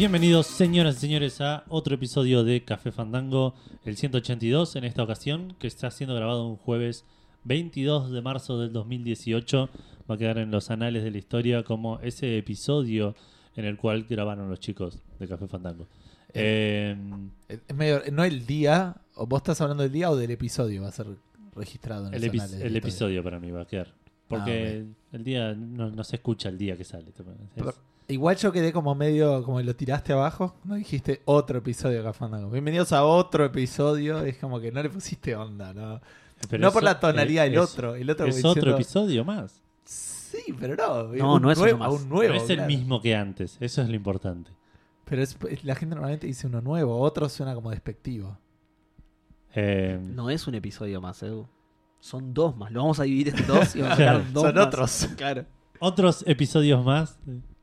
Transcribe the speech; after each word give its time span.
Bienvenidos, 0.00 0.46
señoras 0.46 0.96
y 0.96 1.00
señores, 1.00 1.42
a 1.42 1.64
otro 1.68 1.94
episodio 1.94 2.42
de 2.42 2.64
Café 2.64 2.90
Fandango, 2.90 3.52
el 3.84 3.98
182 3.98 4.76
en 4.76 4.84
esta 4.84 5.02
ocasión, 5.02 5.54
que 5.58 5.66
está 5.66 5.90
siendo 5.90 6.14
grabado 6.14 6.46
un 6.46 6.56
jueves 6.56 7.04
22 7.44 8.10
de 8.10 8.22
marzo 8.22 8.58
del 8.58 8.72
2018. 8.72 9.68
Va 10.10 10.14
a 10.14 10.16
quedar 10.16 10.38
en 10.38 10.50
los 10.50 10.70
anales 10.70 11.04
de 11.04 11.10
la 11.10 11.18
historia 11.18 11.64
como 11.64 12.00
ese 12.00 12.38
episodio 12.38 13.14
en 13.56 13.66
el 13.66 13.76
cual 13.76 14.04
grabaron 14.08 14.48
los 14.48 14.58
chicos 14.58 15.02
de 15.18 15.28
Café 15.28 15.46
Fandango. 15.48 15.86
Eh, 16.32 16.96
Es 17.46 17.76
medio, 17.76 18.00
no 18.10 18.24
el 18.24 18.46
día, 18.46 18.96
o 19.16 19.26
vos 19.26 19.40
estás 19.40 19.60
hablando 19.60 19.82
del 19.82 19.92
día 19.92 20.10
o 20.10 20.16
del 20.16 20.30
episodio, 20.30 20.80
va 20.80 20.88
a 20.88 20.92
ser 20.92 21.08
registrado 21.54 22.06
en 22.08 22.14
el, 22.14 22.22
los 22.22 22.30
epi- 22.32 22.40
anales 22.40 22.60
el 22.62 22.74
episodio 22.74 23.22
para 23.22 23.38
mí 23.38 23.50
va 23.50 23.60
a 23.60 23.66
quedar. 23.66 23.92
Porque 24.28 24.86
el 25.12 25.24
día 25.24 25.52
no, 25.52 25.90
no 25.90 26.04
se 26.04 26.16
escucha 26.16 26.48
el 26.48 26.56
día 26.56 26.74
que 26.78 26.84
sale. 26.84 27.10
Es- 27.10 27.22
Pero- 27.54 27.74
Igual 28.10 28.36
yo 28.36 28.50
quedé 28.50 28.72
como 28.72 28.94
medio, 28.96 29.42
como 29.44 29.60
lo 29.62 29.76
tiraste 29.76 30.12
abajo, 30.12 30.56
no 30.64 30.74
dijiste 30.74 31.22
otro 31.26 31.58
episodio 31.58 31.98
de 31.98 32.04
Cafandango. 32.04 32.50
Bienvenidos 32.50 32.92
a 32.92 33.04
otro 33.04 33.44
episodio, 33.44 34.18
es 34.24 34.36
como 34.38 34.58
que 34.58 34.72
no 34.72 34.82
le 34.82 34.90
pusiste 34.90 35.36
onda, 35.36 35.72
¿no? 35.72 36.00
pero 36.48 36.60
no 36.60 36.72
por 36.72 36.82
la 36.82 36.98
tonalidad 36.98 37.44
del 37.44 37.58
otro. 37.58 37.94
El 37.94 38.10
otro 38.10 38.26
Es 38.26 38.38
otro 38.38 38.50
diciendo- 38.54 38.74
episodio 38.76 39.24
más. 39.24 39.62
Sí, 39.84 40.42
pero 40.58 40.74
no. 40.74 41.04
No, 41.12 41.34
un 41.34 41.42
no 41.42 41.52
es 41.52 41.58
uno 41.58 41.66
nuevo, 41.66 41.78
más. 41.78 41.92
un 42.02 42.08
nuevo. 42.08 42.34
no 42.34 42.40
es 42.40 42.50
el 42.50 42.56
claro. 42.56 42.66
mismo 42.68 43.00
que 43.00 43.14
antes. 43.14 43.56
Eso 43.60 43.82
es 43.82 43.88
lo 43.88 43.94
importante. 43.94 44.50
Pero 45.04 45.22
es- 45.22 45.36
la 45.62 45.74
gente 45.76 45.94
normalmente 45.94 46.26
dice 46.26 46.48
uno 46.48 46.60
nuevo, 46.60 46.98
otro 47.00 47.28
suena 47.28 47.54
como 47.54 47.70
despectivo. 47.70 48.36
Eh, 49.54 50.00
No 50.02 50.30
es 50.30 50.48
un 50.48 50.56
episodio 50.56 51.00
más, 51.00 51.22
Edu. 51.22 51.46
Son 52.00 52.34
dos 52.34 52.56
más. 52.56 52.72
Lo 52.72 52.80
vamos 52.80 52.98
a 52.98 53.04
dividir 53.04 53.34
en 53.36 53.46
dos 53.46 53.76
y 53.76 53.82
vamos 53.82 54.00
a 54.00 54.02
sacar 54.02 54.24
dos 54.32 54.42
Son 54.42 54.54
más. 54.56 54.66
otros. 54.66 55.08
Claro. 55.16 55.44
Otros 55.78 56.24
episodios 56.26 56.84
más. 56.84 57.16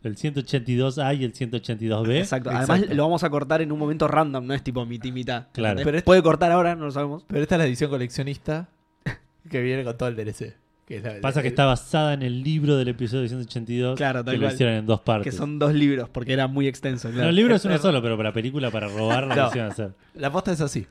El 0.08 0.16
182A 0.18 1.18
y 1.20 1.24
el 1.24 1.34
182B. 1.34 2.18
Exacto. 2.20 2.50
Exacto. 2.50 2.74
Además, 2.74 2.96
lo 2.96 3.04
vamos 3.04 3.24
a 3.24 3.30
cortar 3.30 3.62
en 3.62 3.72
un 3.72 3.80
momento 3.80 4.08
random, 4.08 4.46
no 4.48 4.54
es 4.54 4.64
tipo 4.64 4.86
mitad 4.86 5.06
y 5.06 5.12
mitad. 5.12 5.48
Claro. 5.54 5.80
Pero 5.84 6.02
Puede 6.04 6.24
cortar 6.24 6.52
ahora, 6.52 6.76
no 6.76 6.86
lo 6.86 6.92
sabemos. 6.92 7.24
Pero 7.28 7.42
esta 7.44 7.56
es 7.56 7.60
la 7.60 7.66
edición 7.66 7.90
coleccionista 7.90 8.70
que 9.50 9.62
viene 9.62 9.84
con 9.84 9.98
todo 9.98 10.10
el 10.10 10.16
DLC. 10.16 10.56
que 10.88 10.98
es 10.98 11.04
la- 11.04 11.20
Pasa 11.22 11.42
que 11.42 11.50
está 11.50 11.66
basada 11.66 12.14
en 12.14 12.22
el 12.24 12.42
libro 12.44 12.78
del 12.78 12.88
episodio 12.88 13.28
182 13.28 13.98
Claro, 13.98 14.24
que 14.24 14.32
lo 14.34 14.40
cual. 14.40 14.54
hicieron 14.54 14.76
en 14.76 14.86
dos 14.86 15.02
partes. 15.02 15.32
Que 15.32 15.38
son 15.38 15.60
dos 15.60 15.74
libros, 15.74 16.08
porque 16.10 16.34
era 16.34 16.48
muy 16.48 16.68
extenso. 16.68 17.10
No, 17.10 17.16
Claro. 17.16 17.30
el 17.30 17.36
libro 17.36 17.56
es 17.56 17.66
uno 17.66 17.78
solo, 17.78 18.02
pero 18.02 18.16
para 18.18 18.32
película, 18.32 18.72
para 18.72 18.88
robar, 18.88 19.28
no 19.28 19.36
lo 19.36 19.36
No. 19.44 19.48
hicieron 19.50 19.72
hacer. 19.72 19.92
La 20.16 20.32
posta 20.32 20.54
es 20.54 20.62
así. 20.62 20.88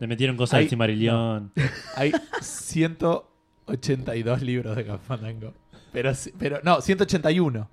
Le 0.00 0.06
metieron 0.08 0.36
cosas 0.36 0.54
Ahí- 0.58 0.64
del 0.64 0.70
Cimarillón. 0.70 1.52
Hay 1.94 2.12
182 2.40 4.42
libros 4.42 4.76
de 4.76 4.84
Cafandango. 4.84 5.54
Pero, 5.92 6.14
sí- 6.14 6.32
pero 6.38 6.60
no, 6.62 6.80
181. 6.80 7.68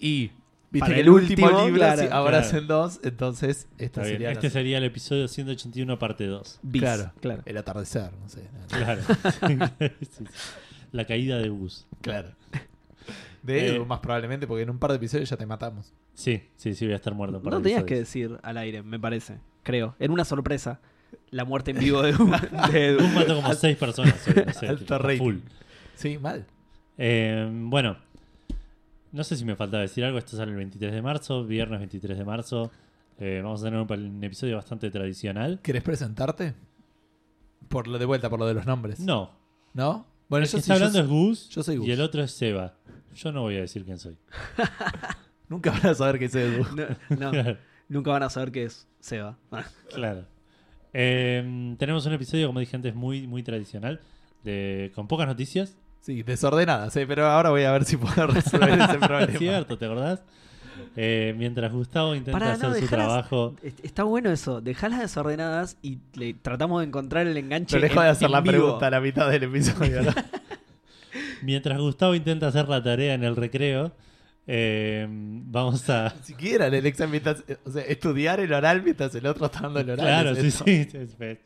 Y 0.00 0.30
viste 0.72 0.80
Para 0.80 0.94
que 0.94 1.00
el 1.02 1.10
último, 1.10 1.46
último, 1.46 1.64
libro 1.66 1.78
claro. 1.78 2.02
sí, 2.02 2.08
ahora 2.10 2.30
Claro. 2.38 2.46
hacen 2.46 2.66
dos, 2.66 3.00
entonces 3.04 3.68
esta 3.78 4.02
sería 4.04 4.32
Este 4.32 4.46
la- 4.46 4.50
sería 4.50 4.78
el 4.78 4.84
episodio 4.84 5.28
181, 5.28 5.98
parte 5.98 6.26
2. 6.26 6.58
Bis, 6.62 6.82
Claro. 6.82 7.12
claro. 7.20 7.42
el 7.44 7.56
atardecer, 7.56 8.10
no 8.20 8.28
sé. 8.28 8.48
Claro. 8.68 9.02
Sí, 10.00 10.06
sí. 10.10 10.24
La 10.92 11.04
caída 11.04 11.38
de 11.38 11.48
Gus. 11.50 11.86
Claro. 12.00 12.30
De 13.42 13.58
Eh. 13.68 13.74
Edu, 13.76 13.86
más 13.86 14.00
probablemente, 14.00 14.46
porque 14.46 14.62
en 14.64 14.70
un 14.70 14.78
par 14.78 14.90
de 14.90 14.96
episodios 14.96 15.28
ya 15.30 15.36
te 15.36 15.46
matamos. 15.46 15.92
Sí, 16.14 16.42
sí, 16.56 16.74
sí, 16.74 16.84
voy 16.84 16.92
a 16.92 16.96
estar 16.96 17.14
muerto. 17.14 17.38
un 17.38 17.42
par 17.44 17.52
No 17.54 17.58
de 17.60 17.64
tenías 17.64 17.84
que 17.84 17.94
decir 17.96 18.38
al 18.42 18.58
aire, 18.58 18.82
me 18.82 18.98
parece. 19.00 19.38
Creo. 19.62 19.94
Era 19.98 20.12
una 20.12 20.24
sorpresa. 20.24 20.80
La 21.30 21.44
muerte 21.44 21.70
en 21.70 21.78
vivo 21.78 22.02
de, 22.02 22.12
de 22.72 22.86
Edu. 22.88 23.06
Mató 23.08 23.36
como 23.36 23.54
6 23.54 23.76
personas. 23.78 24.14
hoy, 24.28 24.42
no 24.46 24.52
sé, 24.52 24.66
Alto 24.68 24.80
tipo, 24.84 24.98
rating. 24.98 25.18
full. 25.18 25.36
Sí, 25.94 26.18
mal. 26.18 26.44
Eh, 26.98 27.48
bueno, 27.50 27.96
no 29.12 29.24
sé 29.24 29.36
si 29.36 29.44
me 29.44 29.56
faltaba 29.56 29.82
decir 29.82 30.04
algo. 30.04 30.18
Esto 30.18 30.36
sale 30.36 30.52
el 30.52 30.56
23 30.56 30.92
de 30.92 31.02
marzo, 31.02 31.44
viernes 31.44 31.78
23 31.80 32.18
de 32.18 32.24
marzo. 32.24 32.70
Eh, 33.18 33.40
vamos 33.42 33.60
a 33.62 33.64
tener 33.64 33.80
un, 33.80 33.90
un 33.90 34.24
episodio 34.24 34.56
bastante 34.56 34.90
tradicional. 34.90 35.60
¿Querés 35.62 35.82
presentarte? 35.82 36.54
Por 37.68 37.86
lo 37.86 37.98
de 37.98 38.04
vuelta, 38.06 38.30
por 38.30 38.38
lo 38.38 38.46
de 38.46 38.54
los 38.54 38.66
nombres. 38.66 39.00
No, 39.00 39.30
¿No? 39.74 40.06
Bueno, 40.28 40.44
el 40.44 40.50
yo 40.50 40.56
que 40.56 40.60
está 40.60 40.74
hablando 40.74 41.00
es 41.00 41.06
Gus, 41.08 41.48
yo 41.50 41.62
soy 41.62 41.76
Gus. 41.76 41.88
y 41.88 41.92
el 41.92 42.00
otro 42.00 42.22
es 42.22 42.32
Seba. 42.32 42.74
Yo 43.14 43.32
no 43.32 43.42
voy 43.42 43.56
a 43.56 43.60
decir 43.60 43.84
quién 43.84 43.98
soy. 43.98 44.16
Nunca 45.48 45.70
van 45.72 45.86
a 45.86 45.94
saber 45.94 46.18
que 46.18 46.26
es. 46.26 46.34
No, 46.34 47.32
no, 47.32 47.56
nunca 47.88 48.12
van 48.12 48.22
a 48.22 48.30
saber 48.30 48.52
qué 48.52 48.64
es 48.64 48.86
Seba. 49.00 49.36
Claro. 49.92 50.26
Eh, 50.92 51.74
tenemos 51.78 52.06
un 52.06 52.12
episodio, 52.12 52.46
como 52.48 52.60
dije 52.60 52.76
antes, 52.76 52.94
muy, 52.94 53.26
muy 53.26 53.42
tradicional, 53.42 54.00
de, 54.44 54.92
con 54.94 55.08
pocas 55.08 55.26
noticias. 55.26 55.76
Sí, 56.00 56.22
desordenadas, 56.22 56.96
¿eh? 56.96 57.06
pero 57.06 57.26
ahora 57.26 57.50
voy 57.50 57.62
a 57.64 57.72
ver 57.72 57.84
si 57.84 57.96
puedo 57.96 58.26
resolver 58.28 58.70
ese 58.80 58.98
problema. 58.98 59.32
Es 59.32 59.38
cierto, 59.38 59.78
¿te 59.78 59.84
acordás? 59.84 60.20
Eh, 60.96 61.34
mientras 61.36 61.70
Gustavo 61.72 62.14
intenta 62.14 62.38
Pará, 62.38 62.52
hacer 62.54 62.68
no, 62.68 62.74
su 62.74 62.80
dejalas- 62.80 62.88
trabajo. 63.06 63.54
Est- 63.62 63.84
Está 63.84 64.02
bueno 64.04 64.30
eso. 64.30 64.60
Dejalas 64.60 65.00
desordenadas 65.00 65.76
y 65.82 65.98
le 66.14 66.34
tratamos 66.34 66.80
de 66.80 66.86
encontrar 66.88 67.26
el 67.26 67.36
enganche. 67.36 67.76
No 67.76 67.82
dejo 67.82 68.00
en- 68.00 68.04
de 68.04 68.08
hacer 68.08 68.30
la 68.30 68.40
vivo. 68.40 68.52
pregunta 68.52 68.86
a 68.86 68.90
la 68.90 69.00
mitad 69.00 69.30
del 69.30 69.42
episodio. 69.44 70.02
¿no? 70.02 70.10
Mientras 71.42 71.78
Gustavo 71.78 72.14
intenta 72.14 72.48
hacer 72.48 72.68
la 72.68 72.82
tarea 72.82 73.14
en 73.14 73.24
el 73.24 73.36
recreo, 73.36 73.92
eh, 74.46 75.06
vamos 75.10 75.88
a. 75.90 76.14
Ni 76.18 76.24
siquiera 76.24 76.66
en 76.66 76.74
el 76.74 76.86
examen, 76.86 77.22
o 77.64 77.70
sea, 77.70 77.82
estudiar 77.82 78.40
el 78.40 78.52
oral 78.52 78.82
mientras 78.82 79.14
el 79.14 79.26
otro 79.26 79.46
está 79.46 79.60
dando 79.60 79.80
el 79.80 79.90
oral. 79.90 80.06
Claro, 80.06 80.30
es 80.30 80.38
sí, 80.40 80.46
esto. 80.48 80.64
sí, 80.64 80.84
sí, 80.90 81.14
sí. 81.18 81.38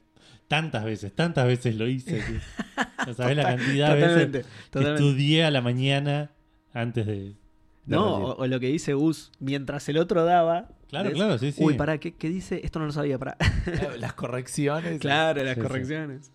Tantas 0.49 0.84
veces, 0.84 1.12
tantas 1.15 1.47
veces 1.47 1.75
lo 1.77 1.88
hice. 1.88 2.19
que- 2.19 2.41
No 3.06 3.15
sabés 3.15 3.37
la 3.37 3.43
cantidad 3.44 3.94
de 3.94 4.00
Totalmente. 4.00 4.38
veces 4.38 4.53
que 4.72 4.93
estudié 4.94 5.44
a 5.44 5.50
la 5.50 5.60
mañana 5.60 6.31
antes 6.72 7.06
de. 7.06 7.15
de 7.15 7.34
No, 7.87 8.16
o, 8.19 8.37
o 8.37 8.47
lo 8.47 8.60
que 8.60 8.69
dice 8.69 8.94
Gus, 8.94 9.31
mientras 9.41 9.88
el 9.88 9.99
otro 9.99 10.25
daba. 10.25 10.69
Claro, 10.88 11.10
claro, 11.12 11.38
sí, 11.38 11.50
sí. 11.53 11.62
Uy, 11.65 11.75
pará, 11.75 11.99
¿qué, 11.99 12.15
qué 12.15 12.28
dice? 12.28 12.60
Esto 12.62 12.78
no 12.78 12.87
lo 12.87 12.93
sabía, 12.93 13.19
pará. 13.19 13.37
Las 13.99 14.12
correcciones. 14.12 14.99
claro, 15.00 15.43
las 15.43 15.55
Sí, 15.55 15.60
sí. 15.60 15.66
correcciones. 15.66 16.32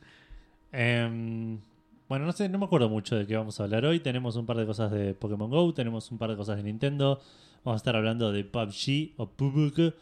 Em, 0.71 1.59
bueno, 2.07 2.25
no 2.25 2.31
sé, 2.31 2.49
no 2.49 2.57
me 2.59 2.65
acuerdo 2.65 2.89
mucho 2.89 3.15
de 3.15 3.25
qué 3.25 3.35
vamos 3.37 3.59
a 3.59 3.63
hablar 3.63 3.85
hoy. 3.85 3.99
Tenemos 3.99 4.35
un 4.35 4.45
par 4.45 4.57
de 4.57 4.65
cosas 4.65 4.91
de 4.91 5.13
Pokémon 5.13 5.49
Go, 5.49 5.73
tenemos 5.73 6.11
un 6.11 6.17
par 6.17 6.29
de 6.31 6.35
cosas 6.35 6.57
de 6.57 6.63
Nintendo. 6.63 7.19
Vamos 7.63 7.77
a 7.77 7.81
estar 7.81 7.95
hablando 7.95 8.31
de 8.31 8.43
PUBG 8.43 9.13
o 9.17 9.29
PUBG. 9.29 9.93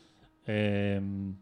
Em, 0.46 1.36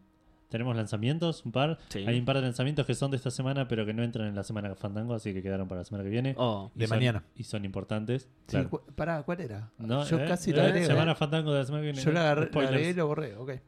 tenemos 0.48 0.76
lanzamientos, 0.76 1.44
un 1.44 1.52
par. 1.52 1.78
Sí. 1.88 2.04
Hay 2.06 2.18
un 2.18 2.24
par 2.24 2.36
de 2.36 2.42
lanzamientos 2.42 2.86
que 2.86 2.94
son 2.94 3.10
de 3.10 3.16
esta 3.16 3.30
semana, 3.30 3.66
pero 3.68 3.84
que 3.84 3.92
no 3.94 4.02
entran 4.02 4.28
en 4.28 4.34
la 4.34 4.42
semana 4.44 4.74
Fandango, 4.74 5.14
así 5.14 5.32
que 5.34 5.42
quedaron 5.42 5.66
para 5.68 5.80
la 5.80 5.84
semana 5.84 6.04
que 6.04 6.10
viene. 6.10 6.34
Oh, 6.38 6.70
Y 6.74 6.78
De 6.80 6.86
son- 6.86 6.96
mañana. 6.98 7.24
Y 7.34 7.44
son 7.44 7.64
importantes. 7.64 8.22
Sí, 8.22 8.28
claro. 8.48 8.70
cu- 8.70 8.82
pará, 8.94 9.22
¿cuál 9.24 9.40
era? 9.40 9.70
No, 9.78 10.04
Yo 10.04 10.18
eh, 10.20 10.24
casi 10.26 10.50
eh, 10.50 10.54
lo 10.54 10.62
agregué. 10.62 10.86
Semana 10.86 11.14
Fandango 11.14 11.52
de 11.52 11.58
la 11.60 11.64
semana 11.66 11.82
que 11.82 11.86
viene. 11.92 12.02
Yo 12.02 12.12
lo 12.12 12.20
agarré, 12.20 12.40
lo 12.42 12.46
Spoilers. 12.48 12.72
agregué 12.74 12.90
y 12.90 12.94
lo 12.94 13.06
borré, 13.06 13.36
ok. 13.36 13.50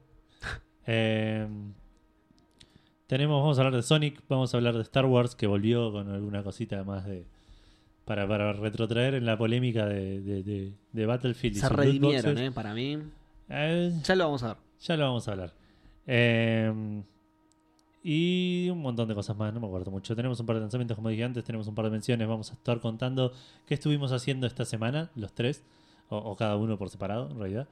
Eh, 0.91 1.47
tenemos, 3.07 3.41
vamos 3.41 3.59
a 3.59 3.61
hablar 3.63 3.75
de 3.77 3.83
Sonic, 3.83 4.21
vamos 4.29 4.53
a 4.53 4.57
hablar 4.59 4.75
de 4.75 4.83
Star 4.83 5.07
Wars, 5.07 5.35
que 5.35 5.47
volvió 5.47 5.91
con 5.93 6.09
alguna 6.11 6.43
cosita 6.43 6.85
más 6.85 7.05
de. 7.07 7.27
Para, 8.05 8.27
para 8.27 8.55
retrotraer 8.55 9.15
en 9.15 9.27
la 9.27 9.37
polémica 9.37 9.85
de, 9.87 10.21
de, 10.23 10.43
de- 10.43 10.73
de 10.93 11.07
Battlefield 11.07 11.57
se 11.57 11.69
redimieron. 11.69 12.39
¿eh? 12.39 12.51
Para 12.53 12.73
mí. 12.73 12.99
Eh, 13.51 13.93
Ya 14.03 14.15
lo 14.17 14.25
vamos 14.25 14.43
a 14.45 14.49
ver. 14.49 14.57
ya 14.81 14.97
lo 14.97 15.05
vamos 15.05 15.29
a 15.29 15.33
hablar. 15.33 15.53
Eh, 16.11 17.03
y 18.03 18.69
un 18.71 18.81
montón 18.81 19.07
de 19.09 19.15
cosas 19.15 19.37
más, 19.37 19.53
no 19.53 19.61
me 19.61 19.67
acuerdo 19.67 19.91
mucho. 19.91 20.17
Tenemos 20.17 20.41
un 20.41 20.47
par 20.47 20.57
de 20.57 20.61
lanzamientos, 20.63 20.97
como 20.97 21.11
dije 21.11 21.25
antes, 21.25 21.45
tenemos 21.45 21.67
un 21.69 21.75
par 21.75 21.85
de 21.85 21.91
menciones. 21.91 22.27
Vamos 22.27 22.51
a 22.51 22.55
estar 22.55 22.81
contando 22.81 23.33
qué 23.67 23.75
estuvimos 23.75 24.13
haciendo 24.13 24.47
esta 24.47 24.65
semana, 24.65 25.11
los 25.15 25.35
tres, 25.35 25.63
o, 26.09 26.17
o 26.17 26.35
cada 26.37 26.57
uno 26.57 26.79
por 26.79 26.89
separado, 26.91 27.29
en 27.31 27.39
realidad. 27.39 27.69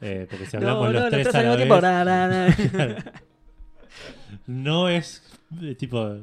Eh, 0.00 0.26
porque 0.28 0.46
si 0.46 0.56
hablamos 0.58 0.86
no, 0.86 0.92
los 0.92 1.02
no, 1.04 1.08
tres 1.10 1.26
los 1.26 1.34
a 1.34 1.38
al 1.38 1.44
la 1.44 1.56
mismo 1.56 1.56
tiempo. 1.56 1.74
vez, 1.74 1.82
Na, 1.82 2.04
na, 2.04 2.28
na. 2.88 3.12
no 4.46 4.88
es 4.88 5.22
eh, 5.62 5.74
tipo. 5.74 6.16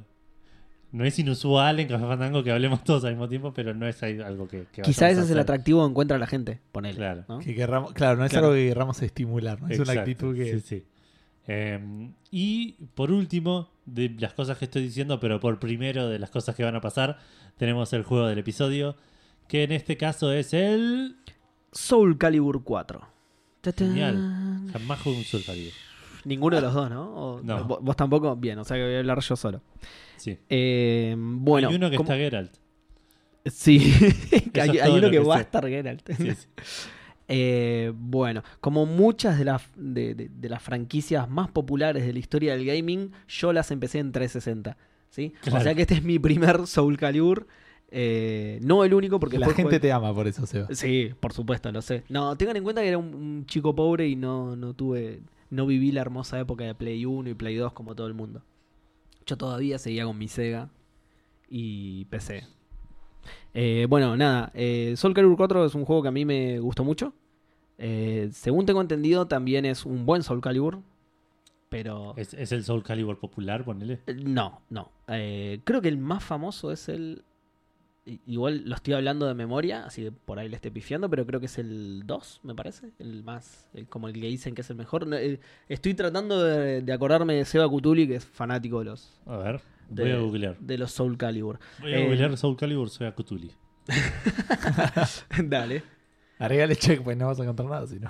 No 0.91 1.05
es 1.05 1.17
inusual 1.17 1.79
en 1.79 1.87
Café 1.87 2.05
Fandango 2.05 2.43
que 2.43 2.51
hablemos 2.51 2.83
todos 2.83 3.03
al 3.05 3.11
mismo 3.13 3.27
tiempo, 3.27 3.51
pero 3.51 3.73
no 3.73 3.87
es 3.87 4.01
ahí 4.03 4.19
algo 4.19 4.47
que. 4.47 4.65
que 4.71 4.81
Quizá 4.83 5.05
vayamos 5.05 5.11
ese 5.11 5.21
a 5.21 5.23
es 5.25 5.31
el 5.31 5.39
atractivo 5.39 5.83
que 5.85 5.89
encuentra 5.89 6.17
la 6.19 6.27
gente. 6.27 6.59
Ponele. 6.71 6.97
Claro. 6.97 7.25
¿no? 7.27 7.39
Que 7.39 7.55
querramos, 7.55 7.93
claro, 7.93 8.17
no 8.17 8.25
es 8.25 8.31
Claro. 8.31 8.47
algo 8.47 8.55
que 8.57 8.67
querramos 8.67 9.01
estimular, 9.01 9.59
¿no? 9.61 9.69
es 9.69 9.79
una 9.79 9.93
actitud 9.93 10.35
que. 10.35 10.53
Sí, 10.53 10.59
sí. 10.59 10.85
Eh, 11.47 12.09
y 12.31 12.73
por 12.95 13.11
último, 13.11 13.69
de 13.85 14.09
las 14.19 14.33
cosas 14.33 14.57
que 14.57 14.65
estoy 14.65 14.81
diciendo, 14.83 15.19
pero 15.19 15.39
por 15.39 15.59
primero 15.59 16.07
de 16.07 16.19
las 16.19 16.29
cosas 16.29 16.55
que 16.55 16.63
van 16.63 16.75
a 16.75 16.81
pasar, 16.81 17.19
tenemos 17.57 17.91
el 17.93 18.03
juego 18.03 18.27
del 18.27 18.39
episodio, 18.39 18.95
que 19.47 19.63
en 19.63 19.71
este 19.71 19.97
caso 19.97 20.31
es 20.31 20.53
el. 20.53 21.17
Soul 21.71 22.17
Calibur 22.17 22.63
4. 22.63 23.01
Ta-tan. 23.61 23.87
Genial. 23.89 24.69
Jamás 24.71 25.01
jugué 25.01 25.17
un 25.17 25.23
Soul 25.23 25.43
Calibur. 25.45 25.73
Ninguno 26.25 26.55
de 26.55 26.61
los 26.61 26.73
dos, 26.73 26.89
¿no? 26.89 27.03
O- 27.15 27.41
No. 27.43 27.65
¿Vos, 27.65 27.95
tampoco? 27.97 28.35
Bien, 28.37 28.57
o 28.59 28.63
sea 28.63 28.77
que 28.77 28.83
voy 28.85 28.95
a 28.95 28.99
hablar 28.99 29.19
yo 29.19 29.35
solo. 29.35 29.61
Sí. 30.17 30.37
Eh, 30.49 31.15
bueno. 31.17 31.67
Hay 31.69 31.75
uno 31.75 31.89
que 31.89 31.97
¿cómo- 31.97 32.07
está 32.09 32.15
Geralt. 32.17 32.53
Sí, 33.45 33.79
hay, 34.53 34.69
uno 34.89 35.01
que, 35.09 35.11
que 35.11 35.19
va 35.19 35.35
a 35.37 35.41
estar 35.41 35.67
Geralt. 35.67 36.09
Sí, 36.15 36.31
sí. 36.35 36.47
Eh, 37.27 37.91
bueno, 37.95 38.43
como 38.59 38.85
muchas 38.85 39.37
de 39.39 39.45
las, 39.45 39.63
de, 39.75 40.13
de- 40.15 40.29
de 40.29 40.49
las 40.49 40.61
franquicias 40.61 41.29
más 41.29 41.49
populares 41.49 42.05
de 42.05 42.13
la 42.13 42.19
historia 42.19 42.55
del 42.55 42.65
gaming, 42.65 43.11
yo 43.27 43.53
las 43.53 43.71
empecé 43.71 43.99
en 43.99 44.11
360. 44.11 44.77
¿sí? 45.09 45.33
Claro. 45.41 45.59
O 45.59 45.61
sea 45.63 45.73
que 45.75 45.83
este 45.83 45.95
es 45.95 46.03
mi 46.03 46.19
primer 46.19 46.67
Soul 46.67 46.97
Calibur. 46.97 47.47
Eh, 47.95 48.59
no 48.63 48.83
el 48.83 48.93
único, 48.95 49.19
porque 49.19 49.37
la 49.37 49.47
gente 49.53 49.79
te 49.79 49.91
ama 49.91 50.13
por 50.15 50.27
eso, 50.27 50.45
Seba. 50.47 50.67
Sí, 50.71 51.11
por 51.19 51.31
supuesto, 51.31 51.71
lo 51.71 51.81
sé. 51.83 52.03
No, 52.09 52.35
tengan 52.35 52.57
en 52.57 52.63
cuenta 52.63 52.81
que 52.81 52.87
era 52.87 52.97
un, 52.97 53.13
un 53.13 53.45
chico 53.45 53.75
pobre 53.75 54.07
y 54.07 54.15
no, 54.15 54.55
no 54.55 54.73
tuve. 54.73 55.21
No 55.51 55.67
viví 55.67 55.91
la 55.91 56.01
hermosa 56.01 56.39
época 56.39 56.63
de 56.63 56.73
Play 56.73 57.05
1 57.05 57.29
y 57.29 57.33
Play 57.35 57.55
2 57.55 57.73
como 57.73 57.93
todo 57.93 58.07
el 58.07 58.15
mundo. 58.15 58.41
Yo 59.27 59.37
todavía 59.37 59.77
seguía 59.77 60.05
con 60.05 60.17
mi 60.17 60.27
Sega 60.27 60.69
y 61.47 62.05
PC. 62.05 62.45
Eh, 63.53 63.85
bueno, 63.89 64.15
nada. 64.17 64.51
Eh, 64.53 64.93
Soul 64.97 65.13
Calibur 65.13 65.37
4 65.37 65.65
es 65.65 65.75
un 65.75 65.85
juego 65.85 66.01
que 66.01 66.07
a 66.07 66.11
mí 66.11 66.25
me 66.25 66.59
gustó 66.59 66.83
mucho. 66.83 67.13
Eh, 67.77 68.29
según 68.31 68.65
tengo 68.65 68.81
entendido, 68.81 69.27
también 69.27 69.65
es 69.65 69.85
un 69.85 70.05
buen 70.05 70.23
Soul 70.23 70.41
Calibur. 70.41 70.79
Pero. 71.69 72.13
¿Es, 72.17 72.33
es 72.33 72.51
el 72.51 72.63
Soul 72.63 72.83
Calibur 72.83 73.17
popular, 73.19 73.63
ponele? 73.65 73.99
Eh, 74.07 74.13
No, 74.23 74.61
no. 74.69 74.91
Eh, 75.07 75.59
creo 75.63 75.81
que 75.81 75.87
el 75.89 75.97
más 75.97 76.23
famoso 76.23 76.71
es 76.71 76.87
el. 76.89 77.23
Igual 78.27 78.63
lo 78.65 78.75
estoy 78.75 78.95
hablando 78.95 79.25
de 79.27 79.33
memoria, 79.33 79.85
así 79.85 80.03
que 80.03 80.11
por 80.11 80.37
ahí 80.37 80.49
le 80.49 80.57
estoy 80.57 80.71
pifiando, 80.71 81.09
pero 81.09 81.25
creo 81.25 81.39
que 81.39 81.45
es 81.45 81.57
el 81.57 82.03
2, 82.05 82.41
me 82.43 82.53
parece. 82.53 82.91
El 82.99 83.23
más. 83.23 83.69
el- 83.73 83.87
como 83.87 84.09
el 84.09 84.13
que 84.13 84.27
dicen 84.27 84.53
que 84.55 84.61
es 84.61 84.69
el 84.69 84.75
mejor. 84.75 85.07
No, 85.07 85.15
eh, 85.15 85.39
estoy 85.69 85.93
tratando 85.93 86.43
de, 86.43 86.81
de 86.81 86.93
acordarme 86.93 87.35
de 87.35 87.45
Seba 87.45 87.67
Cutuli, 87.69 88.05
que 88.07 88.15
es 88.15 88.25
fanático 88.25 88.79
de 88.79 88.85
los. 88.85 89.21
A 89.25 89.37
ver, 89.37 89.61
voy 89.89 90.11
a 90.11 90.17
googlear. 90.17 90.57
de 90.59 90.77
los 90.77 90.91
Soul 90.91 91.17
Calibur. 91.17 91.59
Voy 91.79 91.93
a 91.93 91.97
Eh, 91.99 92.05
googlear 92.07 92.37
Soul 92.37 92.55
Calibur, 92.57 92.89
soy 92.89 93.07
a 93.07 93.13
Cthulhu. 93.15 93.49
Dale. 95.43 95.83
Agregale 96.39 96.75
check, 96.75 97.01
pues 97.03 97.15
no 97.17 97.27
vas 97.27 97.39
a 97.39 97.43
encontrar 97.43 97.69
nada, 97.69 97.87
si 97.87 97.99
no. 97.99 98.09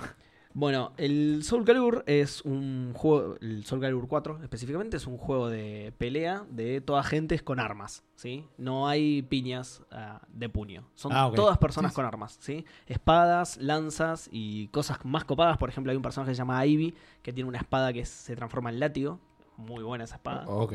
Bueno, 0.56 0.92
el 0.98 1.42
Soul 1.42 1.64
Calibur 1.64 2.04
es 2.06 2.42
un 2.42 2.92
juego, 2.94 3.36
el 3.40 3.64
Soul 3.64 3.80
Calibur 3.80 4.06
4 4.06 4.38
específicamente 4.44 4.96
es 4.98 5.06
un 5.08 5.18
juego 5.18 5.48
de 5.50 5.92
pelea 5.98 6.44
de 6.48 6.80
todas 6.80 7.06
gentes 7.08 7.42
con 7.42 7.58
armas, 7.58 8.04
¿sí? 8.14 8.44
No 8.56 8.86
hay 8.86 9.22
piñas 9.22 9.82
ah, 9.90 10.22
de 10.28 10.48
puño, 10.48 10.84
son 10.94 11.10
Ah, 11.12 11.26
ok. 11.26 11.34
todas 11.34 11.58
personas 11.58 11.90
Sí, 11.90 11.94
sí. 11.94 11.96
con 11.96 12.04
armas, 12.04 12.36
¿sí? 12.40 12.64
Espadas, 12.86 13.56
lanzas 13.56 14.28
y 14.30 14.68
cosas 14.68 15.04
más 15.04 15.24
copadas, 15.24 15.58
por 15.58 15.68
ejemplo 15.70 15.90
hay 15.90 15.96
un 15.96 16.02
personaje 16.04 16.30
que 16.30 16.36
se 16.36 16.38
llama 16.42 16.64
Ivy 16.64 16.94
que 17.22 17.32
tiene 17.32 17.48
una 17.48 17.58
espada 17.58 17.92
que 17.92 18.04
se 18.06 18.36
transforma 18.36 18.70
en 18.70 18.78
látigo, 18.78 19.18
muy 19.56 19.82
buena 19.82 20.04
esa 20.04 20.14
espada. 20.16 20.44
Ok. 20.46 20.72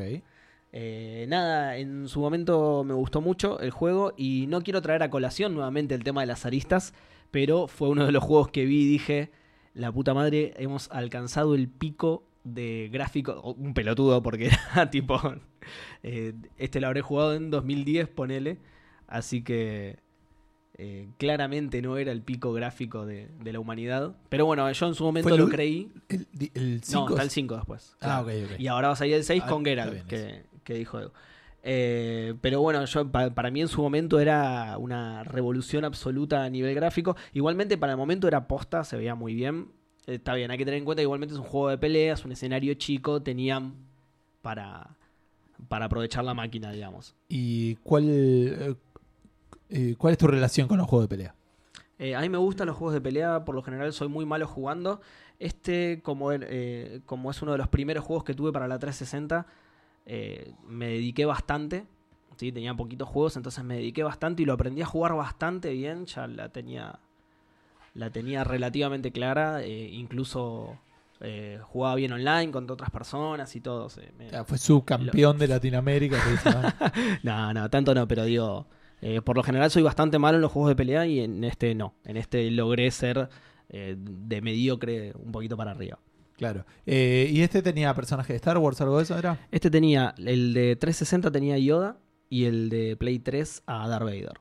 Eh, 0.72 1.26
nada, 1.28 1.76
en 1.78 2.06
su 2.08 2.20
momento 2.20 2.84
me 2.84 2.94
gustó 2.94 3.20
mucho 3.20 3.58
el 3.60 3.70
juego 3.70 4.12
y 4.16 4.46
no 4.48 4.62
quiero 4.62 4.80
traer 4.82 5.02
a 5.02 5.10
colación 5.10 5.52
nuevamente 5.54 5.94
el 5.94 6.04
tema 6.04 6.20
de 6.20 6.28
las 6.28 6.46
aristas, 6.46 6.94
pero 7.32 7.66
fue 7.66 7.88
uno 7.88 8.06
de 8.06 8.12
los 8.12 8.22
juegos 8.22 8.50
que 8.50 8.64
vi 8.66 8.82
y 8.82 8.86
dije, 8.88 9.30
la 9.74 9.90
puta 9.90 10.14
madre, 10.14 10.54
hemos 10.58 10.88
alcanzado 10.92 11.54
el 11.56 11.68
pico 11.68 12.24
de 12.44 12.88
gráfico, 12.92 13.54
un 13.58 13.74
pelotudo 13.74 14.22
porque 14.22 14.50
era 14.74 14.90
tipo, 14.90 15.20
eh, 16.02 16.34
este 16.56 16.80
lo 16.80 16.86
habré 16.86 17.02
jugado 17.02 17.34
en 17.34 17.50
2010, 17.50 18.08
ponele, 18.08 18.58
así 19.08 19.42
que 19.42 19.98
eh, 20.78 21.08
claramente 21.18 21.82
no 21.82 21.98
era 21.98 22.10
el 22.12 22.22
pico 22.22 22.52
gráfico 22.52 23.04
de, 23.04 23.28
de 23.42 23.52
la 23.52 23.58
humanidad, 23.60 24.14
pero 24.28 24.46
bueno, 24.46 24.70
yo 24.70 24.86
en 24.86 24.94
su 24.94 25.04
momento 25.04 25.28
¿Fue 25.28 25.36
el 25.36 25.42
lo 25.44 25.48
creí. 25.50 25.90
El, 26.08 26.80
No, 26.92 27.08
está 27.08 27.16
es- 27.16 27.24
el 27.24 27.30
5 27.30 27.56
después. 27.56 27.96
Ah, 28.00 28.22
claro. 28.24 28.54
Y 28.58 28.66
ahora 28.68 28.88
va 28.88 28.94
a 28.94 28.96
salir 28.96 29.14
el 29.14 29.24
6 29.24 29.42
Ah, 29.44 29.48
con 29.48 29.64
Geralt, 29.64 30.06
que, 30.06 30.44
que 30.70 30.78
dijo 30.78 30.98
Edu. 31.00 31.10
Eh, 31.62 32.34
pero 32.40 32.60
bueno, 32.62 32.82
yo 32.86 33.10
pa- 33.12 33.30
para 33.30 33.50
mí 33.50 33.60
en 33.60 33.68
su 33.68 33.82
momento 33.82 34.18
era 34.18 34.78
una 34.78 35.24
revolución 35.24 35.84
absoluta 35.84 36.44
a 36.44 36.48
nivel 36.48 36.74
gráfico. 36.74 37.16
Igualmente 37.34 37.76
para 37.76 37.92
el 37.92 37.98
momento 37.98 38.26
era 38.28 38.46
posta, 38.48 38.82
se 38.84 38.96
veía 38.96 39.14
muy 39.14 39.34
bien. 39.34 39.68
Eh, 40.06 40.14
Está 40.14 40.34
bien, 40.34 40.50
hay 40.50 40.56
que 40.58 40.64
tener 40.64 40.78
en 40.78 40.84
cuenta 40.86 41.00
que 41.00 41.04
igualmente 41.04 41.34
es 41.34 41.38
un 41.40 41.44
juego 41.46 41.68
de 41.68 41.76
peleas, 41.78 42.24
un 42.24 42.32
escenario 42.32 42.72
chico, 42.74 43.20
tenían 43.22 43.74
para, 44.40 44.96
para 45.68 45.84
aprovechar 45.86 46.24
la 46.24 46.32
máquina, 46.32 46.72
digamos. 46.72 47.14
¿Y 47.28 47.76
cuál, 47.76 48.04
eh, 48.08 48.74
eh, 49.68 49.94
cuál 49.98 50.12
es 50.12 50.18
tu 50.18 50.26
relación 50.26 50.66
con 50.66 50.78
los 50.78 50.86
juegos 50.86 51.04
de 51.08 51.16
pelea? 51.16 51.34
A 52.16 52.22
mí 52.22 52.30
me 52.30 52.38
gustan 52.38 52.66
los 52.66 52.76
juegos 52.78 52.94
de 52.94 53.02
pelea, 53.02 53.44
por 53.44 53.54
lo 53.54 53.62
general 53.62 53.92
soy 53.92 54.08
muy 54.08 54.24
malo 54.24 54.46
jugando. 54.46 55.02
Este, 55.38 56.00
como, 56.02 56.30
como 57.04 57.30
es 57.30 57.42
uno 57.42 57.52
de 57.52 57.58
los 57.58 57.68
primeros 57.68 58.02
juegos 58.04 58.24
que 58.24 58.32
tuve 58.32 58.52
para 58.52 58.66
la 58.68 58.78
360, 58.78 59.46
eh, 60.12 60.52
me 60.66 60.88
dediqué 60.88 61.24
bastante. 61.24 61.86
¿sí? 62.36 62.50
Tenía 62.50 62.74
poquitos 62.74 63.08
juegos, 63.08 63.36
entonces 63.36 63.62
me 63.62 63.76
dediqué 63.76 64.02
bastante 64.02 64.42
y 64.42 64.46
lo 64.46 64.54
aprendí 64.54 64.82
a 64.82 64.86
jugar 64.86 65.14
bastante 65.14 65.70
bien. 65.70 66.06
Ya 66.06 66.26
la 66.26 66.48
tenía, 66.48 66.98
la 67.94 68.10
tenía 68.10 68.42
relativamente 68.42 69.12
clara. 69.12 69.62
eh, 69.62 69.88
incluso 69.92 70.76
eh, 71.20 71.60
jugaba 71.62 71.94
bien 71.94 72.12
online 72.12 72.50
contra 72.50 72.74
otras 72.74 72.90
personas 72.90 73.54
y 73.54 73.60
todo. 73.60 73.88
me- 74.18 74.44
fue 74.44 74.58
subcampeón 74.58 75.38
de 75.38 75.46
Latinoamérica. 75.48 76.16
no, 77.22 77.52
no, 77.54 77.70
tanto 77.70 77.94
no, 77.94 78.08
pero 78.08 78.24
digo, 78.24 78.66
por 79.24 79.36
lo 79.36 79.42
general 79.42 79.70
soy 79.70 79.82
bastante 79.82 80.18
malo 80.18 80.36
en 80.38 80.42
los 80.42 80.50
juegos 80.50 80.70
de 80.70 80.76
pelea 80.76 81.06
y 81.06 81.20
en 81.20 81.44
este 81.44 81.74
no. 81.74 81.94
En 82.04 82.16
este 82.16 82.50
logré 82.50 82.90
ser 82.90 83.28
de 83.68 84.40
mediocre 84.42 85.12
un 85.14 85.30
poquito 85.30 85.56
para 85.56 85.70
arriba. 85.70 85.98
Claro. 86.40 86.64
Eh, 86.86 87.28
¿Y 87.30 87.42
este 87.42 87.60
tenía 87.60 87.92
personaje 87.92 88.32
de 88.32 88.38
Star 88.38 88.56
Wars 88.56 88.80
algo 88.80 88.96
de 88.96 89.02
eso? 89.02 89.18
¿Era? 89.18 89.38
Este 89.50 89.70
tenía, 89.70 90.14
el 90.16 90.54
de 90.54 90.74
360 90.74 91.30
tenía 91.30 91.58
Yoda 91.58 91.98
y 92.30 92.46
el 92.46 92.70
de 92.70 92.96
Play 92.96 93.18
3 93.18 93.64
a 93.66 93.86
Darth 93.86 94.04
Vader. 94.04 94.40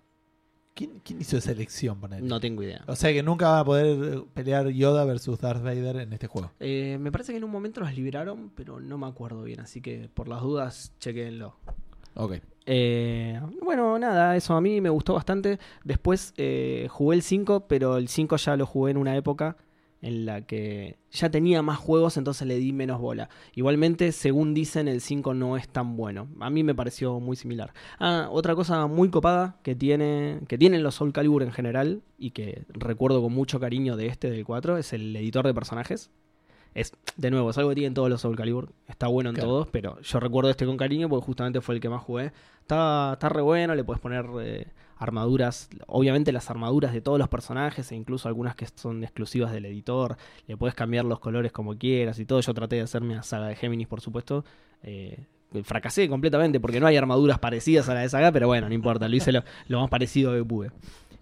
¿Quién, 0.76 1.02
quién 1.04 1.20
hizo 1.20 1.36
esa 1.36 1.52
elección? 1.52 2.00
ponele? 2.00 2.26
No 2.26 2.40
tengo 2.40 2.64
idea. 2.64 2.86
O 2.88 2.96
sea 2.96 3.12
que 3.12 3.22
nunca 3.22 3.50
va 3.50 3.60
a 3.60 3.66
poder 3.66 4.14
eh, 4.14 4.24
pelear 4.34 4.70
Yoda 4.70 5.04
versus 5.04 5.38
Darth 5.42 5.62
Vader 5.62 5.98
en 5.98 6.14
este 6.14 6.28
juego. 6.28 6.52
Eh, 6.62 6.98
me 7.02 7.12
parece 7.12 7.34
que 7.34 7.38
en 7.38 7.44
un 7.44 7.52
momento 7.52 7.82
los 7.82 7.94
liberaron, 7.94 8.52
pero 8.56 8.80
no 8.80 8.98
me 8.98 9.08
acuerdo 9.08 9.44
bien, 9.44 9.60
así 9.60 9.82
que 9.82 10.10
por 10.14 10.30
las 10.30 10.42
dudas, 10.42 10.94
chequenlo. 11.00 11.58
Ok. 12.16 12.36
Eh, 12.66 13.42
bueno, 13.62 13.98
nada, 14.00 14.36
eso 14.36 14.54
a 14.54 14.62
mí 14.62 14.80
me 14.80 14.90
gustó 14.90 15.16
bastante. 15.16 15.60
Después 15.84 16.34
eh, 16.38 16.88
jugué 16.90 17.16
el 17.18 17.24
5, 17.24 17.66
pero 17.68 17.98
el 17.98 18.08
5 18.08 18.38
ya 18.38 18.56
lo 18.56 18.66
jugué 18.66 18.92
en 18.92 18.98
una 18.98 19.18
época 19.18 19.58
en 20.02 20.26
la 20.26 20.46
que 20.46 20.98
ya 21.12 21.30
tenía 21.30 21.62
más 21.62 21.78
juegos, 21.78 22.18
entonces 22.18 22.48
le 22.48 22.58
di 22.58 22.72
menos 22.72 23.00
bola. 23.00 23.30
Igualmente, 23.56 24.12
según 24.12 24.54
dicen, 24.54 24.88
el 24.88 25.02
5 25.02 25.34
no 25.34 25.58
es 25.58 25.68
tan 25.68 25.98
bueno. 25.98 26.28
A 26.40 26.50
mí 26.50 26.64
me 26.64 26.76
pareció 26.76 27.20
muy 27.20 27.36
similar. 27.36 27.74
Ah, 28.00 28.28
otra 28.32 28.56
cosa 28.56 28.88
muy 28.88 29.10
copada 29.10 29.58
que 29.64 29.76
tiene 29.76 30.40
que 30.48 30.58
tienen 30.58 30.84
los 30.84 30.96
Soul 30.96 31.14
Calibur 31.14 31.44
en 31.44 31.52
general 31.52 32.02
y 32.18 32.32
que 32.32 32.64
recuerdo 32.70 33.22
con 33.22 33.34
mucho 33.34 33.60
cariño 33.60 33.96
de 33.98 34.08
este 34.08 34.30
del 34.30 34.46
4 34.46 34.78
es 34.78 34.94
el 34.94 35.16
editor 35.16 35.46
de 35.46 35.54
personajes. 35.54 36.12
Es, 36.76 36.94
de 37.18 37.32
nuevo, 37.32 37.50
es 37.50 37.58
algo 37.58 37.70
que 37.70 37.76
tienen 37.76 37.94
todos 37.94 38.10
los 38.10 38.22
Soul 38.22 38.36
Calibur. 38.36 38.72
Está 38.88 39.08
bueno 39.08 39.30
en 39.30 39.36
Claro. 39.36 39.50
todos, 39.50 39.68
pero 39.70 40.00
yo 40.02 40.20
recuerdo 40.20 40.50
este 40.52 40.66
con 40.66 40.78
cariño 40.78 41.10
porque 41.10 41.26
justamente 41.26 41.62
fue 41.62 41.76
el 41.76 41.82
que 41.82 41.90
más 41.90 42.02
jugué. 42.04 42.32
Está, 42.62 43.12
está 43.14 43.30
re 43.30 43.42
bueno, 43.42 43.74
le 43.76 43.84
puedes 43.84 44.00
poner 44.00 44.26
eh, 44.42 44.68
armaduras, 44.98 45.70
obviamente 45.88 46.32
las 46.32 46.50
armaduras 46.50 46.94
de 46.94 47.02
todos 47.02 47.18
los 47.18 47.28
personajes 47.28 47.92
e 47.92 47.96
incluso 47.96 48.28
algunas 48.28 48.56
que 48.56 48.68
son 48.68 49.04
exclusivas 49.04 49.52
del 49.52 49.66
editor. 49.66 50.18
Le 50.48 50.58
puedes 50.58 50.76
cambiar 50.76 51.06
los 51.06 51.20
colores 51.20 51.52
como 51.52 51.76
quieras 51.78 52.20
y 52.20 52.26
todo. 52.26 52.40
Yo 52.42 52.54
traté 52.54 52.76
de 52.78 52.82
hacerme 52.84 53.16
la 53.16 53.24
saga 53.24 53.48
de 53.48 53.56
Géminis, 53.56 53.88
por 53.88 54.02
supuesto. 54.02 54.46
Eh, 54.84 55.26
fracasé 55.64 56.08
completamente 56.08 56.60
porque 56.60 56.80
no 56.80 56.86
hay 56.86 56.96
armaduras 56.98 57.40
parecidas 57.40 57.90
a 57.90 57.96
la 57.96 58.02
de 58.02 58.10
saga, 58.10 58.32
pero 58.32 58.46
bueno, 58.48 58.68
no 58.68 58.74
importa, 58.76 59.08
lo 59.08 59.16
hice 59.16 59.32
lo, 59.32 59.44
lo 59.68 59.80
más 59.82 59.90
parecido 59.90 60.34
que 60.34 60.44
pude. 60.44 60.70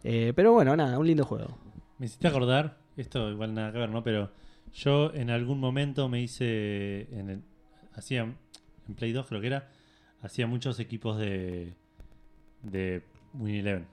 Eh, 0.04 0.34
pero 0.36 0.52
bueno, 0.52 0.76
nada, 0.76 1.00
un 1.00 1.08
lindo 1.08 1.24
juego. 1.24 1.58
Me 1.98 2.08
hiciste 2.08 2.28
acordar, 2.28 2.78
esto 2.98 3.30
igual 3.30 3.54
nada 3.54 3.72
que 3.72 3.80
ver, 3.80 3.90
¿no? 3.90 4.04
Pero 4.04 4.30
yo 4.78 5.14
en 5.14 5.30
algún 5.30 5.60
momento 5.60 6.08
me 6.10 6.22
hice. 6.22 7.08
En 7.12 7.30
el- 7.30 7.42
hacía. 7.94 8.22
En 8.88 8.96
Play 8.96 9.12
2 9.12 9.26
creo 9.28 9.42
que 9.42 9.48
era. 9.48 9.70
Hacía 10.22 10.48
muchos 10.48 10.80
equipos 10.80 11.18
de. 11.20 11.74
De 12.64 13.04
Win 13.34 13.56
Eleven. 13.56 13.88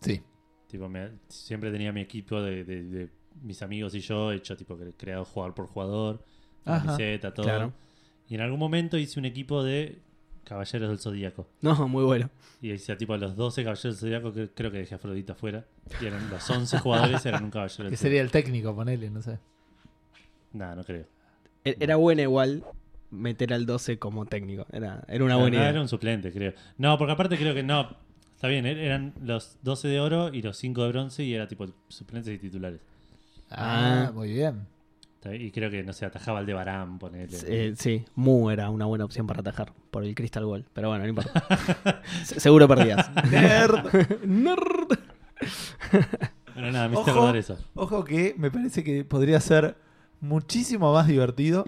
Sí. 0.00 0.22
Tipo, 0.68 0.88
me- 0.88 1.10
siempre 1.28 1.70
tenía 1.70 1.92
mi 1.92 2.00
equipo 2.00 2.40
de, 2.40 2.64
de- 2.64 2.82
de 2.84 3.08
mis 3.42 3.60
amigos 3.62 3.94
y 3.94 4.00
yo, 4.00 4.32
hecho 4.32 4.56
tipo 4.56 4.76
cre- 4.78 4.94
creado 4.96 5.24
jugador 5.24 5.54
por 5.54 5.66
jugador, 5.66 6.24
Ajá, 6.64 6.84
camiseta, 6.86 7.34
todo. 7.34 7.44
claro. 7.46 7.72
Y 8.28 8.34
en 8.36 8.40
algún 8.40 8.58
momento 8.58 8.96
hice 8.96 9.18
un 9.18 9.26
equipo 9.26 9.62
de 9.62 9.98
Caballeros 10.44 10.88
del 10.88 10.98
Zodíaco. 10.98 11.48
No, 11.60 11.88
muy 11.88 12.04
bueno. 12.04 12.30
Y 12.60 12.72
hice 12.72 12.94
tipo 12.96 13.16
los 13.16 13.34
12 13.36 13.62
Caballeros 13.64 14.00
del 14.00 14.08
Zodíaco, 14.10 14.32
que 14.32 14.48
creo 14.50 14.70
que 14.70 14.78
dejé 14.78 14.94
a 14.94 14.96
Afrodita 14.98 15.32
afuera. 15.34 15.64
Y 16.00 16.06
eran 16.06 16.28
los 16.30 16.48
11 16.48 16.78
jugadores, 16.78 17.24
eran 17.26 17.44
un 17.44 17.50
Caballero 17.50 17.84
Que 17.84 17.90
del 17.90 17.98
sería 17.98 18.20
el 18.22 18.30
técnico, 18.30 18.74
ponele, 18.74 19.10
no 19.10 19.20
sé. 19.22 19.38
Nada, 20.54 20.74
no 20.76 20.84
creo. 20.84 21.04
E- 21.64 21.76
Era 21.80 21.96
buena 21.96 22.22
igual 22.22 22.64
meter 23.10 23.52
al 23.52 23.66
12 23.66 23.98
como 23.98 24.24
técnico. 24.26 24.66
Era, 24.72 25.04
era 25.08 25.24
una 25.24 25.36
buena 25.36 25.56
no, 25.56 25.62
idea. 25.62 25.70
era 25.70 25.80
un 25.82 25.88
suplente, 25.88 26.32
creo. 26.32 26.52
No, 26.78 26.96
porque 26.96 27.12
aparte 27.12 27.36
creo 27.36 27.52
que 27.54 27.62
no. 27.62 27.96
Está 28.34 28.48
bien, 28.48 28.64
er- 28.66 28.78
eran 28.78 29.12
los 29.22 29.58
12 29.62 29.88
de 29.88 30.00
oro 30.00 30.32
y 30.32 30.42
los 30.42 30.56
5 30.56 30.82
de 30.82 30.88
bronce 30.88 31.22
y 31.24 31.34
era 31.34 31.46
tipo 31.48 31.66
suplentes 31.88 32.34
y 32.34 32.38
titulares. 32.38 32.80
Ah, 33.50 34.06
Ah. 34.08 34.12
muy 34.12 34.32
bien. 34.32 34.66
Y 35.32 35.52
creo 35.52 35.70
que, 35.70 35.82
no 35.82 35.94
sé, 35.94 36.04
atajaba 36.04 36.40
el 36.40 36.44
de 36.46 36.52
Barán, 36.52 36.98
ponele. 36.98 37.34
Eh, 37.46 37.72
sí, 37.78 38.04
Mu 38.14 38.50
era 38.50 38.68
una 38.68 38.84
buena 38.84 39.06
opción 39.06 39.26
para 39.26 39.40
atajar 39.40 39.72
por 39.90 40.04
el 40.04 40.14
Crystal 40.14 40.44
Ball. 40.44 40.66
Pero 40.74 40.88
bueno, 40.90 41.04
no 41.04 41.08
importa. 41.08 41.42
Se- 42.24 42.40
Seguro 42.40 42.68
perdías. 42.68 43.10
Nerd. 43.30 44.22
Nerd. 44.26 44.98
Bueno, 46.54 46.70
nada, 46.72 46.88
me 46.88 46.94
hiciste 46.94 47.10
Ojo. 47.10 47.20
acordar 47.20 47.36
eso. 47.36 47.58
Ojo 47.74 48.04
que 48.04 48.34
me 48.36 48.50
parece 48.50 48.84
que 48.84 49.04
podría 49.04 49.40
ser 49.40 49.76
muchísimo 50.24 50.92
más 50.92 51.06
divertido 51.06 51.66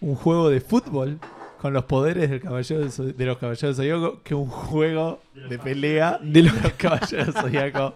un 0.00 0.14
juego 0.14 0.48
de 0.48 0.60
fútbol 0.60 1.18
con 1.60 1.72
los 1.72 1.84
poderes 1.84 2.30
del 2.30 2.40
caballero 2.40 2.86
de 2.88 3.24
los 3.26 3.38
caballeros 3.38 3.76
del 3.76 3.86
Zodíaco 3.92 4.22
que 4.22 4.34
un 4.34 4.46
juego 4.46 5.20
de 5.48 5.58
pelea 5.58 6.18
De 6.22 6.30
de 6.42 6.42
los- 6.44 6.54
caballeros 6.78 7.26
del 7.26 7.34
Zodíaco. 7.34 7.94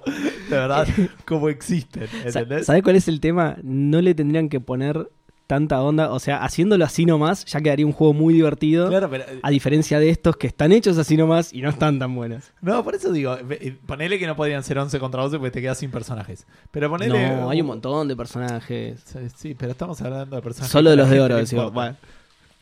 De 0.51 0.57
verdad, 0.57 0.87
como 1.25 1.49
existen. 1.49 2.09
¿Entendés? 2.25 2.67
¿Sabes 2.67 2.83
cuál 2.83 2.97
es 2.97 3.07
el 3.07 3.21
tema? 3.21 3.57
No 3.63 4.01
le 4.03 4.15
tendrían 4.17 4.49
que 4.49 4.59
poner 4.61 5.09
tanta 5.53 5.83
onda. 5.83 6.11
O 6.13 6.19
sea, 6.19 6.43
haciéndolo 6.43 6.83
así 6.83 7.05
nomás, 7.05 7.45
ya 7.45 7.61
quedaría 7.61 7.85
un 7.85 7.93
juego 7.93 8.15
muy 8.15 8.33
divertido. 8.33 8.89
Claro, 8.89 9.11
pero. 9.11 9.25
A 9.43 9.51
diferencia 9.51 10.01
de 10.01 10.09
estos 10.09 10.39
que 10.39 10.47
están 10.47 10.73
hechos 10.73 10.97
así 10.97 11.15
nomás 11.15 11.53
y 11.53 11.61
no 11.61 11.69
están 11.69 11.99
tan 11.99 12.15
buenos. 12.15 12.45
No, 12.63 12.83
por 12.83 12.95
eso 12.95 13.13
digo, 13.13 13.37
eh, 13.51 13.77
ponele 13.85 14.19
que 14.19 14.27
no 14.27 14.35
podrían 14.35 14.65
ser 14.65 14.79
11 14.79 14.99
contra 14.99 15.23
11 15.23 15.37
porque 15.37 15.51
te 15.51 15.61
quedas 15.61 15.77
sin 15.77 15.91
personajes. 15.91 16.47
Pero 16.71 16.89
ponele. 16.89 17.37
No, 17.37 17.51
hay 17.51 17.61
un 17.61 17.67
montón 17.67 18.09
de 18.09 18.17
personajes. 18.17 19.05
Sí, 19.37 19.55
pero 19.55 19.73
estamos 19.73 20.01
hablando 20.01 20.37
de 20.37 20.41
personajes. 20.41 20.73
Solo 20.73 20.89
de 20.89 20.97
los 20.97 21.11
de 21.11 21.21
oro, 21.21 21.37
decimos. 21.37 21.71
Bueno. 21.71 21.97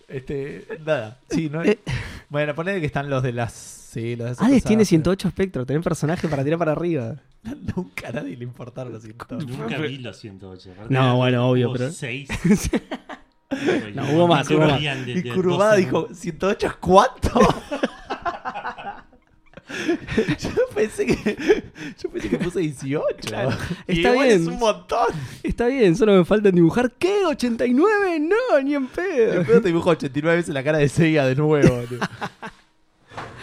Este, 0.08 0.66
nada. 0.84 1.18
Sí, 1.30 1.48
no 1.48 1.62
Eh. 1.62 1.78
Bueno, 2.28 2.54
ponele 2.56 2.80
que 2.80 2.86
están 2.86 3.08
los 3.08 3.22
de 3.22 3.32
las. 3.32 3.79
Sí, 3.90 4.12
Hades 4.12 4.36
cosas, 4.38 4.62
tiene 4.62 4.82
pero 4.82 4.84
108 4.84 5.28
espectros, 5.28 5.66
tenés 5.66 5.82
personaje 5.82 6.28
para 6.28 6.44
tirar 6.44 6.60
para 6.60 6.70
arriba. 6.70 7.16
Nunca 7.76 8.08
a 8.08 8.12
nadie 8.12 8.36
le 8.36 8.44
importaron 8.44 8.92
los 8.92 9.02
108. 9.02 9.46
Nunca 9.48 9.78
vi 9.78 9.98
los 9.98 10.16
108. 10.16 10.70
Aparte 10.70 10.94
No, 10.94 11.16
bueno, 11.16 11.48
obvio, 11.48 11.72
pero- 11.72 11.90
seis. 11.90 12.28
No, 13.94 14.08
hubo 14.12 14.28
más, 14.28 14.48
hubo 14.48 14.60
más. 14.60 14.80
Y 14.80 15.28
Curvada 15.28 15.74
dijo, 15.74 16.08
¿108 16.10 16.66
es 16.68 16.74
cuánto? 16.74 17.30
yo 20.38 20.50
pensé 20.72 21.06
que 21.06 21.62
yo 22.00 22.10
pensé 22.10 22.28
que 22.28 22.38
puse 22.38 22.60
18. 22.60 23.04
Claro, 23.22 23.50
está 23.88 24.12
bien. 24.12 24.26
es 24.42 24.46
un 24.46 24.56
montón. 24.56 25.08
Está 25.42 25.66
bien, 25.66 25.96
solo 25.96 26.14
me 26.16 26.24
falta 26.24 26.52
dibujar. 26.52 26.92
¿Qué? 26.92 27.22
¿89? 27.24 28.20
No, 28.20 28.60
ni 28.62 28.76
en 28.76 28.86
pedo. 28.86 29.38
Después 29.38 29.62
te 29.62 29.68
dibujo 29.68 29.90
89 29.90 30.36
veces 30.36 30.54
la 30.54 30.62
cara 30.62 30.78
de 30.78 30.88
Seiya 30.88 31.26
de 31.26 31.34
nuevo. 31.34 31.82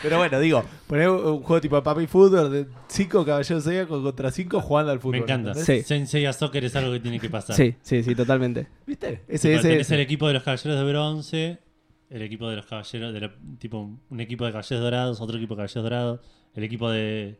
Pero 0.01 0.17
bueno, 0.17 0.39
digo, 0.39 0.63
poner 0.87 1.09
un 1.09 1.41
juego 1.41 1.59
tipo 1.59 1.81
Papi 1.83 2.07
Football 2.07 2.51
de 2.51 2.67
5 2.87 3.25
caballeros 3.25 3.63
Seiya 3.63 3.85
contra 3.87 4.31
5 4.31 4.61
jugando 4.61 4.91
al 4.91 4.99
fútbol. 4.99 5.11
Me 5.17 5.23
encanta. 5.23 5.53
Sí. 5.55 5.81
Sensei 5.81 6.31
Soccer 6.31 6.63
es 6.63 6.75
algo 6.75 6.91
que 6.93 6.99
tiene 6.99 7.19
que 7.19 7.29
pasar. 7.29 7.55
Sí, 7.55 7.75
sí, 7.81 8.03
sí, 8.03 8.15
totalmente. 8.15 8.67
¿Viste? 8.85 9.07
Tipo, 9.17 9.23
Ese, 9.33 9.55
ese, 9.55 9.69
tenés 9.69 9.91
el 9.91 9.99
equipo 9.99 10.27
de 10.27 10.33
los 10.35 10.43
caballeros 10.43 10.79
de 10.79 10.85
bronce, 10.85 11.57
el 12.09 12.21
equipo 12.21 12.49
de 12.49 12.55
los 12.57 12.65
caballeros, 12.65 13.13
de 13.13 13.19
la- 13.19 13.35
tipo 13.59 13.89
un 14.09 14.19
equipo 14.19 14.45
de 14.45 14.51
caballeros 14.51 14.83
dorados, 14.83 15.19
otro 15.21 15.37
equipo 15.37 15.55
de 15.55 15.57
caballeros 15.57 15.83
dorados, 15.83 16.19
el 16.53 16.63
equipo 16.63 16.89
de, 16.91 17.37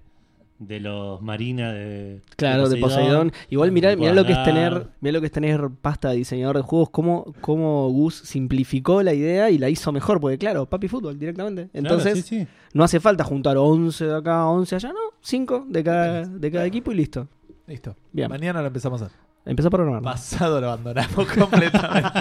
de 0.59 0.79
los 0.79 1.21
marina 1.21 1.71
de 1.71 2.21
Claro, 2.35 2.69
de 2.69 2.77
Poseidón. 2.77 3.31
Igual 3.49 3.71
mirá, 3.71 3.95
mirá 3.95 4.13
lo 4.13 4.25
que 4.25 4.33
es 4.33 4.43
tener, 4.43 4.87
mirá 5.01 5.13
lo 5.13 5.19
que 5.19 5.27
es 5.27 5.31
tener 5.31 5.69
pasta 5.81 6.09
de 6.09 6.17
diseñador 6.17 6.57
de 6.57 6.63
juegos, 6.63 6.89
cómo, 6.89 7.33
cómo 7.41 7.89
Gus 7.89 8.15
simplificó 8.15 9.03
la 9.03 9.13
idea 9.13 9.49
y 9.49 9.57
la 9.57 9.69
hizo 9.69 9.91
mejor, 9.91 10.19
porque 10.19 10.37
claro, 10.37 10.65
papi 10.65 10.87
fútbol 10.87 11.17
directamente. 11.19 11.69
Claro, 11.69 11.95
Entonces, 11.95 12.25
sí, 12.25 12.39
sí. 12.39 12.47
no 12.73 12.83
hace 12.83 12.99
falta 12.99 13.23
juntar 13.23 13.57
11 13.57 14.05
de 14.05 14.15
acá, 14.15 14.47
11 14.47 14.75
allá, 14.75 14.89
no, 14.89 15.13
5 15.21 15.65
de 15.69 15.83
cada, 15.83 16.25
de 16.25 16.51
cada 16.51 16.65
equipo 16.65 16.91
y 16.91 16.95
listo. 16.95 17.27
Listo. 17.67 17.95
Bien. 18.11 18.29
Mañana 18.29 18.61
lo 18.61 18.67
empezamos 18.67 19.01
a 19.01 19.05
hacer. 19.05 19.27
Empezó 19.45 19.69
a 19.69 19.71
programar. 19.71 20.01
Pasado 20.01 20.59
lo 20.59 20.67
abandonamos 20.67 21.27
completamente. 21.37 22.19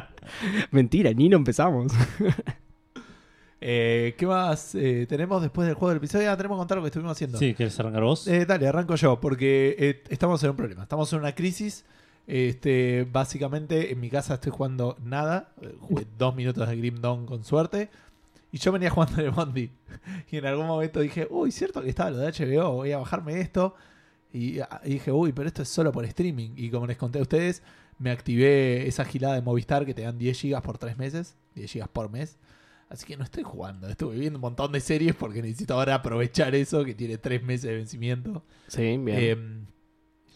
Mentira, 0.70 1.12
ni 1.12 1.28
no 1.28 1.36
empezamos. 1.36 1.92
Eh, 3.60 4.14
¿Qué 4.16 4.26
más 4.26 4.74
eh, 4.74 5.06
tenemos 5.08 5.42
después 5.42 5.66
del 5.66 5.74
juego 5.74 5.88
del 5.88 5.98
episodio? 5.98 6.30
Ah, 6.30 6.36
tenemos 6.36 6.56
que 6.56 6.60
contar 6.60 6.78
lo 6.78 6.82
que 6.82 6.88
estuvimos 6.88 7.12
haciendo. 7.12 7.38
Sí, 7.38 7.54
¿quieres 7.54 7.78
arrancar 7.80 8.02
vos? 8.02 8.26
Eh, 8.28 8.46
dale, 8.46 8.68
arranco 8.68 8.94
yo, 8.94 9.20
porque 9.20 10.02
estamos 10.08 10.42
en 10.44 10.50
un 10.50 10.56
problema. 10.56 10.82
Estamos 10.84 11.12
en 11.12 11.18
una 11.20 11.34
crisis. 11.34 11.84
Este, 12.26 13.08
básicamente, 13.10 13.90
en 13.90 14.00
mi 14.00 14.10
casa 14.10 14.34
estoy 14.34 14.52
jugando 14.52 14.96
nada. 15.02 15.52
Jugué 15.80 16.06
dos 16.18 16.36
minutos 16.36 16.68
de 16.68 16.76
Grim 16.76 17.00
Dawn 17.00 17.26
con 17.26 17.44
suerte. 17.44 17.90
Y 18.52 18.58
yo 18.58 18.72
venía 18.72 18.90
jugando 18.90 19.22
de 19.22 19.30
Bondi. 19.30 19.70
Y 20.30 20.36
en 20.36 20.46
algún 20.46 20.66
momento 20.66 21.00
dije, 21.00 21.26
uy, 21.28 21.50
cierto 21.50 21.82
que 21.82 21.88
estaba 21.88 22.10
lo 22.10 22.18
de 22.18 22.32
HBO, 22.32 22.72
voy 22.72 22.92
a 22.92 22.98
bajarme 22.98 23.40
esto. 23.40 23.74
Y, 24.32 24.60
ah, 24.60 24.80
y 24.84 24.94
dije, 24.94 25.10
uy, 25.10 25.32
pero 25.32 25.48
esto 25.48 25.62
es 25.62 25.68
solo 25.68 25.90
por 25.90 26.04
streaming. 26.04 26.50
Y 26.56 26.70
como 26.70 26.86
les 26.86 26.96
conté 26.96 27.18
a 27.18 27.22
ustedes, 27.22 27.62
me 27.98 28.10
activé 28.10 28.86
esa 28.86 29.04
gilada 29.04 29.34
de 29.34 29.42
Movistar 29.42 29.84
que 29.84 29.94
te 29.94 30.02
dan 30.02 30.18
10 30.18 30.38
gigas 30.38 30.62
por 30.62 30.78
3 30.78 30.96
meses, 30.96 31.36
10 31.56 31.72
gigas 31.72 31.88
por 31.88 32.10
mes. 32.10 32.38
Así 32.90 33.04
que 33.04 33.16
no 33.18 33.24
estoy 33.24 33.42
jugando, 33.42 33.86
estuve 33.88 34.16
viendo 34.18 34.38
un 34.38 34.42
montón 34.42 34.72
de 34.72 34.80
series 34.80 35.14
porque 35.14 35.42
necesito 35.42 35.74
ahora 35.74 35.96
aprovechar 35.96 36.54
eso 36.54 36.84
que 36.84 36.94
tiene 36.94 37.18
3 37.18 37.42
meses 37.42 37.64
de 37.64 37.76
vencimiento. 37.76 38.44
Sí, 38.68 38.96
bien. 38.96 39.06
Eh, 39.08 39.66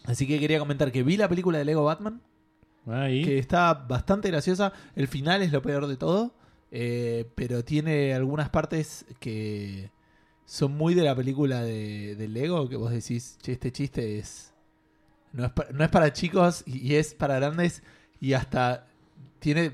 así 0.05 0.27
que 0.27 0.39
quería 0.39 0.59
comentar 0.59 0.91
que 0.91 1.01
vi 1.01 1.17
la 1.17 1.27
película 1.27 1.57
de 1.57 1.65
Lego 1.65 1.83
Batman, 1.83 2.21
Ahí. 2.85 3.23
que 3.23 3.39
está 3.39 3.73
bastante 3.73 4.29
graciosa. 4.29 4.71
El 4.95 5.07
final 5.07 5.41
es 5.41 5.51
lo 5.51 5.63
peor 5.63 5.87
de 5.87 5.97
todo, 5.97 6.35
eh, 6.69 7.27
pero 7.33 7.63
tiene 7.65 8.13
algunas 8.13 8.49
partes 8.49 9.05
que 9.19 9.89
son 10.45 10.77
muy 10.77 10.93
de 10.93 11.01
la 11.03 11.15
película 11.15 11.63
de, 11.63 12.15
de 12.15 12.27
Lego, 12.27 12.69
que 12.69 12.75
vos 12.75 12.91
decís, 12.91 13.37
che, 13.41 13.53
este 13.53 13.71
chiste 13.71 14.19
es... 14.19 14.53
No 15.31 15.45
es, 15.45 15.51
pa- 15.51 15.65
no 15.73 15.83
es 15.83 15.89
para 15.89 16.13
chicos 16.13 16.61
y, 16.67 16.77
y 16.87 16.95
es 16.97 17.15
para 17.15 17.35
grandes 17.39 17.81
y 18.21 18.33
hasta 18.33 18.85
tiene 19.39 19.71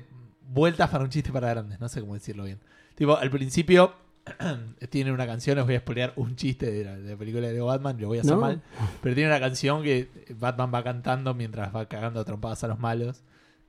vueltas 0.48 0.88
para 0.88 1.04
un 1.04 1.10
chiste 1.10 1.30
para 1.30 1.50
grandes, 1.50 1.78
no 1.78 1.88
sé 1.90 2.00
cómo 2.00 2.14
decirlo 2.14 2.44
bien. 2.44 2.58
Tipo, 3.00 3.16
al 3.16 3.30
principio 3.30 3.94
tiene 4.90 5.10
una 5.10 5.26
canción, 5.26 5.58
os 5.58 5.64
voy 5.64 5.74
a 5.76 5.80
spoilear 5.80 6.12
un 6.16 6.36
chiste 6.36 6.70
de 6.70 6.84
la, 6.84 6.96
de 6.98 7.10
la 7.12 7.16
película 7.16 7.48
de 7.48 7.58
Batman, 7.58 7.96
lo 7.98 8.08
voy 8.08 8.18
a 8.18 8.20
hacer 8.20 8.34
No. 8.34 8.40
mal. 8.42 8.60
Pero 9.02 9.14
tiene 9.14 9.30
una 9.30 9.40
canción 9.40 9.82
que 9.82 10.08
Batman 10.38 10.70
va 10.74 10.84
cantando 10.84 11.32
mientras 11.32 11.74
va 11.74 11.86
cagando 11.86 12.20
a 12.20 12.24
trompadas 12.26 12.62
a 12.64 12.68
los 12.68 12.78
malos. 12.78 13.22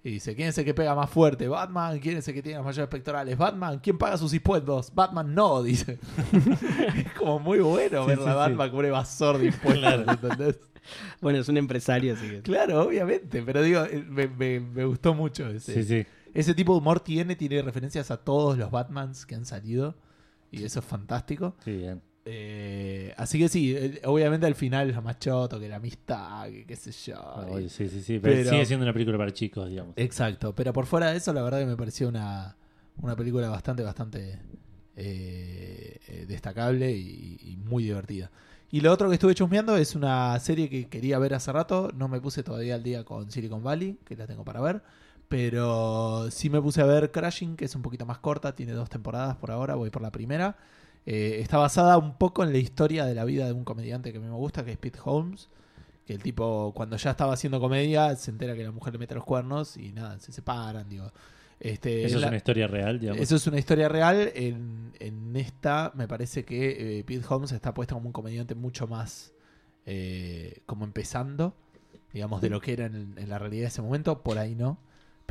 Y 0.03 0.09
dice, 0.11 0.35
¿quién 0.35 0.49
es 0.49 0.57
el 0.57 0.65
que 0.65 0.73
pega 0.73 0.95
más 0.95 1.09
fuerte? 1.09 1.47
Batman, 1.47 1.97
¿quién 1.99 2.17
es 2.17 2.27
el 2.27 2.33
que 2.33 2.41
tiene 2.41 2.57
los 2.57 2.65
mayores 2.65 2.89
pectorales? 2.89 3.37
Batman, 3.37 3.79
¿quién 3.81 3.97
paga 3.97 4.17
sus 4.17 4.33
impuestos? 4.33 4.93
Batman 4.93 5.33
no, 5.33 5.63
dice. 5.63 5.97
es 6.97 7.13
como 7.13 7.39
muy 7.39 7.59
bueno 7.59 8.01
Sí, 8.03 8.07
ver 8.09 8.17
sí, 8.17 8.23
a 8.25 8.31
sí. 8.31 8.35
Batman 8.35 8.69
como 8.69 8.79
un 8.79 8.85
evasor 8.85 9.37
de 9.37 9.45
impuestos. 9.45 10.07
¿entendés? 10.07 10.59
Bueno, 11.21 11.39
es 11.39 11.47
un 11.47 11.57
empresario, 11.57 12.15
así 12.15 12.27
que. 12.27 12.41
Claro, 12.41 12.81
obviamente, 12.81 13.43
pero 13.43 13.61
digo, 13.61 13.83
eh, 13.83 14.03
me, 14.09 14.27
me- 14.27 14.59
me 14.59 14.85
gustó 14.85 15.13
mucho 15.13 15.47
ese, 15.47 15.75
Sí, 15.75 15.83
sí. 15.83 16.05
Ese 16.33 16.53
tipo 16.53 16.73
de 16.73 16.79
humor 16.79 16.99
tiene, 17.01 17.35
tiene 17.35 17.61
referencias 17.61 18.11
a 18.11 18.17
todos 18.17 18.57
los 18.57 18.71
Batmans 18.71 19.25
que 19.25 19.35
han 19.35 19.45
salido 19.45 19.95
y 20.51 20.63
eso 20.63 20.79
es 20.79 20.85
fantástico. 20.85 21.55
Sí, 21.63 21.71
bien. 21.77 22.01
Eh, 22.23 23.13
así 23.17 23.39
que 23.39 23.49
sí, 23.49 23.75
eh, 23.75 24.01
obviamente 24.05 24.45
al 24.45 24.53
final 24.55 24.89
es 24.89 24.95
lo 24.95 25.01
más 25.01 25.17
choto, 25.17 25.59
que 25.59 25.67
la 25.67 25.77
amistad, 25.77 26.47
que 26.49 26.65
qué 26.65 26.75
sé 26.75 26.91
yo. 26.91 27.45
Sí, 27.67 27.89
sí, 27.89 28.01
sí. 28.01 28.19
Pero, 28.19 28.35
Pero- 28.35 28.49
sigue 28.51 28.65
siendo 28.65 28.83
una 28.85 28.93
película 28.93 29.17
para 29.17 29.31
chicos, 29.33 29.69
digamos. 29.69 29.93
Exacto, 29.97 30.53
pero 30.53 30.71
por 30.71 30.85
fuera 30.85 31.11
de 31.11 31.17
eso, 31.17 31.33
la 31.33 31.41
verdad 31.41 31.59
que 31.59 31.65
me 31.65 31.75
pareció 31.77 32.07
una, 32.09 32.55
una 32.97 33.15
película 33.15 33.49
bastante, 33.49 33.81
bastante 33.83 34.39
eh, 34.95 36.25
destacable 36.27 36.91
y, 36.91 37.37
y 37.41 37.57
muy 37.57 37.83
divertida. 37.83 38.29
Y 38.69 38.79
lo 38.81 38.91
otro 38.91 39.09
que 39.09 39.15
estuve 39.15 39.35
chusmeando 39.35 39.75
es 39.75 39.95
una 39.95 40.39
serie 40.39 40.69
que 40.69 40.87
quería 40.87 41.19
ver 41.19 41.33
hace 41.33 41.51
rato, 41.51 41.91
no 41.93 42.07
me 42.07 42.21
puse 42.21 42.41
todavía 42.43 42.75
al 42.75 42.83
día 42.83 43.03
con 43.03 43.29
Silicon 43.29 43.63
Valley, 43.63 43.97
que 44.05 44.15
la 44.15 44.27
tengo 44.27 44.45
para 44.45 44.61
ver, 44.61 44.81
pero 45.31 46.29
sí 46.29 46.49
me 46.49 46.61
puse 46.61 46.81
a 46.81 46.85
ver 46.85 47.09
Crashing, 47.09 47.55
que 47.55 47.63
es 47.63 47.73
un 47.73 47.81
poquito 47.81 48.05
más 48.05 48.17
corta, 48.19 48.53
tiene 48.53 48.73
dos 48.73 48.89
temporadas 48.89 49.37
por 49.37 49.49
ahora, 49.49 49.75
voy 49.75 49.89
por 49.89 50.01
la 50.01 50.11
primera. 50.11 50.57
Eh, 51.05 51.37
está 51.39 51.57
basada 51.57 51.97
un 51.97 52.17
poco 52.17 52.43
en 52.43 52.51
la 52.51 52.57
historia 52.57 53.05
de 53.05 53.15
la 53.15 53.23
vida 53.23 53.45
de 53.45 53.53
un 53.53 53.63
comediante 53.63 54.11
que 54.11 54.17
a 54.17 54.21
mí 54.21 54.27
me 54.27 54.35
gusta, 54.35 54.65
que 54.65 54.73
es 54.73 54.77
Pete 54.77 54.99
Holmes. 55.03 55.47
Que 56.05 56.13
el 56.15 56.21
tipo, 56.21 56.73
cuando 56.75 56.97
ya 56.97 57.11
estaba 57.11 57.33
haciendo 57.33 57.61
comedia, 57.61 58.13
se 58.17 58.29
entera 58.29 58.55
que 58.55 58.63
la 58.65 58.71
mujer 58.71 58.91
le 58.91 58.99
mete 58.99 59.15
los 59.15 59.23
cuernos 59.23 59.77
y 59.77 59.93
nada, 59.93 60.19
se 60.19 60.33
separan, 60.33 60.89
digo. 60.89 61.09
Este, 61.61 62.03
Eso 62.05 62.17
es 62.17 62.21
la- 62.23 62.27
una 62.27 62.37
historia 62.37 62.67
real, 62.67 62.99
digamos. 62.99 63.21
eso 63.21 63.35
es 63.37 63.47
una 63.47 63.57
historia 63.57 63.87
real. 63.87 64.31
En, 64.35 64.91
en 64.99 65.35
esta, 65.37 65.93
me 65.95 66.09
parece 66.09 66.43
que 66.43 66.99
eh, 66.99 67.03
Pete 67.05 67.25
Holmes 67.29 67.53
está 67.53 67.73
puesto 67.73 67.95
como 67.95 68.07
un 68.07 68.13
comediante 68.13 68.53
mucho 68.53 68.85
más 68.85 69.31
eh, 69.85 70.61
como 70.65 70.83
empezando, 70.83 71.55
digamos, 72.13 72.41
de 72.41 72.49
lo 72.49 72.59
que 72.59 72.73
era 72.73 72.87
en, 72.87 73.13
en 73.17 73.29
la 73.29 73.39
realidad 73.39 73.61
de 73.61 73.67
ese 73.69 73.81
momento. 73.81 74.21
Por 74.23 74.37
ahí 74.37 74.55
no. 74.55 74.77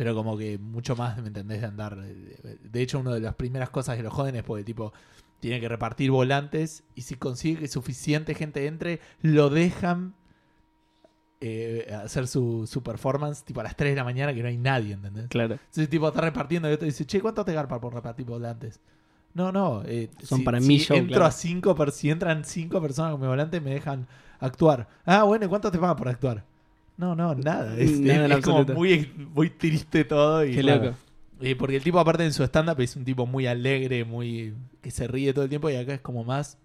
Pero 0.01 0.15
como 0.15 0.39
que 0.39 0.57
mucho 0.57 0.97
más, 0.97 1.19
¿me 1.21 1.29
entendés? 1.29 1.61
De 1.61 1.67
andar. 1.67 1.95
De 1.99 2.81
hecho, 2.81 2.99
una 3.01 3.13
de 3.13 3.21
las 3.21 3.35
primeras 3.35 3.69
cosas 3.69 3.99
de 3.99 4.03
los 4.03 4.15
jóvenes, 4.15 4.43
porque 4.43 4.65
tipo, 4.65 4.95
tiene 5.41 5.61
que 5.61 5.69
repartir 5.69 6.11
volantes 6.11 6.85
y 6.95 7.03
si 7.03 7.17
consigue 7.17 7.61
que 7.61 7.69
suficiente 7.69 8.35
gente 8.35 8.67
entre, 8.67 9.01
lo 9.21 9.51
dejan 9.51 10.15
eh, 11.41 11.95
hacer 12.03 12.27
su, 12.27 12.67
su 12.67 12.83
performance 12.83 13.43
tipo 13.45 13.61
a 13.61 13.65
las 13.65 13.77
3 13.77 13.93
de 13.93 13.97
la 13.97 14.05
mañana 14.05 14.35
que 14.35 14.43
no 14.43 14.49
hay 14.49 14.59
nadie, 14.59 14.95
¿entendés? 14.95 15.27
Claro. 15.29 15.55
Entonces, 15.55 15.89
tipo, 15.89 16.09
está 16.09 16.21
repartiendo 16.23 16.69
y 16.71 16.73
otro 16.73 16.87
dice, 16.87 17.05
che, 17.07 17.21
¿cuánto 17.21 17.45
te 17.45 17.53
garpa 17.55 17.81
por 17.81 17.95
repartir 17.95 18.27
volantes? 18.27 18.81
No, 19.35 19.53
no. 19.53 19.83
eh, 19.87 20.11
Son 20.23 20.39
si- 20.39 20.45
para 20.45 20.61
si 20.61 20.69
mi 20.69 20.79
show, 20.79 20.97
Entro 20.99 21.21
claro. 21.21 21.27
a 21.27 21.31
si 21.93 22.11
entran 22.11 22.45
cinco 22.45 22.81
personas 22.81 23.13
con 23.13 23.21
mi 23.21 23.27
volante, 23.27 23.61
me 23.61 23.71
dejan 23.71 24.07
actuar. 24.41 24.89
Ah, 25.05 25.25
bueno, 25.25 25.47
¿y 25.47 25.49
cuánto 25.49 25.71
te 25.71 25.79
pagan 25.79 25.97
por 25.97 26.09
actuar? 26.09 26.45
No, 27.01 27.17
no, 27.17 27.35
nada. 27.35 27.79
Es, 27.79 27.99
Nada 27.99 28.27
en 28.27 28.33
es 28.33 28.45
como 28.45 28.63
muy, 28.65 29.11
muy 29.35 29.49
triste 29.49 30.05
todo. 30.05 30.45
Y, 30.45 30.55
Qué 30.55 30.61
claro. 30.61 30.85
loco. 30.85 30.97
Eh, 31.41 31.57
porque 31.57 31.77
el 31.77 31.83
tipo, 31.83 31.99
aparte 31.99 32.23
en 32.27 32.35
su 32.35 32.45
stand-up, 32.45 32.79
es 32.81 32.95
un 32.95 33.07
tipo 33.07 33.25
muy 33.25 33.47
alegre, 33.47 34.05
muy 34.05 34.53
que 34.83 34.91
se 34.91 35.09
ríe 35.09 35.33
todo 35.33 35.45
el 35.45 35.49
tiempo. 35.49 35.71
Y 35.71 35.77
acá 35.77 35.95
es 35.95 36.03
como 36.03 36.25
más 36.25 36.59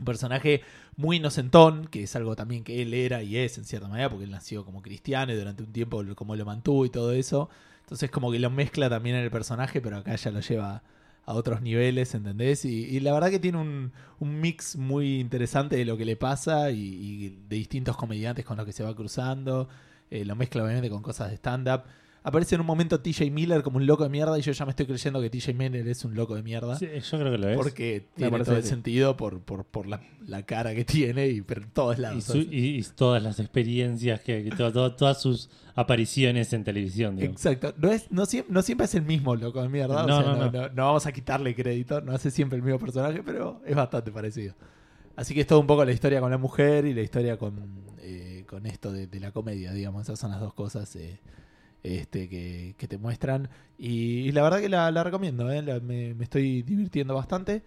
un 0.00 0.04
personaje 0.04 0.62
muy 0.96 1.18
inocentón, 1.18 1.86
que 1.86 2.02
es 2.02 2.16
algo 2.16 2.34
también 2.34 2.64
que 2.64 2.82
él 2.82 2.92
era 2.92 3.22
y 3.22 3.36
es 3.36 3.56
en 3.56 3.64
cierta 3.64 3.86
manera, 3.86 4.10
porque 4.10 4.24
él 4.24 4.32
nació 4.32 4.64
como 4.64 4.82
cristiano 4.82 5.32
y 5.32 5.36
durante 5.36 5.62
un 5.62 5.72
tiempo 5.72 6.02
como 6.16 6.34
lo 6.34 6.44
mantuvo 6.44 6.84
y 6.84 6.90
todo 6.90 7.12
eso. 7.12 7.48
Entonces 7.82 8.10
como 8.10 8.32
que 8.32 8.40
lo 8.40 8.50
mezcla 8.50 8.90
también 8.90 9.14
en 9.14 9.22
el 9.22 9.30
personaje, 9.30 9.80
pero 9.80 9.98
acá 9.98 10.16
ya 10.16 10.32
lo 10.32 10.40
lleva 10.40 10.82
a 11.24 11.34
otros 11.34 11.62
niveles, 11.62 12.14
¿entendés? 12.14 12.64
Y, 12.64 12.84
y 12.84 13.00
la 13.00 13.12
verdad 13.12 13.30
que 13.30 13.38
tiene 13.38 13.58
un, 13.58 13.92
un 14.18 14.40
mix 14.40 14.76
muy 14.76 15.20
interesante 15.20 15.76
de 15.76 15.84
lo 15.84 15.96
que 15.96 16.04
le 16.04 16.16
pasa 16.16 16.70
y, 16.70 16.78
y 16.80 17.28
de 17.48 17.56
distintos 17.56 17.96
comediantes 17.96 18.44
con 18.44 18.56
los 18.56 18.66
que 18.66 18.72
se 18.72 18.82
va 18.82 18.94
cruzando. 18.94 19.68
Eh, 20.10 20.24
lo 20.24 20.36
mezcla 20.36 20.62
obviamente 20.62 20.90
con 20.90 21.02
cosas 21.02 21.30
de 21.30 21.36
stand-up. 21.36 21.84
Aparece 22.24 22.54
en 22.54 22.60
un 22.60 22.66
momento 22.68 23.00
TJ 23.00 23.30
Miller 23.32 23.62
como 23.62 23.78
un 23.78 23.86
loco 23.86 24.04
de 24.04 24.08
mierda 24.08 24.38
y 24.38 24.42
yo 24.42 24.52
ya 24.52 24.64
me 24.64 24.70
estoy 24.70 24.86
creyendo 24.86 25.20
que 25.20 25.28
TJ 25.28 25.54
Miller 25.54 25.88
es 25.88 26.04
un 26.04 26.14
loco 26.14 26.36
de 26.36 26.42
mierda. 26.44 26.76
Sí, 26.78 26.86
yo 26.86 27.18
creo 27.18 27.32
que 27.32 27.38
lo 27.38 27.48
es. 27.48 27.56
Porque 27.56 28.06
tiene 28.14 28.38
todo 28.44 28.56
el 28.56 28.62
sentido 28.62 29.16
por, 29.16 29.40
por, 29.40 29.64
por 29.64 29.86
la, 29.88 30.00
la 30.26 30.44
cara 30.44 30.72
que 30.74 30.84
tiene 30.84 31.26
y 31.28 31.40
por 31.42 31.66
todos 31.66 31.98
lados. 31.98 32.18
y, 32.18 32.22
su- 32.22 32.38
y- 32.38 32.78
y 32.78 32.82
todas 32.94 33.20
las 33.22 33.40
experiencias, 33.40 34.20
que, 34.20 34.44
que 34.44 34.50
to- 34.50 34.72
to- 34.72 34.94
todas 34.94 35.20
sus 35.20 35.50
apariciones 35.74 36.52
en 36.52 36.62
televisión. 36.62 37.16
digamos. 37.16 37.44
Exacto. 37.44 37.74
No, 37.78 37.90
es, 37.90 38.10
no, 38.12 38.24
siempre, 38.26 38.54
no 38.54 38.62
siempre 38.62 38.84
es 38.84 38.94
el 38.94 39.02
mismo 39.02 39.34
loco 39.34 39.60
de 39.60 39.68
mierda. 39.68 40.04
o 40.04 40.06
No, 40.06 40.22
sea, 40.22 40.32
no, 40.32 40.36
no, 40.36 40.44
no. 40.50 40.62
no- 40.62 40.68
no 40.68 40.84
vamos 40.86 41.06
a 41.06 41.12
quitarle 41.12 41.54
crédito. 41.56 42.00
No 42.02 42.12
hace 42.12 42.30
siempre 42.30 42.56
el 42.56 42.62
mismo 42.62 42.78
personaje, 42.78 43.22
pero 43.24 43.60
es 43.66 43.74
bastante 43.74 44.12
parecido. 44.12 44.54
Así 45.16 45.34
que 45.34 45.40
es 45.40 45.46
todo 45.48 45.58
un 45.58 45.66
poco 45.66 45.84
la 45.84 45.90
historia 45.92 46.20
con 46.20 46.30
la 46.30 46.38
mujer 46.38 46.86
y 46.86 46.94
la 46.94 47.02
historia 47.02 47.36
con, 47.36 47.82
eh, 47.98 48.44
con 48.48 48.64
esto 48.66 48.92
de, 48.92 49.08
de 49.08 49.18
la 49.20 49.32
comedia, 49.32 49.72
digamos. 49.72 50.02
Esas 50.02 50.20
son 50.20 50.30
las 50.30 50.40
dos 50.40 50.54
cosas 50.54 50.94
eh, 50.96 51.18
este, 51.82 52.28
que, 52.28 52.74
que 52.78 52.88
te 52.88 52.98
muestran. 52.98 53.48
Y, 53.78 54.20
y 54.28 54.32
la 54.32 54.42
verdad 54.42 54.60
que 54.60 54.68
la, 54.68 54.90
la 54.90 55.02
recomiendo. 55.04 55.50
eh. 55.50 55.62
La- 55.62 55.80
me, 55.80 56.14
me 56.14 56.24
estoy 56.24 56.62
divirtiendo 56.62 57.14
bastante. 57.14 57.62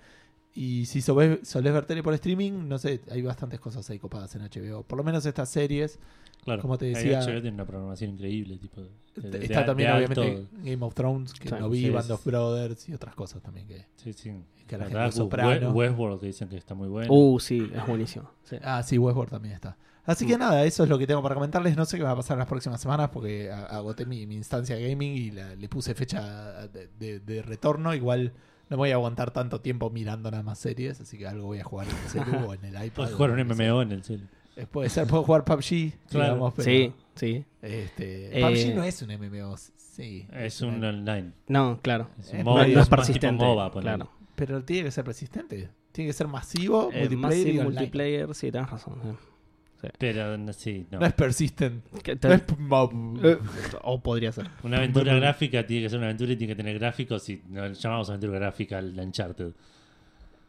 Y 0.57 0.85
si 0.85 1.01
solés, 1.01 1.39
solés 1.45 1.73
ver 1.73 1.85
tele 1.85 2.01
por 2.01 2.13
streaming, 2.13 2.67
no 2.69 2.77
sé, 2.77 3.01
hay 3.11 3.21
bastantes 3.21 3.59
cosas 3.59 3.89
ahí 3.89 3.99
copadas 3.99 4.33
en 4.35 4.41
HBO. 4.43 4.83
Por 4.83 4.97
lo 4.97 5.03
menos 5.03 5.25
estas 5.25 5.49
series. 5.49 5.99
Claro. 6.45 6.61
Como 6.61 6.77
te 6.77 6.85
decía- 6.85 7.19
HBO 7.19 7.41
tiene 7.41 7.51
una 7.55 7.65
programación 7.65 8.11
increíble. 8.11 8.57
Tipo, 8.57 8.81
de- 8.81 9.29
de- 9.31 9.43
Está 9.45 9.61
de- 9.61 9.65
también, 9.65 9.89
de 9.91 9.97
obviamente, 9.97 10.21
alto- 10.37 10.47
Game 10.63 10.85
of 10.85 10.93
Thrones, 10.93 11.33
que 11.33 11.49
Sí, 11.49 11.55
no 11.59 11.69
vi, 11.69 11.81
sí, 11.85 11.89
Band 11.89 12.05
sí, 12.05 12.11
of. 12.13 12.25
Brothers 12.25 12.87
y 12.89 12.93
otras 12.93 13.15
cosas 13.15 13.41
también 13.41 13.67
que... 13.67 13.85
Sí, 13.97 14.13
sí. 14.13 14.31
Que 14.67 14.77
la 14.77 14.85
La 14.89 15.11
gente 15.11 15.67
Westworld 15.67 16.19
que 16.21 16.25
dicen 16.27 16.47
que 16.49 16.55
está 16.57 16.73
muy 16.73 16.87
bueno. 16.87 17.13
Uh, 17.13 17.39
sí, 17.39 17.69
es 17.75 17.85
buenísimo. 17.87 18.29
Sí. 18.43 18.55
Ah, 18.63 18.81
sí, 18.81 18.97
Westworld 18.97 19.31
también 19.31 19.55
está. 19.55 19.77
Así 20.05 20.27
que 20.27 20.37
nada, 20.37 20.63
eso 20.65 20.83
es 20.83 20.89
lo 20.89 20.97
que 20.99 21.07
tengo 21.07 21.21
para 21.23 21.33
comentarles. 21.35 21.75
No 21.75 21.85
sé 21.85 21.97
qué 21.97 22.03
va 22.03 22.11
a 22.11 22.15
pasar 22.15 22.35
en 22.35 22.39
las 22.39 22.47
próximas 22.47 22.79
semanas 22.79 23.09
porque 23.11 23.51
agoté 23.51 24.05
mi, 24.05 24.27
mi 24.27 24.35
instancia 24.35 24.77
gaming 24.77 25.15
y 25.15 25.31
la- 25.31 25.55
le 25.55 25.67
puse 25.69 25.95
fecha 25.95 26.67
de, 26.67 26.87
de- 26.99 27.19
de 27.19 27.41
retorno. 27.41 27.93
Igual 27.95 28.33
no 28.69 28.77
voy 28.77 28.91
a 28.91 28.95
aguantar 28.95 29.31
tanto 29.31 29.61
tiempo 29.61 29.89
mirando 29.89 30.29
nada 30.29 30.43
más 30.43 30.59
series, 30.59 31.01
así 31.01 31.17
que 31.17 31.27
algo 31.27 31.47
voy 31.47 31.59
a 31.59 31.63
jugar 31.63 31.87
en 31.89 31.95
el 31.95 32.09
celu 32.09 32.47
o 32.49 32.53
en 32.53 32.65
el 32.65 32.75
iPad. 32.85 32.93
Puedes 32.95 33.13
jugar 33.15 33.31
un. 33.31 33.47
MMO 33.47 33.81
en 33.81 33.91
el 33.91 34.03
cel. 34.03 34.27
Eh, 34.55 34.65
Puede 34.67 34.89
ser, 34.89 35.05
puedo 35.07 35.23
jugar 35.23 35.43
PUBG, 35.43 35.93
Claro. 36.09 36.23
digamos, 36.35 36.53
pero, 36.55 36.65
Sí, 36.65 36.93
sí. 37.15 37.45
Este, 37.61 38.39
Eh, 38.39 38.41
PUBG 38.41 38.75
no 38.75 38.83
es 38.83 39.01
un 39.01 39.09
MMO, 39.09 39.57
sí. 39.75 40.27
Es 40.31 40.61
un 40.61 40.83
online. 40.83 41.31
No, 41.47 41.79
claro. 41.81 42.09
Es 42.19 42.31
un 42.31 42.43
MOBA, 42.43 42.67
no- 42.67 42.73
no 42.75 42.81
es 42.81 42.89
persistente, 42.89 43.43
MOBA, 43.43 43.71
claro. 43.71 44.09
Pero 44.35 44.63
tiene 44.63 44.83
que 44.85 44.91
ser 44.91 45.03
persistente. 45.03 45.69
Tiene 45.91 46.09
que 46.09 46.13
ser 46.13 46.27
masivo, 46.27 46.89
Eh, 46.93 46.99
multiplayer 47.01 47.43
sí, 47.43 47.49
y 47.49 47.57
online. 47.59 47.63
multiplayer, 47.79 48.35
sí, 48.35 48.51
tenés 48.51 48.69
razón. 48.69 48.99
sí. 49.01 49.09
Pero 49.97 50.37
no, 50.37 50.53
sí, 50.53 50.85
no. 50.91 50.99
No 50.99 51.05
es 51.05 51.13
persistent. 51.13 51.83
Que 52.03 52.15
te- 52.15 52.27
No 52.27 52.33
es 52.35 52.43
mob. 52.59 52.91
Eh, 53.23 53.37
o 53.83 53.99
podría 54.01 54.31
ser. 54.31 54.47
Una 54.63 54.77
aventura 54.77 55.13
gráfica 55.15 55.65
tiene 55.65 55.83
que 55.83 55.89
ser 55.89 55.97
una 55.99 56.07
aventura 56.07 56.31
y 56.33 56.35
tiene 56.35 56.53
que 56.53 56.57
tener 56.57 56.77
gráficos 56.79 57.27
y 57.29 57.41
no, 57.49 57.67
llamamos 57.71 58.09
aventura 58.09 58.39
gráfica 58.39 58.77
al 58.79 58.97
Uncharted. 58.99 59.51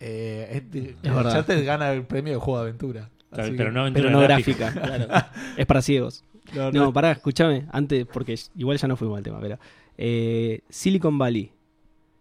Eh, 0.00 0.62
es, 0.73 0.76
Es 0.87 1.02
verdad. 1.02 1.26
Uncharted 1.26 1.64
gana 1.64 1.93
el 1.93 2.05
premio 2.05 2.35
de 2.35 2.38
juego 2.38 2.59
de 2.61 2.69
aventura. 2.69 3.11
Pero 3.31 3.73
no 3.73 3.81
aventura 3.83 4.07
Pero 4.07 4.11
no 4.11 4.21
gráfica. 4.21 4.71
gráfica, 4.71 4.87
claro. 5.08 5.26
Es 5.56 5.67
para 5.67 5.82
ciegos. 5.82 6.25
no, 6.54 6.71
no. 6.71 6.84
No, 6.87 6.93
pará, 6.93 7.13
escúchame, 7.13 7.67
antes, 7.73 8.06
porque 8.06 8.39
igual 8.56 8.78
ya 8.78 8.89
no 8.89 8.97
fuimos 8.97 9.19
al 9.19 9.25
tema, 9.25 9.41
pero. 9.41 9.58
eh, 9.99 10.61
Silicon 10.69 11.19
Valley, 11.19 11.50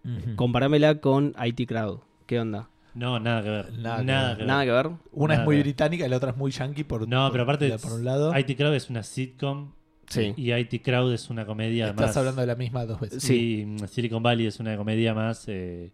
Ujú. 0.03 0.35
comparámela 0.35 0.95
con 0.99 1.33
IT 1.43 1.67
Crowd. 1.67 1.99
¿Qué 2.25 2.39
onda? 2.39 2.69
No, 2.95 3.19
nada 3.19 3.43
que 3.43 3.49
ver. 3.49 3.73
Nada 3.77 4.03
Nada, 4.03 4.31
que 4.33 4.37
ver. 4.39 4.47
Nada 4.47 4.65
que 4.65 4.71
ver. 4.71 4.87
Una 5.11 5.33
Nada 5.33 5.43
es 5.43 5.45
muy 5.45 5.59
británica 5.59 6.05
y 6.05 6.09
la 6.09 6.17
otra 6.17 6.31
es 6.31 6.37
muy 6.37 6.51
yankee 6.51 6.83
por, 6.83 7.07
No, 7.07 7.23
por- 7.25 7.31
pero 7.33 7.43
aparte, 7.43 7.77
por 7.77 7.93
un 7.93 8.05
lado. 8.05 8.37
IT 8.37 8.55
Crowd 8.55 8.73
es 8.73 8.89
una 8.89 9.03
sitcom 9.03 9.73
Sí. 10.07 10.33
y 10.37 10.53
IT 10.53 10.81
Crowd 10.83 11.13
es 11.13 11.29
una 11.29 11.45
comedia 11.45 11.89
Estás 11.89 12.07
más. 12.07 12.17
hablando 12.17 12.41
de 12.41 12.47
la 12.47 12.55
misma 12.55 12.85
dos 12.85 12.99
veces. 12.99 13.21
Sí, 13.23 13.75
Silicon 13.91 14.23
Valley 14.23 14.45
es 14.47 14.59
una 14.59 14.77
comedia 14.77 15.13
más. 15.13 15.43
eh, 15.47 15.91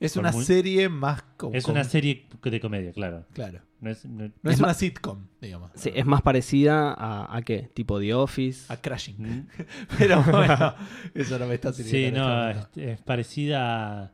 Es 0.00 0.16
una 0.16 0.32
muy- 0.32 0.44
serie 0.44 0.88
más... 0.88 1.22
con- 1.36 1.54
es 1.54 1.64
con- 1.64 1.72
una 1.72 1.84
serie 1.84 2.26
de 2.42 2.60
comedia, 2.60 2.92
claro. 2.92 3.24
Claro. 3.32 3.60
No 3.80 3.90
es, 3.90 4.04
no- 4.04 4.24
No 4.42 4.50
es, 4.50 4.54
Es 4.54 4.58
una 4.58 4.68
más- 4.68 4.76
sitcom, 4.78 5.26
digamos. 5.40 5.70
Sí, 5.76 5.90
es 5.94 6.04
más 6.04 6.20
parecida 6.22 6.92
a, 6.92 7.34
a 7.36 7.42
qué? 7.42 7.70
Tipo 7.72 8.00
The 8.00 8.12
Office. 8.14 8.70
A 8.72 8.76
Crashing. 8.78 9.16
Mm, 9.18 9.46
Pero 9.98 10.22
bueno, 10.30 10.74
eso 11.14 11.38
no 11.38 11.46
me 11.46 11.54
está 11.54 11.72
Sí, 11.72 11.84
sirviendo. 11.84 12.20
en 12.20 12.26
no, 12.26 12.50
es, 12.50 12.68
es 12.76 13.00
parecida 13.02 14.02
a. 14.04 14.12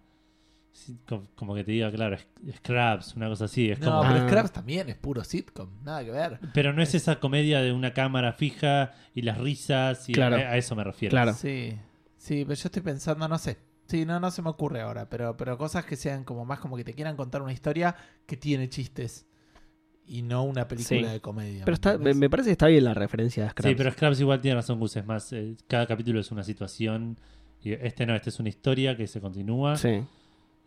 Como 1.35 1.55
que 1.55 1.65
te 1.65 1.73
diga, 1.73 1.91
claro, 1.91 2.17
Scraps, 2.57 3.15
una 3.17 3.29
cosa 3.29 3.45
así. 3.47 3.71
Es 3.71 3.81
momento. 3.81 3.99
como, 3.99 4.05
No, 4.11 4.15
pero. 4.15 4.29
Scraps 4.29 4.53
también 4.53 4.89
es 4.89 4.97
puro 4.97 5.25
sitcom. 5.25 5.69
Nada 5.83 6.05
que 6.05 6.11
ver. 6.11 6.39
Pero 6.55 6.73
no 6.73 6.83
es 6.83 6.95
esa 6.95 7.21
comedia 7.21 7.61
de 7.61 7.73
una 7.73 7.93
cámara 7.93 8.33
fija 8.33 8.93
y 9.15 9.23
las 9.23 9.39
risas 9.39 10.09
y 10.09 10.13
Claro. 10.13 10.37
a, 10.37 10.41
a 10.41 10.57
eso 10.57 10.75
me 10.77 10.85
refiero. 10.85 11.11
Claro. 11.11 11.33
Sí, 11.35 11.77
sí, 12.17 12.45
pero 12.45 12.55
yo 12.55 12.67
estoy 12.69 12.83
pensando, 12.83 13.27
no 13.29 13.37
sé. 13.39 13.59
Sí, 13.89 14.07
no, 14.07 14.21
no 14.21 14.31
se 14.31 14.41
me 14.43 14.49
ocurre 14.51 14.81
ahora, 14.81 15.09
pero, 15.11 15.37
pero 15.37 15.59
cosas 15.59 15.85
que 15.85 15.97
sean 15.97 16.23
como 16.25 16.45
más 16.45 16.61
como 16.61 16.77
que 16.77 16.85
te 16.85 16.95
quieran 16.95 17.17
contar 17.17 17.43
una 17.43 17.53
historia 17.53 17.97
que 18.25 18.37
tiene 18.37 18.69
chistes 18.69 19.27
y 20.07 20.23
no 20.23 20.45
una 20.45 20.69
película 20.69 21.01
Sí. 21.01 21.13
de 21.13 21.21
comedia. 21.21 21.65
Pero 21.65 21.73
¿me 21.99 22.11
está, 22.11 22.15
me, 22.15 22.31
parece 22.31 22.49
que 22.49 22.53
está 22.53 22.69
bien 22.69 22.85
la 22.85 22.95
referencia 22.95 23.43
de 23.45 23.51
Scraps. 23.51 23.69
Sí, 23.69 23.75
pero 23.75 23.91
Scraps 23.91 24.21
igual 24.21 24.41
tiene 24.41 24.55
razón, 24.55 24.79
Gus. 24.79 24.97
Es 24.97 25.05
más, 25.05 25.33
eh, 25.33 25.57
cada 25.67 25.87
capítulo 25.87 26.21
es 26.21 26.31
una 26.31 26.45
situación. 26.45 27.19
Y 27.63 27.73
este 27.73 28.07
no, 28.07 28.15
este 28.15 28.31
es 28.31 28.39
una 28.39 28.49
historia 28.49 28.97
que 28.97 29.07
se 29.09 29.21
continúa. 29.21 29.77
Sí, 29.77 30.03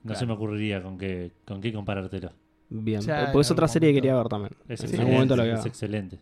No 0.04 0.08
Claro. 0.10 0.20
se 0.20 0.26
me 0.26 0.34
ocurriría 0.34 0.84
con 0.84 0.98
qué, 0.98 1.32
con 1.46 1.62
qué 1.62 1.72
comparártelo. 1.74 2.32
bien. 2.70 3.02
Ya 3.02 3.32
Pues 3.32 3.50
en 3.50 3.54
otra 3.54 3.68
serie 3.68 3.90
que 3.90 3.96
quería 3.96 4.16
ver 4.16 4.28
también. 4.28 4.52
Es 4.68 4.80
Sí, 4.82 4.86
en 4.86 4.92
excelente. 4.92 4.98
algún 5.02 5.14
momento 5.14 5.36
lo 5.38 5.44
es 5.44 5.54
a 5.54 5.58
ver. 5.60 5.68
excelente. 5.68 6.20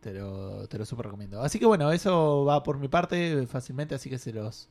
Te 0.00 0.14
lo, 0.14 0.68
te 0.68 0.78
lo 0.78 0.84
super 0.84 1.06
recomiendo. 1.06 1.40
Así 1.42 1.58
que 1.58 1.66
bueno, 1.66 1.90
eso 1.90 2.44
va 2.44 2.62
por 2.62 2.78
mi 2.78 2.86
parte 2.88 3.46
fácilmente, 3.46 3.94
así 3.96 4.08
que 4.08 4.18
se 4.18 4.32
los 4.32 4.68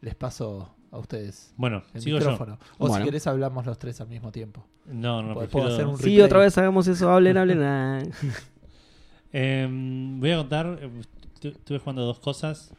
les 0.00 0.14
paso 0.14 0.74
a 0.90 0.98
ustedes 0.98 1.52
Bueno, 1.56 1.82
el 1.94 2.00
sigo 2.00 2.18
yo. 2.18 2.30
micrófono. 2.30 2.58
O 2.78 2.88
si 2.96 3.02
querés 3.04 3.26
hablamos 3.26 3.66
los 3.66 3.78
tres 3.78 4.00
al 4.00 4.08
mismo 4.08 4.32
tiempo. 4.32 4.64
No, 4.86 5.22
no, 5.22 5.34
Puedo- 5.34 5.48
prefiero... 5.48 5.68
hacer 5.74 5.86
un 5.86 5.98
Sí, 5.98 6.20
otra 6.20 6.38
vez 6.40 6.56
hagamos 6.58 6.86
eso. 6.88 7.10
Hablen, 7.10 7.36
hablen. 7.36 7.62
ah. 7.62 8.02
Em, 9.32 10.20
voy 10.20 10.30
a 10.32 10.36
contar. 10.38 10.78
eh, 10.80 10.90
estu- 11.40 11.52
Estuve 11.56 11.78
jugando 11.78 12.02
dos 12.04 12.18
cosas. 12.20 12.72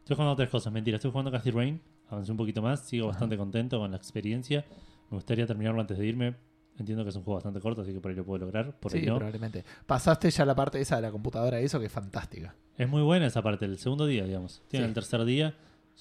Estuve 0.00 0.16
jugando 0.16 0.36
tres 0.36 0.48
cosas, 0.50 0.72
mentira. 0.72 0.96
Estuve 0.96 1.12
jugando 1.12 1.30
Castle 1.30 1.52
Rain. 1.52 1.80
Avancé 2.10 2.30
un 2.32 2.36
poquito 2.38 2.60
más. 2.62 2.80
Sigo 2.80 3.04
Ajá. 3.06 3.12
bastante 3.12 3.36
contento 3.36 3.78
con 3.78 3.90
la 3.90 3.96
experiencia. 3.96 4.64
Me 5.10 5.16
gustaría 5.16 5.46
terminarlo 5.46 5.80
antes 5.80 5.96
de 5.98 6.06
irme. 6.06 6.34
Entiendo 6.78 7.04
que 7.04 7.10
es 7.10 7.16
un 7.16 7.22
juego 7.22 7.36
bastante 7.36 7.60
corto, 7.60 7.82
así 7.82 7.92
que 7.92 8.00
por 8.00 8.10
ahí 8.10 8.16
lo 8.16 8.24
puedo 8.24 8.44
lograr. 8.44 8.78
Por 8.78 8.90
sí, 8.92 9.02
no. 9.02 9.16
probablemente. 9.16 9.64
Pasaste 9.86 10.30
ya 10.30 10.44
la 10.44 10.54
parte 10.54 10.80
esa 10.80 10.96
de 10.96 11.02
la 11.02 11.10
computadora, 11.10 11.60
eso 11.60 11.78
que 11.78 11.86
es 11.86 11.92
fantástica. 11.92 12.54
Es 12.76 12.88
muy 12.88 13.02
buena 13.02 13.26
esa 13.26 13.42
parte, 13.42 13.64
el 13.66 13.78
segundo 13.78 14.06
día, 14.06 14.24
digamos. 14.24 14.62
Tiene 14.68 14.86
Sí. 14.86 14.88
el 14.88 14.94
tercer 14.94 15.24
día. 15.24 15.54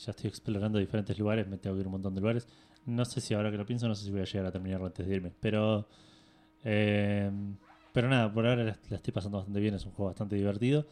Ya 0.06 0.12
estoy 0.12 0.30
explorando 0.30 0.80
diferentes 0.80 1.18
lugares. 1.20 1.48
Me 1.48 1.58
tengo 1.58 1.76
que 1.76 1.82
ir 1.82 1.86
a 1.86 1.90
un 1.90 1.94
montón 1.94 2.16
de 2.16 2.22
lugares. 2.22 2.48
No 2.86 3.04
sé 3.04 3.20
si 3.20 3.34
ahora 3.34 3.52
que 3.52 3.58
lo 3.58 3.66
pienso, 3.66 3.88
no 3.90 3.96
sé 3.96 4.06
si 4.06 4.12
voy 4.12 4.22
a 4.22 4.24
llegar 4.24 4.46
a 4.46 4.52
terminarlo 4.52 4.86
antes 4.86 5.06
de 5.06 5.14
irme. 5.16 5.34
Pero. 5.40 5.88
eh, 6.64 7.30
pero 7.92 8.08
nada, 8.08 8.32
por 8.32 8.46
ahora 8.48 8.64
la, 8.64 8.78
la 8.90 8.96
estoy 8.98 9.12
pasando 9.12 9.38
bastante 9.40 9.60
bien. 9.60 9.74
Es 9.76 9.86
un 9.86 9.92
juego 9.92 10.12
bastante 10.12 10.36
divertido. 10.38 10.86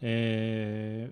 Eh, 0.00 1.10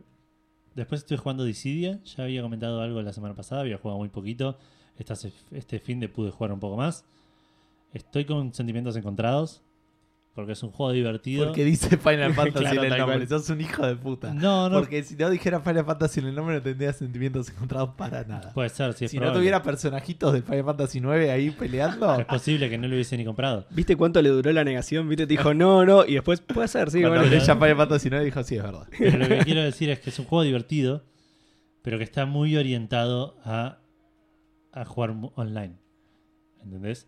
después 0.75 1.03
estoy 1.03 1.17
jugando 1.17 1.45
Dissidia. 1.45 2.01
Ya 2.05 2.25
había 2.25 2.43
comentado 2.43 2.81
algo 2.81 3.01
la 3.03 3.13
semana 3.13 3.35
pasada. 3.35 3.63
Había 3.63 3.79
jugado 3.79 3.99
muy 3.99 4.09
poquito. 4.09 4.59
Esta 4.99 5.15
este 5.53 5.79
fin 5.79 6.01
de 6.01 6.09
pude 6.09 6.31
jugar 6.31 6.53
un 6.53 6.61
poco 6.61 6.77
más. 6.77 7.05
Estoy 7.93 8.25
con 8.25 8.55
sentimientos 8.55 8.97
encontrados. 8.97 9.63
Porque 10.35 10.53
es 10.53 10.63
un 10.63 10.71
juego 10.71 10.93
divertido. 10.93 11.45
Porque 11.47 11.63
dice 11.63 11.99
Final 11.99 12.33
Fantasy 12.35 12.65
Claro, 12.65 12.85
en 12.85 12.93
el 12.93 12.99
nombre. 12.99 13.17
cual. 13.19 13.29
Sos 13.29 13.51
un 13.51 13.61
hijo 13.61 13.87
de 13.87 13.97
puta. 13.97 14.33
no, 14.33 14.71
no. 14.71 14.79
Porque 14.79 15.03
si 15.03 15.15
no 15.15 15.29
dijera 15.29 15.61
Final 15.61 15.85
Fantasy 15.85 16.21
en 16.21 16.27
el 16.29 16.35
nombre 16.35 16.55
no 16.55 16.63
tendría 16.63 16.91
sentimientos 16.95 17.51
encontrados 17.51 17.91
para 17.99 18.25
nada. 18.25 18.51
Puede 18.55 18.71
ser, 18.71 18.95
sí, 18.95 19.05
es 19.05 19.11
si 19.11 19.19
no 19.19 19.23
probable. 19.25 19.41
tuviera 19.41 19.63
personajitos 19.63 20.33
del 20.33 20.43
Final 20.43 20.65
Fantasy 20.65 21.01
9 21.01 21.31
ahí 21.31 21.51
peleando, 21.51 22.15
Es 22.19 22.25
posible 22.25 22.71
que 22.71 22.79
no 22.79 22.89
lo 22.89 22.95
hubiese 22.95 23.19
ni 23.19 23.27
comprado. 23.27 23.67
¿Viste 23.71 23.95
cuánto 23.95 24.23
le 24.23 24.31
duró 24.31 24.51
la 24.53 24.65
negación? 24.65 25.07
¿Viste? 25.07 25.27
Te 25.27 25.35
dijo 25.35 25.53
no, 25.53 25.85
no. 25.85 26.07
Y 26.07 26.15
después 26.15 26.41
puede 26.41 26.67
ser, 26.69 26.91
sí. 26.91 27.01
cuando 27.03 27.21
bueno. 27.21 27.37
ella 27.37 27.55
Final 27.55 27.77
Fantasy 27.77 28.09
9 28.09 28.25
dijo 28.25 28.43
sí, 28.43 28.57
es 28.57 28.63
verdad. 28.63 28.87
Pero 28.99 29.19
lo 29.19 29.29
que 29.29 29.39
quiero 29.41 29.63
decir 29.63 29.91
es 29.91 30.01
que 30.01 30.09
es 30.09 30.19
un 30.19 30.25
juego 30.25 30.45
divertido, 30.45 31.05
pero 31.83 31.99
que 31.99 32.05
está 32.05 32.25
muy 32.25 32.57
orientado 32.57 33.37
a, 33.45 33.81
a 34.73 34.85
jugar 34.87 35.15
online. 35.35 35.75
¿Entendés? 36.63 37.07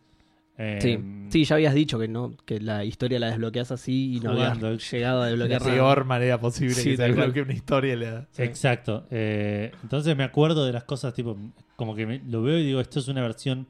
Eh, 0.57 0.79
Sí. 0.81 0.99
sí, 1.31 1.45
ya 1.45 1.57
habías 1.57 1.75
dicho 1.75 1.99
que 1.99 2.07
no 2.07 2.33
que 2.45 2.61
la 2.61 2.85
historia 2.85 3.19
la 3.19 3.27
desbloqueas 3.29 3.73
así 3.73 4.14
y 4.17 4.21
no 4.21 4.33
Jugando. 4.35 4.69
habías 4.69 4.88
llegado 4.93 5.23
a 5.23 5.25
La 5.25 5.31
desbloquear 5.31 5.61
nada. 5.62 5.73
peor 5.75 6.05
manera 6.05 6.38
posible 6.40 6.75
Sí, 6.75 6.90
que 6.90 6.97
se 6.97 7.03
desbloquee 7.03 7.40
una 7.43 7.53
historia. 7.55 7.97
Le 7.97 8.07
da. 8.11 8.29
Exacto. 8.38 9.05
Eh, 9.11 9.73
entonces 9.83 10.17
me 10.17 10.23
acuerdo 10.23 10.64
de 10.64 10.73
las 10.73 10.85
cosas, 10.85 11.12
tipo, 11.12 11.37
como 11.77 11.97
que 11.97 12.07
me- 12.07 12.23
lo 12.29 12.43
veo 12.43 12.59
y 12.59 12.64
digo, 12.67 12.81
esto 12.81 13.01
es 13.01 13.09
una 13.09 13.21
versión 13.23 13.67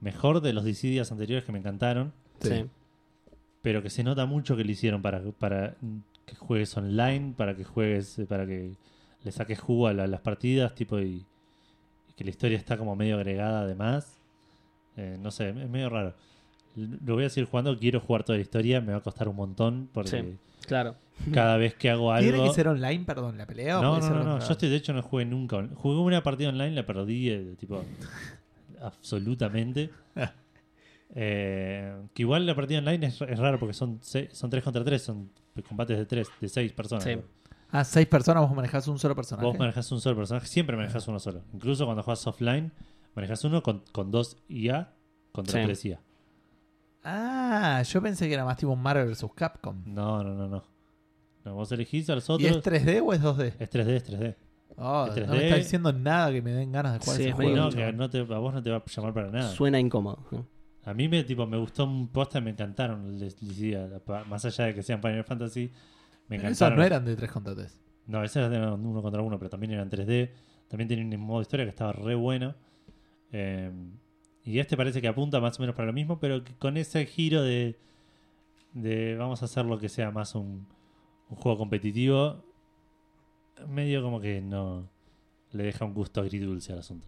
mejor 0.00 0.40
de 0.40 0.52
los 0.52 0.64
Dissidias 0.64 1.12
anteriores 1.12 1.44
que 1.44 1.52
me 1.52 1.58
encantaron, 1.60 2.12
Sí. 2.40 2.64
pero 3.62 3.82
que 3.82 3.88
se 3.90 4.02
nota 4.02 4.26
mucho 4.26 4.56
que 4.56 4.64
lo 4.64 4.70
hicieron 4.72 5.02
para, 5.02 5.22
para 5.38 5.76
que 6.26 6.34
juegues 6.34 6.76
online, 6.76 7.34
para 7.36 7.54
que 7.54 7.62
juegues, 7.64 8.18
eh, 8.18 8.26
para 8.26 8.44
que 8.44 8.72
le 9.22 9.30
saques 9.32 9.60
jugo 9.60 9.86
a 9.86 9.92
la- 9.94 10.06
las 10.08 10.20
partidas, 10.20 10.74
tipo, 10.74 10.98
y, 10.98 11.04
y 12.08 12.12
que 12.16 12.24
la 12.24 12.30
historia 12.30 12.58
está 12.58 12.76
como 12.76 12.96
medio 12.96 13.14
agregada 13.16 13.60
además. 13.60 14.18
Eh, 14.96 15.16
no 15.20 15.30
sé, 15.30 15.48
es 15.50 15.68
medio 15.68 15.88
raro. 15.90 16.14
Lo 16.76 17.14
voy 17.14 17.24
a 17.24 17.30
seguir 17.30 17.48
jugando, 17.48 17.78
quiero 17.78 18.00
jugar 18.00 18.24
toda 18.24 18.36
la 18.36 18.42
historia, 18.42 18.80
me 18.80 18.92
va 18.92 18.98
a 18.98 19.02
costar 19.02 19.28
un 19.28 19.36
montón 19.36 19.88
porque 19.92 20.10
Sí. 20.10 20.38
Claro. 20.66 20.96
cada 21.32 21.56
vez 21.56 21.74
que 21.74 21.90
hago 21.90 22.10
algo... 22.10 22.32
¿Tiene 22.32 22.48
que 22.48 22.54
ser 22.54 22.68
online, 22.68 23.04
perdón, 23.04 23.38
la 23.38 23.46
pelea? 23.46 23.78
o 23.78 23.82
No, 23.82 24.00
no, 24.00 24.24
no, 24.24 24.38
Yo 24.40 24.52
estoy, 24.52 24.68
de 24.70 24.76
hecho 24.76 24.92
no 24.92 25.02
jugué 25.02 25.24
nunca. 25.24 25.68
Jugué 25.74 25.98
una 25.98 26.22
partida 26.22 26.48
online, 26.48 26.72
la 26.72 26.86
perdí, 26.86 27.30
eh, 27.30 27.54
tipo, 27.58 27.84
absolutamente. 28.80 29.90
Eh, 31.16 31.94
que 32.12 32.22
igual 32.22 32.44
la 32.44 32.56
partida 32.56 32.80
online 32.80 33.06
es, 33.06 33.20
es 33.20 33.38
raro 33.38 33.60
porque 33.60 33.72
son, 33.72 34.00
son 34.02 34.50
3 34.50 34.64
contra 34.64 34.82
3, 34.82 35.00
son 35.00 35.30
combates 35.68 35.96
de 35.96 36.06
3, 36.06 36.28
de 36.40 36.48
6 36.48 36.72
personas. 36.72 37.04
Sí. 37.04 37.16
Ah, 37.70 37.82
seis 37.84 38.06
personas, 38.06 38.42
vos 38.42 38.54
manejás 38.54 38.86
un 38.86 38.98
solo 39.00 39.16
personaje. 39.16 39.44
Vos 39.46 39.58
manejás 39.58 39.90
un 39.90 40.00
solo 40.00 40.16
personaje, 40.16 40.46
siempre 40.46 40.76
manejás 40.76 41.08
uno 41.08 41.18
solo. 41.18 41.42
Incluso 41.52 41.84
cuando 41.84 42.02
juegas 42.04 42.24
offline, 42.26 42.72
manejás 43.14 43.44
uno 43.44 43.62
con, 43.62 43.82
con 43.92 44.10
dos 44.10 44.36
IA 44.48 44.92
contra 45.32 45.60
Sí. 45.60 45.64
3 45.66 45.84
IA. 45.86 46.00
Ah, 47.02 47.82
yo 47.82 48.00
pensé 48.02 48.26
que 48.28 48.34
era 48.34 48.44
más 48.44 48.56
tipo 48.56 48.72
un 48.72 48.80
Marvel 48.82 49.08
vs. 49.08 49.26
Capcom. 49.34 49.82
No, 49.86 50.22
no, 50.24 50.34
no, 50.34 50.48
no. 50.48 50.64
No, 51.44 51.54
vos 51.54 51.70
elegís 51.72 52.08
a 52.08 52.14
los 52.14 52.26
¿Y 52.30 52.32
otros. 52.32 52.56
es 52.56 52.62
3D 52.62 53.02
o 53.04 53.12
es 53.12 53.20
2D? 53.22 53.52
Es 53.58 53.70
3D, 53.70 53.88
es 53.96 54.10
3D. 54.10 54.34
Oh, 54.76 55.06
Es 55.06 55.26
no 55.26 55.34
me 55.34 55.38
3D. 55.40 55.42
está 55.44 55.56
diciendo 55.56 55.92
nada 55.92 56.32
que 56.32 56.40
me 56.40 56.52
den 56.52 56.72
ganas 56.72 56.94
de 56.94 56.98
jugar 57.00 57.16
Sí, 57.16 57.22
ese 57.24 57.30
es 57.30 57.36
juego. 57.36 57.56
no, 57.56 57.70
que 57.70 57.92
no 57.92 58.08
te, 58.08 58.20
a 58.20 58.38
vos 58.38 58.54
no 58.54 58.62
te 58.62 58.70
va 58.70 58.78
a 58.78 58.82
llamar 58.86 59.12
para 59.12 59.30
nada. 59.30 59.50
Suena 59.50 59.78
incómodo. 59.78 60.18
¿no? 60.30 60.46
A 60.84 60.94
mí 60.94 61.08
me, 61.08 61.22
tipo, 61.24 61.46
me 61.46 61.58
gustó 61.58 61.84
un 61.84 62.08
posta, 62.08 62.40
me 62.40 62.50
encantaron. 62.50 63.18
Les, 63.18 63.40
les 63.42 64.00
pa- 64.00 64.24
más 64.24 64.44
allá 64.46 64.64
de 64.66 64.74
que 64.74 64.82
sean 64.82 65.00
Final 65.02 65.24
Fantasy, 65.24 65.70
me 66.28 66.36
Pero 66.38 66.48
esos 66.48 66.50
encantaron. 66.62 66.78
no 66.78 66.84
eran 66.84 67.04
de 67.04 67.16
3 67.16 67.30
contra 67.30 67.54
3. 67.54 67.78
No, 68.06 68.24
esos 68.24 68.36
eran 68.50 68.84
uno 68.84 69.02
contra 69.02 69.20
uno, 69.20 69.38
pero 69.38 69.50
también 69.50 69.72
eran 69.72 69.90
3D. 69.90 70.30
También 70.68 70.88
tenían 70.88 71.12
un 71.20 71.26
modo 71.26 71.42
historia 71.42 71.66
que 71.66 71.70
estaba 71.70 71.92
re 71.92 72.14
bueno. 72.14 72.54
Eh, 73.36 73.70
y 74.44 74.58
este 74.60 74.76
parece 74.76 75.00
que 75.02 75.08
apunta 75.08 75.40
más 75.40 75.58
o 75.58 75.62
menos 75.62 75.74
para 75.74 75.86
lo 75.86 75.92
mismo, 75.92 76.20
pero 76.20 76.42
con 76.60 76.76
ese 76.76 77.04
giro 77.06 77.42
de, 77.42 77.76
de 78.74 79.16
vamos 79.16 79.42
a 79.42 79.46
hacer 79.46 79.64
lo 79.64 79.78
que 79.78 79.88
sea 79.88 80.10
más 80.12 80.34
un, 80.36 80.66
un 81.30 81.36
juego 81.36 81.58
competitivo, 81.58 82.44
medio 83.68 84.02
como 84.02 84.20
que 84.20 84.40
no 84.40 84.88
le 85.52 85.64
deja 85.64 85.84
un 85.84 85.94
gusto 85.94 86.20
agridulce 86.20 86.72
al 86.72 86.78
asunto. 86.80 87.06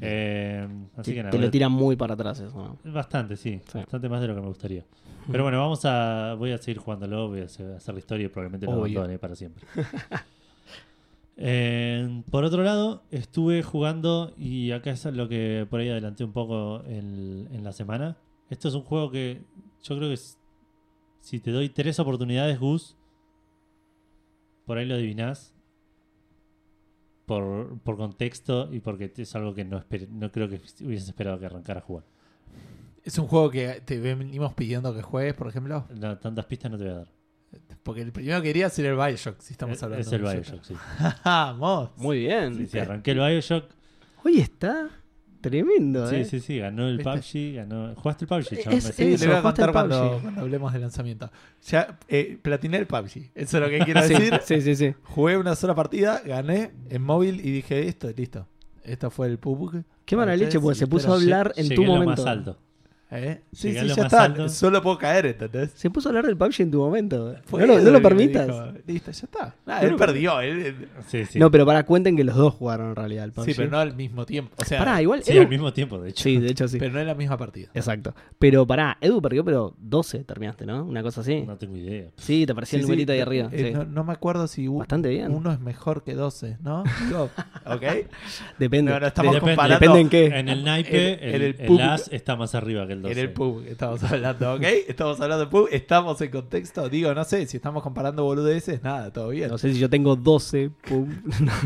Eh, 0.00 0.68
así 0.96 1.10
Te, 1.10 1.14
que 1.16 1.22
nada, 1.22 1.30
te 1.32 1.36
voy 1.38 1.42
lo 1.42 1.48
a- 1.48 1.50
tiran 1.50 1.72
muy 1.72 1.96
para 1.96 2.14
atrás 2.14 2.38
eso. 2.38 2.78
¿no? 2.84 2.92
Bastante, 2.92 3.36
sí, 3.36 3.60
Sí. 3.66 3.78
Bastante 3.78 4.08
más 4.08 4.20
de 4.20 4.28
lo 4.28 4.34
que 4.36 4.40
me 4.40 4.46
gustaría. 4.46 4.84
Pero 5.30 5.42
bueno, 5.42 5.58
vamos 5.60 5.84
a. 5.84 6.34
Voy 6.38 6.52
a 6.52 6.58
seguir 6.58 6.78
jugándolo, 6.78 7.28
voy 7.28 7.40
a 7.40 7.44
hacer, 7.44 7.72
hacer 7.74 7.94
la 7.94 7.98
historia 7.98 8.26
y 8.26 8.28
probablemente 8.28 8.66
lo 8.66 8.72
Obvio. 8.72 9.00
abandone 9.00 9.18
para 9.18 9.34
siempre. 9.34 9.64
Eh, 11.36 12.22
por 12.30 12.44
otro 12.44 12.62
lado, 12.62 13.02
estuve 13.10 13.62
jugando, 13.62 14.32
y 14.36 14.72
acá 14.72 14.90
es 14.90 15.04
lo 15.06 15.28
que 15.28 15.66
por 15.70 15.80
ahí 15.80 15.88
adelanté 15.88 16.24
un 16.24 16.32
poco 16.32 16.84
en, 16.84 17.48
en 17.52 17.64
la 17.64 17.72
semana. 17.72 18.18
Esto 18.50 18.68
es 18.68 18.74
un 18.74 18.82
juego 18.82 19.10
que 19.10 19.42
yo 19.82 19.96
creo 19.96 20.08
que 20.08 20.14
es- 20.14 20.38
si 21.20 21.40
te 21.40 21.50
doy 21.50 21.68
tres 21.68 21.98
oportunidades, 22.00 22.58
Gus, 22.58 22.96
por 24.66 24.78
ahí 24.78 24.86
lo 24.86 24.94
adivinás. 24.94 25.54
Por, 27.26 27.78
por 27.84 27.96
contexto 27.96 28.68
y 28.72 28.80
porque 28.80 29.12
es 29.16 29.36
algo 29.36 29.54
que 29.54 29.64
no, 29.64 29.84
creo 30.32 30.48
que 30.48 30.60
hubieses 30.84 31.06
esperado 31.08 31.38
que 31.38 31.46
arrancara 31.46 31.78
a 31.78 31.82
jugar. 31.82 32.04
Es 33.04 33.16
un 33.18 33.28
juego 33.28 33.50
que 33.50 33.80
te 33.84 34.00
venimos 34.00 34.52
pidiendo 34.54 34.92
que 34.92 35.00
juegues, 35.00 35.34
por 35.34 35.46
ejemplo. 35.46 35.84
No, 35.94 36.18
tantas 36.18 36.44
pistas 36.46 36.72
no 36.72 36.76
te 36.76 36.84
voy 36.84 36.92
a 36.92 36.96
dar. 36.96 37.08
Porque 37.82 38.02
el 38.02 38.12
primero 38.12 38.40
que 38.42 38.48
quería 38.48 38.68
ser 38.68 38.86
el 38.86 38.96
Bioshock, 38.96 39.40
si 39.40 39.52
estamos 39.54 39.76
Es- 39.76 39.82
hablando 39.82 40.06
es 40.06 40.12
el 40.12 40.22
de 40.22 40.32
Bioshock, 40.32 40.62
sí. 40.64 40.74
Vamos. 41.24 41.90
Muy 41.96 42.18
bien. 42.20 42.54
Sí, 42.56 42.66
sí, 42.66 42.78
arranqué 42.78 43.12
el 43.12 43.18
Bioshock. 43.18 43.64
Hoy 44.24 44.38
está 44.40 44.88
tremendo, 45.40 46.06
Sí, 46.06 46.16
¿eh? 46.16 46.24
sí, 46.26 46.40
sí, 46.40 46.58
ganó 46.58 46.86
el 46.86 46.98
¿Viste? 46.98 47.10
PUBG, 47.12 47.54
ganó... 47.56 47.94
¿Jugaste 47.94 48.24
el 48.24 48.28
PUBG, 48.28 48.40
Es- 48.52 48.62
chabón? 48.64 48.78
es- 48.78 48.84
Me 48.86 48.92
Sí, 48.92 49.16
le 49.16 49.26
voy 49.28 49.36
a 49.36 49.42
contar 49.42 49.68
el 49.68 49.72
cuando, 49.72 50.10
PUBG. 50.10 50.20
cuando 50.22 50.40
hablemos 50.42 50.72
del 50.74 50.82
lanzamiento. 50.82 51.30
Ya, 51.66 51.98
eh, 52.08 52.38
platiné 52.42 52.76
el 52.76 52.86
PUBG. 52.86 53.30
Eso 53.34 53.56
es 53.56 53.62
lo 53.62 53.68
que 53.70 53.78
quiero 53.86 54.02
decir. 54.02 54.38
sí, 54.44 54.60
sí, 54.60 54.76
sí. 54.76 54.94
Jugué 55.04 55.38
una 55.38 55.56
sola 55.56 55.74
partida, 55.74 56.20
gané 56.24 56.72
en 56.90 57.02
móvil 57.02 57.40
y 57.40 57.50
dije, 57.50 57.88
esto, 57.88 58.10
listo. 58.14 58.46
Esto 58.84 59.10
fue 59.10 59.28
el 59.28 59.38
PUBG. 59.38 59.84
Qué 60.04 60.16
mala 60.16 60.36
leche, 60.36 60.60
porque 60.60 60.78
se 60.78 60.86
puso 60.86 61.10
a 61.12 61.14
hablar 61.16 61.52
en 61.56 61.68
tu 61.74 61.82
lo 61.84 61.92
momento. 61.94 62.22
más 62.22 62.26
alto. 62.26 62.58
¿Eh? 63.12 63.40
Sí, 63.52 63.72
sí, 63.76 63.88
ya 63.88 64.04
está. 64.04 64.22
alto. 64.24 64.48
Solo 64.48 64.80
puedo 64.82 64.96
caer, 64.96 65.26
¿entendés? 65.26 65.72
Se 65.74 65.90
puso 65.90 66.08
a 66.08 66.10
hablar 66.10 66.26
del 66.26 66.36
PUBG 66.36 66.60
en 66.62 66.70
tu 66.70 66.78
momento. 66.78 67.34
Fue 67.44 67.60
no 67.60 67.66
lo, 67.66 67.78
él 67.78 67.84
no 67.84 67.90
lo 67.90 68.00
permitas. 68.02 68.46
dijo, 68.46 68.64
listo, 68.86 69.10
ya 69.10 69.24
está. 69.24 69.54
Nah, 69.66 69.80
él 69.80 69.96
perdió. 69.96 70.40
Él, 70.40 70.58
él- 70.66 70.88
Sí, 71.08 71.24
sí. 71.26 71.38
No, 71.40 71.50
pero 71.50 71.66
para 71.66 71.84
cuenten 71.84 72.16
que 72.16 72.22
los 72.22 72.36
dos 72.36 72.54
jugaron 72.54 72.90
en 72.90 72.96
realidad 72.96 73.24
el 73.24 73.32
PUBG. 73.32 73.44
sí, 73.46 73.54
pero 73.56 73.70
no 73.70 73.78
al 73.78 73.96
mismo 73.96 74.24
tiempo. 74.26 74.54
O 74.58 74.64
sea, 74.64 74.78
Pará, 74.78 75.02
igual. 75.02 75.24
Sí, 75.24 75.32
Edu- 75.32 75.40
al 75.40 75.48
mismo 75.48 75.72
tiempo, 75.72 75.98
de 76.00 76.10
hecho. 76.10 76.22
Sí, 76.22 76.38
de 76.38 76.50
hecho 76.50 76.68
sí. 76.68 76.78
pero 76.78 76.92
no 76.92 77.00
en 77.00 77.06
la 77.08 77.14
misma 77.16 77.36
partida. 77.36 77.68
Exacto. 77.74 78.14
Pero 78.38 78.64
pará, 78.66 78.96
Edu 79.00 79.20
perdió, 79.20 79.44
pero 79.44 79.74
12 79.78 80.22
terminaste, 80.24 80.64
¿no? 80.64 80.84
Una 80.84 81.02
cosa 81.02 81.22
así. 81.22 81.42
No 81.42 81.56
tengo 81.56 81.76
idea. 81.76 82.06
Sí, 82.16 82.46
te 82.46 82.54
parecía 82.54 82.76
Sí, 82.78 82.80
el 82.80 82.82
sí, 82.82 82.86
numerito 82.90 83.12
ahí 83.12 83.18
eh, 83.18 83.22
arriba. 83.22 83.48
eh, 83.50 83.64
sí. 83.68 83.74
no, 83.74 83.84
no 83.86 84.04
me 84.04 84.12
acuerdo 84.12 84.46
si 84.46 84.68
u- 84.68 84.78
Bastante 84.78 85.08
bien. 85.08 85.32
uno 85.34 85.50
es 85.52 85.58
mejor 85.58 86.04
que 86.04 86.14
12, 86.14 86.58
¿no? 86.62 86.84
¿Ok? 87.66 87.82
Depende. 88.58 88.92
No, 88.92 89.00
no 89.00 89.06
estamos 89.06 89.34
Depende- 89.34 89.40
comparando. 89.56 89.80
depende 89.80 90.00
en 90.00 90.08
qué. 90.08 90.26
En 90.38 90.48
el 90.48 90.64
naipe, 90.64 91.14
el, 91.28 91.34
el 91.34 91.42
el 91.42 91.66
pub- 91.66 91.80
as 91.80 92.08
está 92.12 92.36
más 92.36 92.54
arriba 92.54 92.86
que 92.86 92.92
el 92.92 92.99
12. 93.02 93.12
En 93.12 93.18
el 93.18 93.32
pub 93.32 93.64
estamos 93.66 94.02
hablando, 94.04 94.54
¿ok? 94.54 94.62
Estamos 94.88 95.20
hablando 95.20 95.44
de 95.44 95.50
pub, 95.50 95.68
estamos 95.70 96.20
en 96.20 96.30
contexto. 96.30 96.88
Digo, 96.88 97.14
no 97.14 97.24
sé, 97.24 97.46
si 97.46 97.56
estamos 97.56 97.82
comparando 97.82 98.24
boludeces, 98.24 98.82
nada, 98.82 99.12
todo 99.12 99.28
bien. 99.28 99.48
No 99.48 99.58
sé 99.58 99.72
si 99.72 99.78
yo 99.78 99.88
tengo 99.90 100.16
12, 100.16 100.70
pum. 100.88 101.08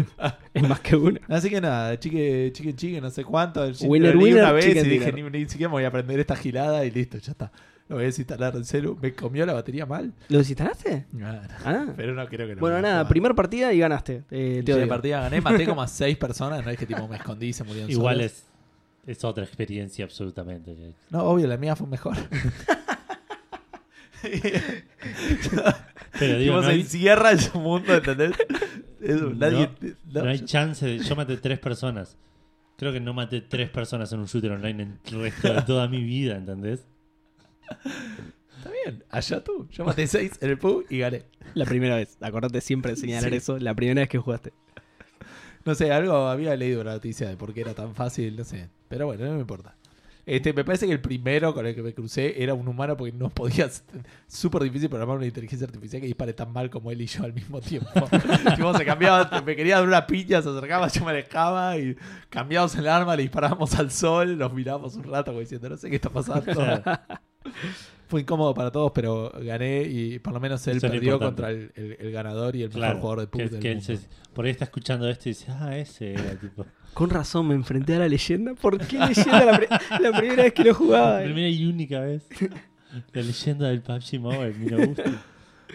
es 0.55 0.69
más 0.69 0.81
que 0.81 0.97
uno. 0.97 1.19
Así 1.29 1.51
que 1.51 1.61
nada, 1.61 1.99
chique, 1.99 2.51
chique, 2.53 2.75
chique, 2.75 3.01
no 3.01 3.11
sé 3.11 3.25
cuánto. 3.25 3.65
el 3.65 3.75
Winner, 3.83 4.17
winner, 4.17 4.43
una 4.43 4.53
vez 4.53 4.65
chicken 4.67 4.87
y 4.87 4.89
dije, 4.89 5.13
ni, 5.13 5.23
ni 5.23 5.49
siquiera 5.49 5.69
me 5.69 5.75
voy 5.75 5.85
a 5.85 5.89
aprender 5.89 6.19
esta 6.21 6.37
gilada 6.37 6.85
y 6.85 6.91
listo, 6.91 7.19
ya 7.19 7.33
está. 7.33 7.53
Lo 7.87 7.97
voy 7.97 8.05
a 8.05 8.07
desinstalar 8.07 8.57
en 8.57 8.65
celu. 8.65 8.97
¿Me 9.03 9.13
comió 9.13 9.45
la 9.45 9.53
batería 9.53 9.85
mal? 9.85 10.11
¿Lo 10.31 10.39
desinstalaste? 10.39 11.05
Nah, 11.13 11.43
Ah. 11.67 11.87
Pero 11.95 12.15
no 12.15 12.27
creo 12.29 12.47
que 12.49 12.55
no. 12.55 12.61
Bueno, 12.61 12.81
nada, 12.81 12.95
jodan. 13.01 13.09
primer 13.09 13.35
partida 13.35 13.75
y 13.75 13.79
ganaste. 13.79 14.23
Eh, 14.31 14.63
te 14.65 14.73
odio. 14.73 14.89
partida 14.89 15.21
gané, 15.21 15.43
maté 15.43 15.67
como 15.67 15.83
a 15.83 15.87
seis 15.89 16.17
personas, 16.17 16.65
no 16.65 16.71
es 16.71 16.79
que 16.79 16.87
tipo 16.87 17.07
me 17.07 17.17
escondí 17.17 17.49
y 17.49 17.53
se 17.53 17.63
murieron 17.63 17.91
Igual 17.91 18.17
solos. 18.17 18.33
es, 18.33 18.45
es 19.07 19.25
otra 19.25 19.45
experiencia 19.45 20.05
absolutamente. 20.05 20.95
No, 21.11 21.25
obvio, 21.25 21.47
la 21.47 21.57
mía 21.57 21.77
fue 21.77 21.87
mejor. 21.87 22.17
Pero 26.19 26.39
digo, 26.39 26.57
no 26.57 26.63
se 26.63 26.71
hay, 26.71 26.81
encierra 26.81 27.33
en 27.33 27.41
su 27.41 27.59
mundo, 27.61 27.95
¿entendés? 27.95 28.33
No, 29.01 29.31
nadie, 29.31 29.71
no 30.13 30.23
no, 30.23 30.31
hay 30.31 30.41
chance 30.41 30.87
de... 30.87 30.99
Yo 30.99 31.15
maté 31.17 31.37
tres 31.37 31.59
personas. 31.59 32.17
Creo 32.79 32.93
que 32.93 33.01
no 33.01 33.13
maté 33.13 33.41
tres 33.43 33.69
personas 33.71 34.13
en 34.13 34.21
un 34.21 34.27
shooter 34.27 34.53
online 34.53 34.83
en 34.83 34.99
el 35.13 35.21
resto 35.21 35.53
de 35.53 35.63
toda 35.63 35.89
mi 35.89 36.03
vida, 36.03 36.37
¿entendés? 36.37 36.87
Está 38.59 38.71
bien, 38.85 39.05
allá 39.11 39.45
tú. 39.45 39.69
Yo 39.71 39.85
maté 39.85 40.07
seis 40.07 40.33
en 40.41 40.51
el 40.51 40.59
pub 40.59 40.87
y 40.89 40.99
gané. 40.99 41.25
La 41.55 41.67
primera 41.67 41.97
vez. 41.97 42.17
Acordate 42.21 42.61
siempre 42.61 42.93
de 42.93 42.97
señalar 42.97 43.31
Sí. 43.31 43.37
eso. 43.37 43.59
La 43.59 43.75
primera 43.75 44.01
vez 44.01 44.09
que 44.09 44.19
jugaste. 44.19 44.53
No 45.65 45.75
sé, 45.75 45.93
algo 45.93 46.15
había 46.29 46.57
leído 46.57 46.81
una 46.83 46.93
noticia 46.93 47.29
de 47.29 47.37
por 47.37 47.55
qué 47.55 47.63
era 47.63 47.75
tan 47.75 47.95
fácil, 47.95 48.37
no 48.37 48.45
sé. 48.45 48.69
Pero 48.89 49.07
bueno, 49.07 49.25
no 49.27 49.35
me 49.35 49.41
importa. 49.41 49.75
Este, 50.27 50.55
me 50.55 50.65
parece 50.65 50.87
que 50.87 50.93
el 50.93 51.01
primero 51.01 51.53
con 51.53 51.67
el 51.67 51.75
que 51.75 51.83
me 51.83 51.93
crucé 51.93 52.43
era 52.43 52.55
un 52.55 52.67
humano 52.67 52.97
porque 52.97 53.13
no 53.13 53.29
podía. 53.29 53.69
Súper 54.27 54.63
difícil 54.63 54.89
programar 54.89 55.19
una 55.19 55.27
inteligencia 55.27 55.67
artificial 55.67 56.01
que 56.01 56.07
dispare 56.07 56.33
tan 56.33 56.51
mal 56.51 56.71
como 56.71 56.91
él 56.91 57.01
y 57.03 57.07
yo 57.07 57.25
al 57.25 57.35
mismo 57.35 57.61
tiempo. 57.61 57.91
Tipo, 58.57 58.77
se 58.77 58.85
cambiaba, 58.85 59.43
me 59.43 59.55
quería 59.55 59.77
dar 59.77 59.87
una 59.87 60.07
piña, 60.07 60.41
se 60.41 60.49
acercaba, 60.49 60.89
yo 60.89 61.05
me 61.05 61.11
alejaba 61.11 61.77
y 61.77 61.97
cambiábamos 62.31 62.75
el 62.77 62.89
arma, 62.89 63.17
le 63.17 63.23
disparábamos 63.23 63.75
al 63.75 63.91
sol, 63.91 64.39
nos 64.39 64.53
mirábamos 64.53 64.95
un 64.97 65.05
rato 65.05 65.31
como 65.31 65.41
diciendo, 65.41 65.69
no 65.69 65.77
sé 65.77 65.91
qué 65.91 65.97
está 65.97 66.09
pasando. 66.09 66.53
Fue 68.07 68.21
incómodo 68.21 68.53
para 68.55 68.71
todos, 68.71 68.93
pero 68.95 69.33
gané 69.43 69.83
y 69.83 70.19
por 70.19 70.33
lo 70.35 70.41
menos 70.41 70.67
él 70.67 70.77
Eso 70.77 70.89
perdió 70.89 71.19
contra 71.19 71.51
el, 71.51 71.73
el- 71.75 71.97
el 71.99 72.13
ganador 72.13 72.55
y 72.55 72.63
el 72.63 72.69
mejor 72.69 72.81
Claro. 72.81 73.01
jugador 73.01 73.21
de 73.21 73.27
PUB 73.29 73.39
que- 73.41 73.49
del 73.49 73.61
que 73.61 73.69
él 73.71 73.77
mundo. 73.79 73.97
se- 73.97 74.09
por 74.35 74.45
ahí 74.45 74.51
está 74.51 74.65
escuchando 74.65 75.09
esto 75.09 75.29
y 75.29 75.33
dice, 75.33 75.47
ah, 75.51 75.77
ese 75.77 76.13
era 76.13 76.35
tipo... 76.41 76.67
Con 76.93 77.11
razón 77.11 77.49
me 77.49 77.55
enfrenté 77.55 77.97
a 77.97 78.01
la 78.01 78.09
leyenda. 78.09 78.55
¿Por 78.55 78.79
qué 78.79 78.99
leyenda 78.99 79.45
la, 79.47 79.99
la 79.99 80.19
primera 80.19 80.43
vez 80.45 80.53
que 80.53 80.65
lo 80.65 80.75
jugaba? 80.75 81.19
La 81.19 81.25
primera 81.25 81.49
y 81.49 81.67
única 81.67 82.01
vez. 82.01 82.27
La 83.13 83.23
leyenda 83.23 83.69
del 83.69 83.81
PUBG 83.83 84.21
Mobile, 84.21 84.55
mira, 84.59 84.87
gusto. 84.87 85.03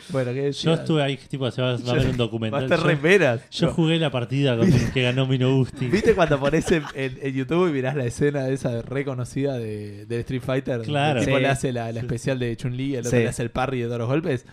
Bueno, 0.10 0.32
¿qué 0.34 0.52
Yo 0.52 0.74
estuve 0.74 1.04
ahí, 1.04 1.18
tipo, 1.18 1.50
se 1.52 1.62
va, 1.62 1.76
va 1.78 1.92
a 1.92 1.96
ver 1.96 2.08
un 2.08 2.18
documental. 2.18 2.62
Master 2.62 2.80
Yo, 2.80 2.86
remeras. 2.86 3.50
yo 3.50 3.68
No. 3.68 3.74
jugué 3.74 3.98
la 4.00 4.10
partida 4.12 4.56
con 4.58 4.72
el 4.72 4.92
que 4.92 5.02
ganó 5.04 5.26
Mino 5.28 5.54
Gusti. 5.56 5.88
¿Viste 5.88 6.14
cuando 6.16 6.40
pones 6.40 6.72
en, 6.72 6.84
en- 6.96 7.20
en 7.22 7.34
YouTube 7.34 7.70
y 7.70 7.74
mirás 7.74 7.96
la 7.96 8.06
escena 8.06 8.48
esa 8.50 8.82
reconocida 8.82 9.58
de, 9.58 10.06
de 10.06 10.20
Street 10.22 10.42
Fighter? 10.42 10.82
Claro. 10.82 11.20
El 11.20 11.26
tipo 11.26 11.38
Sí. 11.38 11.42
le 11.44 11.50
hace 11.50 11.74
la, 11.74 11.92
la 11.92 12.00
especial 12.00 12.40
de 12.40 12.56
Chun-Li, 12.56 12.94
el 12.96 13.00
otro 13.02 13.12
Sí. 13.12 13.18
le 13.24 13.28
hace 13.28 13.42
el 13.44 13.52
parry 13.52 13.80
de 13.82 13.86
todos 13.88 14.00
los 14.00 14.08
golpes. 14.08 14.46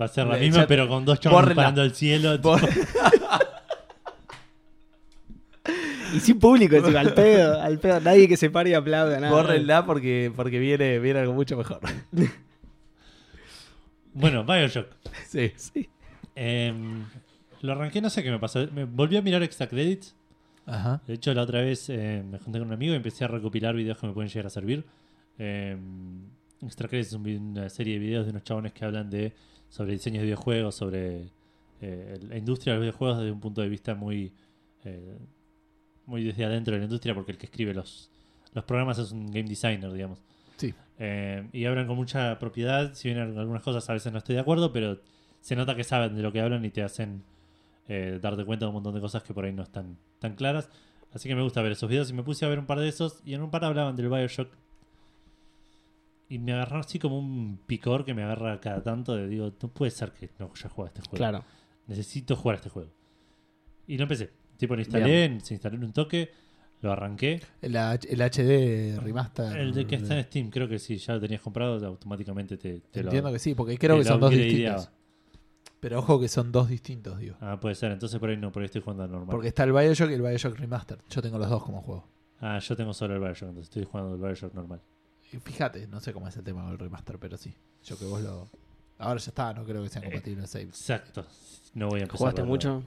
Va 0.00 0.06
a 0.06 0.08
ser 0.08 0.26
la 0.26 0.36
misma, 0.36 0.66
pero 0.66 0.88
con 0.88 1.04
dos 1.04 1.18
chavos 1.20 1.44
disparando 1.46 1.82
al 1.82 1.94
cielo. 1.94 2.38
Y 6.14 6.20
sin 6.20 6.38
público, 6.38 6.76
encima, 6.76 7.00
al 7.00 7.12
pedo, 7.14 7.60
al 7.60 7.78
pedo. 7.80 8.00
Nadie 8.00 8.28
que 8.28 8.36
se 8.36 8.48
pare 8.48 8.70
y 8.70 8.74
aplauda, 8.74 9.18
nada. 9.18 9.32
Bórrenla 9.32 9.84
porque, 9.84 10.32
porque 10.34 10.58
viene, 10.60 10.98
viene 11.00 11.18
algo 11.20 11.32
mucho 11.34 11.56
mejor. 11.56 11.80
Bueno, 14.16 14.44
Bioshock. 14.44 14.88
Sí. 15.26 15.52
Sí. 15.56 15.88
Em, 16.34 17.04
Lo 17.62 17.72
arranqué, 17.72 18.00
no 18.00 18.10
sé 18.10 18.22
qué 18.22 18.30
me 18.30 18.38
pasó. 18.38 18.66
Me 18.72 18.84
volví 18.84 19.16
a 19.16 19.22
mirar 19.22 19.42
extra 19.42 19.66
credits. 19.66 20.14
Ajá. 20.66 21.00
De 21.06 21.14
hecho, 21.14 21.32
la 21.34 21.42
otra 21.42 21.60
vez 21.60 21.88
eh, 21.90 22.24
me 22.28 22.38
junté 22.38 22.58
con 22.58 22.68
un 22.68 22.74
amigo 22.74 22.92
y 22.92 22.96
empecé 22.96 23.24
a 23.24 23.28
recopilar 23.28 23.74
videos 23.74 23.98
que 23.98 24.06
me 24.06 24.12
pueden 24.12 24.28
llegar 24.28 24.46
a 24.46 24.50
servir. 24.50 24.84
Eh, 25.38 25.76
extra 26.62 26.88
credits 26.88 27.08
es 27.08 27.14
una 27.14 27.68
serie 27.68 27.94
de 27.94 28.00
videos 28.00 28.24
de 28.24 28.30
unos 28.30 28.42
chabones 28.42 28.72
que 28.72 28.84
hablan 28.84 29.10
de 29.10 29.32
sobre 29.68 29.92
diseños 29.92 30.20
de 30.20 30.24
videojuegos, 30.26 30.74
sobre 30.74 31.30
eh, 31.80 32.18
la 32.28 32.36
industria 32.36 32.72
de 32.72 32.78
los 32.78 32.84
videojuegos 32.84 33.18
desde 33.18 33.32
un 33.32 33.40
punto 33.40 33.60
de 33.60 33.68
vista 33.68 33.94
muy 33.94 34.32
eh, 34.84 35.18
muy 36.06 36.24
desde 36.24 36.44
adentro 36.44 36.72
de 36.72 36.78
la 36.78 36.84
industria, 36.84 37.14
porque 37.14 37.32
el 37.32 37.38
que 37.38 37.46
escribe 37.46 37.74
los, 37.74 38.10
los 38.54 38.64
programas 38.64 38.98
es 38.98 39.12
un 39.12 39.26
game 39.26 39.48
designer, 39.48 39.92
digamos. 39.92 40.22
Sí. 40.56 40.74
Eh, 40.98 41.48
y 41.52 41.64
hablan 41.66 41.86
con 41.86 41.96
mucha 41.96 42.38
propiedad, 42.38 42.94
si 42.94 43.08
bien 43.08 43.20
en 43.20 43.38
algunas 43.38 43.62
cosas 43.62 43.88
a 43.88 43.92
veces 43.92 44.12
no 44.12 44.18
estoy 44.18 44.34
de 44.34 44.40
acuerdo, 44.40 44.72
pero 44.72 45.00
se 45.40 45.54
nota 45.56 45.74
que 45.74 45.84
saben 45.84 46.16
de 46.16 46.22
lo 46.22 46.32
que 46.32 46.40
hablan 46.40 46.64
y 46.64 46.70
te 46.70 46.82
hacen 46.82 47.22
eh, 47.88 48.18
darte 48.20 48.44
cuenta 48.44 48.64
de 48.64 48.68
un 48.70 48.74
montón 48.74 48.94
de 48.94 49.00
cosas 49.00 49.22
que 49.22 49.34
por 49.34 49.44
ahí 49.44 49.52
no 49.52 49.62
están 49.62 49.96
tan 50.18 50.34
claras. 50.34 50.68
Así 51.12 51.28
que 51.28 51.34
me 51.34 51.42
gusta 51.42 51.62
ver 51.62 51.72
esos 51.72 51.88
videos 51.88 52.10
y 52.10 52.12
me 52.12 52.22
puse 52.22 52.44
a 52.44 52.48
ver 52.48 52.58
un 52.58 52.66
par 52.66 52.78
de 52.78 52.88
esos 52.88 53.20
y 53.24 53.34
en 53.34 53.42
un 53.42 53.50
par 53.50 53.64
hablaban 53.64 53.96
del 53.96 54.08
Bioshock. 54.08 54.50
Y 56.28 56.38
me 56.38 56.52
agarró 56.52 56.80
así 56.80 56.98
como 56.98 57.18
un 57.18 57.60
picor 57.66 58.04
que 58.04 58.12
me 58.12 58.24
agarra 58.24 58.60
cada 58.60 58.82
tanto 58.82 59.14
de 59.14 59.28
digo, 59.28 59.52
no 59.62 59.68
puede 59.68 59.92
ser 59.92 60.12
que 60.12 60.30
no 60.38 60.50
haya 60.52 60.68
jugado 60.68 60.88
este 60.88 61.00
juego. 61.02 61.16
Claro. 61.16 61.44
Necesito 61.86 62.34
jugar 62.34 62.54
a 62.54 62.58
este 62.58 62.70
juego. 62.70 62.90
Y 63.86 63.96
lo 63.96 64.02
empecé. 64.02 64.30
Tipo, 64.56 64.74
lo 64.74 64.80
instalé, 64.80 65.38
se 65.40 65.54
instaló 65.54 65.76
en 65.76 65.84
un 65.84 65.92
toque, 65.92 66.32
lo 66.82 66.92
arranqué. 66.92 67.40
El, 67.62 67.76
H- 67.76 68.08
el 68.12 68.20
HD 68.20 69.00
remaster. 69.00 69.56
El 69.58 69.72
de 69.74 69.86
que 69.86 69.96
está 69.96 70.18
en 70.18 70.24
Steam, 70.24 70.50
creo 70.50 70.68
que 70.68 70.78
sí, 70.78 70.98
ya 70.98 71.14
lo 71.14 71.20
tenías 71.20 71.40
comprado, 71.40 71.84
automáticamente 71.86 72.56
te, 72.56 72.80
te 72.80 73.02
lo 73.02 73.08
Entiendo 73.08 73.32
que 73.32 73.38
sí, 73.38 73.54
porque 73.54 73.76
creo 73.78 73.96
que 73.98 74.04
son 74.04 74.20
dos 74.20 74.30
distintos. 74.30 74.90
Pero 75.80 75.98
ojo 75.98 76.18
que 76.20 76.28
son 76.28 76.50
dos 76.52 76.68
distintos, 76.68 77.18
digo. 77.18 77.36
Ah, 77.40 77.58
puede 77.60 77.74
ser, 77.74 77.92
entonces 77.92 78.18
por 78.18 78.30
ahí 78.30 78.36
no, 78.36 78.50
por 78.50 78.62
ahí 78.62 78.66
estoy 78.66 78.80
jugando 78.80 79.04
al 79.04 79.10
normal. 79.10 79.28
Porque 79.30 79.48
está 79.48 79.64
el 79.64 79.72
Bioshock 79.72 80.10
y 80.10 80.14
el 80.14 80.22
Bioshock 80.22 80.58
Remaster. 80.58 80.98
Yo 81.10 81.20
tengo 81.22 81.38
los 81.38 81.48
dos 81.50 81.62
como 81.62 81.82
juego. 81.82 82.08
Ah, 82.40 82.58
yo 82.58 82.76
tengo 82.76 82.92
solo 82.94 83.14
el 83.14 83.20
Bioshock, 83.20 83.48
entonces 83.50 83.64
estoy 83.70 83.84
jugando 83.84 84.14
el 84.14 84.20
Bioshock 84.20 84.54
normal. 84.54 84.80
Y 85.32 85.36
fíjate, 85.38 85.86
no 85.88 86.00
sé 86.00 86.12
cómo 86.12 86.28
es 86.28 86.36
el 86.36 86.44
tema 86.44 86.66
del 86.68 86.78
remaster, 86.78 87.18
pero 87.18 87.36
sí. 87.36 87.54
Yo 87.84 87.98
que 87.98 88.04
vos 88.04 88.22
lo. 88.22 88.48
Ahora 88.98 89.20
ya 89.20 89.28
está, 89.28 89.52
no 89.52 89.64
creo 89.64 89.82
que 89.82 89.88
sean 89.90 90.04
Eh, 90.04 90.08
compatibles 90.08 90.48
saves. 90.50 90.68
Exacto. 90.68 91.26
No 91.74 91.88
voy 91.88 92.00
a 92.00 92.02
empezar. 92.04 92.18
¿Jugaste 92.18 92.42
mucho? 92.44 92.82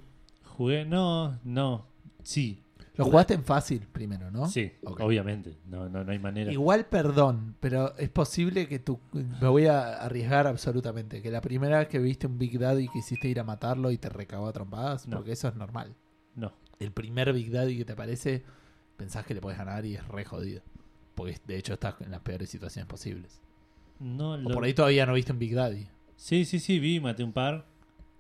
Jugué, 0.58 0.84
no, 0.86 1.40
no. 1.44 1.86
Sí, 2.24 2.64
Lo 3.00 3.06
jugaste 3.06 3.34
en 3.34 3.44
fácil 3.44 3.88
primero, 3.92 4.30
¿no? 4.30 4.48
sí, 4.48 4.72
obviamente. 4.84 5.58
No, 5.66 5.88
no, 5.90 6.04
no 6.04 6.12
hay 6.12 6.20
manera. 6.20 6.52
Igual, 6.52 6.86
perdón, 6.86 7.56
pero 7.60 7.96
es 7.98 8.10
posible 8.10 8.68
que 8.68 8.80
tú. 8.80 9.00
Me 9.14 9.48
voy 9.48 9.66
a 9.68 9.96
arriesgar 10.04 10.46
absolutamente. 10.48 11.22
Que 11.22 11.32
la 11.32 11.42
primera 11.42 11.80
vez 11.80 11.88
que 11.88 11.98
viste 12.00 12.28
un 12.28 12.38
Big 12.38 12.60
Daddy 12.60 12.88
quisiste 12.90 13.28
ir 13.28 13.40
a 13.40 13.44
matarlo 13.44 13.90
y 13.92 13.98
te 13.98 14.10
recabó 14.10 14.48
a 14.48 14.54
trompadas, 14.54 15.08
No. 15.08 15.18
porque 15.18 15.32
eso 15.32 15.48
es 15.48 15.56
normal. 15.56 15.96
No. 16.36 16.52
El 16.80 16.92
primer 16.92 17.32
Big 17.34 17.52
Daddy 17.52 17.78
que 17.78 17.86
te 17.86 17.94
aparece, 17.94 18.44
pensás 18.98 19.26
que 19.26 19.34
le 19.34 19.42
puedes 19.42 19.58
ganar 19.58 19.86
y 19.86 19.96
es 19.96 20.08
re 20.08 20.26
jodido. 20.26 20.62
Porque 21.16 21.38
de 21.48 21.58
hecho 21.58 21.74
estás 21.74 21.96
en 22.02 22.12
las 22.12 22.22
peores 22.22 22.50
situaciones 22.50 22.88
posibles. 22.88 23.42
No, 24.00 24.32
O 24.32 24.38
lo- 24.38 24.50
por 24.52 24.64
ahí 24.64 24.74
todavía 24.74 25.06
no 25.06 25.14
viste 25.14 25.32
un 25.32 25.40
Big 25.40 25.54
Daddy. 25.56 25.88
Sí, 26.16 26.46
sí, 26.46 26.60
sí, 26.60 26.80
vi, 26.80 27.00
maté 27.00 27.24
un 27.24 27.32
par. 27.34 27.66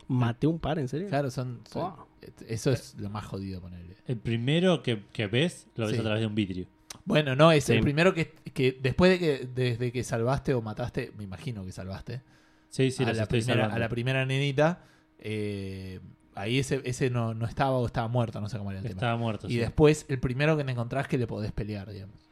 ¿Maté 0.07 0.47
un 0.47 0.57
par, 0.59 0.79
en 0.79 0.87
serio? 0.87 1.07
Claro, 1.09 1.29
son. 1.31 1.59
son- 1.69 1.81
Wow. 1.81 2.05
Eso 2.47 2.71
es 2.71 2.95
lo 2.97 3.10
más 3.10 3.25
jodido 3.25 3.62
ponerle. 3.62 3.95
El 4.05 4.17
primero 4.17 4.82
que, 4.84 5.03
que 5.12 5.27
ves, 5.27 5.67
lo 5.75 5.86
ves 5.86 5.95
Sí. 5.95 5.99
a 5.99 6.03
través 6.03 6.21
de 6.21 6.27
un 6.27 6.36
vidrio. 6.36 6.67
Bueno, 7.05 7.36
no, 7.36 7.51
es 7.51 7.69
el 7.69 7.82
primero 7.82 8.13
que, 8.13 8.32
que 8.53 8.77
después 8.82 9.12
de 9.12 9.19
que 9.19 9.47
desde 9.53 9.91
que 9.91 10.03
salvaste 10.03 10.53
o 10.53 10.62
mataste, 10.62 11.12
me 11.17 11.23
imagino 11.23 11.65
que 11.65 11.71
salvaste, 11.71 12.21
Sí, 12.69 12.91
sí, 12.91 13.03
a, 13.03 13.13
la 13.13 13.25
primera, 13.25 13.65
a 13.65 13.79
la 13.79 13.89
primera 13.89 14.25
nenita, 14.25 14.84
eh, 15.17 15.99
ahí 16.36 16.60
ese, 16.60 16.82
ese 16.86 17.10
no, 17.10 17.34
no 17.34 17.47
estaba 17.47 17.77
o 17.77 17.86
estaba 17.86 18.08
muerto, 18.08 18.39
no 18.41 18.47
sé 18.47 18.58
cómo 18.60 18.69
era 18.71 18.79
el 18.79 18.84
tema. 18.86 18.95
Estaba 18.95 19.17
muerto. 19.17 19.47
Y 19.47 19.53
sí. 19.53 19.58
después 19.58 20.05
el 20.08 20.19
primero 20.19 20.55
que 20.55 20.63
te 20.63 20.71
encontrás 20.71 21.08
que 21.08 21.17
le 21.17 21.25
podés 21.25 21.51
pelear, 21.51 21.91
digamos. 21.91 22.28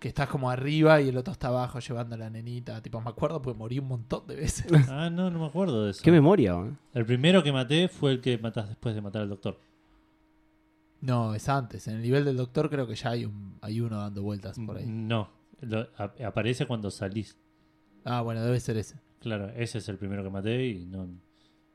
Que 0.00 0.08
estás 0.08 0.28
como 0.28 0.50
arriba 0.50 1.00
y 1.00 1.10
el 1.10 1.16
otro 1.18 1.30
está 1.32 1.48
abajo 1.48 1.78
llevando 1.78 2.14
a 2.16 2.18
la 2.18 2.28
nenita. 2.30 2.80
Tipo, 2.82 3.00
me 3.02 3.10
acuerdo 3.10 3.40
porque 3.42 3.56
morí 3.56 3.78
un 3.78 3.86
montón 3.86 4.26
de 4.26 4.34
veces. 4.34 4.66
Ah, 4.90 5.10
no, 5.10 5.30
no 5.30 5.38
me 5.38 5.46
acuerdo 5.46 5.84
de 5.84 5.90
eso. 5.92 6.00
Qué 6.02 6.10
memoria, 6.10 6.56
weón. 6.56 6.78
El 6.94 7.04
primero 7.06 7.42
que 7.42 7.52
maté 7.52 7.86
fue 7.88 8.12
el 8.12 8.20
que 8.20 8.36
matás 8.38 8.66
después 8.68 8.94
de 8.94 9.02
matar 9.02 9.22
al 9.22 9.28
doctor. 9.28 9.60
no, 11.02 11.34
es 11.34 11.48
antes. 11.48 11.86
En 11.88 11.96
el 11.96 12.02
nivel 12.02 12.24
del 12.24 12.36
doctor 12.36 12.68
creo 12.70 12.86
que 12.86 12.94
ya 12.94 13.10
hay, 13.10 13.24
un, 13.26 13.56
hay 13.62 13.80
uno 13.80 13.98
dando 13.98 14.22
vueltas 14.22 14.58
por 14.66 14.76
ahí. 14.78 14.86
No, 14.86 15.28
lo- 15.60 15.86
a- 15.96 16.12
aparece 16.26 16.66
cuando 16.66 16.90
salís. 16.90 17.36
Ah, 18.04 18.22
bueno, 18.22 18.42
debe 18.42 18.58
ser 18.60 18.76
ese. 18.78 18.96
Claro, 19.20 19.50
ese 19.50 19.78
es 19.78 19.88
el 19.90 19.98
primero 19.98 20.22
que 20.22 20.30
maté 20.30 20.66
y 20.66 20.86
no, 20.86 21.08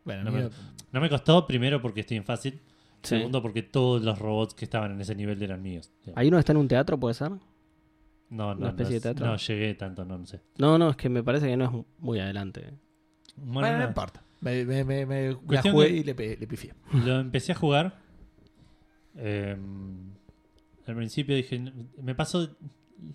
Bueno, 0.04 0.24
No 0.24 0.32
me- 0.32 0.42
no- 0.44 0.50
no 0.92 1.00
me 1.02 1.10
costó. 1.10 1.46
Primero 1.48 1.80
porque 1.82 2.02
estoy 2.02 2.18
en 2.18 2.24
fácil. 2.26 2.54
Sí. 3.04 3.18
Segundo 3.18 3.42
porque 3.44 3.62
todos 3.62 4.02
los 4.04 4.18
robots 4.18 4.56
que 4.56 4.66
estaban 4.66 4.92
en 4.94 5.02
ese 5.02 5.14
nivel 5.16 5.42
eran 5.44 5.62
míos. 5.62 5.92
¿Hay 6.16 6.28
uno 6.28 6.38
que 6.38 6.40
está 6.40 6.54
en 6.54 6.58
un 6.58 6.68
teatro, 6.68 7.00
puede 7.00 7.14
ser? 7.14 7.32
No, 8.36 8.54
no, 8.54 8.60
una 8.62 8.70
especie 8.70 8.94
no, 8.96 8.96
de 8.96 9.02
teatro? 9.02 9.26
no 9.28 9.38
llegué 9.38 9.74
tanto, 9.76 10.06
no, 10.06 10.18
no 10.18 10.26
sé. 10.26 10.42
No, 10.58 10.78
no, 10.78 10.90
es 10.90 10.96
que 10.96 11.10
me 11.10 11.24
parece 11.24 11.48
que 11.48 11.58
no 11.58 11.66
es 11.66 11.86
muy 12.04 12.20
adelante. 12.20 12.62
Bueno, 13.38 13.54
Bueno, 13.62 13.78
no 13.80 13.84
importa. 13.88 14.22
Me, 14.42 14.64
me, 14.66 14.84
me, 14.84 15.06
me 15.06 15.38
la 15.50 15.62
jugué 15.62 15.90
y 15.90 16.04
le, 16.04 16.14
le 16.14 16.48
pifié. 16.48 16.74
Lo 17.06 17.20
empecé 17.20 17.52
a 17.54 17.56
jugar. 17.56 17.98
eh, 19.16 19.56
al 20.88 20.96
principio 20.96 21.36
dije, 21.36 21.60
me 22.02 22.14
pasó 22.16 22.56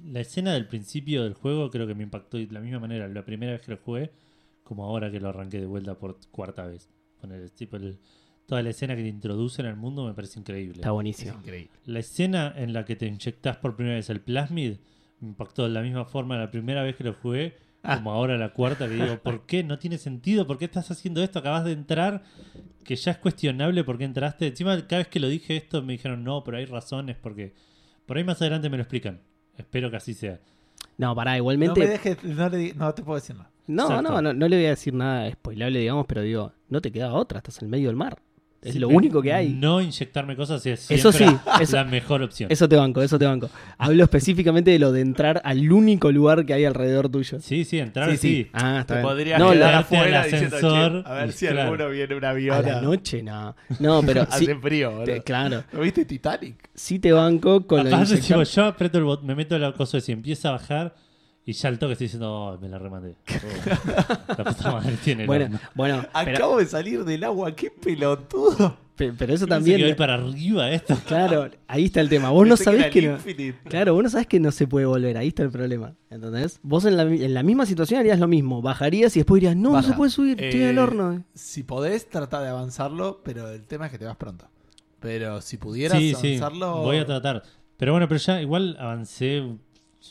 la 0.04 0.20
escena 0.20 0.52
del 0.54 0.66
principio 0.66 1.22
del 1.22 1.34
juego, 1.34 1.70
creo 1.70 1.86
que 1.86 1.94
me 1.94 2.02
impactó 2.02 2.36
de 2.36 2.48
la 2.50 2.60
misma 2.60 2.80
manera 2.80 3.06
la 3.08 3.24
primera 3.24 3.52
vez 3.52 3.60
que 3.62 3.70
lo 3.72 3.76
jugué, 3.78 4.10
como 4.64 4.84
ahora 4.84 5.10
que 5.10 5.20
lo 5.20 5.28
arranqué 5.28 5.60
de 5.60 5.66
vuelta 5.66 5.94
por 5.96 6.18
cuarta 6.30 6.66
vez. 6.66 6.88
Poner, 7.20 7.48
tipo, 7.50 7.76
el- 7.76 7.98
toda 8.46 8.62
la 8.62 8.70
escena 8.70 8.96
que 8.96 9.02
te 9.02 9.08
introducen 9.08 9.66
al 9.66 9.76
mundo 9.76 10.04
me 10.06 10.14
parece 10.14 10.40
increíble. 10.40 10.76
Está 10.78 10.88
Es 10.88 10.92
buenísimo. 10.94 11.34
increíble. 11.34 11.70
La 11.86 12.00
escena 12.00 12.52
en 12.56 12.72
la 12.72 12.84
que 12.84 12.96
te 12.96 13.06
inyectas 13.06 13.56
por 13.58 13.76
primera 13.76 13.94
vez 13.96 14.10
el 14.10 14.20
plasmid 14.20 14.78
me 15.20 15.28
impactó 15.28 15.64
de 15.64 15.70
la 15.70 15.82
misma 15.82 16.04
forma 16.04 16.36
la 16.38 16.50
primera 16.50 16.82
vez 16.82 16.96
que 16.96 17.04
lo 17.04 17.14
jugué, 17.14 17.56
Ah. 17.82 17.96
como 17.96 18.12
ahora 18.12 18.36
la 18.36 18.50
cuarta, 18.52 18.86
que 18.88 18.94
digo, 18.94 19.18
¿por 19.22 19.46
qué? 19.46 19.64
No 19.64 19.78
tiene 19.78 19.96
sentido, 19.96 20.46
¿por 20.46 20.58
qué 20.58 20.66
estás 20.66 20.90
haciendo 20.90 21.22
esto? 21.22 21.38
Acabas 21.38 21.64
de 21.64 21.72
entrar, 21.72 22.22
que 22.84 22.94
ya 22.96 23.12
es 23.12 23.16
cuestionable 23.18 23.84
por 23.84 23.96
qué 23.96 24.04
entraste. 24.04 24.48
Encima, 24.48 24.76
cada 24.86 24.98
vez 24.98 25.08
que 25.08 25.18
lo 25.20 25.28
dije 25.28 25.56
esto, 25.56 25.80
me 25.82 25.94
dijeron, 25.94 26.22
no, 26.22 26.44
pero 26.44 26.58
hay 26.58 26.66
razones, 26.66 27.16
porque 27.16 27.54
por 28.04 28.18
ahí 28.18 28.24
más 28.24 28.40
adelante 28.42 28.68
me 28.68 28.76
lo 28.76 28.82
explican. 28.82 29.20
Espero 29.56 29.90
que 29.90 29.96
así 29.96 30.12
sea. 30.12 30.40
No, 30.98 31.14
pará, 31.14 31.30
No 31.32 31.36
igualmente. 31.38 31.80
me 31.80 31.86
dejes, 31.86 32.22
no, 32.22 32.48
le 32.50 32.56
di- 32.58 32.72
no 32.74 32.92
te 32.92 33.02
puedo 33.02 33.16
decir 33.18 33.34
nada. 33.36 33.50
No, 33.66 34.02
no, 34.02 34.20
no, 34.20 34.32
no 34.34 34.48
le 34.48 34.56
voy 34.56 34.66
a 34.66 34.70
decir 34.70 34.92
nada 34.92 35.30
spoilable, 35.30 35.78
digamos, 35.78 36.04
pero 36.06 36.20
digo, 36.22 36.52
no 36.68 36.80
te 36.82 36.92
queda 36.92 37.12
otra, 37.14 37.38
estás 37.38 37.62
en 37.62 37.70
medio 37.70 37.86
del 37.86 37.96
mar. 37.96 38.18
Es 38.62 38.74
Sí, 38.74 38.78
lo 38.78 38.88
único 38.88 39.22
que 39.22 39.32
hay. 39.32 39.48
No 39.54 39.80
inyectarme 39.80 40.36
cosas 40.36 40.64
es 40.66 40.90
Eso 40.90 41.12
siempre 41.12 41.38
sí, 41.56 41.62
eso- 41.62 41.76
la 41.76 41.84
mejor 41.84 42.22
opción. 42.22 42.52
Eso 42.52 42.68
te 42.68 42.76
banco, 42.76 43.00
eso 43.00 43.18
te 43.18 43.24
banco. 43.24 43.48
Hablo 43.78 44.04
específicamente 44.04 44.70
de 44.70 44.78
lo 44.78 44.92
de 44.92 45.00
entrar 45.00 45.40
al 45.46 45.72
único 45.72 46.12
lugar 46.12 46.44
que 46.44 46.52
hay 46.52 46.66
alrededor 46.66 47.08
tuyo. 47.08 47.40
Sí, 47.40 47.64
sí, 47.64 47.78
entrar 47.78 48.10
Sí, 48.10 48.16
sí. 48.18 48.28
sí. 48.44 48.50
Ah, 48.52 48.80
está 48.80 48.94
Te 48.96 49.00
bien. 49.00 49.06
podrías 49.08 49.38
no, 49.38 49.52
quedar 49.52 49.58
la- 49.58 49.66
quedarte 49.86 49.96
afuera 49.96 50.18
al 50.22 50.30
diciendo, 50.30 50.56
ascensor, 50.56 51.02
"Che, 51.04 51.08
a 51.08 51.14
ver 51.14 51.32
si 51.32 51.46
claro. 51.46 51.62
alguno 51.62 51.88
viene 51.88 52.14
un 52.14 52.24
a 52.24 52.30
avión. 52.30 52.66
la 52.66 52.78
a- 52.78 52.82
noche, 52.82 53.22
no. 53.22 53.56
No, 53.78 54.02
pero 54.02 54.24
sí, 54.30 54.44
Hace 54.44 54.54
frío, 54.56 54.90
boludo. 54.90 55.04
te- 55.04 55.22
claro, 55.22 55.64
¿No 55.72 55.80
viste 55.80 56.04
Titanic? 56.04 56.56
sí 56.74 56.98
te 56.98 57.12
banco 57.12 57.66
con 57.66 57.78
lo 57.78 57.84
de 57.84 57.94
Aparte, 57.94 58.12
inyectar- 58.16 58.26
tipo, 58.26 58.42
yo 58.42 58.64
aprieto 58.66 58.98
el 58.98 59.04
botón, 59.04 59.26
me 59.26 59.34
meto 59.36 59.58
la 59.58 59.72
cosa 59.72 59.96
de 59.96 60.00
si 60.02 60.12
empieza 60.12 60.50
a 60.50 60.52
bajar 60.52 60.94
y 61.46 61.52
ya 61.52 61.68
al 61.68 61.78
toque 61.78 61.92
estoy 61.92 62.06
diciendo, 62.06 62.32
oh, 62.32 62.58
me 62.58 62.68
la 62.68 62.78
remandé. 62.78 63.16
Oh, 64.28 64.34
la 64.38 64.44
puta 64.44 64.72
madre 64.72 64.96
tiene 65.02 65.22
el 65.22 65.26
Bueno, 65.26 65.58
pero, 65.74 66.08
Acabo 66.36 66.58
de 66.58 66.66
salir 66.66 67.04
del 67.04 67.24
agua, 67.24 67.54
qué 67.54 67.70
pelotudo. 67.70 68.76
pe- 68.96 69.12
pero 69.12 69.34
eso 69.34 69.46
que 69.46 69.50
también. 69.50 69.96
para 69.96 70.14
arriba 70.14 70.70
esto. 70.70 70.96
Claro, 71.06 71.50
ahí 71.66 71.86
está 71.86 72.00
el 72.00 72.08
tema. 72.08 72.30
Vos 72.30 72.46
no 72.46 72.56
sabés 72.56 72.86
que 72.90 72.98
el 73.00 73.06
no. 73.06 73.12
Infinite. 73.14 73.58
Claro, 73.68 73.94
vos 73.94 74.02
no 74.04 74.10
sabés 74.10 74.26
que 74.26 74.38
no 74.40 74.50
se 74.52 74.66
puede 74.66 74.86
volver, 74.86 75.16
ahí 75.18 75.28
está 75.28 75.42
el 75.42 75.50
problema. 75.50 75.94
¿Entendés? 76.10 76.60
Vos 76.62 76.84
en 76.84 76.96
la, 76.96 77.02
en 77.02 77.34
la 77.34 77.42
misma 77.42 77.66
situación 77.66 78.00
harías 78.00 78.18
lo 78.18 78.28
mismo. 78.28 78.62
Bajarías 78.62 79.16
y 79.16 79.20
después 79.20 79.40
dirías, 79.40 79.56
no, 79.56 79.72
no 79.72 79.82
se 79.82 79.92
puede 79.94 80.10
subir, 80.10 80.40
estoy 80.42 80.62
en 80.62 80.68
el 80.68 80.78
Eh, 80.78 80.80
horno. 80.80 81.24
Si 81.34 81.62
podés, 81.62 82.08
trata 82.08 82.40
de 82.42 82.48
avanzarlo, 82.50 83.22
pero 83.24 83.50
el 83.50 83.66
tema 83.66 83.86
es 83.86 83.92
que 83.92 83.98
te 83.98 84.04
vas 84.04 84.16
pronto. 84.16 84.46
Pero 85.00 85.40
si 85.40 85.56
pudieras 85.56 85.98
Sí, 85.98 86.14
sí, 86.20 86.36
avanzarlo. 86.36 86.82
voy 86.82 86.98
a 86.98 87.06
tratar. 87.06 87.42
Pero 87.78 87.92
bueno, 87.92 88.06
pero 88.06 88.20
ya 88.20 88.40
igual 88.42 88.76
avancé, 88.78 89.42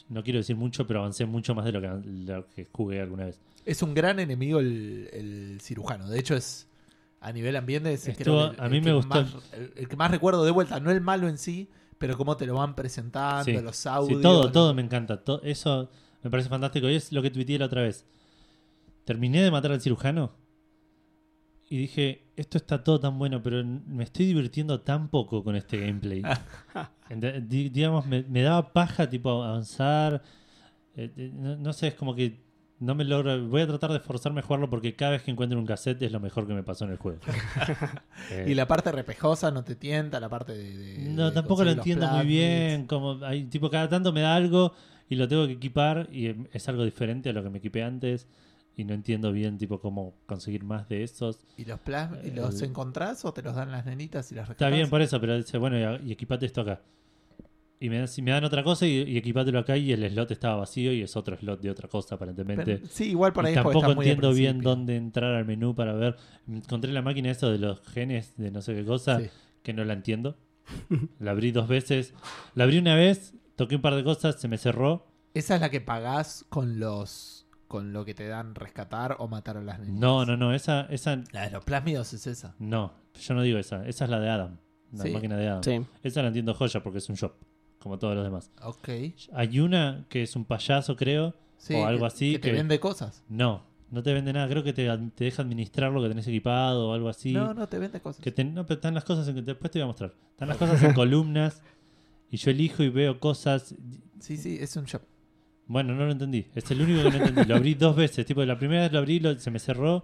no 0.09 0.23
quiero 0.23 0.39
decir 0.39 0.55
mucho, 0.55 0.85
pero 0.87 0.99
avancé 0.99 1.25
mucho 1.25 1.53
más 1.55 1.65
de 1.65 1.71
lo 1.71 1.81
que, 1.81 1.87
lo 2.25 2.47
que 2.49 2.67
jugué 2.71 3.01
alguna 3.01 3.25
vez. 3.25 3.39
Es 3.65 3.81
un 3.83 3.93
gran 3.93 4.19
enemigo 4.19 4.59
el, 4.59 5.09
el 5.13 5.61
cirujano. 5.61 6.07
De 6.09 6.19
hecho, 6.19 6.35
es 6.35 6.67
a 7.21 7.31
nivel 7.31 7.55
ambiente. 7.55 7.93
Es 7.93 8.07
Estuvo- 8.07 8.51
el- 8.51 8.59
a 8.59 8.69
mí 8.69 8.81
me 8.81 8.93
gustó. 8.93 9.09
más- 9.09 9.35
el, 9.75 9.87
que 9.87 9.95
más 9.95 10.09
recuerdo 10.11 10.43
de 10.45 10.51
vuelta, 10.51 10.79
no 10.79 10.91
el 10.91 11.01
malo 11.01 11.27
en 11.27 11.37
sí, 11.37 11.69
pero 11.97 12.17
cómo 12.17 12.37
te 12.37 12.45
lo 12.45 12.55
van 12.55 12.75
presentando, 12.75 13.43
Sí. 13.45 13.51
los 13.53 13.75
Sí, 13.75 13.89
audios. 13.89 14.21
todo, 14.21 14.51
todo 14.51 14.73
me 14.73 14.81
encanta. 14.81 15.21
eso 15.43 15.89
me 16.23 16.29
parece 16.29 16.49
fantástico. 16.49 16.89
Y 16.89 16.95
es 16.95 17.11
lo 17.11 17.21
que 17.21 17.29
tuiteé 17.31 17.59
la 17.59 17.65
otra 17.65 17.81
vez. 17.81 18.05
Terminé 19.05 19.41
de 19.41 19.51
matar 19.51 19.71
al 19.71 19.81
cirujano 19.81 20.31
y 21.69 21.77
dije, 21.77 22.23
esto 22.39 22.57
está 22.57 22.83
todo 22.83 22.99
tan 22.99 23.17
bueno, 23.19 23.41
pero 23.43 23.63
me 23.63 24.03
estoy 24.03 24.25
divirtiendo 24.25 24.81
tan 24.81 25.09
poco 25.09 25.43
con 25.43 25.55
este 25.55 25.77
gameplay. 25.79 26.21
Digamos, 27.09 28.05
me, 28.05 28.23
me 28.23 28.41
daba 28.41 28.71
paja 28.73 29.09
tipo 29.09 29.43
avanzar. 29.43 30.21
Eh, 30.95 31.11
eh, 31.17 31.31
no, 31.33 31.55
no 31.57 31.73
sé, 31.73 31.87
es 31.87 31.93
como 31.95 32.13
que 32.15 32.39
No 32.79 32.95
me 32.95 33.03
logro. 33.03 33.47
Voy 33.47 33.61
a 33.61 33.67
tratar 33.67 33.91
de 33.91 33.99
forzarme 33.99 34.39
a 34.39 34.43
jugarlo 34.43 34.69
porque 34.69 34.95
cada 34.95 35.11
vez 35.11 35.23
que 35.23 35.31
encuentro 35.31 35.57
un 35.59 35.65
cassette 35.65 36.01
es 36.03 36.11
lo 36.11 36.19
mejor 36.19 36.47
que 36.47 36.53
me 36.53 36.63
pasó 36.63 36.85
en 36.85 36.91
el 36.91 36.97
juego. 36.97 37.19
Eh, 38.31 38.45
Y 38.49 38.53
la 38.53 38.67
parte 38.67 38.91
repejosa 38.91 39.49
no 39.51 39.63
te 39.63 39.75
tienta, 39.75 40.19
la 40.19 40.29
parte 40.29 40.53
de. 40.53 40.77
de- 40.77 41.09
no, 41.09 41.25
de 41.27 41.31
tampoco 41.31 41.63
lo 41.63 41.71
entiendo 41.71 42.07
muy 42.07 42.25
bien. 42.25 42.85
Como 42.85 43.23
hay, 43.25 43.43
tipo, 43.45 43.69
cada 43.69 43.89
tanto 43.89 44.13
me 44.13 44.21
da 44.21 44.35
algo 44.35 44.73
y 45.09 45.15
lo 45.15 45.27
tengo 45.27 45.47
que 45.47 45.53
equipar 45.53 46.07
y 46.11 46.27
em, 46.27 46.45
es 46.53 46.69
algo 46.69 46.83
diferente 46.85 47.29
a 47.29 47.33
lo 47.33 47.41
que 47.43 47.49
me 47.49 47.57
equipé 47.57 47.81
antes. 47.83 48.27
Y 48.77 48.85
no 48.85 48.93
entiendo 48.93 49.31
bien, 49.33 49.57
tipo, 49.57 49.79
cómo 49.81 50.13
conseguir 50.25 50.63
más 50.63 50.87
de 50.87 51.03
esos. 51.03 51.39
¿Y 51.57 51.65
los, 51.65 51.79
plas- 51.81 52.11
y 52.25 52.31
los 52.31 52.61
El- 52.61 52.69
encontrás 52.69 53.25
o 53.25 53.33
te 53.33 53.41
los 53.41 53.53
dan 53.55 53.71
las 53.71 53.85
nenitas 53.85 54.31
y 54.31 54.35
las 54.35 54.43
Está 54.43 54.53
rescatás? 54.53 54.73
bien 54.73 54.89
por 54.89 55.01
eso, 55.01 55.19
pero 55.19 55.35
dice, 55.35 55.57
bueno, 55.57 55.77
y, 56.01 56.11
equipate 56.13 56.45
esto 56.45 56.61
acá. 56.61 56.81
Y 57.81 57.89
me, 57.89 57.97
dan- 57.97 58.07
si 58.07 58.21
me 58.21 58.31
dan 58.31 58.43
otra 58.45 58.63
cosa 58.63 58.85
y, 58.85 59.01
y 59.03 59.17
equipátelo 59.17 59.59
acá 59.59 59.75
y 59.75 59.91
el 59.91 60.09
slot 60.09 60.31
estaba 60.31 60.55
vacío 60.57 60.93
y 60.93 61.01
es 61.01 61.15
otro 61.17 61.37
slot 61.37 61.61
de 61.61 61.69
otra 61.71 61.87
cosa 61.89 62.15
aparentemente. 62.15 62.77
Pero- 62.77 62.87
sí, 62.89 63.09
igual 63.09 63.33
por 63.33 63.45
ahí 63.45 63.51
y 63.51 63.55
tampoco 63.55 63.79
está 63.79 63.95
muy 63.95 64.05
entiendo 64.05 64.33
bien 64.33 64.61
dónde 64.61 64.95
entrar 64.95 65.33
al 65.33 65.45
menú 65.45 65.75
para 65.75 65.93
ver. 65.93 66.15
Encontré 66.47 66.91
la 66.93 67.01
máquina 67.01 67.31
eso 67.31 67.49
de 67.51 67.57
los 67.57 67.81
genes 67.87 68.33
de 68.37 68.49
no 68.51 68.61
sé 68.61 68.75
qué 68.75 68.85
cosa 68.85 69.19
Sí. 69.19 69.29
que 69.63 69.73
no 69.73 69.83
la 69.83 69.93
entiendo. 69.93 70.37
la 71.19 71.31
abrí 71.31 71.51
dos 71.51 71.67
veces. 71.67 72.13
La 72.55 72.63
abrí 72.65 72.77
una 72.77 72.95
vez, 72.95 73.33
toqué 73.57 73.75
un 73.75 73.81
par 73.81 73.95
de 73.95 74.03
cosas, 74.05 74.39
se 74.39 74.47
me 74.47 74.57
cerró. 74.57 75.05
Esa 75.33 75.55
es 75.55 75.61
la 75.61 75.69
que 75.69 75.81
pagás 75.81 76.45
con 76.49 76.79
los 76.79 77.45
con 77.69 77.93
lo 77.93 78.03
que 78.03 78.13
te 78.13 78.27
dan 78.27 78.53
rescatar 78.55 79.15
o 79.19 79.29
matar 79.29 79.55
a 79.55 79.61
las 79.61 79.79
nenitas. 79.79 80.01
No, 80.01 80.25
no, 80.25 80.35
no, 80.35 80.53
esa, 80.53 80.81
esa, 80.89 81.23
La 81.31 81.43
de 81.45 81.51
los 81.51 81.63
plásmidos 81.63 82.11
es 82.13 82.27
esa. 82.27 82.53
no, 82.59 82.91
yo 83.17 83.33
no 83.35 83.41
digo 83.43 83.57
esa. 83.59 83.87
Esa 83.87 84.03
es 84.03 84.09
la 84.11 84.19
de 84.19 84.29
Adam, 84.29 84.57
la 84.91 85.03
Sí. 85.05 85.11
máquina 85.11 85.37
de 85.37 85.47
Adam. 85.47 85.63
Sí. 85.63 85.85
Esa 86.03 86.21
la 86.21 86.27
entiendo 86.27 86.53
joya 86.53 86.83
porque 86.83 86.97
es 86.97 87.07
un 87.07 87.15
shop, 87.15 87.31
como 87.79 87.97
todos 87.97 88.15
los 88.15 88.25
demás. 88.25 88.51
Ok. 88.63 88.89
Hay 89.33 89.59
una 89.61 90.05
que 90.09 90.23
es 90.23 90.35
un 90.35 90.43
payaso, 90.43 90.95
creo. 90.97 91.33
Sí, 91.57 91.75
O 91.75 91.85
algo 91.85 92.01
que- 92.01 92.05
así 92.07 92.31
Que 92.33 92.39
te 92.39 92.49
que- 92.49 92.57
vende 92.57 92.79
cosas. 92.79 93.23
No, 93.29 93.63
no 93.91 94.01
te 94.01 94.13
vende 94.13 94.33
nada. 94.33 94.47
Creo 94.49 94.63
que 94.63 94.73
te, 94.73 94.87
te 95.15 95.23
deja 95.25 95.41
administrar 95.43 95.91
lo 95.91 96.01
que 96.01 96.07
tenés 96.09 96.27
equipado 96.27 96.89
o 96.89 96.93
algo 96.93 97.07
así. 97.09 97.33
No, 97.33 97.53
no 97.53 97.67
te 97.67 97.77
vende 97.79 98.01
cosas. 98.01 98.23
Que 98.23 98.31
te- 98.31 98.43
no, 98.45 98.65
pero 98.65 98.75
están 98.79 98.93
las 98.95 99.03
cosas 99.05 99.27
en, 99.27 99.45
después 99.45 99.69
te 99.71 99.77
voy 99.79 99.83
a 99.83 99.87
mostrar. 99.87 100.13
Están 100.31 100.47
las 100.47 100.57
cosas 100.57 100.81
en 100.83 100.93
columnas 100.93 101.61
y 102.31 102.37
yo 102.37 102.49
elijo 102.51 102.81
y 102.81 102.89
veo 102.89 103.19
cosas. 103.19 103.75
Sí, 104.19 104.37
sí, 104.37 104.57
es 104.59 104.75
un 104.75 104.85
shop. 104.85 105.01
Bueno, 105.69 105.93
no 105.95 106.03
lo 106.05 106.11
entendí. 106.11 106.45
Es 106.55 106.69
el 106.71 106.81
único 106.81 107.03
que 107.03 107.17
no 107.17 107.25
entendí. 107.25 107.45
Lo 107.47 107.55
abrí 107.55 107.75
dos 107.75 107.95
veces. 107.95 108.25
Tipo, 108.25 108.43
la 108.43 108.57
primera 108.57 108.81
vez 108.81 108.91
lo 108.91 108.97
abrí, 108.99 109.19
lo- 109.19 109.37
se 109.39 109.51
me 109.51 109.59
cerró 109.59 110.03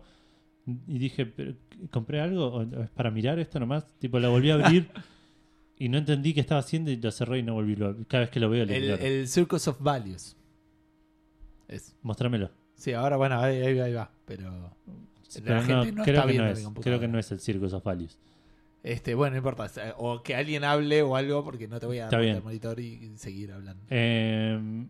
y 0.88 0.98
dije, 1.00 1.26
¿pero 1.26 1.56
¿compré 1.92 2.22
algo? 2.22 2.46
¿O 2.54 2.62
es 2.84 2.90
para 2.92 3.10
mirar 3.12 3.40
esto 3.40 3.60
nomás? 3.60 3.86
Tipo, 4.00 4.20
lo 4.20 4.30
volví 4.32 4.52
a 4.52 4.54
abrir 4.56 4.90
y 5.78 5.90
no 5.90 5.98
entendí 5.98 6.34
qué 6.36 6.40
estaba 6.42 6.60
haciendo 6.62 6.92
y 6.92 6.98
lo 6.98 7.12
cerré 7.12 7.40
y 7.40 7.44
no 7.44 7.56
volví. 7.56 7.76
Lo- 7.76 7.96
cada 8.08 8.22
vez 8.22 8.30
que 8.30 8.40
lo 8.40 8.50
veo, 8.50 8.64
lo 8.66 8.72
El, 8.74 8.90
el 8.92 9.28
Circus 9.28 9.68
of 9.68 9.82
Values. 9.82 10.38
Es. 11.68 11.96
Mostrámelo. 12.04 12.52
Sí, 12.76 12.94
ahora 12.94 13.18
bueno, 13.18 13.40
ahí, 13.40 13.58
ahí 13.62 13.74
va, 13.78 13.86
ahí 13.86 13.94
va. 13.94 14.12
Pero. 14.26 14.72
Pero 15.44 15.56
la 15.56 15.64
gente 15.64 15.92
no 15.92 16.04
creo, 16.04 16.16
está 16.16 16.26
que 16.28 16.32
viendo 16.32 16.44
no 16.46 16.52
es, 16.78 16.84
creo 16.84 17.00
que 17.00 17.08
no 17.08 17.20
es 17.20 17.32
el 17.32 17.40
Circus 17.40 17.74
of 17.74 17.84
Values. 17.84 18.18
Este, 18.84 19.16
bueno, 19.16 19.32
no 19.32 19.38
importa. 19.38 19.68
O 19.98 20.22
que 20.22 20.36
alguien 20.36 20.64
hable 20.64 21.02
o 21.02 21.16
algo, 21.16 21.44
porque 21.44 21.68
no 21.68 21.80
te 21.80 21.88
voy 21.88 21.98
a 21.98 22.06
dar 22.06 22.22
el 22.22 22.44
monitor 22.44 22.80
y 22.80 23.12
seguir 23.18 23.52
hablando. 23.52 23.84
Eh, 23.90 24.86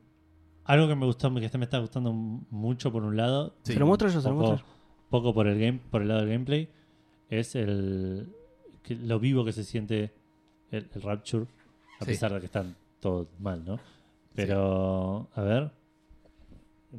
algo 0.66 0.88
que 0.88 0.96
me 0.96 1.06
gustó, 1.06 1.34
que 1.36 1.46
este 1.46 1.58
me 1.58 1.66
está 1.66 1.80
gustando 1.80 2.12
mucho 2.14 2.92
por 2.92 3.04
un 3.04 3.16
lado, 3.18 3.56
Sí. 3.64 3.74
Se 3.74 3.80
lo 3.80 3.86
muestro 3.88 4.10
yo, 4.10 4.22
se 4.22 4.28
lo 4.30 4.36
poco, 4.36 4.48
muestro 4.48 4.68
yo. 4.68 4.74
poco 5.10 5.34
por 5.34 5.48
el 5.48 5.60
game, 5.60 5.80
por 5.90 6.02
el 6.02 6.08
lado 6.10 6.22
del 6.22 6.30
gameplay, 6.30 6.70
es 7.30 7.56
el 7.56 8.28
que- 8.84 8.96
lo 8.96 9.20
vivo 9.20 9.44
que 9.46 9.52
se 9.54 9.64
siente 9.64 10.14
el, 10.72 10.88
el 10.94 11.02
Rapture, 11.02 11.46
a 12.00 12.06
Sí. 12.06 12.12
pesar 12.12 12.34
de 12.34 12.40
que 12.40 12.46
están 12.48 12.76
todos 13.00 13.28
mal, 13.40 13.64
¿no? 13.66 13.80
Pero, 14.34 15.30
a 15.34 15.42
ver. 15.42 15.72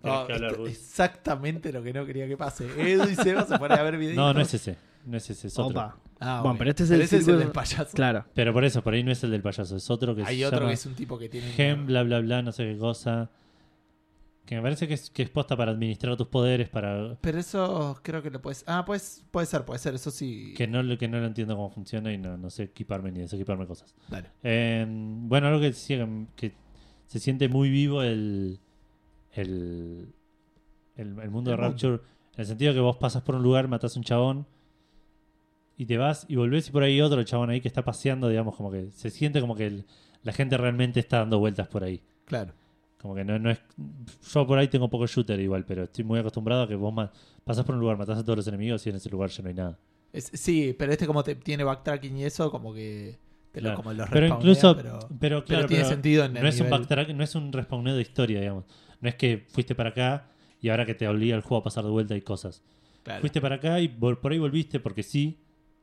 ¿Tenés 0.01 0.05
No, 0.21 0.27
que 0.27 0.33
hablar, 0.35 0.57
exactamente 0.67 1.73
lo 1.73 1.83
que 1.83 1.93
no 1.93 2.05
quería 2.07 2.27
que 2.29 2.37
pase. 2.37 2.67
Edu 2.77 3.09
y 3.09 3.15
Seba 3.15 3.45
se 3.47 3.59
ponen 3.59 3.79
a 3.79 3.83
ver 3.83 3.97
videos. 3.97 4.17
No, 4.17 4.33
no 4.35 4.41
es 4.41 4.53
ese, 4.55 4.77
no 5.07 5.17
es 5.17 5.29
ese, 5.31 5.49
es 5.49 5.59
otro. 5.59 5.81
Opa. 5.81 5.97
Ah, 6.19 6.41
Bueno, 6.43 6.57
pero 6.59 6.71
este 6.71 6.85
es 6.85 6.91
el 6.91 7.03
ese 7.03 7.23
del 7.23 7.49
payaso. 7.51 7.95
Claro. 7.95 8.25
Pero 8.35 8.53
por 8.55 8.65
eso, 8.65 8.83
por 8.83 8.95
ahí 8.95 9.03
no 9.03 9.13
es 9.13 9.23
el 9.25 9.31
del 9.31 9.43
payaso, 9.43 9.77
es 9.77 9.91
otro 9.91 10.15
que 10.15 10.23
Hay 10.25 10.39
se 10.39 10.47
otro 10.47 10.61
llama 10.61 10.71
que 10.71 10.75
es 10.75 10.87
un 10.87 10.95
tipo 10.95 11.19
que 11.19 11.29
tiene. 11.29 11.47
Gem, 11.49 11.87
bla, 11.87 12.03
bla, 12.03 12.21
bla, 12.21 12.43
no 12.43 12.53
sé 12.53 12.65
qué 12.65 12.79
cosa. 12.79 13.31
Que 14.47 14.55
me 14.55 14.63
parece 14.63 14.87
que 14.87 14.95
es, 14.95 15.11
que 15.11 15.23
es 15.25 15.29
posta 15.31 15.57
para 15.57 15.73
administrar 15.73 16.17
tus 16.17 16.29
poderes, 16.29 16.69
para 16.69 17.19
Pero 17.21 17.39
eso 17.39 17.99
creo 18.03 18.23
que 18.23 18.31
lo 18.31 18.41
puedes. 18.41 18.63
Ah, 18.69 18.85
pues 18.87 19.25
puede 19.33 19.47
ser, 19.47 19.65
puede 19.65 19.81
ser. 19.81 19.95
Eso 19.97 20.11
sí. 20.13 20.55
que 20.57 20.69
no, 20.69 20.83
lo- 20.85 20.97
que 20.97 21.09
no 21.09 21.19
lo 21.19 21.27
entiendo 21.27 21.57
cómo 21.57 21.69
funciona 21.71 22.13
y 22.13 22.19
no, 22.19 22.37
no 22.39 22.49
sé 22.49 22.63
equiparme 22.65 23.11
ni 23.11 23.21
desequiparme 23.21 23.67
cosas. 23.67 23.95
Dale. 24.09 24.31
Eh, 24.45 24.87
bueno, 24.89 25.49
algo 25.49 25.59
que 25.61 25.67
decía 25.67 26.07
que, 26.37 26.55
se 27.07 27.19
siente 27.19 27.49
muy 27.49 27.71
vivo 27.71 28.03
el, 28.03 28.61
el, 29.33 30.13
el, 30.97 31.19
el 31.21 31.31
mundo 31.31 31.51
El 31.51 31.57
de 31.57 31.63
mundo. 31.63 31.69
Rapture, 31.69 31.95
en 32.35 32.41
el 32.41 32.47
sentido 32.47 32.73
que 32.73 32.81
vos 32.81 32.97
pasas 32.97 33.23
por 33.23 33.35
un 33.35 33.43
lugar, 33.43 33.67
matás 33.69 33.97
a 33.97 33.99
un 33.99 34.05
chabón 34.05 34.47
y 35.77 35.87
te 35.87 35.99
vas 35.99 36.25
y 36.29 36.37
volvés 36.37 36.69
y 36.69 36.73
por 36.73 36.83
ahí 36.83 37.01
otro 37.01 37.23
chabón 37.25 37.51
ahí 37.51 37.61
que 37.61 37.69
está 37.69 37.85
paseando, 37.85 38.29
digamos, 38.29 38.57
como 38.57 38.71
que 38.71 38.91
se 38.93 39.11
siente 39.11 39.41
como 39.41 39.55
que 39.57 39.67
el- 39.67 39.87
la 40.23 40.33
gente 40.33 40.57
realmente 40.57 41.01
está 41.01 41.19
dando 41.19 41.39
vueltas 41.39 41.69
por 41.69 41.85
ahí. 41.85 42.03
Claro. 42.25 42.55
Como 43.07 43.15
que 43.15 43.25
no, 43.25 43.39
no 43.39 43.51
es. 43.51 43.61
Yo 44.33 44.47
por 44.47 44.59
ahí 44.59 44.69
tengo 44.69 44.91
poco 44.91 45.07
shooter 45.07 45.39
igual, 45.41 45.65
pero 45.65 45.85
estoy 45.85 46.03
muy 46.05 46.19
acostumbrado 46.19 46.63
a 46.63 46.69
que 46.69 46.75
vos 46.75 46.93
ma- 46.93 47.11
pasás 47.45 47.65
por 47.65 47.75
un 47.77 47.81
lugar, 47.81 47.97
matás 47.97 48.19
a 48.19 48.23
todos 48.25 48.37
los 48.39 48.49
enemigos 48.49 48.85
y 48.87 48.91
en 48.91 48.97
ese 48.97 49.09
lugar 49.11 49.31
ya 49.31 49.43
no 49.43 49.49
hay 49.49 49.55
nada. 49.55 49.79
Es- 50.13 50.31
sí, 50.35 50.75
pero 50.79 50.93
este 50.93 51.07
como 51.07 51.23
te, 51.23 51.35
tiene 51.37 51.63
backtracking 51.65 52.17
y 52.17 52.25
eso, 52.25 52.51
como 52.51 52.75
que. 52.75 53.19
Te 53.53 53.61
lo, 53.61 53.69
Claro. 53.69 53.77
como 53.83 53.93
los 53.95 54.11
Pero 54.11 54.27
incluso. 54.27 54.77
Pero, 54.77 54.99
Pero, 54.99 55.09
pero 55.19 55.45
claro, 55.45 55.67
tiene 55.67 55.83
pero 55.85 55.95
sentido 55.95 56.25
en 56.25 56.37
el 56.37 56.43
no 56.43 56.49
es 56.49 56.61
un 56.61 56.69
backtrack, 56.69 57.09
no 57.15 57.23
es 57.25 57.35
un 57.35 57.53
respawneo 57.53 57.95
de 57.95 58.03
historia, 58.03 58.41
digamos. 58.41 58.65
No 59.01 59.09
es 59.09 59.15
que 59.15 59.47
fuiste 59.49 59.75
para 59.75 59.91
acá 59.91 60.29
y 60.61 60.69
ahora 60.69 60.85
que 60.85 60.95
te 60.95 61.07
obliga 61.09 61.37
el 61.37 61.43
juego 61.43 61.61
a 61.61 61.65
pasar 61.65 61.85
de 61.85 61.91
vuelta 61.91 62.17
y 62.17 62.21
cosas. 62.23 62.63
Claro. 63.03 63.21
Fuiste 63.21 63.41
para 63.41 63.55
acá 63.57 63.81
y 63.81 63.89
por 63.89 64.19
ahí 64.33 64.39
volviste 64.39 64.81
porque 64.81 65.03
sí. 65.03 65.39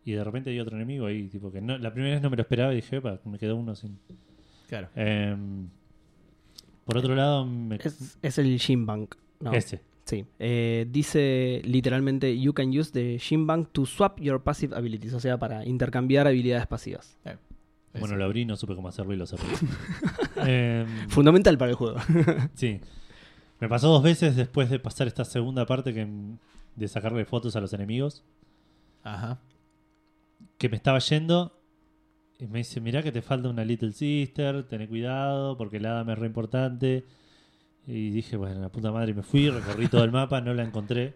Y 0.05 0.11
de 0.11 0.23
repente 0.23 0.49
hay 0.49 0.59
otro 0.59 0.75
enemigo 0.75 1.05
ahí, 1.05 1.29
tipo 1.29 1.49
que 1.51 1.61
no, 1.61 1.77
la 1.77 1.93
primera 1.93 2.15
vez 2.15 2.21
no 2.21 2.29
me 2.29 2.35
lo 2.35 2.41
esperaba 2.41 2.73
y 2.73 2.77
dije, 2.77 2.97
"Epa, 2.97 3.19
me 3.23 3.39
quedó 3.39 3.55
uno 3.55 3.73
sin. 3.75 3.97
Claro. 4.67 4.89
Em, 4.95 5.69
por 6.85 6.97
otro 6.97 7.15
lado, 7.15 7.45
me- 7.45 7.75
Es, 7.77 8.17
es 8.21 8.37
el 8.37 8.57
Shinbank. 8.57 9.15
No. 9.39 9.53
ese. 9.53 9.81
Sí. 10.05 10.25
Eh, 10.39 10.85
dice 10.89 11.61
literalmente: 11.63 12.37
You 12.39 12.53
can 12.53 12.69
use 12.77 12.91
the 12.91 13.17
Shinbank 13.17 13.69
to 13.71 13.85
swap 13.85 14.19
your 14.19 14.41
passive 14.41 14.75
abilities. 14.75 15.13
O 15.13 15.19
sea, 15.19 15.37
para 15.37 15.65
intercambiar 15.65 16.27
habilidades 16.27 16.67
pasivas. 16.67 17.17
Bueno, 17.23 18.07
Eso. 18.07 18.15
lo 18.15 18.25
abrí, 18.25 18.43
no 18.45 18.55
supe 18.57 18.75
cómo 18.75 18.87
hacerlo 18.89 19.13
y 19.13 19.17
lo 19.17 19.25
cerré. 19.27 19.43
Em, 20.45 21.09
Fundamental 21.09 21.57
para 21.57 21.71
el 21.71 21.75
juego. 21.77 21.97
Sí. 22.55 22.79
Me 23.59 23.69
pasó 23.69 23.87
dos 23.89 24.03
veces 24.03 24.35
después 24.35 24.69
de 24.69 24.79
pasar 24.79 25.07
esta 25.07 25.23
segunda 25.23 25.65
parte 25.65 25.93
que, 25.93 26.05
de 26.75 26.87
sacarle 26.87 27.23
fotos 27.23 27.55
a 27.55 27.61
los 27.61 27.71
enemigos. 27.71 28.23
Ajá. 29.03 29.39
Que 30.57 30.67
me 30.69 30.75
estaba 30.75 30.99
yendo 30.99 31.57
y 32.43 32.47
me 32.47 32.59
dice, 32.59 32.81
mirá 32.81 33.01
que 33.01 33.11
te 33.11 33.21
falta 33.21 33.49
una 33.49 33.63
Little 33.63 33.91
Sister, 33.93 34.63
tené 34.63 34.87
cuidado 34.87 35.57
porque 35.57 35.77
el 35.77 35.85
Adam 35.85 36.09
es 36.09 36.19
re 36.19 36.27
importante. 36.27 37.03
Y 37.87 38.09
dije, 38.11 38.37
bueno, 38.37 38.59
la 38.61 38.69
puta 38.69 38.91
madre, 38.91 39.11
y 39.11 39.13
me 39.13 39.23
fui, 39.23 39.49
recorrí 39.49 39.87
todo 39.87 40.03
el 40.03 40.11
mapa, 40.11 40.39
no 40.41 40.53
la 40.53 40.63
encontré. 40.63 41.13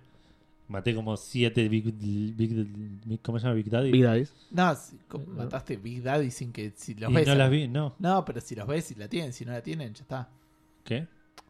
Maté 0.69 0.93
como 0.93 1.15
siete 1.15 1.69
Big, 1.69 1.93
Big, 1.97 2.35
Big- 2.35 3.21
¿cómo 3.21 3.39
se 3.39 3.43
llama? 3.45 3.55
Big 3.55 3.69
Daddy. 3.69 3.89
Big 3.91 4.03
Daddies. 4.03 4.33
No, 4.51 4.75
si- 4.75 4.97
como 5.07 5.25
mataste 5.27 5.77
Big 5.77 6.03
Daddy 6.03 6.29
sin 6.29 6.51
que 6.51 6.73
si 6.75 6.93
los 6.95 7.09
y 7.09 7.13
ves. 7.15 7.27
no 7.27 7.35
las 7.35 7.49
vi, 7.49 7.67
no. 7.69 7.95
No, 7.99 8.25
pero 8.25 8.41
si 8.41 8.53
los 8.55 8.67
ves, 8.67 8.83
si 8.85 8.95
la 8.95 9.07
tienen, 9.07 9.31
si 9.31 9.45
no 9.45 9.53
la 9.53 9.61
tienen, 9.61 9.93
ya 9.93 10.01
está. 10.01 10.29
¿Qué? 10.83 11.07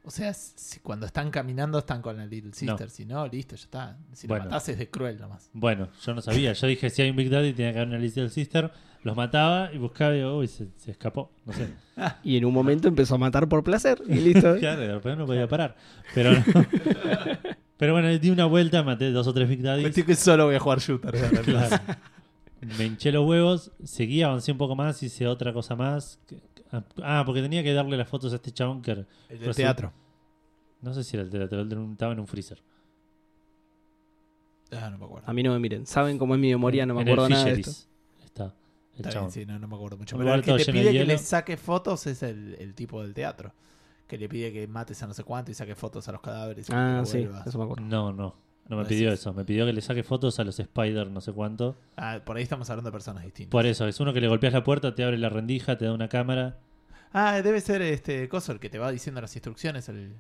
O 0.08 0.10
sea, 0.10 0.34
si 0.34 0.80
cuando 0.80 1.06
están 1.06 1.30
caminando 1.32 1.80
están 1.80 2.02
con 2.02 2.16
la 2.16 2.26
Little 2.26 2.54
Sister. 2.54 2.90
Si 2.90 3.04
no, 3.04 3.28
listo, 3.28 3.58
ya 3.58 3.62
está. 3.64 3.98
Si 4.14 4.26
Bueno. 4.26 4.46
lo 4.46 4.52
matás 4.52 4.70
es 4.70 4.78
de 4.78 4.90
cruel 4.90 5.20
nomás. 5.20 5.50
Bueno, 5.52 5.90
yo 6.02 6.14
no 6.14 6.22
sabía. 6.22 6.54
Yo 6.54 6.66
dije, 6.66 6.90
si 6.90 7.02
hay 7.02 7.10
un 7.10 7.18
Big 7.18 7.30
Daddy, 7.30 7.52
tenía 7.52 7.74
que 7.74 7.80
haber 7.80 7.90
una 7.90 7.98
Little 8.00 8.30
Sister. 8.30 8.72
Los 9.04 9.18
mataba 9.18 9.70
y 9.74 9.78
buscaba 9.78 10.16
y 10.16 10.48
se, 10.48 10.70
se 10.78 10.92
escapó. 10.92 11.34
No 11.46 11.52
sé. 11.52 11.68
Y 12.24 12.38
en 12.38 12.46
un 12.46 12.54
momento 12.54 12.88
empezó 12.88 13.16
a 13.16 13.18
matar 13.18 13.50
por 13.50 13.66
placer. 13.66 14.02
Y 14.08 14.16
listo. 14.16 14.56
Claro, 14.60 14.80
de 14.80 14.94
repente 14.94 15.18
no 15.18 15.26
podía 15.26 15.46
parar. 15.46 15.76
Pero, 16.16 16.32
no. 16.32 16.44
pero 17.78 17.92
bueno, 17.92 18.08
di 18.18 18.30
una 18.30 18.46
vuelta, 18.46 18.84
maté 18.84 19.12
dos 19.12 19.28
o 19.28 19.34
tres 19.34 19.50
Big 19.50 19.62
Daddies. 19.62 19.84
Cuestión 19.88 20.08
que 20.08 20.16
solo 20.16 20.46
voy 20.46 20.56
a 20.56 20.60
jugar 20.62 20.80
shooter. 20.80 21.16
Me 22.62 22.86
hinché 22.86 23.12
los 23.12 23.28
huevos, 23.28 23.72
seguí, 23.84 24.22
avancé 24.24 24.54
un 24.54 24.58
poco 24.58 24.76
más, 24.76 25.04
hice 25.04 25.28
otra 25.28 25.52
cosa 25.52 25.76
más. 25.76 26.18
Que- 26.28 26.40
Ah, 27.04 27.24
porque 27.26 27.42
tenía 27.42 27.64
que 27.64 27.74
darle 27.74 27.96
las 27.98 28.08
fotos 28.10 28.32
a 28.34 28.36
este 28.36 28.52
chabón 28.52 28.82
que 28.82 28.92
El 28.92 29.40
del 29.40 29.56
teatro. 29.56 29.94
no 30.82 30.94
sé 30.94 31.04
si 31.04 31.16
era 31.18 31.24
el 31.24 31.30
teatro, 31.30 31.62
estaba 31.92 32.14
en 32.14 32.20
un 32.20 32.28
freezer. 32.28 32.62
Ah, 34.72 34.90
no 34.90 34.98
me 34.98 35.06
acuerdo. 35.06 35.30
A 35.30 35.34
mí 35.34 35.44
no 35.44 35.52
me 35.54 35.60
miren. 35.60 35.86
Saben 35.86 36.18
cómo 36.18 36.36
es 36.36 36.42
mi 36.42 36.50
memoria, 36.50 36.86
no 36.86 36.94
me 36.94 37.02
En 37.02 37.08
el 37.08 37.14
acuerdo 37.14 37.30
nada 37.30 37.46
de 37.46 37.54
esto. 37.54 37.72
Está 38.26 38.46
el 38.46 38.52
Está 38.98 39.10
chabón. 39.12 39.30
bien, 39.34 39.46
sí, 39.48 39.52
no, 39.52 39.60
no 39.60 39.68
me 39.68 39.76
acuerdo 39.76 39.98
mucho. 39.98 40.18
Pero 40.18 40.34
el 40.34 40.42
que 40.44 40.54
te 40.56 40.72
pide 40.72 40.92
que 40.92 41.06
le 41.06 41.18
saque 41.18 41.56
fotos 41.58 42.06
es 42.08 42.22
el, 42.24 42.56
el 42.60 42.74
tipo 42.76 43.02
del 43.02 43.14
teatro. 43.14 43.54
Que 44.08 44.18
le 44.18 44.28
pide 44.30 44.52
que 44.54 44.68
mates 44.68 45.02
a 45.04 45.08
no 45.08 45.14
sé 45.14 45.24
cuánto 45.24 45.52
y 45.52 45.54
saque 45.54 45.76
fotos 45.76 46.08
a 46.08 46.12
los 46.12 46.22
cadáveres. 46.22 46.70
y 46.70 46.74
Ah, 46.74 47.04
sí, 47.06 47.20
vuelvas. 47.20 47.48
eso 47.48 47.58
me 47.58 47.64
acuerdo. 47.66 47.84
No, 47.86 48.12
no. 48.14 48.36
No 48.70 48.76
me 48.78 48.84
No 48.84 48.88
pidió 48.88 49.12
es 49.12 49.20
eso. 49.20 49.34
Me 49.34 49.46
pidió 49.46 49.66
que 49.66 49.74
le 49.74 49.82
saque 49.82 50.04
fotos 50.04 50.40
a 50.40 50.44
los 50.44 50.60
Spider, 50.60 51.10
no 51.10 51.22
sé 51.22 51.32
cuánto. 51.32 51.76
Ah, 51.96 52.20
por 52.26 52.38
ahí 52.38 52.44
estamos 52.44 52.70
hablando 52.70 52.90
de 52.90 52.92
personas 52.94 53.24
distintas. 53.24 53.52
Por 53.52 53.66
eso, 53.66 53.88
es 53.88 54.00
uno 54.00 54.14
que 54.14 54.22
le 54.22 54.28
golpeas 54.28 54.54
la 54.54 54.64
puerta, 54.64 54.94
te 54.94 55.04
abre 55.04 55.18
la 55.18 55.30
rendija, 55.30 55.78
te 55.78 55.86
da 55.86 55.94
una 55.94 56.10
cámara. 56.10 56.58
Ah, 57.14 57.42
debe 57.42 57.62
ser 57.62 57.82
este 57.82 58.28
coso 58.28 58.52
el 58.52 58.60
que 58.60 58.70
te 58.70 58.78
va 58.78 58.92
diciendo 58.92 59.22
las 59.22 59.36
instrucciones. 59.36 59.88
El, 59.90 60.16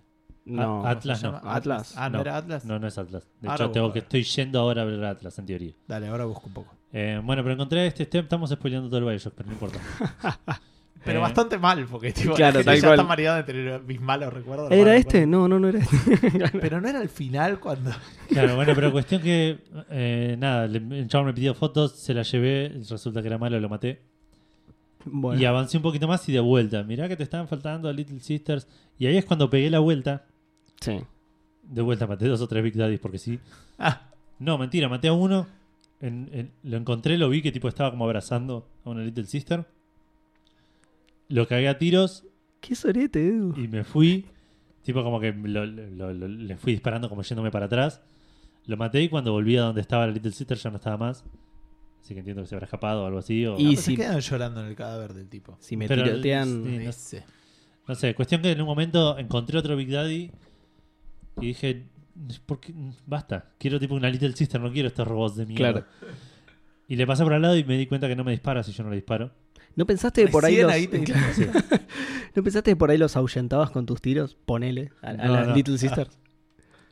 No. 0.45 0.87
Atlas 0.87 1.19
¿Se 1.19 1.27
no. 1.27 1.41
Atlas. 1.43 1.93
Ah, 1.97 2.09
¿no, 2.09 2.17
No, 2.17 2.21
era 2.21 2.37
Atlas? 2.37 2.63
No, 2.63 2.79
no 2.79 2.87
es 2.87 2.97
Atlas. 2.97 3.27
De 3.41 3.49
Ahora 3.49 3.65
hecho, 3.65 3.71
tengo 3.73 3.91
que 3.91 3.99
estoy 3.99 4.23
yendo 4.23 4.59
ahora 4.61 4.83
a 4.83 4.85
ver 4.85 5.03
Atlas, 5.03 5.37
en 5.39 5.45
teoría. 5.45 5.73
Dale, 5.87 6.07
ahora 6.07 6.23
busco 6.23 6.47
un 6.47 6.53
poco. 6.53 6.73
Eh, 6.93 7.19
bueno, 7.21 7.43
pero 7.43 7.53
encontré 7.53 7.85
este, 7.85 8.03
este- 8.03 8.19
Estamos 8.19 8.49
spoileando 8.49 8.87
todo 8.87 8.99
el 8.99 9.05
Bioshock, 9.05 9.33
pero 9.35 9.47
no 9.47 9.53
importa. 9.53 9.79
Pero 11.07 11.19
Eh, 11.19 11.21
bastante 11.23 11.57
mal, 11.57 11.85
porque 11.89 12.11
tipo, 12.13 12.35
Claro, 12.35 12.59
la 12.63 12.63
gente 12.63 12.65
tal 12.65 12.75
ya 12.75 12.81
cual. 12.87 12.99
está 12.99 13.07
mareada 13.07 13.37
de 13.37 13.43
tener 13.43 13.81
mis 13.83 13.99
malos 13.99 14.31
recuerdos. 14.33 14.71
¿Era 14.71 14.83
malos 14.91 14.99
este? 14.99 15.19
recuerdos. 15.25 15.29
No, 15.41 15.47
no, 15.47 15.59
no 15.59 15.67
era 15.67 15.79
este. 15.79 16.49
Pero 16.61 16.79
no 16.81 16.87
era 16.87 17.01
el 17.01 17.09
final 17.09 17.59
cuando. 17.59 17.91
Claro, 18.29 18.55
bueno, 18.55 18.73
pero 18.75 18.91
cuestión 18.91 19.21
que. 19.21 19.57
eh, 19.89 20.35
nada, 20.37 20.65
el 20.65 21.07
chavo 21.07 21.25
me 21.25 21.33
pidió 21.33 21.53
fotos, 21.55 21.93
se 21.93 22.13
las 22.13 22.31
llevé, 22.31 22.69
resulta 22.89 23.21
que 23.21 23.27
era 23.27 23.37
malo, 23.37 23.59
lo 23.59 23.69
maté. 23.69 24.01
Bueno. 25.05 25.39
Y 25.41 25.45
avancé 25.45 25.77
un 25.77 25.83
poquito 25.83 26.07
más 26.07 26.27
y 26.27 26.33
de 26.33 26.39
vuelta. 26.41 26.83
Mirá 26.83 27.07
que 27.07 27.15
te 27.15 27.23
estaban 27.23 27.47
faltando 27.47 27.91
Little 27.93 28.19
Sisters. 28.19 28.67
Y 28.99 29.05
ahí 29.07 29.15
es 29.17 29.25
cuando 29.25 29.49
pegué 29.49 29.69
la 29.69 29.79
vuelta. 29.79 30.25
Sí. 30.81 30.99
De 31.63 31.81
vuelta 31.81 32.07
maté 32.07 32.27
dos 32.27 32.41
o 32.41 32.47
tres 32.47 32.63
Big 32.63 32.75
Daddies 32.75 32.99
porque 32.99 33.17
sí. 33.17 33.39
Ah, 33.79 34.09
No, 34.39 34.57
mentira, 34.57 34.87
maté 34.89 35.07
a 35.07 35.13
uno. 35.13 35.47
en- 36.01 36.29
en- 36.31 36.51
lo 36.63 36.77
encontré, 36.77 37.17
lo 37.17 37.27
vi 37.29 37.41
que 37.41 37.51
tipo 37.51 37.67
estaba 37.67 37.89
como 37.89 38.03
abrazando 38.05 38.67
a 38.85 38.89
una 38.91 39.01
Little 39.01 39.25
Sister. 39.25 39.65
Lo 41.29 41.47
cagué 41.47 41.67
a 41.67 41.77
tiros 41.77 42.25
Qué 42.61 42.75
sorete, 42.75 43.27
Edu. 43.27 43.53
y 43.57 43.67
me 43.67 43.83
fui. 43.83 44.25
Tipo 44.83 45.03
como 45.03 45.19
que 45.19 45.31
lo- 45.33 45.65
lo- 45.65 46.13
lo- 46.13 46.27
le 46.27 46.57
fui 46.57 46.73
disparando 46.73 47.09
como 47.09 47.21
yéndome 47.21 47.51
para 47.51 47.65
atrás. 47.65 48.01
Lo 48.65 48.77
maté 48.77 49.01
y 49.03 49.09
cuando 49.09 49.31
volví 49.31 49.57
a 49.57 49.61
donde 49.63 49.81
estaba 49.81 50.05
la 50.07 50.13
Little 50.13 50.31
Sister 50.31 50.57
ya 50.57 50.69
no 50.69 50.77
estaba 50.77 50.97
más. 50.97 51.23
Así 52.01 52.13
que 52.13 52.19
entiendo 52.19 52.41
que 52.43 52.47
se 52.47 52.55
habrá 52.55 52.65
escapado 52.65 53.03
o 53.03 53.05
algo 53.05 53.19
así. 53.19 53.45
o- 53.45 53.55
Y 53.57 53.65
pero 53.69 53.75
se 53.77 53.81
si- 53.81 53.95
quedan 53.97 54.19
llorando 54.19 54.61
en 54.61 54.67
el 54.67 54.75
cadáver 54.75 55.13
del 55.13 55.27
tipo. 55.27 55.57
Si 55.59 55.75
me 55.75 55.87
Pero- 55.87 56.03
tirotean. 56.03 56.45
sí. 56.65 56.77
no- 56.77 56.89
Ese. 56.89 57.23
No 57.87 57.95
sé, 57.95 58.15
cuestión 58.15 58.41
que 58.41 58.51
en 58.51 58.59
un 58.61 58.67
momento 58.67 59.17
encontré 59.17 59.57
otro 59.57 59.75
Big 59.75 59.89
Daddy 59.89 60.31
y 61.41 61.45
dije, 61.47 61.85
¿por 62.45 62.59
qué? 62.59 62.73
Basta, 63.05 63.51
quiero 63.57 63.79
tipo 63.79 63.95
una 63.95 64.09
Little 64.09 64.33
Sister, 64.33 64.59
no 64.59 64.71
quiero 64.71 64.87
estos 64.87 65.07
robots 65.07 65.35
de 65.37 65.45
mierda. 65.45 65.71
Claro. 65.71 65.85
Y 66.89 66.95
le 66.95 67.05
pasé 67.07 67.23
por 67.23 67.33
al 67.33 67.41
lado 67.41 67.57
y 67.57 67.63
me 67.63 67.77
di 67.77 67.85
cuenta 67.87 68.07
que 68.07 68.15
no 68.15 68.23
me 68.23 68.31
dispara 68.31 68.63
si 68.63 68.71
yo 68.71 68.83
no 68.83 68.89
le 68.89 68.95
disparo. 68.97 69.31
¿No 69.77 69.85
pensaste 69.85 70.25
que 70.25 70.31
por 70.31 70.43
ahí 70.43 70.57
los. 70.61 70.71
ahí. 70.71 70.89
¿No 72.35 72.43
pensaste 72.43 72.71
que 72.71 72.75
por 72.75 72.89
ahí 72.91 72.97
los 72.97 73.15
ahuyentabas 73.15 73.69
con 73.69 73.85
tus 73.85 74.01
tiros? 74.01 74.35
Ponele. 74.45 74.91
A, 75.01 75.11
a 75.11 75.13
No, 75.13 75.33
las 75.33 75.47
no. 75.47 75.55
Little 75.55 75.77
Sisters. 75.77 76.17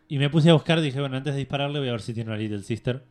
Y 0.08 0.20
me 0.20 0.30
puse 0.30 0.50
a 0.52 0.54
buscar, 0.54 0.80
dije, 0.82 1.00
bueno, 1.00 1.18
antes 1.18 1.34
de 1.34 1.40
dispararle 1.40 1.80
voy 1.80 1.88
a 1.90 1.92
ver 1.94 2.02
si 2.02 2.14
tiene 2.14 2.30
una 2.30 2.38
Little 2.38 2.62
Sister. 2.62 3.04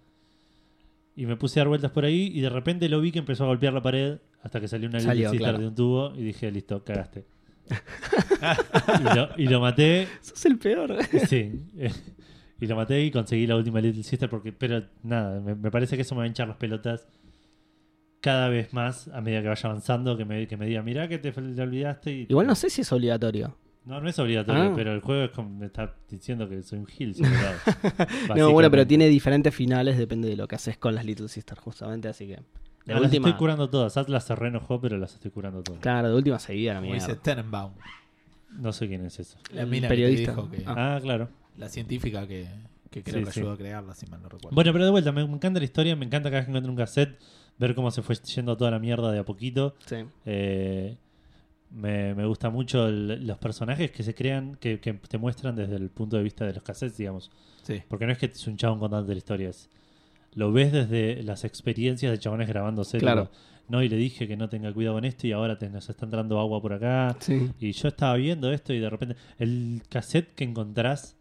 Y 1.16 1.26
me 1.26 1.36
puse 1.36 1.58
a 1.58 1.62
dar 1.62 1.68
vueltas 1.68 1.90
por 1.90 2.04
ahí 2.04 2.30
y 2.34 2.40
de 2.40 2.48
repente 2.50 2.88
lo 2.88 3.00
vi 3.00 3.12
que 3.12 3.18
empezó 3.20 3.44
a 3.44 3.46
golpear 3.48 3.72
la 3.72 3.82
pared 3.82 4.18
hasta 4.42 4.60
que 4.60 4.68
salió 4.68 4.88
una 4.88 4.98
Little 4.98 5.10
Salió, 5.12 5.30
Sister 5.30 5.44
claro. 5.44 5.58
de 5.58 5.66
un 5.68 5.74
tubo 5.74 6.14
y 6.16 6.22
dije, 6.22 6.50
listo, 6.50 6.82
cagaste. 6.84 7.24
y, 9.00 9.16
lo, 9.16 9.28
y 9.36 9.46
lo 9.48 9.60
maté, 9.60 10.06
Sos 10.20 10.44
el 10.46 10.58
peor. 10.58 10.96
sí. 11.28 11.62
Y 12.60 12.66
lo 12.68 12.76
maté 12.76 13.04
y 13.04 13.10
conseguí 13.10 13.46
la 13.48 13.56
última 13.56 13.80
Little 13.80 14.04
Sister 14.04 14.30
porque, 14.30 14.52
pero 14.52 14.84
nada, 15.02 15.40
me, 15.40 15.56
me 15.56 15.70
parece 15.72 15.96
que 15.96 16.02
eso 16.02 16.14
me 16.14 16.20
va 16.20 16.24
a 16.24 16.28
hinchar 16.28 16.46
las 16.46 16.56
pelotas 16.56 17.08
cada 18.24 18.48
vez 18.48 18.72
más 18.72 19.08
a 19.08 19.20
medida 19.20 19.42
que 19.42 19.48
vaya 19.48 19.68
avanzando, 19.68 20.16
que 20.16 20.24
me, 20.24 20.46
que 20.46 20.56
me 20.56 20.64
diga, 20.64 20.80
mirá 20.82 21.06
que 21.08 21.18
te, 21.18 21.30
te 21.30 21.60
olvidaste. 21.62 22.10
Y, 22.10 22.26
Igual 22.30 22.46
no 22.46 22.54
sé 22.54 22.70
si 22.70 22.80
es 22.80 22.90
obligatorio. 22.90 23.54
No, 23.84 24.00
no 24.00 24.08
es 24.08 24.18
obligatorio, 24.18 24.62
Ah. 24.62 24.72
pero 24.74 24.94
el 24.94 25.00
juego 25.02 25.24
es 25.24 25.30
como, 25.32 25.50
me 25.50 25.66
está 25.66 25.94
diciendo 26.08 26.48
que 26.48 26.62
soy 26.62 26.78
un 26.78 26.86
gil. 26.86 27.14
No, 28.34 28.50
bueno, 28.50 28.70
pero 28.70 28.86
tiene 28.86 29.08
diferentes 29.08 29.54
finales, 29.54 29.98
depende 29.98 30.26
de 30.26 30.36
lo 30.36 30.48
que 30.48 30.54
haces 30.56 30.78
con 30.78 30.94
las 30.94 31.04
Little 31.04 31.28
Sisters, 31.28 31.60
justamente, 31.60 32.08
así 32.08 32.26
que. 32.26 32.36
De 32.86 32.94
No, 32.94 33.00
las 33.00 33.12
estoy 33.12 33.32
curando 33.34 33.68
todas. 33.68 33.96
Atlas 33.98 34.24
se 34.24 34.34
reenojó, 34.34 34.80
pero 34.80 34.96
las 34.96 35.12
estoy 35.14 35.30
curando 35.30 35.62
todas. 35.62 35.80
Claro, 35.82 36.08
de 36.08 36.14
última 36.14 36.38
seguida 36.38 36.80
Como 36.80 36.94
dice 36.94 37.08
mierda. 37.08 37.22
Tenenbaum. 37.22 37.72
No 38.58 38.72
sé 38.72 38.88
quién 38.88 39.04
es 39.04 39.18
eso. 39.20 39.36
La 39.52 39.66
mina 39.66 39.88
periodista. 39.88 40.34
que 40.34 40.40
te 40.42 40.48
dijo 40.48 40.50
que. 40.50 40.62
Ah. 40.66 40.96
Ah, 40.96 41.00
claro. 41.02 41.28
La 41.58 41.68
científica 41.68 42.26
que, 42.26 42.48
que 42.90 43.02
creo 43.02 43.18
Sí, 43.20 43.24
que 43.26 43.32
sí. 43.32 43.40
ayudó 43.40 43.52
a 43.52 43.56
crearla, 43.58 43.94
si 43.94 44.06
mal 44.06 44.22
no 44.22 44.28
recuerdo. 44.30 44.54
Bueno, 44.54 44.72
pero 44.72 44.84
de 44.86 44.90
vuelta, 44.90 45.12
me, 45.12 45.26
me 45.26 45.34
encanta 45.34 45.58
la 45.58 45.64
historia. 45.66 45.94
Me 45.96 46.06
encanta 46.06 46.30
cada 46.30 46.40
vez 46.40 46.46
que 46.46 46.50
encuentro 46.50 46.70
un 46.72 46.76
cassette 46.78 47.18
ver 47.58 47.74
cómo 47.74 47.90
se 47.90 48.02
fue 48.02 48.16
yendo 48.16 48.56
toda 48.56 48.70
la 48.70 48.78
mierda 48.78 49.10
de 49.12 49.18
a 49.20 49.24
poquito. 49.24 49.74
Sí. 49.86 49.96
Eh, 50.26 50.96
me, 51.70 52.14
me 52.14 52.24
gusta 52.26 52.50
mucho 52.50 52.86
el- 52.86 53.26
los 53.26 53.38
personajes 53.38 53.90
que 53.90 54.02
se 54.02 54.14
crean, 54.14 54.56
que, 54.56 54.80
que 54.80 54.92
te 54.94 55.18
muestran 55.18 55.56
desde 55.56 55.76
el 55.76 55.90
punto 55.90 56.16
de 56.16 56.22
vista 56.22 56.44
de 56.46 56.52
los 56.54 56.62
cassettes, 56.62 56.96
digamos. 56.96 57.30
Sí. 57.62 57.82
Porque 57.88 58.06
no 58.06 58.12
es 58.12 58.18
que 58.18 58.26
es 58.26 58.46
un 58.46 58.56
chabón 58.56 58.78
contando 58.78 59.10
la 59.10 59.18
historia, 59.18 59.48
es- 59.50 59.68
lo 60.34 60.52
ves 60.52 60.72
desde 60.72 61.22
las 61.22 61.44
experiencias 61.44 62.10
de 62.12 62.18
chabones 62.18 62.48
grabándose. 62.48 62.98
Claro. 62.98 63.26
tipo, 63.28 63.34
no, 63.68 63.82
y 63.82 63.88
le 63.88 63.96
dije 63.96 64.28
que 64.28 64.36
no 64.36 64.48
tenga 64.48 64.72
cuidado 64.74 64.96
con 64.96 65.04
esto 65.04 65.26
y 65.26 65.32
ahora 65.32 65.56
te, 65.56 65.70
nos 65.70 65.88
está 65.88 66.04
entrando 66.04 66.38
agua 66.38 66.60
por 66.60 66.72
acá. 66.74 67.16
Sí. 67.20 67.50
Y 67.60 67.72
yo 67.72 67.88
estaba 67.88 68.14
viendo 68.16 68.52
esto 68.52 68.72
y 68.74 68.78
de 68.78 68.90
repente 68.90 69.16
el 69.38 69.82
cassette 69.88 70.34
que 70.34 70.44
encontrás 70.44 71.16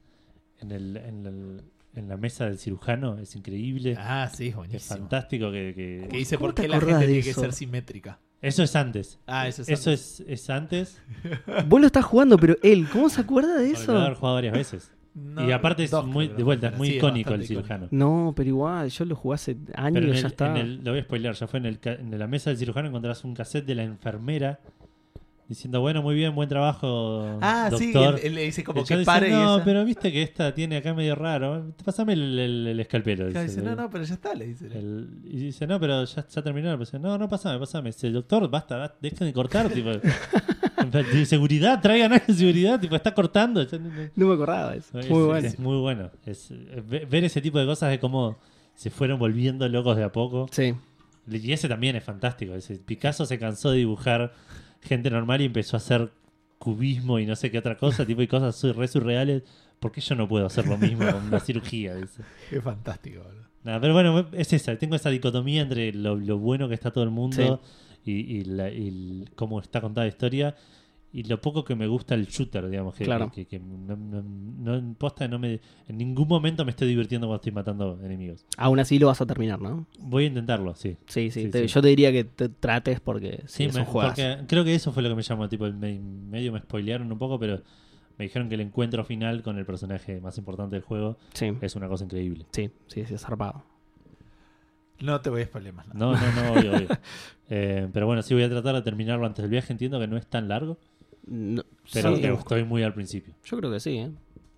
en, 0.59 0.71
el, 0.71 0.97
en, 0.97 1.25
el- 1.25 1.61
en 1.95 2.07
la 2.09 2.17
mesa 2.17 2.45
del 2.45 2.57
cirujano 2.57 3.17
es 3.19 3.35
increíble. 3.35 3.95
Ah, 3.97 4.29
sí, 4.33 4.45
es 4.45 4.49
es 4.51 4.55
buenísimo. 4.55 4.97
fantástico 4.99 5.51
que, 5.51 5.73
que- 5.75 6.07
Que 6.09 6.17
dice 6.17 6.37
¿Cómo 6.37 6.47
por 6.47 6.55
qué 6.55 6.67
la 6.67 6.79
gente 6.79 7.05
tiene 7.05 7.21
que 7.21 7.29
eso? 7.31 7.41
ser 7.41 7.53
simétrica. 7.53 8.19
Eso 8.41 8.61
es 8.63 8.75
antes. 8.75 9.19
Ah, 9.25 9.47
eso 9.47 9.61
es 9.61 9.69
Eso 9.69 9.89
antes. 9.91 10.19
es, 10.21 10.25
es 10.27 10.49
antes. 10.49 11.01
Vos 11.67 11.79
lo 11.79 11.87
estás 11.87 12.03
jugando, 12.05 12.37
pero 12.37 12.55
él, 12.61 12.87
¿cómo 12.91 13.09
se 13.09 13.21
acuerda 13.21 13.55
de 13.57 13.69
Porque 13.71 13.87
lo 13.87 13.93
haber 13.99 14.11
eso? 14.11 14.19
jugado 14.19 14.35
varias 14.35 14.53
veces. 14.53 14.91
No, 15.15 15.47
y 15.47 15.51
aparte 15.51 15.83
es 15.83 15.91
dos, 15.91 16.07
muy, 16.07 16.27
de 16.27 16.41
vuelta, 16.41 16.69
es 16.69 16.77
muy 16.77 16.87
sí, 16.89 16.95
icónico 16.95 17.35
el 17.35 17.45
cirujano. 17.45 17.87
No, 17.91 18.33
pero 18.35 18.49
igual, 18.49 18.89
yo 18.89 19.05
lo 19.05 19.15
jugué 19.15 19.35
hace 19.35 19.57
años, 19.75 19.93
Pero 20.01 20.07
en 20.07 20.13
ya 20.13 20.19
el- 20.21 20.25
está. 20.25 20.47
en 20.49 20.57
el- 20.57 20.83
lo 20.83 20.89
voy 20.91 20.99
a 21.01 21.03
spoilear, 21.03 21.35
ya 21.35 21.45
fue 21.47 21.59
en, 21.59 21.67
el, 21.67 21.79
ca- 21.79 21.93
en 21.93 22.17
la 22.17 22.25
mesa 22.27 22.49
del 22.49 22.57
cirujano 22.57 22.87
encontrás 22.87 23.23
un 23.23 23.35
cassette 23.35 23.63
de 23.67 23.75
la 23.75 23.83
enfermera 23.83 24.59
diciendo, 25.47 25.81
bueno, 25.81 26.01
muy 26.01 26.15
bien, 26.15 26.33
buen 26.33 26.47
trabajo, 26.49 27.37
Ah, 27.41 27.69
sí, 27.77 27.91
doctor. 27.91 28.19
él 28.23 28.35
le 28.35 28.43
dice 28.43 28.63
como 28.63 28.83
que 28.83 28.93
dice, 28.95 29.05
pare 29.05 29.29
y 29.29 29.31
no, 29.31 29.55
esa- 29.57 29.65
pero 29.65 29.83
viste 29.85 30.11
que 30.11 30.21
esta 30.23 30.53
tiene 30.53 30.77
acá 30.77 30.93
medio 30.93 31.15
raro. 31.15 31.73
Pásame 31.83 32.13
el, 32.13 32.39
el, 32.39 32.67
el 32.67 32.79
escalpelo. 32.79 33.29
Claro, 33.29 33.43
dice. 33.47 33.61
dice, 33.61 33.69
no, 33.69 33.75
no, 33.75 33.89
pero 33.89 34.03
ya 34.03 34.13
está, 34.15 34.33
le 34.33 34.47
dice. 34.47 34.67
El- 34.67 35.09
y 35.25 35.37
dice, 35.37 35.67
no, 35.67 35.79
pero 35.79 36.03
ya, 36.05 36.25
ya 36.27 36.41
terminó. 36.41 36.75
Pues, 36.77 36.93
no, 36.93 37.17
no, 37.17 37.27
pasame, 37.29 37.59
pasame. 37.59 37.89
Dice, 37.89 38.09
doctor, 38.09 38.49
basta, 38.49 38.77
basta, 38.77 38.97
dejen 39.01 39.27
de 39.27 39.33
cortar. 39.33 39.69
tipo, 39.69 39.89
de 41.13 41.25
seguridad, 41.25 41.81
traigan 41.81 42.11
a 42.11 42.15
alguien 42.15 42.35
de 42.35 42.39
seguridad. 42.39 42.79
Tipo, 42.79 42.95
está 42.95 43.13
cortando. 43.13 43.63
No- 44.15 44.27
me 44.27 44.33
acordaba 44.33 44.75
eso. 44.75 44.99
es, 44.99 45.09
Muy 45.09 45.23
bueno. 45.23 45.47
es 45.47 45.59
muy 45.59 45.77
bueno. 45.77 46.09
Es, 46.25 46.49
ve- 46.87 47.05
ver 47.05 47.23
ese 47.25 47.41
tipo 47.41 47.59
de 47.59 47.65
cosas 47.65 47.89
de 47.91 47.99
cómo 47.99 48.37
se 48.75 48.89
fueron 48.89 49.19
volviendo 49.19 49.67
locos 49.69 49.95
de 49.97 50.03
a 50.03 50.11
poco. 50.11 50.47
Sí. 50.51 50.73
Y 51.29 51.51
ese 51.53 51.67
también 51.69 51.95
es 51.95 52.03
fantástico. 52.03 52.53
Picasso 52.85 53.25
se 53.25 53.39
cansó 53.39 53.71
de 53.71 53.77
dibujar 53.77 54.33
gente 54.86 55.09
normal 55.09 55.41
y 55.41 55.45
empezó 55.45 55.75
a 55.75 55.79
hacer 55.79 56.11
cubismo 56.59 57.19
y 57.19 57.25
no 57.25 57.36
sé 57.36 57.51
qué 57.51 57.57
otra 57.57 57.77
cosa, 57.77 58.05
tipo 58.07 58.21
y 58.21 58.27
cosas 58.27 58.61
re 58.75 58.88
surreales. 58.88 59.43
¿Por 59.79 59.91
qué 59.91 59.99
yo 60.01 60.15
no 60.15 60.27
puedo 60.29 60.45
hacer 60.45 60.65
lo 60.67 60.77
mismo 60.77 61.05
con 61.11 61.25
una 61.25 61.39
cirugía? 61.41 61.95
Dice. 61.95 62.21
Es 62.51 62.63
fantástico, 62.63 63.21
boludo. 63.21 63.43
Nada, 63.63 63.79
pero 63.81 63.93
bueno, 63.93 64.27
es 64.34 64.53
esa. 64.53 64.75
Tengo 64.77 64.95
esa 64.95 65.09
dicotomía 65.09 65.61
entre 65.61 65.91
lo, 65.93 66.15
lo 66.15 66.38
bueno 66.38 66.67
que 66.69 66.73
está 66.75 66.91
todo 66.91 67.03
el 67.03 67.09
mundo 67.09 67.61
y, 68.05 68.11
y 68.13 68.43
la- 68.45 68.69
y 68.69 68.88
el- 68.88 69.29
cómo 69.36 69.59
está 69.59 69.81
contada 69.81 70.05
la 70.05 70.09
historia 70.09 70.55
y 71.16 71.24
lo 71.26 71.39
poco 71.39 71.64
que 71.64 71.76
me 71.76 71.86
gusta 71.86 72.16
el 72.16 72.26
shooter, 72.26 72.68
digamos. 72.70 72.95
Que, 72.95 73.03
Claro. 73.05 73.32
que, 73.32 73.45
que 73.45 73.59
no, 73.59 73.95
no, 73.95 74.24
no- 74.24 74.95
posta, 74.95 75.28
no 75.28 75.38
me, 75.38 75.61
en 75.88 75.97
ningún 75.97 76.28
momento 76.28 76.66
me 76.66 76.72
estoy 76.72 76.88
divirtiendo 76.88 77.28
cuando 77.28 77.36
estoy 77.38 77.51
matando 77.51 77.99
enemigos. 78.03 78.45
Aún 78.57 78.80
así 78.80 78.97
lo 78.97 79.07
vas 79.07 79.22
a 79.22 79.26
terminar, 79.28 79.61
¿no? 79.61 79.86
Voy 79.99 80.24
a 80.24 80.28
intentarlo, 80.28 80.74
sí. 80.76 80.97
Sí, 81.05 81.30
sí. 81.30 81.43
Sí, 81.43 81.49
te- 81.51 81.68
sí. 81.68 81.74
Yo 81.74 81.82
te 81.84 81.88
diría 81.89 82.11
que 82.11 82.24
te 82.24 82.49
trates 82.49 82.99
porque 82.99 83.43
sí, 83.45 83.68
me- 83.74 83.84
porque 83.86 84.39
creo 84.47 84.64
que 84.66 84.74
eso 84.74 84.91
fue 84.91 85.03
lo 85.03 85.09
que 85.09 85.16
me 85.16 85.22
llamó. 85.22 85.47
Tipo, 85.47 85.72
me- 85.72 85.99
medio 85.99 86.51
me 86.51 86.59
spoilearon 86.59 87.11
un 87.11 87.18
poco, 87.20 87.38
pero 87.39 87.61
me 88.18 88.26
dijeron 88.26 88.49
que 88.49 88.55
el 88.55 88.61
encuentro 88.61 89.03
final 89.05 89.43
con 89.43 89.57
el 89.59 89.66
personaje 89.66 90.20
más 90.20 90.38
importante 90.39 90.76
del 90.76 90.84
juego 90.84 91.18
Sí, 91.34 91.51
es 91.61 91.76
una 91.76 91.88
cosa 91.88 92.05
increíble. 92.05 92.45
sí, 92.51 92.72
sí, 92.88 93.05
sí, 93.05 93.14
es 93.14 93.22
zarpado. 93.22 93.64
No 94.99 95.20
te 95.22 95.30
voy 95.30 95.41
a 95.41 95.45
spoiler 95.45 95.74
más 95.74 95.88
nada. 95.88 95.99
No, 95.99 96.14
no, 96.14 96.32
no, 96.32 96.53
obvio, 96.53 96.72
obvio. 96.76 96.88
Eh, 97.55 97.88
pero 97.93 98.07
bueno, 98.07 98.24
sí 98.24 98.34
voy 98.34 98.41
a 98.43 98.49
tratar 98.49 98.74
de 98.74 98.82
terminarlo 98.82 99.26
antes 99.28 99.43
del 99.43 99.51
viaje. 99.51 99.74
Entiendo 99.74 99.99
que 99.99 100.07
no 100.07 100.18
es 100.18 100.26
tan 100.26 100.47
largo, 100.47 100.80
No- 101.26 101.63
pero 101.93 102.15
sí, 102.15 102.21
que 102.21 102.28
estoy 102.34 102.63
muy 102.63 102.84
al 102.84 102.93
principio. 102.93 103.34
yo 103.45 103.57
creo 103.57 103.71
que 103.71 103.80
sí, 103.80 103.97
¿eh? 103.97 104.11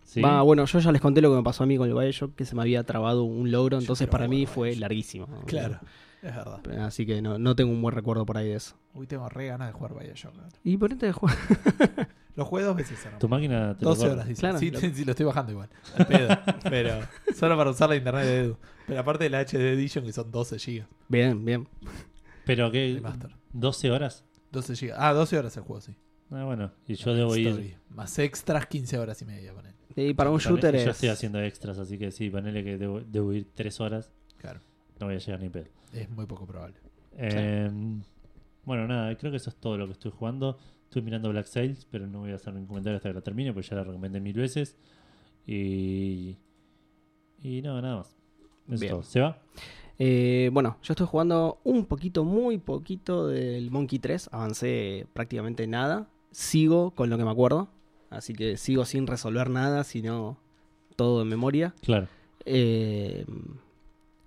¿Sí? 0.04 0.22
Va, 0.22 0.42
bueno, 0.44 0.66
yo 0.66 0.80
ya 0.80 0.92
les 0.92 1.02
conté 1.02 1.22
lo 1.22 1.32
que 1.32 1.38
me 1.38 1.44
pasó 1.44 1.64
a 1.64 1.68
mí 1.68 1.78
con 1.78 1.88
el 1.90 1.96
Bioshock, 1.96 2.36
que 2.36 2.46
se 2.46 2.56
me 2.56 2.62
había 2.62 2.84
trabado 2.84 3.24
un 3.24 3.52
logro, 3.52 3.78
entonces 3.80 4.08
para 4.08 4.26
jugar 4.26 4.38
mí 4.40 4.46
fue 4.46 4.68
Bioshock. 4.70 4.82
larguísimo. 4.82 5.28
Claro, 5.48 5.80
es 6.22 6.36
verdad. 6.36 6.62
Así 6.86 7.06
que 7.06 7.22
no, 7.22 7.38
no 7.40 7.56
tengo 7.56 7.72
un 7.72 7.82
buen 7.82 7.94
recuerdo 7.96 8.26
por 8.26 8.38
ahí 8.38 8.50
de 8.50 8.56
eso. 8.56 8.76
Uy, 8.94 9.08
tengo 9.08 9.28
re 9.30 9.48
ganas 9.48 9.68
de 9.68 9.74
jugar 9.74 9.94
Bioshock. 10.00 10.34
Y 10.64 10.78
por 10.78 10.92
este 10.92 11.12
juego. 11.12 11.36
Lo 12.36 12.44
jugué 12.46 12.64
dos 12.64 12.76
veces. 12.76 13.00
Tu 13.18 13.30
máquina 13.30 13.76
te 13.78 13.86
lo 13.86 13.92
12 13.92 14.02
corre. 14.02 14.14
horas, 14.14 14.28
dice. 14.28 14.40
Claro. 14.42 14.60
sí, 14.60 14.72
sí, 14.94 15.06
lo 15.06 15.12
estoy 15.12 15.26
bajando 15.26 15.52
igual. 15.54 15.70
Al 15.98 16.06
pedo. 16.06 16.28
pero 16.70 17.00
solo 17.34 17.56
para 17.58 17.70
usar 17.72 17.90
la 17.90 17.96
internet 17.96 18.26
de 18.26 18.38
Edu. 18.40 18.58
Pero 18.88 19.00
aparte 19.00 19.24
de 19.24 19.30
la 19.30 19.40
HD 19.40 19.72
Edition, 19.74 20.04
que 20.06 20.12
son 20.14 20.30
12 20.32 20.58
GB 20.58 20.86
Bien, 21.08 21.44
bien. 21.46 21.68
Pero 22.46 22.70
de 22.70 22.96
que 22.96 23.02
Master. 23.02 23.32
12 23.54 23.90
horas. 23.92 24.26
12 24.52 24.74
GB. 24.76 24.94
Ah, 24.98 25.14
12 25.14 25.38
horas 25.38 25.56
el 25.58 25.64
juego, 25.64 25.82
sí. 25.82 25.96
Ah, 26.32 26.44
bueno, 26.46 26.72
y 26.88 26.96
yo 26.96 27.14
debo 27.14 27.36
ir. 27.36 27.78
Más 27.90 28.18
extras, 28.20 28.66
15 28.68 28.98
horas 28.98 29.22
y 29.22 29.26
media, 29.26 29.54
ponen. 29.54 29.74
Y 29.96 30.14
para 30.14 30.30
un 30.32 30.38
Ponele- 30.40 30.50
shooter 30.50 30.74
Yo 30.76 30.82
es. 30.82 30.88
estoy 30.88 31.10
haciendo 31.10 31.40
extras, 31.42 31.78
así 31.78 31.98
que 31.98 32.12
sí, 32.12 32.30
ponele 32.30 32.64
que 32.64 32.78
debo, 32.78 33.00
debo 33.02 33.32
ir 33.34 33.48
3 33.54 33.80
horas. 33.80 34.12
Claro, 34.38 34.60
No 35.00 35.06
voy 35.08 35.16
a 35.16 35.20
llegar 35.20 35.40
ni 35.40 35.50
pedo. 35.50 35.66
es 35.94 36.10
muy 36.10 36.26
poco 36.26 36.46
probable. 36.46 36.76
Eh, 37.18 37.70
Bueno, 38.66 38.88
nada, 38.88 39.16
creo 39.18 39.30
que 39.32 39.38
eso 39.38 39.52
es 39.52 39.56
todo 39.58 39.78
lo 39.78 39.86
que 39.86 39.92
estoy 39.94 40.12
jugando. 40.12 40.58
Estoy 40.86 41.02
mirando 41.04 41.30
Black 41.30 41.46
Sails, 41.46 41.86
pero 41.90 42.08
no 42.08 42.20
voy 42.22 42.32
a 42.32 42.36
hacer 42.36 42.52
ningún 42.54 42.68
comentario 42.68 42.98
hasta 42.98 43.10
que 43.10 43.14
la 43.16 43.22
termine, 43.22 43.54
porque 43.54 43.70
ya 43.70 43.76
la 43.76 43.84
recomendé 43.84 44.20
mil 44.20 44.34
veces. 44.34 44.76
Y. 45.46 46.38
Y 47.42 47.62
no, 47.62 47.80
nada 47.82 47.98
más. 47.98 48.16
Eso 48.68 48.84
es 48.86 48.90
todo. 48.92 49.04
¿Se 49.04 49.20
va? 49.20 49.40
Eh, 50.00 50.50
bueno, 50.52 50.78
yo 50.82 50.94
estoy 50.94 51.06
jugando 51.08 51.60
un 51.64 51.86
poquito, 51.86 52.24
muy 52.26 52.58
poquito 52.58 53.28
del 53.28 53.70
Monkey 53.72 54.00
3. 54.00 54.30
Avancé 54.32 55.06
prácticamente 55.14 55.68
nada. 55.68 56.10
Sigo 56.36 56.92
con 56.92 57.10
lo 57.10 57.18
que 57.18 57.24
me 57.24 57.32
acuerdo. 57.32 57.70
Así 58.10 58.34
que 58.34 58.58
sigo 58.58 58.84
sin 58.84 59.08
resolver 59.08 59.50
nada, 59.50 59.86
sino 59.86 60.38
todo 60.98 61.20
de 61.20 61.26
memoria. 61.26 61.74
Claro. 61.82 62.08
Eh, 62.44 63.26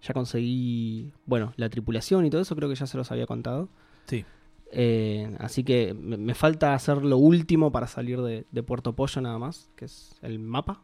ya 0.00 0.14
conseguí, 0.14 1.12
bueno, 1.26 1.52
la 1.56 1.68
tripulación 1.68 2.24
y 2.24 2.30
todo 2.30 2.40
eso, 2.40 2.56
creo 2.56 2.70
que 2.70 2.76
ya 2.76 2.86
se 2.86 2.96
los 2.96 3.12
había 3.12 3.26
contado. 3.26 3.68
Sí. 4.06 4.24
Eh, 4.72 5.36
así 5.38 5.64
que 5.64 5.92
me, 5.92 6.16
me 6.16 6.34
falta 6.34 6.72
hacer 6.72 7.04
lo 7.04 7.18
último 7.18 7.72
para 7.72 7.86
salir 7.86 8.22
de, 8.22 8.46
de 8.50 8.62
Puerto 8.62 8.94
Pollo 8.94 9.20
nada 9.20 9.38
más, 9.38 9.68
que 9.76 9.84
es 9.84 10.16
el 10.22 10.38
mapa. 10.38 10.80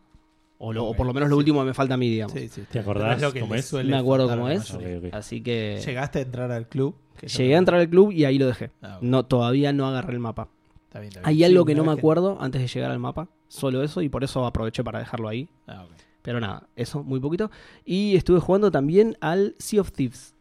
O, 0.59 0.75
lo- 0.75 0.85
o 0.85 0.91
Ok, 0.91 0.97
por 0.99 1.07
lo 1.07 1.15
menos 1.15 1.31
lo 1.31 1.37
sí. 1.37 1.39
último 1.39 1.61
que 1.61 1.67
me 1.69 1.75
falta 1.75 1.95
a 1.95 1.97
mí, 1.97 2.11
digamos. 2.11 2.33
Sí, 2.39 2.49
sí. 2.49 2.65
¿Te 2.71 2.81
acordás 2.81 3.19
lo 3.23 3.33
que 3.33 3.41
cómo 3.41 3.55
es? 3.55 3.73
me 3.73 3.97
acuerdo 3.97 4.29
cómo 4.29 4.51
es. 4.51 4.77
Así 5.13 5.41
que 5.43 5.81
¿Llegaste 5.85 6.19
a 6.19 6.23
entrar 6.23 6.51
al 6.53 6.69
club? 6.69 6.95
Llegué 7.23 7.55
a 7.55 7.57
no- 7.57 7.59
entrar 7.61 7.81
al 7.81 7.89
club 7.89 8.13
y 8.13 8.27
ahí 8.27 8.39
lo 8.39 8.47
dejé. 8.47 8.71
Ah. 8.83 8.99
No, 9.01 9.25
todavía 9.25 9.73
no 9.73 9.87
agarré 9.87 10.13
el 10.13 10.21
mapa. 10.21 10.49
Está 10.95 11.01
bien, 11.01 11.09
está 11.09 11.21
bien. 11.21 11.29
Hay 11.29 11.37
Sí, 11.39 11.45
algo 11.45 11.65
que 11.65 11.75
no 11.75 11.83
me 11.85 11.91
acuerdo 11.93 12.39
antes 12.41 12.63
de 12.63 12.69
llegar 12.69 12.93
al 12.93 13.01
mapa, 13.01 13.29
solo 13.49 13.83
eso, 13.83 14.01
y 14.01 14.09
por 14.09 14.23
eso 14.23 14.47
aproveché 14.47 14.85
para 14.85 15.01
dejarlo 15.01 15.29
ahí. 15.29 15.49
Ah. 15.67 15.87
Pero 16.23 16.39
nada, 16.39 16.69
eso, 16.77 17.03
muy 17.03 17.19
poquito. 17.19 17.51
Y 17.85 18.15
estuve 18.15 18.39
jugando 18.39 18.71
también 18.71 19.17
al 19.21 19.57
Sea 19.59 19.81
of 19.81 19.91
Thieves. 19.93 20.35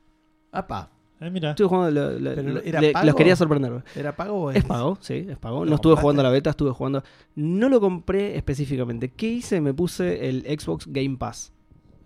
Apa, 0.52 0.92
Ah, 1.20 1.30
mira. 1.30 1.52
Estuve 1.52 1.68
jugando, 1.70 1.90
lo- 1.92 2.20
lo- 2.20 2.36
¿Pero 2.36 2.50
lo- 2.54 2.62
era 2.62 2.82
le- 2.82 2.92
pago? 2.92 3.06
los 3.06 3.16
quería 3.16 3.36
sorprender. 3.38 3.84
¿era 3.96 4.14
pago 4.16 4.34
o 4.44 4.52
Es 4.52 4.64
pago, 4.66 4.98
sí, 5.00 5.26
es 5.30 5.38
pago. 5.38 5.64
¿Lo 5.64 5.70
No 5.70 5.76
estuve 5.76 5.96
jugando 5.96 6.20
a 6.22 6.24
la 6.24 6.30
beta, 6.30 6.50
estuve 6.50 6.72
jugando. 6.72 7.02
No 7.36 7.70
lo 7.70 7.80
compré 7.80 8.36
específicamente. 8.36 9.08
¿Qué 9.10 9.28
hice? 9.30 9.62
Me 9.62 9.74
puse 9.74 10.28
el 10.30 10.42
Xbox 10.60 10.86
Game 10.88 11.16
Pass. 11.18 11.54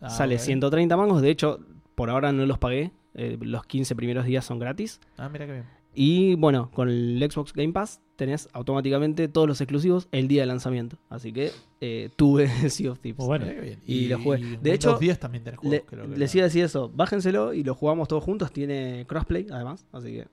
Ah, 0.02 0.10
Sale 0.12 0.36
ok. 0.36 0.42
130 0.42 0.96
mangos. 0.96 1.22
De 1.24 1.32
hecho, 1.32 1.60
por 1.96 2.12
ahora 2.12 2.32
no 2.32 2.46
los 2.46 2.60
pagué. 2.60 2.92
Eh, 3.16 3.38
los 3.42 3.66
15 3.66 3.96
primeros 3.96 4.24
días 4.26 4.46
son 4.46 4.60
gratis. 4.60 5.00
Ah, 5.18 5.30
mira 5.30 5.48
qué 5.48 5.52
bien. 5.54 5.66
Y 6.00 6.36
bueno, 6.36 6.70
con 6.72 6.90
el 6.90 7.26
Xbox 7.28 7.54
Game 7.54 7.74
Pass 7.74 8.02
tenés 8.18 8.50
automáticamente 8.54 9.28
todos 9.28 9.48
los 9.48 9.60
exclusivos 9.62 10.08
el 10.12 10.28
día 10.28 10.44
de 10.44 10.46
lanzamiento. 10.46 11.00
Así 11.10 11.34
que 11.34 11.52
eh, 11.82 12.10
tuve 12.16 12.48
Sea 12.70 12.92
of 12.92 13.00
Thieves. 13.00 13.20
Oh, 13.24 13.26
bueno. 13.26 13.46
Qué 13.46 13.60
bien. 13.60 13.80
Y 13.84 14.08
lo 14.08 14.20
jugué. 14.20 14.38
en 14.38 14.62
De 14.62 14.74
hecho, 14.74 15.00
10 15.00 15.18
también 15.20 15.44
tenés 15.44 15.60
Le- 15.64 15.70
juegos, 15.80 15.88
creo 15.90 16.08
que 16.12 16.18
les 16.20 16.36
iba 16.36 16.44
a 16.44 16.48
decir 16.50 16.64
eso. 16.64 16.90
Bájenselo 16.94 17.52
y 17.52 17.64
lo 17.64 17.74
jugamos 17.74 18.08
todos 18.08 18.24
juntos. 18.24 18.52
Tiene 18.52 19.06
crossplay, 19.08 19.48
además. 19.52 19.88
Así 19.92 20.12
que. 20.14 20.28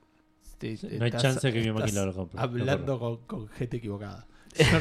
Sí, 0.61 0.77
sí, 0.77 0.89
No 0.99 1.05
hay 1.07 1.11
chance 1.13 1.51
que 1.51 1.61
mi 1.63 1.73
máquina 1.73 2.05
lo 2.05 2.13
compre. 2.15 2.39
Hablando 2.41 2.99
con, 2.99 3.17
con 3.27 3.49
gente 3.49 3.79
equivocada. 3.79 4.27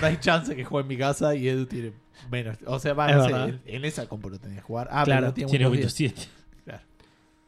No 0.02 0.06
hay 0.06 0.18
chance 0.18 0.54
que 0.56 0.66
juegue 0.66 0.82
en 0.84 0.88
mi 0.90 0.98
casa 0.98 1.34
y 1.34 1.48
Edu 1.48 1.66
tiene 1.66 1.94
menos. 2.30 2.58
O 2.66 2.78
sea, 2.78 2.94
va, 2.94 3.10
Es 3.10 3.16
no 3.16 3.24
sé, 3.24 3.32
en, 3.32 3.62
en 3.66 3.86
esa 3.86 4.08
compu 4.10 4.30
lo 4.30 4.38
tenía 4.38 4.58
que 4.58 4.64
jugar. 4.64 4.90
Ah, 4.92 5.04
Claro. 5.06 5.22
pero 5.28 5.34
tiene, 5.34 5.50
Tiene 5.50 5.66
Windows 5.70 5.98
Windows 5.98 6.16
10. 6.18 6.30
7. 6.66 6.84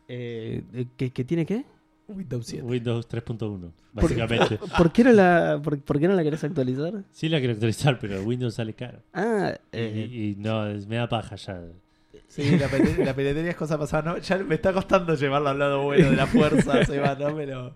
Eh, 0.07 0.63
¿qué, 0.97 1.11
qué 1.11 1.23
tiene 1.23 1.45
qué? 1.45 1.65
Windows 2.07 2.45
7. 2.45 2.63
Windows 2.65 3.07
3.1, 3.09 3.71
básicamente. 3.93 4.59
¿Por 4.77 4.91
qué, 4.91 5.03
no 5.03 5.11
la, 5.11 5.59
por, 5.63 5.79
por 5.79 5.99
qué 5.99 6.07
no 6.07 6.13
la 6.13 6.23
querés 6.23 6.43
actualizar? 6.43 7.03
Sí 7.11 7.29
la 7.29 7.39
quiero 7.39 7.53
actualizar, 7.53 7.97
pero 7.99 8.19
el 8.19 8.25
Windows 8.25 8.53
sale 8.55 8.73
caro. 8.73 8.99
Ah, 9.13 9.53
Y- 9.71 9.77
eh, 9.77 10.09
y, 10.11 10.35
no, 10.41 10.65
me 10.87 10.97
da 10.97 11.09
paja 11.09 11.35
ya. 11.35 11.61
Sí, 12.27 12.57
la, 12.57 12.67
pele- 12.67 13.03
la 13.05 13.15
peletería 13.15 13.51
es 13.51 13.55
cosa 13.57 13.77
pasada. 13.77 14.13
¿no? 14.13 14.17
Ya 14.19 14.37
me 14.37 14.55
está 14.55 14.73
costando 14.73 15.15
llevarlo 15.15 15.49
al 15.49 15.59
lado 15.59 15.83
bueno 15.83 16.09
de 16.09 16.15
la 16.15 16.27
fuerza, 16.27 16.83
Seba, 16.85 17.15
¿no? 17.15 17.35
Pero. 17.35 17.73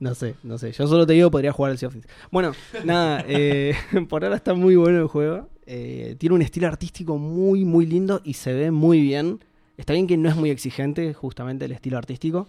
no 0.00 0.14
sé, 0.14 0.34
no 0.42 0.58
sé. 0.58 0.72
Yo 0.72 0.86
solo 0.86 1.06
te 1.06 1.12
digo 1.12 1.30
podría 1.30 1.52
jugar 1.52 1.72
al 1.72 1.78
Sea 1.78 1.88
of 1.88 1.94
Thieves. 1.94 2.10
Bueno, 2.30 2.52
nada, 2.84 3.24
eh, 3.28 3.74
por 4.08 4.24
ahora 4.24 4.36
está 4.36 4.54
muy 4.54 4.74
bueno 4.76 4.98
el 5.00 5.06
juego. 5.06 5.48
Eh, 5.66 6.16
tiene 6.18 6.34
un 6.34 6.42
estilo 6.42 6.66
artístico 6.66 7.18
muy, 7.18 7.64
muy 7.64 7.86
lindo 7.86 8.20
y 8.24 8.34
se 8.34 8.52
ve 8.52 8.70
muy 8.70 9.00
bien. 9.00 9.40
Está 9.76 9.92
bien 9.92 10.06
que 10.06 10.16
no 10.16 10.28
es 10.28 10.36
muy 10.36 10.50
exigente, 10.50 11.12
justamente 11.14 11.64
el 11.64 11.72
estilo 11.72 11.98
artístico. 11.98 12.48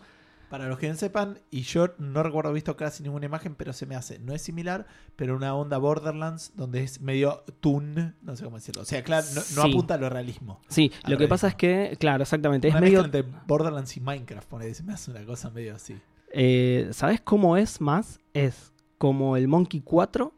Para 0.55 0.69
los 0.69 0.79
que 0.79 0.87
no 0.87 0.95
sepan, 0.95 1.39
y 1.51 1.63
yo 1.63 1.89
no 1.97 2.23
recuerdo 2.23 2.53
visto 2.53 2.77
casi 2.77 3.03
ninguna 3.03 3.25
imagen, 3.25 3.55
pero 3.55 3.73
se 3.73 3.85
me 3.85 3.97
hace. 3.97 4.19
No 4.19 4.33
es 4.33 4.41
similar, 4.41 4.87
pero 5.17 5.35
una 5.35 5.53
onda 5.53 5.77
Borderlands 5.77 6.53
donde 6.55 6.81
es 6.81 7.01
medio 7.01 7.43
toon, 7.59 8.15
no 8.21 8.35
sé 8.37 8.45
cómo 8.45 8.55
decirlo. 8.55 8.83
O 8.83 8.85
sea, 8.85 9.03
claro, 9.03 9.27
no, 9.31 9.35
no 9.35 9.41
Sí. 9.41 9.69
apunta 9.69 9.95
a 9.95 9.97
lo 9.97 10.07
realismo. 10.09 10.61
Sí, 10.69 10.93
lo 11.09 11.17
que 11.17 11.27
pasa 11.27 11.49
es 11.49 11.55
que, 11.55 11.97
claro, 11.99 12.23
exactamente, 12.23 12.69
es 12.69 12.73
Una 12.73 12.79
medio... 12.79 13.01
mezcla 13.03 13.19
entre 13.19 13.37
Borderlands 13.45 13.97
y 13.97 13.99
Minecraft, 13.99 14.47
ponele, 14.47 14.73
se 14.73 14.83
me 14.83 14.93
hace 14.93 15.11
una 15.11 15.25
cosa 15.25 15.49
medio 15.49 15.75
así. 15.75 15.99
Eh, 16.31 16.87
¿Sabes 16.93 17.19
cómo 17.19 17.57
es 17.57 17.81
más? 17.81 18.21
Es 18.33 18.71
como 18.97 19.35
el 19.35 19.49
Monkey 19.49 19.81
4, 19.81 20.33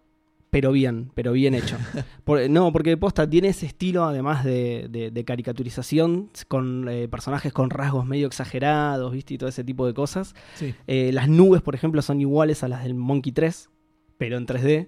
pero 0.50 0.72
bien, 0.72 1.12
pero 1.14 1.34
bien 1.34 1.54
hecho. 1.54 1.78
Por- 2.24 2.50
no, 2.50 2.72
porque 2.72 2.96
posta 2.98 3.30
tiene 3.30 3.50
ese 3.50 3.66
estilo 3.66 4.06
además 4.06 4.44
de, 4.44 4.88
de- 4.90 5.12
de 5.12 5.26
caricaturización 5.26 6.30
con 6.48 6.88
eh, 6.90 7.08
personajes 7.08 7.52
con 7.54 7.70
rasgos 7.70 8.06
medio 8.06 8.28
exagerados, 8.28 9.12
¿viste? 9.14 9.34
Y 9.34 9.38
todo 9.38 9.50
ese 9.50 9.64
tipo 9.64 9.86
de 9.86 9.94
cosas. 9.94 10.34
Sí. 10.56 10.74
Eh, 10.88 11.12
las 11.14 11.28
nubes, 11.30 11.62
por 11.62 11.76
ejemplo, 11.76 12.02
son 12.02 12.22
iguales 12.22 12.64
a 12.64 12.68
las 12.68 12.84
del 12.84 12.94
Monkey 12.96 13.32
3, 13.32 13.70
pero 14.18 14.38
en 14.38 14.46
3D. 14.48 14.88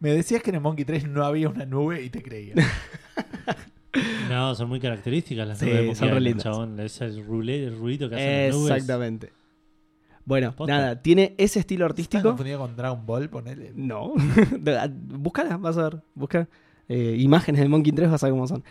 Me 0.00 0.10
decías 0.12 0.42
que 0.42 0.50
en 0.50 0.56
el 0.56 0.62
Monkey 0.62 0.84
3 0.84 1.06
no 1.08 1.24
había 1.24 1.48
una 1.48 1.64
nube 1.66 2.02
y 2.02 2.10
te 2.10 2.22
creía. 2.22 2.54
No, 4.30 4.54
son 4.54 4.70
muy 4.70 4.80
características 4.80 5.46
las 5.46 5.58
Sí, 5.58 5.66
nubes 5.66 5.98
son 5.98 6.08
re 6.08 6.20
lindas. 6.20 6.44
chabón. 6.44 6.80
Ese 6.80 7.10
ruido 7.10 8.08
que 8.08 8.14
hacen 8.14 8.46
las 8.48 8.56
nubes. 8.56 8.72
Exactamente. 8.72 9.32
Bueno, 10.24 10.54
Posta. 10.54 10.72
nada, 10.76 11.02
tiene 11.02 11.34
ese 11.38 11.58
estilo 11.60 11.84
¿Estás 11.86 11.92
artístico. 11.94 12.22
confundido 12.28 12.58
con 12.60 12.76
Dragon 12.76 13.04
Ball? 13.04 13.28
Ponele. 13.28 13.72
No. 13.74 14.12
Búscala, 14.90 15.56
vas 15.56 15.76
a 15.78 15.84
ver. 15.84 16.02
Busca 16.14 16.48
eh, 16.88 17.16
imágenes 17.18 17.60
de 17.60 17.68
Monkey 17.68 17.92
3, 17.92 18.10
vas 18.10 18.22
a 18.22 18.26
ver 18.26 18.32
cómo 18.32 18.46
son. 18.46 18.62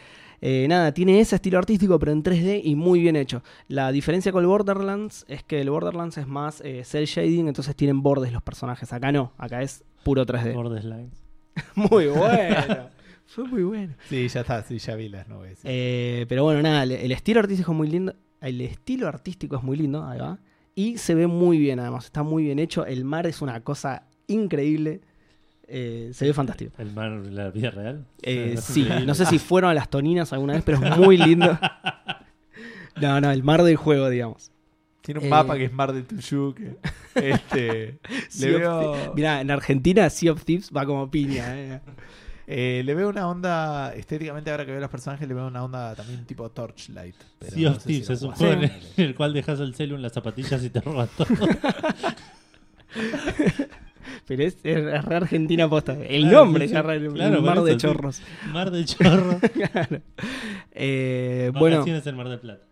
Eh, 0.43 0.65
nada, 0.67 0.91
tiene 0.93 1.19
ese 1.19 1.35
estilo 1.35 1.59
artístico, 1.59 1.99
pero 1.99 2.11
en 2.11 2.23
3D 2.23 2.61
y 2.63 2.75
muy 2.75 2.99
bien 2.99 3.15
hecho. 3.15 3.43
La 3.67 3.91
diferencia 3.91 4.31
con 4.31 4.41
el 4.43 4.47
Borderlands 4.47 5.25
es 5.27 5.43
que 5.43 5.61
el 5.61 5.69
Borderlands 5.69 6.17
es 6.17 6.27
más 6.27 6.61
eh, 6.61 6.83
cel 6.83 7.05
shading, 7.05 7.47
entonces 7.47 7.75
tienen 7.75 8.01
bordes 8.01 8.31
los 8.33 8.41
personajes. 8.41 8.91
Acá 8.91 9.11
no, 9.11 9.33
acá 9.37 9.61
es 9.61 9.83
puro 10.03 10.25
3D. 10.25 10.53
Borderlands. 10.55 11.15
Muy 11.75 12.07
bueno. 12.07 12.89
Fue 13.27 13.45
muy 13.45 13.63
bueno. 13.63 13.93
Sí, 14.09 14.27
ya 14.27 14.41
está, 14.41 14.61
sí, 14.63 14.77
ya 14.77 14.95
vi 14.95 15.07
las 15.07 15.25
nubes. 15.29 15.59
Eh, 15.63 16.25
pero 16.27 16.43
bueno, 16.43 16.61
nada, 16.61 16.83
el, 16.83 16.91
el 16.91 17.11
estilo 17.13 17.39
artístico 17.39 17.71
es 17.71 17.77
muy 17.77 17.87
lindo. 17.87 18.13
El 18.41 18.59
estilo 18.59 19.07
artístico 19.07 19.55
es 19.55 19.63
muy 19.63 19.77
lindo, 19.77 20.03
ahí 20.05 20.19
va. 20.19 20.37
Y 20.75 20.97
se 20.97 21.15
ve 21.15 21.27
muy 21.27 21.57
bien, 21.57 21.79
además, 21.79 22.05
está 22.05 22.23
muy 22.23 22.43
bien 22.43 22.59
hecho. 22.59 22.85
El 22.85 23.03
mar 23.03 23.27
es 23.27 23.41
una 23.41 23.61
cosa 23.61 24.07
increíble. 24.27 25.01
Eh, 25.67 26.11
se 26.13 26.25
ve 26.25 26.33
fantástico. 26.33 26.73
El 26.77 26.91
mar 26.91 27.21
de 27.21 27.31
la 27.31 27.49
vida 27.49 27.71
real. 27.71 28.05
Eh, 28.21 28.55
sí, 28.57 28.87
no 29.05 29.13
sé 29.13 29.25
si 29.25 29.39
fueron 29.39 29.71
a 29.71 29.73
las 29.73 29.89
toninas 29.89 30.33
alguna 30.33 30.53
vez, 30.53 30.63
pero 30.63 30.83
es 30.83 30.97
muy 30.97 31.17
lindo. 31.17 31.57
No, 32.99 33.21
no, 33.21 33.31
el 33.31 33.41
mar 33.41 33.63
del 33.63 33.77
juego, 33.77 34.09
digamos. 34.09 34.51
Tiene 35.01 35.21
un 35.21 35.27
eh, 35.27 35.29
mapa 35.29 35.57
que 35.57 35.65
es 35.65 35.73
Mar 35.73 35.93
de 35.93 36.03
Tuyú. 36.03 36.53
Que, 36.53 36.77
este, 37.15 37.99
le, 38.09 38.29
Sea 38.29 38.51
of 38.51 38.59
veo, 38.59 38.91
Thieves. 38.91 39.15
Mirá, 39.15 39.41
en 39.41 39.49
Argentina 39.49 40.09
Sea 40.09 40.33
of 40.33 40.43
Thieves 40.43 40.71
va 40.75 40.85
como 40.85 41.09
piña. 41.09 41.81
Eh. 42.53 42.83
le 42.83 42.93
veo 42.95 43.09
una 43.09 43.27
onda, 43.29 43.93
estéticamente 43.95 44.51
ahora 44.51 44.65
que 44.65 44.71
veo 44.71 44.81
los 44.81 44.89
personajes, 44.89 45.27
le 45.27 45.33
veo 45.33 45.47
una 45.47 45.63
onda 45.63 45.95
también 45.95 46.25
tipo 46.25 46.49
Torchlight. 46.51 47.15
pero 47.39 47.51
Sea 47.51 47.69
no 47.69 47.75
of 47.75 47.81
sé 47.83 47.89
si 47.89 48.01
Thieves 48.01 48.09
lo 48.09 48.13
es 48.15 48.21
un 48.23 48.31
juego 48.31 48.61
en 48.63 48.71
el 49.05 49.15
cual 49.15 49.33
dejas 49.33 49.59
el 49.59 49.73
celu 49.75 49.95
en 49.95 50.01
las 50.01 50.13
zapatillas 50.13 50.63
y 50.63 50.69
te 50.69 50.81
roban 50.81 51.07
todo. 51.17 51.27
Pero 54.27 54.43
es, 54.43 54.57
es 54.63 55.05
re 55.05 55.15
Argentina 55.15 55.69
posta. 55.69 55.93
El 55.93 56.23
Claro, 56.23 56.45
nombre 56.45 56.67
sí. 56.67 56.73
re- 56.75 56.95
el 56.95 57.13
Claro, 57.13 57.41
mar 57.41 57.61
de 57.63 57.71
eso, 57.71 57.79
sí. 57.79 57.87
chorros. 57.87 58.21
Mar 58.51 58.71
de 58.71 58.85
chorro. 58.85 59.39
Claro. 59.53 60.01
Eh, 60.71 61.51
bueno, 61.57 61.83
en 61.85 62.15
Mar 62.15 62.29
del 62.29 62.39
Plata. 62.39 62.63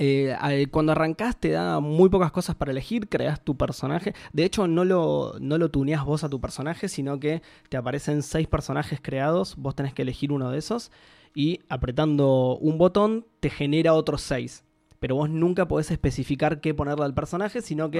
Eh, 0.00 0.66
cuando 0.70 0.92
arrancás 0.92 1.36
te 1.38 1.50
da 1.50 1.80
muy 1.80 2.08
pocas 2.08 2.30
cosas 2.30 2.54
para 2.54 2.70
elegir, 2.70 3.08
creas 3.08 3.42
tu 3.44 3.56
personaje. 3.56 4.14
De 4.32 4.44
hecho, 4.44 4.68
no 4.68 4.84
lo, 4.84 5.34
no 5.40 5.58
lo 5.58 5.70
tuneás 5.70 6.04
vos 6.04 6.22
a 6.24 6.28
tu 6.28 6.40
personaje, 6.40 6.88
sino 6.88 7.18
que 7.18 7.42
te 7.68 7.76
aparecen 7.76 8.22
seis 8.22 8.46
personajes 8.46 9.00
creados, 9.02 9.56
vos 9.56 9.74
tenés 9.74 9.92
que 9.94 10.02
elegir 10.02 10.30
uno 10.32 10.50
de 10.50 10.58
esos 10.58 10.92
y 11.34 11.60
apretando 11.68 12.56
un 12.60 12.78
botón 12.78 13.26
te 13.40 13.50
genera 13.50 13.92
otros 13.94 14.22
seis. 14.22 14.64
Pero 15.00 15.14
vos 15.16 15.30
nunca 15.30 15.66
podés 15.68 15.90
especificar 15.90 16.60
qué 16.60 16.74
ponerle 16.74 17.04
al 17.04 17.14
personaje, 17.14 17.60
sino 17.62 17.90
que 17.90 17.98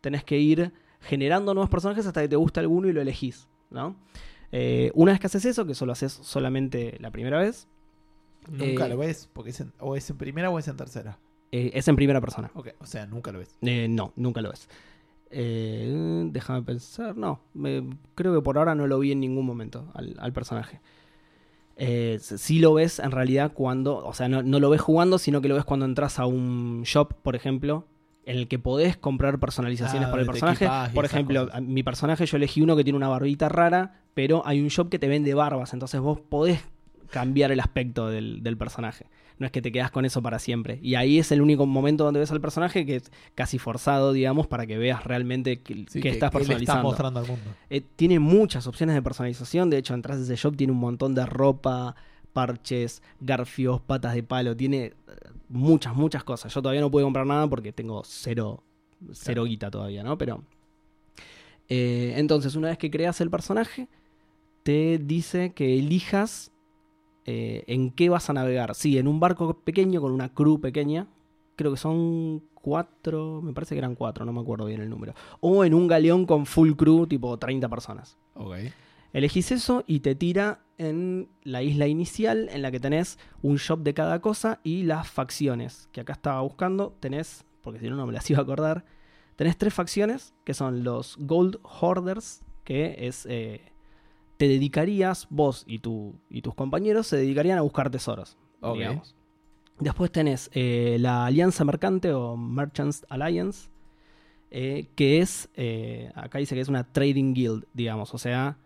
tenés 0.00 0.24
que 0.24 0.38
ir 0.38 0.72
generando 1.00 1.54
nuevos 1.54 1.70
personajes 1.70 2.06
hasta 2.06 2.22
que 2.22 2.28
te 2.28 2.36
gusta 2.36 2.60
alguno 2.60 2.88
y 2.88 2.92
lo 2.92 3.00
elegís. 3.00 3.48
¿no? 3.70 3.96
Eh, 4.52 4.90
una 4.94 5.12
vez 5.12 5.20
que 5.20 5.26
haces 5.28 5.44
eso, 5.44 5.64
que 5.64 5.74
solo 5.74 5.92
haces 5.92 6.12
solamente 6.12 6.96
la 7.00 7.10
primera 7.10 7.38
vez, 7.38 7.66
Nunca 8.48 8.86
Eh, 8.86 8.88
lo 8.88 8.96
ves, 8.96 9.28
porque 9.34 9.50
es 9.50 9.60
en- 9.60 9.72
o 9.80 9.96
es 9.96 10.08
en 10.08 10.16
primera 10.16 10.48
o 10.48 10.58
es 10.58 10.66
en 10.66 10.74
tercera. 10.76 11.18
Eh, 11.52 11.70
es 11.74 11.88
en 11.88 11.96
primera 11.96 12.20
persona. 12.20 12.50
Ok, 12.54 12.68
o 12.80 12.86
sea, 12.86 13.06
nunca 13.06 13.32
lo 13.32 13.38
ves. 13.40 13.56
Eh, 13.62 13.86
no, 13.88 14.12
nunca 14.16 14.40
lo 14.40 14.50
ves. 14.50 14.68
Eh, 15.30 16.24
déjame 16.30 16.62
pensar. 16.62 17.16
No, 17.16 17.40
me- 17.54 17.88
creo 18.14 18.34
que 18.34 18.42
por 18.42 18.58
ahora 18.58 18.74
no 18.74 18.86
lo 18.86 18.98
vi 18.98 19.12
en 19.12 19.20
ningún 19.20 19.46
momento 19.46 19.90
al, 19.94 20.16
al 20.18 20.32
personaje. 20.32 20.80
Eh, 21.76 22.18
sí 22.20 22.58
lo 22.58 22.74
ves 22.74 22.98
en 22.98 23.10
realidad 23.10 23.52
cuando, 23.54 23.96
o 24.04 24.12
sea, 24.12 24.28
no, 24.28 24.42
no 24.42 24.60
lo 24.60 24.68
ves 24.68 24.80
jugando, 24.82 25.18
sino 25.18 25.40
que 25.40 25.48
lo 25.48 25.54
ves 25.54 25.64
cuando 25.64 25.86
entras 25.86 26.18
a 26.18 26.26
un 26.26 26.82
shop, 26.84 27.14
por 27.22 27.36
ejemplo. 27.36 27.86
en 28.26 28.36
el 28.36 28.48
que 28.48 28.58
podés 28.58 28.96
comprar 28.98 29.38
personalizaciones 29.40 30.08
Ah, 30.08 30.10
para 30.10 30.22
el 30.22 30.28
personaje. 30.28 30.68
Por 30.94 31.04
ejemplo, 31.06 31.46
cosas. 31.46 31.62
mi 31.62 31.82
personaje 31.82 32.26
yo 32.26 32.36
elegí 32.36 32.60
uno 32.60 32.76
que 32.76 32.84
tiene 32.84 32.96
una 32.98 33.08
barbita 33.08 33.48
rara, 33.48 34.02
pero 34.14 34.46
hay 34.46 34.60
un 34.60 34.68
shop 34.68 34.90
que 34.90 34.98
te 34.98 35.08
vende 35.08 35.32
barbas, 35.32 35.72
entonces 35.72 36.00
vos 36.00 36.20
podés 36.20 36.60
cambiar 37.10 37.50
el 37.50 37.60
aspecto 37.60 38.08
del, 38.08 38.42
del 38.42 38.56
personaje. 38.58 39.06
No 39.40 39.46
es 39.46 39.52
que 39.52 39.60
te 39.62 39.72
quedas 39.72 39.90
con 39.90 40.04
eso 40.04 40.22
para 40.22 40.38
siempre. 40.38 40.78
Y 40.82 40.94
ahí 40.94 41.18
es 41.18 41.32
el 41.32 41.40
único 41.40 41.66
momento 41.66 42.04
donde 42.04 42.20
ves 42.20 42.30
al 42.30 42.40
personaje 42.40 42.86
que 42.86 42.96
es 42.96 43.10
casi 43.34 43.58
forzado, 43.58 44.12
digamos, 44.12 44.46
para 44.46 44.66
que 44.66 44.76
veas 44.78 45.02
realmente 45.02 45.60
que, 45.62 45.86
Sí, 45.88 46.00
que 46.00 46.10
estás 46.10 46.10
que 46.10 46.10
le 46.10 46.12
estás 46.14 46.30
personalizando. 46.30 46.82
mostrando 46.84 47.20
al 47.20 47.26
mundo. 47.26 47.50
Eh, 47.70 47.82
tiene 47.96 48.18
muchas 48.20 48.66
opciones 48.68 48.94
de 48.94 49.02
personalización. 49.02 49.68
De 49.70 49.78
hecho, 49.78 49.94
entras 49.94 50.18
a 50.18 50.22
ese 50.22 50.36
shop, 50.36 50.56
tiene 50.56 50.72
un 50.74 50.78
montón 50.78 51.14
de 51.14 51.24
ropa, 51.26 51.96
parches, 52.34 53.02
garfios, 53.18 53.80
patas 53.80 54.14
de 54.14 54.22
palo. 54.22 54.54
Tiene 54.54 54.84
eh, 54.84 54.94
muchas, 55.48 55.96
muchas 55.96 56.22
cosas. 56.22 56.52
Yo 56.54 56.60
todavía 56.62 56.82
no 56.82 56.90
puedo 56.90 57.06
comprar 57.06 57.26
nada 57.26 57.48
porque 57.48 57.72
tengo 57.72 58.02
cero, 58.04 58.62
cero 59.12 59.44
guita 59.44 59.70
todavía, 59.70 60.02
¿no? 60.04 60.18
Pero. 60.18 60.44
eh, 61.68 62.12
entonces, 62.16 62.54
una 62.56 62.68
vez 62.68 62.76
que 62.78 62.90
creas 62.90 63.20
el 63.22 63.30
personaje, 63.30 63.88
te 64.64 64.98
dice 64.98 65.52
que 65.54 65.78
elijas 65.78 66.52
eh, 67.30 67.64
en 67.68 67.90
qué 67.92 68.08
vas 68.08 68.28
a 68.28 68.32
navegar. 68.32 68.74
Sí, 68.74 68.98
en 68.98 69.06
un 69.06 69.20
barco 69.20 69.60
pequeño 69.60 70.00
con 70.00 70.12
una 70.12 70.30
crew 70.34 70.60
pequeña. 70.60 71.06
Creo 71.54 71.70
que 71.70 71.76
son 71.76 72.42
cuatro, 72.54 73.40
me 73.42 73.52
parece 73.52 73.74
que 73.74 73.78
eran 73.78 73.94
cuatro, 73.94 74.24
no 74.24 74.32
me 74.32 74.40
acuerdo 74.40 74.66
bien 74.66 74.80
el 74.80 74.90
número. 74.90 75.14
O 75.40 75.64
en 75.64 75.74
un 75.74 75.86
galeón 75.86 76.26
con 76.26 76.44
full 76.46 76.72
crew, 76.72 77.06
tipo 77.06 77.38
30 77.38 77.68
personas. 77.68 78.18
Ok. 78.34 78.56
Elegís 79.12 79.52
eso 79.52 79.84
y 79.86 80.00
te 80.00 80.14
tira 80.14 80.60
en 80.78 81.28
la 81.42 81.62
isla 81.62 81.86
inicial 81.86 82.48
en 82.50 82.62
la 82.62 82.70
que 82.70 82.80
tenés 82.80 83.18
un 83.42 83.56
shop 83.56 83.80
de 83.80 83.94
cada 83.94 84.20
cosa 84.20 84.60
y 84.62 84.82
las 84.84 85.08
facciones. 85.08 85.88
Que 85.92 86.00
acá 86.00 86.14
estaba 86.14 86.40
buscando, 86.40 86.96
tenés, 87.00 87.44
porque 87.62 87.80
si 87.80 87.88
no, 87.88 87.96
no 87.96 88.06
me 88.06 88.12
las 88.12 88.28
iba 88.30 88.40
a 88.40 88.42
acordar. 88.42 88.84
Tenés 89.36 89.56
tres 89.56 89.72
facciones 89.72 90.34
que 90.44 90.54
son 90.54 90.82
los 90.84 91.16
Gold 91.18 91.58
Hoarders, 91.62 92.42
que 92.64 93.06
es. 93.06 93.26
eh, 93.26 93.62
te 94.40 94.48
dedicarías, 94.48 95.26
vos 95.28 95.64
y, 95.66 95.80
tu, 95.80 96.14
y 96.30 96.40
tus 96.40 96.54
compañeros 96.54 97.06
se 97.06 97.18
dedicarían 97.18 97.58
a 97.58 97.60
buscar 97.60 97.90
tesoros. 97.90 98.38
Ok. 98.62 98.78
digamos. 98.78 99.14
Después 99.78 100.10
tenés 100.10 100.48
eh, 100.54 100.96
la 100.98 101.26
Alianza 101.26 101.62
Mercante 101.62 102.10
o 102.14 102.38
Merchants 102.38 103.04
Alliance, 103.10 103.68
eh, 104.50 104.86
que 104.94 105.18
es, 105.18 105.50
eh, 105.56 106.10
acá 106.14 106.38
dice 106.38 106.54
que 106.54 106.62
es 106.62 106.68
una 106.68 106.84
trading 106.84 107.34
guild, 107.34 107.66
digamos, 107.74 108.14
o 108.14 108.18
sea, 108.18 108.56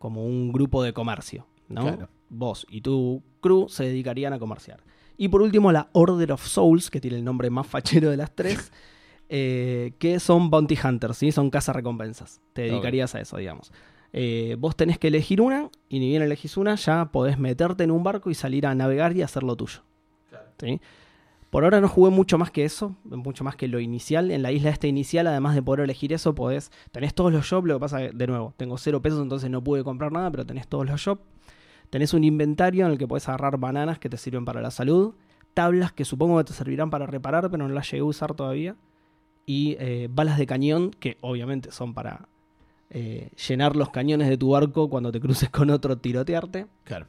como 0.00 0.26
un 0.26 0.50
grupo 0.50 0.82
de 0.82 0.92
comercio, 0.92 1.46
¿no? 1.68 1.82
Claro. 1.82 2.08
Vos 2.28 2.66
y 2.68 2.80
tu 2.80 3.22
crew 3.40 3.68
se 3.68 3.84
dedicarían 3.84 4.32
a 4.32 4.40
comerciar. 4.40 4.82
Y 5.16 5.28
por 5.28 5.42
último, 5.42 5.70
la 5.70 5.90
Order 5.92 6.32
of 6.32 6.44
Souls, 6.44 6.90
que 6.90 7.00
tiene 7.00 7.18
el 7.18 7.24
nombre 7.24 7.50
más 7.50 7.68
fachero 7.68 8.10
de 8.10 8.16
las 8.16 8.34
tres, 8.34 8.72
que 9.28 10.16
son 10.18 10.50
Bounty 10.50 10.76
Hunters, 10.82 11.18
¿sí? 11.18 11.30
Son 11.30 11.52
recompensas. 11.52 12.40
Te 12.52 12.62
dedicarías 12.62 13.14
a 13.14 13.20
eso, 13.20 13.36
digamos. 13.36 13.70
Eh, 14.16 14.54
vos 14.60 14.76
tenés 14.76 14.96
que 14.96 15.08
elegir 15.08 15.40
una, 15.40 15.70
y 15.88 15.98
ni 15.98 16.08
bien 16.10 16.22
elegís 16.22 16.56
una, 16.56 16.76
ya 16.76 17.06
podés 17.06 17.36
meterte 17.36 17.82
en 17.82 17.90
un 17.90 18.04
barco 18.04 18.30
y 18.30 18.34
salir 18.34 18.64
a 18.64 18.72
navegar 18.72 19.16
y 19.16 19.22
hacer 19.22 19.42
lo 19.42 19.56
tuyo. 19.56 19.80
¿sí? 20.56 20.80
Por 21.50 21.64
ahora 21.64 21.80
no 21.80 21.88
jugué 21.88 22.12
mucho 22.12 22.38
más 22.38 22.52
que 22.52 22.64
eso, 22.64 22.94
mucho 23.02 23.42
más 23.42 23.56
que 23.56 23.66
lo 23.66 23.80
inicial. 23.80 24.30
En 24.30 24.42
la 24.42 24.52
isla 24.52 24.70
esta 24.70 24.86
inicial, 24.86 25.26
además 25.26 25.56
de 25.56 25.62
poder 25.62 25.80
elegir 25.80 26.12
eso, 26.12 26.32
podés. 26.32 26.70
Tenés 26.92 27.12
todos 27.12 27.32
los 27.32 27.44
shops, 27.44 27.66
lo 27.66 27.74
que 27.74 27.80
pasa 27.80 27.98
que, 27.98 28.10
de 28.12 28.26
nuevo, 28.28 28.54
tengo 28.56 28.78
cero 28.78 29.02
pesos, 29.02 29.20
entonces 29.20 29.50
no 29.50 29.64
pude 29.64 29.82
comprar 29.82 30.12
nada, 30.12 30.30
pero 30.30 30.46
tenés 30.46 30.68
todos 30.68 30.86
los 30.86 31.00
shops. 31.00 31.22
Tenés 31.90 32.14
un 32.14 32.22
inventario 32.22 32.86
en 32.86 32.92
el 32.92 32.98
que 32.98 33.08
podés 33.08 33.28
agarrar 33.28 33.58
bananas 33.58 33.98
que 33.98 34.08
te 34.08 34.16
sirven 34.16 34.44
para 34.44 34.60
la 34.62 34.70
salud, 34.70 35.14
tablas 35.54 35.90
que 35.90 36.04
supongo 36.04 36.38
que 36.38 36.44
te 36.44 36.52
servirán 36.52 36.88
para 36.88 37.06
reparar, 37.06 37.50
pero 37.50 37.66
no 37.66 37.74
las 37.74 37.90
llegué 37.90 38.02
a 38.02 38.04
usar 38.04 38.34
todavía. 38.34 38.76
Y 39.44 39.76
eh, 39.80 40.08
balas 40.08 40.38
de 40.38 40.46
cañón, 40.46 40.92
que 40.92 41.18
obviamente 41.20 41.72
son 41.72 41.94
para 41.94 42.28
eh, 42.94 43.28
llenar 43.48 43.76
los 43.76 43.90
cañones 43.90 44.28
de 44.28 44.38
tu 44.38 44.50
barco 44.50 44.88
cuando 44.88 45.12
te 45.12 45.20
cruces 45.20 45.50
con 45.50 45.68
otro, 45.68 45.98
tirotearte. 45.98 46.66
Claro. 46.84 47.06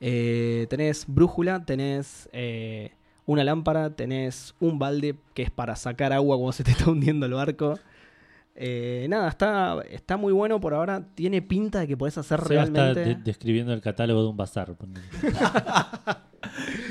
Eh, 0.00 0.66
tenés 0.70 1.04
brújula, 1.08 1.64
tenés 1.64 2.28
eh, 2.32 2.92
una 3.26 3.42
lámpara, 3.44 3.90
tenés 3.96 4.54
un 4.60 4.78
balde 4.78 5.16
que 5.34 5.42
es 5.42 5.50
para 5.50 5.74
sacar 5.74 6.12
agua 6.12 6.36
cuando 6.36 6.52
se 6.52 6.62
te 6.64 6.70
está 6.70 6.90
hundiendo 6.90 7.26
el 7.26 7.32
barco. 7.32 7.78
Eh, 8.62 9.06
nada, 9.08 9.28
está, 9.28 9.80
está 9.90 10.16
muy 10.18 10.32
bueno 10.34 10.60
por 10.60 10.74
ahora. 10.74 11.02
Tiene 11.14 11.40
pinta 11.40 11.80
de 11.80 11.88
que 11.88 11.96
podés 11.96 12.18
hacer 12.18 12.40
Seba 12.42 12.64
está 12.64 12.92
realmente. 12.92 13.14
de- 13.16 13.22
describiendo 13.22 13.72
el 13.72 13.80
catálogo 13.80 14.22
de 14.22 14.28
un 14.28 14.36
bazar. 14.36 14.74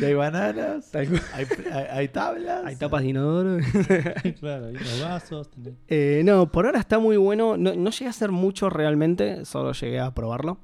Y 0.02 0.06
hay 0.06 0.14
bananas, 0.14 0.94
hay, 0.96 1.08
hay- 1.34 1.46
hay 1.92 2.08
tablas. 2.10 2.66
Hay 2.66 2.76
tapas 2.76 3.02
de 3.04 3.10
inodoro. 3.10 3.58
claro, 4.40 4.68
hay 4.68 4.76
unos 4.76 5.02
vasos. 5.02 5.50
Eh, 5.88 6.22
no, 6.26 6.52
por 6.52 6.66
ahora 6.66 6.80
está 6.80 7.00
muy 7.00 7.18
bueno. 7.18 7.58
No, 7.58 7.74
no 7.76 7.90
llegué 7.92 8.08
a 8.08 8.10
hacer 8.10 8.32
mucho 8.32 8.70
realmente, 8.70 9.46
solo 9.46 9.72
llegué 9.74 10.00
a 10.00 10.14
probarlo. 10.14 10.58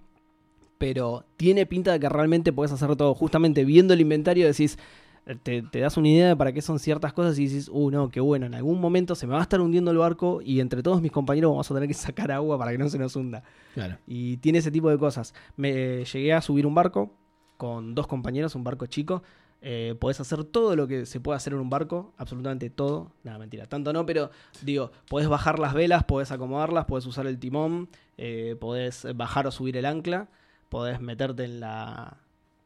Pero 0.78 1.24
tiene 1.38 1.66
pinta 1.66 1.94
de 1.94 2.00
que 2.00 2.10
realmente 2.10 2.52
puedes 2.52 2.72
hacer 2.72 2.96
todo. 2.96 3.16
Justamente 3.16 3.64
viendo 3.64 3.94
el 3.94 4.02
inventario 4.02 4.46
decís, 4.46 4.78
eh, 5.26 5.36
te, 5.42 5.62
te 5.62 5.80
das 5.80 5.96
una 5.96 6.10
idea 6.10 6.28
de 6.28 6.36
para 6.36 6.52
qué 6.52 6.62
son 6.62 6.80
ciertas 6.80 7.14
cosas 7.14 7.40
y 7.40 7.44
dices, 7.44 7.70
uh, 7.72 7.90
no, 7.92 8.10
qué 8.12 8.20
bueno, 8.20 8.46
en 8.46 8.54
algún 8.56 8.82
momento 8.82 9.16
se 9.16 9.26
me 9.26 9.34
va 9.34 9.40
a 9.40 9.44
estar 9.44 9.62
hundiendo 9.62 9.92
el 9.92 9.98
barco 9.98 10.42
y 10.44 10.60
entre 10.60 10.84
todos 10.84 11.02
mis 11.02 11.12
compañeros 11.14 11.52
vamos 11.52 11.72
a 11.72 11.74
tener 11.74 11.88
que 11.88 11.94
sacar 11.94 12.30
agua 12.32 12.58
para 12.58 12.72
que 12.72 12.78
no 12.78 12.90
se 12.90 13.00
nos 13.00 13.16
hunda. 13.16 13.42
Claro. 13.74 13.98
Y 14.06 14.38
tiene 14.38 14.58
ese 14.60 14.70
tipo 14.70 14.90
de 14.90 14.98
cosas. 14.98 15.34
Me 15.56 16.04
llegué 16.04 16.34
a 16.34 16.42
subir 16.42 16.66
un 16.68 16.76
barco 16.76 17.14
con 17.58 17.96
dos 17.96 18.08
compañeros, 18.08 18.56
un 18.56 18.64
barco 18.64 18.86
chico. 18.86 19.24
Eh, 19.68 19.96
podés 20.00 20.20
hacer 20.20 20.44
todo 20.44 20.76
lo 20.76 20.88
que 20.88 21.06
se 21.08 21.20
puede 21.20 21.38
hacer 21.38 21.54
en 21.54 21.60
un 21.60 21.70
barco, 21.70 22.14
absolutamente 22.18 22.70
todo. 22.70 23.12
Nada, 23.24 23.40
mentira, 23.40 23.66
tanto 23.66 23.92
no, 23.94 24.06
pero 24.06 24.30
digo, 24.62 24.92
podés 25.10 25.28
bajar 25.28 25.58
las 25.58 25.74
velas, 25.74 26.04
podés 26.04 26.32
acomodarlas, 26.32 26.86
podés 26.86 27.06
usar 27.08 27.26
el 27.26 27.40
timón, 27.40 27.90
eh, 28.18 28.56
podés 28.60 29.08
bajar 29.16 29.48
o 29.48 29.52
subir 29.52 29.76
el 29.78 29.86
ancla, 29.86 30.28
podés 30.70 31.02
meterte 31.02 31.46
en 31.46 31.60
la 31.62 32.18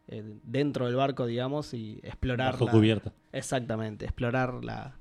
eh, 0.10 0.24
dentro 0.44 0.88
del 0.88 0.96
barco, 0.96 1.26
digamos, 1.26 1.74
y 1.74 2.00
explorar. 2.04 2.54
Bajo 2.54 2.66
la- 2.66 2.72
cubierta. 2.72 3.14
Exactamente, 3.32 4.04
explorar 4.06 4.64
la, 4.66 4.96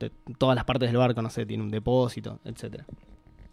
de- 0.00 0.10
todas 0.36 0.54
las 0.56 0.64
partes 0.64 0.88
del 0.90 0.98
barco, 0.98 1.22
no 1.22 1.30
sé, 1.30 1.46
tiene 1.46 1.62
un 1.62 1.70
depósito, 1.70 2.40
etcétera. 2.44 2.84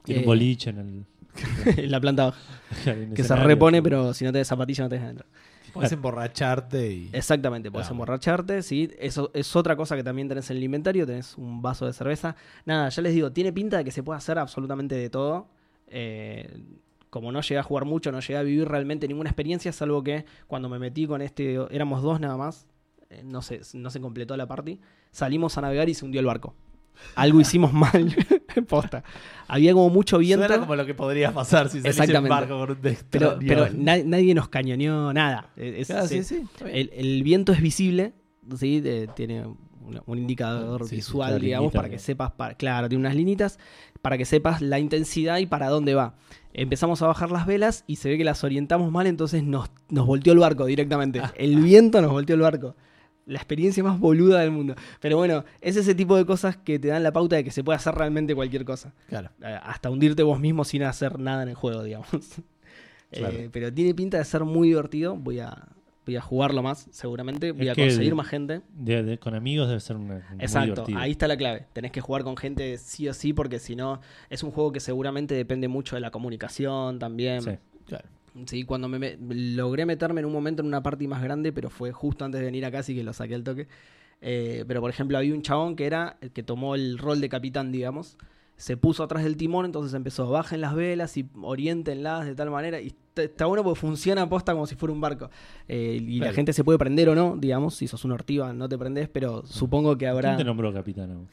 Tiene 0.03 0.19
Eh, 0.21 0.23
un 0.23 0.27
boliche 0.27 0.71
en 0.71 0.79
el. 0.79 1.05
en 1.79 1.91
la 1.91 2.01
planta 2.01 2.25
baja. 2.25 2.39
Que 3.15 3.23
se 3.23 3.35
repone, 3.37 3.81
pero 3.81 4.13
si 4.13 4.25
no 4.25 4.31
tenés 4.33 4.47
zapatilla 4.47 4.83
no 4.83 4.89
tenés 4.89 5.05
adentro. 5.05 5.27
Puedes 5.73 5.91
emborracharte 5.91 6.91
y. 6.91 7.09
Exactamente, 7.13 7.69
Claro. 7.71 7.87
emborracharte, 7.91 8.61
sí. 8.63 8.89
Eso 8.99 9.31
es 9.33 9.55
otra 9.55 9.75
cosa 9.75 9.95
que 9.95 10.03
también 10.03 10.27
tenés 10.27 10.49
en 10.51 10.57
el 10.57 10.63
inventario, 10.63 11.05
tenés 11.05 11.37
un 11.37 11.61
vaso 11.61 11.85
de 11.85 11.93
cerveza. 11.93 12.35
Nada, 12.65 12.89
ya 12.89 13.01
les 13.01 13.13
digo, 13.13 13.31
tiene 13.31 13.51
pinta 13.53 13.77
de 13.77 13.83
que 13.83 13.91
se 13.91 14.03
puede 14.03 14.17
hacer 14.17 14.37
absolutamente 14.39 14.95
de 14.95 15.09
todo. 15.09 15.47
Eh, 15.87 16.49
como 17.09 17.31
no 17.31 17.41
llegué 17.41 17.57
a 17.59 17.63
jugar 17.63 17.85
mucho, 17.85 18.11
no 18.11 18.19
llegué 18.19 18.37
a 18.37 18.43
vivir 18.43 18.67
realmente 18.67 19.07
ninguna 19.07 19.29
experiencia, 19.29 19.71
salvo 19.71 20.03
que 20.03 20.25
cuando 20.47 20.67
me 20.67 20.79
metí 20.79 21.07
con 21.07 21.21
este, 21.21 21.55
éramos 21.71 22.01
dos 22.01 22.19
nada 22.19 22.35
más, 22.35 22.67
eh, 23.09 23.21
no, 23.23 23.41
se, 23.41 23.61
no 23.73 23.89
se 23.89 24.01
completó 24.01 24.35
la 24.35 24.47
party, 24.47 24.81
salimos 25.11 25.57
a 25.57 25.61
navegar 25.61 25.87
y 25.87 25.93
se 25.93 26.03
hundió 26.03 26.19
el 26.19 26.25
barco. 26.25 26.55
Algo 27.15 27.39
hicimos 27.41 27.73
mal, 27.73 28.15
posta. 28.67 29.03
Había 29.47 29.73
como 29.73 29.89
mucho 29.89 30.17
viento. 30.17 30.45
Suena 30.47 30.61
como 30.61 30.75
lo 30.75 30.85
que 30.85 30.93
podría 30.95 31.31
pasar 31.33 31.69
si 31.69 31.81
salís 31.81 32.09
en 32.15 32.27
barco 32.27 32.57
con 32.59 32.71
un 32.71 32.77
Pero, 33.09 33.37
pero 33.39 33.69
na- 33.73 33.97
nadie 34.03 34.33
nos 34.33 34.49
cañoneó 34.49 35.13
nada. 35.13 35.49
Es- 35.55 35.87
Claro, 35.87 36.07
se- 36.07 36.23
sí, 36.23 36.35
sí, 36.37 36.43
está 36.51 36.65
bien. 36.65 36.77
el, 36.77 36.91
el 36.93 37.23
viento 37.23 37.51
es 37.51 37.61
visible, 37.61 38.13
¿sí? 38.57 38.83
Tiene 39.15 39.45
un, 39.45 39.57
un 40.05 40.17
indicador 40.17 40.89
visual, 40.89 41.29
claro, 41.29 41.43
digamos, 41.43 41.65
linita, 41.65 41.77
para 41.79 41.89
que 41.89 41.99
sepas, 41.99 42.31
para- 42.31 42.55
claro, 42.55 42.89
tiene 42.89 43.01
unas 43.01 43.15
linitas, 43.15 43.59
para 44.01 44.17
que 44.17 44.25
sepas 44.25 44.61
la 44.61 44.79
intensidad 44.79 45.37
y 45.37 45.45
para 45.45 45.69
dónde 45.69 45.93
va. 45.93 46.15
Empezamos 46.53 47.01
a 47.01 47.07
bajar 47.07 47.29
las 47.31 47.45
velas 47.45 47.83
y 47.85 47.97
se 47.97 48.09
ve 48.09 48.17
que 48.17 48.23
las 48.23 48.43
orientamos 48.43 48.91
mal, 48.91 49.05
entonces 49.07 49.43
nos, 49.43 49.69
nos 49.89 50.07
volteó 50.07 50.33
el 50.33 50.39
barco 50.39 50.65
directamente. 50.65 51.21
El 51.37 51.57
viento 51.61 52.01
nos 52.01 52.11
volteó 52.11 52.35
el 52.35 52.41
barco. 52.41 52.75
La 53.25 53.37
experiencia 53.37 53.83
más 53.83 53.99
boluda 53.99 54.39
del 54.41 54.51
mundo. 54.51 54.75
Pero 54.99 55.17
bueno, 55.17 55.45
es 55.61 55.75
ese 55.77 55.95
tipo 55.95 56.15
de 56.15 56.25
cosas 56.25 56.57
que 56.57 56.77
te 56.77 56.89
dan 56.89 57.01
la 57.03 57.11
pauta 57.11 57.35
de 57.35 57.43
que 57.43 57.49
se 57.51 57.63
puede 57.63 57.77
hacer 57.77 57.95
realmente 57.95 58.35
cualquier 58.35 58.65
cosa. 58.65 58.93
Claro. 59.09 59.31
Eh, 59.41 59.59
hasta 59.63 59.89
hundirte 59.89 60.21
vos 60.23 60.39
mismo 60.39 60.63
sin 60.63 60.83
hacer 60.83 61.17
nada 61.19 61.41
en 61.43 61.49
el 61.49 61.55
juego, 61.55 61.83
digamos. 61.83 62.07
Eh, 63.11 63.19
Claro. 63.19 63.37
pero 63.51 63.71
tiene 63.73 63.93
pinta 63.93 64.17
de 64.17 64.25
ser 64.25 64.43
muy 64.43 64.69
divertido. 64.69 65.15
Voy 65.15 65.39
a, 65.39 65.69
voy 66.05 66.15
a 66.17 66.21
jugarlo 66.21 66.61
más, 66.63 66.87
seguramente. 66.91 67.51
Voy 67.51 67.67
Es 67.67 67.71
a 67.71 67.75
conseguir 67.81 68.15
más 68.15 68.27
gente. 68.27 68.61
De- 68.73 69.03
de- 69.03 69.17
con 69.19 69.35
amigos 69.35 69.67
debe 69.69 69.79
ser 69.79 69.95
una, 69.95 70.17
Exacto, 70.39 70.85
ahí 70.95 71.11
está 71.11 71.27
la 71.27 71.37
clave. 71.37 71.67
Tenés 71.71 71.91
que 71.91 72.01
jugar 72.01 72.23
con 72.23 72.35
gente 72.35 72.77
sí 72.77 73.07
o 73.07 73.13
sí, 73.13 73.31
porque 73.31 73.59
si 73.59 73.75
no, 73.75 74.01
es 74.29 74.41
un 74.43 74.51
juego 74.51 74.71
que 74.71 74.79
seguramente 74.79 75.33
depende 75.35 75.67
mucho 75.67 75.95
de 75.95 76.01
la 76.01 76.09
comunicación 76.11 76.97
también. 76.99 77.41
Sí. 77.43 77.51
Claro. 77.85 78.09
Sí, 78.45 78.63
cuando 78.65 78.87
me, 78.89 78.99
me- 78.99 79.17
logré 79.35 79.85
meterme 79.85 80.19
en 80.21 80.25
un 80.25 80.33
momento 80.33 80.61
en 80.61 80.67
una 80.67 80.83
party 80.83 81.07
más 81.07 81.23
grande, 81.23 81.53
pero 81.53 81.69
fue 81.69 81.91
justo 81.91 82.25
antes 82.25 82.39
de 82.39 82.45
venir 82.45 82.65
acá, 82.65 82.79
así 82.79 82.93
que 82.95 83.03
lo 83.03 83.13
saqué 83.13 83.35
al 83.35 83.43
toque. 83.43 83.67
Eh, 84.21 84.65
pero 84.67 84.81
por 84.81 84.89
ejemplo, 84.89 85.17
había 85.17 85.33
un 85.33 85.41
chabón 85.41 85.75
que 85.75 85.85
era 85.85 86.17
el 86.21 86.31
que 86.31 86.43
tomó 86.43 86.75
el 86.75 86.97
rol 86.97 87.21
de 87.21 87.29
capitán, 87.29 87.71
digamos. 87.71 88.17
Se 88.57 88.77
puso 88.77 89.03
atrás 89.03 89.23
del 89.23 89.35
timón, 89.35 89.65
entonces 89.65 89.93
empezó, 89.93 90.29
bajen 90.29 90.61
las 90.61 90.75
velas 90.75 91.17
y 91.17 91.27
orientenlas 91.41 92.25
de 92.25 92.35
tal 92.35 92.49
manera. 92.51 92.79
Y 92.79 92.93
está, 93.15 93.45
bueno 93.45 93.63
porque 93.63 93.79
funciona 93.79 94.21
aposta 94.23 94.53
como 94.53 94.65
si 94.65 94.75
fuera 94.75 94.93
un 94.93 95.01
barco. 95.01 95.29
Eh, 95.67 95.99
y 96.01 96.19
la 96.19 96.31
gente 96.33 96.53
se 96.53 96.63
puede 96.63 96.77
prender 96.79 97.09
o 97.09 97.15
no, 97.15 97.35
digamos. 97.37 97.75
Si 97.75 97.87
sos 97.87 98.05
una 98.05 98.13
ortiva, 98.13 98.53
no 98.53 98.69
te 98.69 98.77
prendés, 98.77 99.09
pero 99.09 99.45
supongo 99.45 99.97
que 99.97 100.07
habrá. 100.07 100.29
¿Quién 100.29 100.37
te 100.37 100.43
nombró 100.45 100.73
capitán? 100.73 101.27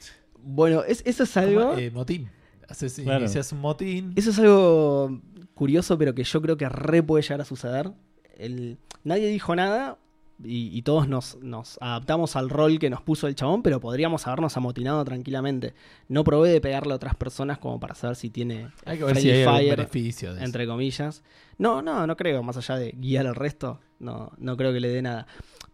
Bueno, 0.44 0.82
es- 0.82 1.02
eso 1.06 1.22
es 1.22 1.36
algo. 1.36 1.76
Eh, 1.78 1.90
motín. 1.92 2.28
Haces, 2.68 2.94
Claro. 3.00 3.20
Inicias 3.24 3.52
un 3.52 3.60
motín. 3.60 4.12
Eso 4.16 4.30
es 4.30 4.38
algo 4.40 5.20
curioso, 5.54 5.98
pero 5.98 6.14
que 6.14 6.24
yo 6.24 6.40
creo 6.42 6.56
que 6.56 6.68
re 6.68 7.02
puede 7.02 7.22
llegar 7.22 7.40
a 7.40 7.44
suceder. 7.44 7.90
El- 8.38 8.78
nadie 9.04 9.28
dijo 9.28 9.54
nada 9.54 9.98
y, 10.44 10.76
y 10.76 10.82
todos 10.82 11.06
nos, 11.08 11.36
nos 11.40 11.78
adaptamos 11.80 12.34
al 12.34 12.50
rol 12.50 12.78
que 12.80 12.90
nos 12.90 13.00
puso 13.02 13.28
el 13.28 13.34
chabón, 13.36 13.62
pero 13.62 13.78
podríamos 13.80 14.26
habernos 14.26 14.56
amotinado 14.56 15.04
tranquilamente. 15.04 15.74
No 16.08 16.24
probé 16.24 16.50
de 16.50 16.60
pegarle 16.60 16.92
a 16.92 16.96
otras 16.96 17.14
personas 17.14 17.58
como 17.58 17.78
para 17.78 17.94
saber 17.94 18.16
si 18.16 18.30
tiene 18.30 18.68
Hay 18.84 18.98
que 18.98 19.04
ver 19.04 19.14
friendly 19.14 19.20
si 19.22 19.30
hay 19.36 19.42
algún 19.44 19.58
fire, 19.60 19.76
beneficio 19.76 20.30
de 20.32 20.36
eso. 20.38 20.44
entre 20.44 20.66
comillas. 20.66 21.22
No, 21.58 21.80
no, 21.82 22.06
no 22.06 22.16
creo, 22.16 22.42
más 22.42 22.56
allá 22.56 22.76
de 22.76 22.92
guiar 22.98 23.26
al 23.26 23.36
resto, 23.36 23.78
no, 24.00 24.32
no 24.38 24.56
creo 24.56 24.72
que 24.72 24.80
le 24.80 24.88
dé 24.88 25.02
nada. 25.02 25.26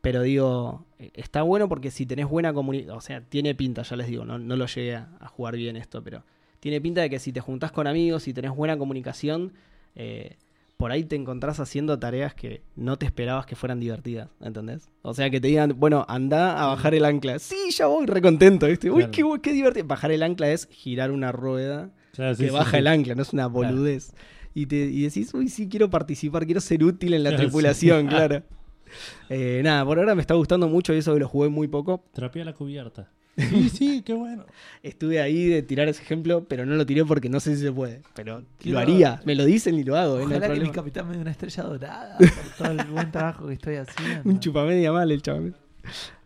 Pero 0.03 0.23
digo, 0.23 0.85
eh, 0.99 1.11
está 1.15 1.43
bueno 1.43 1.69
porque 1.69 1.91
si 1.91 2.05
tenés 2.05 2.29
buena 2.29 2.53
comunidad, 2.53 2.95
o 2.97 3.01
sea, 3.01 3.21
tiene 3.23 3.55
pinta, 3.55 3.83
ya 3.83 3.97
les 3.97 4.07
digo, 4.09 4.25
no, 4.25 4.39
no 4.39 4.57
lo 4.57 4.67
llegué 4.67 4.97
a, 4.97 5.09
a 5.21 5.29
jugar 5.29 5.57
bien 5.57 5.77
esto, 5.77 6.03
pero 6.05 6.25
tiene 6.61 6.81
pinta 6.81 7.01
de 7.03 7.11
que 7.11 7.19
si 7.19 7.33
te 7.33 7.41
juntás 7.41 7.73
con 7.73 7.87
amigos 7.87 8.29
y 8.29 8.33
tenés 8.35 8.53
buena 8.55 8.77
comunicación, 8.77 9.53
eh, 9.95 10.37
por 10.77 10.93
ahí 10.93 11.03
te 11.05 11.17
encontrás 11.17 11.59
haciendo 11.59 11.99
tareas 11.99 12.35
que 12.35 12.63
no 12.77 12.97
te 12.99 13.07
esperabas 13.07 13.47
que 13.47 13.57
fueran 13.57 13.81
divertidas, 13.81 14.29
¿entendés? 14.41 14.89
O 15.03 15.13
sea, 15.13 15.29
que 15.29 15.41
te 15.41 15.49
digan, 15.49 15.75
bueno, 15.79 16.05
anda 16.09 16.63
a 16.63 16.67
bajar 16.69 16.95
el 16.95 17.05
ancla. 17.05 17.39
Sí, 17.41 17.57
ya 17.71 17.87
voy, 17.87 18.07
recontento, 18.07 18.67
¿viste? 18.67 18.91
Uy, 18.91 19.07
Claro. 19.07 19.35
qué, 19.41 19.43
qué 19.43 19.53
divertido. 19.53 19.87
Bajar 19.87 20.13
el 20.13 20.23
ancla 20.23 20.51
es 20.51 20.69
girar 20.71 21.11
una 21.11 21.33
rueda 21.33 21.91
Claro, 22.13 22.37
que 22.37 22.45
sí, 22.47 22.51
baja 22.51 22.71
sí. 22.73 22.77
el 22.77 22.87
ancla, 22.87 23.15
no 23.17 23.23
es 23.23 23.33
una 23.33 23.49
boludez. 23.49 24.13
Y, 24.55 24.67
te, 24.67 24.77
y 24.77 25.03
decís, 25.03 25.35
uy, 25.35 25.49
sí, 25.49 25.69
quiero 25.69 25.91
participar, 25.91 26.45
quiero 26.47 26.61
ser 26.61 26.83
útil 26.85 27.13
en 27.15 27.25
la 27.25 27.31
sí. 27.37 27.37
tripulación, 27.37 28.07
claro. 28.09 28.43
Eh, 29.29 29.61
nada, 29.65 29.85
por 29.85 29.99
ahora 29.99 30.15
me 30.15 30.21
está 30.23 30.35
gustando 30.35 30.69
mucho 30.69 30.95
y 30.95 30.99
eso 30.99 31.13
que 31.13 31.21
lo 31.21 31.29
jugué 31.29 31.49
muy 31.49 31.69
poco. 31.69 32.05
Trapea 32.13 32.45
la 32.45 32.55
cubierta. 32.55 33.11
Sí, 33.39 33.69
sí, 33.69 34.03
qué 34.03 34.13
bueno. 34.15 34.45
Estuve 34.83 35.21
ahí 35.21 35.47
de 35.47 35.63
tirar 35.63 35.89
ese 35.89 36.03
ejemplo, 36.03 36.45
pero 36.49 36.67
no 36.67 36.75
lo 36.75 36.85
tiré 36.85 37.05
porque 37.05 37.29
no 37.29 37.39
sé 37.41 37.55
si 37.57 37.63
se 37.63 37.73
puede. 37.73 38.03
Pero 38.15 38.43
Quiero- 38.59 38.75
lo 38.75 38.83
haría, 38.83 39.21
me 39.25 39.35
lo 39.35 39.45
dicen 39.45 39.77
y 39.77 39.85
lo 39.85 39.97
hago. 39.97 40.17
eh, 40.19 40.23
no 40.25 40.29
hay 40.31 40.37
Ojalá 40.39 40.41
que 40.47 40.49
mi 40.53 40.55
problema. 40.57 40.73
capitán 40.75 41.09
me 41.09 41.15
dé 41.17 41.21
una 41.23 41.31
estrella 41.31 41.63
dorada 41.63 42.19
por 42.19 42.57
todo 42.67 42.71
el 42.73 42.87
buen 42.89 43.11
trabajo 43.13 43.47
que 43.47 43.55
estoy 43.55 43.77
haciendo. 43.77 44.29
Un 44.29 44.41
chupamedia 44.41 44.91
mal 44.93 45.11
el 45.13 45.23
chaval. 45.23 45.55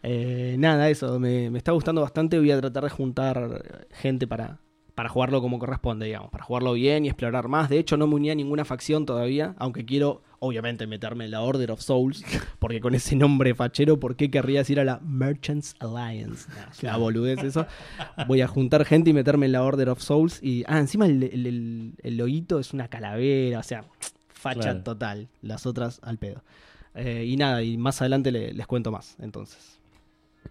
Eh, 0.02 0.56
nada, 0.58 0.88
eso, 0.90 1.20
me, 1.20 1.50
me 1.50 1.58
está 1.58 1.72
gustando 1.72 2.00
bastante. 2.00 2.38
Voy 2.38 2.50
a 2.50 2.58
tratar 2.60 2.84
de 2.84 2.90
juntar 2.90 3.62
gente 3.92 4.26
para, 4.26 4.58
para 4.94 5.08
jugarlo 5.08 5.40
como 5.40 5.58
corresponde, 5.58 6.06
digamos, 6.06 6.30
para 6.30 6.44
jugarlo 6.44 6.74
bien 6.74 7.04
y 7.04 7.08
explorar 7.08 7.48
más. 7.48 7.68
De 7.70 7.78
hecho, 7.78 7.96
no 7.96 8.06
me 8.06 8.14
uní 8.16 8.30
a 8.30 8.34
ninguna 8.34 8.64
facción 8.64 9.06
todavía, 9.06 9.54
aunque 9.58 9.84
quiero, 9.86 10.22
obviamente, 10.38 10.86
meterme 10.86 11.24
en 11.24 11.30
la 11.30 11.40
Order 11.40 11.70
of 11.70 11.80
Souls, 11.80 12.22
porque 12.58 12.80
con 12.80 12.94
ese 12.94 13.16
nombre 13.16 13.54
fachero, 13.54 13.98
¿por 13.98 14.16
qué 14.16 14.30
querrías 14.30 14.68
ir 14.68 14.78
a 14.80 14.84
la 14.84 15.00
Merchants 15.00 15.74
Alliance? 15.80 16.46
Una 16.82 16.96
boludez 16.98 17.42
eso. 17.42 17.66
Voy 18.28 18.42
a 18.42 18.48
juntar 18.48 18.84
gente 18.84 19.10
y 19.10 19.12
meterme 19.14 19.46
en 19.46 19.52
la 19.52 19.62
Order 19.62 19.88
of 19.88 20.00
Souls. 20.02 20.42
Y, 20.42 20.64
ah, 20.66 20.78
encima 20.78 21.06
el, 21.06 21.22
el, 21.22 21.46
el- 21.46 21.94
el 22.02 22.16
loguito 22.18 22.58
es 22.58 22.74
una 22.74 22.88
calavera, 22.88 23.60
o 23.60 23.62
sea, 23.62 23.84
facha 24.28 24.60
Claro. 24.60 24.82
total. 24.82 25.28
Las 25.40 25.64
otras 25.66 26.00
al 26.02 26.18
pedo. 26.18 26.42
Eh, 26.94 27.24
y 27.26 27.36
nada, 27.38 27.62
y 27.62 27.78
más 27.78 28.02
adelante 28.02 28.30
le- 28.30 28.52
les 28.52 28.66
cuento 28.66 28.90
más, 28.92 29.16
entonces. 29.20 29.80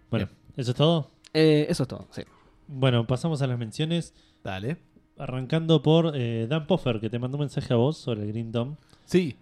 Bueno, 0.09 0.27
¿eso 0.57 0.71
es 0.71 0.77
todo? 0.77 1.11
Eh, 1.33 1.67
eso 1.69 1.83
es 1.83 1.89
todo, 1.89 2.07
sí. 2.09 2.23
Bueno, 2.67 3.05
pasamos 3.05 3.41
a 3.41 3.47
las 3.47 3.59
menciones. 3.59 4.13
Dale. 4.43 4.77
Arrancando 5.17 5.81
por 5.81 6.13
eh, 6.15 6.47
Dan 6.49 6.65
Poffer, 6.67 6.99
que 6.99 7.09
te 7.09 7.19
mandó 7.19 7.37
un 7.37 7.41
mensaje 7.41 7.73
a 7.73 7.77
vos 7.77 7.97
sobre 7.97 8.21
el 8.23 8.27
Green 8.29 8.51
Dome. 8.51 8.75
Sí, 9.05 9.37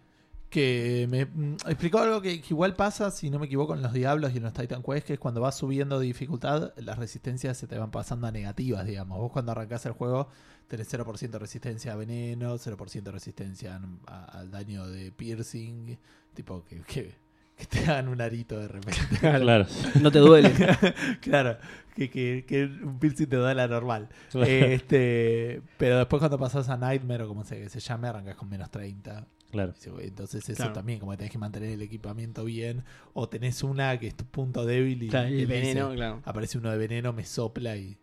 que 0.50 1.08
me 1.10 1.26
mm, 1.26 1.54
explicó 1.68 2.00
algo 2.00 2.22
que, 2.22 2.42
que 2.42 2.48
igual 2.54 2.76
pasa, 2.76 3.12
si 3.12 3.30
no 3.30 3.40
me 3.40 3.46
equivoco, 3.46 3.76
en 3.76 3.82
los 3.82 3.94
Diablos 3.94 4.34
y 4.34 4.38
en 4.38 4.44
los 4.44 4.54
Titan 4.54 4.84
Quest, 4.84 5.06
que 5.08 5.14
es 5.14 5.20
cuando 5.20 5.40
vas 5.42 5.56
subiendo 5.58 6.00
de 6.00 6.08
dificultad, 6.08 6.74
las 6.78 6.98
resistencias 6.98 7.58
se 7.58 7.68
te 7.68 7.78
van 7.78 7.92
pasando 7.92 8.28
a 8.28 8.32
negativas, 8.32 8.86
digamos. 8.86 9.20
Vos 9.20 9.32
cuando 9.32 9.52
arrancás 9.54 9.86
el 9.86 9.94
juego 9.94 10.28
tenés 10.68 10.88
0% 10.92 11.30
de 11.30 11.40
resistencia 11.40 11.94
a 11.94 11.96
veneno, 11.96 12.58
0% 12.58 13.04
de 13.04 13.12
resistencia 13.12 13.80
a- 14.08 14.26
al 14.40 14.52
daño 14.52 14.86
de 14.88 15.12
piercing, 15.12 15.98
tipo 16.34 16.64
que, 16.66 16.82
que, 16.82 17.14
que 17.60 17.66
te 17.66 17.80
hagan 17.80 18.08
un 18.08 18.22
arito 18.22 18.58
de 18.58 18.70
repente. 18.70 19.02
Claro. 19.20 19.66
No 20.02 20.12
te 20.12 20.20
duele. 20.20 20.52
claro, 21.22 21.58
que, 21.94 22.10
que, 22.10 22.46
que 22.48 22.64
un 22.64 22.98
piercing 23.00 23.28
te 23.28 23.38
la 23.38 23.68
normal. 23.68 24.08
Claro. 24.32 24.50
Este, 24.50 25.62
pero 25.78 25.98
después 25.98 26.20
cuando 26.20 26.40
pasas 26.40 26.70
a 26.70 26.78
Nightmare 26.78 27.24
o 27.24 27.28
como 27.28 27.44
se, 27.44 27.68
se 27.70 27.82
llame, 27.82 28.08
arrancas 28.08 28.36
con 28.36 28.50
menos 28.50 28.72
30. 28.72 29.28
Claro. 29.52 29.74
Entonces 30.00 30.48
eso 30.48 30.58
Claro. 30.58 30.74
también, 30.74 31.00
como 31.00 31.12
que 31.12 31.18
tenés 31.18 31.32
que 31.32 31.38
mantener 31.40 31.72
el 31.72 31.82
equipamiento 31.82 32.46
bien. 32.46 32.84
O 33.14 33.28
tenés 33.28 33.64
una 33.64 33.98
que 34.00 34.08
es 34.08 34.16
tu 34.16 34.24
punto 34.26 34.66
débil 34.66 35.02
y 35.02 35.08
Claro, 35.10 35.28
el 35.28 35.34
él 35.34 35.40
dice, 35.48 35.52
veneno, 35.62 35.92
claro. 35.94 36.22
aparece 36.24 36.58
uno 36.60 36.70
de 36.70 36.78
veneno, 36.78 37.14
me 37.14 37.26
sopla 37.26 37.76
y 37.76 37.98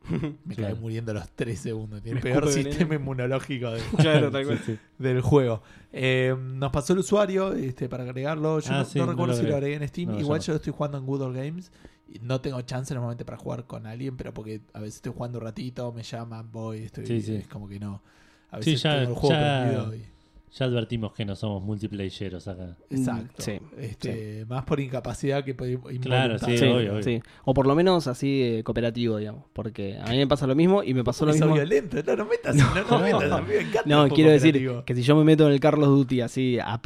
me 0.44 0.54
Claro. 0.56 0.74
cae 0.74 0.80
muriendo 0.82 1.12
a 1.12 1.14
los 1.14 1.30
3 1.30 1.58
segundos. 1.60 2.02
Tiene 2.02 2.18
el 2.18 2.22
peor 2.22 2.48
sistema 2.52 2.74
veneno. 2.88 2.94
inmunológico 2.94 3.70
de- 3.70 3.80
Claro, 3.96 4.30
tal 4.32 4.44
cual. 4.46 4.58
Sí, 4.58 4.72
sí. 4.72 4.78
del 4.98 5.20
juego. 5.20 5.62
Eh, 5.92 6.34
nos 6.38 6.72
pasó 6.72 6.92
el 6.94 6.98
usuario 6.98 7.52
este, 7.52 7.88
para 7.88 8.02
agregarlo. 8.02 8.58
Yo 8.60 8.72
Ah, 8.72 8.78
no, 8.78 8.84
sí, 8.84 8.98
no 8.98 9.06
no 9.06 9.12
recuerdo 9.12 9.34
lo 9.34 9.40
si 9.40 9.46
lo 9.46 9.54
agregué. 9.56 9.76
en 9.76 9.88
Steam. 9.88 10.10
No, 10.10 10.18
Igual 10.20 10.40
yo 10.40 10.52
lo 10.52 10.56
estoy 10.56 10.72
jugando 10.72 10.98
en 10.98 11.06
Good 11.06 11.22
Old 11.22 11.36
Games. 11.36 11.70
Y 12.08 12.18
no 12.20 12.40
tengo 12.40 12.60
chance 12.62 12.92
normalmente 12.94 13.24
para 13.24 13.36
jugar 13.38 13.66
con 13.66 13.86
alguien, 13.86 14.16
pero 14.16 14.32
porque 14.34 14.60
a 14.72 14.80
veces 14.80 14.96
estoy 14.96 15.12
jugando 15.12 15.38
un 15.38 15.44
ratito, 15.44 15.92
me 15.92 16.02
llaman, 16.02 16.50
voy, 16.52 16.78
estoy. 16.78 17.06
Sí, 17.06 17.20
sí. 17.22 17.34
Es 17.36 17.48
como 17.48 17.68
que 17.68 17.80
no. 17.80 18.02
A 18.50 18.62
Sí, 18.62 18.70
veces 18.70 18.82
ya- 18.82 18.98
tengo 19.00 19.10
el 19.10 19.16
juego 19.16 19.34
ya- 19.36 19.62
prendido 19.62 19.94
y- 19.96 20.15
Ya 20.58 20.64
advertimos 20.64 21.12
que 21.12 21.26
no 21.26 21.36
somos 21.36 21.62
multiplayeros 21.62 22.48
acá. 22.48 22.78
Exacto. 22.88 23.42
Sí, 23.42 23.58
Este, 23.76 24.46
Más 24.46 24.64
por 24.64 24.80
incapacidad 24.80 25.44
que 25.44 25.54
por 25.54 25.68
Claro, 26.00 26.38
sí, 26.38 26.56
Sí, 26.56 26.64
obvio, 26.64 26.94
obvio. 26.94 27.02
sí. 27.02 27.20
O 27.44 27.52
por 27.52 27.66
lo 27.66 27.74
menos 27.74 28.06
así 28.06 28.42
eh, 28.42 28.62
cooperativo, 28.64 29.18
digamos. 29.18 29.44
Porque 29.52 29.98
a 29.98 30.10
mí 30.10 30.16
me 30.16 30.26
pasa 30.26 30.46
lo 30.46 30.54
mismo 30.54 30.82
y 30.82 30.94
me 30.94 31.04
pasó 31.04 31.26
lo 31.26 31.32
mismo. 31.32 31.52
violento, 31.52 31.98
no, 32.06 32.16
no 32.16 32.24
metas, 32.24 32.56
no, 32.56 32.74
no, 32.74 33.00
metas, 33.00 33.30
a 33.30 33.42
mí 33.42 33.48
me 33.48 33.60
encanta 33.60 33.82
el 33.82 33.88
No, 33.88 34.08
quiero 34.08 34.30
decir 34.30 34.82
que 34.86 34.94
si 34.94 35.02
yo 35.02 35.14
me 35.14 35.24
meto 35.24 35.46
en 35.46 35.52
el 35.52 35.60
Carlos 35.60 35.88
Duty 35.88 36.22
así 36.22 36.58
a, 36.58 36.80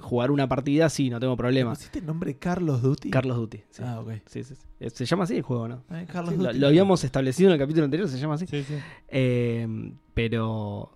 jugar 0.00 0.30
una 0.30 0.46
partida, 0.46 0.90
sí, 0.90 1.08
no 1.08 1.18
tengo 1.18 1.32
¿Le 1.32 1.38
problema. 1.38 1.70
¿Pusiste 1.70 2.00
el 2.00 2.06
nombre 2.06 2.34
Carlos 2.36 2.82
Duty? 2.82 3.08
Carlos 3.08 3.38
Duty. 3.38 3.62
Sí. 3.70 3.82
Ah, 3.82 4.00
ok. 4.00 4.12
Sí, 4.26 4.44
sí, 4.44 4.54
sí. 4.54 4.66
Eh, 4.80 4.90
Se 4.90 5.06
llama 5.06 5.24
así 5.24 5.36
el 5.36 5.42
juego, 5.42 5.68
¿no? 5.68 5.84
Eh, 5.90 6.06
Carlos 6.06 6.34
Sí, 6.34 6.36
lo, 6.36 6.48
Duty. 6.48 6.58
lo 6.58 6.66
habíamos 6.66 7.02
establecido 7.02 7.48
en 7.48 7.54
el 7.54 7.58
capítulo 7.58 7.84
anterior, 7.84 8.06
se 8.08 8.18
llama 8.18 8.34
así. 8.34 8.46
Sí, 8.46 8.62
sí. 8.62 8.74
Eh, 9.08 9.66
pero 10.12 10.92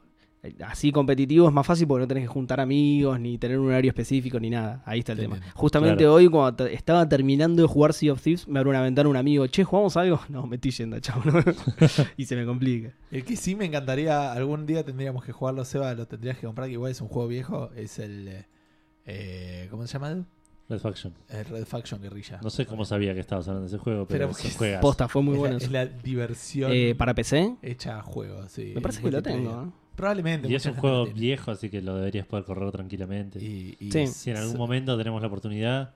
así 0.65 0.93
competitivo 0.93 1.47
es 1.49 1.53
más 1.53 1.67
fácil 1.67 1.87
porque 1.87 2.03
no 2.03 2.09
tenés 2.09 2.25
que 2.25 2.29
juntar 2.29 2.61
amigos, 2.61 3.19
ni 3.19 3.39
tener 3.39 3.59
un 3.59 3.67
horario 3.69 3.91
específico, 3.91 4.39
ni 4.39 4.51
nada. 4.51 4.83
Ahí 4.87 5.01
está 5.01 5.13
el 5.13 5.19
Te 5.19 5.23
tema. 5.25 5.41
Justamente 5.55 5.99
Claro. 5.99 6.15
hoy, 6.15 6.29
cuando 6.29 6.67
estaba 6.67 7.09
terminando 7.09 7.63
de 7.63 7.69
jugar 7.69 7.93
Sea 7.93 8.13
of 8.13 8.23
Thieves, 8.23 8.47
me 8.49 8.59
abrió 8.59 8.71
una 8.71 8.83
ventana 8.83 9.09
un 9.09 9.17
amigo, 9.17 9.47
che, 9.49 9.65
¿jugamos 9.65 9.97
algo? 9.97 10.21
No, 10.29 10.47
me 10.47 10.57
estoy 10.57 10.71
yendo, 10.71 11.01
chao. 11.01 11.21
¿no? 11.25 11.43
y 12.17 12.25
se 12.27 12.37
me 12.37 12.45
complica. 12.47 12.93
El 13.11 13.25
que 13.25 13.37
sí 13.37 13.55
me 13.57 13.65
encantaría, 13.65 14.33
algún 14.33 14.67
día 14.67 14.85
tendríamos 14.85 15.25
que 15.25 15.33
jugarlo, 15.33 15.65
Seba, 15.65 15.93
lo 15.95 16.07
tendrías 16.07 16.39
que 16.39 16.47
comprar, 16.47 16.69
que 16.69 16.75
igual 16.75 16.93
es 16.93 17.01
un 17.01 17.09
juego 17.09 17.29
viejo, 17.29 17.71
es 17.75 17.99
el... 17.99 18.29
eh, 18.29 18.47
eh, 19.07 19.67
¿Cómo 19.71 19.87
se 19.87 19.93
llama? 19.95 20.25
Red 20.69 20.81
Faction. 20.81 21.15
El 21.31 21.45
Red 21.47 21.65
Faction 21.65 22.03
Guerrilla. 22.03 22.41
No 22.43 22.51
sé 22.51 22.67
cómo 22.67 22.85
sabía 22.85 23.15
que 23.15 23.21
estabas 23.21 23.49
hablando 23.49 23.69
de 23.71 23.75
ese 23.75 23.83
juego, 23.83 24.07
pero, 24.07 24.31
Pero. 24.59 24.81
Posta, 24.83 25.09
fue 25.09 25.23
muy 25.23 25.33
es, 25.33 25.39
bueno. 25.39 25.57
la, 25.59 25.65
es 25.65 25.71
la 25.71 25.87
diversión 25.87 26.71
Eh, 26.75 26.95
¿Para 26.95 27.15
PC? 27.15 27.57
hecha 27.63 27.99
a 27.99 28.03
juego, 28.03 28.47
sí. 28.49 28.73
Me 28.75 28.83
parece 28.83 29.01
que 29.03 29.11
lo 29.11 29.23
tengo. 29.23 29.63
¿eh? 29.65 29.71
Probablemente. 29.99 30.49
Y 30.49 30.55
es 30.55 30.65
un 30.65 30.75
juego 30.75 31.07
viejo, 31.07 31.51
así 31.51 31.69
que 31.69 31.83
lo 31.83 31.97
deberías 31.97 32.25
poder 32.25 32.45
correr 32.45 32.71
tranquilamente. 32.71 33.39
Y, 33.45 33.77
y 33.81 33.91
Sí. 33.93 34.07
Si 34.07 34.31
en 34.31 34.37
algún 34.37 34.57
momento 34.57 34.97
tenemos 34.97 35.21
la 35.21 35.27
oportunidad, 35.27 35.91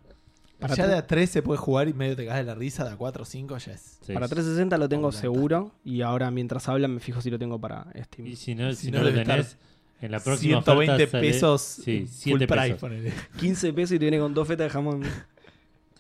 Para 0.59 0.75
ya 0.75 0.87
de 0.89 0.97
a 0.97 1.07
3 1.07 1.31
se 1.31 1.41
puede 1.43 1.59
jugar 1.59 1.89
y 1.89 1.93
medio 1.95 2.17
te 2.17 2.27
caes 2.27 2.45
de 2.45 2.53
la 2.53 2.55
risa, 2.57 2.85
de 2.85 2.91
a 2.91 2.97
4 2.97 3.23
o 3.23 3.25
5 3.25 3.59
ya 3.59 3.73
es. 3.73 3.99
sí. 4.03 4.13
Para 4.13 4.27
360 4.29 4.77
lo 4.77 4.89
tengo 4.89 5.13
seguro 5.13 5.71
y 5.85 6.03
ahora 6.03 6.31
mientras 6.33 6.69
hablan 6.69 6.93
me 6.95 7.01
fijo 7.01 7.21
si 7.21 7.31
lo 7.31 7.39
tengo 7.39 7.61
para 7.61 7.87
Steam. 8.05 8.27
Y 8.27 8.35
si 8.37 8.55
no, 8.57 8.71
Si 8.75 8.87
si 8.87 8.91
no, 8.91 8.99
no, 8.99 9.05
lo 9.05 9.13
tenés, 9.15 9.57
en 10.01 10.11
la 10.11 10.19
próxima 10.19 10.61
120 10.63 10.93
oferta 10.95 11.11
sale- 11.13 11.29
pesos 11.33 11.63
Sí, 11.63 12.01
full 12.01 12.09
7 12.41 12.47
price, 12.49 12.63
pesos. 12.67 12.81
ponele. 12.81 13.13
15 13.39 13.73
pesos 13.73 13.93
y 13.95 13.99
te 14.01 14.05
viene 14.07 14.19
con 14.19 14.35
dos 14.35 14.49
fetas 14.49 14.67
de 14.67 14.71
jamón. 14.71 15.03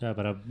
Claro, 0.03 0.17
para, 0.17 0.43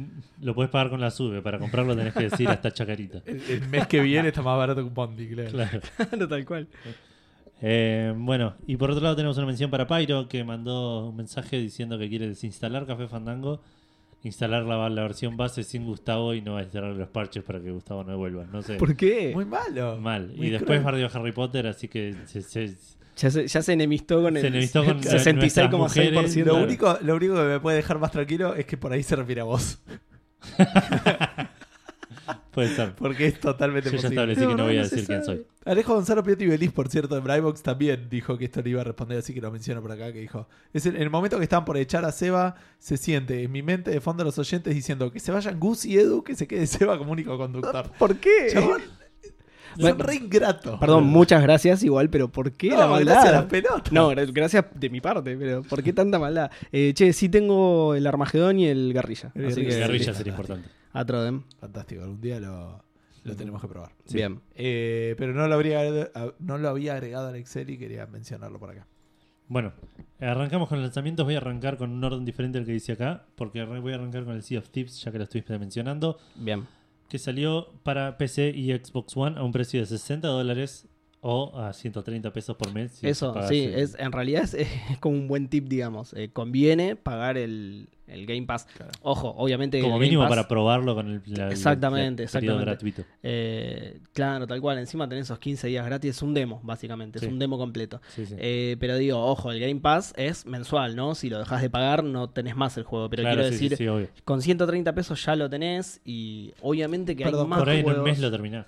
lo 0.41 0.55
puedes 0.55 0.71
pagar 0.71 0.89
con 0.89 1.01
la 1.01 1.11
sube. 1.11 1.41
Para 1.41 1.59
comprarlo 1.59 1.93
tenés 1.93 2.13
que 2.13 2.29
decir 2.29 2.47
hasta 2.47 2.71
chacarita. 2.71 3.21
El, 3.25 3.41
el 3.49 3.67
mes 3.67 3.85
que 3.85 3.99
viene 3.99 4.29
está 4.29 4.41
más 4.41 4.57
barato 4.57 4.79
que 4.79 4.87
un 4.87 4.93
Bondi, 4.93 5.27
claro. 5.27 5.49
Claro. 5.51 5.81
Claro, 5.97 6.27
tal 6.29 6.45
cual. 6.45 6.67
Eh, 7.61 8.13
bueno, 8.17 8.55
y 8.65 8.75
por 8.77 8.89
otro 8.91 9.03
lado 9.03 9.15
tenemos 9.15 9.37
una 9.37 9.45
mención 9.45 9.69
para 9.69 9.87
Pyro 9.87 10.27
que 10.27 10.43
mandó 10.43 11.09
un 11.09 11.15
mensaje 11.15 11.57
diciendo 11.57 11.97
que 11.99 12.09
quiere 12.09 12.27
desinstalar 12.27 12.87
Café 12.87 13.07
Fandango, 13.07 13.61
instalar 14.23 14.63
la, 14.63 14.89
la 14.89 15.01
versión 15.03 15.37
base 15.37 15.63
sin 15.63 15.85
Gustavo 15.85 16.33
y 16.33 16.41
no 16.41 16.59
instalar 16.59 16.93
los 16.95 17.07
parches 17.09 17.43
para 17.43 17.59
que 17.61 17.69
Gustavo 17.71 18.03
no 18.03 18.17
vuelva. 18.17 18.45
No 18.51 18.61
sé. 18.63 18.75
¿Por 18.75 18.95
qué? 18.95 19.31
Muy 19.33 19.45
malo. 19.45 19.97
Mal. 19.97 20.33
Muy 20.35 20.47
Y 20.47 20.49
después 20.49 20.83
bardeó 20.83 21.07
Harry 21.13 21.31
Potter, 21.31 21.67
así 21.67 21.87
que 21.87 22.15
se, 22.25 22.41
se- 22.41 22.75
Ya 23.17 23.29
se, 23.29 23.47
ya 23.47 23.61
se 23.61 23.73
enemistó 23.73 24.21
con 24.23 24.35
el 24.37 24.41
Se 24.41 24.47
enemistó 24.47 24.83
con 24.83 24.93
nuestras 25.01 25.25
66,6%. 25.27 25.77
mujeres. 25.77 26.35
Lo 26.37 26.55
único, 26.57 26.97
lo 27.03 27.15
único 27.15 27.35
que 27.35 27.41
me 27.43 27.59
puede 27.59 27.77
dejar 27.77 27.99
más 27.99 28.11
tranquilo 28.11 28.55
es 28.55 28.65
que 28.65 28.77
por 28.77 28.91
ahí 28.91 29.03
se 29.03 29.15
refiere 29.15 29.41
a 29.41 29.45
vos. 29.45 29.79
puede 32.51 32.75
ser. 32.75 32.93
Porque 32.95 33.27
es 33.27 33.39
totalmente 33.39 33.89
Yo 33.89 33.95
ya 33.97 34.01
posible. 34.03 34.15
establecí 34.33 34.41
que 34.47 34.55
No, 34.55 34.63
voy 34.65 34.77
a 34.77 34.81
decir 34.83 35.05
quién 35.05 35.23
soy. 35.23 35.45
Alejo 35.65 35.93
Gonzalo 35.95 36.23
Piatti 36.23 36.45
Belis, 36.47 36.71
por 36.71 36.89
cierto, 36.89 37.15
de 37.15 37.21
Brybox 37.21 37.61
también 37.63 38.07
dijo 38.09 38.37
que 38.37 38.45
esto 38.45 38.61
le 38.61 38.71
iba 38.71 38.81
a 38.81 38.83
responder, 38.83 39.17
así 39.19 39.33
que 39.33 39.41
lo 39.41 39.51
menciono 39.51 39.81
por 39.81 39.91
acá, 39.91 40.11
que 40.11 40.19
dijo, 40.19 40.47
es 40.73 40.85
el, 40.85 40.95
en 40.95 41.03
el 41.03 41.09
momento 41.09 41.37
que 41.37 41.43
estaban 41.43 41.65
por 41.65 41.77
echar 41.77 42.03
a 42.05 42.11
Seba, 42.11 42.55
se 42.79 42.97
siente 42.97 43.43
en 43.43 43.51
mi 43.51 43.61
mente 43.61 43.91
de 43.91 44.01
fondo 44.01 44.23
los 44.23 44.37
oyentes 44.39 44.73
diciendo 44.73 45.11
que 45.11 45.19
se 45.19 45.31
vayan 45.31 45.59
Gus 45.59 45.85
y 45.85 45.97
Edu, 45.97 46.23
que 46.23 46.35
se 46.35 46.47
quede 46.47 46.65
Seba 46.67 46.97
como 46.97 47.11
único 47.11 47.37
conductor. 47.37 47.91
¿Por 47.99 48.15
qué? 48.17 48.47
Chabón, 48.51 48.81
Son 49.79 49.99
re 49.99 50.15
ingratos. 50.15 50.79
Perdón, 50.79 51.05
muchas 51.05 51.41
gracias 51.43 51.81
igual, 51.83 52.09
pero 52.09 52.29
¿por 52.29 52.51
qué 52.51 52.69
No, 52.71 52.77
la 52.79 52.87
maldad? 52.87 53.13
gracias 53.13 53.33
a 53.33 53.37
las 53.37 53.45
pelotas. 53.45 53.91
No, 53.93 54.11
gra- 54.11 54.33
gracias 54.33 54.65
de 54.75 54.89
mi 54.89 54.99
parte, 54.99 55.37
pero 55.37 55.61
¿por 55.61 55.81
qué 55.83 55.93
tanta 55.93 56.19
maldad? 56.19 56.51
Eh, 56.71 56.91
che, 56.95 57.13
sí 57.13 57.29
tengo 57.29 57.93
el 57.95 58.05
Armagedón 58.07 58.59
y 58.59 58.65
el 58.67 58.91
Guerrilla. 58.93 59.31
El 59.35 59.45
Así 59.45 59.61
que 59.61 59.67
El 59.69 59.77
guerrilla 59.77 60.11
sí, 60.11 60.17
sería 60.17 60.31
importante. 60.33 60.67
A 60.93 61.05
Trodem. 61.05 61.43
Fantástico, 61.59 62.03
algún 62.03 62.21
día 62.21 62.39
lo, 62.39 62.83
lo 63.23 63.35
tenemos 63.35 63.61
que 63.61 63.67
probar. 63.67 63.91
Sí. 64.05 64.17
Bien. 64.17 64.41
Eh, 64.55 65.15
pero 65.17 65.33
no 65.33 65.47
lo, 65.47 65.53
habría, 65.55 65.83
no 66.39 66.57
lo 66.57 66.69
había 66.69 66.93
agregado 66.93 67.27
al 67.27 67.35
Excel 67.35 67.69
y 67.69 67.77
quería 67.77 68.05
mencionarlo 68.07 68.59
por 68.59 68.71
acá. 68.71 68.87
Bueno, 69.47 69.73
arrancamos 70.19 70.69
con 70.69 70.77
los 70.77 70.85
lanzamientos. 70.85 71.25
Voy 71.25 71.35
a 71.35 71.39
arrancar 71.39 71.77
con 71.77 71.91
un 71.91 72.03
orden 72.03 72.23
diferente 72.23 72.57
al 72.57 72.65
que 72.65 72.71
dice 72.71 72.93
acá, 72.93 73.25
porque 73.35 73.63
voy 73.63 73.91
a 73.91 73.95
arrancar 73.95 74.23
con 74.23 74.33
el 74.35 74.43
Sea 74.43 74.59
of 74.59 74.69
Thieves, 74.69 75.01
ya 75.01 75.11
que 75.11 75.17
lo 75.17 75.25
estuviste 75.25 75.59
mencionando, 75.59 76.17
Bien. 76.35 76.65
que 77.09 77.19
salió 77.19 77.73
para 77.83 78.17
PC 78.17 78.51
y 78.55 78.71
Xbox 78.73 79.17
One 79.17 79.37
a 79.37 79.43
un 79.43 79.51
precio 79.51 79.81
de 79.81 79.87
60 79.87 80.27
dólares 80.27 80.87
o 81.23 81.55
a 81.59 81.71
130 81.71 82.33
pesos 82.33 82.55
por 82.57 82.73
mes. 82.73 82.93
si 82.93 83.07
Eso, 83.07 83.33
sí, 83.47 83.65
el- 83.65 83.75
es, 83.75 83.95
en 83.99 84.11
realidad 84.11 84.43
es, 84.43 84.53
es 84.91 84.97
como 84.99 85.15
un 85.15 85.27
buen 85.27 85.47
tip, 85.49 85.67
digamos. 85.67 86.13
Eh, 86.13 86.29
conviene 86.33 86.95
pagar 86.95 87.37
el, 87.37 87.89
el 88.07 88.25
Game 88.25 88.47
Pass. 88.47 88.65
Claro. 88.75 88.91
Ojo, 89.03 89.29
obviamente. 89.37 89.79
Como 89.81 89.99
mínimo 89.99 90.23
Pass- 90.23 90.29
para 90.29 90.47
probarlo 90.47 90.95
con 90.95 91.07
el, 91.11 91.21
la- 91.27 91.51
Exactamente, 91.51 92.23
el 92.23 92.25
exactamente. 92.25 92.65
gratuito. 92.65 93.03
eh, 93.21 93.99
claro, 94.13 94.47
tal 94.47 94.59
cual. 94.61 94.79
Encima 94.79 95.07
tenés 95.07 95.25
esos 95.27 95.37
15 95.37 95.67
días 95.67 95.85
gratis. 95.85 96.09
Es 96.17 96.21
un 96.23 96.33
demo, 96.33 96.59
básicamente. 96.63 97.19
Sí. 97.19 97.25
Es 97.27 97.31
un 97.31 97.37
demo 97.37 97.57
completo. 97.59 98.01
Sí, 98.15 98.25
sí. 98.25 98.33
Eh, 98.39 98.77
pero 98.79 98.97
digo, 98.97 99.23
ojo, 99.23 99.51
el 99.51 99.59
Game 99.59 99.79
Pass 99.79 100.13
es 100.17 100.47
mensual, 100.47 100.95
¿no? 100.95 101.13
Si 101.13 101.29
lo 101.29 101.37
dejas 101.37 101.61
de 101.61 101.69
pagar, 101.69 102.03
no 102.03 102.31
tenés 102.31 102.55
más 102.55 102.75
el 102.77 102.83
juego. 102.83 103.09
Pero 103.11 103.21
Claro, 103.21 103.41
quiero 103.43 103.51
decir, 103.51 104.09
con 104.25 104.41
130 104.41 104.93
pesos 104.95 105.23
ya 105.23 105.35
lo 105.35 105.49
tenés. 105.51 106.01
Y 106.03 106.51
obviamente 106.61 107.15
que 107.15 107.23
Perdón, 107.25 107.43
hay 107.43 107.49
más 107.49 107.59
Por 107.59 107.69
ahí 107.69 107.79
en 107.81 107.89
un 107.91 108.01
mes 108.03 108.19
lo 108.19 108.31
terminás. 108.31 108.65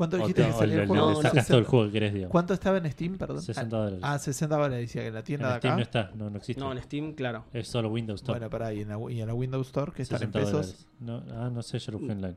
¿Cuánto 0.00 0.16
dijiste 0.16 0.42
te- 0.42 0.48
que 0.48 0.54
salía 0.54 0.82
el 0.82 0.88
juego? 0.88 1.08
le 1.10 1.14
No, 1.14 1.16
sacas 1.16 1.30
60. 1.32 1.48
todo 1.48 1.58
el 1.58 1.64
juego 1.66 1.86
que 1.86 1.92
querés, 1.92 2.14
digamos. 2.14 2.32
¿Cuánto 2.32 2.54
estaba 2.54 2.78
en 2.78 2.90
Steam, 2.90 3.18
perdón? 3.18 3.42
60 3.42 3.76
dólares. 3.76 3.98
Ah, 4.02 4.18
60 4.18 4.56
dólares 4.56 4.78
decía 4.78 5.02
que 5.02 5.08
en 5.08 5.12
la 5.14 5.20
en 5.20 5.24
tienda 5.26 5.52
de 5.52 5.58
Steam 5.58 5.72
acá. 5.72 5.76
no 5.76 5.82
está, 5.82 6.10
no, 6.16 6.30
no 6.30 6.36
existe. 6.38 6.60
No, 6.62 6.72
en 6.72 6.82
Steam, 6.82 7.12
claro. 7.12 7.44
Es 7.52 7.68
solo 7.68 7.90
Windows 7.90 8.20
Store. 8.22 8.38
Bueno, 8.38 8.50
pará, 8.50 8.72
y 8.72 8.80
en, 8.80 8.88
la, 8.88 8.98
y 9.10 9.20
en 9.20 9.26
la 9.26 9.34
Windows 9.34 9.66
Store, 9.66 9.92
que 9.92 10.02
están 10.02 10.22
en 10.22 10.32
60 10.32 10.58
pesos. 10.60 10.86
No, 11.00 11.22
ah, 11.36 11.50
no 11.52 11.62
sé, 11.62 11.78
yo 11.78 11.92
lo 11.92 11.98
busqué 11.98 12.12
online. 12.12 12.36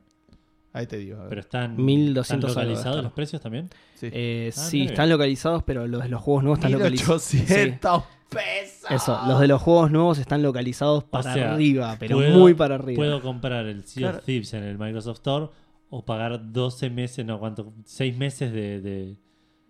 Ahí 0.73 0.87
te 0.87 0.97
digo. 0.97 1.17
a 1.17 1.19
ver. 1.21 1.29
Pero 1.29 1.41
están, 1.41 1.75
1200 1.77 2.49
¿están 2.49 2.63
localizados 2.67 3.03
los 3.03 3.13
precios 3.13 3.41
también. 3.41 3.69
Sí. 3.95 4.09
Eh, 4.11 4.49
Ah, 4.51 4.59
sí, 4.59 4.81
están 4.83 5.07
localizados, 5.09 5.63
pero 5.63 5.87
los 5.87 6.03
de 6.03 6.09
los 6.09 6.21
juegos 6.21 6.43
nuevos 6.43 6.59
están 6.59 6.71
localizados. 6.73 7.33
1800 7.33 8.03
pesos. 8.29 8.89
Eso, 8.89 9.19
los 9.27 9.39
de 9.39 9.47
los 9.47 9.61
juegos 9.61 9.91
nuevos 9.91 10.17
están 10.17 10.41
localizados 10.41 11.03
para 11.03 11.33
sea, 11.35 11.53
arriba, 11.53 11.95
pero 11.99 12.17
puedo- 12.17 12.37
muy 12.39 12.55
para 12.55 12.75
arriba. 12.75 12.95
Puedo 12.97 13.21
comprar 13.21 13.67
el 13.67 13.85
Sea 13.85 14.01
Claro. 14.01 14.17
of 14.17 14.25
Thieves 14.25 14.53
en 14.55 14.63
el 14.63 14.79
Microsoft 14.79 15.17
Store 15.17 15.49
o 15.95 16.03
pagar 16.03 16.51
12 16.51 16.89
meses, 16.89 17.23
no, 17.23 17.39
¿cuánto? 17.39 17.71
6 17.85 18.17
meses 18.17 18.51
de, 18.51 18.81
de- 18.81 19.17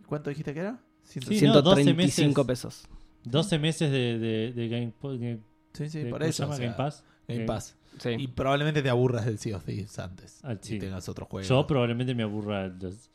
¿Cuánto 0.08 0.30
dijiste 0.30 0.54
que 0.54 0.62
era? 0.62 0.80
Ciento- 1.04 1.32
Sí, 1.32 1.42
no, 1.46 1.62
12 1.62 1.84
135 1.84 2.44
meses. 2.46 2.46
pesos. 2.46 2.88
12 3.26 3.60
meses 3.60 3.92
de, 3.92 4.18
de, 4.20 4.54
de 4.54 4.68
Game, 4.70 4.94
de- 5.20 5.40
sí, 5.74 5.90
sí, 5.90 6.00
de- 6.00 6.10
por 6.10 6.20
¿cómo 6.20 6.30
eso. 6.30 6.38
se 6.38 6.44
llama? 6.44 6.54
o 6.54 6.58
sea, 6.58 6.66
Game 6.66 6.78
Pass. 6.78 7.04
Game 7.28 7.40
Game- 7.40 7.48
Pass. 7.48 7.76
Sí. 8.00 8.10
Y 8.18 8.28
probablemente 8.28 8.82
te 8.82 8.90
aburras 8.90 9.26
del 9.26 9.38
Sea 9.38 9.58
of 9.58 9.66
Thieves 9.66 10.00
antes. 10.00 10.40
Ah, 10.44 10.54
Y 10.54 10.58
sí. 10.62 10.80
tengas 10.80 11.08
otro 11.10 11.26
juego. 11.26 11.48
Yo 11.48 11.68
probablemente 11.68 12.16
me 12.16 12.24
aburra 12.24 12.68
los- 12.70 13.10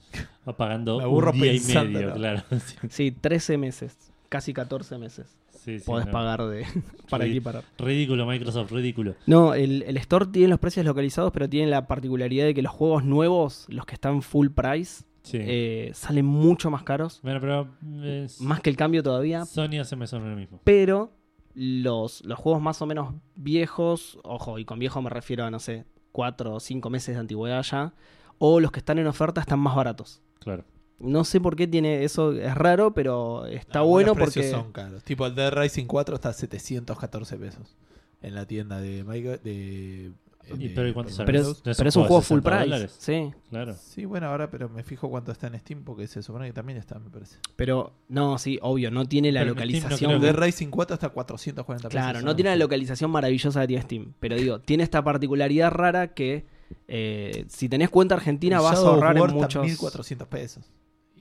pagando 0.59 0.98
Me 0.98 1.04
aburro 1.04 1.32
un 1.32 1.40
día 1.40 1.54
y 1.54 1.61
medio, 1.61 2.12
claro. 2.14 2.42
Sí, 2.66 2.76
Sí, 2.90 3.11
13 3.11 3.56
meses, 3.56 3.96
casi 4.28 4.52
14 4.52 4.98
meses. 4.98 5.26
Sí, 5.73 5.79
sí, 5.81 5.85
Podés 5.87 6.07
no. 6.07 6.12
pagar 6.12 6.45
de 6.47 6.64
para 7.11 7.25
Rid- 7.25 7.31
equiparar. 7.31 7.64
Ridículo, 7.79 8.27
Microsoft, 8.27 8.73
ridículo. 8.73 9.14
No, 9.27 9.55
el, 9.55 9.83
el 9.83 9.97
store 9.99 10.27
tiene 10.27 10.49
los 10.49 10.59
precios 10.59 10.85
localizados, 10.87 11.33
pero 11.33 11.49
tiene 11.49 11.71
la 11.71 11.87
particularidad 11.87 12.45
de 12.47 12.55
que 12.55 12.62
los 12.62 12.73
juegos 12.73 13.05
nuevos, 13.05 13.66
los 13.69 13.85
que 13.87 13.95
están 13.95 14.23
full 14.23 14.49
price, 14.49 15.05
Sí. 15.23 15.39
eh, 15.41 15.91
salen 15.95 16.25
mucho 16.25 16.71
más 16.71 16.85
caros. 16.85 17.21
bueno, 17.23 17.39
pero 17.41 17.69
es- 18.03 18.41
Más 18.41 18.61
que 18.61 18.71
el 18.71 18.77
cambio 18.77 19.03
todavía. 19.03 19.45
Sony 19.45 19.79
hace 19.81 19.95
más 19.97 20.12
o 20.14 20.16
menos 20.21 20.31
lo 20.33 20.37
mismo. 20.41 20.61
Pero 20.64 21.12
los, 21.55 22.25
los 22.25 22.39
juegos 22.39 22.62
más 22.62 22.81
o 22.83 22.87
menos 22.87 23.14
viejos, 23.35 24.19
ojo, 24.25 24.59
y 24.59 24.64
con 24.64 24.79
viejo 24.79 25.03
me 25.03 25.11
refiero 25.11 25.45
a, 25.45 25.51
no 25.51 25.59
sé, 25.59 25.85
4 26.12 26.55
o 26.55 26.61
5 26.61 26.89
meses 26.91 27.14
de 27.14 27.21
antigüedad 27.21 27.62
ya, 27.62 27.93
o 28.39 28.61
los 28.61 28.71
que 28.71 28.79
están 28.79 28.99
en 28.99 29.07
oferta 29.07 29.41
están 29.41 29.59
más 29.59 29.75
baratos. 29.77 30.23
Claro. 30.39 30.64
No 31.01 31.24
sé 31.24 31.40
por 31.40 31.55
qué 31.57 31.66
tiene 31.66 32.03
eso, 32.05 32.32
es 32.32 32.55
raro, 32.55 32.92
pero 32.92 33.46
está 33.46 33.80
No, 33.80 33.86
bueno 33.86 34.09
los 34.09 34.16
precios 34.16 34.46
porque... 34.46 34.51
son 34.64 34.72
caros. 34.72 35.05
Tipo 35.05 35.26
el 35.26 35.34
Dead 35.34 35.53
Rising 35.53 35.86
4 35.86 36.14
está 36.16 36.30
a 36.30 36.32
714 36.32 37.36
pesos 37.36 37.76
en 38.20 38.34
la 38.34 38.46
tienda 38.46 38.80
de 38.80 39.05
Micro- 39.05 39.38
de, 39.38 40.11
¿Y 40.51 40.68
de- 40.68 40.74
pero 40.74 40.88
¿y 40.88 40.92
cuánto 40.92 41.11
de 41.11 41.16
sale? 41.16 41.26
Pero 41.26 41.40
es, 41.42 41.46
¿No 41.49 41.55
pero 41.62 41.72
un 41.82 41.86
es 41.88 41.96
un 41.96 42.03
juego 42.07 42.20
de 42.20 42.26
full 42.26 42.38
60 42.40 42.51
price. 42.51 42.64
dólares? 42.64 42.96
Sí, 42.99 43.30
Claro. 43.51 43.74
Sí, 43.80 44.05
bueno, 44.07 44.26
ahora 44.26 44.51
pero 44.51 44.68
me 44.68 44.82
fijo 44.82 45.09
cuánto 45.09 45.30
está 45.30 45.46
en 45.46 45.61
Steam 45.61 45.84
porque 45.84 46.07
se 46.09 46.20
supone 46.22 46.46
que 46.46 46.53
también 46.53 46.78
está, 46.78 46.99
me 46.99 47.11
parece. 47.11 47.36
pero 47.55 47.92
no, 48.09 48.36
sí, 48.38 48.59
obvio, 48.62 48.90
no 48.90 49.05
tiene 49.07 49.30
la 49.30 49.40
Pero 49.40 49.51
no 49.51 49.55
localización. 49.55 50.11
El 50.11 50.18
creo 50.20 50.32
Dead 50.32 50.42
Rising 50.42 50.68
4 50.70 50.94
está 50.94 51.07
a 51.07 51.11
440 51.11 51.88
pesos. 51.90 51.92
Claro, 52.03 52.22
no 52.22 52.34
tiene 52.34 52.51
la 52.51 52.57
localización 52.57 53.11
maravillosa 53.12 53.61
de 53.61 53.66
tiene 53.68 53.82
Steam. 53.82 54.12
Pero 54.18 54.34
digo, 54.34 54.59
tiene 54.61 54.82
esta 54.82 55.05
particularidad 55.05 55.70
rara 55.70 56.09
que 56.14 56.44
eh, 56.88 57.44
si 57.49 57.68
tenés 57.68 57.88
cuenta 57.88 58.14
argentina 58.16 58.57
El 58.57 58.62
vas 58.64 58.78
a 58.78 58.80
ahorrar 58.80 59.16
en 59.16 59.32
muchos. 59.34 59.64
1400 59.64 60.26
pesos. 60.28 60.64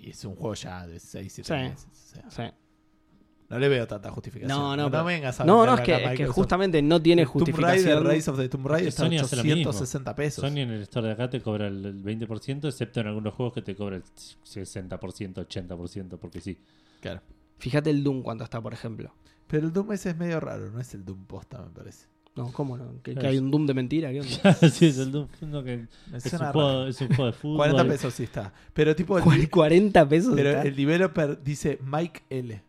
Y 0.07 0.11
es 0.11 0.23
un 0.23 0.35
juego 0.35 0.53
ya 0.53 0.87
de 0.87 0.99
6, 1.01 1.33
7 1.33 1.47
Sí. 1.47 1.53
meses. 1.53 1.87
o 2.25 2.31
sea, 2.31 2.49
Sí. 2.49 2.53
no 3.49 3.59
le 3.59 3.67
veo 3.67 3.85
tanta 3.87 4.09
justificación. 4.09 4.57
No, 4.57 4.75
no, 4.77 4.83
no 4.83 4.91
pero- 4.91 5.03
vengas 5.03 5.37
a 5.41 5.43
No, 5.45 5.65
no, 5.65 5.75
es 5.75 5.81
que, 5.81 6.23
es 6.23 6.29
justamente 6.29 6.81
no 6.81 7.01
tiene 7.01 7.23
El 7.23 7.27
Tomb 7.27 7.41
Raider, 7.43 7.55
justificación. 7.57 8.07
Rise 8.07 8.31
of 8.31 8.37
the 8.37 8.47
Tomb 8.49 8.67
Raider 8.67 8.87
Es 8.87 8.95
que 8.95 9.03
está 9.03 9.03
a 9.03 9.07
Sony 9.19 9.25
hace 9.25 9.35
lo 9.35 9.43
mismo. 9.43 9.69
860 9.69 10.15
pesos. 10.15 10.41
Sony 10.49 10.59
en 10.59 10.69
el 10.71 10.81
store 10.83 11.07
de 11.07 11.13
acá 11.13 11.29
te 11.29 11.41
cobra 11.41 11.67
el, 11.67 11.85
el 11.85 12.01
20%, 12.03 12.69
excepto 12.69 13.01
en 13.01 13.07
algunos 13.07 13.33
juegos 13.33 13.53
que 13.53 13.61
te 13.61 13.75
cobra 13.75 13.97
el 13.97 14.03
60%, 14.03 15.41
80%, 15.45 16.17
porque 16.17 16.39
sí. 16.39 16.57
Claro. 17.01 17.21
Fíjate 17.57 17.89
el 17.89 18.01
Doom 18.03 18.21
cuánto 18.23 18.43
está, 18.45 18.61
por 18.61 18.73
ejemplo. 18.73 19.13
Pero 19.47 19.67
el 19.67 19.73
Doom 19.73 19.91
ese 19.91 20.11
es 20.11 20.17
medio 20.17 20.39
raro, 20.39 20.69
no 20.71 20.79
es 20.79 20.93
el 20.93 21.03
Doom 21.03 21.25
posta, 21.25 21.61
me 21.61 21.69
parece. 21.69 22.05
No, 22.37 22.51
¿cómo 22.53 22.77
no? 22.77 23.01
¿Que, 23.03 23.15
que 23.15 23.25
hay 23.27 23.37
un 23.39 23.49
Doom 23.51 23.65
de 23.65 23.73
mentira? 23.73 24.11
¿Qué 24.11 24.21
onda? 24.21 24.53
sí, 24.71 24.85
es 24.87 24.97
el 24.99 25.11
Doom, 25.11 25.27
no, 25.41 25.63
que 25.63 25.87
es, 26.13 26.33
un 26.33 26.39
juego, 26.51 26.85
es 26.87 27.01
un 27.01 27.07
juego 27.07 27.25
de 27.25 27.31
fútbol. 27.33 27.57
40 27.57 27.85
pesos 27.87 28.13
sí 28.13 28.23
está. 28.23 28.53
Pero 28.73 28.95
tipo 28.95 29.17
el, 29.17 29.23
Cuar- 29.23 29.49
40 29.49 30.07
pesos. 30.07 30.33
pero 30.35 30.49
está. 30.51 30.61
el 30.63 30.75
developer 30.75 31.43
dice 31.43 31.79
Mike 31.83 32.21
L. 32.29 32.61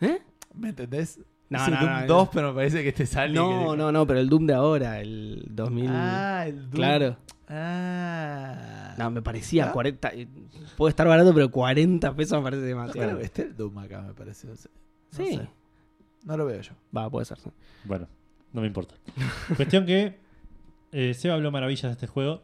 ¿Eh? 0.00 0.18
¿Me 0.54 0.70
entendés? 0.70 1.20
No, 1.48 1.58
es 1.62 1.68
el 1.68 1.74
no, 1.74 1.80
Doom 1.80 2.00
no, 2.00 2.06
2, 2.06 2.28
pero 2.32 2.48
me 2.48 2.54
parece 2.56 2.82
que 2.82 2.88
este 2.88 3.06
sale. 3.06 3.32
No, 3.32 3.76
no, 3.76 3.92
no, 3.92 4.06
pero 4.06 4.18
el 4.18 4.28
Doom 4.28 4.46
de 4.46 4.54
ahora, 4.54 5.00
el 5.00 5.44
2000. 5.50 5.86
Ah, 5.92 6.44
el 6.48 6.56
Doom. 6.62 6.70
claro. 6.72 7.16
Ah. 7.48 8.94
No, 8.98 9.10
me 9.10 9.22
parecía 9.22 9.68
¿Ah? 9.68 9.72
40. 9.72 10.08
eh, 10.14 10.26
Puede 10.76 10.90
estar 10.90 11.06
barato, 11.06 11.32
pero 11.32 11.50
40 11.50 12.14
pesos 12.16 12.38
me 12.38 12.42
parece 12.44 12.62
No 12.62 12.66
demasiado. 12.68 13.18
que 13.18 13.24
esté 13.24 13.42
el 13.42 13.56
Doom 13.56 13.78
acá, 13.78 14.02
me 14.02 14.14
parece. 14.14 14.48
no 14.48 14.54
Sí. 14.56 15.36
sé. 15.36 15.48
No 16.24 16.36
lo 16.36 16.46
veo 16.46 16.60
yo. 16.60 16.72
Va, 16.96 17.08
puede 17.08 17.24
ser. 17.26 17.38
sí. 17.38 17.50
Bueno, 17.84 18.08
no 18.56 18.62
me 18.62 18.66
importa. 18.66 18.94
Cuestión 19.56 19.86
que 19.86 20.16
eh, 20.90 21.14
Seba 21.14 21.34
habló 21.34 21.52
maravillas 21.52 21.82
de 21.84 21.90
este 21.92 22.06
juego, 22.08 22.42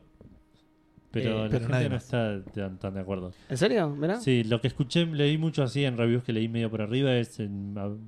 pero 1.10 1.40
Eh, 1.40 1.42
la 1.44 1.48
pero 1.50 1.66
gente 1.68 1.84
no 1.88 1.94
más. 1.96 2.04
está 2.04 2.44
tan, 2.52 2.78
tan 2.78 2.94
de 2.94 3.00
acuerdo. 3.00 3.32
¿En 3.48 3.56
serio? 3.56 3.90
¿Mirá? 3.90 4.20
Sí, 4.20 4.44
lo 4.44 4.60
que 4.60 4.68
escuché, 4.68 5.06
leí 5.06 5.36
mucho 5.38 5.62
así 5.62 5.84
en 5.84 5.96
reviews 5.96 6.22
que 6.24 6.32
leí 6.32 6.48
medio 6.48 6.70
por 6.70 6.80
arriba, 6.82 7.14
es 7.16 7.40
en- 7.40 7.74
ab- 7.74 7.98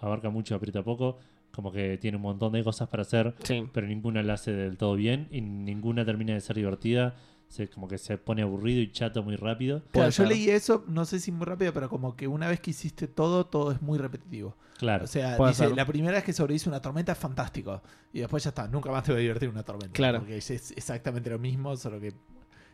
abarca 0.00 0.30
mucho, 0.30 0.54
aprieta 0.54 0.82
poco, 0.82 1.18
como 1.50 1.72
que 1.72 1.98
tiene 1.98 2.16
un 2.16 2.22
montón 2.22 2.52
de 2.52 2.62
cosas 2.62 2.88
para 2.88 3.02
hacer, 3.02 3.34
Sí. 3.42 3.64
pero 3.72 3.86
ninguna 3.86 4.22
la 4.22 4.34
hace 4.34 4.52
del 4.52 4.76
todo 4.76 4.94
bien 4.94 5.26
y 5.30 5.40
ninguna 5.40 6.04
termina 6.04 6.34
de 6.34 6.40
ser 6.40 6.56
divertida. 6.56 7.14
Se, 7.48 7.68
como 7.68 7.88
que 7.88 7.96
se 7.96 8.18
pone 8.18 8.42
aburrido 8.42 8.80
y 8.82 8.92
chato 8.92 9.22
muy 9.22 9.34
rápido. 9.36 9.78
Claro, 9.80 9.90
Puede 9.92 10.06
yo 10.10 10.12
ser. 10.12 10.28
leí 10.28 10.50
eso, 10.50 10.84
no 10.86 11.04
sé 11.06 11.18
si 11.18 11.32
muy 11.32 11.46
rápido, 11.46 11.72
pero 11.72 11.88
como 11.88 12.14
que 12.14 12.28
una 12.28 12.46
vez 12.46 12.60
que 12.60 12.70
hiciste 12.72 13.08
todo, 13.08 13.46
todo 13.46 13.72
es 13.72 13.80
muy 13.80 13.98
repetitivo. 13.98 14.54
Claro. 14.78 15.04
O 15.04 15.06
sea, 15.08 15.36
Puede 15.36 15.52
dice, 15.52 15.66
ser. 15.66 15.74
la 15.76 15.86
primera 15.86 16.12
vez 16.14 16.24
que 16.24 16.32
sobrehice 16.34 16.68
una 16.68 16.80
tormenta 16.82 17.12
es 17.12 17.18
fantástico. 17.18 17.82
Y 18.12 18.20
después 18.20 18.44
ya 18.44 18.50
está, 18.50 18.68
nunca 18.68 18.90
más 18.90 19.02
te 19.02 19.12
va 19.12 19.18
a 19.18 19.20
divertir 19.22 19.48
una 19.48 19.62
tormenta. 19.62 19.92
Claro. 19.94 20.18
Porque 20.18 20.36
es 20.36 20.50
exactamente 20.50 21.30
lo 21.30 21.38
mismo, 21.38 21.74
solo 21.76 21.98
que 21.98 22.12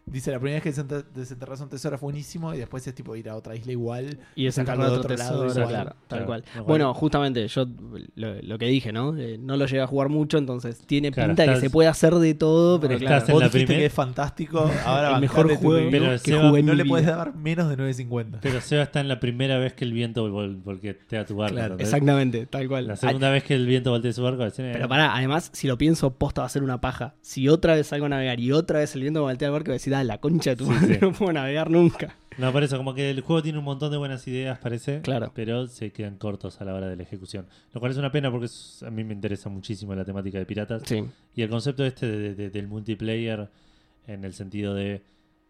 Dice, 0.07 0.31
la 0.31 0.39
primera 0.39 0.63
vez 0.63 0.63
que 0.63 0.71
desenter- 0.83 1.05
desenterras 1.15 1.61
un 1.61 1.69
tesoro 1.71 1.97
fue 1.97 2.09
buenísimo 2.09 2.53
y 2.55 2.59
después 2.59 2.87
es 2.87 2.95
tipo 2.95 3.17
ir 3.17 3.29
a 3.31 3.37
otra 3.37 3.57
isla 3.57 3.73
igual. 3.73 4.19
Y 4.37 4.47
es 4.47 4.55
sacarlo 4.55 4.85
de 4.85 4.91
otro 4.99 5.01
otro 5.15 5.17
lado, 5.17 5.43
tesoro, 5.47 5.61
igual. 5.63 5.69
claro, 5.75 5.91
tal 5.91 5.99
Claro, 6.09 6.27
cual. 6.27 6.45
igual. 6.53 6.65
Bueno, 6.67 6.95
justamente, 6.95 7.49
yo 7.49 7.67
lo, 8.15 8.35
lo 8.43 8.59
que 8.59 8.67
dije, 8.67 8.93
¿no? 8.93 9.17
Eh, 9.17 9.39
no 9.41 9.57
lo 9.57 9.65
llegué 9.67 9.81
a 9.81 9.87
jugar 9.87 10.11
mucho, 10.11 10.37
entonces 10.37 10.79
tiene 10.87 11.11
Claro, 11.11 11.31
pinta 11.31 11.43
de 11.43 11.49
que 11.49 11.53
estás- 11.55 11.63
se 11.63 11.71
puede 11.71 11.89
hacer 11.89 12.15
de 12.17 12.35
todo, 12.35 12.79
pero 12.81 12.95
estás 12.95 13.25
claro. 13.25 13.33
Vos 13.35 13.43
dijiste 13.45 13.67
primer- 13.67 13.79
que 13.81 13.87
es 13.87 13.93
fantástico, 13.93 14.59
ahora 14.85 15.15
El 15.15 15.21
mejor 15.23 15.55
juego 15.57 15.89
Pero 15.91 16.11
que 16.11 16.19
Seba, 16.19 16.49
jugué 16.49 16.61
en 16.61 16.67
no 16.67 16.75
le 16.75 16.85
puedes 16.85 17.07
dar 17.07 17.35
menos 17.35 17.69
de 17.71 17.77
9.50. 17.79 18.39
Pero 18.43 18.61
Seba 18.61 18.83
está 18.83 19.01
en 19.01 19.09
la 19.09 19.21
primera 19.21 19.59
vez 19.59 19.73
que 19.73 19.85
el 19.87 19.95
viento 19.95 20.29
vol- 20.29 20.63
voltea 20.63 21.25
tu 21.25 21.37
barco. 21.37 21.55
Claro, 21.55 21.75
¿entendés? 21.75 21.89
Exactamente, 21.89 22.47
tal 22.47 22.69
cual. 22.69 22.87
La 22.89 22.97
segunda 22.97 23.31
vez 23.31 23.43
que 23.45 23.55
el 23.55 23.67
viento 23.67 23.91
voltea 23.91 24.13
su 24.13 24.23
barco, 24.23 24.45
Pero 24.55 24.87
pará, 24.89 25.17
además, 25.17 25.49
si 25.55 25.67
lo 25.67 25.79
pienso, 25.79 26.11
posta 26.15 26.43
va 26.43 26.47
a 26.47 26.51
ser 26.51 26.63
una 26.63 26.81
paja. 26.81 27.15
Si 27.23 27.49
otra 27.49 27.75
vez 27.75 27.87
salgo 27.87 28.05
a 28.07 28.11
navegar 28.11 28.39
y 28.39 28.53
otra 28.53 28.81
vez 28.81 28.95
el 28.95 29.01
viento 29.01 29.23
voltea 29.23 29.49
el 29.49 29.53
barco, 29.53 29.67
voy 29.69 29.73
a 29.73 29.75
decir, 29.75 29.94
la 30.03 30.19
concha 30.19 30.51
de 30.51 30.57
tu 30.57 30.65
Sí, 30.65 30.71
madre, 30.71 30.95
sí. 30.95 31.01
no 31.03 31.13
puedo 31.13 31.33
navegar 31.33 31.71
nunca. 31.71 32.17
No, 32.39 32.51
por 32.51 32.65
eso, 32.65 32.77
como 32.77 32.95
que 32.95 33.11
el 33.11 33.21
juego 33.21 33.43
tiene 33.43 33.59
un 33.59 33.65
montón 33.65 33.93
de 33.93 33.97
buenas 33.97 34.27
ideas, 34.27 34.59
parece. 34.59 35.03
Claro. 35.03 35.31
Pero 35.35 35.69
se 35.69 35.93
quedan 35.93 36.17
cortos 36.17 36.61
a 36.61 36.65
la 36.65 36.75
hora 36.75 36.89
de 36.89 36.97
la 36.97 37.03
ejecución. 37.05 37.47
Lo 37.73 37.79
cual 37.79 37.93
es 37.93 37.99
una 37.99 38.11
pena 38.11 38.31
porque 38.33 38.47
es- 38.47 38.83
a 38.83 38.91
mí 38.91 39.05
me 39.05 39.13
interesa 39.13 39.49
muchísimo 39.49 39.95
la 39.95 40.05
temática 40.05 40.39
de 40.39 40.47
piratas. 40.47 40.83
Sí, 40.85 41.05
Y 41.37 41.43
el 41.43 41.49
concepto 41.49 41.85
este 41.85 42.07
de- 42.07 42.35
de- 42.35 42.51
del 42.51 42.67
multiplayer 42.67 43.49
en 44.09 44.25
el 44.25 44.33
sentido 44.33 44.75
de 44.75 45.03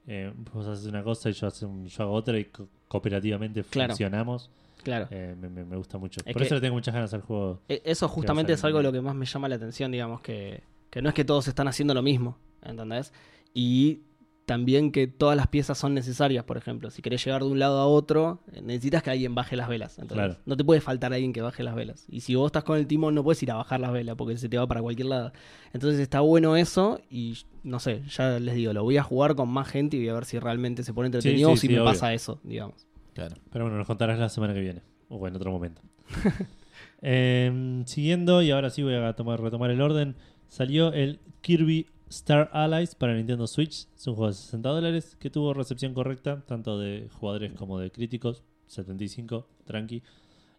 eh, 0.07 0.31
vos 0.53 0.67
haces 0.67 0.85
una 0.87 1.03
cosa 1.03 1.31
y 1.31 1.33
yo, 1.33 1.47
hace 1.47 1.65
un- 1.65 1.87
yo 1.87 2.03
hago 2.03 2.13
otra 2.13 2.39
y 2.39 2.45
co- 2.45 2.69
cooperativamente 2.89 3.65
Claro. 3.65 3.93
funcionamos. 3.93 4.51
Claro. 4.83 5.09
Eh, 5.11 5.35
me, 5.41 5.77
gusta 5.77 5.97
mucho. 5.97 6.21
Es 6.27 6.33
Por 6.35 6.43
eso 6.43 6.55
le 6.57 6.61
tengo 6.61 6.75
muchas 6.75 6.93
ganas 6.95 7.15
al 7.15 7.23
juego. 7.23 7.63
E- 7.71 7.81
Eso 7.87 8.07
justamente 8.07 8.53
es 8.53 8.63
algo 8.65 8.77
de 8.79 8.85
lo 8.85 8.93
que 8.93 9.01
más 9.01 9.15
me 9.15 9.25
llama 9.25 9.49
la 9.49 9.55
atención, 9.57 9.91
digamos, 9.91 10.21
que, 10.21 10.63
que 10.91 11.01
no 11.01 11.09
es 11.09 11.15
que 11.15 11.25
todos 11.25 11.49
están 11.49 11.69
haciendo 11.69 11.95
lo 11.95 12.03
mismo, 12.03 12.37
¿entendés? 12.63 13.15
Y 13.55 14.01
también 14.47 14.93
que 14.93 15.07
todas 15.07 15.37
las 15.37 15.49
piezas 15.49 15.79
son 15.79 15.95
necesarias, 15.95 16.45
por 16.45 16.57
ejemplo. 16.57 16.91
Si 16.91 17.03
querés 17.03 17.25
llegar 17.25 17.43
de 17.43 17.49
un 17.49 17.59
lado 17.59 17.79
a 17.79 17.87
otro, 17.87 18.43
eh, 18.53 18.61
necesitas 18.63 19.03
que 19.03 19.11
alguien 19.11 19.35
baje 19.35 19.57
las 19.57 19.69
velas. 19.69 19.99
Claro. 20.09 20.37
No 20.45 20.57
te 20.57 20.65
puede 20.65 20.81
faltar 20.81 21.13
alguien 21.13 21.33
que 21.33 21.41
baje 21.41 21.63
las 21.63 21.75
velas. 21.75 22.05
Y 22.09 22.21
si 22.21 22.35
vos 22.35 22.47
estás 22.47 22.65
con 22.65 22.79
el 22.79 22.87
timón, 22.87 23.15
no 23.15 23.25
puedes 23.25 23.43
ir 23.43 23.51
a 23.51 23.55
bajar 23.55 23.81
las 23.81 23.93
velas 23.93 24.17
porque 24.17 24.37
se 24.37 24.49
te 24.49 24.59
va 24.59 24.67
para 24.67 24.83
cualquier 24.83 25.09
lado. 25.09 25.33
Entonces 25.73 26.01
está 26.01 26.21
bueno 26.21 26.57
eso 26.57 27.01
y 27.11 27.39
no 27.63 27.81
sé, 27.81 28.03
ya 28.09 28.39
les 28.39 28.55
digo, 28.55 28.73
lo 28.73 28.83
voy 28.83 28.99
a 28.99 29.03
jugar 29.03 29.35
con 29.35 29.49
más 29.49 29.69
gente 29.69 29.97
y 29.97 30.01
voy 30.01 30.09
a 30.11 30.15
ver 30.15 30.25
si 30.27 30.39
realmente 30.39 30.83
se 30.83 30.93
pone 30.93 31.07
entretenido 31.07 31.49
sí, 31.51 31.53
o 31.53 31.57
si 31.57 31.67
sí, 31.67 31.73
me 31.73 31.81
obvio. 31.81 31.91
pasa 31.91 32.13
eso, 32.13 32.39
digamos. 32.43 32.87
Claro. 33.15 33.37
Pero 33.51 33.65
bueno, 33.65 33.79
nos 33.79 33.87
contarás 33.87 34.19
la 34.19 34.29
semana 34.29 34.53
que 34.53 34.61
viene. 34.61 34.83
O 35.09 35.27
en 35.27 35.37
otro 35.37 35.51
momento. 35.51 35.81
Em, 37.07 37.85
siguiendo, 37.85 38.41
y 38.41 38.51
ahora 38.51 38.71
sí 38.71 38.83
voy 38.83 38.95
a 38.95 39.13
tomar, 39.13 39.39
retomar 39.39 39.71
el 39.71 39.83
orden. 39.83 40.17
Salió 40.49 40.93
el 40.95 41.21
Kirby 41.43 41.87
Star 42.09 42.51
Allies 42.53 42.95
para 42.95 43.15
Nintendo 43.15 43.47
Switch. 43.47 43.87
Es 43.97 44.07
un 44.07 44.15
juego 44.15 44.29
de 44.29 44.35
60 44.35 44.69
dólares 44.69 45.17
que 45.17 45.31
tuvo 45.31 45.53
recepción 45.55 45.95
correcta, 45.95 46.45
tanto 46.47 46.79
de 46.79 47.09
jugadores 47.13 47.53
como 47.53 47.79
de 47.79 47.91
críticos. 47.91 48.43
75, 48.67 49.47
tranqui. 49.65 50.03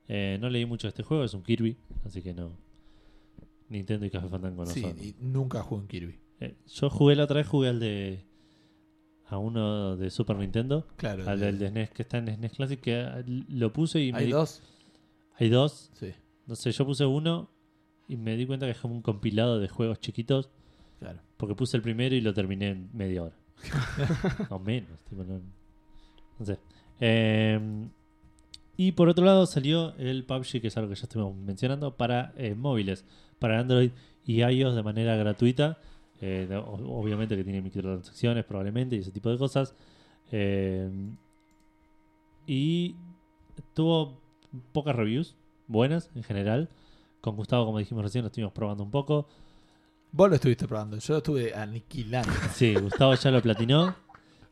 Eh, 0.08 0.38
no 0.40 0.50
leí 0.50 0.66
mucho 0.66 0.88
de 0.88 0.90
este 0.90 1.04
juego, 1.04 1.24
es 1.24 1.34
un 1.34 1.42
Kirby, 1.44 1.78
así 2.06 2.22
que 2.22 2.34
no. 2.34 2.52
Nintendo 3.70 4.06
y 4.06 4.12
Café 4.12 4.28
Fandango 4.30 4.64
no 4.64 4.70
Sí, 4.72 4.82
son. 4.82 4.96
y 5.04 5.16
nunca 5.20 5.64
jugué 5.64 5.82
en 5.82 5.88
Kirby. 5.88 6.20
Eh, 6.40 6.56
yo 6.68 6.90
jugué 6.90 7.16
la 7.16 7.24
otra 7.24 7.38
vez, 7.38 7.48
jugué 7.48 7.70
al 7.70 7.80
de. 7.80 8.24
a 9.28 9.40
uno 9.40 9.98
de 9.98 10.12
Super 10.12 10.38
Nintendo. 10.38 10.86
Claro. 10.98 11.28
Al 11.28 11.40
de- 11.40 11.46
del 11.48 11.58
de 11.60 11.68
SNES 11.70 11.90
que 11.92 12.02
está 12.04 12.20
en 12.20 12.28
SNES 12.28 12.52
Classic, 12.52 12.80
que 12.80 12.96
ah, 13.02 13.24
lo 13.26 13.74
puse 13.74 14.00
y 14.04 14.12
me 14.12 14.20
¿Hay 14.20 14.26
di- 14.28 14.32
dos? 14.34 14.62
Hay 15.40 15.50
dos. 15.50 15.90
Sí, 15.94 16.12
No 16.46 16.56
sé, 16.56 16.72
yo 16.72 16.86
puse 16.86 17.06
uno 17.08 17.50
y 18.08 18.18
me 18.18 18.38
di 18.38 18.46
cuenta 18.46 18.68
que 18.68 18.74
es 18.74 18.78
como 18.78 18.94
un 18.94 19.02
compilado 19.02 19.60
de 19.60 19.68
juegos 19.68 20.00
chiquitos. 20.00 20.52
Claro. 21.06 21.20
Porque 21.38 21.56
puse 21.56 21.78
el 21.78 21.84
primero 21.84 22.16
y 22.16 22.22
lo 22.22 22.34
terminé 22.34 22.70
en 22.70 22.90
media 22.94 23.24
hora. 23.24 23.36
o 24.50 24.60
menos. 24.60 25.00
tipo, 25.08 25.24
no, 25.24 25.40
no 26.40 26.46
sé. 26.46 26.58
Eh, 27.00 27.60
y 28.78 28.92
por 28.94 29.08
otro 29.08 29.24
lado 29.24 29.46
salió 29.46 29.94
el 29.98 30.24
PUBG, 30.24 30.62
que 30.62 30.68
es 30.68 30.78
algo 30.78 30.90
que 30.90 30.96
ya 30.96 31.04
estuvimos 31.04 31.36
mencionando, 31.36 31.96
para 31.96 32.34
eh, 32.38 32.56
móviles, 32.56 33.06
para 33.40 33.60
Android 33.60 33.92
y 34.26 34.42
iOS 34.44 34.76
de 34.76 34.84
manera 34.84 35.16
gratuita. 35.16 35.78
Eh, 36.22 36.50
obviamente 36.66 37.36
que 37.36 37.44
tiene 37.44 37.62
microtransacciones 37.62 38.46
probablemente 38.46 38.96
y 38.96 39.00
ese 39.00 39.12
tipo 39.12 39.30
de 39.30 39.38
cosas. 39.38 39.76
Eh, 40.32 40.90
y 42.48 42.96
tuvo 43.74 44.20
pocas 44.72 44.96
reviews, 44.96 45.36
buenas 45.68 46.10
en 46.16 46.24
general. 46.24 46.70
Con 47.22 47.36
Gustavo, 47.36 47.66
como 47.66 47.80
dijimos 47.80 48.04
recién, 48.04 48.24
lo 48.24 48.28
estuvimos 48.28 48.54
probando 48.54 48.84
un 48.84 48.92
poco. 48.92 49.28
Vos 50.16 50.30
lo 50.30 50.36
estuviste 50.36 50.66
probando, 50.66 50.98
yo 50.98 51.14
lo 51.14 51.18
estuve 51.18 51.54
aniquilando. 51.54 52.32
Sí, 52.54 52.74
Gustavo 52.76 53.16
ya 53.16 53.32
lo 53.32 53.42
platinó. 53.42 53.96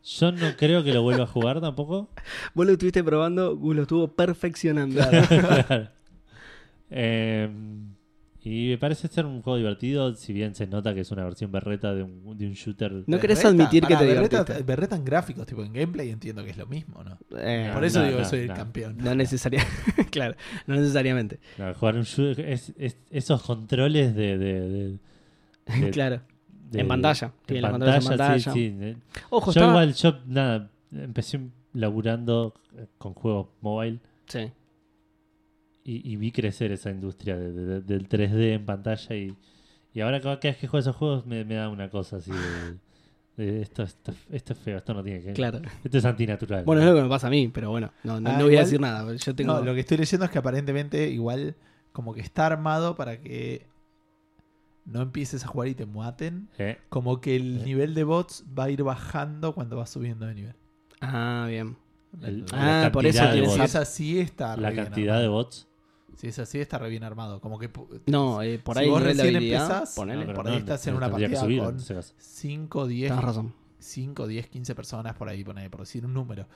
Yo 0.03 0.31
no 0.33 0.57
creo 0.57 0.83
que 0.83 0.93
lo 0.93 1.01
vuelva 1.01 1.23
a 1.23 1.27
jugar 1.27 1.61
tampoco. 1.61 2.09
Vos 2.53 2.65
lo 2.65 2.73
estuviste 2.73 3.01
probando, 3.01 3.55
Gus 3.55 3.73
lo 3.75 3.81
estuvo 3.83 4.07
perfeccionando. 4.09 5.01
Claro. 5.01 5.89
Eh, 6.95 7.49
y 8.43 8.67
me 8.69 8.77
parece 8.77 9.07
ser 9.07 9.25
un 9.25 9.41
juego 9.41 9.57
divertido, 9.57 10.13
si 10.15 10.31
bien 10.33 10.53
se 10.53 10.67
nota 10.67 10.93
que 10.93 10.99
es 10.99 11.09
una 11.11 11.23
versión 11.23 11.51
berreta 11.51 11.95
de 11.95 12.03
un, 12.03 12.37
de 12.37 12.45
un 12.45 12.53
shooter. 12.53 12.91
No 13.07 13.17
querés 13.19 13.37
Berreta, 13.41 13.47
admitir 13.63 13.83
que 13.87 13.95
te 13.95 14.05
Berreta, 14.05 14.29
divertiste. 14.43 14.63
Berreta 14.63 14.95
en 14.97 15.05
gráficos, 15.05 15.45
tipo 15.47 15.63
en 15.63 15.73
gameplay 15.73 16.09
entiendo 16.09 16.43
que 16.43 16.51
es 16.51 16.57
lo 16.57 16.67
mismo, 16.67 17.01
¿no? 17.03 17.17
Eh, 17.39 17.71
Por 17.73 17.83
eso 17.85 17.99
no, 17.99 18.05
digo 18.05 18.17
que 18.17 18.23
no, 18.23 18.29
soy 18.29 18.39
el 18.41 18.47
no. 18.49 18.53
campeón. 18.53 18.97
No 18.99 19.15
necesariamente. 19.15 20.05
claro, 20.11 20.35
no 20.67 20.75
necesariamente. 20.75 21.39
No, 21.57 21.73
jugar 21.73 21.95
un 21.95 22.03
shooter. 22.03 22.47
es- 22.47 22.73
es- 22.77 22.97
esos 23.09 23.41
controles 23.41 24.13
de. 24.13 24.37
de- 24.37 24.69
de- 24.69 24.99
de- 25.65 25.91
claro. 25.91 26.21
de- 26.71 26.79
En 26.81 26.87
pantalla. 26.87 27.31
en 27.47 27.61
pantalla, 27.61 28.37
sí, 28.39 28.75
sí. 28.79 28.95
Ojo, 29.29 29.47
Yo 29.47 29.51
estaba- 29.51 29.67
igual, 29.71 29.93
yo 29.93 30.19
nada, 30.25 30.69
empecé 30.91 31.39
laburando 31.73 32.53
eh, 32.77 32.87
con 32.97 33.13
juegos 33.13 33.47
mobile 33.61 33.99
Sí. 34.27 34.51
y, 35.83 36.11
y 36.13 36.15
vi 36.15 36.31
crecer 36.31 36.71
esa 36.71 36.89
industria 36.91 37.37
de- 37.37 37.51
de- 37.51 37.81
del 37.81 38.07
3D 38.07 38.53
en 38.53 38.65
pantalla 38.65 39.15
y, 39.15 39.35
y 39.93 40.01
ahora 40.01 40.19
cada 40.21 40.37
vez 40.37 40.57
que 40.57 40.67
juego 40.67 40.79
esos 40.79 40.95
juegos 40.95 41.25
me, 41.25 41.43
me 41.45 41.55
da 41.55 41.69
una 41.69 41.89
cosa 41.89 42.17
así 42.17 42.31
de, 43.37 43.61
esto, 43.61 43.83
esto, 43.83 44.13
esto 44.31 44.53
es 44.53 44.59
feo, 44.59 44.77
esto 44.77 44.93
no 44.93 45.03
tiene 45.03 45.21
que 45.21 45.33
Claro. 45.33 45.59
Esto 45.83 45.97
es 45.97 46.05
antinatural. 46.05 46.63
Bueno, 46.65 46.81
es 46.83 46.87
lo 46.87 46.95
que 46.95 47.01
me 47.01 47.09
pasa 47.09 47.27
a 47.27 47.29
mí, 47.31 47.47
pero 47.53 47.69
bueno, 47.71 47.91
no, 48.03 48.19
no, 48.19 48.29
Ah, 48.29 48.37
no 48.37 48.45
voy 48.45 48.55
a 48.57 48.59
decir 48.59 48.79
nada. 48.79 49.11
Yo 49.15 49.35
tengo. 49.35 49.53
No, 49.53 49.61
lo 49.63 49.73
que 49.73 49.79
estoy 49.81 49.97
leyendo 49.97 50.25
es 50.25 50.31
que 50.31 50.37
aparentemente 50.37 51.09
igual 51.09 51.55
como 51.91 52.13
que 52.13 52.21
está 52.21 52.45
armado 52.45 52.95
para 52.95 53.19
que 53.19 53.65
no 54.85 55.01
empieces 55.01 55.43
a 55.43 55.47
jugar 55.47 55.67
y 55.69 55.75
te 55.75 55.85
maten. 55.85 56.49
Eh, 56.57 56.77
Como 56.89 57.21
que 57.21 57.35
el 57.35 57.61
Eh. 57.61 57.63
nivel 57.65 57.93
de 57.93 58.03
bots 58.03 58.43
va 58.57 58.65
a 58.65 58.69
ir 58.69 58.83
bajando 58.83 59.53
cuando 59.53 59.77
vas 59.77 59.89
subiendo 59.89 60.25
de 60.25 60.35
nivel. 60.35 60.55
Ah, 61.01 61.45
bien. 61.49 61.77
el- 62.21 62.45
Ah, 62.53 62.89
por 62.93 63.05
eso 63.07 63.17
cantidad 63.19 63.33
de 63.33 63.39
tiene 63.41 63.47
bots. 63.47 63.57
Si 63.59 63.63
esa- 63.65 63.81
es 63.81 63.89
así, 63.89 64.19
está 64.19 64.55
re 64.55 64.61
La 64.61 64.69
bien 64.69 64.83
cantidad 64.85 65.13
de 65.15 65.23
armado. 65.25 65.31
bots. 65.33 65.67
Si 66.15 66.27
es 66.27 66.37
así, 66.37 66.59
está 66.59 66.77
re 66.77 66.89
bien 66.89 67.03
armado. 67.03 67.41
Como 67.41 67.57
que 67.57 67.71
No, 68.05 68.41
eh, 68.43 68.59
por 68.59 68.75
Si 68.75 68.81
ahí 68.81 68.85
el 68.85 68.91
vos 68.91 69.01
de 69.03 69.07
recién 69.13 69.35
empezás, 69.35 69.95
ponele. 69.95 70.25
No, 70.27 70.33
por 70.35 70.47
ahí 70.47 70.57
estás 70.57 70.85
en 70.87 70.95
una 70.95 71.09
partida 71.09 71.39
subir, 71.39 71.59
con- 71.61 71.69
en 71.73 71.77
ese 71.77 71.95
caso. 71.95 72.13
5, 72.19 72.85
10, 72.87 73.09
Tienes 73.09 73.25
razón. 73.25 73.53
5, 73.79 74.27
10, 74.27 74.47
15 74.47 74.75
personas 74.75 75.15
por 75.15 75.27
ahí, 75.27 75.43
poner, 75.43 75.69
por 75.71 75.79
decir 75.81 76.05
un 76.05 76.13
número. 76.13 76.47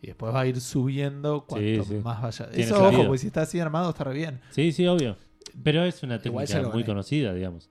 Y 0.00 0.06
después 0.06 0.32
va 0.32 0.40
a 0.42 0.46
ir 0.46 0.60
subiendo 0.60 1.44
cuanto 1.44 1.82
Sí, 1.84 1.88
sí. 1.88 2.00
más 2.04 2.22
vaya. 2.22 2.48
Tiene 2.48 2.64
Eso, 2.64 2.76
sentido. 2.76 2.88
ojo, 3.00 3.06
porque 3.08 3.18
si 3.18 3.26
está 3.26 3.42
así 3.42 3.58
armado 3.60 3.90
está 3.90 4.04
re 4.04 4.14
bien. 4.14 4.40
Sí, 4.50 4.70
sí, 4.72 4.86
obvio. 4.86 5.16
Pero 5.62 5.84
es 5.84 6.02
una 6.02 6.18
técnica 6.20 6.62
muy 6.68 6.84
conocida, 6.84 7.32
digamos. 7.34 7.70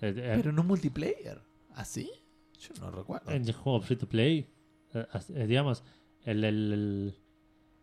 Eh, 0.00 0.14
eh, 0.16 0.32
Pero 0.36 0.52
no 0.52 0.62
multiplayer. 0.64 1.40
¿Así? 1.74 2.10
Yo 2.60 2.70
no 2.80 2.90
recuerdo. 2.90 3.30
en 3.30 3.46
el 3.46 3.52
juego 3.52 3.80
free 3.80 3.96
to 3.96 4.08
play, 4.08 4.48
eh, 4.94 5.46
digamos, 5.46 5.82
el, 6.24 6.44
el- 6.44 6.72
el- 6.72 7.14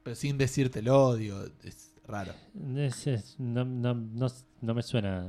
Pero 0.03 0.15
sin 0.15 0.37
decírtelo, 0.37 1.15
digo, 1.15 1.43
es 1.63 1.93
raro. 2.05 2.33
es- 2.77 3.05
es- 3.07 3.39
no, 3.39 3.63
no- 3.65 3.93
no- 3.93 4.27
no 4.61 4.73
me 4.73 4.81
suena. 4.81 5.27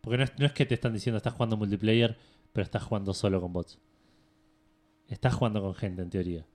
Porque 0.00 0.18
no 0.18 0.24
es, 0.24 0.32
no 0.38 0.46
es 0.46 0.52
que 0.52 0.64
te 0.66 0.74
están 0.74 0.92
diciendo 0.92 1.16
estás 1.16 1.34
jugando 1.34 1.56
multiplayer, 1.56 2.16
pero 2.52 2.64
estás 2.64 2.82
jugando 2.84 3.12
solo 3.12 3.40
con 3.40 3.52
bots. 3.52 3.78
Estás 5.08 5.34
jugando 5.34 5.60
con 5.62 5.74
gente 5.74 6.02
en 6.02 6.10
teoría, 6.10 6.46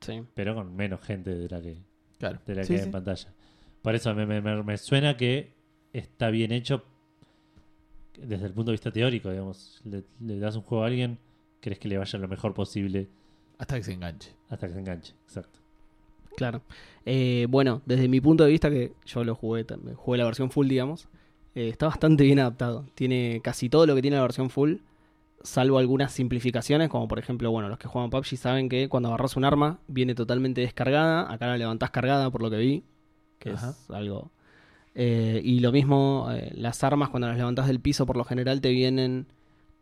Sí. 0.00 0.22
pero 0.34 0.54
con 0.54 0.74
menos 0.74 1.00
gente 1.00 1.34
de 1.34 1.48
la 1.48 1.60
que, 1.62 1.78
Claro. 2.18 2.40
de 2.46 2.54
la 2.54 2.60
que 2.62 2.66
Sí, 2.66 2.72
hay 2.74 2.78
sí. 2.80 2.84
en 2.86 2.90
pantalla. 2.92 3.32
Por 3.82 3.94
eso 3.94 4.14
me, 4.14 4.26
me- 4.26 4.40
me- 4.40 4.62
me 4.62 4.76
suena 4.78 5.16
que 5.16 5.54
está 5.94 6.28
bien 6.28 6.52
hecho 6.52 6.84
desde 8.20 8.46
el 8.46 8.52
punto 8.52 8.70
de 8.70 8.74
vista 8.74 8.90
teórico, 8.90 9.30
digamos. 9.30 9.80
Le, 9.84 10.04
le 10.20 10.38
das 10.38 10.56
un 10.56 10.62
juego 10.62 10.84
a 10.84 10.88
alguien, 10.88 11.18
crees 11.60 11.78
que 11.78 11.88
le 11.88 11.96
vaya 11.96 12.18
lo 12.18 12.28
mejor 12.28 12.52
posible 12.54 13.08
Hasta 13.58 13.76
que 13.76 13.82
se 13.84 13.92
enganche. 13.92 14.34
hasta 14.50 14.66
que 14.66 14.72
se 14.74 14.78
enganche. 14.80 15.14
Exacto. 15.24 15.58
Claro. 16.36 16.62
Eh, 17.06 17.46
bueno, 17.48 17.80
desde 17.86 18.08
mi 18.08 18.20
punto 18.20 18.44
de 18.44 18.50
vista, 18.50 18.68
que 18.70 18.92
yo 19.06 19.24
lo 19.24 19.34
jugué, 19.34 19.64
también, 19.64 19.96
jugué 19.96 20.18
la 20.18 20.24
versión 20.24 20.50
full, 20.50 20.66
digamos, 20.68 21.08
eh, 21.54 21.68
está 21.68 21.86
bastante 21.86 22.24
bien 22.24 22.40
adaptado. 22.40 22.86
Tiene 22.94 23.40
casi 23.42 23.68
todo 23.68 23.86
lo 23.86 23.94
que 23.94 24.02
tiene 24.02 24.16
la 24.16 24.22
versión 24.22 24.50
full, 24.50 24.76
salvo 25.42 25.78
algunas 25.78 26.10
simplificaciones, 26.12 26.88
como 26.88 27.06
por 27.06 27.18
ejemplo, 27.20 27.50
bueno, 27.52 27.68
los 27.68 27.78
que 27.78 27.86
juegan 27.86 28.10
PUBG 28.10 28.36
saben 28.36 28.68
que 28.68 28.88
cuando 28.88 29.08
agarras 29.10 29.36
un 29.36 29.44
arma 29.44 29.78
viene 29.86 30.14
totalmente 30.14 30.60
descargada, 30.62 31.32
acá 31.32 31.46
la 31.46 31.56
levantás 31.56 31.90
cargada 31.90 32.30
por 32.30 32.42
lo 32.42 32.50
que 32.50 32.56
vi, 32.58 32.84
que 33.38 33.50
Ajá. 33.50 33.70
es 33.70 33.90
algo... 33.90 34.30
eh, 34.94 35.40
y 35.44 35.60
lo 35.60 35.72
mismo, 35.72 36.28
eh, 36.32 36.52
las 36.54 36.84
armas 36.84 37.08
cuando 37.08 37.28
las 37.28 37.36
levantás 37.36 37.66
del 37.66 37.80
piso 37.80 38.06
por 38.06 38.16
lo 38.16 38.24
general 38.24 38.60
te 38.60 38.70
vienen 38.70 39.26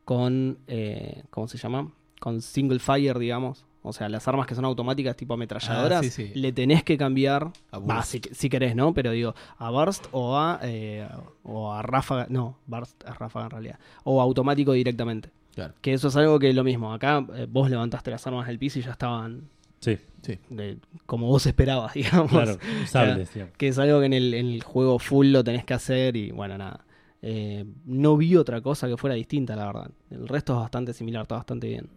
con, 0.05 0.59
eh, 0.67 1.23
¿cómo 1.31 1.49
se 1.49 1.59
llama? 1.59 1.93
Con 2.21 2.41
single 2.43 2.79
fire, 2.79 3.19
digamos. 3.19 3.65
O 3.85 3.93
sea, 3.93 4.09
las 4.09 4.29
armas 4.29 4.47
que 4.47 4.55
son 4.55 4.65
automáticas, 4.65 5.17
tipo 5.17 5.35
ametralladoras, 5.35 5.99
Ah, 6.01 6.03
sí, 6.05 6.11
sí. 6.11 6.31
le 6.35 6.53
tenés 6.53 6.85
que 6.85 6.97
cambiar, 6.97 7.51
A 7.73 7.79
burst. 7.79 8.05
si, 8.13 8.21
si 8.33 8.49
querés, 8.49 8.77
¿no? 8.77 8.95
Pero 8.95 9.11
digo, 9.11 9.35
a 9.59 9.71
burst 9.71 10.07
o 10.13 10.39
a, 10.39 10.61
eh, 10.63 11.09
o 11.43 11.73
a 11.73 11.83
ráfaga, 11.83 12.27
no, 12.31 12.57
burst 12.67 13.03
es 13.07 13.19
ráfaga 13.19 13.47
en 13.47 13.51
realidad, 13.51 13.79
o 14.05 14.21
automático 14.21 14.73
directamente. 14.73 15.31
Claro. 15.57 15.75
Que 15.81 15.93
eso 15.95 16.09
es 16.09 16.17
algo 16.17 16.39
que 16.39 16.53
lo 16.53 16.63
mismo, 16.63 16.93
acá 16.95 17.27
eh, 17.35 17.47
vos 17.51 17.69
levantaste 17.71 18.11
las 18.13 18.25
armas 18.27 18.47
del 18.47 18.59
piso 18.59 18.79
y 18.79 18.83
ya 18.83 18.93
estaban 18.93 19.49
Sí, 19.83 19.99
Sí. 20.23 20.39
de- 20.49 20.79
como 21.05 21.27
vos 21.27 21.45
esperabas, 21.47 21.93
digamos. 21.95 22.31
claro, 22.31 22.57
usables, 22.85 23.35
digamos. 23.35 23.55
Que 23.59 23.69
es 23.69 23.79
algo 23.79 24.01
que 24.01 24.07
en 24.07 24.13
el, 24.15 24.33
en 24.35 24.47
el 24.47 24.63
juego 24.63 24.99
full 24.99 25.27
lo 25.33 25.45
tenés 25.45 25.65
que 25.65 25.75
hacer 25.75 26.17
y 26.17 26.31
bueno, 26.31 26.57
nada. 26.57 26.87
Eh, 27.21 27.65
no 27.85 28.17
vi 28.17 28.37
otra 28.37 28.61
cosa 28.61 28.89
que 28.89 28.97
fuera 28.97 29.15
distinta, 29.15 29.55
la 29.57 29.67
verdad. 29.67 29.91
El 30.11 30.27
resto 30.29 30.55
es 30.55 30.61
bastante 30.61 30.93
similar, 30.93 31.23
está 31.23 31.35
bastante 31.37 31.69
bien. 31.69 31.89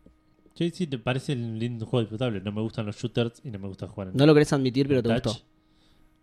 Sí, 0.55 0.71
sí, 0.73 0.87
te 0.87 0.97
parece 0.97 1.33
un 1.33 1.57
lindo 1.59 1.85
juego 1.85 2.01
disfrutable. 2.01 2.41
No 2.41 2.51
me 2.51 2.61
gustan 2.61 2.85
los 2.85 2.95
shooters 2.97 3.41
y 3.43 3.49
no 3.51 3.59
me 3.59 3.67
gusta 3.67 3.87
jugar 3.87 4.09
en 4.09 4.17
No 4.17 4.25
lo 4.25 4.33
querés 4.33 4.53
admitir, 4.53 4.87
pero 4.87 5.01
te 5.03 5.09
touch. 5.09 5.23
gustó. 5.25 5.45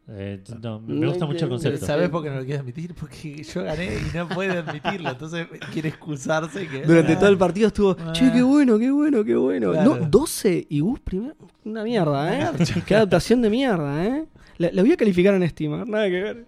Eh, 0.09 0.43
no, 0.61 0.81
me 0.81 1.07
gusta 1.07 1.27
mucho 1.27 1.45
el 1.45 1.51
concepto. 1.51 1.87
¿Sabes 1.87 2.09
por 2.11 2.23
qué 2.25 2.31
no 2.31 2.37
lo 2.37 2.45
quiere 2.45 2.59
admitir? 2.59 2.93
Porque 2.95 3.43
yo 3.45 3.63
gané 3.63 3.95
y 3.95 4.17
no 4.17 4.29
puede 4.29 4.59
admitirlo. 4.59 5.11
Entonces 5.11 5.47
quiere 5.73 5.91
excusarse. 5.91 6.67
Que, 6.69 6.83
Durante 6.85 7.13
Ah, 7.15 7.19
todo 7.21 7.29
el 7.31 7.39
partido 7.39 7.69
estuvo, 7.69 7.97
Ah. 7.99 8.13
che, 8.13 8.31
qué 8.33 8.43
bueno, 8.43 8.79
qué 8.79 8.91
bueno, 8.91 9.25
qué 9.25 9.37
bueno. 9.37 9.71
Claro. 9.73 9.97
No, 10.01 10.07
12 10.09 10.67
y 10.69 10.81
Gus 10.81 10.99
primero. 11.01 11.37
Una 11.65 11.85
mierda, 11.85 12.37
¿eh? 12.53 12.53
qué 12.87 12.97
adaptación 12.97 13.43
de 13.43 13.51
mierda, 13.51 14.05
¿eh? 14.05 14.27
La, 14.59 14.71
la 14.73 14.83
voy 14.83 14.93
a 14.93 14.97
calificar 14.97 15.35
en 15.35 15.49
Steam, 15.49 15.73
ver, 15.73 15.89
nada 15.89 16.05
que 16.09 16.21
ver. 16.23 16.47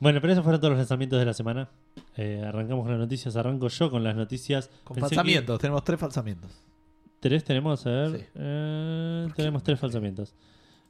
Bueno, 0.00 0.20
pero 0.20 0.32
esos 0.32 0.42
fueron 0.44 0.60
todos 0.60 0.72
los 0.72 0.78
lanzamientos 0.78 1.18
de 1.18 1.24
la 1.24 1.32
semana. 1.34 1.68
Eh, 2.16 2.42
arrancamos 2.46 2.82
con 2.84 2.90
las 2.92 3.00
noticias. 3.00 3.36
Arranco 3.36 3.68
yo 3.68 3.90
con 3.90 4.02
las 4.02 4.16
noticias. 4.16 4.68
Con 4.84 4.96
Pensé 4.96 5.10
que- 5.10 5.14
falsamientos. 5.16 5.60
Tenemos 5.60 5.84
tres 5.84 6.00
falsamientos. 6.00 6.50
Tres 7.20 7.44
tenemos, 7.44 7.86
a 7.86 7.90
ver. 7.90 8.18
Sí. 8.20 8.24
Eh, 8.34 9.28
tenemos 9.36 9.62
tres 9.62 9.78
falsamientos. 9.78 10.34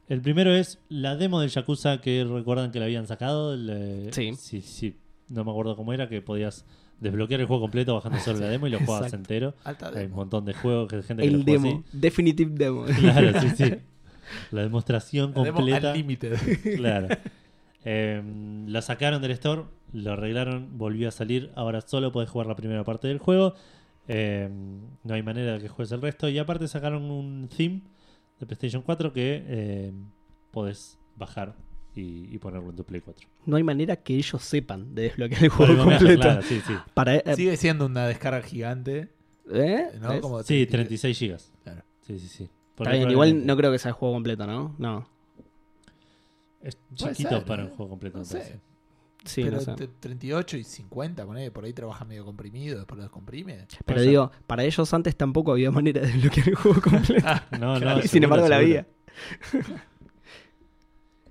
El 0.08 0.20
primero 0.20 0.54
es 0.54 0.78
la 0.88 1.16
demo 1.16 1.40
del 1.40 1.50
Yakuza 1.50 2.00
que 2.00 2.24
recuerdan 2.24 2.70
que 2.70 2.78
la 2.78 2.84
habían 2.86 3.06
sacado. 3.06 3.54
el, 3.54 3.68
eh, 3.70 4.08
Sí. 4.12 4.32
sí. 4.36 4.60
sí, 4.60 4.96
No 5.28 5.44
me 5.44 5.50
acuerdo 5.50 5.74
cómo 5.76 5.92
era, 5.92 6.08
que 6.08 6.22
podías 6.22 6.64
desbloquear 7.00 7.40
el 7.40 7.46
juego 7.46 7.62
completo 7.62 7.94
bajando 7.94 8.18
solo 8.20 8.38
la 8.40 8.46
demo 8.48 8.66
y 8.68 8.70
lo 8.70 8.78
jugabas 8.78 9.06
Exacto. 9.12 9.16
entero. 9.34 9.54
Alta 9.64 9.88
Hay 9.88 9.92
un 9.94 10.00
demo. 10.02 10.16
montón 10.16 10.44
de 10.44 10.54
juegos, 10.54 10.88
que 10.88 11.02
gente 11.02 11.22
que 11.24 11.28
El 11.28 11.44
demo, 11.44 11.84
definitive 11.92 12.52
demo. 12.54 12.84
así. 12.84 13.00
Claro, 13.02 13.40
sí, 13.40 13.50
sí. 13.56 13.74
La 14.50 14.62
demostración 14.62 15.32
La 15.36 15.42
demo 15.44 15.56
completa. 15.58 15.90
Unlimited. 15.90 16.36
Claro. 16.76 17.08
Eh, 17.84 18.22
lo 18.66 18.82
sacaron 18.82 19.22
del 19.22 19.30
store, 19.32 19.62
lo 19.92 20.12
arreglaron, 20.12 20.78
volvió 20.78 21.08
a 21.08 21.12
salir. 21.12 21.50
Ahora 21.54 21.80
solo 21.80 22.10
podés 22.12 22.30
jugar 22.30 22.46
la 22.46 22.56
primera 22.56 22.82
parte 22.84 23.06
del 23.08 23.18
juego. 23.18 23.54
Eh, 24.08 24.48
no 25.04 25.14
hay 25.14 25.22
manera 25.22 25.54
de 25.54 25.60
que 25.60 25.68
juegues 25.68 25.92
el 25.92 26.00
resto. 26.02 26.28
Y 26.28 26.38
aparte 26.38 26.66
sacaron 26.68 27.04
un 27.10 27.48
theme 27.54 27.82
de 28.40 28.46
PlayStation 28.46 28.82
4 28.82 29.12
que 29.12 29.42
eh, 29.46 29.92
podés 30.50 30.98
bajar 31.16 31.54
y, 31.94 32.34
y 32.34 32.38
ponerlo 32.38 32.70
en 32.70 32.76
tu 32.76 32.84
Play 32.84 33.00
4. 33.00 33.26
No 33.46 33.56
hay 33.56 33.62
manera 33.62 33.96
que 33.96 34.14
ellos 34.14 34.42
sepan 34.42 34.94
de 34.94 35.02
desbloquear 35.02 35.44
el 35.44 35.48
juego 35.50 35.84
completo. 35.84 36.20
claro, 36.20 36.42
sí, 36.42 36.60
sí. 36.66 36.74
Para, 36.94 37.16
eh, 37.16 37.36
Sigue 37.36 37.56
siendo 37.56 37.86
una 37.86 38.06
descarga 38.06 38.42
gigante. 38.42 39.08
¿eh? 39.50 39.90
¿no? 40.00 40.20
Como 40.20 40.42
Sí, 40.42 40.66
30 40.66 40.70
36 40.88 41.18
gigas. 41.18 41.52
Claro. 41.64 41.82
Sí, 42.06 42.18
sí, 42.18 42.28
sí. 42.28 42.44
Está 42.44 42.52
Porque 42.76 42.98
bien, 42.98 43.10
igual 43.10 43.46
no 43.46 43.56
creo 43.56 43.72
que 43.72 43.78
sea 43.78 43.88
el 43.90 43.94
juego 43.94 44.14
completo, 44.14 44.46
¿no? 44.46 44.74
No. 44.78 45.08
Es 46.62 46.76
chiquito 46.94 47.28
ser, 47.30 47.44
para 47.44 47.62
¿eh? 47.62 47.66
un 47.66 47.70
juego 47.72 47.90
completo. 47.90 48.18
No 48.18 48.24
sé. 48.24 48.58
Sí, 49.26 49.42
pero 49.44 49.56
no 49.56 49.62
sé. 49.62 49.74
te- 49.74 49.88
38 49.88 50.56
y 50.56 50.64
50, 50.64 51.26
poné, 51.26 51.50
por 51.50 51.64
ahí 51.64 51.72
trabaja 51.72 52.04
medio 52.04 52.24
comprimido, 52.24 52.76
después 52.78 52.96
lo 52.96 53.02
descomprime. 53.04 53.66
Pero 53.84 54.00
digo, 54.00 54.30
para 54.46 54.64
ellos 54.64 54.92
antes 54.94 55.16
tampoco 55.16 55.52
había 55.52 55.70
manera 55.70 56.00
de 56.00 56.06
desbloquear 56.08 56.48
el 56.48 56.54
juego 56.54 56.80
completo. 56.80 57.26
No, 57.52 57.78
Claro, 57.78 57.80
no. 57.80 57.98
y 57.98 58.02
sin 58.02 58.08
seguro, 58.08 58.24
embargo 58.24 58.48
la 58.48 58.56
había. 58.56 58.86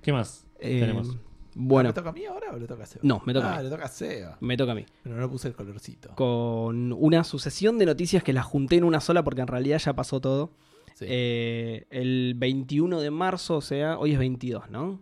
¿Qué 0.02 0.12
más? 0.12 0.46
Eh, 0.58 0.80
Tenemos. 0.80 1.16
Bueno, 1.58 1.88
¿Me 1.88 1.94
toca 1.94 2.10
a 2.10 2.12
mí 2.12 2.24
ahora 2.26 2.52
o 2.52 2.58
le 2.58 2.66
toca 2.66 2.82
a 2.82 2.86
Seba? 2.86 3.00
No, 3.02 3.22
me 3.24 3.32
toca 3.32 3.48
a 3.48 3.54
Ah, 3.54 3.58
mí. 3.58 3.64
le 3.64 3.70
toca 3.70 3.84
a 3.86 3.88
Seba. 3.88 4.36
me 4.40 4.56
toca 4.58 4.72
a 4.72 4.74
mí. 4.74 4.84
Pero 5.02 5.16
no 5.16 5.30
puse 5.30 5.48
el 5.48 5.54
colorcito. 5.54 6.14
Con 6.14 6.92
una 6.92 7.24
sucesión 7.24 7.78
de 7.78 7.86
noticias 7.86 8.22
que 8.22 8.34
las 8.34 8.44
junté 8.44 8.76
en 8.76 8.84
una 8.84 9.00
sola 9.00 9.24
porque 9.24 9.40
en 9.40 9.46
realidad 9.46 9.78
ya 9.78 9.94
pasó 9.94 10.20
todo. 10.20 10.52
Sí. 10.94 11.06
Eh, 11.08 11.86
el 11.90 12.34
21 12.36 13.00
de 13.00 13.10
marzo, 13.10 13.56
o 13.56 13.60
sea, 13.62 13.98
hoy 13.98 14.12
es 14.12 14.18
22, 14.18 14.68
¿no? 14.70 15.00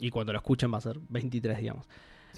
Y 0.00 0.10
cuando 0.10 0.32
lo 0.32 0.38
escuchen 0.38 0.72
va 0.72 0.78
a 0.78 0.82
ser 0.82 1.00
23, 1.08 1.58
digamos. 1.58 1.88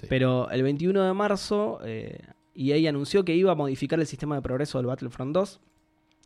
Sí. 0.01 0.07
Pero 0.09 0.49
el 0.49 0.63
21 0.63 1.03
de 1.03 1.13
marzo, 1.13 1.79
eh, 1.85 2.19
EA 2.55 2.89
anunció 2.89 3.23
que 3.23 3.35
iba 3.35 3.51
a 3.51 3.55
modificar 3.55 3.99
el 3.99 4.07
sistema 4.07 4.35
de 4.35 4.41
progreso 4.41 4.77
del 4.77 4.87
Battlefront 4.87 5.33
2. 5.33 5.61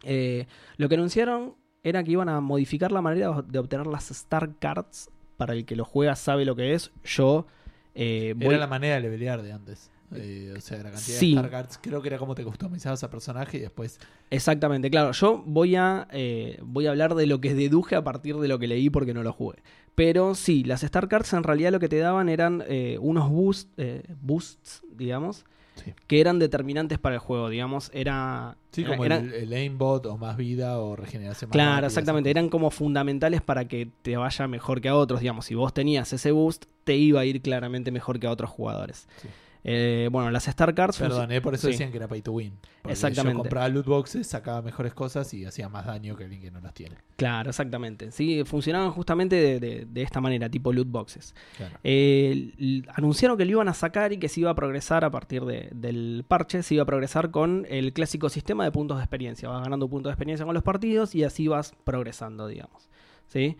Eh, 0.04 0.48
lo 0.78 0.90
que 0.90 0.96
anunciaron 0.96 1.56
era 1.84 2.04
que 2.04 2.12
iban 2.12 2.30
a 2.30 2.42
modificar 2.42 2.92
la 2.92 3.02
manera 3.02 3.42
de 3.44 3.60
obtener 3.60 3.88
las 3.88 4.12
Star 4.12 4.56
Cards. 4.60 5.10
Para 5.38 5.54
el 5.54 5.66
que 5.66 5.76
lo 5.76 5.84
juega 5.84 6.16
sabe 6.16 6.46
lo 6.46 6.56
que 6.56 6.74
es. 6.74 6.92
Yo 7.04 7.46
eh, 7.94 8.34
voy... 8.38 8.48
Era 8.50 8.58
la 8.58 8.68
manera 8.68 8.96
de 8.96 9.02
levelear 9.02 9.42
de 9.42 9.52
antes. 9.52 9.92
Eh, 10.16 10.54
o 10.56 10.62
sea, 10.62 10.78
la 10.78 10.92
cantidad 10.92 11.18
Sí. 11.18 11.32
de 11.32 11.36
Star 11.36 11.52
Cards. 11.52 11.80
Creo 11.82 12.02
que 12.02 12.08
era 12.08 12.18
como 12.18 12.36
te 12.36 12.44
customizabas 12.44 13.04
a 13.04 13.10
personaje 13.10 13.58
y 13.58 13.60
después. 13.62 14.00
Exactamente, 14.30 14.90
claro. 14.90 15.12
Yo 15.12 15.44
voy 15.46 15.76
a, 15.76 16.08
eh, 16.12 16.58
voy 16.64 16.88
a 16.88 16.92
hablar 16.92 17.16
de 17.16 17.26
lo 17.28 17.42
que 17.42 17.54
deduje 17.54 17.96
a 17.96 18.04
partir 18.04 18.38
de 18.38 18.48
lo 18.48 18.60
que 18.60 18.68
leí 18.68 18.90
porque 18.90 19.14
no 19.14 19.24
lo 19.24 19.34
jugué. 19.34 19.58
Pero 19.96 20.36
sí, 20.36 20.64
las 20.64 20.84
Star 20.84 21.08
Cards 21.08 21.32
en 21.34 21.44
realidad 21.44 21.72
lo 21.72 21.80
que 21.80 21.88
te 21.90 21.98
daban 21.98 22.28
eran 22.30 22.64
eh, 22.68 22.98
unos 23.00 23.30
boost, 23.30 23.70
eh, 23.78 24.04
boosts, 24.22 24.82
digamos, 24.92 25.46
Sí. 25.76 25.94
que 26.08 26.22
eran 26.22 26.40
determinantes 26.40 27.00
para 27.00 27.16
el 27.16 27.20
juego, 27.20 27.50
digamos. 27.50 27.92
Era, 27.94 28.56
Sí, 28.72 28.82
era- 28.82 28.92
como 28.92 29.04
eran- 29.06 29.26
el, 29.26 29.34
el 29.34 29.54
aimbot 29.54 30.06
o 30.06 30.18
más 30.18 30.38
vida 30.38 30.80
o 30.80 30.96
regeneración 30.96 31.50
más 31.50 31.54
Claro, 31.54 31.72
rápida, 31.72 31.88
exactamente. 31.88 32.30
Eran 32.30 32.48
como 32.50 32.72
fundamentales 32.72 33.42
para 33.42 33.66
que 33.68 33.90
te 34.02 34.16
vaya 34.16 34.48
mejor 34.48 34.80
que 34.80 34.88
a 34.88 34.96
otros. 34.96 35.20
Digamos, 35.20 35.46
si 35.46 35.54
vos 35.56 35.74
tenías 35.74 36.12
ese 36.14 36.32
boost, 36.32 36.66
te 36.86 36.96
iba 36.96 37.20
a 37.20 37.26
ir 37.26 37.42
claramente 37.42 37.92
mejor 37.92 38.20
que 38.22 38.28
a 38.28 38.32
otros 38.32 38.50
jugadores. 38.50 39.08
Sí. 39.22 39.28
Eh, 39.68 40.10
bueno, 40.12 40.30
las 40.30 40.48
Star 40.48 40.76
Cards. 40.76 41.00
Perdón, 41.00 41.32
eh, 41.32 41.42
por 41.42 41.56
eso 41.56 41.66
Sí. 41.66 41.72
decían 41.72 41.90
que 41.90 41.98
era 41.98 42.08
pay 42.08 42.22
to 42.22 42.32
win. 42.34 42.54
Exactamente. 42.88 43.34
Yo 43.38 43.40
compraba 43.40 43.68
loot 43.68 43.88
boxes, 43.88 44.28
sacaba 44.28 44.62
mejores 44.62 44.94
cosas 44.94 45.34
y 45.34 45.44
hacía 45.44 45.70
más 45.70 45.88
daño 45.88 46.16
que 46.16 46.26
alguien 46.26 46.40
que 46.40 46.52
no 46.52 46.62
las 46.62 46.76
tiene. 46.76 46.98
Claro, 47.16 47.50
exactamente. 47.50 48.12
Sí, 48.12 48.44
funcionaban 48.46 48.92
justamente 48.92 49.36
de, 49.36 49.60
de- 49.60 49.86
de 49.90 50.02
esta 50.04 50.22
manera, 50.22 50.50
tipo 50.50 50.72
loot 50.72 50.88
boxes. 50.90 51.34
Claro. 51.58 51.80
Eh, 51.84 52.84
anunciaron 52.94 53.38
que 53.40 53.46
lo 53.46 53.52
iban 53.52 53.68
a 53.68 53.74
sacar 53.74 54.14
y 54.14 54.18
que 54.20 54.30
se 54.30 54.42
iba 54.42 54.52
a 54.52 54.56
progresar 54.56 55.04
a 55.04 55.10
partir 55.10 55.44
de- 55.46 55.70
del 55.74 56.24
parche, 56.28 56.62
se 56.62 56.76
iba 56.76 56.84
a 56.84 56.86
progresar 56.86 57.32
con 57.32 57.66
el 57.68 57.92
clásico 57.92 58.30
sistema 58.30 58.66
de 58.66 58.72
puntos 58.72 58.98
de 58.98 59.04
experiencia. 59.04 59.50
Vas 59.50 59.64
ganando 59.64 59.90
puntos 59.90 60.12
de 60.12 60.14
experiencia 60.14 60.46
con 60.46 60.54
los 60.54 60.62
partidos 60.64 61.16
y 61.16 61.24
así 61.24 61.48
vas 61.48 61.74
progresando, 61.84 62.48
digamos. 62.48 62.88
¿Sí? 63.26 63.58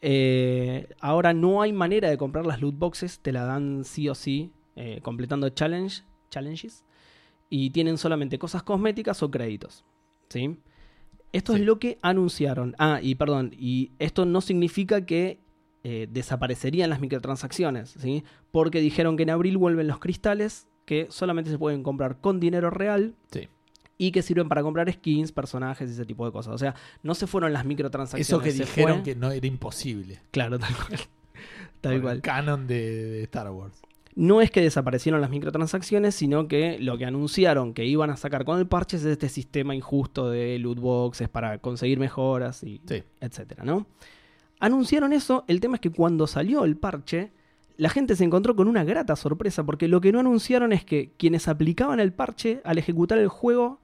Eh, 0.00 0.88
ahora 1.00 1.32
no 1.32 1.62
hay 1.62 1.72
manera 1.72 2.08
de 2.10 2.16
comprar 2.16 2.46
las 2.46 2.60
loot 2.60 2.76
boxes, 2.76 3.20
te 3.20 3.32
la 3.32 3.44
dan 3.44 3.84
sí 3.84 4.08
o 4.08 4.14
sí, 4.14 4.52
eh, 4.80 5.00
completando 5.02 5.48
challenge, 5.50 6.02
challenges, 6.30 6.84
y 7.50 7.70
tienen 7.70 7.98
solamente 7.98 8.38
cosas 8.38 8.62
cosméticas 8.62 9.22
o 9.22 9.30
créditos. 9.30 9.84
¿Sí? 10.28 10.58
Esto 11.32 11.52
Sí. 11.54 11.60
es 11.60 11.66
lo 11.66 11.78
que 11.78 11.98
anunciaron. 12.00 12.74
Ah, 12.78 13.00
y 13.02 13.14
perdón, 13.16 13.52
y 13.58 13.90
esto 13.98 14.24
no 14.24 14.40
significa 14.40 15.04
que 15.04 15.40
eh, 15.84 16.08
desaparecerían 16.10 16.90
las 16.90 17.00
microtransacciones, 17.00 17.90
¿sí? 17.98 18.24
Porque 18.50 18.80
dijeron 18.80 19.16
que 19.16 19.22
en 19.22 19.30
abril 19.30 19.56
vuelven 19.58 19.86
los 19.86 19.98
cristales 20.00 20.66
que 20.84 21.06
solamente 21.10 21.50
se 21.50 21.58
pueden 21.58 21.82
comprar 21.82 22.20
con 22.20 22.40
dinero 22.40 22.68
real 22.70 23.14
Sí. 23.30 23.48
y 23.96 24.10
que 24.10 24.22
sirven 24.22 24.48
para 24.48 24.62
comprar 24.62 24.92
skins, 24.92 25.30
personajes 25.32 25.88
y 25.88 25.92
ese 25.92 26.04
tipo 26.04 26.26
de 26.26 26.32
cosas. 26.32 26.52
O 26.54 26.58
sea, 26.58 26.74
no 27.02 27.14
se 27.14 27.26
fueron 27.26 27.52
las 27.52 27.64
microtransacciones. 27.64 28.26
Eso 28.28 28.40
que 28.40 28.52
dijeron 28.52 28.96
fue- 29.02 29.14
que 29.14 29.14
no 29.18 29.30
era 29.30 29.46
imposible. 29.46 30.20
Claro, 30.30 30.58
tal 30.58 30.74
cual. 30.74 31.00
Tal 31.80 32.02
Por 32.02 32.10
el 32.12 32.20
canon 32.22 32.66
de, 32.66 32.80
de 33.04 33.22
Star 33.22 33.48
Wars. 33.50 33.80
No 34.20 34.40
es 34.40 34.50
que 34.50 34.60
desaparecieron 34.60 35.20
las 35.20 35.30
microtransacciones, 35.30 36.12
sino 36.12 36.48
que 36.48 36.76
lo 36.80 36.98
que 36.98 37.04
anunciaron 37.04 37.72
que 37.72 37.86
iban 37.86 38.10
a 38.10 38.16
sacar 38.16 38.44
con 38.44 38.58
el 38.58 38.66
parche 38.66 38.96
es 38.96 39.04
este 39.04 39.28
sistema 39.28 39.76
injusto 39.76 40.28
de 40.28 40.58
loot 40.58 40.80
boxes 40.80 41.28
para 41.28 41.58
conseguir 41.58 42.00
mejoras 42.00 42.64
y 42.64 42.80
Sí. 42.84 43.04
etcétera, 43.20 43.62
¿no? 43.62 43.86
Anunciaron 44.58 45.12
eso, 45.12 45.44
el 45.46 45.60
tema 45.60 45.76
es 45.76 45.80
que 45.80 45.90
cuando 45.90 46.26
salió 46.26 46.64
el 46.64 46.76
parche, 46.76 47.30
la 47.76 47.90
gente 47.90 48.16
se 48.16 48.24
encontró 48.24 48.56
con 48.56 48.66
una 48.66 48.82
grata 48.82 49.14
sorpresa, 49.14 49.64
porque 49.64 49.86
lo 49.86 50.00
que 50.00 50.10
no 50.10 50.18
anunciaron 50.18 50.72
es 50.72 50.84
que 50.84 51.12
quienes 51.16 51.46
aplicaban 51.46 52.00
el 52.00 52.12
parche 52.12 52.60
al 52.64 52.78
ejecutar 52.78 53.18
el 53.18 53.28
juego 53.28 53.78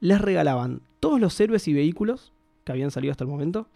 les 0.00 0.18
regalaban 0.18 0.80
todos 0.98 1.20
los 1.20 1.38
héroes 1.38 1.68
y 1.68 1.74
vehículos 1.74 2.32
que 2.64 2.72
habían 2.72 2.90
salido 2.90 3.10
hasta 3.10 3.24
el 3.24 3.28
momento, 3.28 3.68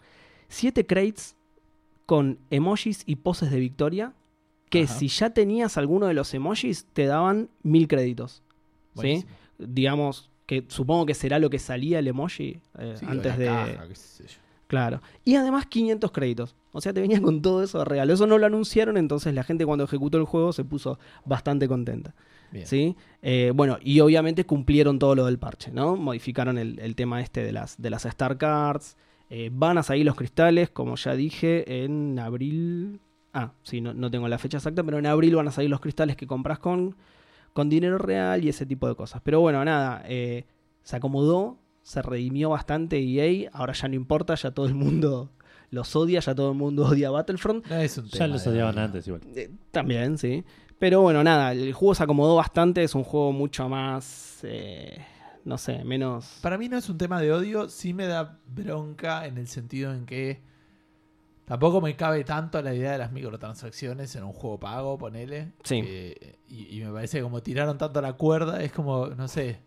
siete 0.47 0.87
crates 0.87 1.35
con 2.07 2.39
emojis 2.49 3.03
y 3.05 3.17
poses 3.17 3.51
de 3.51 3.59
victoria, 3.59 4.13
que 4.69 4.83
Ajá. 4.83 4.93
si 4.93 5.07
ya 5.07 5.31
tenías 5.31 5.77
alguno 5.77 6.07
de 6.07 6.13
los 6.13 6.33
emojis 6.33 6.85
te 6.93 7.05
daban 7.05 7.49
mil 7.63 7.87
créditos. 7.87 8.43
¿sí? 8.95 9.25
Digamos 9.57 10.29
que 10.45 10.65
supongo 10.67 11.05
que 11.05 11.13
será 11.13 11.39
lo 11.39 11.49
que 11.49 11.59
salía 11.59 11.99
el 11.99 12.07
emoji 12.07 12.59
eh, 12.77 12.95
Sí, 12.99 13.05
antes 13.07 13.37
de... 13.37 13.45
caja, 13.45 13.87
qué 13.87 13.95
sé 13.95 14.27
yo. 14.27 14.39
Claro. 14.67 15.01
Y 15.25 15.35
además 15.35 15.65
500 15.65 16.11
créditos. 16.11 16.55
O 16.71 16.81
sea, 16.81 16.93
te 16.93 17.01
venían 17.01 17.23
con 17.23 17.41
todo 17.41 17.63
eso 17.63 17.79
de 17.79 17.85
regalo. 17.85 18.13
Eso 18.13 18.27
no 18.27 18.37
lo 18.37 18.45
anunciaron, 18.45 18.97
entonces 18.97 19.33
la 19.33 19.43
gente 19.43 19.65
cuando 19.65 19.83
ejecutó 19.85 20.19
el 20.19 20.25
juego 20.25 20.53
se 20.53 20.63
puso 20.63 20.99
bastante 21.25 21.67
contenta. 21.67 22.13
Bien. 22.51 22.67
¿Sí? 22.67 22.95
Eh, 23.23 23.51
bueno, 23.55 23.77
y 23.81 23.99
obviamente 23.99 24.45
cumplieron 24.45 24.99
todo 24.99 25.15
lo 25.15 25.25
del 25.25 25.39
parche, 25.39 25.71
¿no? 25.71 25.95
Modificaron 25.95 26.59
el, 26.59 26.79
el 26.79 26.95
tema 26.95 27.21
este 27.21 27.43
de 27.43 27.51
las, 27.51 27.81
de 27.81 27.89
las 27.89 28.05
Star 28.05 28.37
Cards. 28.37 28.95
Eh, 29.31 29.49
van 29.51 29.77
a 29.77 29.83
salir 29.83 30.05
los 30.05 30.15
cristales, 30.15 30.69
como 30.69 30.95
ya 30.95 31.15
dije, 31.15 31.83
en 31.83 32.17
abril. 32.19 32.99
Ah, 33.33 33.53
sí, 33.63 33.81
no, 33.81 33.93
no 33.93 34.09
tengo 34.09 34.27
la 34.27 34.37
fecha 34.37 34.57
exacta, 34.57 34.83
pero 34.83 34.97
en 34.97 35.05
abril 35.05 35.35
van 35.35 35.47
a 35.47 35.51
salir 35.51 35.69
los 35.69 35.79
cristales 35.79 36.15
que 36.15 36.25
compras 36.25 36.59
con, 36.59 36.95
con 37.53 37.69
dinero 37.69 37.97
real 37.97 38.43
y 38.43 38.49
ese 38.49 38.65
tipo 38.65 38.87
de 38.87 38.95
cosas. 38.95 39.21
Pero 39.23 39.39
bueno, 39.39 39.63
nada, 39.63 40.03
eh, 40.05 40.45
se 40.83 40.95
acomodó, 40.95 41.59
se 41.83 42.01
redimió 42.01 42.49
bastante 42.49 42.99
EA, 42.99 43.49
ahora 43.53 43.73
ya 43.73 43.87
no 43.87 43.95
importa, 43.95 44.35
ya 44.35 44.51
todo 44.51 44.65
el 44.65 44.73
mundo 44.73 45.31
los 45.71 45.95
odia, 45.95 46.19
ya 46.19 46.33
todo 46.33 46.51
el 46.51 46.57
mundo 46.57 46.85
odia 46.87 47.11
Battlefront. 47.11 47.65
No 47.67 47.75
es 47.75 47.97
un 47.97 48.07
Ya 48.07 48.27
los 48.27 48.43
de 48.43 48.49
odiaban 48.49 48.79
antes 48.79 49.07
igual. 49.07 49.21
Eh, 49.35 49.51
también, 49.71 50.17
sí. 50.17 50.43
Pero 50.79 51.01
bueno, 51.01 51.23
nada, 51.23 51.51
el 51.51 51.73
juego 51.73 51.93
se 51.93 52.03
acomodó 52.03 52.35
bastante, 52.37 52.83
es 52.83 52.95
un 52.95 53.03
juego 53.03 53.33
mucho 53.33 53.67
más, 53.67 54.39
eh, 54.43 54.97
no 55.43 55.57
sé, 55.57 55.83
menos... 55.83 56.39
Para 56.41 56.57
mí 56.57 56.69
no 56.69 56.77
es 56.77 56.89
un 56.89 56.97
tema 56.97 57.21
de 57.21 57.33
odio, 57.33 57.67
sí 57.67 57.93
me 57.93 58.07
da 58.07 58.39
bronca 58.47 59.27
en 59.27 59.37
el 59.37 59.49
sentido 59.49 59.93
en 59.93 60.05
que 60.05 60.41
Tampoco 61.49 61.81
me 61.81 61.95
cabe 61.95 62.23
tanto 62.23 62.61
la 62.61 62.73
idea 62.73 62.91
de 62.93 62.99
las 62.99 63.11
microtransacciones 63.11 64.15
en 64.15 64.23
un 64.23 64.33
juego 64.33 64.59
pago, 64.59 64.97
ponele. 64.97 65.51
Sí. 65.63 65.81
Eh, 65.83 66.37
y, 66.47 66.77
y 66.79 66.83
me 66.85 66.91
parece 66.93 67.17
que 67.17 67.23
como 67.23 67.41
tiraron 67.41 67.77
tanto 67.77 67.99
la 68.01 68.13
cuerda, 68.13 68.61
es 68.63 68.71
como, 68.71 69.07
no 69.07 69.27
sé. 69.27 69.59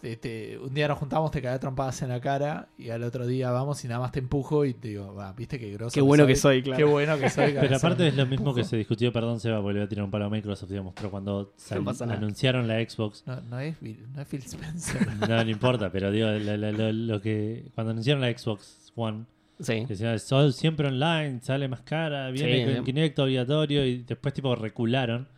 te- 0.00 0.16
te- 0.16 0.58
un 0.58 0.74
día 0.74 0.86
nos 0.88 0.98
juntamos, 0.98 1.30
te 1.30 1.40
caí 1.42 1.58
trompadas 1.58 2.02
en 2.02 2.08
la 2.10 2.20
cara 2.20 2.68
y 2.78 2.90
al 2.90 3.02
otro 3.04 3.26
día 3.26 3.50
vamos 3.52 3.84
y 3.84 3.88
nada 3.88 4.00
más 4.00 4.12
te 4.12 4.18
empujo 4.20 4.64
y 4.64 4.74
te 4.74 4.88
digo, 4.88 5.14
va, 5.14 5.32
viste 5.32 5.58
qué 5.58 5.70
groso. 5.72 5.94
Qué 5.94 6.00
bueno 6.00 6.24
que 6.26 6.34
soy, 6.36 6.62
claro. 6.62 6.76
Qué 6.78 6.84
bueno 6.84 7.16
que 7.18 7.30
soy. 7.30 7.54
Pero 7.60 7.76
aparte 7.76 8.06
es 8.08 8.16
lo 8.16 8.26
mismo 8.26 8.52
que 8.54 8.62
se 8.64 8.76
discutió, 8.76 9.12
perdón, 9.12 9.38
se 9.40 9.50
va 9.50 9.58
a 9.58 9.88
tirar 9.88 10.04
un 10.04 10.10
palo 10.10 10.24
a 10.26 10.30
Microsoft, 10.30 10.68
digamos, 10.70 10.94
pero 10.94 11.10
cuando 11.12 11.52
sal- 11.56 11.84
anunciaron 12.12 12.66
la 12.68 12.80
Xbox, 12.80 13.24
No, 13.26 13.40
no 13.40 13.58
es, 13.60 13.80
no 13.82 14.20
es 14.22 14.26
Phil 14.28 14.42
Spencer. 14.44 15.06
no, 15.28 15.44
no 15.44 15.50
importa, 15.50 15.90
pero 15.90 16.10
digo, 16.10 16.28
lo 16.28 17.20
que 17.20 17.70
cuando 17.74 17.92
anunciaron 17.92 18.20
la 18.20 18.36
Xbox 18.36 18.92
One, 18.96 19.24
Sí. 19.60 19.80
que 19.82 19.86
decían, 19.88 20.18
"Sol 20.20 20.52
siempre 20.52 20.88
online, 20.88 21.40
sale 21.42 21.66
más 21.68 21.80
cara, 21.82 22.30
viene 22.30 22.66
Sí, 22.68 22.74
con. 22.76 22.84
Kinect 22.84 23.18
obligatorio 23.18 23.84
y 23.84 23.98
después 24.04 24.32
tipo 24.34 24.54
recularon. 24.54 25.28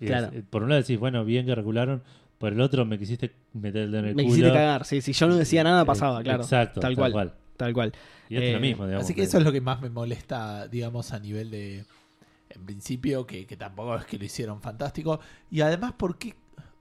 Y 0.00 0.06
Claro. 0.06 0.30
es- 0.32 0.44
por 0.44 0.62
un 0.62 0.68
lado 0.68 0.80
decís, 0.82 0.98
bueno, 0.98 1.24
bien 1.24 1.46
que 1.46 1.54
recularon, 1.54 2.02
por 2.38 2.52
el 2.52 2.60
otro 2.60 2.84
me 2.84 2.98
quisiste 2.98 3.32
meter 3.54 3.82
el 3.84 3.90
dedo 3.90 4.00
en 4.02 4.08
el 4.10 4.14
Me 4.14 4.22
culo. 4.22 4.34
quisiste 4.34 4.52
cagar. 4.52 4.84
Sí, 4.84 5.00
si 5.00 5.12
yo 5.12 5.26
no 5.28 5.36
decía 5.36 5.64
nada, 5.64 5.84
pasaba, 5.84 6.20
Eh, 6.20 6.24
claro. 6.24 6.42
Exacto, 6.42 6.80
Tal 6.80 6.94
cual. 6.94 7.34
Tal 7.56 7.72
cual. 7.72 7.92
Y 8.28 8.34
esto 8.36 8.46
es 8.46 8.52
lo 8.52 8.58
Eh, 8.58 8.60
mismo, 8.60 8.84
digamos. 8.86 9.04
Así 9.04 9.14
que 9.14 9.22
eso 9.22 9.38
es 9.38 9.44
lo 9.44 9.50
que 9.50 9.60
más 9.60 9.80
me 9.80 9.90
molesta, 9.90 10.68
digamos, 10.68 11.12
a 11.12 11.18
nivel 11.18 11.50
de. 11.50 11.84
En 12.50 12.64
principio, 12.64 13.26
que, 13.26 13.46
que 13.46 13.56
tampoco 13.56 13.96
es 13.96 14.04
que 14.04 14.18
lo 14.18 14.24
hicieron 14.24 14.60
fantástico. 14.62 15.20
Y 15.50 15.60
además, 15.62 15.92
¿por 15.94 16.16
qué? 16.18 16.34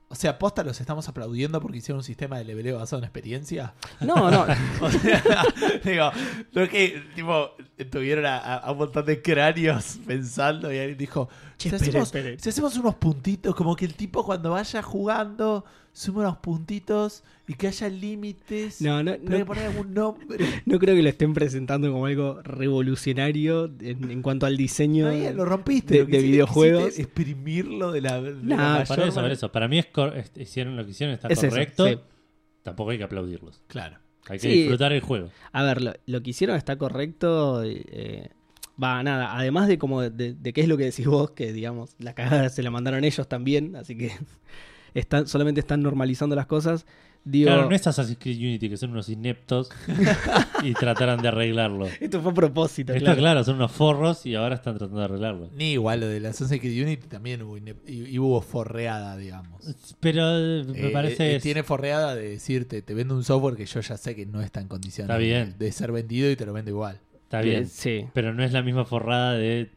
O 0.09 0.15
sea, 0.15 0.39
posta 0.39 0.63
los 0.63 0.79
estamos 0.79 1.07
aplaudiendo 1.09 1.59
porque 1.59 1.79
hicieron 1.79 1.97
un 1.97 2.03
sistema 2.03 2.37
de 2.37 2.45
leveleo 2.45 2.77
basado 2.79 2.99
en 2.99 3.03
experiencia. 3.03 3.73
No, 3.99 4.31
no. 4.31 4.45
O 4.81 4.89
sea, 4.89 5.21
digo, 5.83 6.11
no 6.53 6.61
es 6.61 6.69
que, 6.69 7.03
tipo, 7.13 7.51
tuvieron 7.91 8.25
a- 8.25 8.37
a 8.57 8.71
un 8.71 8.77
montón 8.77 9.05
de 9.05 9.21
cráneos 9.21 9.97
pensando 10.07 10.71
y 10.71 10.77
alguien 10.79 10.97
dijo, 10.97 11.27
Che, 11.57 11.69
si, 11.69 11.75
espere, 11.75 11.89
hacemos, 11.89 12.07
espere. 12.09 12.39
si 12.39 12.49
hacemos 12.49 12.77
unos 12.77 12.95
puntitos, 12.95 13.55
como 13.55 13.75
que 13.75 13.85
el 13.85 13.95
tipo 13.95 14.23
cuando 14.23 14.51
vaya 14.51 14.81
jugando 14.83 15.65
suma 15.91 16.19
unos 16.19 16.37
puntitos 16.37 17.23
y 17.47 17.55
que 17.55 17.67
haya 17.67 17.89
límites. 17.89 18.79
No, 18.81 19.01
no, 19.03 19.13
pero 19.13 19.23
hay 19.23 19.27
que 19.33 19.39
no, 19.39 19.45
poner 19.47 19.65
algún 19.65 19.93
nombre. 19.93 20.45
no 20.67 20.77
creo 20.77 20.95
que 20.95 21.01
lo 21.01 21.09
estén 21.09 21.33
presentando 21.33 21.91
como 21.91 22.05
algo 22.05 22.41
revolucionario 22.43 23.65
en, 23.79 24.11
en 24.11 24.21
cuanto 24.21 24.45
al 24.45 24.55
diseño. 24.57 25.07
No, 25.07 25.17
ya 25.17 25.31
lo 25.33 25.45
rompiste. 25.45 26.05
de- 26.05 26.17
lo 26.17 26.21
videojuegos. 26.23 26.99
exprimirlo 26.99 27.91
de 27.91 28.01
la. 28.01 28.21
de 28.21 28.31
la 28.33 28.55
Nah, 28.55 28.71
mayor 28.73 28.87
Para 28.87 29.05
eso, 29.07 29.15
para 29.15 29.33
eso. 29.33 29.51
Para 29.51 29.67
mí 29.67 29.79
es 29.79 29.87
cor- 29.87 30.15
es- 30.17 30.31
hicieron 30.35 30.75
lo 30.75 30.85
que 30.85 30.91
hicieron 30.91 31.13
está 31.15 31.27
Es 31.27 31.39
eso, 31.39 31.49
correcto. 31.49 31.87
sí. 31.87 31.97
Tampoco 32.63 32.91
hay 32.91 32.97
que 32.99 33.03
aplaudirlos. 33.05 33.61
Claro. 33.67 33.97
Hay 34.29 34.39
que 34.39 34.49
Sí. 34.51 34.57
disfrutar 34.59 34.91
el 34.93 35.01
juego. 35.01 35.29
A 35.53 35.63
ver, 35.63 35.81
lo, 35.81 35.93
lo 36.05 36.21
que 36.21 36.29
hicieron 36.31 36.55
está 36.57 36.77
correcto. 36.77 37.63
eh, 37.63 38.29
Va, 38.81 39.01
nada, 39.03 39.35
además 39.37 39.67
de 39.67 39.77
como 39.77 40.01
de, 40.01 40.33
de 40.35 40.53
qué 40.53 40.61
es 40.61 40.67
lo 40.67 40.77
que 40.77 40.85
decís 40.85 41.07
vos, 41.07 41.31
que 41.31 41.51
digamos, 41.53 41.95
la 41.99 42.13
cagada 42.13 42.49
se 42.49 42.61
la 42.63 42.69
mandaron 42.71 43.03
ellos 43.03 43.27
también, 43.27 43.75
así 43.75 43.97
que 43.97 44.11
están, 44.93 45.27
solamente 45.27 45.59
están 45.59 45.81
normalizando 45.81 46.35
las 46.35 46.45
cosas. 46.45 46.85
Digo, 47.23 47.47
Claro, 47.49 47.69
no 47.69 47.75
es 47.75 47.85
Assassin's 47.85 48.19
Creed 48.21 48.37
Unity, 48.37 48.69
que 48.69 48.77
son 48.77 48.91
unos 48.91 49.09
ineptos 49.09 49.69
y 50.63 50.73
trataron 50.73 51.21
de 51.21 51.27
arreglarlo. 51.27 51.87
esto 51.99 52.21
fue 52.21 52.31
a 52.31 52.33
propósito, 52.33 52.93
Está 52.93 53.03
claro. 53.05 53.19
claro, 53.19 53.43
son 53.43 53.55
unos 53.55 53.71
forros 53.71 54.25
y 54.25 54.35
ahora 54.35 54.55
están 54.55 54.77
tratando 54.77 54.99
de 54.99 55.05
arreglarlo. 55.05 55.49
Ni 55.53 55.73
igual 55.73 55.99
lo 55.99 56.07
de 56.07 56.21
la 56.21 56.29
Assassin's 56.29 56.61
Creed 56.61 56.81
Unity 56.85 57.07
también 57.07 57.41
hubo, 57.41 57.57
y, 57.57 57.63
y 57.85 58.17
hubo 58.19 58.39
forreada, 58.41 59.17
digamos. 59.17 59.61
Pero 59.99 60.21
eh, 60.39 60.63
me 60.67 60.87
Eh, 60.87 60.91
parece. 60.91 61.31
eh, 61.31 61.35
es- 61.37 61.43
tiene 61.43 61.63
forreada 61.63 62.15
de 62.15 62.29
decirte, 62.29 62.81
te 62.81 62.93
vendo 62.93 63.13
un 63.15 63.25
software 63.25 63.55
que 63.57 63.65
yo 63.65 63.81
ya 63.81 63.97
sé 63.97 64.15
que 64.15 64.25
no 64.25 64.41
está 64.41 64.61
en 64.61 64.69
condiciones 64.69 65.09
Está 65.09 65.17
bien. 65.17 65.55
De, 65.57 65.65
de 65.65 65.71
ser 65.73 65.91
vendido 65.91 66.31
y 66.31 66.37
te 66.37 66.45
lo 66.45 66.53
vendo 66.53 66.71
igual. 66.71 67.01
Está 67.27 67.41
bien. 67.41 67.67
Sí. 67.67 68.07
Pero 68.13 68.33
no 68.33 68.41
es 68.41 68.53
la 68.53 68.63
misma 68.63 68.85
forrada 68.85 69.33
de. 69.33 69.69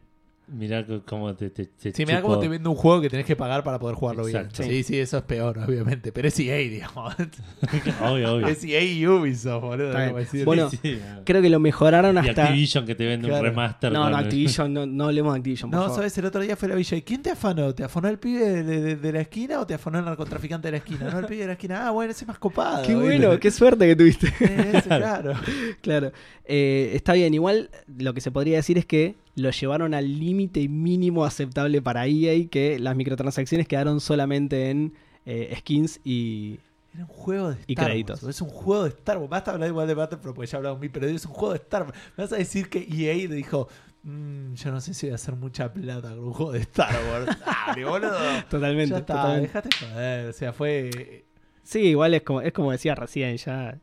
Mirar 0.53 0.85
cómo 1.05 1.33
te. 1.33 1.49
te, 1.49 1.65
te 1.65 1.91
Sí, 1.93 2.03
chupo. 2.05 2.21
cómo 2.21 2.39
te 2.39 2.47
vendo 2.49 2.69
un 2.69 2.75
juego 2.75 2.99
que 3.01 3.09
tenés 3.09 3.25
que 3.25 3.35
pagar 3.37 3.63
para 3.63 3.79
poder 3.79 3.95
jugarlo 3.95 4.27
Exacto. 4.27 4.63
bien. 4.63 4.75
Sí, 4.75 4.83
sí, 4.83 4.99
eso 4.99 5.17
es 5.19 5.23
peor, 5.23 5.57
obviamente. 5.59 6.11
Pero 6.11 6.27
es 6.27 6.37
EA, 6.39 6.57
digamos. 6.57 7.15
obvio, 8.01 8.33
obvio. 8.35 8.47
es 8.47 8.63
EA 8.63 8.81
y 8.83 9.07
Ubisoft, 9.07 9.61
boludo. 9.63 9.93
Como 9.93 10.17
decir. 10.17 10.45
Bueno, 10.45 10.69
Sí, 10.69 10.77
sí. 10.81 10.99
Creo 11.25 11.41
que 11.41 11.49
lo 11.49 11.59
mejoraron 11.59 12.15
Y 12.15 12.29
hasta. 12.29 12.43
Activision 12.43 12.85
que 12.85 12.95
te 12.95 13.05
vende 13.05 13.27
Claro. 13.29 13.43
un 13.43 13.49
remaster. 13.49 13.91
No, 13.91 14.09
no, 14.09 14.17
Activision, 14.17 14.73
no, 14.73 14.85
no 14.85 15.05
hablemos 15.05 15.33
de 15.33 15.37
Activision. 15.39 15.71
por 15.71 15.79
No, 15.79 15.83
favor. 15.85 15.97
sabes, 15.99 16.17
el 16.17 16.25
otro 16.25 16.41
día 16.41 16.55
fue 16.57 16.67
la 16.67 16.75
villa. 16.75 16.97
¿Y 16.97 17.01
quién 17.01 17.21
te 17.21 17.31
afanó? 17.31 17.73
¿Te 17.73 17.83
afanó 17.85 18.09
el 18.09 18.19
pibe 18.19 18.63
de, 18.63 18.63
de- 18.81 18.95
de 18.97 19.11
la 19.13 19.21
esquina 19.21 19.59
o 19.59 19.65
te 19.65 19.73
afanó 19.73 19.99
el 19.99 20.05
narcotraficante 20.05 20.67
de 20.67 20.71
la 20.73 20.77
esquina? 20.79 21.09
No, 21.11 21.19
el 21.19 21.25
pibe 21.27 21.41
de 21.41 21.47
la 21.47 21.53
esquina. 21.53 21.87
Ah, 21.87 21.91
bueno, 21.91 22.11
ese 22.11 22.25
es 22.25 22.27
más 22.27 22.37
copado. 22.39 22.81
Qué 22.85 22.93
¿viste? 22.93 23.17
bueno, 23.17 23.39
qué 23.39 23.51
suerte 23.51 23.87
que 23.87 23.95
tuviste. 23.95 24.27
Eh, 24.41 24.71
ese, 24.73 24.89
claro. 24.89 25.33
claro. 25.81 26.11
Eh, 26.45 26.91
está 26.93 27.13
bien, 27.13 27.33
igual 27.33 27.69
lo 27.97 28.13
que 28.13 28.19
se 28.21 28.31
podría 28.31 28.57
decir 28.57 28.77
es 28.77 28.85
que 28.85 29.15
lo 29.35 29.49
llevaron 29.51 29.93
al 29.93 30.19
límite 30.19 30.67
mínimo 30.67 31.25
aceptable 31.25 31.81
para 31.81 32.05
EA, 32.07 32.47
que 32.49 32.79
las 32.79 32.95
microtransacciones 32.95 33.67
quedaron 33.67 33.99
solamente 34.01 34.69
en 34.69 34.93
eh, 35.25 35.53
skins 35.59 35.99
y... 36.03 36.59
Era 36.93 37.05
un 37.05 37.09
juego 37.09 37.49
de 37.51 37.53
Star 37.53 37.65
Y 37.69 37.75
Wars, 37.75 37.87
créditos. 37.87 38.23
Es 38.23 38.41
un 38.41 38.49
juego 38.49 38.83
de 38.83 38.89
Star 38.89 39.17
Wars. 39.17 39.29
Basta 39.29 39.51
hablar 39.51 39.69
igual 39.69 39.87
de 39.87 39.93
Battlefront 39.93 40.35
porque 40.35 40.51
ya 40.51 40.57
hablamos 40.57 40.81
mí, 40.81 40.89
pero 40.89 41.07
es 41.07 41.25
un 41.25 41.31
juego 41.31 41.53
de 41.53 41.59
Star 41.59 41.83
Wars. 41.83 41.97
Me 42.17 42.23
vas 42.25 42.33
a 42.33 42.35
decir 42.35 42.69
que 42.69 42.79
EA 42.79 43.29
dijo, 43.29 43.69
"Mm, 44.03 44.55
yo 44.55 44.71
no 44.71 44.81
sé 44.81 44.93
si 44.93 45.05
voy 45.05 45.13
a 45.13 45.15
hacer 45.15 45.37
mucha 45.37 45.71
plata 45.71 46.09
con 46.09 46.19
un 46.19 46.33
juego 46.33 46.51
de 46.51 46.59
Star 46.59 46.93
Wars. 47.09 47.37
Dale, 47.67 47.85
boludo. 47.85 48.17
Totalmente. 48.49 48.91
Ya 48.91 48.97
está, 48.97 49.13
totalmente. 49.13 49.47
dejate 49.47 49.69
joder. 49.85 50.29
O 50.29 50.33
sea, 50.33 50.51
fue. 50.51 51.23
Sí, 51.63 51.79
igual 51.79 52.13
es 52.13 52.23
como, 52.23 52.41
es 52.41 52.51
como 52.51 52.73
decía 52.73 52.93
recién, 52.93 53.37
ya, 53.37 53.79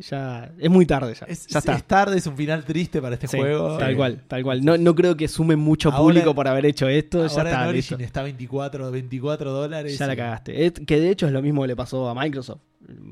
ya 0.00 0.52
es 0.58 0.70
muy 0.70 0.86
tarde 0.86 1.14
ya. 1.14 1.26
Es, 1.26 1.46
ya 1.46 1.58
está. 1.60 1.74
es 1.76 1.84
tarde, 1.84 2.18
es 2.18 2.26
un 2.26 2.36
final 2.36 2.64
triste 2.64 3.00
para 3.00 3.14
este 3.14 3.26
Sí, 3.28 3.38
juego. 3.38 3.78
Tal 3.78 3.96
cual, 3.96 4.22
tal 4.26 4.42
cual. 4.42 4.64
No, 4.64 4.76
no 4.76 4.94
creo 4.94 5.16
que 5.16 5.28
sume 5.28 5.56
mucho 5.56 5.90
Ahora- 5.90 6.00
público 6.02 6.34
por 6.34 6.48
haber 6.48 6.66
hecho 6.66 6.88
esto. 6.88 7.26
Ya 7.26 7.32
Ahora 7.36 7.50
está, 7.50 7.66
en 7.68 7.72
listo. 7.74 7.94
Origin 7.94 8.06
está 8.06 8.22
24, 8.22 8.90
24 8.90 9.52
dólares. 9.52 9.98
Ya 9.98 10.06
la 10.06 10.16
cagaste. 10.16 10.66
Es- 10.66 10.72
que 10.72 11.00
de 11.00 11.10
hecho 11.10 11.26
es 11.26 11.32
lo 11.32 11.42
mismo 11.42 11.62
que 11.62 11.68
le 11.68 11.76
pasó 11.76 12.08
a 12.08 12.14
Microsoft. 12.14 12.60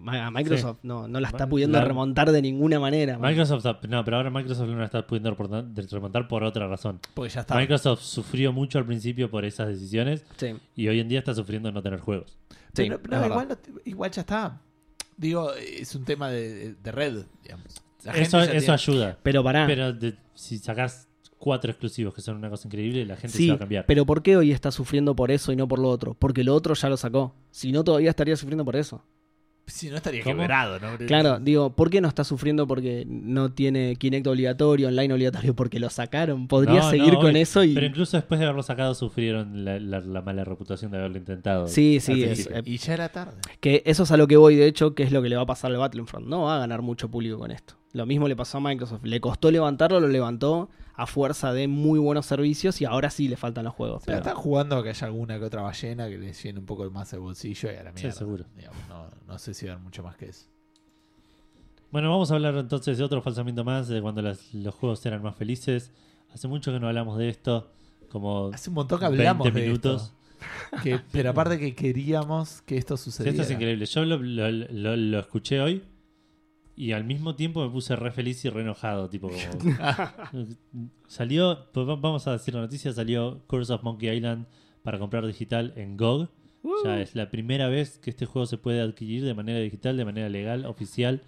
A 0.09 0.31
Microsoft 0.33 0.79
no, 0.83 1.07
no 1.07 1.21
la 1.21 1.29
está 1.29 1.47
pudiendo 1.49 1.79
la- 1.79 1.85
remontar 1.85 2.33
de 2.33 2.43
ninguna 2.43 2.81
manera. 2.81 3.17
Microsoft, 3.19 3.65
no, 3.89 4.05
pero 4.05 4.17
ahora 4.17 4.31
Microsoft 4.31 4.69
no 4.69 4.77
la 4.79 4.87
está 4.87 5.07
pudiendo 5.07 5.37
remontar 5.91 6.27
por 6.27 6.43
otra 6.43 6.67
razón. 6.67 6.99
Porque 7.15 7.31
ya 7.33 7.43
está. 7.43 7.55
Microsoft 7.57 8.01
sufrió 8.03 8.53
mucho 8.53 8.79
al 8.79 8.87
principio 8.87 9.31
por 9.31 9.45
esas 9.45 9.69
decisiones 9.69 10.25
Sí. 10.37 10.55
y 10.75 10.89
hoy 10.89 10.99
en 11.01 11.09
día 11.09 11.21
está 11.21 11.35
sufriendo 11.35 11.71
no 11.71 11.83
tener 11.83 12.01
juegos. 12.01 12.37
Sí, 12.75 12.89
Pero, 12.89 13.01
no, 13.09 13.27
igual, 13.27 13.59
igual 13.85 14.11
ya 14.11 14.21
está. 14.23 14.61
Digo, 15.19 15.53
es 15.55 15.95
un 15.95 16.05
tema 16.05 16.31
de, 16.31 16.75
de 16.75 16.93
red, 16.93 17.25
digamos. 17.43 17.67
La 18.05 18.13
gente 18.13 18.29
Eso, 18.29 18.39
ya 18.39 18.45
eso 18.45 18.59
tiene- 18.59 18.73
ayuda. 18.73 19.19
Pero 19.23 19.45
pará. 19.45 19.67
Pero 19.67 19.93
de- 19.93 20.15
si 20.35 20.59
sacás 20.59 21.09
cuatro 21.39 21.71
exclusivos 21.71 22.15
que 22.15 22.21
son 22.23 22.37
una 22.37 22.49
cosa 22.49 22.67
increíble, 22.69 23.05
la 23.05 23.17
gente 23.17 23.37
se 23.37 23.39
sí, 23.39 23.49
va 23.49 23.57
a 23.57 23.59
cambiar. 23.59 23.85
pero 23.87 24.07
¿por 24.07 24.23
qué 24.23 24.37
hoy 24.37 24.53
está 24.53 24.71
sufriendo 24.71 25.15
por 25.15 25.31
eso 25.31 25.53
y 25.53 25.57
no 25.57 25.69
por 25.69 25.79
lo 25.81 25.89
otro? 25.91 26.15
Porque 26.15 26.43
lo 26.45 26.55
otro 26.55 26.75
ya 26.75 26.89
lo 26.89 26.97
sacó. 26.97 27.35
Si 27.51 27.71
no, 27.73 27.85
todavía 27.85 28.11
estaría 28.11 28.37
sufriendo 28.37 28.65
por 28.65 28.77
eso. 28.77 29.03
Si 29.69 29.89
no 29.91 29.97
estaría 29.97 30.23
¿Cómo? 30.25 30.37
quebrado, 30.39 30.81
¿no? 30.81 30.99
Claro, 31.07 31.39
digo, 31.41 31.71
¿por 31.77 31.91
qué 31.91 32.01
no 32.01 32.09
está 32.09 32.25
sufriendo 32.25 32.67
porque 32.67 33.05
no 33.09 33.53
tiene 33.53 33.97
Kinect 33.97 34.27
obligatorio, 34.27 34.89
online 34.89 35.13
obligatorio? 35.15 35.55
Porque 35.55 35.79
lo 35.79 35.91
sacaron. 35.91 36.49
Podría 36.49 36.81
No, 36.81 36.85
no, 36.85 36.91
seguir 36.91 37.15
con 37.17 37.37
eso 37.37 37.63
y... 37.65 37.75
Pero 37.75 37.87
incluso 37.87 38.17
después 38.17 38.41
de 38.41 38.47
haberlo 38.47 38.63
sacado, 38.63 38.95
sufrieron 38.95 39.65
la, 39.65 39.79
la- 39.79 40.01
la 40.01 40.23
mala 40.23 40.45
reputación 40.45 40.91
de 40.91 40.99
haberlo 40.99 41.19
intentado. 41.19 41.69
Sí, 41.69 42.01
sí, 42.01 42.25
es- 42.25 42.47
principio. 42.49 42.63
Y 42.65 42.79
ya 42.79 42.95
era 42.95 43.09
tarde. 43.11 43.37
Que 43.61 43.83
eso 43.87 44.03
es 44.03 44.11
a 44.11 44.17
lo 44.17 44.27
que 44.27 44.37
voy, 44.37 44.57
de 44.57 44.67
hecho, 44.67 44.95
que 44.95 45.03
es 45.05 45.13
lo 45.13 45.23
que 45.23 45.29
le 45.29 45.37
va 45.37 45.43
a 45.43 45.47
pasar 45.47 45.71
al 45.71 45.77
Battlefront. 45.77 46.27
No 46.27 46.43
va 46.43 46.57
a 46.57 46.59
ganar 46.59 46.83
mucho 46.83 47.11
público 47.11 47.39
con 47.39 47.51
esto. 47.51 47.75
Lo 47.93 48.07
mismo 48.07 48.29
le 48.29 48.37
pasó 48.37 48.59
a 48.59 48.61
Microsoft. 48.61 49.05
Le 49.05 49.21
costó 49.21 49.51
levantarlo, 49.51 50.01
lo 50.01 50.09
levantó 50.09 50.71
a 50.99 51.07
fuerza 51.07 51.53
de 51.53 51.69
muy 51.69 51.99
buenos 52.01 52.27
servicios 52.27 52.81
y 52.81 52.85
ahora 52.85 53.09
sí 53.09 53.29
le 53.29 53.37
faltan 53.37 53.65
los 53.65 53.73
juegos. 53.75 54.03
Pero- 54.05 54.19
están 54.19 54.35
jugando 54.35 54.77
a 54.77 54.83
que 54.83 54.89
haya 54.91 55.07
alguna 55.07 55.39
que 55.39 55.45
otra 55.45 55.63
ballena 55.63 56.09
que 56.09 56.19
les 56.19 56.43
llene 56.43 56.59
un 56.59 56.67
poco 56.67 56.91
más 56.91 57.13
el 57.13 57.21
bolsillo 57.21 57.71
y 57.73 57.77
a 57.77 57.85
la 57.85 57.91
Sí, 57.93 58.03
mierda. 58.03 58.19
seguro. 58.19 58.45
digamos. 58.57 58.79
no, 58.89 59.07
no 59.27 59.39
sé 59.39 59.55
si 59.55 59.69
haber 59.69 59.79
mucho 59.83 60.03
más 60.03 60.17
que 60.17 60.27
eso. 60.27 60.47
Bueno, 61.91 62.11
vamos 62.11 62.31
a 62.31 62.35
hablar 62.35 62.55
entonces 62.57 62.99
de 62.99 63.05
otro 63.05 63.23
falsamiento 63.23 63.65
más, 63.65 63.89
de 63.89 64.03
cuando 64.03 64.21
las- 64.23 64.53
los 64.53 64.75
juegos 64.75 65.05
eran 65.07 65.23
más 65.23 65.37
felices. 65.37 65.91
Hace 66.35 66.47
mucho 66.49 66.73
que 66.73 66.81
no 66.81 66.89
hablamos 66.89 67.17
de 67.17 67.29
esto, 67.31 67.71
como 68.11 68.49
Hace 68.53 68.69
un 68.71 68.75
montón 68.75 68.99
que 68.99 69.07
hablamos 69.07 69.45
20 69.45 69.61
de 69.61 69.67
minutos. 69.67 70.03
esto. 70.03 70.83
Que- 70.83 71.01
pero 71.11 71.31
aparte 71.31 71.59
que 71.59 71.75
queríamos 71.75 72.61
que 72.63 72.77
esto 72.77 72.97
Sí, 72.97 73.05
sucediera. 73.05 73.31
esto 73.31 73.43
es 73.45 73.51
increíble. 73.51 73.87
Yo 73.87 74.05
lo, 74.05 74.19
lo- 74.19 74.51
lo- 74.51 74.97
lo 74.97 75.19
escuché 75.21 75.61
hoy 75.61 75.83
y 76.79 76.93
al 76.93 77.05
mismo 77.05 77.35
tiempo 77.35 77.65
me 77.65 77.71
puse 77.71 77.97
re 77.97 78.11
feliz 78.13 78.45
y 78.45 78.51
re 78.51 78.63
enojado. 78.63 79.09
Tipo, 79.09 79.29
como- 79.31 79.39
salió, 81.07 81.67
pues 81.73 81.89
va- 81.89 81.97
vamos 81.97 82.27
a 82.27 82.33
decir 82.33 82.55
la 82.55 82.61
noticia, 82.61 82.93
salió 82.93 83.41
Curse 83.47 83.73
of 83.73 83.83
Monkey 83.83 84.09
Island 84.11 84.47
para 84.83 84.99
comprar 84.99 85.27
digital 85.27 85.73
en 85.77 85.97
GOG. 85.97 86.29
Ya 86.85 87.01
es 87.01 87.15
la 87.15 87.31
primera 87.31 87.69
vez 87.69 87.99
que 87.99 88.11
este 88.11 88.27
juego 88.27 88.45
se 88.47 88.59
puede 88.59 88.81
adquirir 88.81 89.25
de 89.25 89.33
manera 89.35 89.59
digital, 89.61 89.97
de 89.97 90.05
manera 90.05 90.29
legal, 90.29 90.67
oficial, 90.67 91.23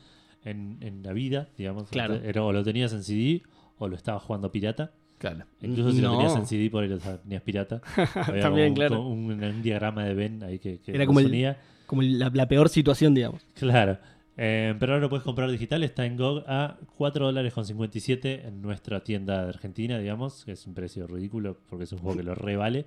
en, 0.44 0.78
en 0.81 1.02
la 1.02 1.12
vida, 1.12 1.48
digamos. 1.56 1.89
Claro. 1.90 2.14
Era- 2.16 2.43
o 2.44 2.52
lo 2.52 2.62
tenías 2.62 2.93
en 2.93 3.02
CD 3.05 3.43
o 3.78 3.89
lo 3.89 3.97
estabas 3.97 4.22
jugando 4.22 4.51
pirata. 4.52 4.93
Claro. 5.18 5.44
Incluso 5.60 5.93
si 5.93 6.01
No. 6.01 6.12
lo 6.12 6.18
tenías 6.18 6.36
en 6.36 6.47
CD, 6.47 6.70
por 6.70 6.82
ahí 6.82 6.89
lo 6.89 6.98
tenías 6.98 7.43
pirata. 7.43 7.81
Había 8.14 8.43
También, 8.43 8.68
un, 8.70 8.74
claro. 8.74 9.01
Un, 9.06 9.43
un 9.43 9.62
diagrama 9.62 10.05
de 10.05 10.14
Ben 10.14 10.43
ahí 10.43 10.59
que, 10.59 10.78
que 10.81 10.93
Era 10.94 11.06
como 11.06 11.20
el- 11.20 11.27
unía. 11.27 11.59
Como 11.86 12.02
la, 12.02 12.31
la 12.32 12.47
peor 12.48 12.68
situación, 12.68 13.14
digamos. 13.14 13.43
Claro. 13.55 13.98
Eh, 14.36 14.74
pero 14.78 14.93
ahora 14.93 15.02
lo 15.02 15.11
puedes 15.11 15.24
comprar 15.24 15.51
digital, 15.51 15.82
está 15.82 16.07
en 16.07 16.16
GOG 16.16 16.44
a 16.47 16.78
4 16.97 17.27
dólares 17.27 17.52
con 17.52 17.65
57 17.66 18.47
en 18.47 18.62
nuestra 18.62 19.01
tienda 19.05 19.43
de 19.43 19.48
Argentina, 19.51 19.98
digamos, 19.98 20.44
que 20.44 20.52
es 20.52 20.66
un 20.66 20.74
precio 20.74 21.07
ridículo 21.07 21.59
porque 21.69 21.85
es 21.85 21.93
un 21.93 21.98
juego 21.98 22.16
que 22.16 22.23
lo 22.23 22.35
revale. 22.35 22.86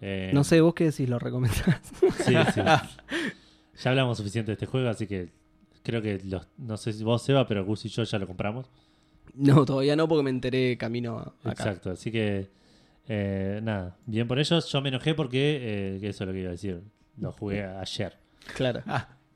Eh, 0.00 0.30
No 0.34 0.44
sé, 0.44 0.60
vos 0.60 0.74
qué 0.74 0.84
decís, 0.84 1.08
lo 1.08 1.18
recomendás. 1.18 1.80
Sí, 2.18 2.34
sí. 2.54 2.60
ya 3.82 3.90
hablamos 3.90 4.18
suficiente 4.18 4.50
de 4.50 4.54
este 4.54 4.66
juego, 4.66 4.88
así 4.88 5.06
que 5.06 5.30
creo 5.82 6.02
que 6.02 6.20
los, 6.24 6.46
no 6.58 6.76
sé 6.76 6.92
si 6.92 7.04
vos, 7.04 7.22
Seba, 7.22 7.46
pero 7.46 7.64
Gus 7.64 7.84
y 7.86 7.88
yo 7.88 8.02
ya 8.02 8.18
lo 8.18 8.26
compramos. 8.26 8.68
No, 9.34 9.64
todavía 9.64 9.96
no, 9.96 10.08
porque 10.08 10.24
me 10.24 10.30
enteré 10.30 10.76
camino 10.76 11.18
acá. 11.18 11.50
Exacto, 11.50 11.90
así 11.90 12.10
que 12.10 12.48
eh, 13.08 13.60
nada, 13.62 13.96
bien 14.04 14.26
por 14.28 14.38
ellos. 14.38 14.70
Yo 14.70 14.80
me 14.82 14.88
enojé 14.88 15.14
porque, 15.14 15.94
eh, 15.96 16.00
que 16.00 16.08
eso 16.08 16.24
es 16.24 16.28
lo 16.28 16.32
que 16.34 16.40
iba 16.40 16.48
a 16.48 16.52
decir, 16.52 16.82
lo 17.18 17.32
jugué 17.32 17.64
ayer. 17.64 18.18
Claro. 18.54 18.82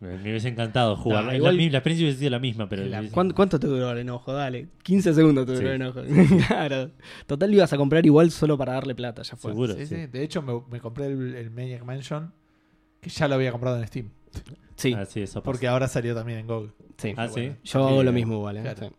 Me, 0.00 0.16
me 0.16 0.30
hubiese 0.30 0.48
encantado 0.48 0.96
jugar. 0.96 1.24
No, 1.24 1.30
la, 1.30 1.36
igual- 1.36 1.56
mi- 1.56 1.68
la 1.70 1.78
experiencia 1.78 2.06
hubiese 2.06 2.18
sido 2.20 2.30
la 2.30 2.38
misma, 2.38 2.68
pero 2.68 2.84
La- 2.86 3.00
hubiese- 3.00 3.12
¿Cuánto, 3.14 3.34
cuánto 3.34 3.60
te 3.60 3.66
duró 3.66 3.90
el 3.92 3.98
enojo? 3.98 4.32
Dale, 4.32 4.68
15 4.82 5.12
segundos 5.12 5.44
te 5.46 5.52
duró 5.52 5.66
Sí. 5.68 5.74
el 5.74 5.80
enojo. 5.82 6.00
claro. 6.48 6.90
Total, 7.26 7.50
lo 7.50 7.56
ibas 7.56 7.72
a 7.72 7.76
comprar 7.76 8.04
igual 8.06 8.30
solo 8.30 8.56
para 8.56 8.72
darle 8.72 8.94
plata, 8.94 9.22
ya 9.22 9.36
fue. 9.36 9.52
seguro. 9.52 9.74
Sí, 9.74 9.86
sí. 9.86 9.94
sí. 9.96 10.06
De 10.06 10.22
hecho, 10.22 10.40
me, 10.42 10.60
me 10.70 10.80
compré 10.80 11.06
el, 11.06 11.34
el 11.34 11.50
Maniac 11.50 11.84
Mansion, 11.84 12.32
que 13.00 13.10
ya 13.10 13.28
lo 13.28 13.34
había 13.34 13.52
comprado 13.52 13.78
en 13.78 13.86
Steam. 13.86 14.08
Sí, 14.76 14.94
Ah, 14.96 15.04
sí, 15.04 15.20
eso 15.20 15.34
pasa. 15.40 15.44
Porque 15.44 15.68
ahora 15.68 15.86
salió 15.86 16.14
también 16.14 16.38
en 16.38 16.46
GOG. 16.46 16.70
sí. 16.96 17.12
Ah, 17.16 17.26
bueno. 17.28 17.34
sí. 17.34 17.70
Yo 17.70 17.86
hago 17.86 18.02
lo 18.02 18.12
mismo 18.12 18.34
igual, 18.36 18.56
¿eh? 18.56 18.62
claro. 18.62 18.88
Sí. 18.88 18.94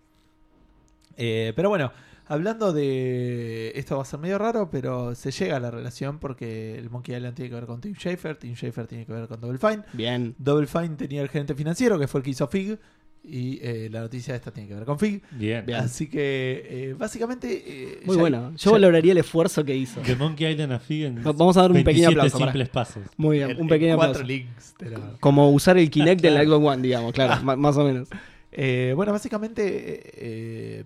Eh, 1.18 1.54
pero 1.56 1.70
bueno, 1.70 1.92
hablando 2.34 2.74
de. 2.74 3.72
Esto 3.76 3.98
va 3.98 4.04
a 4.04 4.06
ser 4.06 4.20
medio 4.20 4.38
raro, 4.38 4.70
pero 4.72 5.14
se 5.16 5.32
llega 5.32 5.58
a 5.58 5.60
la 5.60 5.72
relación 5.72 6.20
porque 6.20 6.78
el 6.78 6.90
Monkey 6.90 7.16
Island 7.16 7.36
tiene 7.36 7.50
que 7.50 7.56
ver 7.56 7.66
con 7.66 7.82
Tim 7.82 7.94
Schafer, 7.96 8.36
Tim 8.38 8.56
Schafer 8.56 8.88
tiene 8.88 9.06
que 9.06 9.14
ver 9.14 9.28
con 9.28 9.40
Double 9.42 9.58
Fine. 9.60 9.84
Bien. 9.94 10.36
Double 10.38 10.68
Fine 10.68 10.96
tenía 10.98 11.22
el 11.22 11.30
gerente 11.30 11.56
financiero, 11.56 12.00
que 12.00 12.08
fue 12.08 12.20
el 12.20 12.24
que 12.24 12.30
hizo 12.32 12.48
Fig. 12.48 12.78
Y 13.24 13.60
eh, 13.62 13.88
la 13.92 14.00
noticia 14.02 14.34
esta 14.34 14.50
tiene 14.52 14.68
que 14.68 14.74
ver 14.74 14.84
con 14.84 14.98
Fig. 14.98 15.22
Bien. 15.34 15.64
Bien. 15.64 15.78
Así 15.82 16.08
que, 16.10 16.66
eh, 16.68 16.96
básicamente. 16.98 17.64
eh, 17.68 18.00
Muy 18.04 18.16
ya- 18.16 18.20
bueno. 18.22 18.52
Yo 18.56 18.58
ya- 18.58 18.72
valoraría 18.72 19.12
el 19.12 19.20
esfuerzo 19.20 19.64
que 19.64 19.76
hizo. 19.76 20.02
The 20.02 20.16
Monkey 20.16 20.52
Island 20.52 20.74
a 20.74 20.80
Fig 20.80 21.04
en 21.06 21.24
Vamos 21.24 21.56
a 21.56 21.62
dar 21.62 21.72
un 21.72 21.84
pequeño 21.84 22.08
27 22.08 22.20
aplauso. 22.20 22.38
simples 22.40 22.70
pasos. 22.70 23.04
Muy 23.18 23.38
bien, 23.38 23.52
en- 23.52 23.62
un 23.62 23.68
pequeño 23.68 23.92
en 23.92 23.98
cuatro 23.98 24.22
aplauso. 24.24 24.28
links. 24.28 24.76
Como 25.20 25.52
usar 25.52 25.78
el 25.78 25.92
Kinect 25.92 26.20
del 26.20 26.48
Xbox 26.48 26.66
One, 26.66 26.82
digamos, 26.82 27.14
claro, 27.14 27.44
más 27.58 27.78
o 27.78 27.84
menos. 27.86 28.10
Eh, 28.52 28.94
bueno, 28.96 29.12
básicamente 29.12 30.84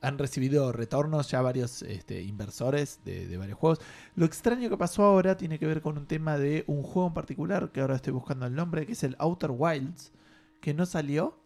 han 0.00 0.18
recibido 0.18 0.72
retornos 0.72 1.30
ya 1.30 1.42
varios 1.42 1.82
este, 1.82 2.22
inversores 2.22 3.00
de, 3.04 3.26
de 3.26 3.36
varios 3.36 3.58
juegos. 3.58 3.80
Lo 4.14 4.26
extraño 4.26 4.68
que 4.70 4.76
pasó 4.76 5.04
ahora 5.04 5.36
tiene 5.36 5.58
que 5.58 5.66
ver 5.66 5.82
con 5.82 5.98
un 5.98 6.06
tema 6.06 6.38
de 6.38 6.64
un 6.66 6.82
juego 6.82 7.08
en 7.08 7.14
particular, 7.14 7.72
que 7.72 7.80
ahora 7.80 7.96
estoy 7.96 8.12
buscando 8.12 8.46
el 8.46 8.54
nombre, 8.54 8.86
que 8.86 8.92
es 8.92 9.02
el 9.02 9.16
Outer 9.18 9.50
Wilds, 9.50 10.12
que 10.60 10.74
no 10.74 10.86
salió 10.86 11.38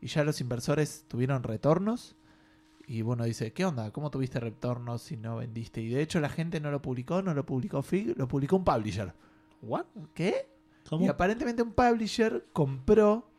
y 0.00 0.08
ya 0.08 0.24
los 0.24 0.40
inversores 0.40 1.04
tuvieron 1.08 1.42
retornos. 1.42 2.16
Y 2.86 3.02
bueno, 3.02 3.24
dice, 3.24 3.52
¿qué 3.52 3.64
onda? 3.64 3.92
¿Cómo 3.92 4.10
tuviste 4.10 4.40
retornos 4.40 5.02
si 5.02 5.16
no 5.16 5.36
vendiste? 5.36 5.80
Y 5.80 5.90
de 5.90 6.02
hecho 6.02 6.18
la 6.18 6.28
gente 6.28 6.60
no 6.60 6.72
lo 6.72 6.82
publicó, 6.82 7.22
no 7.22 7.34
lo 7.34 7.46
publicó 7.46 7.82
Fig, 7.82 8.18
lo 8.18 8.26
publicó 8.26 8.56
un 8.56 8.64
publisher. 8.64 9.14
¿What? 9.62 9.86
¿Qué? 10.14 10.48
¿Cómo? 10.88 11.04
Y 11.04 11.08
aparentemente 11.08 11.62
un 11.62 11.72
publisher 11.72 12.46
compró 12.52 13.29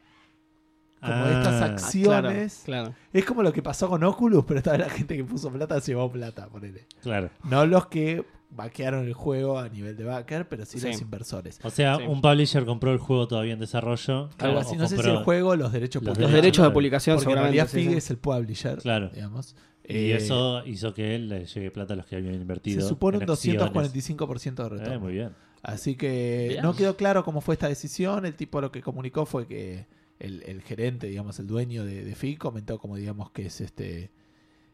como 1.01 1.13
Ah, 1.13 1.31
estas 1.31 1.61
acciones. 1.61 2.61
Claro. 2.65 2.93
Es 3.11 3.25
como 3.25 3.43
lo 3.43 3.51
que 3.51 3.61
pasó 3.61 3.89
con 3.89 4.03
Oculus, 4.03 4.45
pero 4.47 4.61
toda 4.61 4.77
la 4.77 4.89
gente 4.89 5.17
que 5.17 5.23
puso 5.23 5.51
plata 5.51 5.79
se 5.81 5.91
llevó 5.91 6.11
plata, 6.11 6.47
ponele. 6.47 6.85
Claro. 7.01 7.29
No 7.43 7.65
los 7.65 7.87
que 7.87 8.23
vaquearon 8.51 9.05
el 9.05 9.13
juego 9.13 9.57
a 9.59 9.69
nivel 9.69 9.95
de 9.95 10.03
backer, 10.03 10.47
pero 10.49 10.65
sí, 10.65 10.79
Sí. 10.79 10.87
los 10.87 11.01
inversores. 11.01 11.59
O 11.63 11.69
sea, 11.69 11.97
Sí. 11.97 12.03
un 12.03 12.21
publisher 12.21 12.65
compró 12.65 12.91
el 12.91 12.97
juego 12.99 13.27
todavía 13.27 13.53
en 13.53 13.59
desarrollo. 13.59 14.29
Algo 14.39 14.59
así, 14.59 14.75
no 14.75 14.87
sé 14.87 14.97
si 14.97 15.09
el 15.09 15.23
juego, 15.23 15.55
los 15.55 15.71
derechos 15.71 16.03
los 16.03 16.17
derechos 16.17 16.65
de 16.65 16.71
publicación 16.71 17.15
Porque 17.15 17.31
en 17.31 17.35
seguramente. 17.37 17.63
realidad 17.73 17.91
sí, 17.91 17.97
es 17.97 18.09
el 18.11 18.17
publisher, 18.17 18.77
Claro. 18.79 19.09
digamos. 19.09 19.55
Y 19.83 20.11
Eh, 20.11 20.15
eso 20.17 20.63
hizo 20.65 20.93
que 20.93 21.15
él 21.15 21.27
le 21.29 21.45
llegue 21.45 21.71
plata 21.71 21.93
a 21.93 21.97
los 21.97 22.05
que 22.05 22.15
habían 22.17 22.35
invertido. 22.35 22.81
se 22.81 22.87
supone 22.87 23.17
en 23.17 23.23
un 23.23 23.29
acciones. 23.31 23.59
245% 23.61 24.63
de 24.63 24.69
retorno. 24.69 24.93
Eh, 24.93 24.99
muy 24.99 25.13
bien. 25.13 25.31
Así 25.63 25.95
que 25.95 26.47
Bien. 26.49 26.63
no 26.63 26.75
quedó 26.75 26.95
claro 26.97 27.23
cómo 27.23 27.39
fue 27.41 27.55
esta 27.55 27.67
decisión. 27.67 28.25
El 28.25 28.35
tipo 28.35 28.61
lo 28.61 28.71
que 28.71 28.81
comunicó 28.81 29.25
fue 29.25 29.47
que 29.47 29.87
el, 30.21 30.43
el 30.43 30.61
gerente, 30.61 31.07
digamos, 31.07 31.39
el 31.39 31.47
dueño 31.47 31.83
de, 31.83 32.03
de 32.03 32.37
comentó 32.37 32.79
como 32.79 32.95
digamos 32.95 33.31
que 33.31 33.47
es 33.47 33.59
este 33.61 34.11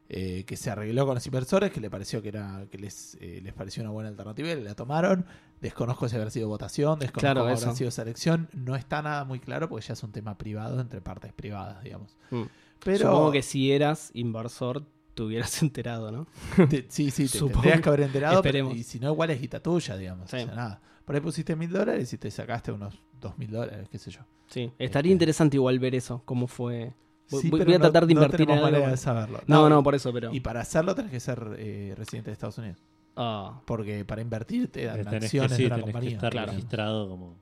eh, 0.09 0.45
que 0.45 0.55
se 0.55 0.69
arregló 0.71 1.05
con 1.05 1.15
los 1.15 1.25
inversores, 1.25 1.71
que 1.71 1.81
le 1.81 1.89
pareció 1.89 2.21
que 2.21 2.29
era, 2.29 2.65
que 2.71 2.77
les, 2.77 3.17
eh, 3.19 3.41
les 3.43 3.53
pareció 3.53 3.83
una 3.83 3.91
buena 3.91 4.09
alternativa 4.09 4.49
y 4.49 4.61
la 4.61 4.73
tomaron. 4.75 5.25
Desconozco 5.59 6.07
si 6.07 6.15
habrá 6.15 6.29
sido 6.29 6.47
votación, 6.47 6.99
desconozco 6.99 7.19
Claro, 7.19 7.49
eso. 7.49 7.63
habrá 7.65 7.75
sido 7.75 7.91
selección. 7.91 8.47
No 8.53 8.75
está 8.77 9.01
nada 9.01 9.25
muy 9.25 9.39
claro 9.39 9.67
porque 9.67 9.85
ya 9.87 9.93
es 9.93 10.03
un 10.03 10.11
tema 10.13 10.37
privado 10.37 10.79
entre 10.79 11.01
partes 11.01 11.33
privadas, 11.33 11.83
digamos. 11.83 12.15
Mm. 12.31 12.43
Pero 12.85 12.97
Supongo 13.09 13.31
que 13.33 13.41
si 13.41 13.71
eras 13.71 14.11
inversor, 14.13 14.85
te 15.13 15.23
hubieras 15.23 15.61
enterado, 15.63 16.11
¿no? 16.11 16.27
te- 16.69 16.85
sí, 16.89 17.11
sí, 17.11 17.27
te 17.27 17.39
tendrías 17.39 17.81
que 17.81 17.89
haber 17.89 18.01
enterado. 18.01 18.41
pero- 18.41 18.71
y 18.73 18.83
si 18.83 18.99
no, 18.99 19.11
igual 19.11 19.31
es 19.31 19.41
guita 19.41 19.61
tuya, 19.61 19.97
digamos. 19.97 20.29
Sí. 20.29 20.37
O 20.37 20.39
sea, 20.45 20.55
nada. 20.55 20.81
Por 21.03 21.15
ahí 21.15 21.21
pusiste 21.21 21.55
mil 21.55 21.69
dólares 21.69 22.13
y 22.13 22.17
te 22.17 22.29
sacaste 22.31 22.71
unos 22.71 23.01
dos 23.21 23.37
mil 23.37 23.51
dólares, 23.51 23.87
qué 23.91 23.97
sé 23.97 24.11
yo. 24.11 24.21
Sí. 24.47 24.71
Estaría 24.79 25.09
Este. 25.09 25.13
interesante 25.13 25.57
igual 25.57 25.79
ver 25.79 25.95
eso, 25.95 26.21
cómo 26.25 26.47
fue. 26.47 26.93
Voy, 27.29 27.41
Sí, 27.41 27.49
voy- 27.49 27.59
pero 27.59 27.67
voy 27.69 27.75
a 27.75 27.79
no- 27.79 27.83
tratar 27.83 28.07
de 28.07 28.13
no 28.13 28.21
invertir 28.21 28.41
en 28.41 28.47
tenemos 28.55 28.73
algo. 28.73 28.87
de 28.87 28.97
saberlo. 28.97 29.41
No, 29.47 29.67
no, 29.69 29.83
por 29.83 29.95
eso, 29.95 30.13
pero. 30.13 30.33
Y 30.33 30.39
para 30.39 30.61
hacerlo 30.61 30.95
tenés 30.95 31.11
que 31.11 31.19
ser 31.19 31.55
eh, 31.57 31.93
residente 31.97 32.29
de 32.29 32.33
Estados 32.33 32.57
Unidos. 32.57 32.77
Ah, 33.17 33.61
Porque 33.65 34.05
para 34.05 34.21
invertir 34.21 34.71
te 34.71 34.85
dan 34.85 34.99
Eh, 34.99 35.03
Tenés 35.03 35.19
que, 35.19 35.25
acciones 35.41 35.51
sí, 35.57 35.63
de 35.63 35.67
una 35.67 35.75
tenés 35.75 35.85
que 35.87 35.91
compañía. 35.91 36.15
estar 36.17 36.31
Claro. 36.31 36.51
registrado 36.51 37.09
como 37.09 37.35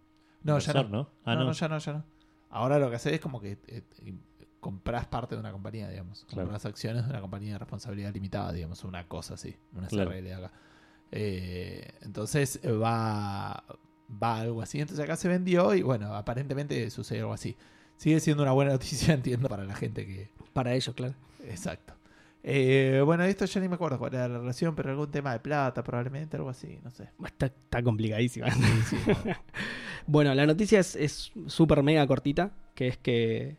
No, 0.44 0.58
ya 0.60 0.72
inversor, 0.72 0.90
no. 0.90 0.98
¿no? 0.98 1.10
Ah, 1.26 1.34
no, 1.36 1.42
no. 1.42 1.46
no, 1.48 1.52
ya 1.52 1.68
no, 1.68 1.78
ya 1.78 1.94
no. 1.94 2.04
Ahora 2.50 2.80
lo 2.80 2.90
que 2.90 2.96
haces 2.96 3.14
es 3.14 3.20
como 3.20 3.40
que 3.42 3.58
eh, 3.68 3.84
compras 4.62 5.06
parte 5.06 5.36
de 5.36 5.42
una 5.42 5.52
compañía, 5.52 5.90
digamos. 5.90 6.24
Claro. 6.30 6.44
Compras 6.48 6.66
acciones 6.66 7.04
de 7.04 7.10
una 7.12 7.22
compañía 7.22 7.54
de 7.54 7.60
responsabilidad 7.60 8.12
limitada, 8.14 8.52
digamos, 8.54 8.84
una 8.86 9.08
cosa 9.08 9.34
así, 9.36 9.56
una 9.74 9.88
Claro. 9.88 10.10
SRL 10.12 10.34
acá. 10.34 10.52
Eh, 11.12 11.92
entonces 12.02 12.60
va, 12.66 13.64
va 14.12 14.40
algo 14.42 14.62
así. 14.62 14.80
Entonces 14.80 15.04
acá 15.04 15.16
se 15.16 15.28
vendió 15.28 15.74
y 15.74 15.82
bueno, 15.82 16.16
aparentemente 16.16 16.90
sucede 16.90 17.20
algo 17.22 17.34
así. 17.34 17.56
Sigue 17.98 18.20
siendo 18.20 18.44
una 18.44 18.52
buena 18.52 18.72
noticia, 18.72 19.14
entiendo, 19.16 19.48
para 19.50 19.64
la 19.66 19.76
gente 19.76 20.06
que, 20.06 20.30
para 20.54 20.74
ellos, 20.74 20.94
claro. 20.96 21.14
Exacto. 21.44 21.94
Eh, 22.48 23.02
bueno, 23.04 23.24
esto 23.24 23.46
ya 23.46 23.60
ni 23.60 23.68
me 23.68 23.76
acuerdo 23.76 23.98
cuál 23.98 24.14
era 24.14 24.28
la 24.28 24.38
relación, 24.38 24.76
pero 24.76 24.92
algún 24.92 25.10
tema 25.10 25.34
de 25.34 25.40
plata, 25.40 25.84
probablemente, 25.84 26.38
algo 26.38 26.50
así, 26.50 26.80
no 26.84 26.92
sé. 26.92 27.10
Está, 27.26 27.48
está 27.48 27.82
complicadísima. 27.82 28.52
Sí, 28.52 28.98
no. 29.08 29.16
Bueno, 30.08 30.36
la 30.36 30.46
noticia 30.46 30.80
es- 30.80 30.96
es 30.96 31.32
súper 31.48 31.82
mega 31.82 32.06
cortita, 32.06 32.52
que 32.76 32.88
es 32.88 32.98
que 32.98 33.58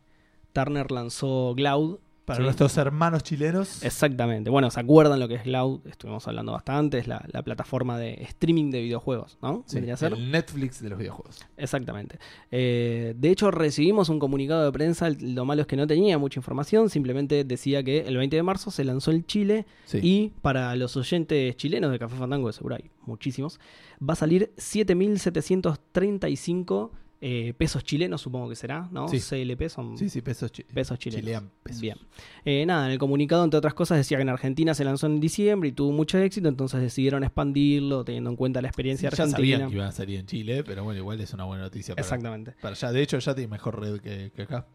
Turner 0.52 0.93
lanzó 0.93 1.55
Cloud. 1.56 1.98
Para 2.27 2.39
Sí. 2.39 2.43
nuestros 2.43 2.77
hermanos 2.77 3.23
chilenos. 3.23 3.82
Exactamente. 3.85 4.51
Bueno, 4.51 4.69
¿se 4.70 4.81
acuerdan 4.81 5.20
lo 5.20 5.28
que 5.28 5.36
es 5.36 5.43
Cloud? 5.43 5.86
Estuvimos 5.86 6.27
hablando 6.27 6.51
bastante. 6.53 6.98
Es 6.98 7.07
la, 7.07 7.24
la 7.32 7.43
plataforma 7.43 7.97
de 7.98 8.15
streaming 8.24 8.70
de 8.73 8.82
videojuegos, 8.82 9.39
¿no? 9.40 9.62
sí, 9.66 9.78
ser. 9.97 10.12
el 10.12 10.31
Netflix 10.32 10.82
de 10.82 10.89
los 10.90 10.98
videojuegos. 10.98 11.39
Exactamente. 11.57 12.19
Eh, 12.51 13.15
de 13.16 13.31
hecho, 13.31 13.53
recibimos 13.53 14.09
un 14.09 14.19
comunicado 14.19 14.65
de 14.65 14.73
prensa. 14.73 15.09
Lo 15.20 15.44
malo 15.44 15.61
es 15.62 15.69
que 15.69 15.77
no 15.77 15.86
tenía 15.86 16.19
mucha 16.19 16.40
información. 16.40 16.90
Simplemente 16.90 17.44
decía 17.44 17.85
que 17.85 18.01
el 18.01 18.16
20 18.16 18.35
de 18.35 18.43
marzo 18.43 18.73
se 18.73 18.82
lanzó 18.85 19.12
el 19.12 19.24
Chile. 19.24 19.65
Sí. 19.85 20.01
Y 20.03 20.32
para 20.43 20.74
los 20.74 20.97
oyentes 20.97 21.57
chilenos 21.57 21.93
de 21.93 21.98
Café 22.01 22.16
Fandango, 22.16 22.48
de 22.48 22.55
seguro 22.55 22.74
hay 22.74 22.90
muchísimos, 23.07 23.61
va 24.03 24.15
a 24.15 24.16
salir 24.16 24.53
7.735 24.57 26.90
eh, 27.21 27.55
pesos 27.57 27.83
chilenos, 27.83 28.21
supongo 28.21 28.49
que 28.49 28.57
será, 28.57 28.89
¿no? 28.93 29.09
Sí. 29.09 29.21
CLP 29.21 29.69
son 29.71 29.97
sí, 29.97 30.09
sí, 30.11 30.21
pesos, 30.21 30.53
chi- 30.53 30.65
pesos 30.65 30.99
chilenos. 30.99 31.23
chilean 31.25 31.51
pesos. 31.63 31.81
Bien. 31.81 31.97
Eh, 32.45 32.67
nada, 32.67 32.87
en 32.87 32.93
el 32.93 32.99
comunicado, 32.99 33.43
entre 33.45 33.57
otras 33.59 33.73
cosas, 33.75 33.97
decía 33.99 34.19
que 34.19 34.23
en 34.23 34.29
Argentina 34.29 34.75
se 34.75 34.85
lanzó 34.85 35.07
en 35.07 35.19
diciembre 35.21 35.71
y 35.71 35.73
tuvo 35.73 35.93
mucho 35.93 36.19
éxito, 36.19 36.49
entonces 36.49 36.81
decidieron 36.81 37.25
expandirlo, 37.25 38.05
teniendo 38.05 38.29
en 38.31 38.37
cuenta 38.37 38.61
la 38.61 38.69
Sí, 38.69 38.71
experiencia 38.71 39.09
ya 39.11 39.15
argentina. 39.25 39.37
sabían 39.57 39.69
que 39.71 39.75
iban 39.77 39.89
a 39.89 39.93
salir 39.93 40.21
en 40.21 40.27
Chile, 40.27 40.63
pero 40.65 40.85
bueno, 40.85 40.99
igual 40.99 41.21
es 41.21 41.33
una 41.33 41.45
buena 41.45 41.63
noticia 41.65 41.95
para, 41.95 42.03
Exactamente. 42.07 42.53
para 42.61 42.75
allá. 42.75 42.93
De 42.93 43.01
hecho, 43.03 43.19
ya 43.19 43.35
tiene 43.35 43.49
mejor 43.49 43.81
red 43.81 44.01
que, 44.01 44.31
que 44.35 44.43
acá. 44.43 44.67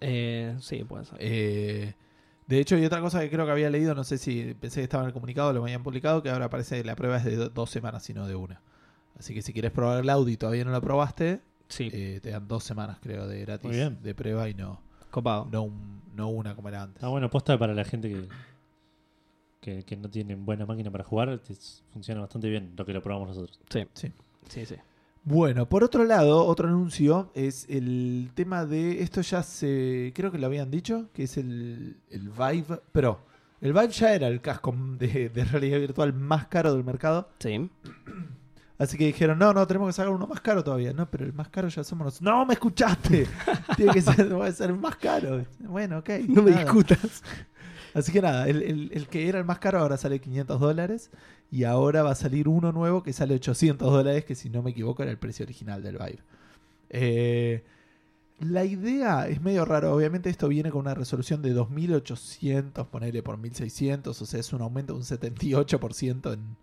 Eh, 0.00 0.56
sí, 0.60 0.84
puede 0.84 1.04
ser. 1.04 1.18
Eh, 1.20 1.94
de 2.46 2.58
hecho, 2.60 2.76
y 2.78 2.84
otra 2.84 3.00
cosa 3.00 3.20
que 3.20 3.30
creo 3.30 3.44
que 3.46 3.52
había 3.52 3.70
leído, 3.70 3.94
no 3.94 4.04
sé 4.04 4.16
si 4.18 4.54
pensé 4.54 4.80
que 4.80 4.84
estaba 4.84 5.02
en 5.02 5.08
el 5.08 5.12
comunicado, 5.12 5.52
lo 5.52 5.62
habían 5.62 5.82
publicado, 5.82 6.22
que 6.22 6.30
ahora 6.30 6.50
parece 6.50 6.78
que 6.78 6.84
la 6.84 6.96
prueba 6.96 7.16
es 7.18 7.24
de 7.24 7.36
do- 7.36 7.48
dos 7.50 7.70
semanas 7.70 8.08
y 8.10 8.14
no 8.14 8.26
de 8.26 8.34
una. 8.34 8.60
Así 9.18 9.34
que 9.34 9.42
si 9.42 9.52
quieres 9.52 9.70
probar 9.70 10.00
el 10.02 10.08
Audi 10.10 10.32
y 10.32 10.36
todavía 10.36 10.64
no 10.64 10.70
lo 10.70 10.80
probaste, 10.80 11.40
sí, 11.70 11.88
eh, 11.92 12.20
te 12.22 12.28
dan 12.30 12.46
dos 12.46 12.62
semanas, 12.64 12.98
creo, 13.00 13.26
de 13.26 13.40
gratis 13.40 13.66
Muy 13.66 13.76
bien. 13.76 13.98
de 14.02 14.14
prueba 14.14 14.46
y 14.50 14.52
no, 14.54 14.78
copado. 15.10 15.48
no, 15.50 15.62
un- 15.62 16.02
no 16.14 16.28
una 16.28 16.54
como 16.54 16.68
era 16.68 16.82
antes. 16.82 17.02
Ah, 17.02 17.08
bueno, 17.08 17.30
posta 17.30 17.58
para 17.58 17.72
la 17.72 17.84
gente 17.84 18.10
que, 18.10 18.28
que, 19.60 19.82
que 19.84 19.96
no 19.96 20.10
tiene 20.10 20.34
buena 20.34 20.66
máquina 20.66 20.90
para 20.90 21.04
jugar, 21.04 21.40
funciona 21.92 22.20
bastante 22.20 22.48
bien 22.50 22.74
lo 22.76 22.84
que 22.84 22.92
lo 22.92 23.02
probamos 23.02 23.28
nosotros. 23.28 23.58
Sí, 23.70 23.86
Sí. 23.94 24.12
sí, 24.48 24.66
sí. 24.66 24.74
Bueno, 25.22 25.68
por 25.68 25.84
otro 25.84 26.04
lado, 26.04 26.46
otro 26.46 26.66
anuncio 26.68 27.30
es 27.34 27.66
el 27.68 28.30
tema 28.34 28.64
de. 28.64 29.02
Esto 29.02 29.20
ya 29.20 29.42
se. 29.42 30.12
Creo 30.14 30.32
que 30.32 30.38
lo 30.38 30.46
habían 30.46 30.70
dicho, 30.70 31.10
que 31.12 31.24
es 31.24 31.36
el, 31.36 31.98
el 32.08 32.30
Vive 32.30 32.80
Pro. 32.90 33.20
El 33.60 33.74
Vive 33.74 33.88
ya 33.90 34.14
era 34.14 34.28
el 34.28 34.40
casco 34.40 34.74
de, 34.98 35.28
de 35.28 35.44
realidad 35.44 35.78
virtual 35.78 36.14
más 36.14 36.46
caro 36.46 36.72
del 36.72 36.84
mercado. 36.84 37.28
Sí. 37.38 37.68
Así 38.80 38.96
que 38.96 39.04
dijeron, 39.06 39.38
no, 39.38 39.52
no, 39.52 39.66
tenemos 39.66 39.88
que 39.88 39.92
sacar 39.92 40.10
uno 40.10 40.26
más 40.26 40.40
caro 40.40 40.64
todavía. 40.64 40.92
No, 40.94 41.08
pero 41.10 41.26
el 41.26 41.34
más 41.34 41.48
caro 41.50 41.68
ya 41.68 41.84
somos 41.84 42.06
nosotros. 42.06 42.22
No, 42.22 42.46
me 42.46 42.54
escuchaste. 42.54 43.26
Tiene 43.76 43.92
que 43.92 44.00
ser, 44.00 44.34
va 44.40 44.46
a 44.46 44.52
ser 44.52 44.70
el 44.70 44.78
más 44.78 44.96
caro. 44.96 45.44
Bueno, 45.58 45.98
ok. 45.98 46.08
No 46.28 46.42
me 46.42 46.52
discutas. 46.52 47.22
Así 47.92 48.10
que 48.10 48.22
nada, 48.22 48.48
el, 48.48 48.62
el- 48.62 48.90
el 48.94 49.06
que 49.08 49.28
era 49.28 49.38
el 49.38 49.44
más 49.44 49.58
caro 49.58 49.80
ahora 49.80 49.96
sale 49.98 50.18
500 50.18 50.58
dólares. 50.58 51.10
Y 51.52 51.64
ahora 51.64 52.02
va 52.02 52.12
a 52.12 52.14
salir 52.14 52.48
uno 52.48 52.72
nuevo 52.72 53.02
que 53.02 53.12
sale 53.12 53.34
800 53.34 53.92
dólares, 53.92 54.24
que 54.24 54.34
si 54.34 54.48
no 54.48 54.62
me 54.62 54.70
equivoco 54.70 55.02
era 55.02 55.10
el 55.12 55.18
precio 55.18 55.44
original 55.44 55.82
del 55.82 55.98
Vive. 55.98 56.20
Eh, 56.88 57.62
la 58.38 58.64
idea 58.64 59.28
es 59.28 59.42
medio 59.42 59.66
raro. 59.66 59.92
Obviamente 59.94 60.30
esto 60.30 60.48
viene 60.48 60.70
con 60.70 60.80
una 60.80 60.94
resolución 60.94 61.42
de 61.42 61.52
2800, 61.52 62.86
ponele 62.86 63.22
por 63.22 63.36
1600. 63.36 64.22
O 64.22 64.26
sea, 64.26 64.40
es 64.40 64.52
un 64.54 64.62
aumento 64.62 64.94
de 64.94 65.00
un 65.00 65.04
78% 65.04 66.32
en, 66.32 66.56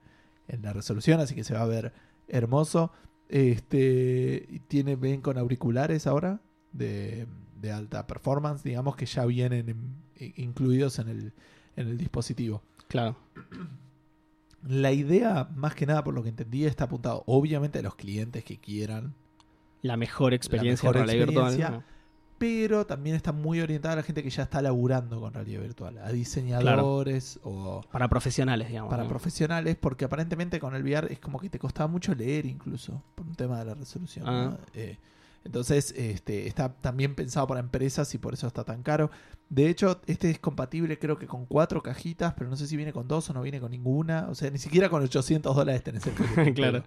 en 0.48 0.62
la 0.64 0.74
resolución. 0.74 1.20
Así 1.20 1.36
que 1.36 1.44
se 1.44 1.54
va 1.54 1.62
a 1.62 1.68
ver 1.68 1.92
hermoso. 2.28 2.92
Este 3.30 4.62
tiene, 4.68 4.96
ven 4.96 5.22
con 5.22 5.38
auriculares 5.38 6.08
ahora 6.08 6.40
de, 6.72 7.28
de 7.62 7.72
alta 7.72 8.08
performance, 8.08 8.64
digamos 8.64 8.96
que 8.96 9.06
ya 9.06 9.26
vienen 9.26 9.70
en- 9.70 10.34
incluidos 10.38 11.00
en 11.00 11.10
el, 11.10 11.34
en 11.76 11.88
el 11.88 11.98
dispositivo. 11.98 12.62
Claro. 12.88 13.16
La 14.68 14.92
idea, 14.92 15.50
más 15.56 15.76
que 15.76 15.86
nada 15.86 16.04
por 16.04 16.14
lo 16.14 16.24
que 16.24 16.30
entendí, 16.30 16.66
está 16.66 16.86
apuntado 16.86 17.24
obviamente 17.28 17.80
a 17.80 17.82
los 17.82 17.96
clientes 17.96 18.44
que 18.44 18.58
quieran, 18.58 19.14
La 19.82 19.98
mejor 19.98 20.34
experiencia 20.34 20.90
mejor 20.90 21.02
de 21.08 21.14
realidad 21.14 21.30
experiencia. 21.30 21.70
virtual. 21.70 21.97
Pero 22.38 22.86
también 22.86 23.16
está 23.16 23.32
muy 23.32 23.62
orientada 23.62 23.94
a 23.94 23.96
la 23.98 24.04
gente 24.04 24.22
que 24.22 24.30
ya 24.30 24.44
está 24.44 24.62
laburando 24.62 25.20
con 25.20 25.34
realidad 25.34 25.62
virtual, 25.62 25.98
a 25.98 26.12
diseñadores 26.12 27.40
o 27.44 27.82
Para 27.92 28.08
profesionales, 28.08 28.68
digamos. 28.68 28.90
para 28.90 29.04
¿no? 29.04 29.10
profesionales, 29.10 29.76
porque 29.80 30.06
aparentemente 30.06 30.60
con 30.60 30.76
el 30.76 30.84
VR 30.84 31.12
es 31.12 31.20
como 31.20 31.40
que 31.40 31.50
te 31.50 31.60
costaba 31.60 31.88
mucho 31.88 32.14
leer 32.14 32.46
incluso, 32.46 33.02
por 33.16 33.26
un 33.26 33.36
tema 33.36 33.60
de 33.60 33.66
la 33.66 33.74
resolución. 33.74 34.26
¿no? 34.26 34.32
Ah. 34.32 34.58
Eh, 34.74 34.98
entonces, 35.48 35.94
este, 35.98 36.46
está 36.48 36.74
también 36.74 37.16
pensado 37.16 37.48
para 37.48 37.62
empresas 37.62 38.14
y 38.14 38.18
por 38.18 38.34
eso 38.34 38.48
está 38.48 38.64
tan 38.66 38.84
caro. 38.84 39.10
De 39.50 39.70
hecho, 39.70 40.02
este 40.06 40.30
es 40.30 40.40
compatible 40.40 41.00
creo 41.00 41.18
que 41.18 41.26
con 41.26 41.46
cuatro 41.46 41.82
cajitas, 41.82 42.34
pero 42.34 42.50
no 42.50 42.58
sé 42.58 42.68
si 42.68 42.76
viene 42.76 42.92
con 42.92 43.08
dos 43.08 43.30
o 43.30 43.34
no 43.34 43.42
viene 43.42 43.62
con 43.62 43.72
ninguna. 43.72 44.28
O 44.30 44.36
sea, 44.36 44.52
ni 44.52 44.58
siquiera 44.58 44.90
con 44.90 45.02
800 45.02 45.56
dólares 45.56 45.84
tenés 45.84 46.06
el 46.06 46.54
Claro. 46.54 46.84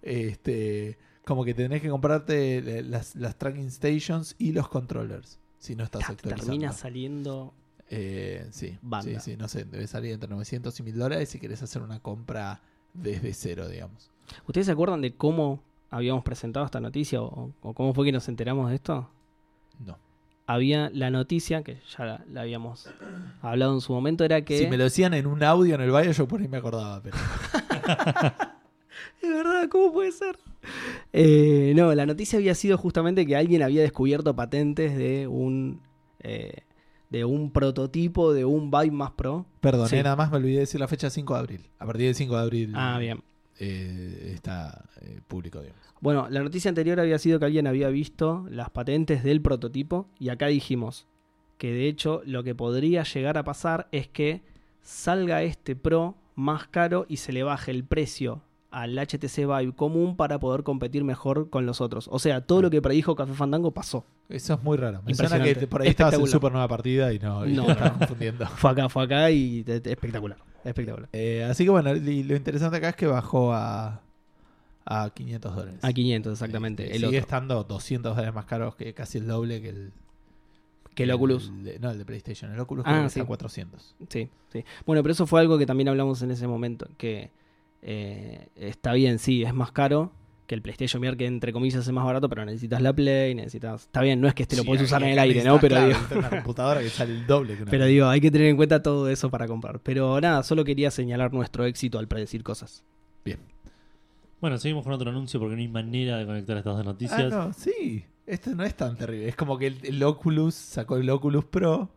Este, 0.00 0.96
como 1.28 1.44
que 1.44 1.54
tenés 1.54 1.80
que 1.82 1.88
comprarte 1.90 2.58
eh, 2.58 2.82
las, 2.82 3.14
las 3.14 3.36
tracking 3.36 3.70
stations 3.70 4.34
y 4.38 4.50
los 4.52 4.68
controllers. 4.68 5.38
Si 5.60 5.76
no 5.76 5.84
estás 5.84 6.06
Ta- 6.06 6.12
actualizando. 6.12 6.46
Termina 6.52 6.72
saliendo. 6.72 7.54
Eh, 7.90 8.46
sí, 8.50 8.76
Banda. 8.82 9.20
sí, 9.20 9.32
sí, 9.32 9.36
no 9.36 9.46
sé, 9.48 9.64
debe 9.64 9.86
salir 9.86 10.12
entre 10.12 10.28
900 10.28 10.78
y 10.80 10.82
1000 10.82 10.98
dólares 10.98 11.28
si 11.28 11.38
querés 11.38 11.62
hacer 11.62 11.82
una 11.82 12.00
compra 12.00 12.60
desde 12.94 13.32
cero, 13.34 13.68
digamos. 13.68 14.10
¿Ustedes 14.46 14.66
se 14.66 14.72
acuerdan 14.72 15.00
de 15.00 15.14
cómo 15.14 15.62
habíamos 15.90 16.22
presentado 16.24 16.66
esta 16.66 16.80
noticia 16.80 17.22
o, 17.22 17.52
o 17.62 17.72
cómo 17.74 17.94
fue 17.94 18.04
que 18.04 18.12
nos 18.12 18.28
enteramos 18.28 18.68
de 18.68 18.74
esto? 18.76 19.08
No. 19.86 19.96
Había 20.46 20.90
la 20.90 21.10
noticia, 21.10 21.62
que 21.62 21.80
ya 21.96 22.04
la, 22.04 22.24
la 22.30 22.40
habíamos 22.42 22.88
hablado 23.42 23.74
en 23.74 23.80
su 23.82 23.92
momento, 23.92 24.24
era 24.24 24.42
que... 24.44 24.58
Si 24.58 24.66
me 24.66 24.76
lo 24.78 24.84
decían 24.84 25.12
en 25.14 25.26
un 25.26 25.42
audio 25.42 25.74
en 25.74 25.80
el 25.82 25.90
baile, 25.90 26.12
yo 26.12 26.26
por 26.28 26.40
ahí 26.40 26.48
me 26.48 26.56
acordaba, 26.58 27.02
pero 27.02 27.16
Es 29.22 29.28
verdad, 29.30 29.68
¿cómo 29.68 29.92
puede 29.92 30.12
ser? 30.12 30.38
Eh, 31.12 31.72
no, 31.76 31.94
la 31.94 32.06
noticia 32.06 32.38
había 32.38 32.54
sido 32.54 32.76
justamente 32.78 33.26
que 33.26 33.36
alguien 33.36 33.62
había 33.62 33.82
descubierto 33.82 34.34
patentes 34.36 34.96
de 34.96 35.26
un 35.26 35.80
eh, 36.20 36.62
de 37.10 37.24
un 37.24 37.50
prototipo 37.52 38.34
de 38.34 38.44
un 38.44 38.70
Vive 38.70 38.90
más 38.90 39.12
Pro. 39.12 39.46
perdón, 39.60 39.88
Sí. 39.88 39.96
eh, 39.96 40.02
nada 40.02 40.14
más 40.16 40.30
me 40.30 40.36
olvidé 40.36 40.54
de 40.54 40.60
decir 40.60 40.78
la 40.78 40.88
fecha 40.88 41.08
5 41.08 41.32
de 41.34 41.40
abril. 41.40 41.60
A 41.78 41.86
partir 41.86 42.06
del 42.06 42.14
5 42.14 42.34
de 42.36 42.40
abril 42.42 42.72
Ah, 42.74 42.98
bien. 42.98 43.22
eh, 43.58 44.32
está 44.34 44.84
eh, 45.00 45.20
público, 45.26 45.60
digamos. 45.60 45.80
Bueno, 46.00 46.28
la 46.28 46.42
noticia 46.42 46.68
anterior 46.68 47.00
había 47.00 47.18
sido 47.18 47.38
que 47.38 47.46
alguien 47.46 47.66
había 47.66 47.88
visto 47.88 48.46
las 48.50 48.68
patentes 48.70 49.24
del 49.24 49.40
prototipo 49.40 50.06
y 50.18 50.28
acá 50.28 50.46
dijimos 50.48 51.06
que 51.56 51.72
de 51.72 51.88
hecho 51.88 52.20
lo 52.26 52.44
que 52.44 52.54
podría 52.54 53.02
llegar 53.04 53.38
a 53.38 53.42
pasar 53.44 53.88
es 53.90 54.06
que 54.06 54.42
salga 54.82 55.42
este 55.42 55.74
Pro 55.76 56.14
más 56.36 56.68
caro 56.68 57.06
y 57.08 57.16
se 57.16 57.32
le 57.32 57.42
baje 57.42 57.70
el 57.72 57.84
precio 57.84 58.42
al 58.70 58.96
HTC 58.98 59.36
Vive 59.46 59.72
común 59.74 60.16
para 60.16 60.38
poder 60.38 60.62
competir 60.62 61.02
mejor 61.04 61.48
con 61.50 61.64
los 61.66 61.80
otros. 61.80 62.08
O 62.12 62.18
sea, 62.18 62.42
todo 62.42 62.60
lo 62.62 62.70
que 62.70 62.82
predijo 62.82 63.16
Café 63.16 63.32
Fandango 63.32 63.70
pasó. 63.72 64.04
Eso 64.28 64.54
es 64.54 64.62
muy 64.62 64.76
raro. 64.76 65.00
Me 65.04 65.12
Impresionante. 65.12 65.54
que 65.58 65.66
por 65.66 65.82
ahí 65.82 65.88
estabas 65.88 66.14
en 66.14 66.26
super 66.26 66.52
nueva 66.52 66.68
partida 66.68 67.12
y 67.12 67.18
no, 67.18 67.46
y 67.46 67.54
No, 67.54 67.66
no. 67.66 67.98
confundiendo. 67.98 68.46
Fue 68.56 68.70
acá, 68.70 68.88
fue 68.90 69.04
acá 69.04 69.30
y 69.30 69.64
espectacular. 69.66 70.38
Espectacular. 70.64 71.08
Eh, 71.12 71.44
así 71.50 71.64
que 71.64 71.70
bueno, 71.70 71.94
y 71.96 72.22
lo 72.24 72.36
interesante 72.36 72.76
acá 72.76 72.90
es 72.90 72.96
que 72.96 73.06
bajó 73.06 73.54
a, 73.54 74.02
a 74.84 75.10
500 75.14 75.54
dólares. 75.56 75.80
A 75.82 75.92
500, 75.92 76.32
exactamente. 76.32 76.82
Este, 76.84 76.96
el 76.96 77.02
sigue 77.04 77.08
otro. 77.18 77.20
estando 77.20 77.64
200 77.64 78.14
dólares 78.16 78.34
más 78.34 78.44
caros 78.44 78.74
que 78.76 78.92
casi 78.92 79.16
el 79.18 79.26
doble 79.26 79.62
que 79.62 79.68
el. 79.70 79.92
Que 80.94 81.04
el 81.04 81.12
Oculus. 81.12 81.50
de- 81.62 81.78
no, 81.78 81.90
el 81.92 81.96
de 81.98 82.04
PlayStation. 82.04 82.52
El 82.52 82.58
Oculus 82.60 82.84
Ah, 82.86 83.00
sí. 83.02 83.06
está 83.06 83.22
a 83.22 83.26
400. 83.26 83.94
Sí, 84.10 84.28
sí. 84.52 84.64
Bueno, 84.84 85.02
pero 85.02 85.12
eso 85.12 85.26
fue 85.26 85.40
algo 85.40 85.56
que 85.56 85.64
también 85.64 85.88
hablamos 85.88 86.20
en 86.22 86.32
ese 86.32 86.46
momento, 86.48 86.88
que 86.98 87.30
eh, 87.82 88.48
está 88.56 88.92
bien, 88.92 89.18
sí, 89.18 89.42
es 89.42 89.54
más 89.54 89.72
caro 89.72 90.12
que 90.46 90.54
el 90.54 90.62
PlayStation 90.62 91.02
VR, 91.02 91.16
que 91.16 91.26
entre 91.26 91.52
comillas 91.52 91.86
es 91.86 91.92
más 91.92 92.06
barato, 92.06 92.28
pero 92.28 92.44
necesitas 92.44 92.80
la 92.80 92.94
Play, 92.94 93.34
necesitas... 93.34 93.82
Está 93.82 94.00
bien, 94.00 94.18
no 94.18 94.28
es 94.28 94.34
que 94.34 94.44
este 94.44 94.56
lo 94.56 94.62
Sí, 94.62 94.68
puedes 94.68 94.82
usar 94.82 95.02
en 95.02 95.10
el 95.10 95.18
aire, 95.18 95.44
¿no? 95.44 95.60
Pero 95.60 95.74
claro, 95.74 95.88
digo, 95.88 95.98
necesitas 95.98 96.18
una 96.18 96.30
computadora 96.30 96.80
que 96.80 96.88
sale 96.88 97.12
el 97.12 97.26
doble 97.26 97.54
que 97.54 97.62
una. 97.62 97.70
pero 97.70 97.84
digo, 97.84 98.06
hay 98.06 98.20
que 98.22 98.30
tener 98.30 98.46
en 98.46 98.56
cuenta 98.56 98.82
todo 98.82 99.10
eso 99.10 99.30
para 99.30 99.46
comprar. 99.46 99.80
Pero 99.80 100.18
nada, 100.22 100.42
solo 100.42 100.64
quería 100.64 100.90
señalar 100.90 101.34
nuestro 101.34 101.66
éxito 101.66 101.98
al 101.98 102.08
predecir 102.08 102.42
cosas. 102.42 102.82
Bueno, 104.40 104.56
seguimos 104.56 104.84
con 104.84 104.92
otro 104.92 105.10
anuncio 105.10 105.38
porque 105.40 105.56
no 105.56 105.60
hay 105.60 105.68
manera 105.68 106.16
de 106.16 106.24
conectar 106.24 106.56
estas 106.56 106.76
dos 106.76 106.84
noticias. 106.84 107.32
Ah, 107.32 107.46
no, 107.46 107.52
sí. 107.52 108.04
Este 108.24 108.54
no 108.54 108.62
es 108.62 108.74
tan 108.74 108.96
terrible. 108.96 109.28
Es 109.28 109.36
como 109.36 109.58
que 109.58 109.66
el, 109.66 109.78
el 109.82 110.02
Oculus 110.02 110.54
sacó 110.54 110.96
el 110.96 111.10
Oculus 111.10 111.44
Pro 111.44 111.90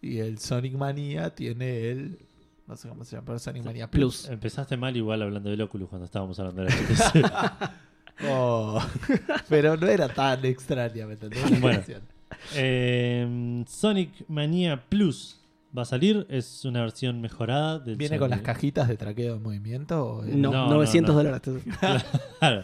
y 0.00 0.18
el 0.18 0.38
Sonic 0.38 0.74
Mania 0.74 1.34
tiene 1.34 1.90
el. 1.90 2.18
No 2.66 2.76
sé 2.76 2.88
cómo 2.88 3.04
se 3.04 3.16
llama, 3.16 3.26
pero 3.26 3.38
Sonic 3.38 3.64
Mania 3.64 3.90
Plus. 3.90 4.22
Plus. 4.22 4.28
Empezaste 4.32 4.76
mal 4.76 4.96
igual 4.96 5.20
hablando 5.22 5.50
del 5.50 5.60
Oculus 5.60 5.88
cuando 5.88 6.04
estábamos 6.06 6.38
hablando 6.38 6.62
de 6.62 6.70
la 6.70 6.74
HTC. 8.20 8.28
Oh, 8.28 8.80
pero 9.48 9.76
no 9.76 9.86
era 9.88 10.08
tan 10.08 10.44
extraña, 10.44 11.06
¿me 11.06 11.14
entendés? 11.14 11.60
Bueno. 11.60 11.82
Eh, 12.54 13.64
Sonic 13.68 14.10
Mania 14.28 14.82
Plus 14.88 15.40
va 15.76 15.82
a 15.82 15.86
salir. 15.86 16.26
Es 16.30 16.64
una 16.64 16.82
versión 16.82 17.20
mejorada. 17.20 17.78
Del 17.78 17.96
¿Viene 17.96 18.18
con 18.18 18.30
las 18.30 18.38
Sonic- 18.40 18.46
cajitas 18.46 18.88
de 18.88 18.96
traqueo 18.96 19.34
de 19.34 19.40
movimiento? 19.40 20.06
o- 20.18 20.22
No, 20.24 20.50
No, 20.52 20.68
900 20.70 21.14
no, 21.14 21.22
no. 21.22 21.28
dólares. 21.30 21.62
Claro. 22.38 22.62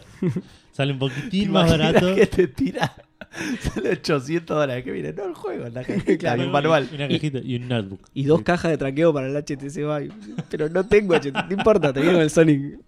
Sale 0.71 0.93
un 0.93 0.99
¿Te 0.99 1.05
poquitín 1.07 1.51
más 1.51 1.69
barato. 1.69 2.15
que 2.15 2.25
te 2.27 2.47
tira? 2.47 2.95
Sale 3.59 3.91
800 3.91 4.57
dólares. 4.57 4.83
Que 4.83 4.91
viene, 4.91 5.13
no 5.13 5.25
el 5.25 5.33
juego, 5.33 5.69
la 5.69 5.83
cajita, 5.85 6.17
Claro, 6.17 6.43
y 6.43 6.45
un 6.45 6.51
manual. 6.51 6.89
Y 6.91 6.95
una 6.95 7.07
cajita 7.07 7.39
y 7.39 7.55
un 7.55 7.67
notebook. 7.67 8.01
Y 8.13 8.23
dos 8.23 8.41
cajas 8.41 8.71
de 8.71 8.77
traqueo 8.77 9.13
para 9.13 9.27
el 9.27 9.35
HTC 9.35 9.75
Vive. 9.75 10.13
Pero 10.49 10.69
no 10.69 10.85
tengo 10.85 11.15
HTC, 11.15 11.33
no 11.33 11.53
importa, 11.53 11.93
te 11.93 12.01
viene 12.01 12.21
el 12.21 12.29
Sonic. 12.29 12.79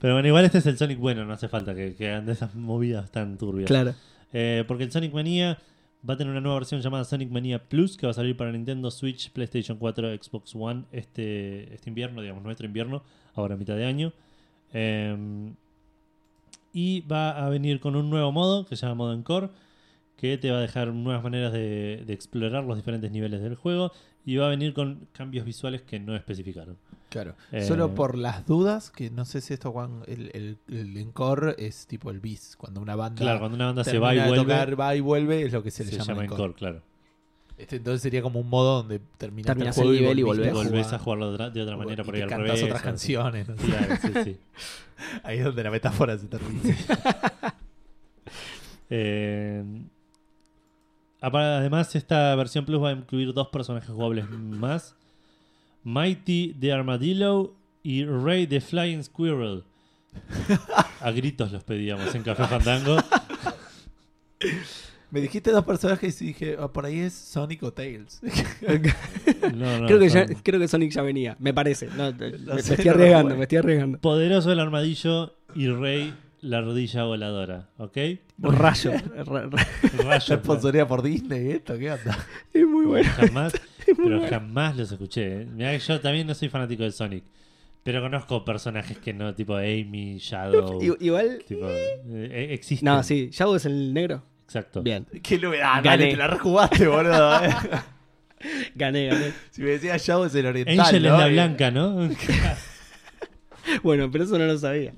Pero 0.00 0.14
bueno, 0.14 0.28
igual 0.28 0.44
este 0.46 0.58
es 0.58 0.66
el 0.66 0.78
Sonic 0.78 0.98
bueno, 0.98 1.24
no 1.24 1.34
hace 1.34 1.48
falta 1.48 1.74
que, 1.74 1.94
que 1.94 2.08
hagan 2.08 2.26
de 2.26 2.32
esas 2.32 2.54
movidas 2.54 3.10
tan 3.10 3.36
turbias. 3.36 3.66
Claro. 3.66 3.94
Eh, 4.32 4.64
porque 4.66 4.84
el 4.84 4.92
Sonic 4.92 5.12
Mania 5.12 5.58
va 6.08 6.14
a 6.14 6.16
tener 6.16 6.30
una 6.30 6.40
nueva 6.40 6.58
versión 6.58 6.80
llamada 6.80 7.04
Sonic 7.04 7.30
Mania 7.30 7.62
Plus 7.62 7.98
que 7.98 8.06
va 8.06 8.12
a 8.12 8.14
salir 8.14 8.34
para 8.34 8.50
Nintendo 8.50 8.90
Switch, 8.90 9.30
PlayStation 9.30 9.76
4, 9.76 10.16
Xbox 10.22 10.54
One 10.54 10.84
este, 10.92 11.74
este 11.74 11.90
invierno, 11.90 12.22
digamos, 12.22 12.42
nuestro 12.42 12.66
invierno, 12.66 13.02
ahora 13.34 13.54
a 13.54 13.58
mitad 13.58 13.76
de 13.76 13.84
año. 13.84 14.12
Eh, 14.72 15.52
y 16.72 17.02
va 17.02 17.30
a 17.30 17.48
venir 17.48 17.80
con 17.80 17.96
un 17.96 18.10
nuevo 18.10 18.32
modo 18.32 18.66
que 18.66 18.76
se 18.76 18.86
llama 18.86 18.96
Modo 18.96 19.12
Encore, 19.14 19.50
que 20.16 20.36
te 20.38 20.50
va 20.50 20.58
a 20.58 20.60
dejar 20.60 20.88
nuevas 20.88 21.22
maneras 21.22 21.52
de, 21.52 22.04
de 22.06 22.12
explorar 22.12 22.64
los 22.64 22.76
diferentes 22.76 23.10
niveles 23.10 23.40
del 23.40 23.54
juego 23.54 23.92
y 24.24 24.36
va 24.36 24.46
a 24.46 24.50
venir 24.50 24.74
con 24.74 25.08
cambios 25.12 25.44
visuales 25.46 25.82
que 25.82 25.98
no 25.98 26.14
especificaron. 26.14 26.76
Claro. 27.08 27.34
Eh, 27.50 27.64
Solo 27.64 27.94
por 27.94 28.16
las 28.16 28.46
dudas, 28.46 28.90
que 28.90 29.10
no 29.10 29.24
sé 29.24 29.40
si 29.40 29.52
esto, 29.54 29.72
Juan, 29.72 30.02
el, 30.06 30.30
el, 30.32 30.58
el 30.68 30.96
encore 30.98 31.56
es 31.58 31.86
tipo 31.86 32.10
el 32.10 32.20
bis. 32.20 32.56
Cuando 32.56 32.80
una 32.80 32.94
banda, 32.94 33.20
Claro, 33.20 33.40
cuando 33.40 33.56
una 33.56 33.66
banda 33.66 33.82
se 33.82 33.98
va 33.98 34.14
y 34.14 34.18
vuelve, 34.18 34.36
tocar, 34.36 34.78
va 34.78 34.94
y 34.94 35.00
vuelve, 35.00 35.42
es 35.42 35.52
lo 35.52 35.62
que 35.62 35.70
se, 35.70 35.84
se, 35.84 35.90
le 35.90 35.98
llama, 35.98 36.06
llama 36.06 36.22
encore. 36.24 36.42
Encore, 36.44 36.54
claro. 36.58 36.82
Este, 37.60 37.76
entonces 37.76 38.00
sería 38.00 38.22
como 38.22 38.40
un 38.40 38.48
modo 38.48 38.76
donde 38.78 39.00
terminas 39.18 39.48
Terminás 39.48 39.76
el 39.76 39.84
juego 39.84 39.92
el 39.92 40.00
nivel 40.00 40.18
y 40.18 40.22
volvés. 40.22 40.52
Volvés 40.54 40.92
a 40.94 40.98
jugarlo 40.98 41.28
de 41.28 41.34
otra, 41.34 41.50
de 41.50 41.62
otra 41.62 41.76
manera 41.76 42.02
y 42.02 42.04
por 42.06 42.14
te 42.14 42.22
al 42.22 42.28
cantás 42.30 42.48
revés. 42.48 42.62
otras 42.62 42.82
canciones. 42.82 43.48
¿no? 43.48 43.56
Claro, 43.56 43.96
sí, 44.00 44.12
sí. 44.24 44.36
Ahí 45.22 45.38
es 45.38 45.44
donde 45.44 45.62
la 45.62 45.70
metáfora 45.70 46.16
se 46.16 46.26
termina. 46.26 46.76
Eh, 48.92 49.62
además, 51.20 51.94
esta 51.94 52.34
versión 52.34 52.64
Plus 52.64 52.82
va 52.82 52.88
a 52.88 52.92
incluir 52.92 53.32
dos 53.32 53.48
personajes 53.48 53.90
jugables 53.90 54.28
más: 54.30 54.96
Mighty 55.84 56.56
the 56.58 56.72
Armadillo 56.72 57.54
y 57.82 58.04
Ray 58.04 58.46
the 58.46 58.60
Flying 58.60 59.04
Squirrel. 59.04 59.64
A 61.00 61.10
gritos 61.12 61.52
los 61.52 61.62
pedíamos 61.62 62.12
en 62.14 62.22
Café 62.22 62.46
Fandango. 62.46 62.96
Me 65.10 65.20
dijiste 65.20 65.50
dos 65.50 65.64
personajes 65.64 66.20
y 66.22 66.26
dije, 66.26 66.56
"Ah, 66.58 66.72
por 66.72 66.86
ahí 66.86 67.00
es 67.00 67.12
Sonic 67.14 67.62
o 67.62 67.72
Tails. 67.72 68.20
No, 69.54 69.80
no, 69.80 69.86
creo, 69.86 69.98
que 69.98 70.08
ya- 70.08 70.26
creo 70.42 70.60
que 70.60 70.68
Sonic 70.68 70.92
ya 70.92 71.02
venía, 71.02 71.36
me 71.40 71.52
parece. 71.52 71.88
No, 71.96 72.12
me, 72.18 72.30
me 72.30 72.60
estoy 72.60 72.88
arriesgando, 72.88 73.36
me 73.36 73.42
estoy 73.42 73.58
arriesgando. 73.58 73.98
Poderoso 73.98 74.52
el 74.52 74.60
armadillo 74.60 75.34
y 75.54 75.68
Rey 75.68 76.14
la 76.40 76.60
rodilla 76.62 77.04
voladora, 77.04 77.68
¿ok? 77.78 77.96
Rayo. 78.38 78.92
ra- 79.26 79.46
ra- 79.46 79.66
Rayo. 80.04 80.36
Sponsoría 80.36 80.86
por 80.86 81.02
Disney, 81.02 81.50
¿esto? 81.52 81.76
¿Qué 81.78 81.90
onda? 81.90 82.16
es 82.52 82.66
muy 82.66 82.86
bueno. 82.86 83.10
Jamás, 83.16 83.52
pero 83.96 84.26
jamás 84.28 84.76
los 84.76 84.92
escuché. 84.92 85.42
¿eh? 85.42 85.46
Mirá 85.46 85.72
que 85.72 85.78
yo 85.80 86.00
también 86.00 86.26
no 86.26 86.34
soy 86.34 86.48
fanático 86.48 86.82
de 86.84 86.92
Sonic. 86.92 87.24
Pero 87.82 88.02
conozco 88.02 88.44
personajes 88.44 88.98
que 88.98 89.14
no, 89.14 89.34
tipo 89.34 89.56
Amy, 89.56 90.18
Shadow. 90.18 90.78
Igual. 91.00 91.42
tipo, 91.48 91.66
eh, 91.68 92.48
existen. 92.52 92.86
No, 92.86 93.02
sí, 93.02 93.30
Shadow 93.32 93.54
es 93.56 93.64
el 93.64 93.92
negro. 93.94 94.22
Exacto. 94.50 94.82
Bien, 94.82 95.06
¿Qué 95.22 95.38
lo 95.38 95.50
ah, 95.62 95.80
Gané. 95.80 95.82
dale, 95.84 96.10
te 96.10 96.16
la 96.16 96.26
rejugaste, 96.26 96.86
boludo. 96.88 97.44
eh. 97.44 97.50
gané, 98.74 99.06
gané. 99.06 99.32
si 99.50 99.62
me 99.62 99.70
decías 99.70 100.04
Shadow 100.04 100.24
es 100.24 100.34
el 100.34 100.46
oriental. 100.46 100.80
Angel 100.80 101.06
es 101.06 101.12
¿no? 101.12 101.18
la 101.18 101.28
Y- 101.28 101.32
blanca, 101.34 101.70
¿no? 101.70 102.08
Bueno, 103.84 104.10
pero 104.10 104.24
eso 104.24 104.38
no 104.38 104.44
lo 104.46 104.58
sabía. 104.58 104.94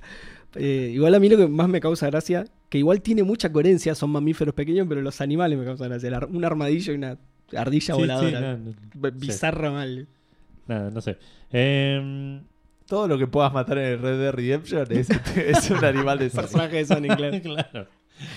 Eh, 0.55 0.91
igual 0.93 1.13
a 1.13 1.19
mí 1.19 1.29
lo 1.29 1.37
que 1.37 1.47
más 1.47 1.67
me 1.67 1.79
causa 1.79 2.07
gracia, 2.07 2.45
que 2.69 2.77
igual 2.79 3.01
tiene 3.01 3.21
mucha 3.23 3.51
coherencia, 3.51 3.93
son 3.93 4.09
mamíferos 4.11 4.53
pequeños, 4.55 4.87
pero 4.89 5.01
los 5.01 5.19
animales 5.21 5.57
me 5.59 5.65
causan 5.65 5.89
gracia. 5.89 6.15
Ar- 6.17 6.25
Un 6.25 6.43
armadillo 6.45 6.93
y 6.93 6.95
una 6.95 7.17
ardilla 7.55 7.81
Sí, 7.81 7.91
sí, 7.91 7.99
voladora. 7.99 8.39
no, 8.41 8.57
no, 8.57 8.73
B- 8.95 9.11
Bizarra 9.11 9.69
mal. 9.71 10.07
nada, 10.67 10.89
no 10.89 11.01
sé. 11.01 11.17
Em, 11.51 12.41
Todo 12.87 13.07
lo 13.07 13.17
que 13.17 13.27
puedas 13.27 13.53
matar 13.53 13.77
en 13.77 13.85
el 13.85 13.99
Red 13.99 14.19
Dead 14.19 14.31
Redemption 14.33 14.87
es, 14.89 15.09
es 15.37 15.69
un 15.69 15.83
animal 15.85 16.17
de 16.19 16.29
Sonic. 16.29 16.41
Personaje 16.49 16.75
de 16.77 16.85
Sonic, 16.85 17.15
claro. 17.15 17.41
claro. 17.41 17.87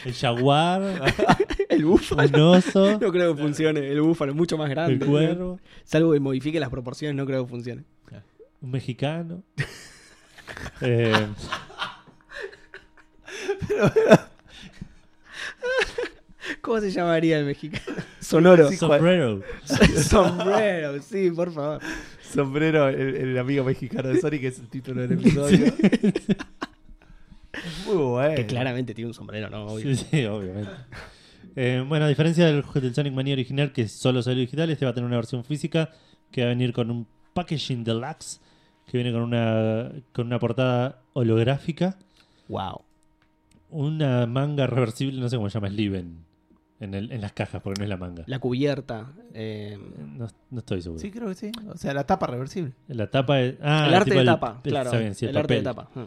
El 0.04 0.14
jaguar, 0.14 1.14
El 1.68 1.84
búfalo. 1.84 2.52
un 2.52 2.56
oso, 2.56 2.98
No 2.98 3.12
creo 3.12 3.34
que 3.36 3.42
funcione. 3.42 3.86
El 3.88 4.00
búfalo 4.00 4.32
es 4.32 4.36
mucho 4.36 4.56
más 4.58 4.68
el 4.68 4.74
grande. 4.74 5.06
cuervo, 5.06 5.60
Salvo 5.84 6.12
que 6.12 6.20
modifique 6.20 6.58
las 6.60 6.70
proporciones, 6.70 7.14
no 7.16 7.26
creo 7.26 7.44
que 7.44 7.50
funcione. 7.50 7.84
un 8.60 8.70
mexicano. 8.70 9.42
Em, 10.80 11.34
¿Cómo 16.60 16.80
se 16.80 16.90
llamaría 16.90 17.38
el 17.38 17.44
mexicano? 17.46 17.96
Sonoro. 18.20 18.70
Sombrero. 18.72 19.42
Sombrero, 20.08 21.02
sí, 21.02 21.30
por 21.30 21.52
favor. 21.52 21.80
Sombrero, 22.32 22.88
el, 22.88 23.16
el 23.16 23.38
amigo 23.38 23.64
mexicano 23.64 24.08
de 24.08 24.20
Sonic, 24.20 24.40
que 24.42 24.46
es 24.48 24.58
el 24.60 24.68
título 24.68 25.02
del 25.02 25.12
episodio. 25.18 25.72
Muy 27.86 27.96
bueno. 27.96 28.34
Que 28.34 28.46
claramente 28.46 28.94
tiene 28.94 29.08
un 29.08 29.14
sombrero, 29.14 29.48
¿no? 29.50 29.66
Obvio. 29.66 29.94
Sí, 29.94 30.06
sí, 30.10 30.24
obviamente. 30.26 30.70
Eh, 31.54 31.84
bueno, 31.86 32.04
a 32.04 32.08
diferencia 32.08 32.46
del, 32.46 32.62
del 32.74 32.94
Sonic 32.94 33.12
Mania 33.14 33.32
original, 33.34 33.72
que 33.72 33.88
solo 33.88 34.22
salió 34.22 34.40
digital, 34.40 34.68
este 34.70 34.84
va 34.84 34.90
a 34.90 34.94
tener 34.94 35.06
una 35.06 35.16
versión 35.16 35.42
física 35.44 35.90
que 36.30 36.42
va 36.42 36.48
a 36.48 36.50
venir 36.50 36.72
con 36.72 36.90
un 36.90 37.06
packaging 37.34 37.82
deluxe, 37.84 38.40
que 38.86 38.98
viene 38.98 39.12
con 39.12 39.22
una, 39.22 39.90
con 40.12 40.26
una 40.26 40.38
portada 40.38 41.00
holográfica, 41.14 41.96
Wow. 42.48 42.82
una 43.70 44.26
manga 44.26 44.66
reversible, 44.66 45.20
no 45.20 45.28
sé 45.28 45.36
cómo 45.36 45.48
se 45.50 45.54
llama, 45.54 45.68
Sliven, 45.68 46.18
en, 46.78 46.94
el, 46.94 47.10
en 47.10 47.20
las 47.20 47.32
cajas, 47.32 47.60
porque 47.62 47.80
no 47.80 47.84
es 47.84 47.88
la 47.90 47.96
manga. 47.96 48.22
La 48.26 48.38
cubierta. 48.38 49.12
eh, 49.34 49.78
No, 50.16 50.28
no 50.50 50.58
estoy 50.58 50.82
seguro. 50.82 51.00
Sí, 51.00 51.10
creo 51.10 51.28
que 51.28 51.34
sí. 51.34 51.50
O 51.72 51.76
sea, 51.76 51.94
la 51.94 52.04
tapa 52.04 52.26
reversible. 52.26 52.72
La 52.88 53.10
tapa 53.10 53.40
es... 53.40 53.54
Ah, 53.62 53.86
el 53.88 53.94
arte 53.94 54.14
de 54.14 54.24
tapa, 54.24 54.60
el- 54.62 54.70
claro. 54.70 54.86
está 54.90 54.98
bien, 54.98 55.14
sí, 55.14 55.24
el 55.24 55.30
el 55.30 55.36
arte 55.38 55.54
de 55.54 55.62
tapa. 55.62 55.88
Mm. 55.94 56.00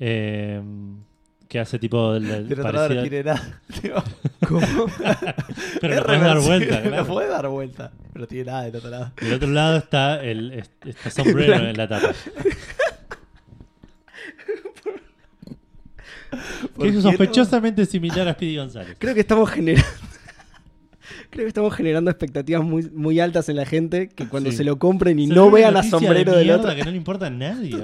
Eh, 0.00 0.60
que 1.48 1.58
hace 1.60 1.78
tipo... 1.78 2.14
el- 2.16 2.28
el 2.30 2.44
otro 2.52 2.72
lado 2.72 2.88
no 2.88 2.94
parecido- 2.94 3.02
tiene 3.02 3.24
nada. 3.24 3.60
¿Cómo? 4.48 4.60
pero 5.80 5.94
lo 5.96 6.04
puedes 6.04 6.20
dar 6.22 6.38
vuelta, 6.40 6.80
Lo 6.80 6.88
claro. 6.90 7.06
puede 7.06 7.28
dar 7.28 7.48
vuelta. 7.48 7.92
Pero 8.12 8.20
no 8.22 8.26
tiene 8.26 8.44
nada 8.50 8.62
del 8.64 8.76
otro 8.76 8.90
lado. 8.90 9.12
Del 9.20 9.32
otro 9.34 9.48
lado 9.50 9.76
está 9.76 10.22
el 10.24 10.52
est- 10.52 10.86
este 10.86 11.10
sombrero 11.22 11.54
en 11.56 11.76
la 11.76 11.88
tapa. 11.88 12.08
¿Por 16.74 16.90
Que 16.90 16.96
es 16.96 17.02
sospechosamente 17.02 17.86
similar 17.86 18.26
a 18.28 18.32
Speedy 18.34 18.56
González. 18.56 18.96
Creo 18.98 19.14
que 19.14 19.20
estamos 19.20 19.48
generando. 19.50 19.86
Creo 21.30 21.44
que 21.44 21.48
estamos 21.48 21.74
generando 21.74 22.10
expectativas 22.10 22.62
muy, 22.64 22.90
muy 22.90 23.20
altas 23.20 23.48
en 23.48 23.56
la 23.56 23.66
gente 23.66 24.08
que 24.08 24.26
cuando 24.28 24.50
Sí. 24.50 24.56
se 24.58 24.64
lo 24.64 24.78
compren 24.78 25.18
y 25.18 25.26
Se 25.28 25.34
no 25.34 25.50
vean 25.50 25.70
a 25.76 25.82
noticia 25.82 25.98
de 25.98 26.04
sombrero 26.06 26.36
del 26.36 26.50
otro. 26.50 26.74
que 26.74 26.84
no 26.84 26.90
le 26.90 26.96
importa 26.96 27.26
a 27.26 27.30
nadie. 27.30 27.76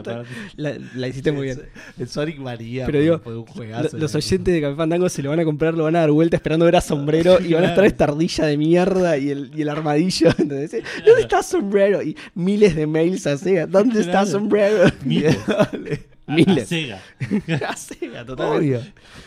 La, 0.57 0.75
la 0.95 1.09
hiciste 1.09 1.33
muy 1.33 1.45
bien. 1.47 1.63
El 1.99 2.09
Sonic 2.09 2.39
María. 2.39 2.87
Pero 2.87 3.01
digo, 3.01 3.21
un 3.25 3.47
juegazo. 3.47 3.97
los 3.99 4.15
oyentes 4.15 4.55
de 4.55 4.61
Café 4.61 4.77
Fandango 4.77 5.09
se 5.09 5.23
lo 5.23 5.31
van 5.31 5.41
a 5.41 5.45
comprar, 5.45 5.75
lo 5.75 5.85
van 5.85 5.97
a 5.97 6.01
dar 6.01 6.11
vuelta 6.11 6.37
esperando 6.37 6.65
ver 6.65 6.77
a 6.77 6.81
sombrero 6.81 7.39
y 7.41 7.53
van 7.53 7.65
a 7.65 7.69
estar 7.69 7.85
esta 7.85 8.05
ardilla 8.05 8.47
de 8.47 8.57
mierda 8.57 9.17
y 9.19 9.31
el, 9.31 9.51
y 9.55 9.63
el 9.63 9.69
armadillo. 9.69 10.29
¿entendés? 10.39 10.71
¿Dónde 11.05 11.23
está 11.23 11.43
sombrero? 11.43 12.03
Y 12.03 12.17
miles 12.35 12.75
de 12.77 12.87
mails 12.87 13.27
a 13.27 13.37
Sega. 13.37 13.67
¿Dónde 13.67 14.01
está 14.01 14.25
sombrero? 14.27 14.85
Miles. 15.05 15.37
A- 15.49 15.63
a. 15.63 16.65
Sega. 16.67 17.01
A 17.69 17.77
Sega, 17.77 18.25
totalmente. 18.25 18.77
Obvio. 18.77 18.81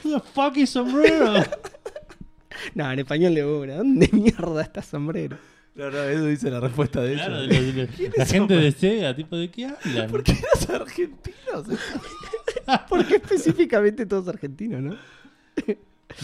The 0.04 0.20
fuck 0.34 0.58
is 0.58 0.70
sombrero? 0.70 1.44
No, 2.76 2.92
en 2.92 3.00
español 3.00 3.36
de 3.36 3.46
una. 3.46 3.76
¿Dónde 3.78 4.10
mierda 4.14 4.62
está 4.62 4.82
sombrero? 4.82 5.38
No, 5.76 5.90
no, 5.90 6.04
eso 6.04 6.26
dice 6.28 6.52
la 6.52 6.60
respuesta 6.60 7.02
de 7.02 7.16
Claro, 7.16 7.42
de 7.42 7.46
ellos. 7.46 7.66
lo- 7.76 7.82
de 7.82 7.88
lo- 7.88 7.94
¿Quién 7.94 8.12
la 8.16 8.26
gente 8.26 8.54
de 8.56 8.72
Sega, 8.72 9.16
tipo, 9.16 9.36
¿de 9.38 9.50
qué 9.50 9.66
hablan? 9.66 10.10
¿Por 10.10 10.24
qué 10.24 10.34
los 10.54 10.70
argentinos? 10.70 11.66
¿Por 12.90 13.06
qué 13.08 13.16
específicamente 13.16 14.06
todos 14.06 14.28
argentinos, 14.28 14.82
no? 14.82 14.96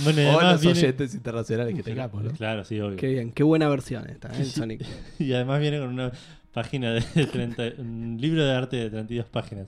Bueno, 0.04 0.38
O 0.38 0.42
los 0.42 0.62
viene... 0.62 0.78
oyentes 0.80 1.16
internacionales 1.16 1.74
que 1.76 1.82
tengamos, 1.82 2.24
¿no? 2.24 2.32
Claro, 2.32 2.64
sí, 2.64 2.80
obvio. 2.80 2.96
Qué 2.98 3.08
bien, 3.08 3.32
qué 3.32 3.42
buena 3.42 3.68
versión 3.70 4.08
esta, 4.10 4.28
¿eh? 4.30 4.42
el 4.42 4.46
Sonic. 4.46 4.86
Y 5.18 5.34
además 5.34 5.60
viene 5.62 5.80
con 5.80 5.90
una 5.90 6.12
página 6.54 6.92
de 6.94 7.02
30, 7.26 7.64
un 7.80 8.18
libro 8.20 8.46
de 8.46 8.52
arte 8.54 8.78
de 8.78 8.90
32 8.92 9.26
páginas. 9.30 9.68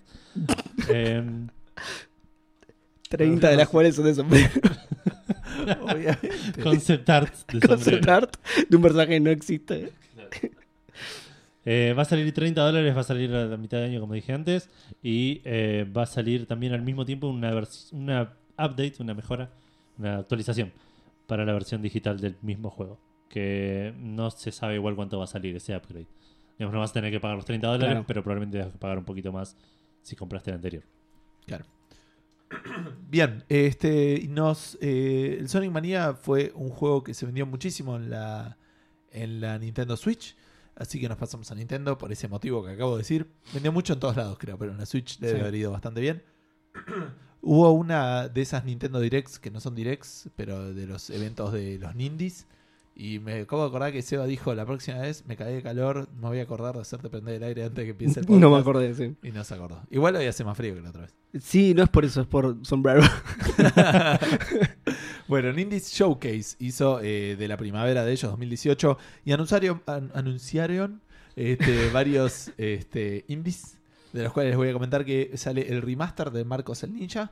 Em, 0.90 1.48
30 3.12 3.50
de 3.50 3.56
las 3.58 3.68
cuales 3.70 3.96
son 3.96 4.06
de 4.06 4.16
sombrero. 4.16 4.50
Obviamente. 5.82 6.30
concept 6.64 7.10
art 7.10 7.34
de 7.52 7.60
Concept 7.60 7.84
sombrero. 8.04 8.14
art 8.14 8.36
de 8.70 8.76
un 8.76 8.82
personaje 8.82 9.10
que 9.10 9.20
no 9.20 9.30
existe. 9.30 9.92
Eh, 11.64 11.94
va 11.96 12.02
a 12.02 12.06
salir 12.06 12.34
30 12.34 12.60
dólares, 12.60 12.96
va 12.96 13.02
a 13.02 13.04
salir 13.04 13.32
a 13.36 13.46
la 13.46 13.58
mitad 13.58 13.78
de 13.78 13.86
año, 13.86 14.00
como 14.00 14.14
dije 14.14 14.34
antes. 14.34 14.70
Y 15.04 15.42
eh, 15.46 15.86
va 15.96 16.04
a 16.04 16.06
salir 16.08 16.48
también 16.48 16.74
al 16.74 16.82
mismo 16.82 17.06
tiempo 17.06 17.28
una, 17.28 17.52
vers- 17.54 17.92
una 17.94 18.34
update, 18.58 18.96
una 19.00 19.14
mejora, 19.14 19.52
una 20.00 20.18
actualización 20.18 20.72
para 21.28 21.46
la 21.46 21.54
versión 21.54 21.82
digital 21.82 22.20
del 22.20 22.36
mismo 22.42 22.70
juego. 22.72 23.00
Que 23.30 23.94
no 24.00 24.32
se 24.32 24.52
sabe 24.52 24.76
igual 24.76 24.96
cuánto 24.96 25.18
va 25.20 25.26
a 25.26 25.28
salir 25.28 25.56
ese 25.56 25.76
upgrade. 25.76 26.08
Digamos, 26.58 26.74
no 26.74 26.80
vas 26.80 26.90
a 26.92 26.94
tener 26.94 27.12
que 27.12 27.20
pagar 27.20 27.36
los 27.38 27.46
30 27.46 27.68
dólares, 27.68 27.90
Claro. 27.94 28.06
pero 28.08 28.24
probablemente 28.24 28.58
vas 28.58 28.74
a 28.76 28.80
pagar 28.80 28.98
un 28.98 29.06
poquito 29.06 29.32
más 29.32 29.56
si 30.02 30.16
compraste 30.16 30.50
el 30.50 30.56
anterior. 30.56 30.84
Claro. 31.46 31.66
Bien, 33.10 33.44
este 33.50 34.26
nos 34.30 34.78
eh, 34.82 35.38
el 35.40 35.50
Sonic 35.50 35.72
Mania 35.72 36.14
fue 36.14 36.52
un 36.56 36.70
juego 36.70 37.04
que 37.04 37.14
se 37.14 37.26
vendió 37.26 37.46
muchísimo 37.46 37.96
en 37.96 38.10
la 38.10 38.58
en 39.12 39.42
la 39.42 39.58
Nintendo 39.60 39.98
Switch, 39.98 40.36
así 40.76 41.00
que 41.00 41.10
nos 41.10 41.18
pasamos 41.18 41.52
a 41.52 41.56
Nintendo 41.56 41.98
por 41.98 42.12
ese 42.12 42.28
motivo 42.28 42.64
que 42.64 42.72
acabo 42.72 42.94
de 42.96 43.00
decir. 43.00 43.28
Vendió 43.54 43.72
mucho 43.72 43.94
en 43.94 44.00
todos 44.00 44.16
lados, 44.16 44.38
creo, 44.40 44.58
pero 44.58 44.72
en 44.72 44.78
la 44.78 44.86
Switch 44.86 45.20
debe 45.20 45.34
Sí. 45.36 45.40
haber 45.42 45.56
ido 45.56 45.72
bastante 45.72 46.00
bien. 46.02 46.24
Hubo 47.42 47.72
una 47.72 48.28
de 48.30 48.42
esas 48.42 48.64
Nintendo 48.66 49.00
Directs 49.00 49.40
que 49.40 49.50
no 49.52 49.60
son 49.60 49.74
Directs, 49.76 50.30
pero 50.36 50.74
de 50.74 50.86
los 50.86 51.10
eventos 51.10 51.52
de 51.52 51.80
los 51.80 51.96
Nindies. 51.96 52.46
Y 52.96 53.20
me 53.20 53.42
acabo 53.42 53.62
de 53.64 53.70
acordar 53.70 53.92
que 53.94 54.02
Seba 54.02 54.26
dijo 54.26 54.54
la 54.54 54.66
próxima 54.66 55.00
vez 55.00 55.26
me 55.26 55.36
caí 55.38 55.56
de 55.56 55.64
calor, 55.64 56.08
me 56.20 56.28
voy 56.28 56.40
a 56.40 56.44
acordar 56.44 56.76
de 56.76 56.82
hacerte 56.82 57.10
prender 57.10 57.36
el 57.36 57.44
aire 57.44 57.64
antes 57.64 57.78
de 57.78 57.84
que 57.86 57.92
empiece 57.92 58.20
el 58.20 58.26
podcast. 58.26 58.42
No 58.42 58.52
me 58.52 58.58
acordé, 58.58 58.94
sí. 58.94 59.16
Y 59.24 59.32
no 59.32 59.44
se 59.44 59.54
acordó. 59.56 59.82
Igual 59.90 60.16
hoy 60.18 60.26
hace 60.26 60.44
más 60.44 60.58
frío 60.58 60.76
que 60.76 60.82
la 60.82 60.90
otra 60.90 61.02
vez. 61.04 61.16
Sí, 61.42 61.74
no 61.74 61.84
es 61.84 61.90
por 61.90 62.04
eso, 62.06 62.22
es 62.22 62.28
por 62.28 62.58
sombrero. 62.66 63.02
bueno, 65.28 65.52
Nindies 65.54 65.92
Showcase 65.94 66.56
hizo 66.60 67.00
eh, 67.02 67.36
de 67.38 67.48
la 67.48 67.58
primavera 67.58 68.04
de 68.06 68.12
ellos 68.12 68.30
2018 68.32 68.98
y 69.26 69.32
anunciaron, 69.32 69.82
an- 69.86 70.12
anunciaron 70.14 71.02
este, 71.36 71.90
varios 71.92 72.52
este, 72.58 73.26
indies, 73.28 73.78
de 74.14 74.24
los 74.24 74.34
cuales 74.34 74.52
les 74.52 74.58
voy 74.58 74.70
a 74.70 74.74
comentar 74.74 75.06
que 75.06 75.32
sale 75.38 75.70
el 75.72 75.82
remaster 75.82 76.32
de 76.32 76.44
Marcos 76.44 76.84
el 76.84 76.94
Ninja, 76.94 77.32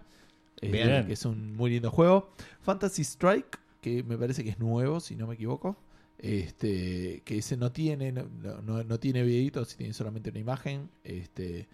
eh, 0.61 1.03
que 1.05 1.13
es 1.13 1.25
un 1.25 1.55
muy 1.55 1.71
lindo 1.71 1.91
juego. 1.91 2.31
Fantasy 2.61 3.03
Strike, 3.03 3.59
que 3.81 4.03
me 4.03 4.17
parece 4.17 4.43
que 4.43 4.49
es 4.51 4.59
nuevo, 4.59 4.99
si 4.99 5.15
no 5.15 5.27
me 5.27 5.35
equivoco. 5.35 5.77
Este, 6.17 7.21
que 7.25 7.37
ese 7.37 7.55
no 7.57 7.71
tiene, 7.71 8.11
no, 8.11 8.23
no- 8.61 8.83
no 8.83 8.99
tiene 8.99 9.23
videitos, 9.23 9.75
tiene 9.75 9.93
solamente 9.93 10.29
una 10.29 10.39
imagen. 10.39 10.89
Este, 11.03 11.67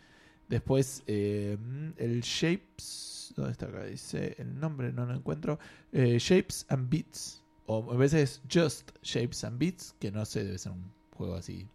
después 0.48 1.04
eh, 1.08 1.58
el 1.98 2.22
Shapes, 2.22 3.34
¿dónde 3.36 3.52
está 3.52 3.66
acá? 3.66 3.84
Dice 3.86 4.36
el 4.38 4.60
nombre, 4.60 4.92
no 4.94 5.06
lo 5.06 5.14
encuentro. 5.16 5.60
Eh, 5.92 6.18
Shapes 6.20 6.66
and 6.70 6.90
Beats. 6.90 7.42
O 7.68 7.92
a 7.92 7.98
veces 7.98 8.42
Just 8.52 8.92
Shapes 9.02 9.44
and 9.44 9.58
Beats, 9.58 9.96
que 10.00 10.12
no 10.12 10.24
sé, 10.26 10.44
debe 10.44 10.58
ser 10.60 10.72
un 10.74 10.92
juego 11.18 11.36
así. 11.36 11.68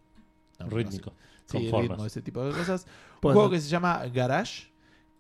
no. 0.61 0.69
Rítmico. 0.69 1.12
Sí, 1.47 1.59
ritmo, 1.59 1.70
formas. 1.70 2.07
ese 2.07 2.23
tipo 2.23 2.44
de 2.44 2.52
cosas. 2.52 2.86
Un 3.23 3.32
juego 3.32 3.51
que 3.51 3.61
se 3.61 3.69
llama 3.69 4.07
Garage, 4.07 4.69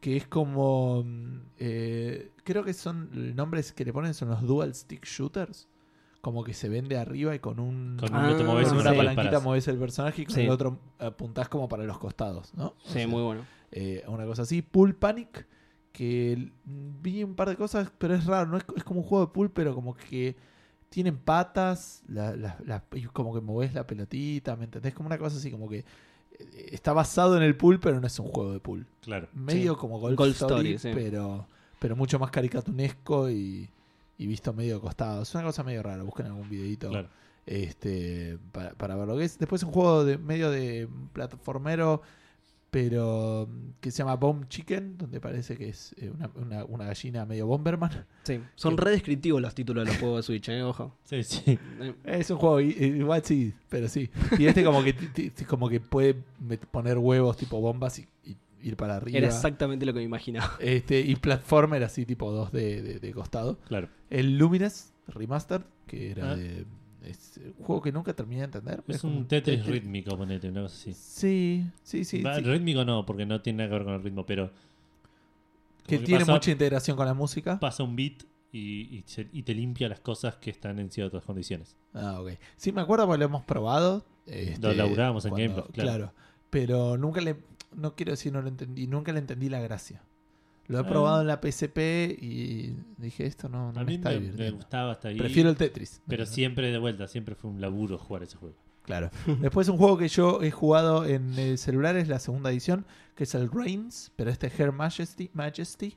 que 0.00 0.16
es 0.16 0.26
como. 0.26 1.02
mm, 1.04 1.40
eh, 1.58 2.30
creo 2.44 2.64
que 2.64 2.72
son. 2.74 3.10
Los 3.12 3.34
nombres 3.34 3.72
que 3.72 3.84
le 3.84 3.92
ponen 3.92 4.14
son 4.14 4.28
los 4.30 4.42
Dual 4.42 4.74
Stick 4.74 5.04
Shooters. 5.06 5.68
como 6.22 6.44
que 6.44 6.52
se 6.52 6.68
vende 6.68 6.98
arriba 6.98 7.34
y 7.34 7.38
con 7.38 7.58
un 7.58 7.96
Con 7.98 8.14
Ah, 8.14 8.34
te 8.36 8.44
moves 8.44 8.68
con 8.68 8.76
una 8.78 8.90
sí. 8.90 8.96
palanquita 8.98 9.40
mueves 9.40 9.66
el 9.68 9.78
personaje 9.78 10.20
y 10.20 10.26
con 10.26 10.34
Sí. 10.34 10.42
el 10.42 10.50
otro 10.50 10.78
apuntás 10.98 11.48
como 11.48 11.66
para 11.66 11.84
los 11.84 11.96
costados, 11.98 12.52
¿no? 12.54 12.66
O 12.66 12.74
Sí, 12.84 12.92
sea, 12.92 13.08
muy 13.08 13.22
bueno. 13.22 13.42
eh, 13.72 14.04
una 14.06 14.26
cosa 14.26 14.42
así. 14.42 14.60
Pool 14.60 14.94
Panic, 14.94 15.46
que 15.92 16.52
vi 16.66 17.24
un 17.24 17.34
par 17.34 17.48
de 17.48 17.56
cosas, 17.56 17.90
pero 17.96 18.14
es 18.14 18.26
raro, 18.26 18.46
no 18.50 18.58
es, 18.58 18.64
es 18.76 18.84
como 18.84 19.00
un 19.00 19.06
juego 19.06 19.24
de 19.24 19.32
pool, 19.32 19.50
pero 19.50 19.74
como 19.74 19.94
que 19.94 20.36
tienen 20.90 21.16
patas, 21.16 22.02
la- 22.06 22.36
la- 22.36 22.58
la- 22.66 22.84
y 22.94 23.04
como 23.04 23.32
que 23.32 23.40
moves 23.40 23.72
la 23.72 23.86
pelotita, 23.86 24.56
¿me 24.56 24.64
entendés? 24.64 24.92
Como 24.92 25.06
una 25.06 25.16
cosa 25.16 25.38
así, 25.38 25.50
como 25.50 25.70
que 25.70 25.86
está 26.70 26.92
basado 26.92 27.36
en 27.36 27.42
el 27.42 27.56
pool, 27.56 27.80
pero 27.80 28.00
no 28.00 28.06
es 28.06 28.18
un 28.18 28.26
juego 28.28 28.52
de 28.52 28.60
pool. 28.60 28.86
Claro. 29.02 29.28
Medio 29.34 29.74
Sí. 29.74 29.78
como 29.80 29.98
Golf, 29.98 30.16
Golf 30.16 30.32
Story, 30.40 30.74
Story, 30.74 30.78
sí. 30.78 30.90
pero, 30.94 31.46
pero 31.78 31.96
mucho 31.96 32.18
más 32.18 32.30
caricatunesco 32.30 33.30
y, 33.30 33.68
y 34.18 34.26
visto 34.26 34.52
medio 34.52 34.76
de 34.76 34.80
costado. 34.80 35.22
Es 35.22 35.34
una 35.34 35.44
cosa 35.44 35.62
medio 35.64 35.82
rara, 35.82 36.02
busquen 36.02 36.26
algún 36.26 36.48
videito 36.48 36.88
Claro. 36.90 37.08
este 37.46 38.38
para, 38.52 38.70
para 38.74 38.96
ver 38.96 39.08
lo 39.08 39.16
que 39.16 39.24
es. 39.24 39.38
Después 39.38 39.62
un 39.62 39.72
juego 39.72 40.04
de 40.04 40.18
medio 40.18 40.50
de 40.50 40.88
plataformero, 41.12 42.02
pero 42.70 43.48
mm, 43.50 43.70
que 43.80 43.90
se 43.90 43.98
llama 43.98 44.16
Bomb 44.16 44.46
Chicken, 44.48 44.96
donde 44.96 45.20
parece 45.20 45.56
que 45.56 45.68
es 45.70 45.94
eh, 45.98 46.10
una, 46.10 46.30
una- 46.34 46.64
una 46.64 46.84
gallina 46.86 47.26
medio 47.26 47.46
Bomberman. 47.46 48.06
Sí. 48.22 48.40
Son 48.54 48.76
Que- 48.76 48.84
re 48.84 48.90
descriptivos 48.92 49.40
los 49.42 49.54
títulos 49.54 49.84
de 49.84 49.90
los 49.92 50.00
juegos 50.00 50.18
de 50.18 50.22
Switch, 50.24 50.48
¿eh? 50.50 50.62
Ojo. 50.62 50.96
Sí, 51.04 51.22
sí. 51.24 51.58
Eh, 51.80 51.94
Es 52.04 52.30
un 52.30 52.38
juego, 52.38 52.60
i- 52.60 52.70
igual 52.78 53.22
sí, 53.24 53.52
pero 53.68 53.88
sí. 53.88 54.08
Y 54.38 54.46
este 54.46 54.62
como 54.64 54.82
que, 54.84 54.94
como 55.48 55.68
que 55.68 55.80
puede 55.80 56.14
poner 56.70 56.98
huevos 56.98 57.36
tipo 57.36 57.60
bombas 57.60 57.98
y, 57.98 58.06
y 58.24 58.36
ir 58.62 58.76
para 58.76 58.96
arriba. 58.96 59.18
Era 59.18 59.26
exactamente 59.28 59.84
lo 59.86 59.92
que 59.92 59.98
me 60.00 60.04
imaginaba. 60.04 60.52
Este, 60.60 61.00
y 61.00 61.16
platformer 61.16 61.82
así 61.82 62.04
tipo 62.06 62.30
2 62.30 62.52
de, 62.52 62.82
de, 62.82 63.00
de 63.00 63.12
costado. 63.12 63.58
Claro. 63.66 63.88
El 64.10 64.36
Lumines 64.38 64.92
Remastered, 65.08 65.62
que 65.86 66.10
era 66.12 66.32
Ah. 66.32 66.36
de... 66.36 66.66
Es 67.04 67.38
un 67.58 67.64
juego 67.64 67.80
que 67.82 67.92
nunca 67.92 68.12
terminé 68.14 68.40
de 68.40 68.44
entender. 68.46 68.82
Es 68.88 69.02
un 69.04 69.26
Tetris 69.26 69.64
rítmico, 69.66 70.16
ponete, 70.16 70.48
una 70.48 70.62
cosa 70.62 70.74
así. 70.76 70.92
Sí, 70.94 71.64
sí, 71.82 72.04
sí. 72.04 72.22
Va, 72.22 72.36
sí. 72.36 72.42
Rítmico 72.42 72.84
no, 72.84 73.06
porque 73.06 73.24
no 73.26 73.40
tiene 73.40 73.58
nada 73.58 73.68
que 73.70 73.74
ver 73.76 73.84
con 73.84 73.94
el 73.94 74.02
ritmo, 74.02 74.26
pero. 74.26 74.50
Que 75.86 75.98
tiene 75.98 76.20
pasa, 76.20 76.32
mucha 76.32 76.50
integración 76.50 76.96
con 76.96 77.06
la 77.06 77.14
música. 77.14 77.58
Pasa 77.58 77.82
un 77.82 77.96
beat 77.96 78.22
y, 78.52 78.58
y 78.98 79.02
se- 79.06 79.28
y 79.32 79.42
te 79.42 79.54
limpia 79.54 79.88
las 79.88 80.00
cosas 80.00 80.36
que 80.36 80.50
están 80.50 80.78
en 80.78 80.90
ciertas 80.90 81.24
condiciones. 81.24 81.76
Ah, 81.94 82.20
ok. 82.20 82.32
Sí, 82.56 82.70
me 82.72 82.80
acuerdo 82.80 83.06
porque 83.06 83.18
lo 83.18 83.24
hemos 83.24 83.42
probado. 83.44 84.04
este, 84.26 84.60
Lo 84.60 84.72
laburábamos 84.74 85.24
en 85.24 85.30
cuando- 85.30 85.48
Game 85.54 85.62
Pass, 85.62 85.72
claro. 85.72 86.12
Pero 86.50 86.96
nunca 86.96 87.20
le. 87.20 87.36
No 87.74 87.94
quiero 87.96 88.12
decir 88.12 88.32
no 88.32 88.42
lo 88.42 88.48
entendí. 88.48 88.86
Nunca 88.86 89.12
le 89.12 89.18
entendí 89.20 89.48
la 89.48 89.60
gracia. 89.60 90.02
Lo 90.70 90.78
he 90.78 90.82
Ah. 90.82 90.86
probado 90.88 91.20
en 91.20 91.26
la 91.26 91.40
PSP 91.42 91.78
y 92.20 92.76
dije, 92.96 93.26
esto 93.26 93.48
no, 93.48 93.72
no 93.72 93.80
A 93.80 93.84
me 93.84 93.90
mí 93.90 93.94
está 93.96 94.10
me, 94.10 94.20
me 94.20 94.50
gustaba 94.52 94.92
hasta 94.92 95.08
ahí. 95.08 95.18
Prefiero 95.18 95.50
el 95.50 95.56
Tetris. 95.56 96.00
Pero 96.06 96.26
siempre 96.26 96.70
de 96.70 96.78
vuelta, 96.78 97.08
siempre 97.08 97.34
fue 97.34 97.50
un 97.50 97.60
laburo 97.60 97.98
jugar 97.98 98.22
ese 98.22 98.36
juego. 98.36 98.54
Claro. 98.84 99.10
Después 99.40 99.68
un 99.68 99.76
juego 99.78 99.98
que 99.98 100.08
yo 100.08 100.42
he 100.42 100.50
jugado 100.50 101.04
en 101.06 101.38
el 101.38 101.58
celular 101.58 101.96
es 101.96 102.08
la 102.08 102.18
segunda 102.18 102.50
edición, 102.50 102.86
que 103.16 103.24
es 103.24 103.34
el 103.34 103.50
Reigns, 103.50 104.12
pero 104.16 104.30
este 104.30 104.46
es 104.46 104.58
Her 104.60 104.72
Majesty, 104.72 105.30
Majesty 105.34 105.96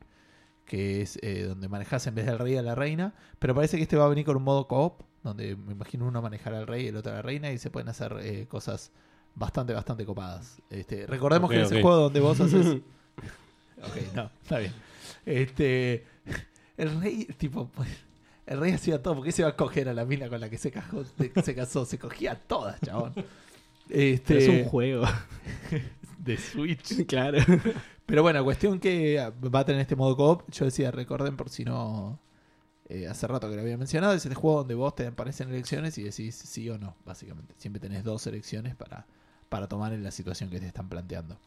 que 0.66 1.02
es 1.02 1.20
eh, 1.22 1.44
donde 1.44 1.68
manejas 1.68 2.08
en 2.08 2.16
vez 2.16 2.26
del 2.26 2.40
rey 2.40 2.56
a 2.56 2.62
la 2.62 2.74
reina. 2.74 3.14
Pero 3.40 3.54
parece 3.54 3.76
que 3.78 3.84
este 3.84 3.98
va 3.98 4.06
a 4.06 4.08
venir 4.10 4.26
con 4.26 4.38
un 4.38 4.44
modo 4.44 4.68
co-op, 4.68 5.02
donde 5.22 5.56
me 5.58 5.74
imagino 5.74 6.08
uno 6.08 6.22
manejar 6.22 6.54
al 6.56 6.68
rey 6.68 6.86
y 6.86 6.88
el 6.88 6.96
otro 6.96 7.12
a 7.12 7.16
la 7.16 7.22
reina, 7.22 7.52
y 7.52 7.58
se 7.58 7.70
pueden 7.70 7.90
hacer 7.90 8.16
eh, 8.22 8.48
cosas 8.48 8.92
bastante, 9.36 9.74
bastante 9.74 10.06
copadas. 10.06 10.62
Este, 10.70 11.06
recordemos 11.06 11.50
que 11.50 11.62
es 11.62 11.72
el 11.72 11.82
juego 11.82 11.98
donde 11.98 12.20
vos 12.22 12.40
haces. 12.40 12.78
ok, 13.84 13.98
no, 14.16 14.32
está 14.42 14.60
bien. 14.60 14.74
Este, 15.26 16.06
el 16.78 17.00
rey, 17.02 17.26
tipo, 17.38 17.68
pues, 17.70 17.90
el 18.46 18.60
rey 18.60 18.72
hacía 18.74 19.02
todo. 19.02 19.16
¿Por 19.16 19.26
qué 19.26 19.32
se 19.32 19.44
va 19.44 19.50
a 19.50 19.56
coger 19.56 19.90
a 19.90 19.94
la 19.94 20.06
mina 20.06 20.28
con 20.30 20.40
la 20.42 20.50
que 20.50 20.58
se, 20.58 20.72
cajó, 20.72 21.04
se 21.44 21.56
casó? 21.56 21.86
Se 21.86 21.98
cogía 22.00 22.34
a 22.34 22.36
todas, 22.36 22.80
chabón. 22.82 23.14
Este, 23.90 24.36
Pero 24.36 24.40
es 24.40 24.50
un 24.50 24.66
juego. 24.70 25.06
de 26.18 26.38
Switch. 26.38 27.06
claro. 27.08 27.40
Pero 28.06 28.22
bueno, 28.22 28.44
cuestión 28.44 28.80
que 28.80 29.32
va 29.54 29.60
a 29.60 29.66
tener 29.66 29.82
este 29.82 29.96
modo 29.96 30.16
co-op. 30.16 30.50
Yo 30.52 30.66
decía, 30.66 30.92
recuerden 30.92 31.38
por 31.38 31.50
si 31.50 31.64
no. 31.64 32.20
eh, 32.90 33.08
hace 33.08 33.28
rato 33.28 33.50
que 33.50 33.56
lo 33.56 33.62
había 33.62 33.78
mencionado. 33.78 34.14
Es 34.14 34.26
este 34.26 34.36
juego 34.36 34.60
donde 34.60 34.76
vos 34.76 34.96
te 34.96 35.08
aparecen 35.08 35.50
elecciones 35.50 35.98
y 35.98 36.04
decís 36.04 36.36
sí 36.36 36.70
o 36.70 36.78
no, 36.78 36.96
básicamente. 37.06 37.54
Siempre 37.58 37.80
tenés 37.80 38.04
dos 38.04 38.26
elecciones 38.28 38.76
para, 38.76 39.06
para 39.50 39.68
tomar 39.68 39.94
en 39.94 40.04
la 40.04 40.12
situación 40.12 40.50
que 40.50 40.60
te 40.60 40.68
están 40.68 40.90
planteando. 40.90 41.38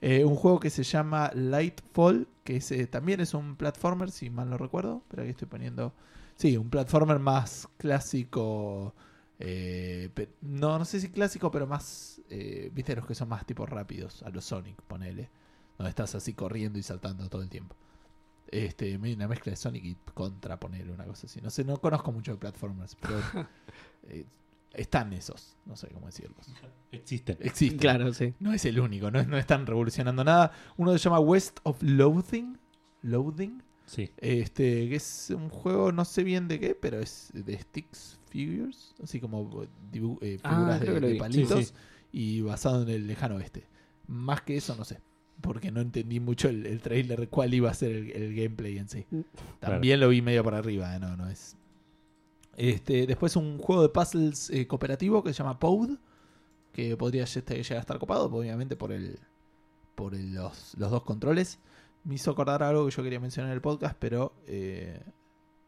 Eh, 0.00 0.24
un 0.24 0.36
juego 0.36 0.60
que 0.60 0.70
se 0.70 0.82
llama 0.84 1.30
Lightfall, 1.34 2.28
que 2.44 2.56
es, 2.56 2.70
eh, 2.72 2.86
también 2.86 3.20
es 3.20 3.34
un 3.34 3.56
platformer, 3.56 4.10
si 4.10 4.30
mal 4.30 4.48
no 4.50 4.58
recuerdo. 4.58 5.02
Pero 5.08 5.22
aquí 5.22 5.30
estoy 5.32 5.48
poniendo. 5.48 5.94
Sí, 6.36 6.56
un 6.56 6.70
platformer 6.70 7.18
más 7.18 7.68
clásico. 7.78 8.94
eh, 9.40 10.10
no, 10.42 10.78
no 10.78 10.84
sé 10.84 11.00
si 11.00 11.10
clásico, 11.10 11.50
pero 11.50 11.66
más. 11.66 12.20
eh, 12.30 12.70
Viste 12.74 12.94
los 12.96 13.06
que 13.06 13.14
son 13.14 13.28
más 13.28 13.46
tipo 13.46 13.66
rápidos, 13.66 14.22
a 14.22 14.30
los 14.30 14.44
Sonic, 14.44 14.80
ponele. 14.82 15.30
Donde 15.78 15.90
estás 15.90 16.14
así 16.14 16.34
corriendo 16.34 16.78
y 16.78 16.82
saltando 16.82 17.28
todo 17.28 17.42
el 17.42 17.48
tiempo. 17.50 17.76
Este, 18.50 18.98
medio 18.98 19.16
una 19.16 19.28
mezcla 19.28 19.50
de 19.50 19.56
Sonic 19.56 19.84
y 19.84 19.96
Contra, 20.14 20.58
ponerle 20.58 20.92
una 20.92 21.04
cosa 21.04 21.26
así. 21.26 21.40
No 21.42 21.50
sé, 21.50 21.64
no 21.64 21.78
conozco 21.78 22.12
mucho 22.12 22.32
de 22.32 22.38
platformers, 22.38 22.96
pero 22.96 23.20
eh, 24.04 24.26
están 24.74 25.12
esos. 25.12 25.56
No 25.66 25.76
sé 25.76 25.88
cómo 25.88 26.06
decirlos. 26.06 26.46
Existen. 26.92 27.38
Existen. 27.40 27.78
Claro, 27.78 28.12
sí. 28.14 28.34
No 28.40 28.52
es 28.52 28.64
el 28.64 28.80
único, 28.80 29.10
no, 29.10 29.22
no 29.24 29.36
están 29.38 29.66
revolucionando 29.66 30.24
nada. 30.24 30.52
Uno 30.76 30.92
se 30.92 30.98
llama 30.98 31.20
West 31.20 31.58
of 31.64 31.82
Loathing. 31.82 32.58
Loathing. 33.02 33.62
Sí. 33.86 34.10
Este, 34.18 34.88
que 34.88 34.96
es 34.96 35.30
un 35.34 35.48
juego, 35.48 35.92
no 35.92 36.04
sé 36.04 36.22
bien 36.22 36.46
de 36.46 36.60
qué, 36.60 36.74
pero 36.74 37.00
es 37.00 37.30
de 37.32 37.58
Sticks 37.58 38.18
Figures. 38.28 38.94
Así 39.02 39.20
como 39.20 39.62
eh, 40.20 40.38
Ah, 40.42 40.78
figuras 40.80 41.02
de, 41.02 41.16
palitos. 41.16 41.58
Sí, 41.58 41.64
sí. 41.64 41.72
Y 42.12 42.40
basado 42.42 42.82
en 42.82 42.88
el 42.88 43.06
lejano 43.06 43.36
oeste. 43.36 43.66
Más 44.06 44.42
que 44.42 44.56
eso, 44.56 44.74
no 44.76 44.84
sé. 44.84 45.00
Porque 45.40 45.70
no 45.70 45.80
entendí 45.80 46.20
mucho 46.20 46.48
el, 46.48 46.66
el 46.66 46.80
trailer, 46.80 47.28
cuál 47.28 47.54
iba 47.54 47.70
a 47.70 47.74
ser 47.74 47.92
el, 47.92 48.10
el 48.10 48.34
gameplay 48.34 48.78
en 48.78 48.88
sí. 48.88 49.06
También 49.60 50.00
lo 50.00 50.08
vi 50.08 50.20
medio 50.20 50.42
por 50.42 50.54
arriba, 50.54 50.94
eh, 50.96 50.98
no, 50.98 51.16
no 51.16 51.28
es. 51.28 51.56
Este, 52.60 53.06
después 53.06 53.36
un 53.36 53.58
juego 53.58 53.82
de 53.82 53.88
puzzles 53.88 54.50
eh, 54.50 54.66
cooperativo 54.66 55.22
que 55.22 55.32
se 55.32 55.38
llama 55.44 55.60
Pod, 55.60 55.90
que 56.72 56.96
podría 56.96 57.24
lle- 57.24 57.44
llegar 57.62 57.76
a 57.76 57.80
estar 57.80 57.98
copado, 58.00 58.24
obviamente 58.26 58.74
por 58.74 58.90
el 58.90 59.18
por 59.94 60.12
los, 60.16 60.74
los 60.76 60.90
dos 60.90 61.04
controles. 61.04 61.58
Me 62.02 62.16
hizo 62.16 62.32
acordar 62.32 62.62
algo 62.64 62.84
que 62.86 62.90
yo 62.90 63.02
quería 63.04 63.20
mencionar 63.20 63.50
en 63.50 63.54
el 63.54 63.60
podcast, 63.60 63.96
pero 63.98 64.32
eh, 64.46 65.00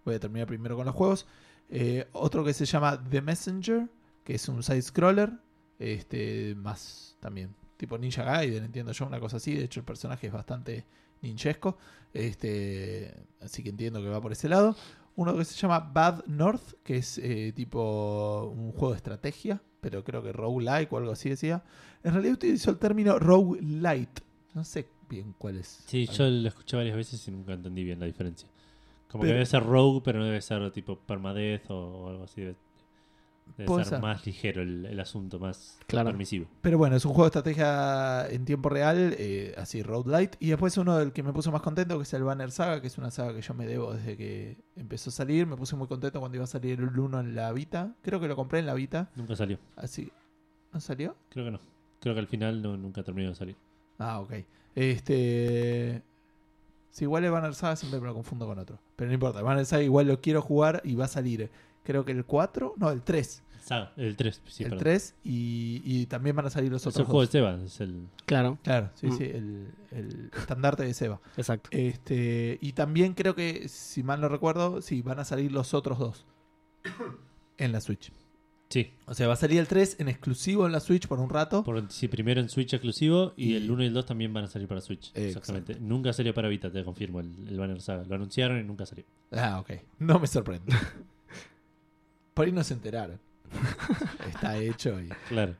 voy 0.04 0.16
a 0.16 0.20
terminar 0.20 0.46
primero 0.48 0.76
con 0.76 0.84
los 0.86 0.94
juegos. 0.94 1.26
Eh, 1.68 2.08
otro 2.12 2.44
que 2.44 2.52
se 2.54 2.64
llama 2.64 3.00
The 3.08 3.22
Messenger, 3.22 3.88
que 4.24 4.34
es 4.34 4.48
un 4.48 4.62
side 4.62 4.82
scroller, 4.82 5.32
este 5.78 6.54
más 6.56 7.16
también 7.20 7.54
tipo 7.76 7.96
Ninja 7.98 8.24
Gaiden, 8.24 8.64
entiendo 8.64 8.90
yo, 8.92 9.06
una 9.06 9.20
cosa 9.20 9.36
así. 9.38 9.54
De 9.54 9.64
hecho, 9.64 9.78
el 9.80 9.86
personaje 9.86 10.26
es 10.26 10.32
bastante 10.32 10.84
ninjesco. 11.22 11.78
Este, 12.12 13.14
así 13.40 13.62
que 13.62 13.70
entiendo 13.70 14.02
que 14.02 14.08
va 14.08 14.20
por 14.20 14.32
ese 14.32 14.48
lado. 14.48 14.76
Uno 15.16 15.36
que 15.36 15.44
se 15.44 15.54
llama 15.56 15.80
Bad 15.80 16.24
North, 16.26 16.74
que 16.82 16.96
es 16.96 17.18
eh, 17.18 17.52
tipo 17.54 18.52
un 18.56 18.72
juego 18.72 18.90
de 18.92 18.96
estrategia, 18.96 19.60
pero 19.80 20.02
creo 20.04 20.22
que 20.22 20.32
roguelike 20.32 20.92
o 20.92 20.98
algo 20.98 21.12
así 21.12 21.28
decía. 21.28 21.62
En 22.02 22.12
realidad 22.12 22.34
utilizó 22.34 22.70
el 22.70 22.78
término 22.78 23.18
roguelite. 23.18 24.22
No 24.54 24.64
sé 24.64 24.88
bien 25.08 25.34
cuál 25.36 25.58
es. 25.58 25.82
Sí, 25.86 26.06
yo 26.06 26.28
lo 26.28 26.48
escuché 26.48 26.76
varias 26.76 26.96
veces 26.96 27.26
y 27.28 27.30
nunca 27.30 27.52
entendí 27.52 27.84
bien 27.84 28.00
la 28.00 28.06
diferencia. 28.06 28.48
Como 29.10 29.22
Pero- 29.22 29.30
que 29.30 29.34
debe 29.34 29.46
ser 29.46 29.64
rogue, 29.64 30.00
pero 30.04 30.20
no 30.20 30.24
debe 30.24 30.40
ser 30.40 30.70
tipo 30.70 30.96
permadeath 30.96 31.70
o, 31.70 31.74
o 31.76 32.08
algo 32.08 32.24
así. 32.24 32.42
Debe, 33.56 33.66
Puede 33.66 33.84
ser, 33.84 33.94
ser. 33.94 34.02
más 34.02 34.24
ligero 34.26 34.62
el, 34.62 34.86
el 34.86 35.00
asunto, 35.00 35.38
más 35.38 35.78
Claro. 35.86 36.08
permisivo. 36.10 36.46
Pero 36.62 36.78
bueno, 36.78 36.96
es 36.96 37.04
un 37.04 37.12
juego 37.12 37.24
de 37.24 37.38
estrategia 37.38 38.26
en 38.28 38.44
tiempo 38.44 38.68
real, 38.68 39.14
eh, 39.18 39.54
así 39.58 39.82
roguelite. 39.82 40.36
Y 40.40 40.48
después 40.50 40.76
uno 40.78 40.96
del 40.96 41.12
que 41.12 41.22
me 41.22 41.32
puso 41.32 41.50
más 41.52 41.62
contento, 41.62 41.96
que 41.98 42.04
es 42.04 42.14
el 42.14 42.22
Banner 42.24 42.50
Saga, 42.50 42.80
que 42.80 42.86
es 42.86 42.96
una 42.98 43.10
saga 43.10 43.34
que 43.34 43.42
yo 43.42 43.54
me 43.54 43.66
debo 43.66 43.92
desde 43.94 44.16
que 44.16 44.56
empezó 44.76 45.10
a 45.10 45.12
salir. 45.12 45.46
Me 45.46 45.56
puse 45.56 45.76
muy 45.76 45.86
contento 45.88 46.20
cuando 46.20 46.36
iba 46.36 46.44
a 46.44 46.48
salir 46.48 46.80
el 46.80 46.98
1 46.98 47.20
en 47.20 47.34
la 47.34 47.52
Vita. 47.52 47.94
Creo 48.02 48.20
que 48.20 48.28
lo 48.28 48.36
compré 48.36 48.60
en 48.60 48.66
la 48.66 48.74
Vita. 48.74 49.10
Nunca 49.16 49.34
salió. 49.36 49.58
Así. 49.76 50.10
¿No 50.72 50.80
salió? 50.80 51.16
Creo 51.30 51.44
que 51.44 51.50
no. 51.50 51.60
Creo 52.00 52.14
que 52.14 52.20
al 52.20 52.26
final 52.28 52.62
no, 52.62 52.76
nunca 52.76 53.02
terminó 53.02 53.28
de 53.30 53.34
salir. 53.34 53.56
Ah, 53.98 54.20
ok. 54.20 54.32
Este. 54.74 56.02
Sí, 56.90 57.04
igual 57.04 57.24
el 57.24 57.30
Banner 57.30 57.54
Saga 57.54 57.76
siempre 57.76 58.00
me 58.00 58.06
lo 58.06 58.14
confundo 58.14 58.46
con 58.46 58.58
otro. 58.58 58.78
Pero 58.96 59.08
no 59.08 59.14
importa. 59.14 59.38
El 59.38 59.44
Banner 59.44 59.64
Saga 59.64 59.82
igual 59.82 60.06
lo 60.08 60.20
quiero 60.20 60.42
jugar 60.42 60.80
y 60.84 60.94
va 60.94 61.04
a 61.04 61.08
salir. 61.08 61.50
Creo 61.84 62.04
que 62.04 62.12
el 62.12 62.24
4. 62.24 62.74
No, 62.76 62.90
el 62.90 63.02
3. 63.02 63.42
Saga, 63.62 63.92
el 63.96 64.16
3, 64.16 64.42
sí, 64.46 64.62
el 64.64 64.70
perdón. 64.70 64.82
3. 64.84 65.14
Y, 65.24 65.82
y 65.84 66.06
también 66.06 66.34
van 66.34 66.46
a 66.46 66.50
salir 66.50 66.72
los 66.72 66.80
Es 66.82 66.86
el 66.86 67.02
otros. 67.02 67.06
juego 67.06 67.20
de 67.20 67.26
dos. 67.26 67.32
Seba, 67.32 67.64
es 67.64 67.80
el... 67.80 68.06
Claro, 68.26 68.58
Claro, 68.62 68.90
sí, 68.94 69.06
Mm. 69.08 69.16
sí. 69.18 69.24
El, 69.24 69.68
el 69.92 70.30
estandarte 70.36 70.82
de 70.84 70.94
Seba. 70.94 71.20
exacto. 71.36 71.68
Este, 71.72 72.58
y 72.60 72.72
también 72.72 73.14
creo 73.14 73.34
que, 73.34 73.68
si 73.68 74.02
mal 74.02 74.20
no 74.20 74.28
recuerdo, 74.28 74.80
sí, 74.82 75.02
van 75.02 75.18
a 75.20 75.24
salir 75.24 75.52
los 75.52 75.74
otros 75.74 75.98
dos 75.98 76.26
en 77.58 77.72
la 77.72 77.80
Switch. 77.80 78.10
Sí, 78.70 78.92
O 79.06 79.14
sea, 79.14 79.26
va 79.26 79.32
a 79.32 79.36
salir 79.36 79.58
el 79.58 79.66
3 79.66 79.96
en 79.98 80.08
exclusivo 80.08 80.64
en 80.64 80.70
la 80.72 80.78
Switch 80.80 81.08
por 81.08 81.18
un 81.18 81.28
rato. 81.28 81.64
por, 81.64 81.90
sí, 81.90 82.06
primero 82.08 82.40
en 82.40 82.48
Switch 82.48 82.72
exclusivo 82.72 83.32
y, 83.36 83.52
Y- 83.52 83.56
el 83.56 83.70
1 83.70 83.82
y 83.82 83.86
el 83.86 83.92
2 83.92 84.06
también 84.06 84.32
van 84.32 84.44
a 84.44 84.46
salir 84.46 84.68
para 84.68 84.80
Switch. 84.80 85.08
Exacto. 85.08 85.22
Exactamente. 85.52 85.80
Nunca 85.80 86.12
salió 86.12 86.32
para 86.32 86.48
Vita, 86.48 86.70
te 86.70 86.84
confirmo, 86.84 87.18
el, 87.20 87.48
el 87.48 87.58
Banner 87.58 87.80
Saga. 87.80 88.04
Lo 88.04 88.14
anunciaron 88.14 88.60
y 88.60 88.64
nunca 88.64 88.86
salió. 88.86 89.04
Ah, 89.32 89.58
ok. 89.60 89.72
No 89.98 90.18
me 90.20 90.26
sorprende. 90.28 90.72
Por 92.40 92.46
ahí 92.46 92.52
no 92.52 92.64
se 92.64 92.72
enteraron. 92.72 93.20
Está 94.26 94.56
hecho 94.56 94.98
y... 94.98 95.08
Claro. 95.28 95.56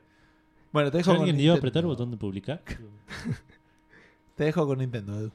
Bueno, 0.73 0.90
te 0.90 0.97
dejo 0.97 1.11
con 1.11 1.19
¿Alguien 1.20 1.39
iba 1.39 1.52
a 1.52 1.59
apretar 1.59 1.82
el 1.82 1.89
botón 1.89 2.11
de 2.11 2.16
publicar? 2.16 2.62
Te 4.35 4.44
dejo 4.44 4.66
con 4.66 4.78
Nintendo, 4.78 5.19
Edu. 5.19 5.31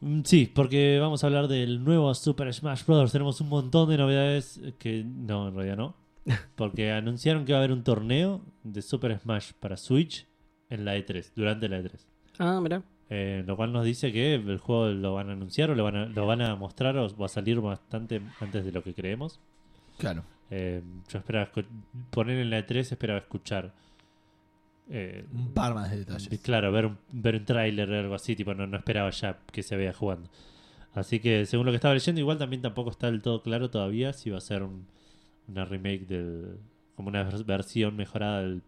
Mm, 0.00 0.22
Sí, 0.24 0.50
porque 0.52 0.98
vamos 1.00 1.22
a 1.22 1.28
hablar 1.28 1.46
del 1.46 1.84
nuevo 1.84 2.12
Super 2.12 2.52
Smash 2.52 2.84
Bros. 2.86 3.12
Tenemos 3.12 3.40
un 3.40 3.50
montón 3.50 3.88
de 3.88 3.98
novedades 3.98 4.60
que 4.80 5.04
no, 5.04 5.46
en 5.46 5.54
realidad 5.54 5.76
no. 5.76 5.94
Porque 6.56 6.90
anunciaron 6.90 7.44
que 7.44 7.52
va 7.52 7.60
a 7.60 7.62
haber 7.62 7.70
un 7.70 7.84
torneo 7.84 8.40
de 8.64 8.82
Super 8.82 9.16
Smash 9.16 9.52
para 9.60 9.76
Switch 9.76 10.26
en 10.70 10.84
la 10.84 10.96
E3, 10.96 11.30
durante 11.36 11.68
la 11.68 11.78
E3. 11.78 12.00
Ah, 12.40 12.58
mira. 12.60 12.82
Eh, 13.10 13.44
lo 13.46 13.56
cual 13.56 13.72
nos 13.72 13.84
dice 13.84 14.10
que 14.10 14.34
el 14.34 14.58
juego 14.58 14.88
lo 14.88 15.14
van 15.14 15.28
a 15.30 15.34
anunciar 15.34 15.70
o 15.70 15.76
lo 15.76 15.84
van 15.84 15.94
a, 15.94 16.06
lo 16.06 16.26
van 16.26 16.42
a 16.42 16.56
mostrar 16.56 16.96
o 16.98 17.16
va 17.16 17.26
a 17.26 17.28
salir 17.28 17.60
bastante 17.60 18.20
antes 18.40 18.64
de 18.64 18.72
lo 18.72 18.82
que 18.82 18.92
creemos. 18.92 19.38
Claro. 19.98 20.24
Eh, 20.50 20.82
yo 21.08 21.18
esperaba 21.18 21.50
poner 22.10 22.38
en 22.38 22.50
la 22.50 22.58
E3, 22.66 22.92
esperaba 22.92 23.18
escuchar. 23.18 23.72
eh, 24.90 25.24
Un 25.32 25.52
par 25.52 25.74
más 25.74 25.90
de 25.90 25.98
detalles. 25.98 26.40
Claro, 26.42 26.70
ver 26.72 26.86
un, 26.86 26.98
ver 27.12 27.36
un 27.36 27.44
tráiler 27.44 27.90
o 27.90 27.98
algo 27.98 28.14
así, 28.14 28.36
tipo, 28.36 28.54
no, 28.54 28.66
no 28.66 28.76
esperaba 28.76 29.10
ya 29.10 29.38
que 29.52 29.62
se 29.62 29.76
vea 29.76 29.92
jugando. 29.92 30.28
Así 30.94 31.18
que 31.20 31.44
según 31.46 31.66
lo 31.66 31.72
que 31.72 31.76
estaba 31.76 31.94
leyendo, 31.94 32.20
igual 32.20 32.38
también 32.38 32.62
tampoco 32.62 32.90
está 32.90 33.10
del 33.10 33.20
todo 33.22 33.42
claro 33.42 33.68
todavía 33.70 34.12
si 34.12 34.30
va 34.30 34.38
a 34.38 34.40
ser 34.40 34.62
un- 34.62 34.86
una 35.48 35.64
remake 35.64 36.06
del. 36.06 36.58
como 36.94 37.08
una 37.08 37.28
vers- 37.28 37.44
versión 37.44 37.96
mejorada 37.96 38.42
del, 38.42 38.62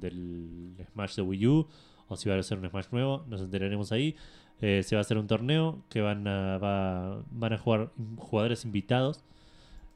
del 0.00 0.74
Smash 0.92 1.14
de 1.16 1.22
Wii 1.22 1.46
U, 1.46 1.66
o 2.08 2.16
si 2.16 2.28
va 2.28 2.36
a 2.36 2.42
ser 2.42 2.58
un 2.58 2.68
Smash 2.68 2.86
nuevo, 2.92 3.24
nos 3.28 3.40
enteraremos 3.40 3.90
ahí. 3.92 4.16
Eh, 4.60 4.82
se 4.82 4.94
va 4.96 5.00
a 5.00 5.02
hacer 5.02 5.16
un 5.16 5.26
torneo 5.26 5.82
que 5.88 6.02
van 6.02 6.28
a, 6.28 6.58
va- 6.58 7.22
van 7.30 7.52
a 7.54 7.58
jugar 7.58 7.90
jugadores 8.18 8.66
invitados 8.66 9.24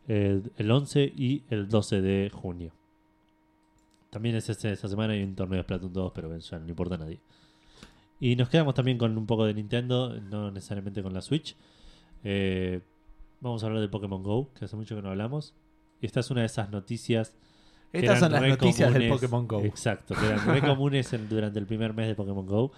eh, 0.08 0.42
el 0.56 0.70
11 0.70 1.12
y 1.16 1.42
el 1.50 1.68
12 1.68 2.00
de 2.00 2.30
junio. 2.32 2.72
También 4.10 4.36
es 4.36 4.48
este- 4.48 4.70
esta 4.72 4.88
semana 4.88 5.12
hay 5.14 5.22
un 5.22 5.34
torneo 5.34 5.56
de 5.58 5.62
Splatoon 5.64 5.92
2, 5.92 6.12
pero 6.14 6.36
ya 6.38 6.58
no 6.58 6.68
importa 6.68 6.94
a 6.94 6.98
nadie. 6.98 7.18
Y 8.20 8.36
nos 8.36 8.48
quedamos 8.48 8.74
también 8.74 8.96
con 8.96 9.16
un 9.18 9.26
poco 9.26 9.44
de 9.44 9.54
Nintendo, 9.54 10.18
no 10.20 10.50
necesariamente 10.50 11.02
con 11.02 11.12
la 11.12 11.20
Switch. 11.20 11.56
Eh, 12.22 12.80
vamos 13.40 13.62
a 13.62 13.66
hablar 13.66 13.80
de 13.82 13.88
Pokémon 13.88 14.22
Go, 14.22 14.48
que 14.58 14.64
hace 14.66 14.76
mucho 14.76 14.94
que 14.94 15.02
no 15.02 15.10
hablamos. 15.10 15.52
Y 16.00 16.06
esta 16.06 16.20
es 16.20 16.30
una 16.30 16.40
de 16.40 16.46
esas 16.46 16.70
noticias. 16.70 17.34
Estas 17.92 18.20
son 18.20 18.32
las 18.32 18.42
noticias 18.42 18.92
del 18.92 19.02
comunes- 19.08 19.12
Pokémon 19.20 19.48
Go. 19.48 19.60
Exacto, 19.64 20.14
que 20.14 20.26
eran 20.26 20.46
re 20.46 20.60
comunes 20.60 21.12
en- 21.12 21.28
durante 21.28 21.58
el 21.58 21.66
primer 21.66 21.92
mes 21.92 22.06
de 22.08 22.14
Pokémon 22.14 22.46
Go. 22.46 22.72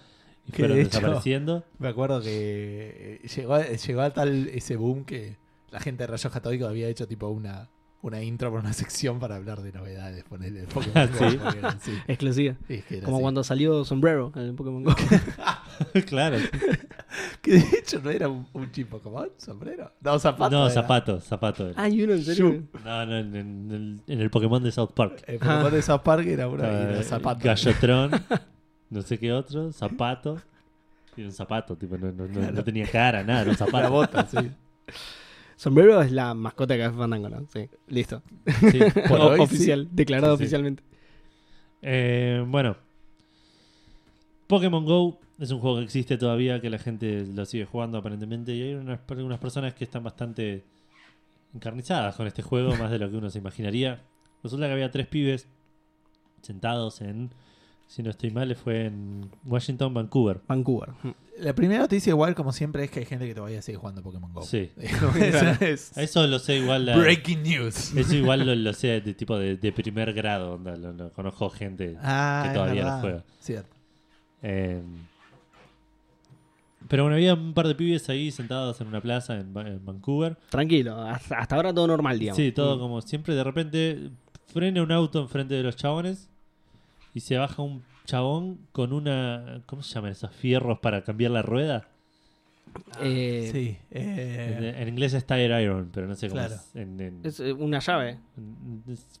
Y 0.47 0.51
fueron 0.53 0.75
de 0.77 0.83
hecho- 0.83 0.97
desapareciendo. 0.97 1.63
Me 1.79 1.87
acuerdo 1.87 2.21
que 2.21 3.19
eh, 3.23 3.27
llegó, 3.27 3.59
llegó 3.61 4.01
a 4.01 4.09
tal 4.11 4.47
ese 4.47 4.75
boom 4.75 5.05
que 5.05 5.37
la 5.71 5.79
gente 5.79 6.03
de 6.03 6.07
Rayos 6.07 6.31
Católicos 6.31 6.69
había 6.69 6.87
hecho 6.87 7.07
tipo 7.07 7.27
una, 7.27 7.67
una 8.01 8.21
intro 8.23 8.49
para 8.51 8.61
una 8.61 8.73
sección 8.73 9.19
para 9.19 9.35
hablar 9.35 9.61
de 9.61 9.71
novedades. 9.71 10.23
Ponerle 10.23 10.61
de 10.61 10.67
Pokémon 10.67 11.09
Go, 11.11 11.29
Sí. 11.29 11.39
eran- 11.57 11.81
sí. 11.81 11.93
Exclusiva. 12.07 12.55
Es 12.69 12.85
que 12.85 12.97
era 12.97 13.05
Como 13.05 13.17
así. 13.17 13.21
cuando 13.23 13.43
salió 13.43 13.83
Sombrero 13.85 14.31
en 14.35 14.41
el 14.43 14.53
Pokémon 14.53 14.83
Go. 14.83 14.95
claro. 16.07 16.37
Que 17.41 17.51
de 17.53 17.77
hecho 17.79 17.99
no 18.03 18.09
era 18.09 18.27
un, 18.27 18.45
un 18.53 18.69
chip 18.71 18.89
Pokémon, 18.89 19.29
sombrero. 19.37 19.91
No, 20.01 20.19
zapato. 20.19 20.51
no, 20.55 20.65
era. 20.65 20.73
zapato, 20.73 21.21
zapato. 21.21 21.69
era. 21.69 21.81
ah, 21.81 21.87
¿y 21.89 22.03
uno 22.03 22.13
en 22.13 22.23
serio? 22.23 22.63
No, 22.83 23.05
no, 23.05 23.17
en, 23.17 23.35
en 23.35 23.71
el, 23.71 24.01
en 24.13 24.21
el 24.21 24.29
Pokémon 24.29 24.61
de 24.61 24.71
South 24.71 24.91
Park. 24.93 25.23
El 25.25 25.39
Pokémon 25.39 25.71
de 25.71 25.81
South 25.81 26.01
Park 26.01 26.27
era 26.27 26.47
uno 26.49 26.63
y 26.63 26.67
Eh, 26.67 26.83
era 26.93 27.03
zapato. 27.03 27.39
Gallotron, 27.43 28.11
no 28.89 29.01
sé 29.01 29.17
qué 29.17 29.31
otro, 29.31 29.71
zapato. 29.71 30.39
Y 31.15 31.23
un 31.23 31.31
zapato, 31.31 31.75
tipo, 31.77 31.97
no, 31.97 32.11
no, 32.11 32.27
no- 32.27 32.51
no 32.51 32.63
tenía 32.63 32.85
cara, 32.87 33.23
nada, 33.23 33.41
era 33.41 33.51
un 33.51 33.57
La 33.57 33.65
zapato. 33.65 33.89
bota, 33.91 34.25
sí. 34.27 34.37
Sombrero 35.57 36.01
es 36.03 36.11
la 36.11 36.35
mascota 36.35 36.75
de 36.75 36.81
Café 36.81 36.97
Fandango, 36.97 37.29
¿no? 37.29 37.45
Sí, 37.51 37.67
listo. 37.87 38.21
Sí. 38.71 38.79
Por 39.09 39.19
oficial, 39.41 39.89
declarado 39.91 40.37
sí. 40.37 40.43
oficialmente. 40.43 40.83
Eh, 41.81 42.45
bueno, 42.47 42.77
Pokémon 44.45 44.85
Go 44.85 45.19
es 45.39 45.49
un 45.49 45.59
juego 45.59 45.77
que 45.77 45.83
existe 45.83 46.17
todavía, 46.17 46.61
que 46.61 46.69
la 46.69 46.77
gente 46.77 47.25
lo 47.33 47.43
sigue 47.45 47.65
jugando 47.65 47.97
aparentemente, 47.97 48.53
y 48.53 48.61
hay 48.61 48.73
unas, 48.75 48.99
unas 49.09 49.39
personas 49.39 49.73
que 49.73 49.83
están 49.83 50.03
bastante 50.03 50.63
encarnizadas 51.55 52.15
con 52.15 52.27
este 52.27 52.43
juego, 52.43 52.75
más 52.75 52.91
de 52.91 52.99
lo 52.99 53.09
que 53.09 53.17
uno 53.17 53.31
se 53.31 53.39
imaginaría. 53.39 54.03
Resulta 54.43 54.67
que 54.67 54.73
había 54.73 54.91
tres 54.91 55.07
pibes 55.07 55.47
sentados 56.43 57.01
en, 57.01 57.31
si 57.87 58.03
no 58.03 58.09
estoy 58.09 58.31
mal, 58.31 58.53
fue 58.55 58.85
en 58.85 59.29
Washington, 59.45 59.93
Vancouver. 59.93 60.41
Vancouver. 60.47 60.89
La 61.39 61.53
primera 61.53 61.81
noticia, 61.81 62.09
igual, 62.11 62.35
como 62.35 62.51
siempre, 62.51 62.83
es 62.83 62.91
que 62.91 62.99
hay 62.99 63.05
gente 63.05 63.25
que 63.27 63.33
todavía 63.33 63.61
sigue 63.61 63.77
jugando 63.77 64.01
Pokémon 64.03 64.33
Go. 64.33 64.41
Sí. 64.43 64.69
Es- 65.61 65.97
Eso 65.97 66.27
lo 66.27 66.37
sé 66.39 66.57
igual. 66.57 66.85
la- 66.85 66.97
Breaking 66.97 67.43
news. 67.43 67.95
Eso 67.95 68.15
igual 68.15 68.45
lo, 68.45 68.53
lo 68.55 68.73
sé 68.73 69.01
de 69.01 69.13
tipo 69.13 69.37
de, 69.39 69.55
de 69.57 69.71
primer 69.71 70.13
grado, 70.13 70.55
onda, 70.55 70.75
lo, 70.75 70.91
lo 70.93 71.11
conozco 71.13 71.49
gente. 71.49 71.95
Ah, 72.01 72.41
que 72.43 72.47
es 72.49 72.53
todavía 72.55 72.83
lo 72.95 72.99
juega. 73.01 73.23
Cierto. 73.39 73.75
Eh, 74.43 74.81
pero 76.87 77.03
bueno, 77.03 77.15
había 77.15 77.33
un 77.33 77.53
par 77.53 77.67
de 77.67 77.75
pibes 77.75 78.07
ahí 78.09 78.31
sentados 78.31 78.79
en 78.81 78.87
una 78.87 79.01
plaza 79.01 79.35
en, 79.39 79.55
Va- 79.55 79.67
en 79.67 79.83
Vancouver. 79.85 80.37
Tranquilo, 80.49 81.01
hasta, 81.01 81.39
hasta 81.39 81.55
ahora 81.55 81.73
todo 81.73 81.87
normal, 81.87 82.17
digamos. 82.19 82.37
Sí, 82.37 82.51
todo 82.51 82.77
Mm. 82.77 82.79
como 82.79 83.01
siempre. 83.01 83.35
De 83.35 83.43
repente 83.43 84.09
frena 84.47 84.81
un 84.81 84.91
auto 84.91 85.19
enfrente 85.21 85.55
de 85.55 85.63
los 85.63 85.75
chabones 85.75 86.29
y 87.17 87.19
se 87.19 87.35
baja 87.37 87.61
un 87.63 87.81
chabón 88.05 88.59
con 88.71 88.93
una. 88.93 89.61
¿Cómo 89.65 89.81
se 89.81 89.93
llaman 89.95 90.11
esos 90.11 90.31
fierros 90.31 90.77
para 90.79 91.03
cambiar 91.03 91.31
la 91.31 91.41
rueda? 91.41 91.87
Eh, 93.01 93.49
Sí. 93.51 93.77
En, 93.89 94.19
eh, 94.63 94.81
en 94.81 94.87
inglés 94.89 95.13
es 95.13 95.25
tire 95.25 95.63
iron, 95.63 95.89
pero 95.91 96.05
no 96.07 96.13
sé 96.15 96.29
cómo 96.29 96.41
Claro. 96.41 96.55
es. 96.55 96.75
En, 96.75 96.99
en- 97.01 97.21
Es 97.23 97.39
eh, 97.39 97.53
una 97.53 97.79
llave. 97.79 98.19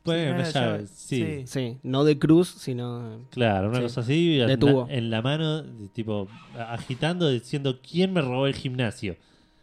puede 0.03 0.25
Sí, 0.25 0.29
una 0.29 0.39
una 0.41 0.49
llave, 0.51 0.67
llave, 0.77 0.87
sí. 0.87 1.25
sí. 1.25 1.43
Sí, 1.47 1.77
no 1.81 2.03
de 2.03 2.19
cruz, 2.19 2.49
sino. 2.49 3.21
Claro, 3.31 3.69
una 3.69 3.77
Sí. 3.77 3.83
cosa 3.83 4.01
así, 4.01 4.37
De 4.37 4.53
en, 4.53 4.59
tubo. 4.59 4.85
la, 4.87 4.93
en 4.93 5.09
la 5.09 5.21
mano, 5.23 5.63
tipo, 5.93 6.27
agitando, 6.55 7.29
diciendo, 7.29 7.79
¿quién 7.81 8.13
me 8.13 8.21
robó 8.21 8.45
el 8.47 8.53
gimnasio? 8.53 9.15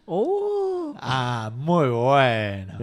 ¡Oh! 0.06 0.63
Ah, 0.96 1.50
muy 1.56 1.88
bueno. 1.88 2.78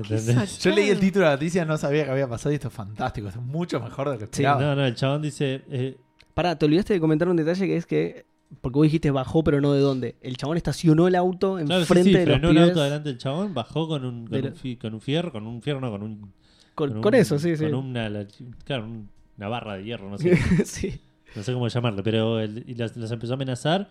Yo 0.59 0.71
leí 0.75 0.89
el 0.89 0.99
título 0.99 1.25
de 1.25 1.31
la 1.31 1.35
noticia, 1.37 1.65
no 1.65 1.77
sabía 1.77 2.05
que 2.05 2.11
había 2.11 2.27
pasado 2.27 2.51
y 2.51 2.55
esto 2.55 2.67
es 2.67 2.73
fantástico. 2.73 3.27
Es 3.29 3.37
mucho 3.37 3.79
mejor 3.79 4.07
de 4.09 4.13
lo 4.15 4.19
que 4.19 4.25
Sí, 4.25 4.43
esperaba. 4.43 4.61
No, 4.61 4.75
no, 4.75 4.85
el 4.85 4.95
chabón 4.95 5.21
dice, 5.21 5.61
eh, 5.69 5.97
Pará, 6.33 6.57
te 6.57 6.65
olvidaste 6.65 6.93
de 6.93 6.99
comentar 6.99 7.27
un 7.29 7.35
detalle 7.37 7.65
que 7.67 7.77
es 7.77 7.85
que. 7.85 8.25
Porque 8.59 8.75
vos 8.79 8.83
dijiste 8.83 9.11
bajó, 9.11 9.43
pero 9.45 9.61
no 9.61 9.71
de 9.71 9.79
dónde. 9.79 10.15
El 10.21 10.35
chabón 10.35 10.57
estacionó 10.57 11.07
el 11.07 11.15
auto 11.15 11.53
claro, 11.55 11.67
sí, 11.67 11.73
enfrente 11.75 12.09
sí, 12.09 12.17
de 12.17 12.25
los 12.25 12.33
frenó 12.35 12.49
el 12.49 12.55
pibes. 12.55 12.69
auto 12.69 12.83
delante 12.83 13.09
del 13.09 13.17
chabón, 13.17 13.53
bajó 13.53 13.87
con 13.87 14.03
un, 14.03 14.27
con, 14.27 14.45
un, 14.45 14.75
con 14.75 14.93
un 14.93 14.99
fierro, 15.01 15.31
con 15.31 15.47
un 15.47 15.61
fierro, 15.61 15.79
no, 15.79 15.89
con 15.89 16.03
un... 16.03 16.33
Con, 16.75 16.97
un- 16.97 17.01
con 17.01 17.13
eso, 17.15 17.39
sí, 17.39 17.55
sí. 17.55 17.63
Con 17.63 17.75
una, 17.75 18.09
la- 18.09 18.25
claro, 18.65 18.83
un- 18.85 19.09
una 19.37 19.47
barra 19.47 19.77
de 19.77 19.85
hierro, 19.85 20.09
no 20.09 20.17
sé, 20.17 20.35
sí. 20.65 20.99
no 21.33 21.43
sé 21.43 21.53
cómo 21.53 21.69
llamarlo, 21.69 22.03
pero 22.03 22.41
él- 22.41 22.65
y 22.67 22.75
las, 22.75 22.97
las 22.97 23.09
empezó 23.11 23.31
a 23.31 23.35
amenazar. 23.35 23.89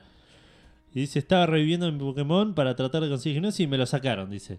Y 0.94 1.00
dice, 1.00 1.18
estaba 1.20 1.46
reviviendo 1.46 1.90
mi 1.90 1.98
Pokémon 1.98 2.54
para 2.54 2.74
tratar 2.74 3.02
de 3.02 3.08
conseguir 3.08 3.36
gimnasio 3.36 3.64
y 3.64 3.68
me 3.68 3.78
lo 3.78 3.86
sacaron, 3.86 4.28
dice. 4.30 4.58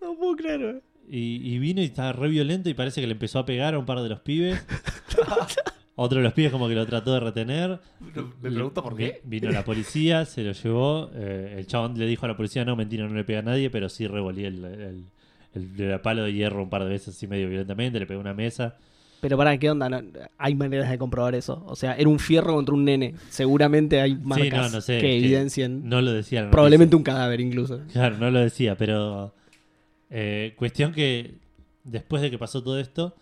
No 0.00 0.14
puedo 0.16 0.36
creer. 0.36 0.82
Y, 1.08 1.54
y 1.54 1.58
vino 1.58 1.80
y 1.80 1.84
estaba 1.84 2.12
re 2.12 2.28
violento 2.28 2.68
y 2.68 2.74
parece 2.74 3.00
que 3.00 3.06
le 3.06 3.12
empezó 3.14 3.38
a 3.38 3.46
pegar 3.46 3.74
a 3.74 3.78
un 3.78 3.86
par 3.86 4.00
de 4.02 4.08
los 4.08 4.20
pibes. 4.20 4.62
Otro 5.96 6.18
de 6.18 6.24
los 6.24 6.32
pibes 6.32 6.50
como 6.50 6.66
que 6.68 6.74
lo 6.74 6.84
trató 6.86 7.14
de 7.14 7.20
retener. 7.20 7.78
Me 8.42 8.50
pregunto 8.50 8.82
por 8.82 8.96
qué. 8.96 9.20
Vino 9.24 9.50
la 9.50 9.64
policía, 9.64 10.24
se 10.24 10.42
lo 10.42 10.52
llevó. 10.52 11.10
eh, 11.14 11.54
el 11.58 11.66
chabón 11.66 11.96
le 11.96 12.06
dijo 12.06 12.26
a 12.26 12.28
la 12.28 12.36
policía, 12.36 12.64
no, 12.64 12.74
mentira, 12.74 13.06
no 13.06 13.14
le 13.14 13.22
pega 13.24 13.38
a 13.38 13.42
nadie, 13.42 13.70
pero 13.70 13.88
sí 13.88 14.06
revolía 14.06 14.48
el, 14.48 14.64
el, 14.64 15.04
el- 15.54 15.80
el 15.80 16.00
palo 16.00 16.24
de 16.24 16.32
hierro 16.32 16.62
un 16.64 16.68
par 16.70 16.82
de 16.82 16.90
veces 16.90 17.14
así 17.14 17.28
medio 17.28 17.48
violentamente, 17.48 18.00
le 18.00 18.06
pegó 18.06 18.20
una 18.20 18.34
mesa. 18.34 18.76
Pero 19.24 19.38
pará, 19.38 19.56
¿qué 19.56 19.70
onda? 19.70 19.88
No, 19.88 20.02
hay 20.36 20.54
maneras 20.54 20.90
de 20.90 20.98
comprobar 20.98 21.34
eso. 21.34 21.64
O 21.66 21.74
sea, 21.76 21.94
era 21.94 22.10
un 22.10 22.18
fierro 22.18 22.52
contra 22.52 22.74
un 22.74 22.84
nene. 22.84 23.14
Seguramente 23.30 23.98
hay 24.02 24.16
marcas 24.16 24.44
sí, 24.44 24.50
no, 24.50 24.68
no 24.68 24.80
sé. 24.82 24.98
que 24.98 25.16
es 25.16 25.24
evidencien. 25.24 25.88
No 25.88 26.02
lo 26.02 26.12
decía. 26.12 26.50
probablemente 26.50 26.94
un 26.94 27.02
cadáver 27.02 27.40
incluso. 27.40 27.80
Claro, 27.90 28.18
no 28.18 28.30
lo 28.30 28.40
decía, 28.40 28.76
pero... 28.76 29.32
eh, 30.10 30.52
cuestión 30.58 30.92
que 30.92 31.36
después 31.84 32.20
de 32.20 32.30
que 32.30 32.36
pasó 32.36 32.62
todo 32.62 32.78
esto, 32.78 33.16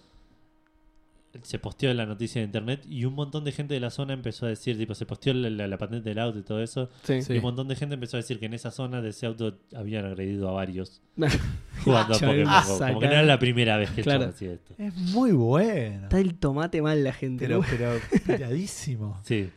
se 1.43 1.59
posteó 1.59 1.93
la 1.95 2.05
noticia 2.05 2.41
de 2.41 2.47
internet 2.47 2.85
y 2.87 3.05
un 3.07 3.15
montón 3.15 3.43
de 3.45 3.53
gente 3.53 3.73
de 3.75 3.81
la 3.81 3.91
zona 3.91 4.13
empezó 4.13 4.45
a 4.47 4.51
decir, 4.51 4.77
tipo, 4.77 4.95
se 4.95 5.07
posteó 5.07 5.33
la, 5.33 5.49
la- 5.49 5.67
la 5.67 5.79
patente 5.79 6.11
del 6.11 6.19
auto 6.19 6.39
y 6.39 6.43
todo 6.43 6.63
eso, 6.63 6.91
Sí. 7.05 7.23
Sí. 7.23 7.33
y 7.33 7.37
un 7.37 7.43
montón 7.43 7.69
de 7.69 7.77
gente 7.77 7.95
empezó 7.95 8.17
a 8.17 8.21
decir 8.21 8.39
que 8.39 8.47
en 8.47 8.55
esa 8.55 8.71
zona 8.71 9.01
de 9.01 9.09
ese 9.11 9.25
auto 9.27 9.59
habían 9.75 10.05
agredido 10.05 10.49
a 10.49 10.53
varios 10.53 11.01
jugando 11.85 12.15
a 12.15 12.19
Pokémon 12.19 12.45
Go. 12.45 12.79
Como 12.79 13.01
que 13.01 13.07
no 13.07 13.13
era 13.13 13.23
la 13.23 13.39
primera 13.39 13.77
vez 13.79 13.91
que 13.91 14.03
Claro. 14.03 14.25
hacía 14.27 14.53
esto. 14.53 14.75
Es 14.79 14.95
muy 14.95 15.33
bueno. 15.33 16.03
Está 16.05 16.19
el 16.21 16.35
tomate 16.35 16.83
mal 16.83 17.03
la 17.03 17.13
gente. 17.13 17.47
Pero, 17.47 17.61
¿no? 17.61 17.67
pero, 17.71 17.93
piradísimo. 18.27 19.19
Sí. 19.25 19.49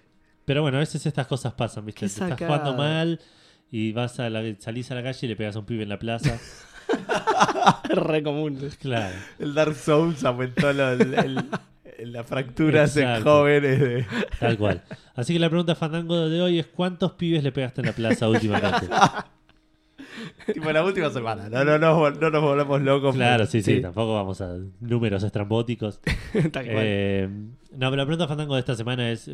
Pero 0.45 0.61
bueno, 0.61 0.77
a 0.77 0.79
veces 0.81 1.05
estas 1.05 1.27
cosas 1.27 1.53
pasan, 1.53 1.85
¿viste? 1.85 2.01
Te 2.01 2.05
estás 2.05 2.37
jugando 2.37 2.73
mal 2.75 3.19
y 3.71 3.91
vas 3.91 4.19
a 4.19 4.29
la, 4.29 4.41
salís 4.59 4.89
a 4.91 4.95
la 4.95 5.03
calle 5.03 5.19
y 5.23 5.27
le 5.27 5.35
pegas 5.35 5.55
a 5.55 5.59
un 5.59 5.65
pibe 5.65 5.83
en 5.83 5.89
la 5.89 5.99
plaza. 5.99 6.39
Re 7.89 8.23
común. 8.23 8.59
claro. 8.81 9.15
El 9.39 9.53
Dark 9.53 9.75
Souls 9.75 10.23
aumentó 10.23 10.71
lo- 10.73 10.91
el- 10.93 11.13
el- 11.13 12.11
las 12.11 12.25
fracturas 12.25 12.95
en 12.97 13.23
jóvenes. 13.23 13.79
De... 13.79 14.05
Tal 14.39 14.57
cual. 14.57 14.81
Así 15.15 15.33
que 15.33 15.39
la 15.39 15.49
pregunta 15.49 15.75
fandango 15.75 16.27
de 16.29 16.41
hoy 16.41 16.59
es 16.59 16.67
¿cuántos 16.67 17.13
pibes 17.13 17.41
le 17.43 17.51
pegaste 17.51 17.81
en 17.81 17.87
la 17.87 17.93
plaza 17.93 18.27
últimamente? 18.27 18.87
tipo 20.53 20.71
la 20.71 20.83
última 20.83 21.09
semana. 21.09 21.49
No, 21.49 21.63
no, 21.63 21.77
no, 21.79 22.09
no 22.11 22.29
nos 22.29 22.41
volvemos 22.41 22.81
locos. 22.81 23.15
Claro, 23.15 23.37
pero- 23.43 23.51
sí, 23.51 23.61
sí, 23.61 23.75
sí. 23.75 23.81
tampoco 23.81 24.13
vamos 24.13 24.41
a 24.41 24.55
números 24.81 25.23
estrambóticos. 25.23 25.99
Tal 26.51 26.51
cual. 26.51 26.65
Eh, 26.67 27.29
no, 27.71 27.89
pero 27.89 27.95
la 27.97 28.05
pregunta 28.05 28.27
Fandango 28.27 28.55
de 28.55 28.59
esta 28.61 28.75
semana 28.75 29.09
es 29.11 29.29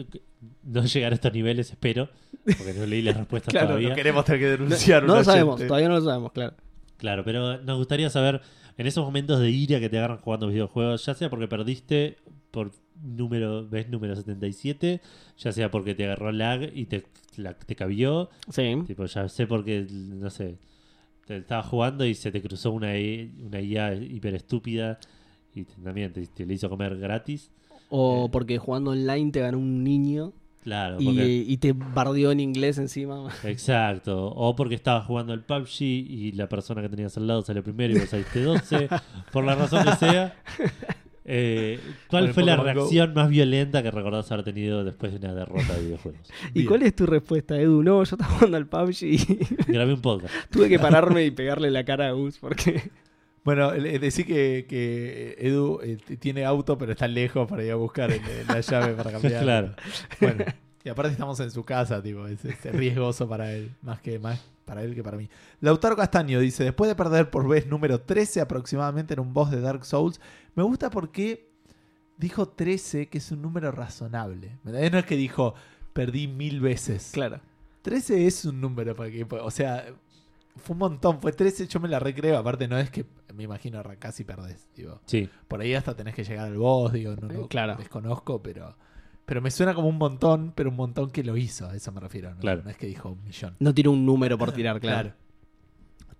no 0.64 0.84
llegar 0.85 1.11
a 1.11 1.15
estos 1.15 1.34
niveles, 1.34 1.69
espero, 1.72 2.10
porque 2.45 2.73
no 2.76 2.85
leí 2.85 3.02
las 3.02 3.18
respuestas 3.18 3.52
Claro, 3.52 3.68
todavía. 3.68 3.89
No 3.89 3.95
queremos 3.95 4.26
tener 4.26 4.39
que 4.41 4.48
denunciar 4.49 5.03
no 5.03 5.15
lo 5.15 5.23
sabemos, 5.23 5.60
todavía 5.65 5.89
no 5.89 5.95
lo 5.95 6.02
sabemos, 6.02 6.31
claro. 6.31 6.53
Claro, 7.02 7.23
pero 7.26 7.57
nos 7.64 7.78
gustaría 7.80 8.11
saber, 8.11 8.41
en 8.78 8.86
esos 8.86 9.03
momentos 9.03 9.40
de 9.40 9.49
ira 9.49 9.80
que 9.80 9.90
te 9.90 9.98
agarran 9.98 10.19
jugando 10.19 10.48
videojuegos, 10.48 11.03
ya 11.03 11.15
sea 11.15 11.32
porque 11.32 11.48
perdiste 11.48 12.18
por 12.52 12.72
número, 13.02 13.68
ves 13.68 13.90
número 13.90 14.15
77, 14.15 15.02
ya 15.36 15.52
sea 15.52 15.72
porque 15.72 15.95
te 15.95 16.06
agarró 16.06 16.32
lag 16.32 16.69
y 16.76 16.86
te, 16.86 17.03
la- 17.38 17.56
te 17.56 17.76
cabió, 17.76 18.30
Sí. 18.49 18.76
tipo, 18.86 19.03
ya 19.07 19.28
sé 19.30 19.48
porque, 19.48 19.88
no 19.90 20.30
sé, 20.30 20.60
te 21.26 21.38
estabas 21.38 21.65
jugando 21.65 22.06
y 22.06 22.14
se 22.14 22.32
te 22.32 22.40
cruzó 22.40 22.69
una, 22.72 22.90
una 23.44 23.60
IA 23.61 23.95
hiper 23.95 24.36
estúpida 24.36 24.99
y 25.56 25.64
te- 25.64 25.82
también 25.82 26.14
te, 26.14 26.28
te 26.28 26.45
le 26.45 26.53
hizo 26.53 26.69
comer 26.69 26.98
gratis. 26.99 27.49
O 27.90 28.26
Eh. 28.28 28.30
porque 28.32 28.60
jugando 28.60 28.91
online 28.91 29.32
te 29.32 29.40
ganó 29.40 29.57
un 29.57 29.84
niño 29.84 30.34
Claro, 30.63 30.97
y, 30.99 31.05
porque... 31.05 31.45
y 31.47 31.57
te 31.57 31.73
bardeó 31.73 32.31
en 32.31 32.39
inglés 32.39 32.77
encima. 32.77 33.29
Exacto, 33.43 34.27
o 34.27 34.55
porque 34.55 34.75
estabas 34.75 35.05
jugando 35.05 35.33
el 35.33 35.41
PUBG 35.41 35.81
y 35.81 36.31
la 36.33 36.47
persona 36.47 36.81
que 36.81 36.89
tenías 36.89 37.17
al 37.17 37.27
lado 37.27 37.41
salió 37.41 37.63
primero 37.63 37.95
y 37.95 37.99
vos 37.99 38.09
saliste 38.09 38.43
12, 38.43 38.89
por 39.31 39.43
la 39.43 39.55
razón 39.55 39.83
que 39.85 39.95
sea. 39.95 40.35
Eh, 41.25 41.79
¿Cuál 42.07 42.33
fue 42.33 42.43
la 42.43 42.55
Go. 42.57 42.63
reacción 42.63 43.13
más 43.13 43.29
violenta 43.29 43.83
que 43.83 43.91
recordás 43.91 44.31
haber 44.31 44.43
tenido 44.43 44.83
después 44.83 45.11
de 45.11 45.19
una 45.19 45.33
derrota 45.33 45.73
de 45.75 45.85
videojuegos? 45.85 46.29
¿Y 46.49 46.53
Bien. 46.53 46.67
cuál 46.67 46.83
es 46.83 46.95
tu 46.95 47.05
respuesta, 47.05 47.59
Edu? 47.59 47.83
No, 47.83 48.03
yo 48.03 48.15
estaba 48.15 48.25
jugando 48.25 48.57
al 48.57 48.67
PUBG 48.67 49.03
y 49.03 49.17
Grabé 49.67 49.93
un 49.93 50.01
podcast. 50.01 50.33
tuve 50.49 50.67
que 50.67 50.79
pararme 50.79 51.25
y 51.25 51.31
pegarle 51.31 51.71
la 51.71 51.85
cara 51.85 52.07
a 52.07 52.11
Gus 52.11 52.38
porque... 52.39 52.91
Bueno, 53.43 53.73
eh, 53.73 53.97
decir 53.99 54.26
que, 54.26 54.65
que 54.69 55.35
Edu 55.39 55.80
eh, 55.81 55.97
t- 55.97 56.18
tiene 56.18 56.45
auto, 56.45 56.77
pero 56.77 56.91
está 56.91 57.07
lejos 57.07 57.47
para 57.49 57.63
ir 57.63 57.72
a 57.72 57.76
buscar 57.76 58.11
el- 58.11 58.23
el- 58.23 58.47
la 58.47 58.59
llave 58.61 58.93
para 58.93 59.11
cambiar. 59.19 59.41
Claro. 59.43 59.73
Bueno, 60.19 60.45
y 60.84 60.89
aparte 60.89 61.11
estamos 61.13 61.39
en 61.39 61.49
su 61.51 61.63
casa, 61.63 62.01
tipo, 62.03 62.27
es, 62.27 62.43
es 62.45 62.63
riesgoso 62.72 63.27
para 63.27 63.51
él, 63.53 63.72
más 63.81 63.99
que 64.01 64.19
más 64.19 64.39
para 64.65 64.84
él 64.84 64.93
que 64.95 65.03
para 65.03 65.18
mí. 65.18 65.27
Lautaro 65.59 65.95
Castaño 65.95 66.39
dice, 66.39 66.63
después 66.63 66.88
de 66.88 66.95
perder 66.95 67.30
por 67.30 67.47
vez 67.47 67.65
número 67.68 67.99
13 68.01 68.41
aproximadamente 68.41 69.13
en 69.15 69.19
un 69.19 69.34
boss 69.34 69.51
de 69.51 69.59
Dark 69.59 69.84
Souls, 69.85 70.22
me 70.55 70.63
gusta 70.63 70.89
porque 70.91 71.49
dijo 72.18 72.47
13, 72.47 73.07
que 73.09 73.18
es 73.18 73.31
un 73.31 73.41
número 73.41 73.72
razonable. 73.72 74.59
No 74.63 74.77
es 74.77 75.05
que 75.05 75.18
dijo, 75.18 75.55
perdí 75.93 76.27
mil 76.27 76.61
veces. 76.61 77.09
Claro. 77.11 77.41
13 77.81 78.27
es 78.27 78.45
un 78.45 78.61
número 78.61 78.95
para 78.95 79.09
que, 79.09 79.26
o 79.30 79.49
sea, 79.51 79.85
fue 80.55 80.73
un 80.73 80.80
montón, 80.80 81.19
fue 81.19 81.31
13, 81.34 81.68
yo 81.68 81.80
me 81.80 81.89
la 81.89 81.99
recreo, 81.99 82.38
aparte 82.38 82.68
no 82.68 82.77
es 82.77 82.89
que 82.91 83.05
me 83.33 83.43
imagino 83.43 83.79
arrancás 83.79 84.19
y 84.19 84.23
perdés, 84.23 84.67
digo. 84.75 85.01
Sí, 85.05 85.29
Por 85.47 85.61
ahí 85.61 85.73
hasta 85.73 85.95
tenés 85.95 86.15
que 86.15 86.23
llegar 86.23 86.47
al 86.47 86.57
boss, 86.57 86.93
digo, 86.93 87.15
no, 87.15 87.27
no 87.27 87.47
claro. 87.47 87.75
desconozco, 87.75 88.41
pero 88.41 88.75
pero 89.25 89.41
me 89.41 89.49
suena 89.49 89.73
como 89.73 89.87
un 89.87 89.97
montón, 89.97 90.51
pero 90.55 90.69
un 90.69 90.75
montón 90.75 91.09
que 91.09 91.23
lo 91.23 91.37
hizo, 91.37 91.65
a 91.67 91.75
eso 91.75 91.91
me 91.93 92.01
refiero, 92.01 92.33
¿no? 92.33 92.41
Claro. 92.41 92.63
No 92.63 92.69
es 92.69 92.75
que 92.75 92.87
dijo 92.87 93.11
un 93.11 93.23
millón. 93.23 93.55
No 93.59 93.73
tiró 93.73 93.91
un 93.91 94.05
número 94.05 94.37
por 94.37 94.51
tirar, 94.53 94.81
claro. 94.81 95.13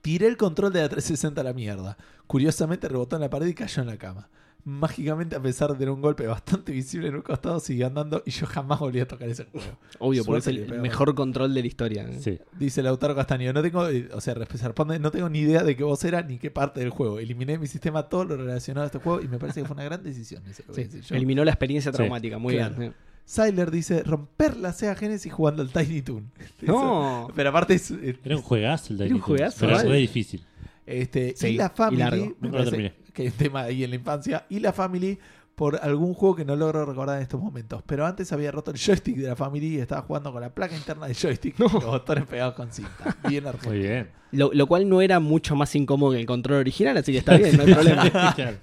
Tiré 0.02 0.28
el 0.28 0.38
control 0.38 0.72
de 0.72 0.82
la 0.82 0.88
360 0.88 1.42
a 1.42 1.44
la 1.44 1.54
mierda. 1.54 1.98
Curiosamente 2.26 2.88
rebotó 2.88 3.18
en 3.18 3.22
la 3.24 3.30
pared 3.30 3.48
y 3.48 3.54
cayó 3.54 3.82
en 3.82 3.90
la 3.90 3.98
cama. 3.98 4.30
Mágicamente, 4.64 5.36
a 5.36 5.42
pesar 5.42 5.70
de 5.72 5.76
tener 5.76 5.90
un 5.90 6.02
golpe 6.02 6.28
bastante 6.28 6.72
visible 6.72 7.08
en 7.08 7.16
un 7.16 7.22
costado, 7.22 7.60
siguió 7.60 7.88
andando 7.88 8.22
y 8.26 8.32
yo 8.32 8.46
jamás 8.46 8.80
volví 8.80 9.00
a 9.00 9.08
tocar 9.08 9.28
ese 9.28 9.46
juego. 9.46 9.66
Obvio, 10.00 10.24
porque 10.24 10.40
es 10.40 10.48
el 10.48 10.66
pegó. 10.66 10.82
mejor 10.82 11.16
control 11.16 11.54
de 11.54 11.62
la 11.62 11.68
historia. 11.68 12.04
¿eh? 12.08 12.18
sí. 12.20 12.38
Dice 12.60 12.84
Lautaro 12.84 13.16
Castaño, 13.16 13.52
no 13.54 13.62
tengo, 13.64 13.88
eh, 13.90 14.10
o 14.14 14.22
sea, 14.22 14.36
resp- 14.36 14.52
responde, 14.62 15.00
no 15.00 15.10
tengo 15.10 15.30
ni 15.30 15.40
idea 15.40 15.64
de 15.64 15.76
qué 15.76 15.84
voz 15.84 16.04
era 16.04 16.22
ni 16.22 16.38
qué 16.38 16.52
parte 16.52 16.80
del 16.80 16.92
juego. 16.92 17.18
Eliminé 17.20 17.54
de 17.54 17.58
mi 17.60 17.68
sistema 17.68 18.04
todo 18.08 18.26
lo 18.26 18.38
relacionado 18.38 18.84
a 18.84 18.86
este 18.88 19.00
juego 19.00 19.22
y 19.22 19.28
me 19.28 19.40
parece 19.40 19.62
que 19.62 19.68
fue 19.68 19.74
una 19.74 19.84
gran 19.84 20.04
decisión. 20.04 20.44
Eso 20.48 20.64
Sí, 20.74 20.88
yo. 21.08 21.16
Eliminó 21.16 21.44
la 21.44 21.52
experiencia 21.52 21.92
Sí, 21.92 21.96
traumática, 21.98 22.38
muy 22.38 22.54
claro. 22.56 22.76
bien. 22.78 22.94
Syler 23.26 23.72
dice, 23.72 24.04
romper 24.04 24.58
la 24.58 24.74
Sega 24.74 24.94
Genesis 24.96 25.32
jugando 25.32 25.62
al 25.62 25.70
Tiny 25.72 26.02
Toon. 26.02 26.32
No, 26.62 27.30
Pero 27.36 27.50
aparte 27.50 27.76
es, 27.76 27.90
eh, 27.92 28.18
Era 28.24 28.36
un 28.36 28.42
juegazo 28.42 28.94
el 28.94 29.00
de 29.00 29.06
Era 29.08 29.16
un 29.16 29.22
juegazo, 29.22 29.58
pero 29.62 29.78
es 29.78 29.84
vale. 29.86 29.98
difícil. 29.98 30.44
este, 30.86 31.34
Sí, 31.38 31.48
y 31.50 31.56
la 31.58 31.72
y 31.74 31.78
Family, 31.78 31.98
largo. 32.04 32.26
me 32.26 32.30
Nunca 32.32 32.46
lo 32.46 32.52
parece 32.52 32.70
terminé. 32.72 32.94
que 33.14 33.24
hay 33.24 33.28
un 33.30 33.34
tema 33.36 33.62
ahí 33.64 33.84
en 33.84 33.90
la 33.92 33.96
infancia, 33.96 34.46
y 34.50 34.60
la 34.60 34.74
Family 34.74 35.20
por 35.56 35.76
algún 35.76 36.14
juego 36.14 36.36
que 36.36 36.46
no 36.46 36.56
logro 36.56 36.86
recordar 36.86 37.18
en 37.18 37.24
estos 37.24 37.40
momentos. 37.40 37.84
Pero 37.86 38.06
antes 38.06 38.32
había 38.32 38.52
roto 38.52 38.72
el 38.72 38.78
joystick 38.78 39.18
de 39.18 39.28
la 39.28 39.36
Family 39.36 39.76
y 39.76 39.80
estaba 39.80 40.02
jugando 40.02 40.32
con 40.32 40.42
la 40.42 40.50
placa 40.50 40.76
interna 40.76 41.06
del 41.08 41.16
joystick, 41.16 41.60
los 41.60 41.72
botones 41.72 42.26
pegados 42.26 42.56
con 42.56 42.72
cinta. 42.72 43.16
Bien 43.28 43.46
argentino. 43.46 43.72
Muy 43.72 43.80
bien. 43.80 44.10
lo, 44.32 44.52
lo 44.54 44.68
cual 44.68 44.90
no 44.90 45.02
era 45.02 45.20
mucho 45.20 45.56
más 45.56 45.76
incómodo 45.76 46.14
que 46.14 46.20
el 46.20 46.26
control 46.26 46.60
original, 46.60 46.98
así 46.98 47.12
que 47.12 47.20
está 47.20 47.38
bien, 47.38 47.58
no 47.58 47.64
hay 47.64 47.74
problema. 47.74 48.34
Claro. 48.36 48.58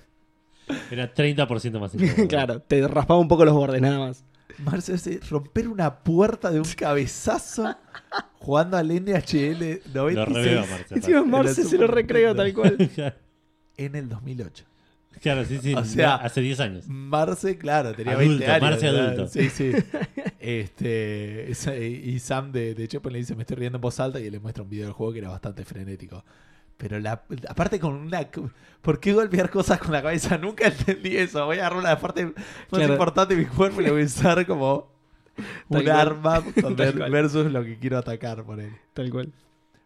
Era 0.91 1.15
30% 1.15 1.81
más 1.81 1.95
incómodo. 1.95 2.29
claro, 2.29 2.61
te 2.61 2.87
raspaba 2.87 3.21
un 3.21 3.29
poco 3.29 3.45
los 3.45 3.55
bordes 3.55 3.81
nada 3.81 3.99
más. 3.99 4.25
Marce 4.59 4.93
dice, 4.93 5.21
romper 5.31 5.69
una 5.69 6.01
puerta 6.01 6.51
de 6.51 6.59
un 6.59 6.67
cabezazo 6.67 7.77
jugando 8.39 8.77
al 8.77 8.89
NHL 8.89 9.83
Lo 9.93 10.11
96 10.11 10.27
reveo, 10.27 10.67
Marce. 10.67 10.95
Encima 10.95 11.23
Marce 11.23 11.65
se 11.65 11.79
lo 11.79 11.87
recreo 11.87 12.35
Nintendo. 12.35 12.63
tal 12.63 12.77
cual. 12.77 13.19
En 13.79 13.95
el 13.97 14.09
2008. 14.09 14.65
Claro, 15.23 15.45
sí, 15.45 15.59
sí. 15.63 15.75
O 15.77 15.85
sea, 15.85 16.17
hace 16.17 16.41
10 16.43 16.61
años. 16.61 16.85
Marce, 16.87 17.57
claro, 17.59 17.95
tenía 17.95 18.13
Adulto, 18.13 18.31
20 18.45 18.47
años. 18.51 18.61
Marce 18.63 18.87
¿verdad? 18.87 19.07
adulto. 19.13 19.29
Sí, 19.29 19.49
sí. 19.51 19.73
Este, 20.41 21.51
y 22.05 22.19
Sam 22.21 22.53
de, 22.53 22.75
de 22.75 22.89
Chepo 22.89 23.11
le 23.11 23.19
dice, 23.19 23.35
me 23.35 23.43
estoy 23.43 23.57
riendo 23.57 23.77
en 23.77 23.83
voz 23.83 23.99
alta 24.01 24.21
y 24.21 24.31
le 24.31 24.39
muestra 24.39 24.63
un 24.63 24.71
video 24.71 24.85
del 24.87 24.93
juego 24.93 25.13
que 25.13 25.19
era 25.19 25.29
bastante 25.29 25.65
frenético. 25.65 26.25
Pero 26.77 26.99
la, 27.01 27.23
aparte 27.49 27.81
con 27.81 27.95
una... 27.95 28.27
¿Por 28.81 29.01
qué 29.01 29.13
golpear 29.13 29.51
cosas 29.51 29.79
con 29.81 29.93
la 29.93 30.01
cabeza? 30.01 30.39
Nunca 30.39 30.69
entendí 30.69 31.17
eso. 31.17 31.45
Voy 31.45 31.59
a 31.59 31.67
agarrar 31.67 31.83
la 31.83 31.99
parte 32.01 32.27
más 32.27 32.35
Claro. 32.71 32.93
importante 32.93 33.35
de 33.35 33.43
mi 33.43 33.47
cuerpo 33.49 33.81
y 33.81 33.85
le 33.85 33.91
voy 33.91 34.03
a 34.03 34.07
usar 34.07 34.47
como 34.47 34.91
un 35.69 35.85
Tal 35.85 35.91
arma 35.91 36.43
con- 36.63 36.77
versus 36.77 37.51
lo 37.51 37.65
que 37.65 37.79
quiero 37.79 37.99
atacar 37.99 38.45
por 38.45 38.61
él. 38.61 38.71
Tal 38.95 39.11
cual. 39.11 39.33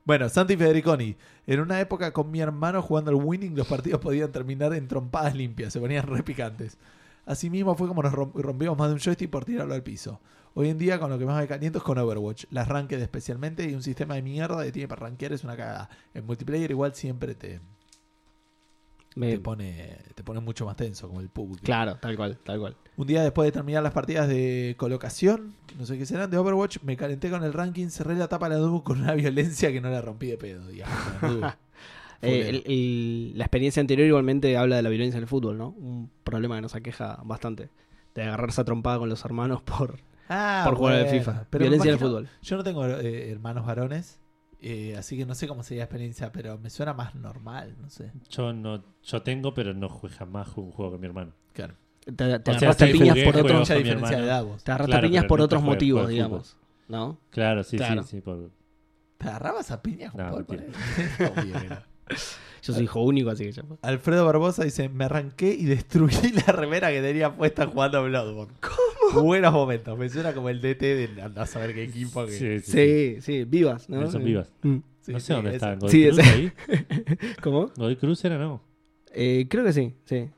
Bueno, 0.05 0.29
Santi 0.29 0.57
Federiconi. 0.57 1.17
En 1.47 1.61
una 1.61 1.81
época 1.81 2.13
con 2.13 2.31
mi 2.31 2.41
hermano 2.41 2.83
jugando 2.83 3.11
al 3.11 3.17
Winning, 3.17 3.57
los 3.57 3.67
partidos 3.69 4.01
podían 4.01 4.33
terminar 4.33 4.73
en 4.75 4.89
trompadas 4.89 5.35
limpias, 5.35 5.73
se 5.73 5.81
ponían 5.81 6.07
re 6.07 6.23
picantes. 6.23 6.77
Asimismo 7.25 7.77
fue 7.77 7.87
como 7.89 8.03
nos 8.03 8.13
rom- 8.13 8.33
rompimos 8.35 8.77
más 8.77 8.89
de 8.89 8.95
un 8.95 9.01
joystick 9.01 9.31
por 9.31 9.45
tirarlo 9.45 9.75
al 9.75 9.83
piso. 9.85 10.21
Hoy 10.55 10.69
en 10.69 10.79
día 10.79 10.99
con 10.99 11.09
lo 11.09 11.19
que 11.19 11.25
más 11.25 11.41
me 11.41 11.47
caliento 11.47 11.79
es 11.79 11.85
con 11.85 11.99
Overwatch, 11.99 12.45
las 12.51 12.69
ranked 12.69 13.01
especialmente 13.01 13.69
y 13.69 13.75
un 13.75 13.83
sistema 13.83 14.17
de 14.17 14.23
mierda 14.23 14.65
que 14.65 14.73
tiene 14.73 14.89
para 14.89 15.03
rankear 15.03 15.33
es 15.33 15.45
una 15.45 15.57
cagada. 15.57 15.89
En 16.15 16.27
multiplayer 16.27 16.71
igual 16.71 16.95
siempre 16.95 17.35
te, 17.35 17.61
Me- 19.17 19.33
te 19.33 19.39
pone 19.41 19.99
te 20.15 20.23
pone 20.25 20.41
mucho 20.41 20.65
más 20.67 20.77
tenso 20.77 21.09
como 21.09 21.21
el 21.21 21.29
PUBG. 21.29 21.61
Claro, 21.63 21.97
tal 22.01 22.17
cual, 22.17 22.39
tal 22.45 22.59
cual. 22.61 22.77
Un 22.97 23.07
día 23.07 23.23
después 23.23 23.47
de 23.47 23.53
terminar 23.53 23.83
las 23.83 23.93
partidas 23.93 24.29
de 24.29 24.75
colocación, 24.79 25.55
no 25.79 25.87
sé 25.87 25.99
qué 25.99 26.07
serán, 26.07 26.31
de 26.31 26.37
Overwatch, 26.39 26.79
me 26.83 26.97
calenté 26.97 27.31
con 27.31 27.43
el 27.45 27.53
ranking, 27.53 27.89
cerré 27.89 28.15
la 28.17 28.29
tapa 28.29 28.49
de 28.49 28.57
la 28.57 28.61
Dubu 28.61 28.83
con 28.83 29.01
una 29.01 29.15
violencia 29.15 29.73
que 29.73 29.81
no 29.81 29.91
la 29.91 30.01
rompí 30.01 30.27
de 30.29 30.39
pedo, 30.39 30.67
digamos. 30.69 30.97
la. 31.41 31.59
Eh, 32.25 32.29
Fulero. 32.45 32.49
el- 32.51 32.73
el- 32.73 33.33
la 33.39 33.45
experiencia 33.47 33.81
anterior 33.81 34.07
igualmente 34.07 34.57
habla 34.57 34.77
de 34.77 34.83
la 34.83 34.91
violencia 34.91 35.19
en 35.19 35.25
el 35.25 35.29
fútbol, 35.29 35.59
¿no? 35.59 35.71
Un 35.71 36.09
problema 36.23 36.55
que 36.55 36.63
nos 36.63 36.77
aqueja 36.77 37.19
bastante. 37.25 37.69
De 38.15 38.23
agarrarse 38.23 38.61
a 38.61 38.65
trompada 38.65 38.99
con 39.01 39.09
los 39.09 39.25
hermanos 39.25 39.61
por, 39.63 39.99
Ah, 40.29 40.63
por 40.65 40.77
jugar 40.77 40.95
al 40.95 41.05
bueno, 41.07 41.19
FIFA. 41.19 41.47
pero 41.51 41.63
me 41.65 41.69
violencia 41.71 41.89
en 41.89 41.95
el 41.95 41.99
fútbol. 41.99 42.29
Yo 42.43 42.57
no 42.57 42.63
tengo 42.63 42.87
eh, 42.87 43.29
hermanos 43.33 43.67
varones, 43.67 44.21
eh, 44.63 44.97
así 44.97 45.17
que 45.17 45.27
no 45.27 45.35
sé 45.35 45.47
cómo 45.49 45.63
sería 45.63 45.81
la 45.83 45.85
experiencia, 45.85 46.33
pero 46.33 46.59
me 46.59 46.71
suena 46.71 46.95
más 46.95 47.15
normal, 47.15 47.75
no 47.81 47.91
sé. 47.91 48.13
Yo 48.31 48.53
no, 48.53 48.83
yo 49.05 49.23
tengo, 49.23 49.53
pero 49.55 49.75
no 49.75 49.89
jugué 49.89 50.13
jamás 50.15 50.49
jugué 50.49 50.67
un 50.69 50.73
juego 50.73 50.93
con 50.93 51.01
mi 51.01 51.07
hermano. 51.07 51.33
Claro. 51.53 51.75
Te, 52.05 52.13
te 52.13 52.25
O 52.25 52.41
sea, 52.43 52.55
agarraste 52.57 52.87
sí, 52.87 52.93
piñas 52.99 53.19
por 53.19 53.37
otros, 53.37 53.69
te 53.69 53.75
agarraste 53.75 54.65
Claro, 54.87 54.97
a 54.97 55.01
piñas 55.01 55.25
por 55.27 55.41
otros 55.41 55.63
motivos, 55.63 56.03
juego 56.03 56.09
digamos. 56.15 56.57
¿No? 56.89 57.19
Claro, 57.31 57.63
sí, 57.65 57.77
Claro. 57.77 58.03
sí, 58.03 58.17
sí. 58.17 58.21
por- 58.21 58.51
¿Te 59.19 59.29
agarrabas 59.29 59.71
a 59.71 59.81
piñas, 59.83 60.15
No, 60.15 60.37
mentira. 60.37 60.45
por 60.45 60.59
ahí? 60.61 61.53
Obvio. 61.55 61.79
Yo 62.63 62.73
soy 62.73 62.85
hijo 62.85 63.01
único, 63.03 63.31
así 63.31 63.45
que 63.45 63.53
ya. 63.53 63.63
Alfredo 63.83 64.25
Barbosa 64.27 64.63
dice, 64.65 64.89
me 64.89 65.05
arranqué 65.05 65.53
y 65.53 65.65
destruí 65.65 66.13
la 66.47 66.53
remera 66.53 66.91
que 66.91 67.01
tenía 67.03 67.35
puesta 67.35 67.67
jugando 67.67 67.99
a 67.99 68.03
Bloodborne. 68.03 68.55
¿Cómo? 68.61 68.77
Buenos 69.15 69.53
momentos. 69.53 69.99
Me 69.99 70.09
suena 70.09 70.33
como 70.33 70.49
el 70.49 70.61
DT 70.61 70.81
de 70.81 71.23
andar 71.23 71.45
a 71.45 71.47
saber 71.47 71.75
qué 71.75 71.85
equipo. 71.85 72.25
Que... 72.27 72.33
Sí, 72.33 72.61
sí, 72.61 72.61
sí. 72.61 72.73
Sí, 72.73 73.17
sí, 73.21 73.45
vivas, 73.45 73.89
¿no? 73.89 74.03
Eh, 74.03 74.19
Vivas. 74.19 74.53
mm. 74.63 74.77
Sí, 75.03 75.13
No 75.13 75.19
sé 75.21 75.27
sí, 75.27 75.33
dónde 75.33 75.49
ese. 75.51 75.57
está. 75.57 75.75
¿Godoy 75.75 75.91
Sí, 75.91 76.05
Cruz 76.07 76.19
ese. 76.19 76.31
ahí? 76.31 76.53
¿Cómo? 77.43 77.67
¿Godoy 77.77 77.97
Cruz 77.97 78.25
era 78.25 78.39
no? 78.39 78.63
Eh, 79.13 79.47
creo 79.51 79.65
que 79.65 79.73
sí, 79.73 79.95
sí. 80.05 80.29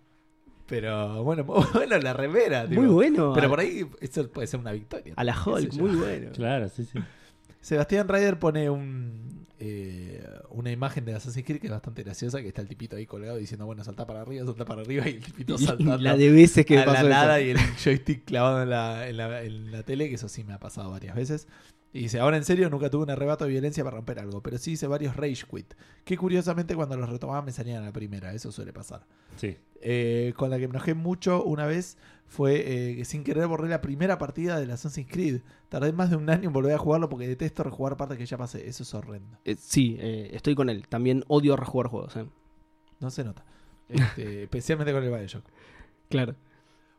Pero 0.67 1.23
bueno, 1.23 1.45
bueno 1.75 1.99
la 1.99 2.13
remera. 2.15 2.67
Muy 2.71 2.87
bueno. 2.87 3.33
Pero 3.35 3.47
a, 3.47 3.51
por 3.51 3.61
ahí 3.61 3.87
eso 4.01 4.29
puede 4.31 4.47
ser 4.47 4.61
una 4.61 4.73
victoria. 4.73 5.13
a 5.17 5.25
la 5.25 5.37
Hulk, 5.39 5.75
muy 5.75 5.95
bueno. 5.97 6.31
Claro, 6.33 6.69
sí, 6.71 6.85
sí. 6.85 6.99
Sebastián 7.61 8.09
Ryder 8.09 8.39
pone 8.39 8.69
un, 8.71 9.34
eh, 9.61 10.25
una 10.51 10.73
imagen 10.73 11.05
de 11.05 11.15
Assassin's 11.15 11.47
Creed 11.47 11.61
que 11.61 11.69
es 11.69 11.73
bastante 11.73 12.03
graciosa, 12.03 12.43
que 12.43 12.49
está 12.49 12.61
el 12.61 12.69
tipito 12.69 12.97
ahí 12.97 13.07
colgado 13.07 13.37
diciendo, 13.37 13.67
bueno, 13.67 13.85
salta 13.85 14.07
para 14.07 14.23
arriba, 14.23 14.45
salta 14.45 14.65
para 14.65 14.83
arriba, 14.83 15.09
y 15.09 15.15
el 15.15 15.23
tipito 15.23 15.57
saltando 15.59 15.99
la 15.99 16.17
de 16.17 16.31
veces 16.31 16.67
que 16.67 16.79
a 16.79 16.85
pasó 16.85 17.05
la 17.05 17.09
nada 17.09 17.39
eso. 17.41 17.47
y 17.47 17.51
el 17.51 17.59
joystick 17.77 18.25
clavado 18.25 18.63
en 18.63 18.71
la, 18.71 19.09
en, 19.09 19.17
la, 19.17 19.43
en 19.43 19.71
la 19.71 19.83
tele, 19.83 20.09
que 20.09 20.17
eso 20.17 20.29
sí 20.29 20.45
me 20.45 20.55
ha 20.55 20.59
pasado 20.59 20.91
varias 20.91 21.15
veces. 21.15 21.47
Y 21.95 22.01
dice, 22.01 22.19
ahora 22.19 22.37
en 22.37 22.45
serio 22.45 22.69
nunca 22.69 22.91
tuve 22.91 23.05
un 23.05 23.11
arrebato 23.11 23.45
de 23.45 23.53
violencia 23.53 23.85
para 23.85 23.97
romper 23.97 24.19
algo, 24.19 24.43
pero 24.43 24.59
sí 24.59 24.73
hice 24.73 24.89
varios 24.89 25.15
rage 25.17 25.45
quit, 25.49 25.75
que 26.05 26.17
curiosamente 26.17 26.75
cuando 26.75 26.97
los 26.97 27.09
retomaba 27.09 27.41
me 27.41 27.53
salían 27.53 27.85
a 27.85 27.87
la 27.87 27.93
primera, 27.93 28.35
eso 28.35 28.51
suele 28.51 28.73
pasar. 28.73 29.07
Sí. 29.37 29.57
Eh, 29.81 30.33
con 30.37 30.51
la 30.51 30.59
que 30.59 30.67
me 30.67 30.73
enojé 30.73 30.95
mucho 30.95 31.45
una 31.45 31.67
vez 31.67 31.97
fue 32.27 32.55
eh, 32.67 32.97
que 32.97 33.05
sin 33.05 33.23
querer 33.23 33.47
borré 33.47 33.69
la 33.69 33.81
primera 33.81 34.19
partida 34.19 34.59
del 34.59 34.73
Assassin's 34.73 35.09
Creed. 35.09 35.43
Tardé 35.69 35.93
más 35.93 36.11
de 36.11 36.17
un 36.17 36.29
año 36.31 36.49
en 36.49 36.53
volver 36.53 36.75
a 36.75 36.79
jugarlo 36.79 37.09
porque 37.09 37.29
detesto 37.29 37.63
rejugar 37.63 37.97
partes 37.97 38.19
que 38.19 38.27
ya 38.27 38.37
pasé, 38.37 38.67
eso 38.69 38.83
es 38.83 38.93
horrendo. 38.93 39.39
Eh, 39.45 39.55
sí, 39.57 39.97
eh, 40.01 40.31
estoy 40.33 40.57
con 40.57 40.71
él. 40.71 40.89
También 40.89 41.23
odio 41.29 41.55
rejugar 41.57 41.87
juegos. 41.87 42.17
eh. 42.17 42.27
No 42.99 43.11
se 43.11 43.23
nota. 43.23 43.45
Este, 43.89 44.43
especialmente 44.43 44.93
con 44.93 45.05
el 45.05 45.11
Bioshock. 45.11 45.45
Claro. 46.09 46.35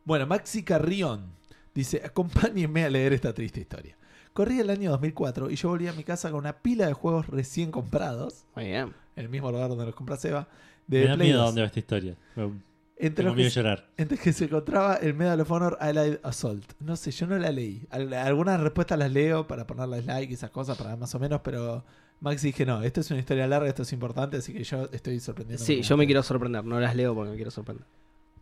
Bueno, 0.06 0.26
Maxi 0.26 0.62
Carrión 0.62 1.32
dice, 1.74 2.00
acompáñenme 2.02 2.84
a 2.84 2.88
leer 2.88 3.12
esta 3.12 3.34
triste 3.34 3.60
historia. 3.60 3.94
Corría 4.36 4.60
el 4.60 4.68
año 4.70 4.90
2004 4.90 5.50
y 5.50 5.56
yo 5.56 5.70
volví 5.70 5.88
a 5.88 5.94
mi 5.94 6.04
casa 6.04 6.30
con 6.30 6.40
una 6.40 6.52
pila 6.58 6.86
de 6.86 6.92
juegos 6.92 7.26
recién 7.26 7.70
comprados, 7.70 8.44
Muy 8.54 8.66
bien. 8.66 8.92
el 9.16 9.28
mismo 9.30 9.50
lugar 9.50 9.70
donde 9.70 9.86
los 9.86 9.94
compra 9.94 10.16
Seba, 10.16 10.46
de 10.86 11.00
Me 11.00 11.06
da 11.06 11.14
Play 11.14 11.28
miedo 11.28 11.40
a 11.40 11.44
2. 11.44 11.48
dónde 11.48 11.60
va 11.62 11.66
esta 11.68 11.78
historia. 11.78 12.16
Me- 12.36 12.50
entre, 12.98 13.24
los 13.24 13.34
que, 13.34 13.48
llorar. 13.50 13.88
entre 13.96 14.16
que 14.18 14.32
se 14.32 14.44
encontraba 14.44 14.94
el 14.96 15.14
Medal 15.14 15.40
of 15.40 15.50
Honor 15.50 15.76
Allied 15.80 16.18
Assault. 16.22 16.64
No 16.80 16.96
sé, 16.96 17.10
yo 17.12 17.26
no 17.26 17.38
la 17.38 17.50
leí. 17.50 17.86
Al- 17.90 18.12
Algunas 18.14 18.60
respuestas 18.60 18.98
las 18.98 19.10
leo 19.10 19.46
para 19.46 19.66
ponerles 19.66 20.04
like 20.06 20.30
y 20.30 20.34
esas 20.34 20.50
cosas, 20.50 20.76
para 20.78 20.90
ver 20.90 20.98
más 20.98 21.14
o 21.14 21.18
menos, 21.18 21.40
pero 21.42 21.82
Maxi 22.20 22.48
dije, 22.48 22.64
no, 22.66 22.82
esto 22.82 23.00
es 23.00 23.10
una 23.10 23.20
historia 23.20 23.46
larga, 23.46 23.68
esto 23.68 23.82
es 23.82 23.92
importante, 23.92 24.36
así 24.38 24.52
que 24.54 24.64
yo 24.64 24.88
estoy 24.92 25.18
sorprendiendo. 25.20 25.64
Sí, 25.64 25.82
yo 25.82 25.96
me 25.96 26.06
quiero 26.06 26.22
sorprender. 26.22 26.64
No 26.64 26.78
las 26.80 26.94
leo 26.96 27.14
porque 27.14 27.30
me 27.30 27.36
quiero 27.36 27.50
sorprender. 27.50 27.84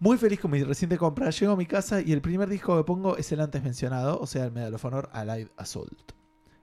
Muy 0.01 0.19
feliz 0.19 0.41
con 0.41 0.51
mi 0.51 0.63
reciente 0.63 0.99
compra. 0.99 1.31
Llego 1.31 1.53
a 1.53 1.57
mi 1.57 1.67
casa 1.67 2.01
y 2.01 2.13
el 2.13 2.21
primer 2.21 2.49
disco 2.49 2.77
que 2.77 2.85
pongo 2.85 3.17
es 3.17 3.31
el 3.33 3.41
antes 3.41 3.63
mencionado, 3.63 4.19
o 4.21 4.27
sea, 4.27 4.45
el 4.45 4.53
Medal 4.53 4.75
of 4.75 4.85
Honor 4.85 5.09
Allied 5.13 5.49
Assault. 5.57 6.13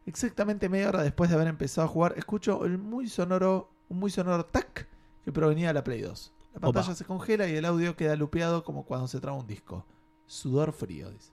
Exactamente 0.05 0.67
media 0.67 0.89
hora 0.89 1.03
después 1.03 1.29
de 1.29 1.35
haber 1.35 1.47
empezado 1.47 1.85
a 1.85 1.89
jugar, 1.89 2.13
escucho 2.17 2.65
el 2.65 2.77
muy 2.77 3.07
sonoro, 3.07 3.69
un 3.87 3.99
muy 3.99 4.11
sonoro 4.11 4.45
tac 4.45 4.87
que 5.23 5.31
provenía 5.31 5.67
de 5.69 5.75
la 5.75 5.83
Play 5.83 6.01
2. 6.01 6.33
La 6.53 6.59
pantalla 6.59 6.87
Opa. 6.87 6.95
se 6.95 7.05
congela 7.05 7.47
y 7.47 7.55
el 7.55 7.65
audio 7.65 7.95
queda 7.95 8.15
lupeado 8.15 8.63
como 8.63 8.83
cuando 8.83 9.07
se 9.07 9.19
traba 9.19 9.37
un 9.37 9.47
disco. 9.47 9.85
Sudor 10.25 10.73
frío, 10.73 11.09
dice. 11.11 11.31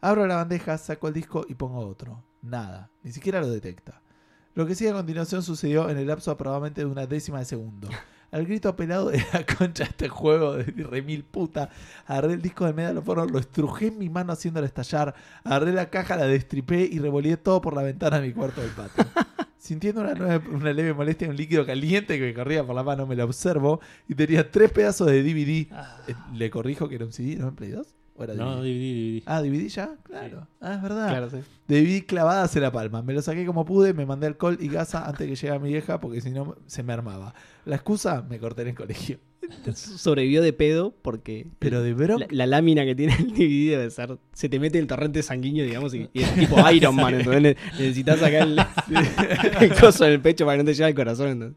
Abro 0.00 0.26
la 0.26 0.36
bandeja, 0.36 0.78
saco 0.78 1.08
el 1.08 1.14
disco 1.14 1.44
y 1.48 1.54
pongo 1.54 1.80
otro. 1.80 2.22
Nada, 2.42 2.90
ni 3.02 3.12
siquiera 3.12 3.40
lo 3.40 3.48
detecta. 3.48 4.00
Lo 4.54 4.66
que 4.66 4.74
sigue 4.74 4.90
a 4.90 4.94
continuación 4.94 5.42
sucedió 5.42 5.90
en 5.90 5.98
el 5.98 6.06
lapso 6.06 6.30
aproximadamente 6.30 6.82
de 6.82 6.86
una 6.86 7.06
décima 7.06 7.40
de 7.40 7.44
segundo. 7.44 7.88
Al 8.32 8.44
grito 8.46 8.68
apelado 8.68 9.10
de 9.10 9.24
la 9.32 9.46
concha 9.58 9.84
de 9.84 9.90
este 9.90 10.08
juego 10.08 10.54
de 10.54 10.64
remil 10.84 11.24
puta, 11.24 11.70
agarré 12.06 12.34
el 12.34 12.42
disco 12.42 12.66
de 12.66 12.72
Medal 12.72 12.98
of 12.98 13.08
Honor, 13.08 13.30
lo 13.30 13.38
estrujé 13.38 13.86
en 13.88 13.98
mi 13.98 14.08
mano 14.10 14.32
haciéndolo 14.32 14.66
estallar, 14.66 15.14
agarré 15.44 15.72
la 15.72 15.88
caja, 15.90 16.16
la 16.16 16.26
destripé 16.26 16.80
y 16.90 16.98
revoleé 16.98 17.36
todo 17.36 17.60
por 17.60 17.74
la 17.74 17.82
ventana 17.82 18.20
de 18.20 18.26
mi 18.28 18.32
cuarto 18.34 18.60
del 18.60 18.70
patio. 18.70 19.04
Sintiendo 19.58 20.00
una, 20.02 20.14
nueve- 20.14 20.48
una 20.50 20.72
leve 20.72 20.92
molestia 20.94 21.28
un 21.28 21.36
líquido 21.36 21.66
caliente 21.66 22.18
que 22.18 22.24
me 22.26 22.34
corría 22.34 22.64
por 22.64 22.76
la 22.76 22.84
mano, 22.84 23.04
me 23.06 23.16
lo 23.16 23.24
observo 23.24 23.80
y 24.06 24.14
tenía 24.14 24.48
tres 24.50 24.70
pedazos 24.70 25.08
de 25.08 25.22
DVD. 25.24 25.72
Eh, 26.08 26.14
Le 26.34 26.50
corrijo 26.50 26.88
que 26.88 26.94
era 26.96 27.04
un 27.04 27.12
CD, 27.12 27.34
¿no 27.36 27.48
en 27.48 27.56
Play 27.56 27.70
2? 27.70 27.95
¿O 28.18 28.24
era 28.24 28.34
No, 28.34 28.56
DVD? 28.62 28.64
DVD. 28.64 29.22
Ah, 29.26 29.42
DVD 29.42 29.68
ya, 29.68 29.96
claro. 30.02 30.46
Ah, 30.60 30.74
es 30.74 30.82
verdad. 30.82 31.08
Claro, 31.08 31.30
sí. 31.30 31.38
DVD 31.68 32.06
clavadas 32.06 32.54
en 32.56 32.62
la 32.62 32.72
palma. 32.72 33.02
Me 33.02 33.12
lo 33.12 33.22
saqué 33.22 33.44
como 33.44 33.64
pude, 33.64 33.92
me 33.92 34.06
mandé 34.06 34.26
alcohol 34.26 34.56
y 34.60 34.68
gasa 34.68 35.06
antes 35.06 35.28
que 35.28 35.36
llegara 35.36 35.58
mi 35.60 35.68
vieja 35.70 36.00
porque 36.00 36.20
si 36.20 36.30
no 36.30 36.56
se 36.66 36.82
me 36.82 36.92
armaba. 36.92 37.34
La 37.64 37.76
excusa, 37.76 38.22
me 38.22 38.38
corté 38.38 38.62
en 38.62 38.68
el 38.68 38.74
colegio. 38.74 39.18
Sobrevivió 39.74 40.42
de 40.42 40.52
pedo 40.52 40.94
porque. 41.02 41.46
Pero 41.58 41.82
de 41.82 41.94
bro, 41.94 42.18
La, 42.18 42.26
la 42.30 42.46
lámina 42.46 42.84
que 42.84 42.94
tiene 42.94 43.14
el 43.18 43.32
DVD 43.32 43.70
debe 43.78 43.90
ser. 43.90 44.18
Se 44.32 44.48
te 44.48 44.58
mete 44.60 44.78
el 44.78 44.86
torrente 44.86 45.22
sanguíneo, 45.22 45.64
digamos, 45.64 45.94
y, 45.94 46.08
y 46.12 46.22
es 46.22 46.34
tipo 46.38 46.56
Iron 46.70 46.94
Man. 46.96 47.14
Entonces 47.14 47.42
ne- 47.42 47.56
necesitas 47.78 48.18
sacar 48.20 48.42
el, 48.48 48.58
el 49.60 49.74
coso 49.74 50.04
en 50.06 50.12
el 50.12 50.20
pecho 50.20 50.44
para 50.44 50.56
que 50.58 50.62
no 50.62 50.66
te 50.66 50.74
llegue 50.74 50.84
al 50.84 50.94
corazón. 50.94 51.28
entonces. 51.28 51.56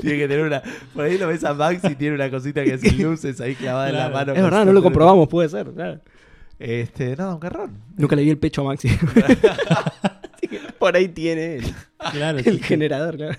tiene 0.00 0.18
que 0.18 0.28
tener 0.28 0.44
una. 0.44 0.62
Por 0.94 1.04
ahí 1.04 1.18
lo 1.18 1.28
ves 1.28 1.44
a 1.44 1.54
Max 1.54 1.82
y 1.90 1.94
tiene 1.94 2.14
una 2.14 2.30
cosita 2.30 2.64
que 2.64 2.74
hace 2.74 2.92
luces 2.92 3.40
ahí 3.40 3.54
clavada 3.54 3.88
en 3.90 3.96
la 3.96 4.08
mano. 4.10 4.32
Es 4.34 4.42
verdad, 4.42 4.64
no 4.64 4.72
lo 4.72 4.82
comprobamos, 4.82 5.28
puede 5.28 5.48
ser. 5.48 5.72
claro. 5.72 6.00
Este, 6.58 7.14
nada, 7.14 7.34
un 7.34 7.40
carrón. 7.40 7.78
Nunca 7.96 8.16
le 8.16 8.22
vi 8.24 8.30
el 8.30 8.38
pecho 8.38 8.62
a 8.62 8.64
Maxi. 8.64 8.88
Así 8.88 10.48
que 10.48 10.58
Por 10.78 10.96
ahí 10.96 11.08
tiene 11.08 11.56
el, 11.56 11.64
Claro, 12.12 12.38
el 12.38 12.44
sí, 12.44 12.50
sí. 12.52 12.58
generador, 12.62 13.16
claro. 13.16 13.38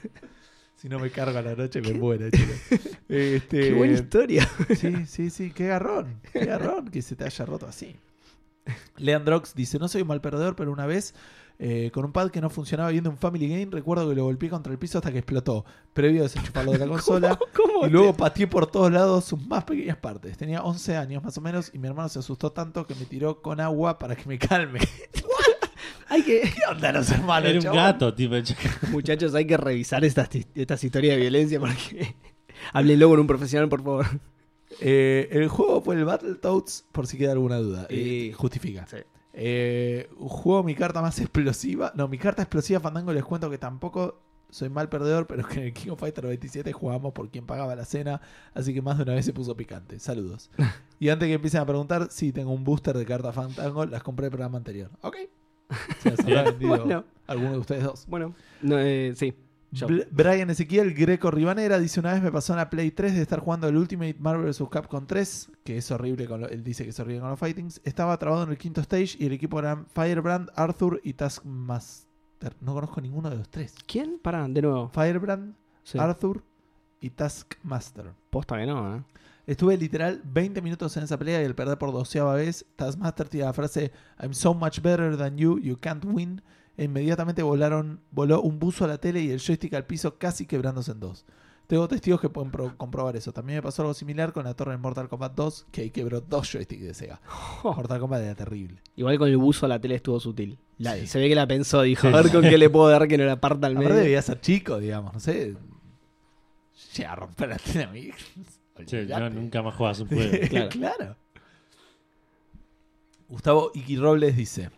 Si 0.80 0.88
no 0.88 0.98
me 0.98 1.12
cargo 1.12 1.38
a 1.38 1.42
la 1.42 1.56
noche, 1.56 1.82
me 1.82 1.94
muero, 1.94 2.30
chicos. 2.30 2.56
Este, 3.10 3.62
Qué 3.62 3.74
buena 3.74 3.94
historia. 3.96 4.48
Sí, 4.78 5.06
sí, 5.08 5.30
sí, 5.30 5.52
qué 5.52 5.68
garrón. 5.68 6.22
Qué 6.32 6.46
garrón 6.46 6.90
que 6.90 7.02
se 7.02 7.16
te 7.16 7.26
haya 7.26 7.44
roto 7.44 7.66
así. 7.66 7.98
Leandrox 8.98 9.56
dice: 9.56 9.80
No 9.80 9.88
soy 9.88 10.04
un 10.04 10.08
mal 10.08 10.22
perdedor, 10.22 10.56
pero 10.56 10.72
una 10.72 10.86
vez 10.86 11.16
eh, 11.62 11.92
con 11.92 12.06
un 12.06 12.14
pad 12.14 12.30
que 12.30 12.40
no 12.40 12.50
funcionaba 12.50 12.90
viendo 12.92 13.10
un 13.10 13.18
Family 13.18 13.50
Game, 13.50 13.68
recuerdo 13.70 14.08
que 14.08 14.16
lo 14.16 14.24
golpeé 14.24 14.50
contra 14.50 14.72
el 14.72 14.80
piso 14.80 15.00
hasta 15.00 15.12
que 15.12 15.18
explotó, 15.18 15.66
previo 15.92 16.22
a 16.22 16.24
desenchufarlo 16.24 16.72
de 16.72 16.78
la 16.78 16.88
consola. 16.90 17.38
¿Cómo 17.54 17.86
Y 17.86 17.90
luego 17.90 18.14
pateé 18.14 18.48
por 18.48 18.66
todos 18.68 18.90
lados 18.90 19.26
sus 19.26 19.46
más 19.46 19.66
pequeñas 19.66 19.98
partes. 19.98 20.38
Tenía 20.38 20.64
11 20.64 20.96
años 20.96 21.22
más 21.22 21.38
o 21.38 21.42
menos 21.42 21.72
y 21.74 21.78
mi 21.78 21.90
hermano 21.90 22.08
se 22.08 22.20
asustó 22.20 22.54
tanto 22.54 22.88
que 22.88 22.96
me 22.96 23.04
tiró 23.04 23.42
con 23.42 23.60
agua 23.60 24.00
para 24.00 24.16
que 24.16 24.30
me 24.30 24.40
calme. 24.40 24.80
Hay 26.10 26.24
que, 26.24 26.42
¿Qué 26.42 26.62
onda 26.70 26.92
los 26.92 27.10
hermanos? 27.12 27.50
Era 27.50 27.60
un 27.60 27.64
chabón? 27.64 27.78
gato, 27.78 28.14
tipo. 28.14 28.36
muchachos, 28.92 29.34
hay 29.36 29.46
que 29.46 29.58
revisar 29.58 30.04
estas, 30.04 30.30
estas 30.56 30.84
historias 30.84 31.16
de 31.16 31.22
violencia 31.22 31.60
porque. 31.60 32.16
Háblenlo 32.74 33.10
con 33.10 33.20
un 33.20 33.28
profesional, 33.28 33.70
por 33.70 33.84
favor. 33.84 34.06
Eh, 34.82 35.28
el 35.32 35.48
juego 35.48 35.82
fue 35.82 35.96
el 35.96 36.06
Battletoads, 36.06 36.86
por 36.92 37.08
si 37.08 37.18
queda 37.18 37.32
alguna 37.34 37.58
duda. 37.58 37.88
Y- 37.90 38.30
Eh, 38.30 38.34
justifica. 38.34 38.86
Sí. 38.88 38.98
Eh, 39.34 40.10
juego 40.18 40.64
mi 40.64 40.76
carta 40.76 41.02
más 41.02 41.20
explosiva. 41.20 41.92
No, 41.96 42.08
mi 42.08 42.18
carta 42.18 42.42
explosiva 42.42 42.80
Fandango 42.80 43.14
les 43.14 43.24
cuento 43.24 43.50
que 43.50 43.58
tampoco 43.58 44.20
soy 44.50 44.70
mal 44.70 44.90
perdedor, 44.90 45.28
pero 45.28 45.48
que 45.48 45.60
en 45.60 45.66
el 45.68 45.74
King 45.74 45.92
of 45.92 46.00
Fighters 46.00 46.28
27 46.28 46.74
jugamos 46.74 47.14
por 47.14 47.30
quien 47.30 47.46
pagaba 47.46 47.76
la 47.76 47.86
cena, 47.86 48.20
así 48.54 48.74
que 48.74 48.82
más 48.82 48.98
de 48.98 49.04
una 49.04 49.14
vez 49.14 49.24
se 49.26 49.32
puso 49.34 49.56
picante. 49.56 50.00
Saludos. 50.00 50.50
y 51.00 51.10
antes 51.10 51.28
que 51.28 51.34
empiecen 51.36 51.62
a 51.62 51.66
preguntar, 51.66 52.08
sí, 52.10 52.32
tengo 52.34 52.52
un 52.52 52.64
booster 52.64 52.98
de 52.98 53.06
cartas 53.06 53.34
Fandango, 53.36 53.86
las 53.86 54.02
compré 54.04 54.26
el 54.26 54.32
programa 54.32 54.58
anterior. 54.58 54.90
Ok. 55.02 55.18
Se 56.02 56.12
vendido 56.34 56.78
Bueno. 56.86 57.04
alguno 57.28 57.52
de 57.54 57.58
ustedes 57.60 57.84
dos. 57.84 58.06
Bueno, 58.08 58.34
no, 58.62 58.78
eh, 58.80 59.14
sí. 59.16 59.34
Yo. 59.72 59.86
Brian 60.10 60.50
Ezequiel 60.50 60.96
Greco 60.96 61.30
Ribanera 61.30 61.78
dice 61.78 62.00
una 62.00 62.14
vez 62.14 62.24
me 62.24 62.32
pasó 62.32 62.54
en 62.54 62.58
la 62.58 62.72
Play 62.72 62.90
3 62.90 63.14
de 63.14 63.22
estar 63.22 63.40
jugando 63.40 63.68
el 63.68 63.78
Ultimate 63.78 64.16
Marvel 64.18 64.48
vs. 64.48 64.64
Capcom 64.72 65.06
3, 65.06 65.52
que 65.64 65.78
es 65.78 65.92
horrible, 65.92 66.26
con 66.26 66.42
lo- 66.42 66.50
él 66.50 66.64
dice 66.64 66.84
que 66.84 66.90
es 66.90 67.00
horrible 67.00 67.20
con 67.22 67.30
los 67.30 67.38
fightings. 67.40 67.80
Estaba 67.84 68.18
trabado 68.18 68.44
en 68.46 68.50
el 68.50 68.58
quinto 68.58 68.82
stage 68.82 69.16
y 69.20 69.28
el 69.28 69.32
equipo 69.34 69.60
eran 69.60 69.86
Firebrand, 69.94 70.50
Arthur 70.56 71.00
y 71.04 71.14
Taskmaster. 71.14 72.56
No 72.62 72.74
conozco 72.74 73.00
ninguno 73.00 73.30
de 73.30 73.36
los 73.38 73.48
tres. 73.50 73.76
¿Quién? 73.86 74.18
Pará, 74.20 74.48
de 74.48 74.62
nuevo. 74.62 74.90
Firebrand, 74.90 75.54
Sí. 75.84 76.00
Arthur 76.00 76.42
y 77.00 77.12
Taskmaster. 77.12 78.12
Posta 78.32 78.58
que 78.58 78.66
no, 78.66 78.96
¿eh? 78.98 79.02
Estuve 79.50 79.78
literal 79.78 80.22
20 80.26 80.62
minutos 80.62 80.96
en 80.98 81.04
esa 81.04 81.18
pelea 81.18 81.42
y 81.42 81.46
al 81.46 81.56
perder 81.56 81.78
por 81.80 81.92
doceava 81.92 82.36
vez, 82.36 82.66
Taskmaster 82.76 83.28
tira 83.30 83.48
la 83.48 83.54
frase 83.54 83.92
I'm 84.22 84.34
so 84.34 84.54
much 84.54 84.80
better 84.82 85.18
than 85.18 85.38
you, 85.38 85.58
you 85.60 85.76
can't 85.78 86.06
win. 86.06 86.42
E 86.78 86.84
inmediatamente 86.86 87.42
volaron, 87.42 88.00
voló 88.12 88.42
un 88.42 88.60
buzo 88.60 88.86
a 88.86 88.88
la 88.88 89.00
tele 89.00 89.22
y 89.22 89.32
el 89.32 89.40
joystick 89.40 89.74
al 89.74 89.86
piso 89.86 90.18
casi 90.18 90.46
quebrándose 90.46 90.92
en 90.92 91.00
dos. 91.00 91.26
Tengo 91.68 91.88
testigos 91.88 92.22
que 92.22 92.30
pueden 92.30 92.52
pro- 92.52 92.76
comprobar 92.78 93.16
eso. 93.16 93.32
También 93.34 93.58
me 93.58 93.62
pasó 93.64 93.82
algo 93.84 93.94
similar 93.94 94.34
con 94.34 94.44
la 94.46 94.54
torre 94.56 94.74
en 94.76 94.82
Mortal 94.82 95.08
Kombat 95.10 95.36
2, 95.36 95.68
que 95.72 95.82
ahí 95.82 95.90
quebró 95.92 96.22
dos 96.22 96.48
joysticks 96.52 96.82
de 96.84 96.94
Sega. 96.94 97.22
Mortal 97.64 98.00
Kombat 98.00 98.22
era 98.22 98.36
terrible. 98.36 98.82
Igual 98.96 99.18
con 99.20 99.30
el 99.30 99.38
buzo 99.38 99.68
la 99.68 99.80
tele 99.80 99.96
estuvo 99.96 100.20
sutil. 100.20 100.58
La- 100.78 100.96
Sí. 100.96 101.06
Se 101.08 101.20
ve 101.20 101.28
que 101.28 101.36
la 101.36 101.48
pensó, 101.48 101.82
dijo, 101.82 102.08
a 102.08 102.12
ver 102.12 102.32
con 102.32 102.42
qué 102.44 102.58
le 102.58 102.70
puedo 102.70 102.88
dar 102.90 103.08
que 103.08 103.18
no 103.18 103.26
la 103.26 103.42
parta 103.42 103.68
al 103.68 103.74
Aparte 103.74 103.90
medio. 103.90 104.04
debía 104.04 104.22
ser 104.22 104.40
chico, 104.42 104.78
digamos, 104.80 105.14
no 105.14 105.20
sé. 105.20 105.56
Llega 106.96 107.12
a 107.12 107.16
romper 107.16 107.50
la 107.50 107.58
tele 107.58 107.84
a 107.84 107.88
mí. 107.92 108.10
Che, 108.86 109.06
yo 109.08 109.30
nunca 109.30 109.62
más 109.62 109.76
jugabas 109.76 110.00
un 110.00 110.08
juego. 110.08 110.32
Claro. 110.50 110.70
claro. 110.70 111.16
Gustavo 113.28 113.72
Iki 113.74 113.96
Robles 113.98 114.36
dice. 114.36 114.70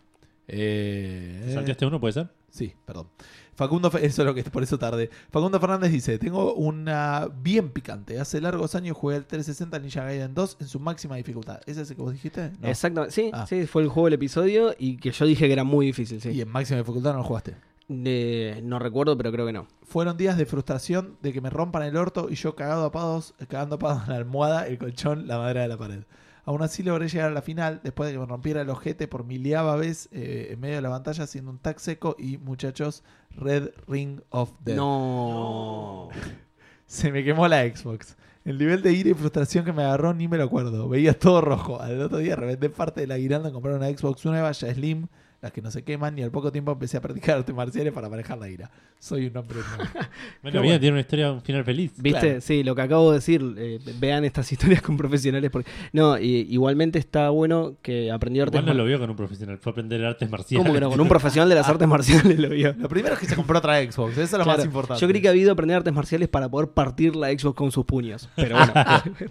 Eh, 0.48 1.50
¿Salteaste 1.54 1.86
uno, 1.86 2.00
puede 2.00 2.12
ser? 2.12 2.28
Sí, 2.50 2.74
perdón. 2.84 3.08
Facundo, 3.54 3.88
eso 4.00 4.22
es 4.22 4.26
lo 4.26 4.34
que 4.34 4.42
por 4.44 4.62
eso 4.62 4.78
tarde. 4.78 5.08
Facundo 5.30 5.58
Fernández 5.60 5.90
dice: 5.90 6.18
Tengo 6.18 6.54
una 6.54 7.28
bien 7.42 7.70
picante. 7.70 8.18
Hace 8.18 8.40
largos 8.40 8.74
años 8.74 8.96
jugué 8.96 9.16
al 9.16 9.26
360 9.26 9.78
Ninja 9.78 10.04
Gaiden 10.04 10.34
2 10.34 10.56
en 10.60 10.68
su 10.68 10.80
máxima 10.80 11.16
dificultad. 11.16 11.60
¿Es 11.66 11.76
ese 11.78 11.94
que 11.96 12.02
vos 12.02 12.12
dijiste? 12.12 12.50
No. 12.60 12.68
Exactamente, 12.68 13.14
sí, 13.14 13.30
Ah. 13.32 13.46
sí, 13.46 13.66
fue 13.66 13.82
el 13.82 13.88
juego 13.88 14.06
del 14.06 14.14
episodio 14.14 14.74
y 14.78 14.96
que 14.96 15.12
yo 15.12 15.24
dije 15.26 15.46
que 15.46 15.52
era 15.52 15.64
muy 15.64 15.86
difícil, 15.86 16.20
sí. 16.20 16.30
Y 16.30 16.40
en 16.42 16.48
máxima 16.48 16.78
dificultad 16.78 17.12
no 17.12 17.18
lo 17.18 17.24
jugaste. 17.24 17.56
De- 17.92 18.60
no 18.64 18.78
recuerdo, 18.78 19.16
pero 19.16 19.30
creo 19.32 19.46
que 19.46 19.52
no. 19.52 19.66
Fueron 19.82 20.16
días 20.16 20.36
de 20.38 20.46
frustración 20.46 21.16
de 21.22 21.32
que 21.32 21.40
me 21.40 21.50
rompan 21.50 21.82
el 21.82 21.96
orto 21.96 22.28
y 22.30 22.34
yo 22.36 22.54
cagado 22.54 22.84
a 22.86 22.92
pados, 22.92 23.34
cagando 23.48 23.76
a 23.76 23.78
pados 23.78 24.02
en 24.04 24.10
la 24.10 24.16
almohada, 24.16 24.66
el 24.66 24.78
colchón, 24.78 25.26
la 25.26 25.38
madera 25.38 25.62
de 25.62 25.68
la 25.68 25.76
pared. 25.76 26.04
Aún 26.44 26.60
así 26.62 26.82
logré 26.82 27.08
llegar 27.08 27.28
a 27.30 27.34
la 27.34 27.42
final 27.42 27.80
después 27.84 28.08
de 28.08 28.14
que 28.14 28.18
me 28.18 28.26
rompiera 28.26 28.62
el 28.62 28.70
ojete 28.70 29.06
por 29.06 29.24
miliava 29.24 29.76
vez 29.76 30.08
eh, 30.10 30.48
en 30.50 30.58
medio 30.60 30.74
de 30.76 30.82
la 30.82 30.90
pantalla 30.90 31.22
haciendo 31.24 31.50
un 31.52 31.58
tag 31.58 31.78
seco 31.78 32.16
y 32.18 32.36
muchachos, 32.38 33.04
Red 33.30 33.70
Ring 33.86 34.20
of 34.30 34.50
Death. 34.64 34.76
No. 34.76 36.08
Se 36.86 37.12
me 37.12 37.22
quemó 37.22 37.46
la 37.46 37.62
Xbox. 37.62 38.16
El 38.44 38.58
nivel 38.58 38.82
de 38.82 38.92
ira 38.92 39.10
y 39.10 39.14
frustración 39.14 39.64
que 39.64 39.72
me 39.72 39.84
agarró 39.84 40.14
ni 40.14 40.26
me 40.26 40.36
lo 40.36 40.42
acuerdo. 40.44 40.88
Veía 40.88 41.16
todo 41.16 41.40
rojo. 41.42 41.80
Al 41.80 42.00
otro 42.02 42.18
día 42.18 42.34
reventé 42.34 42.70
parte 42.70 43.02
de 43.02 43.06
la 43.06 43.16
guirnalda 43.18 43.48
en 43.48 43.54
comprar 43.54 43.76
una 43.76 43.86
Xbox 43.88 44.24
nueva, 44.24 44.50
ya 44.50 44.74
Slim, 44.74 45.06
las 45.42 45.50
que 45.52 45.60
no 45.60 45.70
se 45.72 45.82
queman, 45.82 46.16
y 46.18 46.22
al 46.22 46.30
poco 46.30 46.52
tiempo 46.52 46.70
empecé 46.72 46.96
a 46.96 47.00
practicar 47.00 47.38
artes 47.38 47.52
marciales 47.54 47.92
para 47.92 48.08
manejar 48.08 48.38
la 48.38 48.48
ira. 48.48 48.70
Soy 49.00 49.26
un 49.26 49.36
hombre 49.36 49.58
nuevo. 49.58 49.90
Bueno, 50.42 50.60
bien, 50.62 50.78
tiene 50.80 50.92
una 50.92 51.00
historia, 51.00 51.32
un 51.32 51.42
final 51.42 51.64
feliz. 51.64 51.92
¿Viste? 51.96 52.20
Claro. 52.20 52.40
Sí, 52.40 52.62
lo 52.62 52.74
que 52.76 52.82
acabo 52.82 53.10
de 53.10 53.18
decir. 53.18 53.42
eh, 53.58 53.80
vean 53.98 54.24
estas 54.24 54.50
historias 54.52 54.82
con 54.82 54.96
profesionales. 54.96 55.50
Porque... 55.50 55.68
No, 55.92 56.16
y- 56.18 56.46
igualmente 56.50 56.98
está 57.00 57.30
bueno 57.30 57.74
que 57.82 58.10
aprendió 58.12 58.44
artes 58.44 58.60
Igual 58.60 58.66
no 58.66 58.72
lo 58.74 58.84
marciales. 58.84 58.98
vio 58.98 59.00
con 59.00 59.10
un 59.10 59.16
profesional, 59.16 59.58
fue 59.58 59.72
aprender 59.72 60.04
artes 60.04 60.30
marciales. 60.30 60.64
¿Cómo 60.64 60.74
que 60.74 60.80
no? 60.80 60.90
Con 60.90 61.00
un 61.00 61.08
profesional 61.16 61.48
de 61.48 61.54
las 61.56 61.68
artes 61.68 61.88
marciales 61.88 62.38
lo 62.38 62.48
vio. 62.50 62.74
Lo 62.78 62.88
primero 62.88 63.14
es 63.14 63.20
que 63.20 63.26
se 63.26 63.34
compró 63.34 63.58
otra 63.58 63.80
Xbox, 63.82 64.12
eso 64.12 64.22
es 64.22 64.32
lo 64.32 64.44
Claro, 64.44 64.58
más 64.58 64.64
importante. 64.66 65.00
Yo 65.00 65.08
creí 65.08 65.20
que 65.20 65.28
había 65.28 65.42
ido 65.42 65.50
a 65.50 65.54
aprender 65.54 65.76
artes 65.78 65.92
marciales 65.92 66.28
para 66.28 66.48
poder 66.48 66.68
partir 66.70 67.16
la 67.16 67.28
Xbox 67.36 67.56
con 67.56 67.72
sus 67.72 67.84
puños. 67.84 68.28
Pero 68.36 68.56
bueno, 68.56 68.72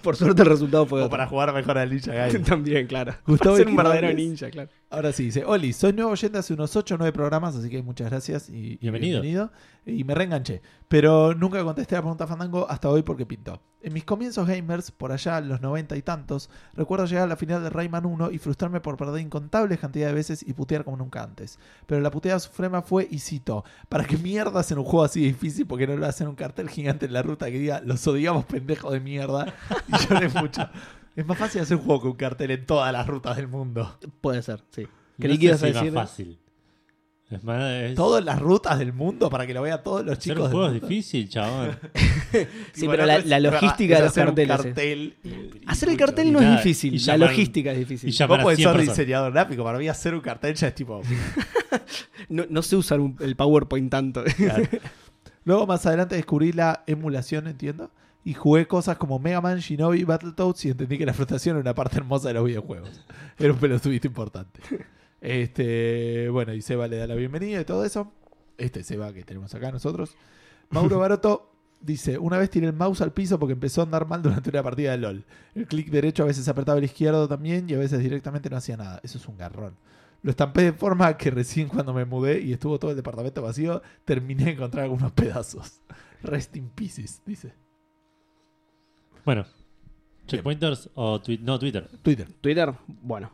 por 0.02 0.18
suerte 0.18 0.42
el 0.42 0.50
resultado 0.50 0.86
fue 0.86 1.00
O 1.02 1.06
otro. 1.06 1.12
para 1.12 1.28
jugar 1.28 1.54
mejor 1.54 1.78
al 1.78 1.90
Ninja 1.90 2.14
Gaiden. 2.14 2.44
También, 2.44 2.88
claro. 2.88 3.14
Gustavo 3.26 3.56
ser 3.56 3.68
un 3.68 3.78
verdadero 3.78 4.12
ninja, 4.14 4.50
claro. 4.50 4.70
Ahora 4.94 5.14
sí, 5.14 5.24
dice, 5.24 5.46
Oli, 5.46 5.72
soy 5.72 5.94
nuevo 5.94 6.12
oyente 6.12 6.38
hace 6.38 6.54
unos 6.54 6.76
8 6.76 6.96
o 6.96 6.98
9 6.98 7.14
programas, 7.14 7.56
así 7.56 7.70
que 7.70 7.82
muchas 7.82 8.10
gracias 8.10 8.50
y 8.50 8.76
Bienvenido. 8.76 9.50
Y 9.86 10.04
me 10.04 10.14
reenganché. 10.14 10.62
Pero 10.90 11.34
nunca 11.34 11.64
contesté 11.64 11.96
la 11.96 12.02
pregunta 12.02 12.28
Fandango 12.28 12.70
hasta 12.70 12.90
hoy 12.90 13.02
porque 13.02 13.26
pintó. 13.26 13.62
En 13.82 13.94
mis 13.94 14.04
comienzos 14.04 14.46
gamers, 14.46 14.92
por 14.92 15.14
allá 15.14 15.38
en 15.38 15.48
los 15.48 15.62
90 15.62 15.96
y 15.96 16.02
tantos, 16.02 16.50
recuerdo 16.74 17.06
llegar 17.06 17.24
a 17.24 17.28
la 17.28 17.38
final 17.38 17.64
de 17.64 17.70
Rayman 17.70 18.06
1 18.06 18.32
y 18.32 18.38
frustrarme 18.38 18.82
por 18.82 18.98
perder 18.98 19.22
incontables 19.22 19.80
cantidades 19.80 20.12
de 20.12 20.16
veces 20.16 20.44
y 20.46 20.52
putear 20.52 20.84
como 20.84 20.98
nunca 20.98 21.24
antes. 21.24 21.58
Pero 21.86 22.02
la 22.02 22.12
puteada 22.12 22.40
suprema 22.40 22.82
fue, 22.82 23.08
y 23.10 23.20
cito, 23.20 23.64
¿para 23.88 24.04
qué 24.04 24.18
mierda 24.18 24.60
hacen 24.60 24.78
un 24.78 24.84
juego 24.84 25.06
así 25.06 25.22
difícil 25.22 25.66
porque 25.68 25.88
no 25.88 25.96
lo 25.96 26.06
hacen 26.06 26.28
un 26.28 26.36
cartel 26.36 26.70
gigante 26.70 27.06
en 27.06 27.14
la 27.14 27.24
ruta 27.24 27.46
que 27.46 27.60
diga, 27.60 27.80
los 27.80 28.06
odiamos 28.08 28.44
pendejos 28.44 28.92
de 28.92 29.00
mierda? 29.00 29.54
Y 29.88 30.06
lloré 30.06 30.28
mucho. 30.28 30.70
Es 31.22 31.28
más 31.28 31.38
fácil 31.38 31.62
hacer 31.62 31.78
un 31.78 31.84
juego 31.84 32.02
con 32.02 32.12
un 32.12 32.18
cartel 32.18 32.52
en 32.52 32.66
todas 32.66 32.92
las 32.92 33.06
rutas 33.08 33.38
del 33.38 33.48
mundo. 33.48 33.98
Puede 34.22 34.42
ser, 34.42 34.62
sí. 34.72 34.82
No 34.84 34.88
Creí 35.20 35.38
que 35.38 35.46
ibas 35.46 35.64
a 35.64 35.68
más 35.70 35.90
fácil. 35.94 36.40
Es 37.30 37.44
más, 37.46 37.62
es- 37.72 37.96
Todas 37.96 38.26
las 38.26 38.40
rutas 38.40 38.78
del 38.80 38.92
mundo 38.92 39.30
para 39.30 39.46
que 39.48 39.54
lo 39.54 39.62
vean 39.62 39.82
todos 39.84 40.04
los 40.04 40.18
hacer 40.18 40.34
chicos. 40.34 40.38
un 40.38 40.44
del 40.50 40.52
juego 40.52 40.76
es 40.76 40.82
difícil, 40.82 41.30
chabón. 41.30 41.78
Sí, 42.74 42.88
pero 42.88 43.06
la, 43.06 43.20
la 43.20 43.40
logística 43.40 43.96
de 43.96 44.02
los 44.02 44.10
hacer 44.12 44.24
un 44.30 44.36
carteles. 44.36 44.58
cartel 44.58 45.16
y- 45.24 45.30
y 45.30 45.62
Hacer 45.68 45.90
el 45.90 45.98
cartel 45.98 46.34
no 46.34 46.40
es 46.42 46.58
difícil, 46.58 47.06
la 47.06 47.18
logística 47.18 47.72
es 47.72 47.78
difícil. 47.78 48.10
y 48.14 48.28
Vos 48.28 48.40
podés 48.40 48.58
100 48.58 48.72
ser 48.72 48.82
diseñador 48.82 49.32
gráfico. 49.32 49.64
Para 49.64 49.78
mí 49.78 49.88
hacer 49.88 50.14
un 50.16 50.22
cartel 50.22 50.56
ya 50.56 50.68
es 50.70 50.76
tipo... 50.76 51.02
No, 52.30 52.46
no 52.50 52.62
sé 52.62 52.76
usar 52.76 53.00
un- 53.00 53.16
el 53.20 53.36
PowerPoint 53.36 53.90
tanto. 53.92 54.24
claro. 54.36 54.64
Luego 55.46 55.66
más 55.68 55.86
adelante 55.86 56.16
descubrí 56.16 56.52
la 56.52 56.84
emulación, 56.88 57.48
entiendo. 57.48 57.92
Y 58.24 58.34
jugué 58.34 58.68
cosas 58.68 58.98
como 58.98 59.18
Mega 59.18 59.42
Man, 59.42 59.60
Shinobi, 59.60 60.04
Battletoads 60.04 60.66
y 60.66 60.70
entendí 60.70 60.98
que 60.98 61.06
la 61.06 61.14
frustración 61.14 61.56
era 61.56 61.62
una 61.62 61.74
parte 61.74 61.98
hermosa 61.98 62.28
de 62.28 62.36
los 62.36 62.46
videojuegos. 62.46 63.04
Era 63.40 63.54
un 63.54 63.60
pelotudito 63.60 64.06
importante. 64.06 64.60
Este, 65.20 66.30
bueno, 66.30 66.54
y 66.54 66.62
Seba 66.62 66.88
le 66.88 66.98
da 66.98 67.08
la 67.08 67.16
bienvenida 67.16 67.60
y 67.60 67.66
todo 67.66 67.84
eso. 67.84 68.12
Este 68.58 68.84
Seba 68.84 69.12
que 69.14 69.24
tenemos 69.24 69.54
acá 69.56 69.72
nosotros. 69.72 70.16
Mauro 70.70 71.00
Baroto 71.00 71.52
dice, 71.82 72.18
una 72.18 72.38
vez 72.38 72.50
tiré 72.50 72.68
el 72.68 72.74
mouse 72.74 73.02
al 73.02 73.12
piso 73.12 73.40
porque 73.40 73.54
empezó 73.54 73.82
a 73.82 73.86
andar 73.86 74.08
mal 74.08 74.22
durante 74.22 74.50
una 74.50 74.62
partida 74.62 74.92
de 74.92 74.98
LOL. 74.98 75.26
El 75.56 75.68
clic 75.68 75.90
derecho 75.90 76.24
a 76.24 76.28
veces 76.28 76.48
apretaba 76.48 76.78
el 76.78 76.84
izquierdo 76.84 77.28
también 77.28 77.68
y 77.70 77.74
a 77.74 77.80
veces 77.80 78.00
directamente 78.00 78.50
no 78.50 78.58
hacía 78.58 78.78
nada. 78.78 79.00
Eso 79.04 79.18
es 79.18 79.28
un 79.28 79.38
garrón. 79.38 79.76
Lo 80.22 80.30
estampé 80.30 80.62
de 80.62 80.74
forma 80.74 81.18
que 81.18 81.32
recién 81.32 81.68
cuando 81.68 81.94
me 81.94 82.06
mudé 82.06 82.42
y 82.42 82.54
estuvo 82.54 82.78
todo 82.78 82.92
el 82.92 82.98
departamento 82.98 83.42
vacío, 83.42 83.82
terminé 84.06 84.46
de 84.46 84.52
encontrar 84.52 84.84
algunos 84.84 85.12
pedazos. 85.14 85.82
Rest 86.22 86.56
in 86.56 86.70
pieces, 86.70 87.24
dice. 87.26 87.54
Bueno, 89.26 89.46
checkpointers 90.28 90.90
o 90.96 91.20
twi- 91.22 91.40
no 91.40 91.60
Twitter. 91.60 91.88
Twitter. 92.02 92.28
Twitter, 92.42 92.74
bueno. 92.88 93.32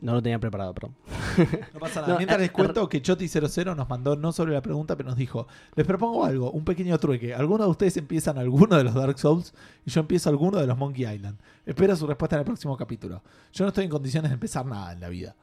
No 0.00 0.12
lo 0.12 0.22
tenía 0.22 0.38
preparado, 0.38 0.72
perdón. 0.74 0.94
No 1.74 1.80
pasa 1.80 2.00
nada. 2.02 2.12
No, 2.12 2.18
Mientras 2.18 2.38
eh, 2.38 2.42
les 2.42 2.50
cuento 2.52 2.88
que 2.88 3.02
Choti00 3.02 3.74
nos 3.76 3.88
mandó 3.88 4.14
no 4.16 4.30
solo 4.32 4.52
la 4.52 4.60
pregunta, 4.62 4.96
pero 4.96 5.08
nos 5.08 5.18
dijo: 5.18 5.48
Les 5.74 5.84
propongo 5.86 6.24
algo, 6.24 6.50
un 6.52 6.64
pequeño 6.64 6.96
trueque. 6.98 7.34
Algunos 7.34 7.66
de 7.66 7.70
ustedes 7.72 7.96
empiezan 7.96 8.38
alguno 8.38 8.76
de 8.76 8.84
los 8.84 8.94
Dark 8.94 9.18
Souls 9.18 9.52
y 9.84 9.90
yo 9.90 10.00
empiezo 10.00 10.30
alguno 10.30 10.58
de 10.58 10.66
los 10.68 10.78
Monkey 10.78 11.04
Island. 11.12 11.38
Espero 11.66 11.96
su 11.96 12.06
respuesta 12.06 12.36
en 12.36 12.40
el 12.40 12.46
próximo 12.46 12.76
capítulo. 12.76 13.22
Yo 13.52 13.64
no 13.64 13.68
estoy 13.68 13.84
en 13.84 13.90
condiciones 13.90 14.30
de 14.30 14.34
empezar 14.34 14.66
nada 14.66 14.92
en 14.92 15.00
la 15.00 15.08
vida. 15.08 15.34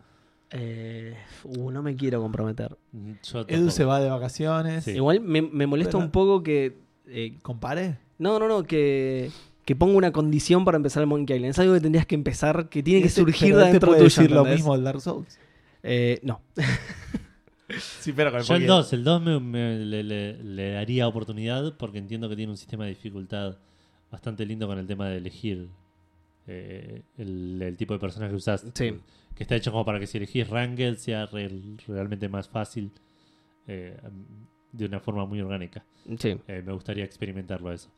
Eh, 0.51 1.15
uh, 1.43 1.71
no 1.71 1.81
me 1.83 1.95
quiero 1.97 2.21
comprometer. 2.21 2.77
Yo 3.23 3.39
Edu 3.39 3.45
tampoco. 3.47 3.71
se 3.71 3.83
va 3.83 3.99
de 3.99 4.09
vacaciones. 4.09 4.83
Sí. 4.85 4.91
Igual 4.91 5.19
me, 5.19 5.41
me 5.41 5.67
molesta 5.67 5.93
Pero- 5.93 6.05
un 6.05 6.11
poco 6.11 6.43
que. 6.43 6.77
eh, 7.07 7.37
¿Compare? 7.41 7.97
no, 8.19 8.39
no, 8.39 8.47
no, 8.47 8.63
que. 8.63 9.31
Que 9.65 9.75
ponga 9.75 9.95
una 9.97 10.11
condición 10.11 10.63
para 10.63 10.77
empezar 10.77 11.01
el 11.01 11.07
Monkey 11.07 11.35
Island. 11.35 11.51
Es 11.51 11.59
algo 11.59 11.73
que 11.73 11.81
tendrías 11.81 12.05
que 12.05 12.15
empezar, 12.15 12.69
que 12.69 12.83
tiene 12.83 13.01
que 13.01 13.07
Este- 13.07 13.21
surgir 13.21 13.47
pero 13.49 13.57
de 13.57 13.63
este 13.63 13.71
dentro 13.73 13.91
tuyo. 13.93 14.03
decir 14.03 14.29
lo 14.31 14.37
¿entendés? 14.41 14.59
mismo 14.59 14.73
del 14.75 14.83
Dark 14.83 15.01
Souls. 15.01 15.39
Eh, 15.83 16.19
no. 16.23 16.41
Sí, 17.79 18.13
pero 18.13 18.31
con 18.31 18.41
Yo 18.43 18.53
el 18.55 18.61
Monkey- 18.61 18.67
2, 18.67 18.93
el 18.93 19.03
2 19.03 19.21
me, 19.23 19.39
me- 19.39 19.79
le, 19.79 20.03
le- 20.03 20.37
le 20.43 20.71
daría 20.73 21.07
oportunidad 21.07 21.75
porque 21.77 21.97
entiendo 21.97 22.29
que 22.29 22.35
tiene 22.35 22.51
un 22.51 22.57
sistema 22.57 22.83
de 22.83 22.91
dificultad 22.91 23.57
bastante 24.11 24.45
lindo 24.45 24.67
con 24.67 24.77
el 24.77 24.85
tema 24.85 25.09
de 25.09 25.17
elegir 25.17 25.67
eh, 26.45 27.01
el, 27.17 27.59
el 27.59 27.75
tipo 27.75 27.93
de 27.95 27.99
personaje 27.99 28.29
que 28.29 28.37
usás. 28.37 28.63
Sí. 28.75 28.93
Que 29.33 29.43
está 29.43 29.55
hecho 29.55 29.71
como 29.71 29.83
para 29.83 29.99
que 29.99 30.05
si 30.05 30.17
elegís 30.17 30.47
Ranked 30.47 30.97
sea 30.97 31.25
re- 31.25 31.49
realmente 31.87 32.29
más 32.29 32.47
fácil 32.47 32.91
eh, 33.67 33.97
de 34.71 34.85
una 34.85 34.99
forma 34.99 35.25
muy 35.25 35.41
orgánica. 35.41 35.83
Sí. 36.19 36.37
Eh, 36.47 36.61
me 36.63 36.71
gustaría 36.71 37.03
experimentarlo 37.03 37.73
eso. 37.73 37.89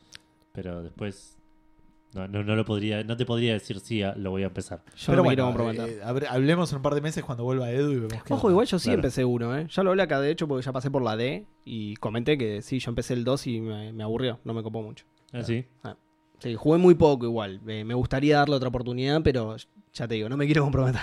Pero 0.53 0.81
después 0.81 1.36
no, 2.13 2.27
no, 2.27 2.43
no 2.43 2.55
lo 2.55 2.65
podría, 2.65 3.03
no 3.03 3.15
te 3.17 3.25
podría 3.25 3.53
decir 3.53 3.79
si 3.79 4.01
lo 4.15 4.31
voy 4.31 4.43
a 4.43 4.47
empezar. 4.47 4.81
Yo 4.95 5.05
Pero 5.07 5.17
no 5.17 5.23
me 5.23 5.29
quiero 5.35 5.51
bueno, 5.51 5.71
comprometer. 5.73 6.23
eh, 6.23 6.27
hablemos 6.29 6.71
en 6.71 6.77
un 6.77 6.81
par 6.81 6.95
de 6.95 7.01
meses 7.01 7.23
cuando 7.23 7.43
vuelva 7.43 7.69
Edu 7.69 7.91
y 7.91 7.95
vemos 7.99 8.23
qué 8.23 8.34
Ojo, 8.34 8.49
igual 8.49 8.65
yo 8.65 8.79
sí 8.79 8.85
Claro. 8.85 8.97
empecé 8.99 9.25
uno, 9.25 9.55
¿eh? 9.57 9.67
Ya 9.69 9.84
lo 9.84 9.89
hablé 9.91 10.03
acá, 10.03 10.19
de 10.21 10.31
hecho, 10.31 10.47
porque 10.47 10.65
ya 10.65 10.71
pasé 10.71 10.89
por 10.89 11.01
la 11.03 11.15
D 11.17 11.45
y 11.65 11.95
comenté 11.97 12.38
que 12.38 12.61
sí, 12.61 12.79
yo 12.79 12.89
empecé 12.89 13.13
el 13.13 13.23
2 13.23 13.45
y 13.47 13.61
me, 13.61 13.93
me 13.93 14.03
aburrió, 14.03 14.39
no 14.45 14.53
me 14.53 14.63
copó 14.63 14.81
mucho. 14.81 15.05
¿Ah, 15.34 15.43
sí? 15.43 15.65
Sí, 16.39 16.55
jugué 16.55 16.77
muy 16.77 16.95
poco 16.95 17.25
igual. 17.25 17.61
Eh, 17.67 17.84
me 17.84 17.93
gustaría 17.93 18.38
darle 18.38 18.55
otra 18.55 18.69
oportunidad, 18.69 19.21
pero 19.23 19.55
ya 19.93 20.07
te 20.07 20.15
digo, 20.15 20.29
no 20.29 20.38
me 20.38 20.45
quiero 20.45 20.63
comprometer. 20.63 21.01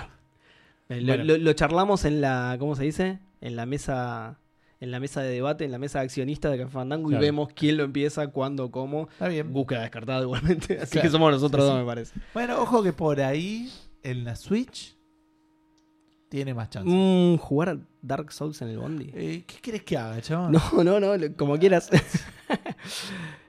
Eh, 0.88 1.00
lo, 1.00 1.08
Bueno. 1.08 1.24
lo- 1.24 1.38
lo 1.38 1.52
charlamos 1.54 2.04
en 2.04 2.20
la, 2.20 2.56
¿cómo 2.58 2.76
se 2.76 2.84
dice? 2.84 3.18
En 3.40 3.56
la 3.56 3.66
mesa 3.66 4.38
en 4.84 4.90
la 4.92 5.00
mesa 5.00 5.20
de 5.22 5.30
debate, 5.32 5.64
en 5.64 5.72
la 5.72 5.78
mesa 5.78 5.98
de 5.98 6.04
accionistas 6.04 6.52
de 6.52 6.58
Café 6.58 6.70
Fandango 6.70 7.08
Claro. 7.08 7.22
y 7.24 7.26
vemos 7.26 7.48
quién 7.54 7.76
lo 7.76 7.82
empieza, 7.84 8.28
cuándo, 8.28 8.70
cómo. 8.70 9.08
Está 9.10 9.26
bien. 9.28 9.52
Búsqueda 9.52 9.80
descartada 9.82 10.22
igualmente. 10.22 10.78
Así 10.80 10.92
Claro. 10.92 11.06
que 11.08 11.10
somos 11.10 11.32
nosotros 11.32 11.64
Sí, 11.64 11.68
dos, 11.68 11.76
sí. 11.76 11.80
me 11.80 11.86
parece. 11.86 12.14
Bueno, 12.32 12.60
ojo 12.60 12.82
que 12.82 12.92
por 12.92 13.20
ahí, 13.20 13.68
en 14.02 14.22
la 14.24 14.36
Switch, 14.36 14.96
tiene 16.28 16.54
más 16.54 16.70
chance. 16.70 16.88
Mm, 16.90 17.36
jugar 17.38 17.68
a 17.70 17.78
Dark 18.02 18.32
Souls 18.32 18.60
en 18.62 18.68
el 18.68 18.78
Bondi. 18.78 19.10
Eh, 19.14 19.44
¿Qué 19.46 19.56
querés 19.60 19.82
que 19.82 19.96
haga, 19.96 20.20
chaval? 20.20 20.52
No, 20.52 20.84
no, 20.84 21.00
no, 21.00 21.36
como 21.36 21.58
quieras. 21.58 21.90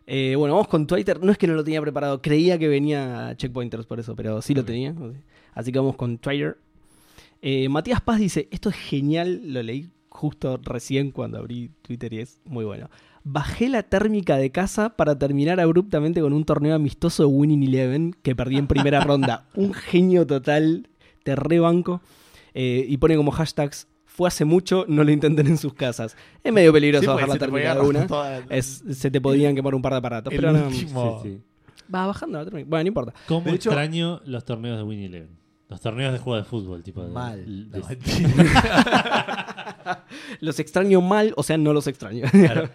Eh, 0.08 0.36
bueno, 0.38 0.54
vamos 0.54 0.68
con 0.68 0.86
Twitter. 0.86 1.20
No 1.24 1.32
es 1.32 1.38
que 1.40 1.48
no 1.48 1.56
lo 1.56 1.64
tenía 1.64 1.82
preparado, 1.82 2.22
creía 2.22 2.60
que 2.60 2.68
venía 2.68 3.34
Checkpointers 3.38 3.88
por 3.88 4.00
eso, 4.00 4.16
pero 4.16 4.40
sí 4.42 4.54
lo 4.54 4.64
tenía. 4.64 4.94
Así 5.56 5.72
que 5.72 5.80
vamos 5.80 5.96
con 5.96 6.20
Twitter. 6.20 6.58
Eh, 7.42 7.68
Matías 7.70 8.02
Paz 8.02 8.20
dice: 8.20 8.48
Esto 8.52 8.70
es 8.70 8.76
genial, 8.76 9.42
lo 9.52 9.64
leí 9.64 9.90
justo 10.26 10.60
recién 10.64 11.12
cuando 11.12 11.38
abrí 11.38 11.70
Twitter 11.84 12.12
y 12.14 12.20
es 12.20 12.40
muy 12.46 12.66
bueno. 12.66 12.90
Bajé 13.24 13.70
la 13.70 13.84
térmica 13.84 14.38
de 14.38 14.52
casa 14.52 14.90
para 14.96 15.18
terminar 15.18 15.60
abruptamente 15.60 16.22
con 16.22 16.34
un 16.34 16.46
torneo 16.46 16.74
amistoso 16.76 17.24
de 17.24 17.28
Winning 17.30 17.64
Eleven 17.64 18.16
que 18.24 18.36
perdí 18.36 18.58
en 18.58 18.68
primera 18.68 19.00
ronda. 19.10 19.46
Un 19.56 19.74
genio 19.74 20.26
total, 20.26 20.88
te 21.24 21.36
rebanco. 21.36 22.02
Eh, 22.56 22.86
y 22.88 22.98
pone 22.98 23.16
como 23.18 23.32
hashtags: 23.32 23.88
Fue 24.06 24.28
hace 24.28 24.46
mucho, 24.46 24.86
no 24.88 25.04
lo 25.04 25.12
intenten 25.12 25.46
en 25.48 25.58
sus 25.58 25.74
casas. 25.74 26.16
Es 26.44 26.52
medio 26.54 26.72
peligroso 26.74 27.02
Sí, 27.04 27.08
bajar 27.08 27.30
la 27.30 27.38
térmica 27.38 27.76
de 27.76 27.82
una. 27.82 28.00
romper 28.02 28.08
toda- 28.08 28.40
Es, 28.50 28.84
se 28.92 29.12
te 29.12 29.22
podían 29.22 29.54
quemar 29.56 29.76
un 29.76 29.82
par 29.82 29.92
de 29.94 29.98
aparatos. 30.00 30.34
El 30.34 30.40
pero 30.40 30.52
no, 30.54 30.68
último- 30.68 31.20
Sí, 31.24 31.30
sí. 31.30 31.42
va 31.94 32.08
bajando 32.08 32.40
la 32.40 32.46
térmica. 32.46 32.68
Bueno, 32.70 32.84
no 32.84 32.88
importa. 32.88 33.14
¿Cómo 33.28 33.46
De 33.46 33.56
hecho- 33.56 33.70
extraño 33.70 34.22
los 34.26 34.44
torneos 34.46 34.78
de 34.78 34.84
Winnie 34.84 35.06
Eleven? 35.08 35.30
Los 35.68 35.82
torneos 35.82 36.14
de 36.14 36.20
juego 36.20 36.38
de 36.38 36.44
fútbol, 36.46 36.84
tipo 36.84 37.04
de- 37.04 37.10
Mal. 37.12 37.72
de- 37.72 37.80
No. 37.80 37.88
Los 40.42 40.60
extraño 40.60 41.02
mal, 41.02 41.34
o 41.38 41.44
sea, 41.44 41.58
no 41.58 41.74
los 41.74 41.88
extraño. 41.88 42.26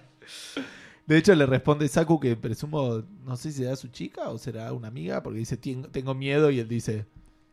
De 1.06 1.18
hecho, 1.18 1.34
le 1.34 1.44
responde 1.46 1.88
Saku 1.88 2.20
que 2.20 2.36
presumo, 2.36 3.02
no 3.24 3.36
sé 3.36 3.50
si 3.50 3.58
será 3.62 3.74
su 3.74 3.88
chica 3.88 4.28
o 4.28 4.38
será 4.38 4.72
una 4.72 4.86
amiga, 4.88 5.22
porque 5.24 5.40
dice, 5.40 5.60
"Tien- 5.60 5.90
tengo 5.90 6.14
miedo, 6.14 6.50
y 6.52 6.60
él 6.60 6.68
dice, 6.68 7.06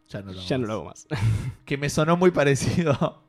ya 0.10 0.22
no 0.22 0.32
lo 0.32 0.40
hago 0.40 0.48
ya 0.48 0.58
no 0.58 0.62
más". 0.62 0.68
lo 0.68 0.74
hago 0.74 0.86
más. 0.86 1.08
Que 1.66 1.78
me 1.78 1.90
sonó 1.90 2.18
muy 2.18 2.30
parecido. 2.32 3.24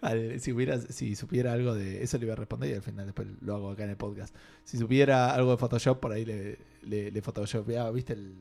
al- 0.00 0.38
si, 0.40 0.52
hubiera, 0.52 0.78
si 0.80 1.16
supiera 1.16 1.52
algo 1.54 1.74
de. 1.74 2.04
Eso 2.04 2.18
le 2.18 2.24
iba 2.26 2.34
a 2.34 2.36
responder 2.36 2.70
y 2.70 2.74
al 2.74 2.82
final 2.82 3.06
después 3.06 3.26
lo 3.40 3.54
hago 3.56 3.70
acá 3.70 3.82
en 3.84 3.90
el 3.90 3.96
podcast. 3.96 4.34
Si 4.62 4.78
supiera 4.78 5.34
algo 5.34 5.50
de 5.52 5.56
Photoshop, 5.56 5.98
por 5.98 6.12
ahí 6.12 6.24
le, 6.24 6.58
le, 6.82 7.10
le 7.10 7.22
photoshopeaba, 7.22 7.90
¿viste? 7.90 8.12
El, 8.12 8.34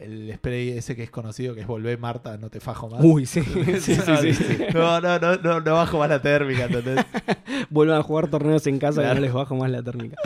el 0.00 0.32
spray 0.34 0.70
ese 0.70 0.94
que 0.96 1.02
es 1.02 1.10
conocido, 1.10 1.54
que 1.54 1.60
es 1.62 1.66
volver 1.66 1.98
Marta, 1.98 2.36
no 2.38 2.50
te 2.50 2.60
fajo 2.60 2.88
más. 2.88 3.00
Uy, 3.02 3.26
sí. 3.26 3.42
sí, 3.42 3.94
sí, 3.94 4.34
sí. 4.34 4.56
No, 4.74 5.00
no, 5.00 5.18
no, 5.18 5.36
no, 5.36 5.60
no 5.60 5.72
bajo 5.74 5.98
más 5.98 6.08
la 6.08 6.22
térmica, 6.22 6.64
¿entendés? 6.64 7.04
Vuelvan 7.70 7.98
a 7.98 8.02
jugar 8.02 8.28
torneos 8.28 8.66
en 8.66 8.78
casa 8.78 9.00
Claro. 9.00 9.14
que 9.14 9.20
no 9.20 9.26
les 9.26 9.32
bajo 9.34 9.56
más 9.56 9.70
la 9.70 9.82
térmica. 9.82 10.16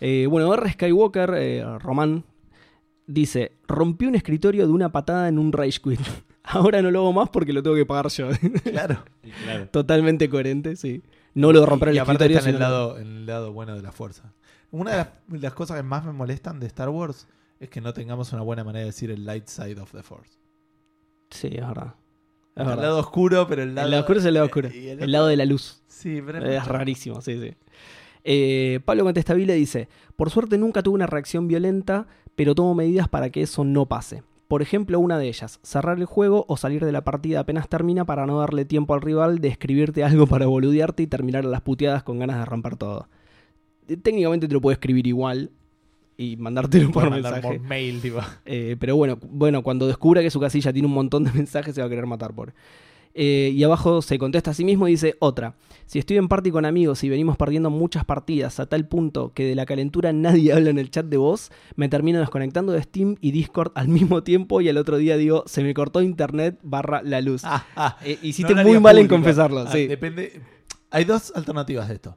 Eh, 0.00 0.26
bueno, 0.28 0.52
R. 0.54 0.72
Skywalker, 0.72 1.34
eh, 1.36 1.64
Román, 1.80 2.24
dice: 3.06 3.52
Rompí 3.68 4.06
un 4.06 4.14
escritorio 4.14 4.66
de 4.66 4.72
una 4.72 4.90
patada 4.90 5.28
en 5.28 5.38
un 5.38 5.52
Rage 5.52 5.80
Quit. 5.82 6.00
Ahora 6.42 6.80
no 6.82 6.90
lo 6.90 7.00
hago 7.00 7.12
más 7.12 7.28
porque 7.28 7.52
lo 7.52 7.62
tengo 7.62 7.76
que 7.76 7.86
pagar 7.86 8.08
yo. 8.08 8.28
Claro. 8.64 9.04
Y 9.22 9.30
claro. 9.30 9.68
Totalmente 9.68 10.28
coherente, 10.30 10.74
sí. 10.76 11.02
No 11.34 11.52
lo 11.52 11.64
romper 11.66 11.88
y, 11.88 11.90
el 11.92 11.96
y 11.96 11.98
aparte 11.98 12.24
escritorio. 12.24 12.38
está 12.38 12.48
en 12.48 12.54
el, 12.56 12.60
lado, 12.60 12.98
en 12.98 13.06
el 13.06 13.26
lado 13.26 13.52
bueno 13.52 13.76
de 13.76 13.82
la 13.82 13.92
fuerza. 13.92 14.32
Una 14.72 14.90
de 14.92 14.96
las, 14.96 15.08
las 15.42 15.52
cosas 15.54 15.76
que 15.76 15.82
más 15.82 16.04
me 16.04 16.12
molestan 16.12 16.58
de 16.58 16.66
Star 16.66 16.88
Wars 16.88 17.28
es 17.60 17.68
que 17.70 17.80
no 17.80 17.92
tengamos 17.92 18.32
una 18.32 18.42
buena 18.42 18.64
manera 18.64 18.80
de 18.80 18.86
decir 18.86 19.10
el 19.10 19.24
light 19.24 19.46
side 19.46 19.80
of 19.80 19.92
the 19.92 20.02
force. 20.02 20.38
Sí, 21.30 21.48
es 21.52 21.60
verdad. 21.66 21.94
Es 22.56 22.62
el 22.62 22.66
verdad. 22.66 22.82
lado 22.82 22.98
oscuro, 22.98 23.46
pero 23.46 23.62
el 23.62 23.74
lado... 23.74 23.84
el 23.86 23.90
lado 23.92 24.00
oscuro 24.02 24.18
es 24.18 24.24
el 24.24 24.34
lado 24.34 24.46
oscuro. 24.46 24.68
y 24.74 24.88
El, 24.88 24.96
otro- 24.98 25.06
lado 25.08 25.26
de 25.28 25.36
la 25.36 25.44
luz. 25.44 25.82
Sí, 25.86 26.20
pero 26.24 26.44
Es 26.44 26.66
rarísimo, 26.66 27.20
sí, 27.20 27.38
sí. 27.40 27.54
Eh, 28.24 28.80
Pablo 28.84 29.04
Contestabile 29.04 29.54
dice: 29.54 29.88
Por 30.16 30.30
suerte 30.30 30.58
nunca 30.58 30.82
tuve 30.82 30.94
una 30.96 31.06
reacción 31.06 31.48
violenta, 31.48 32.06
pero 32.34 32.54
tomo 32.54 32.74
medidas 32.74 33.08
para 33.08 33.30
que 33.30 33.42
eso 33.42 33.64
no 33.64 33.86
pase. 33.86 34.22
Por 34.48 34.62
ejemplo, 34.62 34.98
una 34.98 35.16
de 35.16 35.28
ellas, 35.28 35.60
cerrar 35.62 35.98
el 35.98 36.06
juego 36.06 36.44
o 36.48 36.56
salir 36.56 36.84
de 36.84 36.90
la 36.92 37.04
partida 37.04 37.40
apenas 37.40 37.68
termina 37.68 38.04
para 38.04 38.26
no 38.26 38.40
darle 38.40 38.64
tiempo 38.64 38.94
al 38.94 39.00
rival 39.00 39.38
de 39.38 39.48
escribirte 39.48 40.02
algo 40.04 40.26
para 40.26 40.46
boludearte 40.46 41.02
y 41.04 41.06
terminar 41.06 41.44
a 41.44 41.48
las 41.48 41.60
puteadas 41.60 42.02
con 42.02 42.18
ganas 42.18 42.38
de 42.38 42.44
romper 42.46 42.76
todo. 42.76 43.08
Eh, 43.88 43.96
Técnicamente 43.96 44.48
te 44.48 44.54
lo 44.54 44.60
puede 44.60 44.74
escribir 44.74 45.06
igual 45.06 45.50
y 46.20 46.36
mandártelo 46.36 46.90
por 46.90 47.10
mensaje. 47.10 47.40
por 47.40 47.60
mail, 47.60 48.00
tipo. 48.02 48.18
Eh, 48.44 48.76
pero 48.78 48.94
bueno, 48.94 49.18
bueno, 49.22 49.62
cuando 49.62 49.86
descubra 49.86 50.20
que 50.20 50.30
su 50.30 50.38
casilla 50.38 50.70
tiene 50.70 50.86
un 50.86 50.92
montón 50.92 51.24
de 51.24 51.32
mensajes 51.34 51.74
se 51.74 51.80
va 51.80 51.86
a 51.86 51.90
querer 51.90 52.04
matar 52.04 52.34
por. 52.34 52.52
Eh, 53.14 53.52
y 53.54 53.64
abajo 53.64 54.02
se 54.02 54.18
contesta 54.18 54.50
a 54.50 54.54
sí 54.54 54.64
mismo 54.64 54.86
y 54.86 54.92
dice 54.92 55.16
otra. 55.18 55.54
Si 55.86 55.98
estoy 55.98 56.18
en 56.18 56.28
party 56.28 56.50
con 56.50 56.66
amigos 56.66 57.02
y 57.04 57.08
venimos 57.08 57.38
perdiendo 57.38 57.70
muchas 57.70 58.04
partidas 58.04 58.60
a 58.60 58.66
tal 58.66 58.86
punto 58.86 59.32
que 59.32 59.44
de 59.44 59.54
la 59.54 59.64
calentura 59.64 60.12
nadie 60.12 60.52
habla 60.52 60.68
en 60.68 60.78
el 60.78 60.90
chat 60.90 61.06
de 61.06 61.16
voz, 61.16 61.50
me 61.74 61.88
termino 61.88 62.20
desconectando 62.20 62.72
de 62.72 62.82
Steam 62.82 63.16
y 63.22 63.30
Discord 63.30 63.72
al 63.74 63.88
mismo 63.88 64.22
tiempo 64.22 64.60
y 64.60 64.68
al 64.68 64.76
otro 64.76 64.98
día 64.98 65.16
digo, 65.16 65.44
se 65.46 65.62
me 65.64 65.72
cortó 65.72 66.02
internet 66.02 66.58
barra 66.62 67.00
la 67.02 67.22
luz. 67.22 67.42
Ah, 67.44 67.64
ah. 67.76 67.96
Eh, 68.04 68.18
hiciste 68.22 68.54
No 68.54 68.62
muy 68.62 68.78
mal 68.78 68.98
en 68.98 69.08
confesarlo, 69.08 69.60
Ah, 69.60 69.72
sí. 69.72 69.86
Depende. 69.86 70.42
Hay 70.90 71.04
dos 71.04 71.32
alternativas 71.34 71.88
de 71.88 71.94
esto. 71.94 72.16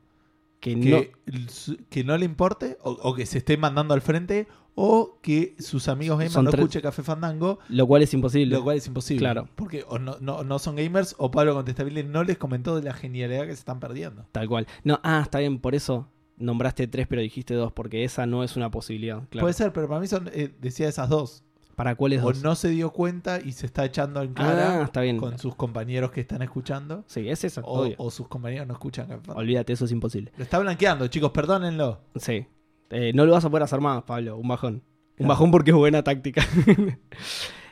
Que 0.63 0.75
no, 0.77 1.01
Que, 1.01 1.49
su- 1.49 1.75
que 1.89 2.05
no 2.05 2.17
le 2.17 2.23
importe 2.23 2.77
o, 2.81 2.91
o 2.91 3.13
que 3.13 3.25
se 3.25 3.39
esté 3.39 3.57
mandando 3.57 3.93
al 3.93 3.99
frente 4.01 4.47
o 4.75 5.19
que 5.21 5.55
sus 5.59 5.89
amigos 5.89 6.17
gamers 6.17 6.35
no 6.41 6.49
escuchen 6.49 6.81
Café 6.81 7.03
Fandango, 7.03 7.59
lo 7.67 7.85
cual 7.85 8.01
es 8.01 8.13
imposible. 8.13 8.55
lo 8.55 8.63
cual 8.63 8.77
es 8.77 8.87
imposible. 8.87 9.19
Claro. 9.19 9.49
Porque 9.55 9.83
o 9.87 9.99
no, 9.99 10.17
no, 10.21 10.43
no 10.45 10.59
son 10.59 10.77
gamers 10.77 11.15
o 11.17 11.29
Pablo 11.31 11.53
Contestable 11.53 12.03
no 12.05 12.23
les 12.23 12.37
comentó 12.37 12.75
de 12.77 12.83
la 12.83 12.93
genialidad 12.93 13.41
que 13.41 13.47
se 13.53 13.59
están 13.59 13.81
perdiendo. 13.81 14.25
Tal 14.31 14.47
cual. 14.47 14.65
No, 14.85 15.01
ah, 15.03 15.19
está 15.21 15.39
bien, 15.39 15.59
por 15.59 15.75
eso 15.75 16.07
nombraste 16.37 16.87
tres 16.87 17.07
pero 17.07 17.21
dijiste 17.21 17.53
dos, 17.53 17.71
porque 17.73 18.05
esa 18.05 18.25
no 18.25 18.43
es 18.43 18.55
una 18.55 18.71
posibilidad. 18.71 19.21
Claro. 19.29 19.43
Puede 19.43 19.53
ser, 19.53 19.73
pero 19.73 19.87
para 19.89 19.99
mí 19.99 20.07
son, 20.07 20.29
eh, 20.33 20.53
decía 20.61 20.87
esas 20.87 21.09
dos. 21.09 21.43
¿Para 21.75 21.95
cuáles 21.95 22.21
O 22.21 22.25
dos? 22.25 22.43
no 22.43 22.53
se 22.55 22.69
dio 22.69 22.91
cuenta 22.91 23.39
y 23.43 23.51
se 23.53 23.65
está 23.65 23.83
echando 23.85 24.21
en 24.21 24.31
ah, 24.31 24.33
cara 24.35 24.83
está 24.83 25.01
bien. 25.01 25.17
con 25.17 25.37
sus 25.39 25.55
compañeros 25.55 26.11
que 26.11 26.21
están 26.21 26.41
escuchando. 26.43 27.03
Sí, 27.07 27.27
es 27.27 27.43
eso, 27.43 27.61
O, 27.61 27.81
obvio. 27.81 27.95
o 27.97 28.11
sus 28.11 28.27
compañeros 28.27 28.67
no 28.67 28.73
escuchan. 28.73 29.21
Olvídate, 29.27 29.73
eso 29.73 29.85
es 29.85 29.91
imposible. 29.91 30.31
Lo 30.37 30.43
está 30.43 30.59
blanqueando, 30.59 31.07
chicos, 31.07 31.31
perdónenlo. 31.31 32.01
Sí. 32.15 32.45
Eh, 32.91 33.11
no 33.15 33.25
lo 33.25 33.31
vas 33.31 33.43
a 33.45 33.49
poder 33.49 33.63
hacer 33.63 33.81
más, 33.81 34.03
Pablo. 34.03 34.37
Un 34.37 34.47
bajón. 34.47 34.83
Un 35.17 35.27
bajón 35.27 35.49
porque 35.51 35.71
es 35.71 35.77
buena 35.77 36.03
táctica. 36.03 36.45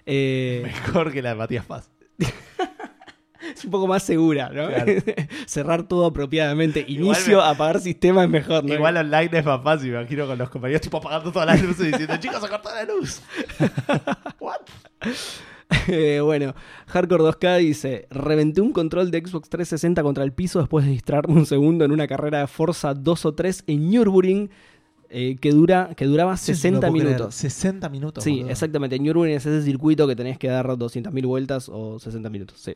Eh, 0.08 0.62
Mejor 0.64 1.12
que 1.12 1.22
la 1.22 1.30
de 1.30 1.36
Matías 1.36 1.64
Paz. 1.66 1.92
es 3.56 3.66
un 3.66 3.72
poco 3.72 3.88
más 3.88 4.04
segura, 4.04 4.50
¿no? 4.54 4.68
Claro. 4.68 4.92
Cerrar 5.46 5.84
todo 5.88 6.06
apropiadamente. 6.06 6.84
Inicio, 6.88 7.38
me- 7.38 7.44
apagar 7.44 7.80
sistema 7.80 8.24
es 8.24 8.30
mejor, 8.30 8.64
¿no? 8.64 8.74
Igual 8.74 8.98
online 8.98 9.30
es 9.40 9.46
más 9.46 9.62
fácil, 9.64 9.92
me 9.92 10.00
imagino 10.00 10.28
con 10.28 10.38
los 10.38 10.50
compañeros 10.50 10.82
tipo 10.82 10.98
apagando 10.98 11.32
todas 11.32 11.48
las 11.48 11.62
luces 11.62 11.88
y 11.88 11.92
diciendo, 11.92 12.16
chicos, 12.18 12.42
se 12.42 12.50
cortó 12.50 12.70
la 12.74 12.84
luz. 12.86 13.22
What? 14.40 14.58
Eh, 15.88 16.20
bueno, 16.22 16.54
Hardcore 16.88 17.24
2K 17.24 17.60
dice: 17.60 18.08
Reventé 18.10 18.60
un 18.62 18.74
control 18.74 19.10
de 19.10 19.20
Xbox 19.26 19.50
360 19.50 20.04
contra 20.04 20.24
el 20.24 20.34
piso 20.34 20.60
después 20.60 20.86
de 20.86 20.92
distraerme 20.92 21.36
un 21.36 21.46
segundo 21.46 21.86
en 21.86 21.92
una 21.92 22.08
carrera 22.08 22.40
de 22.40 22.48
Forza 22.48 22.94
2 22.94 23.26
o 23.26 23.34
3 23.34 23.64
en 23.68 23.90
Nürburgring 23.90 24.50
eh, 25.10 25.38
que, 25.40 25.52
dura, 25.52 25.92
que 25.96 26.06
duraba 26.06 26.36
60 26.38 26.92
minutos. 26.92 27.36
60 27.36 27.88
minutos. 27.90 28.24
Sí, 28.24 28.32
boludo. 28.38 28.50
exactamente. 28.52 29.00
Nürburgring 29.00 29.36
es 29.36 29.46
ese 29.46 29.64
circuito 29.66 30.08
que 30.08 30.16
tenés 30.16 30.38
que 30.38 30.48
dar 30.50 30.66
200.000 30.68 31.26
vueltas 31.26 31.70
o 31.70 32.00
60 32.00 32.30
minutos. 32.30 32.60
Sí. 32.60 32.76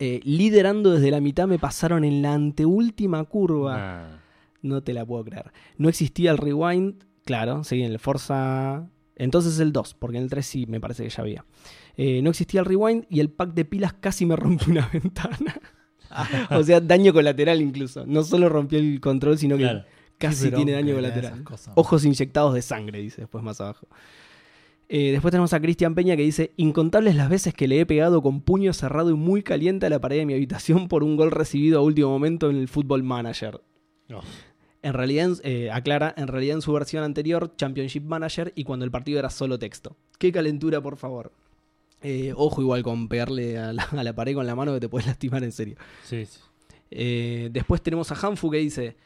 Eh, 0.00 0.20
liderando 0.24 0.92
desde 0.92 1.10
la 1.10 1.20
mitad 1.20 1.46
me 1.48 1.58
pasaron 1.58 2.04
en 2.04 2.22
la 2.22 2.34
anteúltima 2.34 3.22
curva. 3.24 3.76
Ah. 3.78 4.20
No 4.62 4.82
te 4.82 4.92
la 4.92 5.04
puedo 5.04 5.24
creer. 5.24 5.52
No 5.76 5.88
existía 5.88 6.30
el 6.30 6.38
rewind. 6.38 7.04
Claro, 7.24 7.64
sí, 7.64 7.82
en 7.82 7.92
el 7.92 7.98
Forza. 7.98 8.88
Entonces 9.16 9.58
el 9.58 9.72
2, 9.72 9.94
porque 9.94 10.16
en 10.18 10.24
el 10.24 10.30
3 10.30 10.46
sí 10.46 10.66
me 10.66 10.80
parece 10.80 11.02
que 11.04 11.10
ya 11.10 11.22
había. 11.22 11.44
Eh, 11.96 12.22
no 12.22 12.30
existía 12.30 12.60
el 12.60 12.66
rewind 12.66 13.04
y 13.10 13.18
el 13.20 13.30
pack 13.30 13.52
de 13.54 13.64
pilas 13.64 13.92
casi 13.94 14.24
me 14.24 14.36
rompió 14.36 14.68
una 14.72 14.88
ventana. 14.92 15.60
o 16.50 16.62
sea, 16.62 16.80
daño 16.80 17.12
colateral 17.12 17.60
incluso. 17.60 18.06
No 18.06 18.22
solo 18.22 18.48
rompió 18.48 18.78
el 18.78 19.00
control, 19.00 19.36
sino 19.38 19.56
que 19.56 19.64
Claro. 19.64 19.84
casi 20.16 20.50
tiene 20.52 20.72
daño 20.72 20.94
colateral. 20.94 21.44
Ojos 21.74 22.04
inyectados 22.04 22.54
de 22.54 22.62
sangre, 22.62 23.00
dice 23.00 23.22
después 23.22 23.42
más 23.42 23.60
abajo. 23.60 23.88
Eh, 24.90 25.12
después 25.12 25.32
tenemos 25.32 25.52
a 25.52 25.60
Cristian 25.60 25.94
Peña 25.94 26.16
que 26.16 26.22
dice: 26.22 26.52
Incontables 26.56 27.14
las 27.14 27.28
veces 27.28 27.52
que 27.52 27.68
le 27.68 27.80
he 27.80 27.86
pegado 27.86 28.22
con 28.22 28.40
puño 28.40 28.72
cerrado 28.72 29.10
y 29.10 29.14
muy 29.14 29.42
caliente 29.42 29.86
a 29.86 29.90
la 29.90 30.00
pared 30.00 30.16
de 30.16 30.26
mi 30.26 30.32
habitación 30.32 30.88
por 30.88 31.04
un 31.04 31.16
gol 31.16 31.30
recibido 31.30 31.78
a 31.78 31.82
último 31.82 32.08
momento 32.08 32.48
en 32.48 32.56
el 32.56 32.68
Football 32.68 33.02
Manager. 33.02 33.60
No. 34.08 34.22
En 34.80 34.94
realidad, 34.94 35.30
eh, 35.42 35.70
aclara, 35.70 36.14
en 36.16 36.28
realidad 36.28 36.56
en 36.56 36.62
su 36.62 36.72
versión 36.72 37.04
anterior, 37.04 37.54
Championship 37.56 38.04
Manager, 38.04 38.52
y 38.54 38.64
cuando 38.64 38.84
el 38.84 38.90
partido 38.90 39.18
era 39.18 39.28
solo 39.28 39.58
texto. 39.58 39.96
Qué 40.18 40.32
calentura, 40.32 40.80
por 40.80 40.96
favor. 40.96 41.32
Eh, 42.00 42.32
ojo 42.36 42.62
igual 42.62 42.82
con 42.82 43.08
pegarle 43.08 43.58
a 43.58 43.72
la, 43.72 43.82
a 43.82 44.02
la 44.04 44.14
pared 44.14 44.34
con 44.34 44.46
la 44.46 44.54
mano 44.54 44.72
que 44.72 44.80
te 44.80 44.88
puedes 44.88 45.06
lastimar 45.06 45.42
en 45.44 45.52
serio. 45.52 45.76
Sí, 46.04 46.24
sí. 46.24 46.38
Después 47.50 47.82
tenemos 47.82 48.10
a 48.12 48.14
Hanfu 48.14 48.50
que 48.50 48.58
dice: 48.58 48.96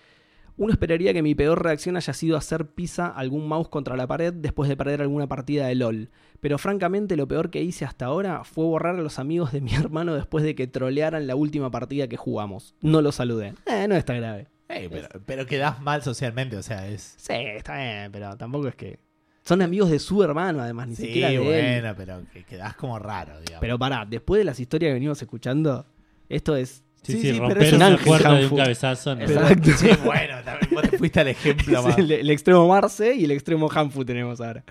Uno 0.62 0.72
esperaría 0.72 1.12
que 1.12 1.22
mi 1.22 1.34
peor 1.34 1.60
reacción 1.60 1.96
haya 1.96 2.12
sido 2.12 2.36
hacer 2.36 2.66
pisa 2.68 3.08
algún 3.08 3.48
mouse 3.48 3.68
contra 3.68 3.96
la 3.96 4.06
pared 4.06 4.32
después 4.32 4.68
de 4.68 4.76
perder 4.76 5.00
alguna 5.02 5.26
partida 5.26 5.66
de 5.66 5.74
LOL. 5.74 6.10
Pero 6.40 6.56
francamente, 6.56 7.16
lo 7.16 7.26
peor 7.26 7.50
que 7.50 7.62
hice 7.62 7.84
hasta 7.84 8.04
ahora 8.06 8.44
fue 8.44 8.64
borrar 8.66 8.94
a 8.94 9.02
los 9.02 9.18
amigos 9.18 9.50
de 9.50 9.60
mi 9.62 9.74
hermano 9.74 10.14
después 10.14 10.44
de 10.44 10.54
que 10.54 10.68
trolearan 10.68 11.26
la 11.26 11.34
última 11.34 11.72
partida 11.72 12.06
que 12.06 12.16
jugamos. 12.16 12.76
No 12.80 13.02
los 13.02 13.16
saludé. 13.16 13.54
Eh, 13.66 13.88
no 13.88 13.96
está 13.96 14.14
grave. 14.14 14.46
Pero, 14.68 15.08
pero 15.26 15.46
quedás 15.46 15.80
mal 15.82 16.00
socialmente, 16.02 16.56
o 16.56 16.62
sea, 16.62 16.86
es. 16.86 17.14
Sí, 17.18 17.32
está 17.34 17.76
bien, 17.78 18.12
pero 18.12 18.36
tampoco 18.36 18.68
es 18.68 18.76
que. 18.76 19.00
Son 19.42 19.60
amigos 19.62 19.90
de 19.90 19.98
su 19.98 20.22
hermano, 20.22 20.62
además, 20.62 20.86
ni 20.86 20.94
Sí, 20.94 21.06
siquiera 21.06 21.30
de 21.30 21.34
él. 21.34 21.42
bueno, 21.82 21.94
pero 21.96 22.22
que 22.32 22.44
quedás 22.44 22.76
como 22.76 23.00
raro, 23.00 23.32
digamos. 23.40 23.60
Pero 23.60 23.78
pará, 23.80 24.06
después 24.08 24.38
de 24.38 24.44
las 24.44 24.60
historias 24.60 24.90
que 24.90 24.94
venimos 24.94 25.20
escuchando, 25.20 25.86
esto 26.28 26.54
es. 26.54 26.84
Sí, 27.02 27.12
Sí, 27.14 27.20
sí, 27.20 27.28
pero 27.32 27.40
romper 27.48 27.62
es 27.62 27.72
un 27.72 27.76
una 27.76 27.90
de 28.38 28.46
un 28.46 28.56
cabezazo. 28.56 29.14
no. 29.16 29.26
Pero- 29.26 29.40
Exacto. 29.40 29.70
Sí, 29.76 29.88
bueno, 30.04 30.34
también 30.44 30.70
vos 30.72 30.82
te 30.90 30.98
fuiste 30.98 31.20
al 31.20 31.28
ejemplo 31.28 31.82
más. 31.82 31.98
el, 31.98 32.12
el 32.12 32.30
extremo 32.30 32.68
Marce 32.68 33.14
y 33.14 33.24
el 33.24 33.30
extremo 33.32 33.68
Hanfu 33.70 34.04
tenemos 34.04 34.40
ahora. 34.40 34.64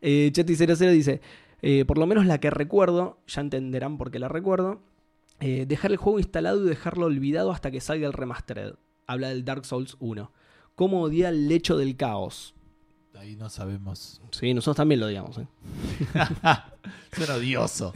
Eh, 0.00 0.30
Cheti00 0.32 0.90
dice: 0.92 1.20
eh, 1.62 1.84
Por 1.84 1.98
lo 1.98 2.06
menos 2.06 2.24
la 2.26 2.38
que 2.38 2.50
recuerdo, 2.50 3.18
ya 3.26 3.40
entenderán 3.40 3.98
por 3.98 4.10
qué 4.12 4.18
la 4.20 4.28
recuerdo. 4.28 4.80
eh, 5.40 5.66
dejar 5.66 5.90
el 5.90 5.96
juego 5.96 6.18
instalado 6.18 6.64
y 6.64 6.68
dejarlo 6.68 7.06
olvidado 7.06 7.50
hasta 7.50 7.70
que 7.70 7.80
salga 7.80 8.06
el 8.06 8.12
remastered. 8.12 8.74
Habla 9.08 9.28
del 9.30 9.44
Dark 9.44 9.64
Souls 9.66 9.96
1. 10.00 10.32
¿Cómo 10.76 11.02
odia 11.02 11.28
el 11.30 11.48
lecho 11.48 11.76
del 11.76 11.96
caos? 11.96 12.54
Ahí 13.18 13.34
no 13.34 13.48
sabemos. 13.50 14.20
Sí, 14.30 14.52
nosotros 14.54 14.76
también 14.76 15.00
lo 15.00 15.06
odiamos. 15.06 15.38
¿eh? 15.38 15.46
Suena 17.16 17.34
odioso. 17.34 17.92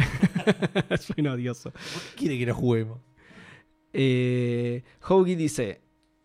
Suena 1.00 1.32
odioso. 1.34 1.70
¿Por 1.72 1.80
qué 1.82 2.16
quiere 2.16 2.38
que 2.38 2.46
no 2.46 2.54
juguemos? 2.54 2.98
Eh, 3.92 4.82
Hoagie 5.08 5.36
dice: 5.36 5.80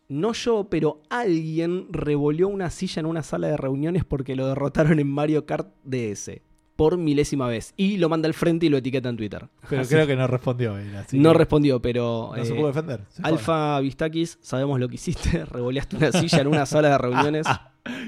No 0.08 0.34
yo, 0.34 0.68
pero 0.70 1.02
alguien 1.10 1.88
revolvió 1.92 2.48
una 2.48 2.70
silla 2.70 3.00
en 3.00 3.06
una 3.06 3.24
sala 3.24 3.48
de 3.48 3.58
reuniones 3.58 4.04
porque 4.06 4.36
lo 4.36 4.48
derrotaron 4.48 5.00
en 5.00 5.08
Mario 5.08 5.46
Kart 5.46 5.70
DS. 5.84 6.42
Por 6.76 6.98
milésima 6.98 7.48
vez. 7.48 7.74
Y 7.78 7.96
lo 7.98 8.10
manda 8.10 8.28
al 8.28 8.34
frente 8.34 8.66
y 8.66 8.70
lo 8.70 8.76
etiqueta 8.76 9.08
en 9.08 9.16
Twitter. 9.16 9.48
Pero 9.70 9.84
creo 9.86 10.06
que 10.06 10.16
no 10.18 10.28
respondió 10.28 10.78
él. 10.78 10.94
Así 10.98 11.18
no 11.18 11.32
que 11.32 11.38
respondió, 11.38 11.82
pero. 11.82 12.34
no 12.36 12.44
se 12.44 12.52
eh, 12.52 12.56
pudo 12.56 12.68
defender. 12.68 13.02
se. 13.08 13.22
Alfa 13.24 13.80
Vistakis, 13.80 14.38
sabemos 14.42 14.78
lo 14.80 14.90
que 14.90 14.96
hiciste. 14.96 15.46
Revoleaste 15.52 15.96
una 15.96 16.12
silla 16.12 16.42
en 16.42 16.48
una 16.48 16.66
sala 16.66 16.90
de 16.90 16.98
reuniones. 16.98 17.48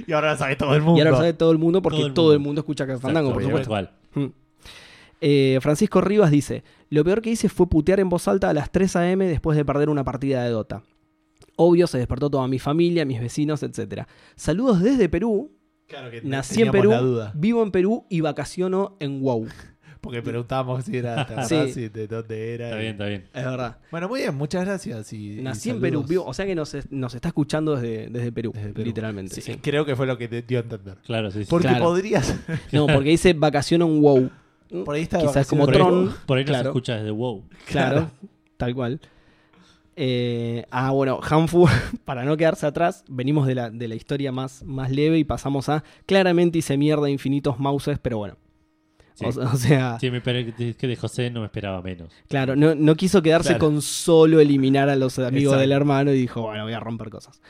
Y 0.08 0.12
ahora 0.12 0.32
lo 0.32 0.38
sabe 0.40 0.56
todo 0.56 0.74
el 0.74 0.82
mundo. 0.82 0.98
y 0.98 1.02
ahora 1.02 1.12
lo 1.12 1.18
sabe 1.18 1.34
todo 1.34 1.52
el 1.52 1.60
mundo 1.60 1.84
porque 1.84 2.00
Todo 2.00 2.08
el 2.08 2.14
todo 2.16 2.34
el 2.34 2.40
mundo. 2.40 2.62
escucha 2.62 2.88
Café 2.88 3.00
Fandango, 3.00 3.32
por 3.32 3.44
supuesto. 3.44 3.68
igual. 3.70 3.92
Mm. 4.16 4.26
Eh, 5.22 5.58
Francisco 5.62 6.02
Rivas 6.02 6.32
dice: 6.32 6.64
Lo 6.90 7.04
peor 7.04 7.22
que 7.22 7.32
hice 7.32 7.50
fue 7.50 7.68
putear 7.68 8.00
en 8.00 8.10
voz 8.10 8.28
alta 8.28 8.50
a 8.50 8.54
las 8.54 8.72
3 8.72 8.96
a.m. 8.98 9.26
después 9.28 9.58
de 9.58 9.66
perder 9.66 9.90
una 9.90 10.04
partida 10.04 10.44
de 10.44 10.50
Dota. 10.52 10.84
Obvio, 11.56 11.88
se 11.88 11.98
despertó 11.98 12.30
toda 12.30 12.48
mi 12.48 12.60
familia, 12.60 13.04
mis 13.06 13.20
vecinos, 13.20 13.64
etc. 13.64 14.04
Saludos 14.36 14.82
desde 14.82 15.10
Perú. 15.10 15.52
Claro 15.88 16.12
que 16.12 16.22
Nací 16.22 16.62
en 16.62 16.72
Perú, 16.72 16.90
la 16.92 17.00
duda. 17.00 17.32
vivo 17.36 17.64
en 17.64 17.72
Perú 17.72 18.06
y 18.10 18.22
vacaciono 18.22 18.96
en 19.00 19.22
WoW. 19.22 19.48
Porque 20.02 20.22
preguntábamos 20.22 20.86
si 20.86 20.98
era. 20.98 21.44
Sí. 21.48 21.72
Si 21.74 21.90
de 21.90 22.08
dónde 22.08 22.54
era. 22.54 22.66
Está 22.68 22.78
y- 22.78 22.82
bien, 22.82 22.92
está 22.92 23.06
bien. 23.08 23.24
Es 23.34 23.44
verdad. 23.44 23.78
Bueno, 23.90 24.08
muy 24.08 24.22
bien, 24.22 24.36
muchas 24.36 24.64
gracias. 24.66 25.12
Y, 25.14 25.40
y 25.40 25.42
Nací 25.42 25.72
en. 25.72 25.82
Perú, 25.82 26.04
vivo- 26.08 26.26
o 26.26 26.34
sea 26.34 26.46
que 26.46 26.54
nos, 26.54 26.76
nos 26.92 27.16
está 27.16 27.30
escuchando 27.30 27.76
desde, 27.76 28.08
desde 28.10 28.32
Perú, 28.32 28.52
Desde 28.54 28.74
Perú. 28.74 28.86
literalmente. 28.86 29.34
Sí, 29.36 29.42
sí. 29.42 29.58
Creo 29.62 29.84
que 29.86 29.96
fue 29.96 30.06
lo 30.06 30.18
que 30.18 30.28
te 30.28 30.44
dio 30.44 30.60
a 30.60 30.62
entender. 30.62 30.98
Claro, 31.06 31.32
sí, 31.32 31.40
sí. 31.44 31.48
Porque 31.50 31.68
Claro. 31.70 31.86
podrías. 31.86 32.36
No, 32.72 32.86
porque 32.86 33.10
dice 33.10 33.34
vacaciono 33.34 33.88
en 33.88 34.02
WoW. 34.02 34.30
Por 34.86 34.96
ahí 34.96 35.04
está 35.04 35.20
Quizás 35.20 35.48
como 35.48 35.66
Por 35.66 35.74
ahí, 35.76 35.80
Tron. 35.80 36.14
por 36.26 36.38
ahí 36.38 36.44
no 36.44 36.48
se 36.48 36.54
claro. 36.54 36.70
escucha 36.70 36.96
desde 36.98 37.12
WoW. 37.12 37.44
Claro, 37.68 38.12
tal 38.58 38.76
cual. 38.76 39.00
Eh, 39.96 40.66
ah, 40.70 40.92
bueno, 40.92 41.20
Hanfu, 41.28 41.68
para 42.06 42.24
no 42.24 42.38
quedarse 42.38 42.66
atrás, 42.68 43.04
venimos 43.10 43.48
de 43.48 43.56
la, 43.56 43.70
de 43.72 43.88
la 43.88 43.96
historia 43.96 44.32
más, 44.32 44.64
más 44.64 44.92
leve 44.92 45.18
y 45.18 45.24
pasamos 45.24 45.70
a. 45.70 45.84
Claramente 46.06 46.60
hice 46.60 46.78
mierda 46.78 47.10
infinitos 47.10 47.60
mouses, 47.60 47.98
pero 48.00 48.18
bueno. 48.20 48.36
Sí. 49.16 49.26
O, 49.26 49.30
o 49.30 49.56
sea, 49.56 49.98
Sí, 50.00 50.12
me 50.12 50.22
que 50.22 50.76
que 50.78 50.88
de 50.88 50.96
José 50.96 51.32
no 51.32 51.40
me 51.40 51.48
esperaba 51.48 51.82
menos. 51.82 52.14
claro, 52.30 52.56
no, 52.56 52.76
no 52.76 52.94
quiso 52.96 53.24
quedarse 53.24 53.50
Claro. 53.50 53.66
con 53.66 53.82
solo 53.82 54.40
eliminar 54.40 54.90
a 54.90 54.96
los 54.96 55.18
amigos 55.18 55.54
Exacto. 55.54 55.62
del 55.62 55.72
hermano 55.72 56.12
y 56.14 56.20
dijo, 56.20 56.44
bueno, 56.44 56.66
voy 56.66 56.74
a 56.74 56.80
romper 56.80 57.10
cosas. 57.10 57.42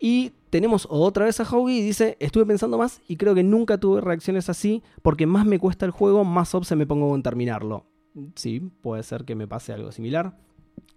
Y 0.00 0.32
tenemos 0.52 0.86
otra 0.90 1.24
vez 1.24 1.40
a 1.40 1.44
Howie 1.44 1.78
y 1.78 1.82
dice, 1.82 2.18
estuve 2.20 2.44
pensando 2.44 2.76
más 2.76 3.00
y 3.08 3.16
creo 3.16 3.34
que 3.34 3.42
nunca 3.42 3.78
tuve 3.78 4.02
reacciones 4.02 4.50
así 4.50 4.82
porque 5.00 5.26
más 5.26 5.46
me 5.46 5.58
cuesta 5.58 5.86
el 5.86 5.92
juego, 5.92 6.24
más 6.24 6.54
obse 6.54 6.76
me 6.76 6.86
pongo 6.86 7.14
en 7.14 7.22
terminarlo. 7.22 7.86
Sí, 8.34 8.60
puede 8.82 9.02
ser 9.02 9.24
que 9.24 9.34
me 9.34 9.48
pase 9.48 9.72
algo 9.72 9.92
similar. 9.92 10.36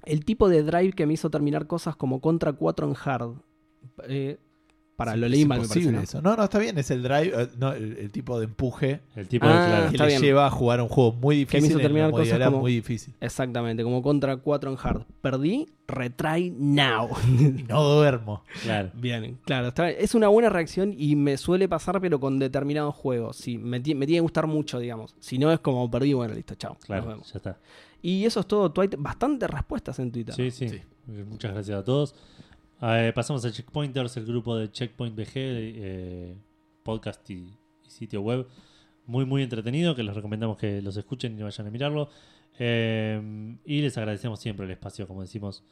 El 0.04 0.26
tipo 0.26 0.50
de 0.50 0.62
drive 0.62 0.92
que 0.92 1.06
me 1.06 1.14
hizo 1.14 1.30
terminar 1.30 1.68
cosas 1.68 1.96
como 1.96 2.20
Contra 2.20 2.52
4 2.52 2.86
en 2.86 2.96
hard. 3.02 3.32
Eh, 4.10 4.40
para, 4.96 5.14
Sí, 5.14 5.20
lo 5.20 5.26
es 5.26 5.32
leí 5.32 5.46
mal, 5.46 5.62
me 5.62 5.68
parece. 5.68 5.92
¿no? 5.92 6.00
eso. 6.00 6.22
No, 6.22 6.36
no, 6.38 6.44
está 6.44 6.58
bien, 6.60 6.78
es 6.78 6.90
el 6.92 7.04
drive, 7.04 7.32
eh, 7.36 7.48
no, 7.58 7.74
el, 7.74 7.98
el 7.98 8.12
tipo 8.12 8.40
de 8.40 8.46
empuje 8.46 9.02
El 9.16 9.28
tipo 9.28 9.46
Ah, 9.46 9.62
de 9.64 9.68
claro. 9.68 9.92
que 9.92 9.98
le 9.98 10.06
bien. 10.08 10.22
lleva 10.22 10.46
a 10.48 10.50
jugar 10.50 10.82
un 10.82 10.88
juego 10.88 11.12
muy 11.14 11.46
Que 11.46 11.58
me 11.58 11.62
difícil 11.62 11.66
hizo 11.72 11.78
en 11.80 11.82
terminar 11.84 12.08
una 12.14 12.18
cosas 12.24 12.40
como- 12.46 12.60
muy 12.60 12.74
difícil. 12.76 13.14
Exactamente, 13.20 13.84
como 13.84 14.02
Contra 14.02 14.38
4 14.38 14.72
en 14.72 14.78
hard. 14.82 15.04
Perdí, 15.22 15.68
retry 15.88 16.52
now. 16.58 17.10
Y 17.28 17.64
no 17.64 17.84
duermo. 17.84 18.44
claro. 18.64 18.92
Bien, 18.94 19.38
claro, 19.46 19.68
está- 19.68 19.90
es 19.90 20.16
una 20.16 20.30
buena 20.30 20.50
reacción 20.50 20.94
y 20.98 21.16
me 21.16 21.36
suele 21.38 21.68
pasar, 21.68 22.00
pero 22.00 22.20
con 22.20 22.40
determinados 22.40 22.96
juegos. 22.96 23.36
Sí, 23.38 23.58
me, 23.58 23.80
me 23.80 23.82
tiene 23.82 24.06
que 24.06 24.20
gustar 24.22 24.48
mucho, 24.48 24.80
digamos. 24.80 25.16
Si 25.20 25.38
no 25.38 25.52
es 25.52 25.60
como 25.60 25.92
perdí, 25.92 26.14
bueno, 26.14 26.34
listo, 26.34 26.56
chao. 26.56 26.74
nos 26.76 26.86
Claro, 26.86 27.08
vemos. 27.08 27.32
ya 27.34 27.38
está. 27.38 27.60
Y 28.02 28.24
eso 28.26 28.40
es 28.40 28.46
todo, 28.48 28.72
Twite. 28.72 28.98
Bastantes 28.98 29.50
respuestas 29.50 29.98
en 30.00 30.12
Twitter. 30.12 30.34
Sí, 30.36 30.52
sí, 30.52 30.70
Sí. 30.70 30.82
Muchas 31.30 31.54
gracias 31.54 31.80
a 31.80 31.84
todos. 31.84 32.16
Eh, 32.82 33.12
pasamos 33.16 33.46
a 33.46 33.52
Checkpointers, 33.52 34.18
el 34.18 34.26
grupo 34.26 34.56
de 34.58 34.72
Checkpoint 34.72 35.16
BG, 35.16 35.32
eh, 35.36 36.36
podcast 36.84 37.30
y, 37.30 37.34
y 37.86 37.90
sitio 37.90 38.22
web. 38.22 38.48
Muy, 39.06 39.26
muy 39.26 39.44
entretenido, 39.44 39.96
que 39.96 40.04
les 40.04 40.16
recomendamos 40.16 40.58
que 40.58 40.82
los 40.82 40.98
escuchen 40.98 41.40
y 41.40 41.44
vayan 41.44 41.68
a 41.68 41.72
mirarlo. 41.72 42.10
Eh, 42.60 43.58
y 43.66 43.82
les 43.82 43.98
agradecemos 43.98 44.40
siempre 44.40 44.66
el 44.66 44.72
espacio, 44.72 45.08
como 45.08 45.22
decimos, 45.22 45.64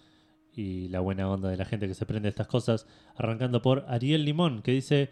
y 0.56 0.90
la 0.90 1.00
buena 1.00 1.30
onda 1.30 1.50
de 1.50 1.58
la 1.58 1.66
gente 1.66 1.88
que 1.88 1.94
se 1.94 2.06
prende 2.06 2.30
estas 2.30 2.48
cosas. 2.48 2.88
Arrancando 3.16 3.62
por 3.62 3.86
Ariel 3.88 4.26
Limón, 4.26 4.62
que 4.62 4.72
dice: 4.72 5.10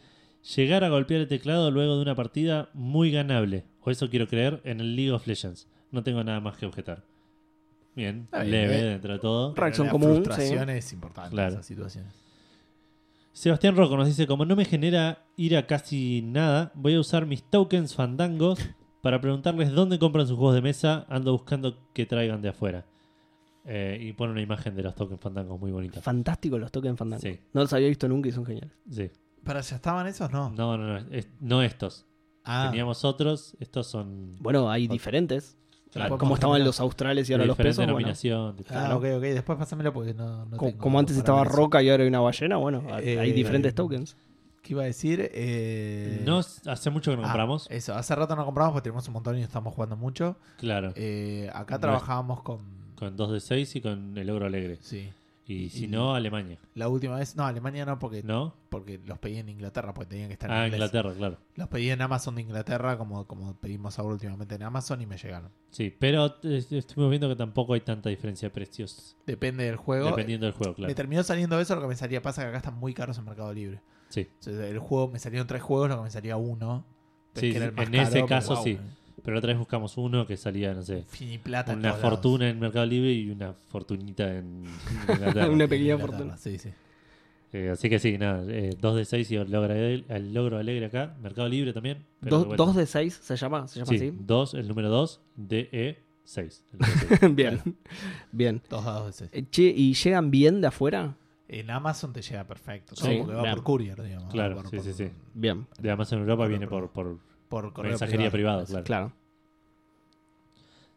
Llegar 0.55 0.83
a 0.83 0.89
golpear 0.89 1.21
el 1.21 1.27
teclado 1.27 1.71
luego 1.71 1.95
de 1.95 2.01
una 2.03 2.15
partida 2.15 2.69
muy 2.73 3.11
ganable, 3.11 3.65
o 3.81 3.91
eso 3.91 4.09
quiero 4.09 4.27
creer, 4.27 4.61
en 4.63 4.79
el 4.79 4.95
League 4.95 5.11
of 5.11 5.27
Legends. 5.27 5.67
No 5.91 6.03
tengo 6.03 6.23
nada 6.23 6.39
más 6.39 6.57
que 6.57 6.65
objetar. 6.65 7.03
Bien, 7.95 8.21
Está 8.23 8.39
bien, 8.43 8.51
leve 8.51 8.79
eh. 8.79 8.83
dentro 8.83 9.13
de 9.13 9.19
todo. 9.19 9.53
Reacción 9.55 9.87
la 9.87 9.91
común, 9.91 10.15
frustración 10.23 10.69
es 10.69 10.93
importante 10.93 11.31
Claro. 11.31 11.49
en 11.49 11.53
esas 11.55 11.65
situaciones. 11.65 12.13
Sebastián 13.33 13.75
Rocco 13.77 13.95
nos 13.97 14.07
dice, 14.07 14.27
como 14.27 14.45
no 14.45 14.55
me 14.55 14.65
genera 14.65 15.25
ir 15.37 15.55
a 15.55 15.65
casi 15.65 16.21
nada, 16.21 16.71
voy 16.75 16.95
a 16.95 16.99
usar 16.99 17.25
mis 17.25 17.43
tokens 17.43 17.95
fandangos 17.95 18.59
para 19.01 19.21
preguntarles 19.21 19.71
dónde 19.71 19.97
compran 19.99 20.27
sus 20.27 20.37
juegos 20.37 20.55
de 20.55 20.61
mesa. 20.61 21.05
Ando 21.09 21.31
buscando 21.31 21.77
que 21.93 22.05
traigan 22.05 22.41
de 22.41 22.49
afuera. 22.49 22.85
Eh, 23.63 23.97
y 24.01 24.13
pone 24.13 24.31
una 24.33 24.41
imagen 24.41 24.75
de 24.75 24.83
los 24.83 24.95
tokens 24.95 25.21
fandangos 25.21 25.59
muy 25.59 25.71
bonita. 25.71 26.01
Fantástico 26.01 26.57
los 26.57 26.71
tokens 26.71 26.97
Fandango. 26.97 27.21
Sí. 27.21 27.39
No 27.53 27.61
los 27.61 27.71
había 27.73 27.87
visto 27.87 28.07
nunca 28.07 28.27
y 28.29 28.31
son 28.31 28.45
geniales. 28.45 28.73
Sí. 28.89 29.09
¿Para 29.43 29.61
ya 29.61 29.75
estaban 29.77 30.07
esos? 30.07 30.31
No. 30.31 30.49
No, 30.51 30.77
no, 30.77 30.99
no. 30.99 31.07
es- 31.11 31.29
no 31.39 31.61
estos. 31.63 32.05
Ah, 32.43 32.67
Teníamos 32.69 33.05
otros. 33.05 33.55
Estos 33.59 33.87
son 33.87 34.35
Bueno, 34.39 34.69
hay 34.69 34.87
diferentes. 34.87 35.57
Claro. 35.91 36.17
como 36.17 36.35
estaban 36.35 36.63
los 36.63 36.79
australes 36.79 37.29
y 37.29 37.33
ahora 37.33 37.45
los 37.45 37.57
pesos. 37.57 37.85
bueno. 37.91 38.09
ah, 38.69 38.95
ok, 38.95 39.03
ok. 39.17 39.21
Después 39.21 39.57
pásamelo 39.59 39.91
porque 39.91 40.13
no, 40.13 40.45
no 40.45 40.57
Co- 40.57 40.67
tengo 40.67 40.77
como 40.79 40.99
antes 40.99 41.17
estaba 41.17 41.41
eso. 41.43 41.51
Roca 41.51 41.81
y 41.83 41.89
ahora 41.89 42.03
hay 42.03 42.07
una 42.09 42.21
ballena, 42.21 42.55
bueno, 42.57 42.83
hay 42.93 43.07
Eh, 43.29 43.33
diferentes 43.33 43.71
eh, 43.71 43.75
tokens. 43.75 44.15
¿Qué 44.61 44.73
iba 44.73 44.83
a 44.83 44.85
decir? 44.85 45.29
Eh, 45.33 46.21
No, 46.25 46.39
hace 46.39 46.89
mucho 46.91 47.11
que 47.11 47.17
no 47.17 47.23
ah, 47.23 47.25
compramos. 47.27 47.67
Eso, 47.69 47.95
hace 47.95 48.15
rato 48.15 48.35
no 48.35 48.45
compramos 48.45 48.73
porque 48.73 48.83
tenemos 48.83 49.07
un 49.07 49.13
montón 49.15 49.37
y 49.37 49.41
estamos 49.41 49.73
jugando 49.73 49.97
mucho. 49.97 50.37
Claro. 50.57 50.93
Eh, 50.95 51.49
acá 51.53 51.71
No 51.73 51.75
es- 51.77 51.81
trabajábamos 51.81 52.41
con. 52.43 52.59
Con 52.95 53.17
2 53.17 53.31
de 53.31 53.39
6 53.39 53.75
y 53.77 53.81
con 53.81 54.15
el 54.17 54.27
logro 54.27 54.45
alegre. 54.45 54.77
Sí. 54.81 55.09
Y 55.51 55.69
si 55.69 55.85
Y- 55.85 55.87
no, 55.87 56.15
Alemania. 56.15 56.57
La 56.75 56.87
última 56.87 57.15
vez. 57.17 57.35
No, 57.35 57.45
Alemania 57.45 57.85
no, 57.85 57.99
porque, 57.99 58.23
¿No? 58.23 58.55
porque 58.69 58.99
los 59.05 59.17
pedí 59.19 59.37
en 59.37 59.49
Inglaterra, 59.49 59.93
porque 59.93 60.09
tenían 60.11 60.27
que 60.27 60.33
estar 60.33 60.49
en 60.49 60.55
Ah, 60.55 60.65
inglés. 60.65 60.79
Inglaterra, 60.79 61.13
claro. 61.13 61.37
Los 61.55 61.67
pedí 61.67 61.89
en 61.89 62.01
Amazon 62.01 62.35
de 62.35 62.41
Inglaterra, 62.41 62.97
como, 62.97 63.25
como 63.27 63.53
pedimos 63.55 63.99
ahora 63.99 64.13
últimamente 64.13 64.55
en 64.55 64.63
Amazon, 64.63 65.01
y 65.01 65.05
me 65.05 65.17
llegaron. 65.17 65.49
Sí, 65.71 65.93
pero 65.97 66.35
estuvimos 66.43 67.09
viendo 67.09 67.27
que 67.29 67.35
tampoco 67.35 67.73
hay 67.73 67.81
tanta 67.81 68.09
diferencia 68.09 68.47
de 68.49 68.53
precios. 68.53 69.15
Depende 69.25 69.65
del 69.65 69.75
juego. 69.75 70.07
Dependiendo 70.09 70.45
del 70.45 70.53
juego, 70.53 70.71
Me 70.73 70.75
claro. 70.77 70.95
terminó 70.95 71.23
saliendo 71.23 71.59
eso, 71.59 71.75
lo 71.75 71.81
que 71.81 71.87
me 71.87 71.95
salía 71.95 72.21
pasa 72.21 72.43
que 72.43 72.47
acá 72.49 72.57
están 72.57 72.75
muy 72.79 72.93
caros 72.93 73.17
en 73.17 73.25
Mercado 73.25 73.53
Libre. 73.53 73.81
Sí. 74.09 74.27
El 74.45 74.79
juego 74.79 75.07
me 75.09 75.19
salieron 75.19 75.47
tres 75.47 75.61
juegos, 75.61 75.89
lo 75.89 75.97
que 75.97 76.03
me 76.03 76.11
salía 76.11 76.37
uno. 76.37 76.85
Sí, 77.33 77.51
que 77.51 77.57
era 77.57 77.65
el 77.67 77.71
sí, 77.71 77.77
más 77.77 77.85
en 77.87 77.91
caro, 77.93 78.03
ese 78.03 78.13
pero 78.13 78.27
caso 78.27 78.55
wow, 78.55 78.63
sí. 78.65 78.77
Pero 79.23 79.37
otra 79.37 79.49
vez 79.49 79.57
buscamos 79.59 79.97
uno 79.97 80.25
que 80.25 80.37
salía, 80.37 80.73
no 80.73 80.81
sé, 80.83 81.03
Finiplata 81.07 81.73
en 81.73 81.79
una 81.79 81.89
todos 81.89 82.01
fortuna 82.01 82.49
en 82.49 82.59
Mercado 82.59 82.85
Libre 82.85 83.11
y 83.13 83.29
una 83.29 83.53
fortunita 83.53 84.35
en 84.37 84.65
Inglaterra. 85.09 85.49
Una 85.49 85.67
pequeña 85.67 85.93
Inglaterra, 85.93 86.17
fortuna. 86.17 86.37
Sí, 86.37 86.57
sí. 86.57 86.69
Eh, 87.53 87.69
así 87.69 87.89
que 87.89 87.99
sí, 87.99 88.17
nada, 88.17 88.43
2 88.79 88.95
de 88.95 89.03
6 89.05 89.31
y 89.31 89.35
el 89.35 89.51
logro, 89.51 89.73
alegre, 89.73 90.05
el 90.07 90.33
logro 90.33 90.57
alegre 90.57 90.85
acá. 90.85 91.15
Mercado 91.21 91.49
Libre 91.49 91.73
también. 91.73 91.97
pero 92.21 92.29
Dos, 92.37 92.41
de 92.43 92.47
vuelta. 92.47 92.63
dos 92.63 92.75
de 92.77 92.85
seis 92.85 93.19
se 93.21 93.35
llama, 93.35 93.67
se 93.67 93.79
llama 93.79 93.89
Sí, 93.89 93.95
así. 93.95 94.13
2, 94.19 94.53
el 94.53 94.67
número 94.69 94.89
2, 94.89 95.21
DE 95.35 95.99
6. 96.23 96.63
bien, 97.33 97.59
bien. 98.31 98.61
Dos 98.69 98.85
dados 98.85 99.07
de 99.07 99.13
seis. 99.13 99.29
Eh, 99.33 99.45
Che, 99.51 99.63
¿y 99.63 99.93
llegan 99.93 100.31
bien 100.31 100.61
de 100.61 100.67
afuera? 100.67 101.15
En 101.49 101.69
Amazon 101.69 102.13
te 102.13 102.21
llega 102.21 102.45
perfecto. 102.45 102.95
Sí, 102.95 103.17
porque 103.19 103.33
va 103.35 103.41
claro. 103.41 103.55
por 103.57 103.63
courier, 103.65 104.01
digamos. 104.01 104.31
Claro, 104.31 104.55
por- 104.55 104.69
sí, 104.69 104.77
por- 104.77 104.85
sí, 104.85 104.93
sí. 104.93 105.09
Bien, 105.33 105.67
De 105.77 105.91
Amazon 105.91 106.19
Europa 106.19 106.43
Por- 106.43 106.49
viene 106.49 106.67
por- 106.67 106.89
por, 106.91 107.17
por 107.51 107.71
correo 107.73 107.91
mensajería 107.91 108.31
privada, 108.31 108.63
privado. 108.65 108.83
claro. 108.83 109.11
claro. 109.11 109.21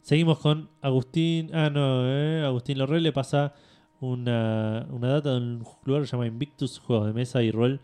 Seguimos 0.00 0.38
con 0.38 0.68
Agustín. 0.82 1.50
Ah, 1.54 1.70
no, 1.70 2.02
eh, 2.06 2.42
Agustín 2.44 2.78
Lorrel 2.78 3.02
le 3.02 3.12
pasa 3.12 3.54
una, 4.00 4.86
una 4.90 5.08
data 5.08 5.30
de 5.32 5.36
un 5.38 5.64
lugar 5.84 6.02
que 6.02 6.06
se 6.08 6.12
llama 6.12 6.26
Invictus, 6.26 6.78
juegos 6.78 7.06
de 7.06 7.12
mesa 7.14 7.42
y 7.42 7.50
rol, 7.50 7.80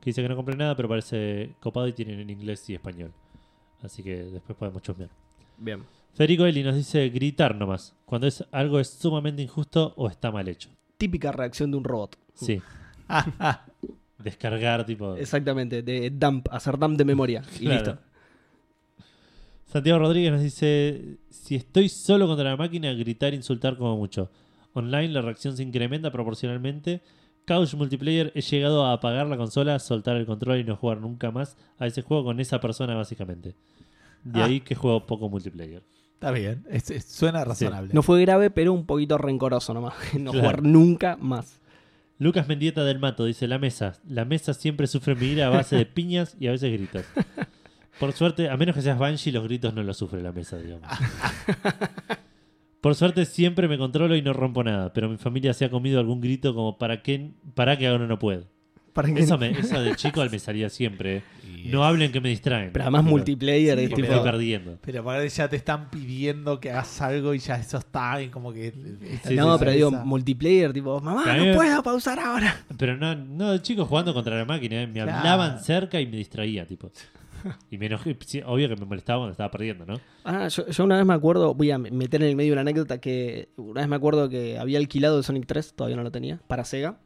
que 0.00 0.10
dice 0.10 0.22
que 0.22 0.28
no 0.28 0.36
compré 0.36 0.54
nada, 0.56 0.76
pero 0.76 0.88
parece 0.88 1.54
copado 1.60 1.88
y 1.88 1.92
tienen 1.94 2.20
en 2.20 2.28
inglés 2.30 2.68
y 2.68 2.74
español. 2.74 3.12
Así 3.82 4.02
que 4.02 4.24
después 4.24 4.56
podemos 4.58 4.82
chusmear. 4.82 5.10
Bien. 5.56 5.82
Federico 6.12 6.44
Eli 6.44 6.62
nos 6.62 6.74
dice 6.76 7.08
gritar 7.08 7.54
nomás, 7.56 7.96
cuando 8.04 8.26
es 8.26 8.44
algo 8.52 8.78
es 8.78 8.88
sumamente 8.90 9.40
injusto 9.40 9.94
o 9.96 10.08
está 10.08 10.30
mal 10.30 10.46
hecho. 10.48 10.68
Típica 10.98 11.32
reacción 11.32 11.70
de 11.70 11.78
un 11.78 11.84
robot. 11.84 12.18
Sí. 12.34 12.60
Descargar, 14.18 14.84
tipo. 14.86 15.16
Exactamente, 15.16 15.82
de 15.82 16.10
dump, 16.10 16.46
hacer 16.50 16.78
dump 16.78 16.96
de 16.98 17.04
memoria. 17.04 17.42
Y 17.58 17.64
Claro. 17.64 17.74
listo. 17.92 17.98
Santiago 19.72 19.98
Rodríguez 19.98 20.32
nos 20.32 20.42
dice: 20.42 21.16
Si 21.30 21.54
estoy 21.56 21.88
solo 21.88 22.26
contra 22.26 22.50
la 22.50 22.56
máquina, 22.56 22.92
gritar 22.92 23.32
e 23.32 23.36
insultar 23.36 23.76
como 23.76 23.96
mucho. 23.96 24.30
Online 24.74 25.08
la 25.08 25.22
reacción 25.22 25.56
se 25.56 25.62
incrementa 25.62 26.10
proporcionalmente. 26.10 27.00
Couch 27.46 27.74
multiplayer 27.74 28.30
he 28.34 28.40
llegado 28.40 28.84
a 28.86 28.92
apagar 28.92 29.26
la 29.26 29.36
consola, 29.36 29.78
soltar 29.78 30.16
el 30.16 30.26
control 30.26 30.58
y 30.60 30.64
no 30.64 30.76
jugar 30.76 31.00
nunca 31.00 31.30
más 31.30 31.56
a 31.78 31.86
ese 31.86 32.02
juego 32.02 32.24
con 32.24 32.38
esa 32.40 32.60
persona 32.60 32.94
básicamente. 32.94 33.54
De 34.22 34.40
Ah. 34.40 34.44
ahí 34.44 34.60
que 34.60 34.74
juego 34.76 35.06
poco 35.06 35.28
multiplayer. 35.28 35.82
Está 36.14 36.30
bien. 36.30 36.64
es- 36.70 36.90
es- 36.90 37.04
suena 37.04 37.44
razonable. 37.44 37.92
No 37.92 38.02
fue 38.02 38.20
grave, 38.20 38.50
pero 38.50 38.72
un 38.72 38.86
poquito 38.86 39.18
rencoroso 39.18 39.74
nomás. 39.74 39.94
No 40.18 40.30
Claro. 40.30 40.40
jugar 40.48 40.62
nunca 40.62 41.16
más. 41.20 41.60
Lucas 42.18 42.46
Mendieta 42.46 42.84
del 42.84 43.00
Mato 43.00 43.24
dice: 43.24 43.48
La 43.48 43.58
mesa. 43.58 43.98
La 44.08 44.24
mesa 44.24 44.54
siempre 44.54 44.86
sufre 44.86 45.16
mi 45.16 45.26
ira 45.26 45.48
a 45.48 45.50
base 45.50 45.74
de 45.74 45.86
piñas 45.86 46.36
y 46.38 46.46
a 46.46 46.52
veces 46.52 46.72
gritos. 46.72 47.04
Por 47.98 48.12
suerte, 48.12 48.48
a 48.48 48.56
menos 48.56 48.74
que 48.74 48.82
seas 48.82 48.98
Banshee, 48.98 49.30
los 49.32 49.44
gritos 49.44 49.72
no 49.74 49.82
los 49.82 49.96
sufre 49.96 50.22
la 50.22 50.32
mesa, 50.32 50.56
digamos. 50.58 50.88
Por 52.80 52.94
suerte 52.96 53.24
siempre 53.26 53.68
me 53.68 53.78
controlo 53.78 54.16
y 54.16 54.22
no 54.22 54.32
rompo 54.32 54.64
nada, 54.64 54.92
pero 54.92 55.08
mi 55.08 55.16
familia 55.16 55.54
se 55.54 55.64
ha 55.64 55.70
comido 55.70 56.00
algún 56.00 56.20
grito 56.20 56.52
como 56.54 56.78
para 56.78 57.00
que, 57.02 57.30
para 57.54 57.78
que 57.78 57.86
ahora 57.86 58.06
no 58.08 58.18
puedo. 58.18 58.44
Para 58.92 59.08
que- 59.14 59.20
Eso, 59.20 59.38
me, 59.38 59.50
eso 59.50 59.80
de 59.80 59.94
chico 59.94 60.22
me 60.30 60.38
salía 60.38 60.68
siempre. 60.68 61.18
eh. 61.18 61.22
No 61.66 61.84
hablen 61.84 62.10
que 62.10 62.20
me 62.20 62.28
distraen. 62.28 62.72
Pero 62.72 62.82
además 62.84 63.04
multiplayer 63.04 63.78
Sí, 63.78 63.84
es 63.84 63.90
perdiendo. 64.20 64.78
Pero 64.82 65.00
aparte 65.00 65.28
ya 65.28 65.48
te 65.48 65.54
están 65.56 65.88
pidiendo 65.90 66.58
que 66.58 66.72
hagas 66.72 67.00
algo 67.00 67.32
y 67.34 67.38
ya 67.38 67.54
eso 67.54 67.78
está 67.78 68.20
y 68.20 68.28
como 68.28 68.52
que... 68.52 68.72
Sí, 69.24 69.36
no, 69.36 69.56
pero 69.60 69.70
digo, 69.70 69.90
multiplayer, 69.92 70.72
tipo, 70.72 71.00
mamá, 71.00 71.24
no 71.36 71.44
me- 71.44 71.54
puedo 71.54 71.82
pausar 71.84 72.18
ahora. 72.18 72.64
Pero 72.76 72.96
no, 72.96 73.14
no, 73.14 73.52
de 73.52 73.62
chico 73.62 73.86
jugando 73.86 74.12
contra 74.12 74.36
la 74.36 74.44
máquina, 74.44 74.82
eh, 74.82 74.86
me 74.88 74.94
Claro. 74.94 75.12
hablaban 75.12 75.60
cerca 75.62 76.00
y 76.00 76.06
me 76.06 76.16
distraía, 76.16 76.66
tipo. 76.66 76.90
Y 77.70 77.78
me 77.78 77.86
enojé. 77.86 78.16
Obvio 78.46 78.68
que 78.68 78.76
me 78.76 78.84
molestaba 78.86 79.20
cuando 79.20 79.32
estaba 79.32 79.50
perdiendo, 79.50 79.84
¿no? 79.86 80.00
Ah, 80.24 80.48
yo, 80.48 80.66
yo 80.68 80.84
una 80.84 80.96
vez 80.96 81.06
me 81.06 81.14
acuerdo, 81.14 81.54
voy 81.54 81.70
a 81.70 81.78
meter 81.78 82.22
en 82.22 82.28
el 82.28 82.36
medio 82.36 82.52
una 82.52 82.62
anécdota 82.62 83.00
que 83.00 83.48
una 83.56 83.80
vez 83.80 83.88
me 83.88 83.96
acuerdo 83.96 84.28
que 84.28 84.58
había 84.58 84.78
alquilado 84.78 85.18
el 85.18 85.24
Sonic 85.24 85.46
3, 85.46 85.74
todavía 85.74 85.96
no 85.96 86.02
lo 86.02 86.10
tenía, 86.12 86.40
para 86.46 86.64
Sega. 86.64 86.98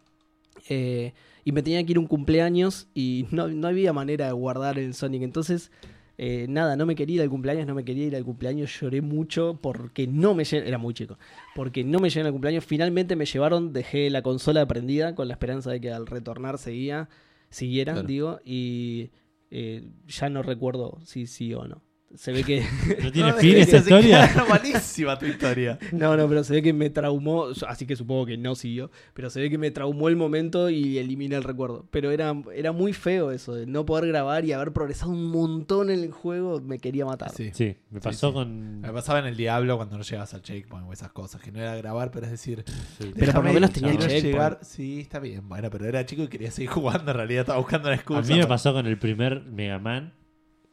Eh, 0.69 1.13
y 1.45 1.53
me 1.53 1.63
tenía 1.63 1.85
que 1.85 1.93
ir 1.93 1.97
a 1.99 2.01
un 2.01 2.07
cumpleaños 2.07 2.89
y 2.95 3.27
no, 3.31 3.49
no 3.49 3.69
había 3.69 3.93
manera 3.93 4.27
de 4.27 4.33
guardar 4.33 4.79
el 4.79 4.95
Sonic. 4.95 5.23
Entonces 5.23 5.71
Eh, 6.19 6.47
nada, 6.49 6.77
no 6.77 6.87
me 6.87 6.95
quería 6.95 7.17
ir 7.17 7.21
al 7.21 7.29
cumpleaños, 7.29 7.67
no 7.67 7.75
me 7.75 7.85
quería 7.85 8.07
ir 8.07 8.17
al 8.17 8.25
cumpleaños, 8.25 8.71
lloré 8.81 9.03
mucho 9.03 9.59
porque 9.63 10.07
no 10.07 10.35
me 10.35 10.45
lle- 10.45 10.65
era 10.67 10.79
muy 10.79 10.95
chico, 10.95 11.19
porque 11.55 11.85
no 11.85 11.99
me 12.01 12.09
llegaron 12.09 12.29
al 12.29 12.33
cumpleaños, 12.33 12.65
finalmente 12.65 13.17
me 13.17 13.27
llevaron, 13.27 13.75
dejé 13.75 14.09
la 14.09 14.23
consola 14.23 14.65
prendida 14.67 15.15
con 15.15 15.29
la 15.29 15.35
esperanza 15.35 15.71
de 15.71 15.79
que 15.79 15.93
al 15.93 16.07
retornar 16.07 16.57
seguía, 16.57 17.11
siguiera, 17.51 17.93
Claro. 17.93 18.09
digo, 18.09 18.41
y 18.47 19.11
eh, 19.51 19.91
ya 20.07 20.29
no 20.29 20.43
recuerdo 20.43 20.99
si 21.05 21.27
sí 21.27 21.55
o 21.55 21.67
no. 21.67 21.86
Se 22.17 22.33
ve 22.33 22.43
que 22.45 22.65
¿No 23.03 23.13
tiene 23.13 23.31
No, 23.31 23.37
fin 23.37 23.57
es 23.57 23.71
se 23.71 23.77
historia? 23.79 24.31
malísima 24.49 25.19
tu 25.19 25.27
historia. 25.27 25.79
No, 25.93 26.17
no, 26.17 26.29
pero 26.29 26.43
se 26.45 26.55
ve 26.55 26.63
que 26.63 26.73
me 26.73 26.91
traumó, 26.91 27.47
así 27.69 27.87
que 27.87 27.95
supongo 27.95 28.27
que 28.27 28.37
no 28.37 28.55
siguió, 28.55 28.91
pero 29.15 29.31
se 29.31 29.41
ve 29.41 29.51
que 29.51 29.59
me 29.59 29.71
traumó 29.71 30.09
el 30.09 30.17
momento 30.17 30.71
y 30.71 30.99
eliminé 30.99 31.37
el 31.37 31.43
recuerdo. 31.45 31.87
Pero 31.91 32.11
era, 32.11 32.35
era 32.55 32.73
muy 32.73 32.93
feo 32.93 33.31
eso, 33.31 33.55
de 33.55 33.67
no 33.67 33.85
poder 33.87 34.09
grabar 34.09 34.45
y 34.45 34.53
haber 34.53 34.73
progresado 34.73 35.11
un 35.13 35.27
montón 35.31 35.91
en 35.91 36.01
el 36.01 36.11
juego, 36.11 36.61
me 36.61 36.79
quería 36.79 37.05
matar. 37.05 37.31
Sí. 37.33 37.51
Sí, 37.53 37.77
me 37.91 38.01
pasó 38.01 38.29
sí. 38.29 38.35
con. 38.35 38.81
Me 38.81 38.93
pasaba 38.93 39.19
en 39.19 39.27
el 39.27 39.37
Diablo 39.37 39.77
cuando 39.77 39.97
no 39.99 40.03
llegabas 40.03 40.33
al 40.35 40.43
checkpoint 40.43 40.89
o 40.89 40.93
esas 40.93 41.13
cosas, 41.13 41.41
que 41.43 41.53
no 41.53 41.61
era 41.61 41.77
grabar, 41.77 42.11
pero 42.11 42.27
es 42.27 42.33
decir, 42.33 42.65
Sí. 42.99 43.13
Pero 43.15 43.33
por 43.35 43.45
lo 43.45 43.53
menos 43.53 43.71
tenía 43.73 43.91
quiero 43.91 44.07
checkpoint. 44.07 44.25
llegar. 44.25 44.59
Sí, 44.63 45.01
está 45.01 45.19
bien, 45.19 45.49
bueno, 45.49 45.69
pero 45.71 45.85
era 45.87 46.05
chico 46.07 46.23
y 46.23 46.29
quería 46.29 46.51
seguir 46.51 46.71
jugando, 46.73 47.11
en 47.11 47.17
realidad 47.17 47.41
estaba 47.43 47.59
buscando 47.59 47.89
una 47.89 47.97
excusa. 47.97 48.21
A 48.21 48.23
mí 48.23 48.39
me 48.41 48.47
pasó 48.47 48.73
con 48.73 48.87
el 48.87 48.99
primer 48.99 49.43
Mega 49.43 49.79
Man. 49.79 50.15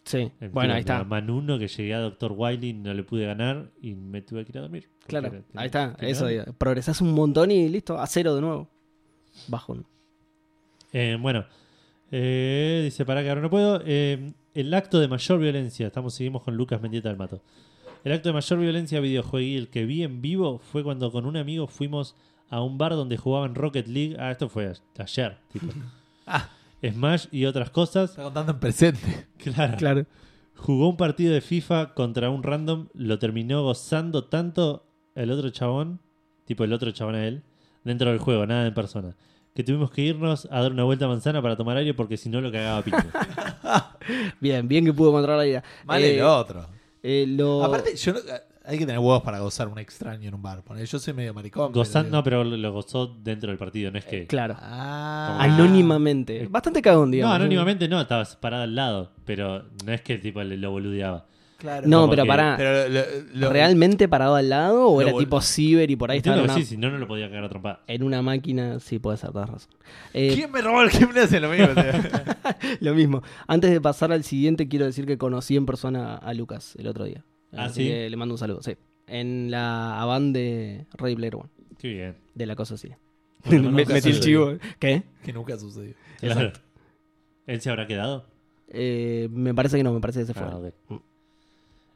Sí, 0.05 0.29
el 0.41 0.49
bueno, 0.49 0.73
ahí 0.73 0.81
está. 0.81 1.03
Man 1.05 1.29
1 1.29 1.57
que 1.59 1.67
llegué 1.67 1.93
a 1.93 1.99
Dr. 1.99 2.33
Wily 2.35 2.73
no 2.73 2.93
le 2.93 3.03
pude 3.03 3.25
ganar 3.25 3.71
y 3.81 3.95
me 3.95 4.21
tuve 4.21 4.43
que 4.43 4.51
ir 4.51 4.57
a 4.57 4.61
dormir. 4.61 4.89
Claro, 5.07 5.27
era- 5.27 5.43
ahí 5.55 5.67
está, 5.67 5.95
eso, 6.01 6.27
digo, 6.27 6.43
progresás 6.57 6.99
un 7.01 7.13
montón 7.13 7.51
y 7.51 7.69
listo, 7.69 7.97
a 7.99 8.05
cero 8.07 8.35
de 8.35 8.41
nuevo. 8.41 8.69
Bajón. 9.47 9.85
Eh, 10.91 11.17
bueno, 11.19 11.45
eh, 12.11 12.81
dice 12.83 13.05
para 13.05 13.23
que 13.23 13.29
ahora 13.29 13.41
no 13.41 13.49
puedo. 13.49 13.81
eh, 13.85 14.33
el 14.53 14.73
acto 14.73 14.99
de 14.99 15.07
mayor 15.07 15.39
violencia, 15.39 15.87
estamos 15.87 16.13
seguimos 16.13 16.43
con 16.43 16.55
Lucas 16.55 16.81
Mendieta 16.81 17.09
del 17.09 17.17
Mato. 17.17 17.41
El 18.03 18.11
acto 18.11 18.29
de 18.29 18.33
mayor 18.33 18.59
violencia 18.59 18.99
videojueguil 18.99 19.69
que 19.69 19.85
vi 19.85 20.03
en 20.03 20.21
vivo 20.21 20.59
fue 20.59 20.83
cuando 20.83 21.11
con 21.11 21.25
un 21.25 21.37
amigo 21.37 21.67
fuimos 21.67 22.15
a 22.49 22.61
un 22.61 22.77
bar 22.77 22.91
donde 22.91 23.17
jugaban 23.17 23.55
Rocket 23.55 23.87
League. 23.87 24.15
Ah, 24.19 24.29
esto 24.31 24.49
fue 24.49 24.73
ayer, 24.97 25.37
tipo. 25.51 25.67
Ah. 26.27 26.49
Smash 26.83 27.27
y 27.31 27.45
otras 27.45 27.69
cosas. 27.69 28.11
Está 28.11 28.23
contando 28.23 28.51
en 28.53 28.59
presente. 28.59 29.27
Claro. 29.37 29.77
Claro. 29.77 30.05
Jugó 30.55 30.87
un 30.89 30.95
partido 30.97 31.33
de 31.33 31.41
FIFA 31.41 31.93
contra 31.93 32.29
un 32.29 32.43
random, 32.43 32.87
lo 32.93 33.19
terminó 33.19 33.63
gozando 33.63 34.25
tanto 34.25 34.85
el 35.15 35.31
otro 35.31 35.49
chabón, 35.49 35.99
tipo 36.45 36.63
el 36.63 36.71
otro 36.73 36.91
chabón 36.91 37.15
a 37.15 37.25
él, 37.27 37.43
dentro 37.83 38.09
del 38.09 38.19
juego, 38.19 38.45
nada 38.45 38.65
en 38.67 38.73
persona, 38.73 39.15
que 39.53 39.63
tuvimos 39.63 39.91
que 39.91 40.01
irnos 40.03 40.47
a 40.49 40.61
dar 40.61 40.71
una 40.71 40.83
vuelta 40.85 41.05
a 41.05 41.07
manzana 41.09 41.41
para 41.41 41.57
tomar 41.57 41.75
aire 41.77 41.93
porque 41.93 42.15
si 42.17 42.29
no 42.29 42.39
lo 42.39 42.51
cagaba 42.51 42.81
piña. 42.83 43.05
Bien, 44.39 44.67
bien 44.67 44.85
que 44.85 44.93
pudo 44.93 45.09
encontrar 45.09 45.37
la 45.37 45.45
idea. 45.47 45.63
Mal 45.85 46.01
Eh, 46.03 46.17
el 46.17 46.23
otro. 46.23 46.67
eh, 47.01 47.25
lo... 47.27 47.63
Aparte, 47.63 47.95
yo 47.95 48.13
no- 48.13 48.19
hay 48.65 48.77
que 48.77 48.85
tener 48.85 48.99
huevos 48.99 49.21
para 49.23 49.39
gozar 49.39 49.67
un 49.67 49.77
extraño 49.79 50.27
en 50.29 50.33
un 50.35 50.41
bar. 50.41 50.63
Ponele, 50.63 50.85
Yo 50.85 50.97
soy 50.99 51.13
medio 51.13 51.33
maricón. 51.33 51.69
pero 51.71 51.79
Gozando, 51.81 52.09
no, 52.17 52.23
pero 52.23 52.43
lo 52.43 52.55
lo 52.57 52.71
gozó 52.71 53.07
dentro 53.07 53.49
del 53.49 53.57
partido, 53.57 53.91
no 53.91 53.97
es 53.99 54.05
que... 54.05 54.25
Claro. 54.27 54.55
Ah. 54.59 55.37
Anónimamente. 55.41 56.47
Bastante 56.49 56.81
cagón, 56.81 57.09
no, 57.09 57.13
digamos. 57.13 57.35
anónimamente 57.35 57.87
no, 57.87 57.99
estabas 58.01 58.35
parado 58.37 58.63
al 58.63 58.75
lado, 58.75 59.11
pero 59.25 59.65
no 59.85 59.91
es 59.93 60.01
que 60.01 60.17
tipo 60.17 60.41
le- 60.43 60.57
lo 60.57 60.71
boludeaba. 60.71 61.25
Claro. 61.57 61.87
No, 61.87 62.01
Como 62.01 62.09
pero 62.11 62.23
que- 62.23 62.27
pará. 62.27 62.55
Pero 62.57 62.89
lo- 62.89 63.01
lo- 63.35 63.49
¿realmente 63.49 64.09
parado 64.09 64.35
al 64.35 64.49
lado 64.49 64.87
o 64.89 64.95
Lo 64.95 65.07
era 65.07 65.11
vol- 65.15 65.19
tipo 65.19 65.39
ciber 65.39 65.89
y 65.91 65.95
por 65.95 66.11
ahí 66.11 66.17
estaba 66.17 66.35
Entiendo 66.35 66.53
en 66.53 66.55
que 66.57 66.61
una, 66.61 66.67
sí, 66.69 66.75
si 66.75 66.77
no, 66.77 66.89
no 66.91 66.97
lo 66.97 67.07
podía 67.07 67.27
cagar 67.29 67.45
a 67.45 67.49
trompada. 67.49 67.79
en 67.87 68.03
una 68.03 68.21
máquina? 68.21 68.79
Sí, 68.81 68.99
puede 68.99 69.15
ser, 69.17 69.31
tenés 69.31 69.49
razón. 69.49 69.69
Eh, 70.13 70.31
¿Quién 70.35 70.51
me 70.51 70.61
robó 70.61 70.81
el 70.81 70.89
gimnasio? 70.89 71.39
Lo 71.39 71.49
mismo. 71.49 71.67
Lo 72.81 72.93
mismo. 72.93 73.23
Antes 73.47 73.71
de 73.71 73.79
pasar 73.79 74.11
al 74.11 74.23
siguiente, 74.25 74.67
quiero 74.67 74.85
decir 74.85 75.05
que 75.05 75.17
conocí 75.17 75.55
en 75.55 75.65
persona 75.65 76.15
a 76.15 76.33
Lucas 76.33 76.75
el 76.77 76.87
otro 76.87 77.05
día. 77.05 77.23
Ah, 77.55 77.65
Así 77.65 77.81
¿sí? 77.83 77.87
que 77.89 78.09
le 78.09 78.17
mando 78.17 78.33
un 78.35 78.39
saludo, 78.39 78.61
sí. 78.61 78.75
En 79.07 79.51
la 79.51 80.01
Avan 80.01 80.33
de 80.33 80.85
Ready 80.97 81.15
Player 81.15 81.35
One, 81.35 81.49
Qué 81.77 81.87
bien. 81.89 82.15
de 82.33 82.45
la 82.45 82.55
cosa 82.55 82.75
así. 82.75 82.89
Bueno, 83.45 83.71
Me- 83.71 83.85
Metí 83.85 84.09
el 84.09 84.19
chivo. 84.19 84.53
¿Qué? 84.79 85.03
que 85.23 85.33
nunca 85.33 85.57
sucedió. 85.57 85.93
Claro. 86.19 86.51
¿Él 87.45 87.61
se 87.61 87.69
habrá 87.69 87.85
quedado? 87.87 88.25
Eh, 88.69 89.27
me 89.31 89.53
parece 89.53 89.77
que 89.77 89.83
no, 89.83 89.93
me 89.93 89.99
parece 89.99 90.21
que 90.21 90.25
se 90.27 90.33
fue. 90.33 90.43
Ah, 90.43 90.55
ok. 90.57 90.73
Mm. 90.89 90.95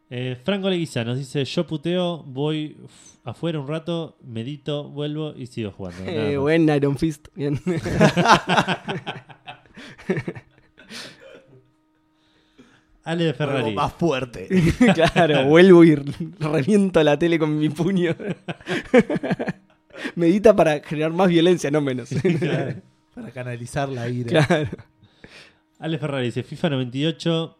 Eh, 0.09 0.37
Franco 0.43 0.69
Leguiza 0.69 1.03
nos 1.03 1.17
dice: 1.17 1.43
Yo 1.43 1.65
puteo, 1.67 2.23
voy 2.23 2.77
afuera 3.23 3.59
un 3.59 3.67
rato, 3.67 4.17
medito, 4.23 4.87
vuelvo 4.89 5.33
y 5.35 5.47
sigo 5.47 5.71
jugando. 5.71 6.03
Eh, 6.07 6.37
buen 6.37 6.69
Iron 6.69 6.97
Fist. 6.97 7.27
Bien. 7.35 7.59
Ale 13.07 13.23
de 13.23 13.33
Ferrari. 13.33 13.73
Más 13.73 13.93
fuerte. 13.93 14.49
claro, 15.13 15.45
vuelvo 15.47 15.81
y 15.85 15.95
reviento 15.95 17.01
la 17.03 17.17
tele 17.17 17.39
con 17.39 17.57
mi 17.57 17.69
puño. 17.69 18.13
Medita 20.15 20.53
para 20.53 20.81
generar 20.81 21.13
más 21.13 21.29
violencia, 21.29 21.71
no 21.71 21.79
menos. 21.79 22.09
Claro. 22.09 22.81
Para 23.15 23.31
canalizar 23.31 23.87
la 23.87 24.09
ira. 24.09 24.45
claro. 24.45 24.71
Ale 25.79 25.97
Ferrari 25.99 26.25
dice: 26.25 26.43
FIFA 26.43 26.71
98 26.71 27.57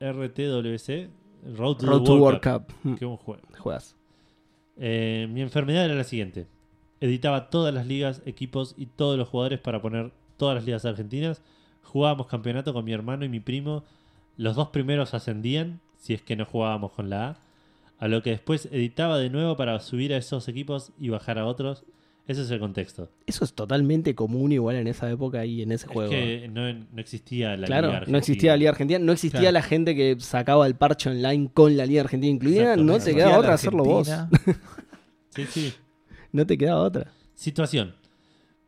RTWC 0.00 0.88
Road 1.56 1.76
to, 1.76 1.86
Road 1.86 2.00
the 2.00 2.06
to 2.06 2.16
World 2.16 2.20
World 2.20 2.40
Cup. 2.40 2.72
Cup. 2.82 2.98
Qué 2.98 3.04
buen 3.04 3.18
juego. 3.18 3.42
Juegas. 3.56 3.94
Eh, 4.76 5.28
mi 5.30 5.40
enfermedad 5.40 5.84
era 5.84 5.94
la 5.94 6.02
siguiente: 6.02 6.48
editaba 7.00 7.48
todas 7.48 7.72
las 7.72 7.86
ligas, 7.86 8.22
equipos 8.26 8.74
y 8.76 8.86
todos 8.86 9.16
los 9.16 9.28
jugadores 9.28 9.60
para 9.60 9.80
poner 9.80 10.10
todas 10.36 10.56
las 10.56 10.64
ligas 10.64 10.84
argentinas. 10.84 11.42
Jugábamos 11.84 12.26
campeonato 12.26 12.74
con 12.74 12.84
mi 12.84 12.92
hermano 12.92 13.24
y 13.24 13.28
mi 13.28 13.38
primo. 13.38 13.84
Los 14.36 14.56
dos 14.56 14.68
primeros 14.68 15.14
ascendían, 15.14 15.80
si 15.98 16.14
es 16.14 16.22
que 16.22 16.36
no 16.36 16.44
jugábamos 16.44 16.92
con 16.92 17.10
la 17.10 17.28
A. 17.28 17.36
A 17.98 18.08
lo 18.08 18.22
que 18.22 18.30
después 18.30 18.68
editaba 18.72 19.18
de 19.18 19.30
nuevo 19.30 19.56
para 19.56 19.78
subir 19.80 20.12
a 20.12 20.16
esos 20.16 20.48
equipos 20.48 20.92
y 21.00 21.08
bajar 21.10 21.38
a 21.38 21.46
otros. 21.46 21.84
Ese 22.26 22.40
es 22.42 22.50
el 22.50 22.58
contexto. 22.58 23.10
Eso 23.26 23.44
es 23.44 23.52
totalmente 23.52 24.14
común 24.14 24.50
igual 24.50 24.76
en 24.76 24.86
esa 24.86 25.10
época 25.10 25.44
y 25.44 25.60
en 25.62 25.72
ese 25.72 25.86
juego. 25.86 26.10
Es 26.12 26.42
que 26.42 26.48
no, 26.48 26.72
no 26.72 27.00
existía 27.00 27.54
la 27.56 27.66
claro, 27.66 27.88
Liga 27.88 28.04
no 28.06 28.16
existía 28.18 28.50
la 28.52 28.56
Liga 28.56 28.70
Argentina, 28.70 28.98
no 28.98 29.12
existía 29.12 29.40
Claro. 29.40 29.52
la 29.52 29.62
gente 29.62 29.94
que 29.94 30.16
sacaba 30.20 30.66
el 30.66 30.74
parche 30.74 31.10
online 31.10 31.50
con 31.52 31.76
la 31.76 31.84
Liga 31.84 32.00
Argentina 32.00 32.32
incluida, 32.32 32.76
no 32.76 32.98
te 32.98 33.14
quedaba 33.14 33.36
Argentina, 33.36 33.38
otra 33.38 33.54
hacerlo 33.54 33.84
vos. 33.84 34.08
Argentina. 34.08 34.58
Sí, 35.30 35.46
sí. 35.50 35.72
No 36.32 36.46
te 36.46 36.56
quedaba 36.56 36.80
otra. 36.80 37.10
Situación. 37.34 37.94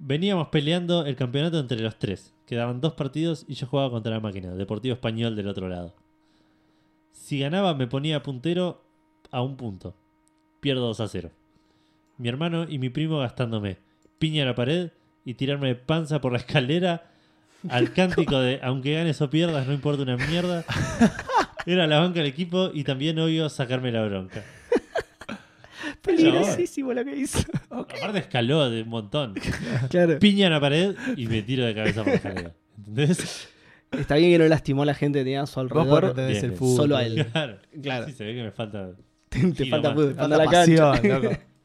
Veníamos 0.01 0.48
peleando 0.48 1.06
el 1.06 1.14
campeonato 1.16 1.59
entre 1.60 1.78
los 1.80 1.97
tres. 1.98 2.32
Quedaban 2.47 2.81
dos 2.81 2.94
partidos 2.94 3.44
y 3.48 3.55
yo 3.55 3.66
jugaba 3.66 3.90
contra 3.90 4.12
la 4.12 4.20
máquina. 4.20 4.55
Deportivo 4.55 4.94
Español 4.94 5.35
del 5.35 5.48
otro 5.48 5.68
lado. 5.68 5.94
Si 7.12 7.40
ganaba 7.40 7.74
me 7.74 7.89
ponía 7.89 8.23
puntero 8.23 8.82
a 9.31 9.43
un 9.43 9.56
punto. 9.56 9.94
Pierdo 10.60 10.86
2 10.86 11.01
a 11.01 11.09
0. 11.09 11.31
Mi 12.18 12.28
hermano 12.28 12.66
y 12.68 12.78
mi 12.78 12.89
primo 12.89 13.18
gastándome 13.18 13.78
piña 14.18 14.44
a 14.44 14.47
la 14.47 14.55
pared 14.55 14.90
y 15.24 15.35
tirarme 15.35 15.68
de 15.68 15.74
panza 15.74 16.20
por 16.20 16.32
la 16.32 16.39
escalera 16.39 17.10
al 17.68 17.93
cántico 17.94 18.39
de 18.39 18.60
aunque 18.62 18.94
ganes 18.94 19.20
o 19.20 19.28
pierdas 19.28 19.66
no 19.66 19.73
importa 19.73 20.02
una 20.02 20.16
mierda. 20.16 20.64
Era 21.66 21.89
la 21.89 21.98
banca 21.98 22.20
del 22.20 22.28
equipo 22.28 22.70
y 22.73 22.85
también 22.85 23.18
obvio 23.18 23.48
sacarme 23.48 23.90
la 23.90 24.05
bronca. 24.06 24.44
Peligrosísimo 26.07 26.93
lo 26.93 27.05
que 27.05 27.16
hizo. 27.16 27.41
Aparte 27.70 28.19
escaló 28.19 28.70
de 28.70 28.83
un 28.83 28.89
montón. 28.89 29.35
claro. 29.91 30.19
piña 30.19 30.47
en 30.47 30.53
la 30.53 30.61
pared 30.61 30.95
y 31.16 31.27
me 31.27 31.43
tiro 31.43 31.65
de 31.65 31.74
cabeza 31.74 32.03
por 32.03 32.12
la 32.12 32.15
escalera. 32.15 32.55
¿Entendés? 32.78 33.49
Está 33.93 34.16
bien 34.16 34.31
que 34.31 34.39
no 34.39 34.47
lastimó 34.49 34.83
a 34.83 34.87
la 34.87 34.95
gente 34.95 35.20
que 35.20 35.24
tenía 35.24 35.43
a 35.43 35.47
su 35.47 35.61
alrededor. 35.61 36.15
Bien, 36.15 36.28
el 36.28 36.41
bien. 36.41 36.57
fútbol. 36.57 36.77
Solo 36.77 36.97
a 36.97 37.05
él. 37.05 37.27
Claro. 37.33 37.59
Claro. 37.83 38.07
Sí, 38.07 38.12
se 38.12 38.24
ve 38.24 38.35
que 38.35 38.43
me 38.43 38.51
falta. 38.51 38.91
Te, 39.28 39.66
falta 39.66 39.93
fútbol, 39.93 40.15
Falta 40.15 40.37
falta 40.37 40.37
la 40.39 40.51
cancha. 40.51 40.93
pasión, 40.93 41.23
loco. 41.23 41.37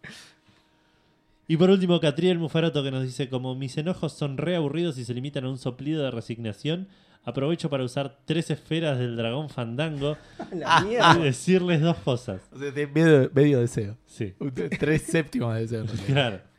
Y 1.48 1.58
por 1.58 1.70
último, 1.70 2.00
Catriel 2.00 2.40
Mufaroto 2.40 2.82
que 2.82 2.92
nos 2.92 3.04
dice: 3.04 3.28
Como 3.28 3.56
mis 3.56 3.78
enojos 3.78 4.14
son 4.14 4.38
re 4.38 4.56
aburridos 4.56 4.98
y 4.98 5.04
se 5.04 5.14
limitan 5.14 5.44
a 5.44 5.50
un 5.50 5.58
soplido 5.58 6.02
de 6.02 6.10
resignación, 6.10 6.88
aprovecho 7.23 7.69
para 7.69 7.84
usar 7.84 8.18
tres 8.26 8.49
esferas 8.49 8.98
del 8.99 9.15
dragón 9.15 9.49
fandango 9.49 10.18
La 10.52 10.85
y 11.18 11.22
decirles 11.23 11.81
dos 11.81 11.98
cosas. 11.98 12.41
O 12.52 12.57
sea, 12.60 12.73
tiene 12.73 12.91
medio, 12.93 13.31
medio 13.34 13.60
deseo. 13.60 13.98
Sí, 14.06 14.34
Un- 14.39 14.53
Tres 14.53 15.03
séptimos 15.03 15.53
de 15.56 15.61
deseo. 15.61 15.85
claro. 16.07 16.39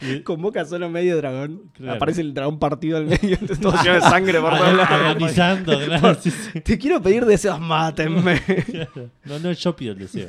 Y- 0.00 0.20
Convoca 0.20 0.64
solo 0.64 0.88
medio 0.88 1.16
dragón. 1.16 1.70
Claro. 1.74 1.94
Aparece 1.96 2.22
el 2.22 2.34
dragón 2.34 2.58
partido 2.58 2.96
al 2.96 3.06
medio. 3.06 3.32
entonces 3.40 3.60
todo 3.60 3.72
lleno 3.82 3.94
de 3.94 4.00
sangre 4.00 4.40
por 4.40 4.56
todos 4.58 4.74
lados. 4.74 4.90
Agonizando, 4.90 5.78
claro. 5.84 6.14
sí, 6.20 6.30
sí, 6.32 6.60
Te 6.60 6.76
quiero 6.76 7.00
pedir 7.00 7.24
deseos, 7.24 7.60
mátenme. 7.60 8.40
claro. 8.64 9.10
No, 9.24 9.38
no, 9.38 9.52
yo 9.52 9.76
pido 9.76 9.92
el 9.92 9.98
deseo. 10.00 10.26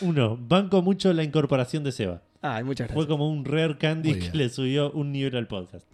Uno, 0.00 0.36
banco 0.40 0.80
mucho 0.82 1.12
la 1.12 1.22
incorporación 1.22 1.84
de 1.84 1.92
Seba. 1.92 2.22
Ay, 2.40 2.64
muchas 2.64 2.86
Fue 2.88 2.94
gracias. 3.04 3.08
como 3.10 3.28
un 3.30 3.44
rare 3.44 3.76
candy 3.76 4.10
Muy 4.10 4.18
que 4.18 4.24
bien. 4.30 4.38
le 4.38 4.48
subió 4.48 4.90
un 4.92 5.12
nivel 5.12 5.36
al 5.36 5.46
podcast. 5.46 5.86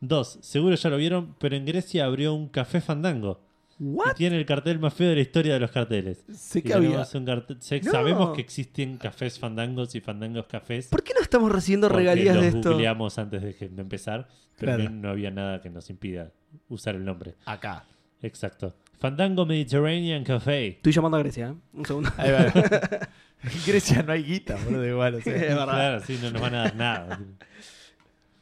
Dos, 0.00 0.38
seguro 0.42 0.76
ya 0.76 0.90
lo 0.90 0.96
vieron, 0.96 1.34
pero 1.38 1.56
en 1.56 1.64
Grecia 1.66 2.04
abrió 2.04 2.34
un 2.34 2.48
café 2.48 2.80
fandango. 2.80 3.40
Y 3.80 3.84
¿What? 3.84 4.14
tiene 4.16 4.36
el 4.36 4.44
cartel 4.46 4.78
más 4.80 4.92
feo 4.94 5.08
de 5.08 5.14
la 5.16 5.20
historia 5.20 5.54
de 5.54 5.60
los 5.60 5.70
carteles. 5.70 6.24
Sé 6.32 6.62
que 6.62 6.74
había. 6.74 6.88
tenemos 6.90 7.14
un 7.14 7.24
cartel- 7.24 7.60
sé- 7.60 7.80
No. 7.84 7.92
Sabemos 7.92 8.34
que 8.34 8.40
existen 8.40 8.96
cafés 8.96 9.38
fandangos 9.38 9.94
y 9.94 10.00
fandangos 10.00 10.46
cafés. 10.46 10.88
¿Por 10.88 11.02
qué 11.04 11.14
no 11.14 11.20
estamos 11.20 11.50
recibiendo 11.52 11.88
regalías 11.88 12.34
los 12.34 12.42
de 12.44 12.48
esto? 12.58 12.70
googleamos 12.72 13.18
antes 13.18 13.40
de, 13.42 13.54
que- 13.54 13.68
de 13.68 13.82
empezar, 13.82 14.26
pero 14.58 14.74
Claro. 14.76 14.90
no, 14.90 14.96
no 15.02 15.08
había 15.10 15.30
nada 15.30 15.60
que 15.60 15.70
nos 15.70 15.88
impida 15.90 16.32
usar 16.68 16.96
el 16.96 17.04
nombre. 17.04 17.34
Acá. 17.44 17.84
Exacto. 18.20 18.74
Fandango 18.98 19.46
Mediterranean 19.46 20.24
Café. 20.24 20.66
Estoy 20.68 20.92
llamando 20.92 21.16
a 21.18 21.20
Grecia, 21.20 21.48
¿eh? 21.50 21.54
Un 21.72 21.84
segundo. 21.86 22.10
Ahí 22.16 22.32
va. 22.32 22.46
en 23.44 23.50
Grecia 23.64 24.02
no 24.02 24.10
hay 24.12 24.24
guita, 24.24 24.56
boludo, 24.64 24.84
igual. 24.88 25.14
o 25.14 25.20
sea. 25.20 25.34
Es 25.36 25.40
verdad. 25.54 25.64
Claro, 25.66 26.00
sí, 26.00 26.18
no 26.20 26.32
nos 26.32 26.42
van 26.42 26.54
a 26.56 26.62
dar 26.64 26.74
nada. 26.76 27.20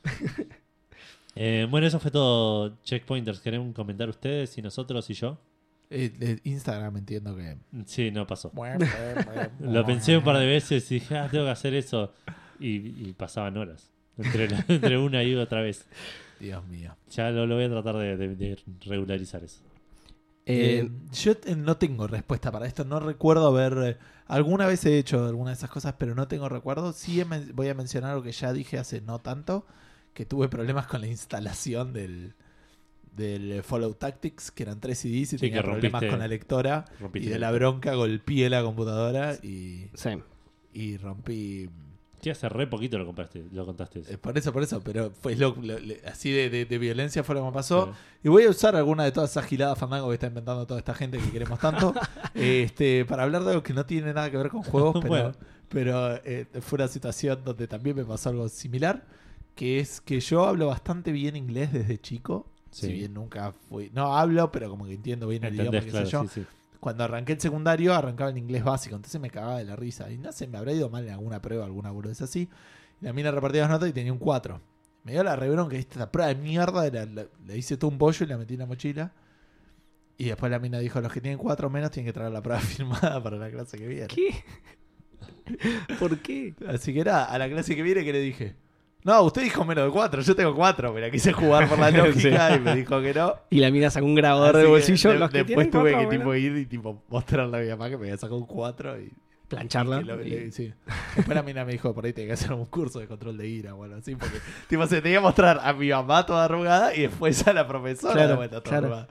Eh, 1.36 1.66
bueno, 1.70 1.86
eso 1.86 2.00
fue 2.00 2.10
todo, 2.10 2.76
Checkpointers. 2.82 3.40
¿Queremos 3.40 3.74
comentar 3.74 4.08
ustedes 4.08 4.56
y 4.58 4.62
nosotros 4.62 5.08
y 5.10 5.14
yo? 5.14 5.38
Eh, 5.90 6.12
eh, 6.20 6.40
Instagram 6.44 6.96
entiendo 6.96 7.36
que. 7.36 7.56
Sí, 7.84 8.10
no 8.10 8.26
pasó. 8.26 8.50
Lo 9.60 9.84
pensé 9.86 10.16
un 10.16 10.24
par 10.24 10.38
de 10.38 10.46
veces 10.46 10.90
y 10.90 10.94
dije, 10.94 11.16
ah, 11.18 11.28
tengo 11.30 11.44
que 11.44 11.50
hacer 11.50 11.74
eso. 11.74 12.12
Y, 12.58 13.08
y 13.08 13.14
pasaban 13.16 13.56
horas. 13.56 13.92
Entre, 14.16 14.48
la- 14.48 14.64
entre 14.68 14.98
una 14.98 15.22
y 15.22 15.34
otra 15.34 15.60
vez. 15.60 15.86
Dios 16.40 16.66
mío. 16.66 16.96
Ya 17.10 17.30
lo, 17.30 17.46
lo 17.46 17.54
voy 17.56 17.64
a 17.64 17.68
tratar 17.70 17.96
de, 17.96 18.16
de- 18.16 18.34
de 18.34 18.58
regularizar 18.86 19.44
eso. 19.44 19.60
Eh, 20.46 20.86
Eh, 20.86 20.90
yo 21.12 21.32
eh, 21.44 21.56
no 21.56 21.76
tengo 21.76 22.06
respuesta 22.06 22.50
para 22.50 22.66
esto. 22.66 22.84
No 22.84 22.98
recuerdo 23.00 23.48
haber. 23.48 23.96
eh, 23.96 23.96
alguna 24.26 24.66
vez 24.66 24.84
he 24.86 24.98
hecho 24.98 25.24
alguna 25.26 25.50
de 25.50 25.56
esas 25.56 25.70
cosas, 25.70 25.94
pero 25.98 26.14
no 26.14 26.28
tengo 26.28 26.48
recuerdo. 26.48 26.92
Sí 26.92 27.20
he 27.20 27.24
men- 27.24 27.50
voy 27.54 27.68
a 27.68 27.74
mencionar 27.74 28.12
algo 28.12 28.22
que 28.22 28.32
ya 28.32 28.52
dije 28.52 28.78
hace 28.78 29.00
no 29.00 29.18
tanto: 29.18 29.66
que 30.16 30.24
tuve 30.26 30.48
problemas 30.48 30.86
con 30.88 31.00
la 31.02 31.06
instalación 31.06 31.92
del, 31.92 32.34
del 33.14 33.62
Fallout 33.62 33.98
Tactics, 33.98 34.50
que 34.50 34.62
eran 34.64 34.80
tres 34.80 34.98
CDs 34.98 35.12
y 35.14 35.26
Sí, 35.26 35.36
tenía 35.38 35.58
que 35.62 35.68
problemas 35.68 36.02
con 36.04 36.18
la 36.18 36.26
lectora. 36.28 36.84
Y 37.14 37.26
de 37.26 37.38
la 37.38 37.52
bronca 37.52 37.94
golpeé 37.94 38.50
la 38.50 38.62
computadora 38.62 39.34
y, 39.42 39.88
sí. 39.94 40.10
y 40.72 40.96
rompí. 40.96 41.68
Sí, 42.22 42.30
hace 42.30 42.48
re 42.48 42.66
poquito 42.66 42.98
lo 42.98 43.06
compraste, 43.06 43.44
lo 43.52 43.64
contaste. 43.64 44.00
eso. 44.00 44.12
eh, 44.12 44.18
Por 44.18 44.36
eso, 44.36 44.52
por 44.52 44.62
eso, 44.62 44.80
pero 44.82 45.12
fue 45.12 45.36
lo, 45.36 45.54
así 46.06 46.32
de, 46.32 46.50
de- 46.50 46.64
de 46.64 46.78
violencia 46.78 47.22
fue 47.22 47.34
lo 47.36 47.42
que 47.42 47.46
me 47.48 47.52
pasó. 47.52 47.86
Sí. 47.92 48.18
Y 48.24 48.28
voy 48.30 48.44
a 48.44 48.50
usar 48.50 48.74
alguna 48.74 49.04
de 49.04 49.12
todas 49.12 49.30
esas 49.30 49.44
giladas 49.44 49.78
fandango 49.78 50.08
que 50.08 50.14
está 50.14 50.26
inventando 50.26 50.66
toda 50.66 50.80
esta 50.80 50.94
gente 50.94 51.18
que 51.18 51.30
queremos 51.30 51.60
tanto 51.60 51.94
este, 52.34 53.04
para 53.04 53.22
hablar 53.22 53.44
de 53.44 53.50
algo 53.50 53.62
que 53.62 53.74
no 53.74 53.86
tiene 53.86 54.12
nada 54.12 54.30
que 54.30 54.38
ver 54.38 54.48
con 54.48 54.62
juegos, 54.62 54.94
pero, 55.02 55.08
Bueno. 55.08 55.32
pero 55.68 56.16
eh, 56.24 56.46
fue 56.62 56.78
una 56.78 56.88
situación 56.88 57.42
donde 57.44 57.68
también 57.68 57.94
me 57.94 58.04
pasó 58.04 58.30
algo 58.30 58.48
similar, 58.48 59.04
que 59.56 59.80
es 59.80 60.00
que 60.00 60.20
yo 60.20 60.46
hablo 60.46 60.68
bastante 60.68 61.10
bien 61.10 61.34
inglés 61.34 61.72
desde 61.72 61.98
chico. 61.98 62.46
Sí. 62.70 62.86
Si 62.86 62.92
bien 62.92 63.14
nunca 63.14 63.52
fui. 63.52 63.90
No 63.94 64.16
hablo, 64.16 64.52
pero 64.52 64.68
como 64.70 64.84
que 64.86 64.92
entiendo 64.94 65.26
bien 65.28 65.42
el 65.44 65.54
idioma, 65.54 65.80
qué 65.80 65.86
Claro, 65.88 66.06
sé 66.06 66.12
yo. 66.12 66.22
sí, 66.24 66.28
sí. 66.42 66.46
Cuando 66.78 67.02
arranqué 67.04 67.32
el 67.32 67.40
secundario, 67.40 67.94
arrancaba 67.94 68.30
en 68.30 68.36
inglés 68.36 68.62
básico, 68.62 68.94
entonces 68.94 69.20
me 69.20 69.30
cagaba 69.30 69.58
de 69.58 69.64
la 69.64 69.74
risa. 69.74 70.10
Y 70.12 70.18
no 70.18 70.30
sé, 70.30 70.46
me 70.46 70.58
habrá 70.58 70.72
ido 70.72 70.88
mal 70.90 71.04
en 71.06 71.12
alguna 71.14 71.40
prueba, 71.42 71.64
alguna 71.64 71.90
boludez 71.90 72.20
así. 72.22 72.48
Y 73.00 73.04
la 73.04 73.12
mina 73.12 73.30
repartía 73.32 73.62
las 73.62 73.70
notas 73.70 73.88
y 73.88 73.92
tenía 73.92 74.12
un 74.12 74.18
4. 74.18 74.60
Me 75.04 75.12
dio 75.12 75.24
la 75.24 75.36
rebrón 75.36 75.68
que 75.70 75.78
esta 75.78 76.12
prueba 76.12 76.28
de 76.28 76.34
mierda, 76.36 76.88
la- 76.90 77.06
la- 77.06 77.26
le 77.46 77.56
hice 77.56 77.76
todo 77.76 77.90
un 77.90 77.98
bollo 77.98 78.24
y 78.26 78.28
la 78.28 78.36
metí 78.36 78.54
en 78.54 78.60
la 78.60 78.66
mochila. 78.66 79.12
Y 80.18 80.24
después 80.26 80.50
la 80.52 80.58
mina 80.58 80.78
dijo, 80.78 81.00
los 81.00 81.12
que 81.12 81.20
tienen 81.20 81.38
4 81.38 81.70
menos 81.70 81.90
tienen 81.90 82.06
que 82.08 82.12
traer 82.12 82.30
la 82.32 82.42
prueba 82.42 82.60
firmada 82.60 83.22
para 83.22 83.36
la 83.38 83.50
clase 83.50 83.78
que 83.78 83.86
viene. 83.86 84.06
¿Qué? 84.08 84.34
¿Por 85.98 86.18
qué? 86.18 86.54
Así 86.68 86.92
que 86.92 87.04
nada, 87.04 87.24
a 87.24 87.38
la 87.38 87.48
clase 87.48 87.74
que 87.74 87.82
viene 87.82 88.04
que 88.04 88.12
le 88.12 88.20
dije, 88.20 88.54
no, 89.06 89.22
usted 89.22 89.42
dijo 89.42 89.64
menos 89.64 89.84
de 89.86 89.90
4, 89.92 90.20
yo 90.22 90.34
tengo 90.36 90.54
4. 90.54 90.92
Me 90.92 91.00
la 91.00 91.10
quise 91.10 91.32
jugar 91.32 91.68
por 91.68 91.78
la 91.78 91.90
lógica 91.92 92.54
y 92.56 92.60
me 92.60 92.74
dijo 92.76 93.00
que 93.00 93.14
no. 93.14 93.34
Y 93.50 93.60
la 93.60 93.70
mina 93.70 93.88
sacó 93.88 94.04
un 94.04 94.16
grabador 94.16 94.56
Así 94.56 94.64
de 94.64 94.68
bolsillo. 94.70 95.10
de- 95.12 95.18
los 95.18 95.30
que 95.30 95.44
después 95.44 95.70
tuve 95.70 95.92
cuatro, 95.92 95.98
que 96.00 96.06
bueno, 96.06 96.20
tipo, 96.20 96.34
ir 96.34 96.56
y 96.58 96.66
tipo, 96.66 97.02
mostrarle 97.08 97.56
a 97.56 97.60
mi 97.60 97.68
mamá 97.68 97.88
que 97.88 97.96
me 97.96 98.06
había 98.06 98.16
sacado 98.16 98.36
un 98.36 98.46
4 98.46 99.00
y 99.00 99.12
plancharla. 99.48 100.00
Y 100.00 100.04
lo- 100.04 100.22
y- 100.24 100.28
le- 100.30 100.50
sí. 100.52 100.72
Después 101.14 101.34
la 101.36 101.42
mina 101.44 101.64
me 101.64 101.70
dijo, 101.72 101.94
por 101.94 102.04
ahí 102.04 102.12
tenía 102.12 102.28
que 102.28 102.32
hacer 102.34 102.52
un 102.52 102.66
curso 102.66 102.98
de 102.98 103.06
control 103.06 103.36
de 103.38 103.46
ira 103.46 103.74
o 103.76 103.84
algo 103.84 103.96
así, 103.96 104.16
porque 104.16 104.38
tipo, 104.68 104.84
se 104.88 105.00
tenía 105.00 105.18
que 105.18 105.22
mostrar 105.22 105.60
a 105.62 105.72
mi 105.72 105.88
mamá 105.90 106.26
toda 106.26 106.44
arrugada 106.44 106.94
y 106.94 107.02
después 107.02 107.46
a 107.46 107.52
la 107.52 107.66
profesora 107.68 108.12
Claro, 108.14 108.48
toda 108.48 108.62
claro. 108.62 108.86
arrugada. 108.86 109.08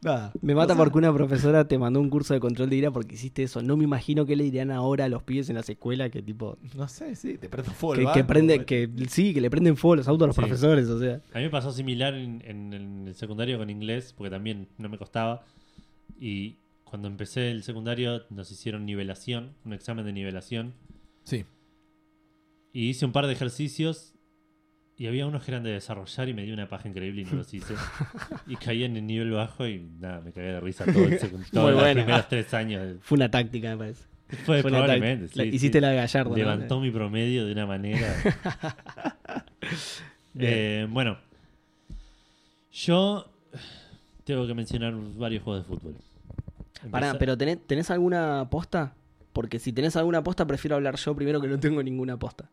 Nada. 0.00 0.32
Me 0.42 0.54
mata 0.54 0.74
O 0.74 0.76
sea, 0.76 0.84
porque 0.84 0.98
una 0.98 1.12
profesora 1.12 1.66
te 1.66 1.76
mandó 1.76 2.00
un 2.00 2.08
curso 2.08 2.32
de 2.32 2.38
control 2.40 2.70
de 2.70 2.76
ira 2.76 2.90
porque 2.92 3.16
hiciste 3.16 3.42
eso. 3.42 3.62
No 3.62 3.76
me 3.76 3.82
imagino 3.84 4.26
qué 4.26 4.36
le 4.36 4.44
dirían 4.44 4.70
ahora 4.70 5.06
a 5.06 5.08
los 5.08 5.24
pibes 5.24 5.48
en 5.50 5.56
las 5.56 5.68
escuelas 5.68 6.10
que 6.10 6.22
tipo 6.22 6.56
No 6.76 6.86
sé, 6.86 7.16
sí, 7.16 7.36
te 7.36 7.48
prendo 7.48 7.72
fuego. 7.72 7.94
que, 7.98 8.04
banco, 8.04 8.14
que 8.18 8.24
prenden, 8.24 8.66
sí, 9.08 9.34
que 9.34 9.40
le 9.40 9.50
prenden 9.50 9.76
fuego 9.76 9.96
los 9.96 10.06
autos 10.08 10.24
a 10.24 10.26
los 10.28 10.36
Sí. 10.36 10.42
profesores, 10.42 10.86
o 10.88 11.00
sea. 11.00 11.20
A 11.32 11.38
mí 11.38 11.44
me 11.44 11.50
pasó 11.50 11.72
similar 11.72 12.14
en, 12.14 12.42
en- 12.46 12.72
en 12.72 13.08
el 13.08 13.14
secundario 13.16 13.58
con 13.58 13.70
inglés, 13.70 14.14
porque 14.16 14.30
también 14.30 14.68
no 14.78 14.88
me 14.88 14.98
costaba. 14.98 15.44
Y 16.20 16.58
cuando 16.84 17.08
empecé 17.08 17.50
el 17.50 17.62
secundario 17.64 18.22
nos 18.30 18.50
hicieron 18.52 18.86
nivelación, 18.86 19.54
un 19.64 19.72
examen 19.72 20.04
de 20.04 20.12
nivelación. 20.12 20.74
Sí. 21.24 21.44
Y 22.72 22.88
hice 22.90 23.04
un 23.04 23.12
par 23.12 23.26
de 23.26 23.32
ejercicios 23.32 24.14
y 24.98 25.06
había 25.06 25.28
unos 25.28 25.44
que 25.44 25.52
eran 25.52 25.62
de 25.62 25.70
desarrollar 25.70 26.28
y 26.28 26.34
me 26.34 26.42
dio 26.42 26.52
una 26.52 26.68
paja 26.68 26.88
increíble 26.88 27.22
y 27.22 27.24
no 27.24 27.36
los 27.36 27.54
hice. 27.54 27.74
y 28.48 28.56
caí 28.56 28.82
en 28.82 28.96
el 28.96 29.06
nivel 29.06 29.30
bajo 29.30 29.64
y 29.64 29.88
nada, 30.00 30.20
me 30.20 30.32
cagué 30.32 30.48
de 30.48 30.60
risa 30.60 30.84
todo 30.84 31.04
el 31.04 31.18
secundario. 31.20 31.50
Todos 31.52 31.70
los 31.70 31.80
bueno. 31.80 32.02
primeros 32.02 32.28
tres 32.28 32.52
años. 32.52 32.96
Fue 33.02 33.14
una 33.14 33.30
táctica, 33.30 33.70
me 33.70 33.76
parece. 33.76 34.04
Fue, 34.44 34.60
Fue 34.60 34.70
probablemente. 34.70 35.28
sí, 35.28 35.42
hiciste 35.42 35.78
sí. 35.78 35.80
la 35.80 35.90
de 35.90 35.96
Gallardo. 35.96 36.30
¿no? 36.30 36.36
Levantó 36.36 36.80
mi 36.80 36.90
promedio 36.90 37.46
de 37.46 37.52
una 37.52 37.66
manera. 37.66 38.14
Eh, 40.40 40.86
bueno, 40.88 41.18
yo 42.70 43.28
tengo 44.22 44.46
que 44.46 44.54
mencionar 44.54 44.94
varios 45.16 45.42
juegos 45.42 45.66
de 45.66 45.74
fútbol. 45.74 45.94
Pará, 46.92 47.18
pero 47.18 47.36
¿tenés, 47.36 47.58
¿tenés 47.66 47.90
alguna 47.90 48.42
aposta? 48.42 48.94
Porque 49.32 49.58
si 49.58 49.72
tenés 49.72 49.96
alguna 49.96 50.18
aposta, 50.18 50.46
prefiero 50.46 50.76
hablar 50.76 50.94
yo 50.94 51.16
primero 51.16 51.40
que 51.40 51.48
no 51.48 51.58
tengo 51.58 51.82
ninguna 51.82 52.12
aposta. 52.12 52.48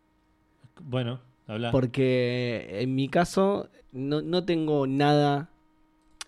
Bueno, 0.81 1.19
habla. 1.47 1.71
Porque 1.71 2.79
en 2.81 2.95
mi 2.95 3.07
caso 3.09 3.69
no, 3.91 4.21
no 4.21 4.43
tengo 4.45 4.87
nada 4.87 5.49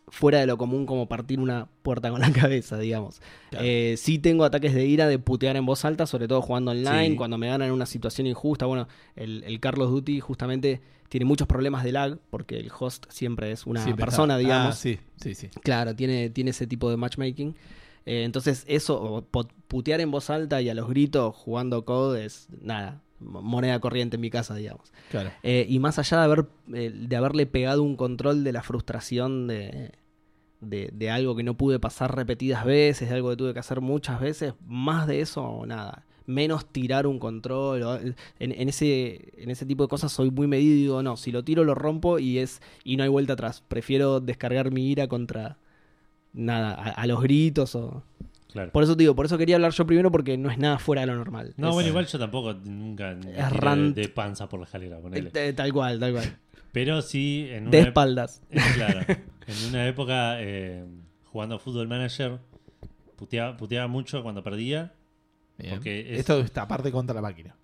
fuera 0.10 0.40
de 0.40 0.48
lo 0.48 0.58
común 0.58 0.86
como 0.86 1.10
partir 1.10 1.40
una 1.40 1.68
puerta 1.82 2.10
con 2.12 2.22
la 2.22 2.32
cabeza, 2.34 2.78
digamos. 2.78 3.22
Claro. 3.50 3.66
Eh, 3.68 3.96
sí 3.98 4.20
tengo 4.20 4.46
ataques 4.46 4.74
de 4.74 4.86
ira 4.86 5.08
de 5.08 5.20
putear 5.20 5.58
en 5.58 5.66
voz 5.66 5.84
alta, 5.86 6.06
sobre 6.06 6.28
todo 6.28 6.42
jugando 6.42 6.72
online, 6.72 7.10
Sí. 7.10 7.16
cuando 7.18 7.38
me 7.38 7.48
ganan 7.48 7.68
en 7.68 7.74
una 7.74 7.86
situación 7.86 8.26
injusta. 8.28 8.66
Bueno, 8.66 8.88
el, 9.16 9.44
el 9.44 9.60
Carlos 9.60 9.90
Duty 9.92 10.20
justamente 10.22 10.82
tiene 11.10 11.26
muchos 11.26 11.48
problemas 11.48 11.84
de 11.84 11.92
lag, 11.94 12.20
porque 12.30 12.58
el 12.58 12.70
host 12.78 13.06
siempre 13.10 13.52
es 13.52 13.66
una 13.66 13.84
persona, 13.96 14.36
está- 14.36 14.38
digamos. 14.38 14.70
Ah, 14.76 14.78
sí, 14.78 15.00
sí, 15.22 15.36
sí. 15.36 15.48
Claro, 15.64 15.96
tiene, 15.96 16.30
tiene 16.30 16.52
ese 16.52 16.68
tipo 16.68 16.90
de 16.90 16.98
matchmaking. 16.98 17.56
Eh, 18.06 18.24
entonces, 18.24 18.64
eso, 18.68 19.26
putear 19.68 20.00
en 20.00 20.12
voz 20.12 20.30
alta 20.30 20.62
y 20.62 20.70
a 20.70 20.74
los 20.74 20.88
gritos 20.88 21.36
jugando 21.36 21.84
code 21.84 22.24
es 22.24 22.48
nada, 22.62 23.02
moneda 23.20 23.80
corriente 23.80 24.16
en 24.16 24.22
mi 24.22 24.30
casa, 24.30 24.56
digamos. 24.56 24.92
Claro. 25.10 25.32
Eh, 25.44 25.66
y 25.68 25.80
más 25.80 26.00
allá 26.00 26.18
de, 26.20 26.24
haber, 26.24 26.46
eh, 26.74 26.92
de 26.94 27.16
haberle 27.16 27.46
pegado 27.46 27.84
un 27.84 27.96
control 27.96 28.44
de 28.44 28.52
la 28.52 28.64
frustración 28.64 29.48
de, 29.48 29.92
de, 30.62 30.90
de 30.94 31.10
algo 31.10 31.36
que 31.36 31.44
no 31.44 31.56
pude 31.56 31.80
pasar 31.80 32.16
repetidas 32.16 32.66
veces, 32.66 33.10
de 33.10 33.16
algo 33.16 33.30
que 33.32 33.38
tuve 33.38 33.54
que 33.54 33.60
hacer 33.60 33.82
muchas 33.82 34.20
veces, 34.20 34.54
más 34.68 35.08
de 35.08 35.22
eso, 35.22 35.66
nada. 35.66 36.04
Menos 36.26 36.66
tirar 36.66 37.08
un 37.08 37.20
control. 37.20 37.84
o- 37.84 37.98
en, 38.00 38.16
en 38.40 38.68
ese, 38.70 39.30
en 39.38 39.50
ese 39.50 39.66
tipo 39.66 39.84
de 39.84 39.88
cosas 39.90 40.12
soy 40.12 40.30
muy 40.30 40.46
medido 40.46 40.74
y 40.76 40.82
digo, 40.82 41.02
no, 41.02 41.16
si 41.16 41.32
lo 41.32 41.44
tiro 41.44 41.64
lo 41.64 41.74
rompo 41.74 42.20
y, 42.20 42.40
es, 42.40 42.62
y 42.84 42.98
no 42.98 43.04
hay 43.04 43.10
vuelta 43.10 43.34
atrás. 43.34 43.64
Prefiero 43.68 44.20
descargar 44.20 44.70
mi 44.72 44.92
ira 44.92 45.08
contra 45.08 45.58
nada, 46.34 46.74
a, 46.74 46.90
a 46.92 47.08
los 47.08 47.22
gritos 47.22 47.76
o... 47.76 48.04
Claro. 48.52 48.72
Por 48.72 48.84
eso 48.84 48.96
te 48.96 49.04
digo, 49.04 49.16
por 49.16 49.26
eso 49.26 49.38
quería 49.38 49.56
hablar 49.56 49.72
yo 49.74 49.86
primero 49.86 50.12
porque 50.12 50.38
no 50.38 50.50
es 50.50 50.58
nada 50.58 50.80
fuera 50.80 51.02
de 51.02 51.08
lo 51.08 51.16
normal. 51.16 51.54
No, 51.58 51.70
Es- 51.70 51.74
bueno, 51.74 51.90
igual 51.90 52.08
yo 52.08 52.18
tampoco 52.18 52.54
nunca 52.54 53.18
tiré 53.20 53.50
rant. 53.50 53.96
de, 53.96 54.08
panza 54.10 54.48
por 54.50 54.60
la 54.60 54.66
escalera, 54.66 55.00
ponele. 55.00 55.32
Eh, 55.34 55.54
Tal 55.54 55.74
cual, 55.74 56.00
tal 56.00 56.14
cual. 56.14 56.38
Pero 56.72 57.02
sí, 57.02 57.48
en 57.52 57.64
una, 57.64 57.72
De 57.72 57.80
espaldas. 57.80 58.42
eh, 58.50 58.60
claro, 58.76 59.00
en 59.48 59.70
una 59.70 59.88
época 59.88 60.42
eh, 60.42 60.86
jugando 61.26 61.56
a 61.56 61.60
Fútbol 61.60 61.88
Manager, 61.88 62.40
puteaba, 63.16 63.58
puteaba 63.58 63.88
mucho 63.88 64.24
cuando 64.24 64.44
perdía 64.44 64.94
Bien. 65.58 65.74
Porque 65.76 66.14
es- 66.14 66.20
Esto 66.20 66.40
está 66.40 66.62
aparte 66.64 66.92
contra 66.92 67.16
la 67.16 67.22
máquina. 67.22 67.56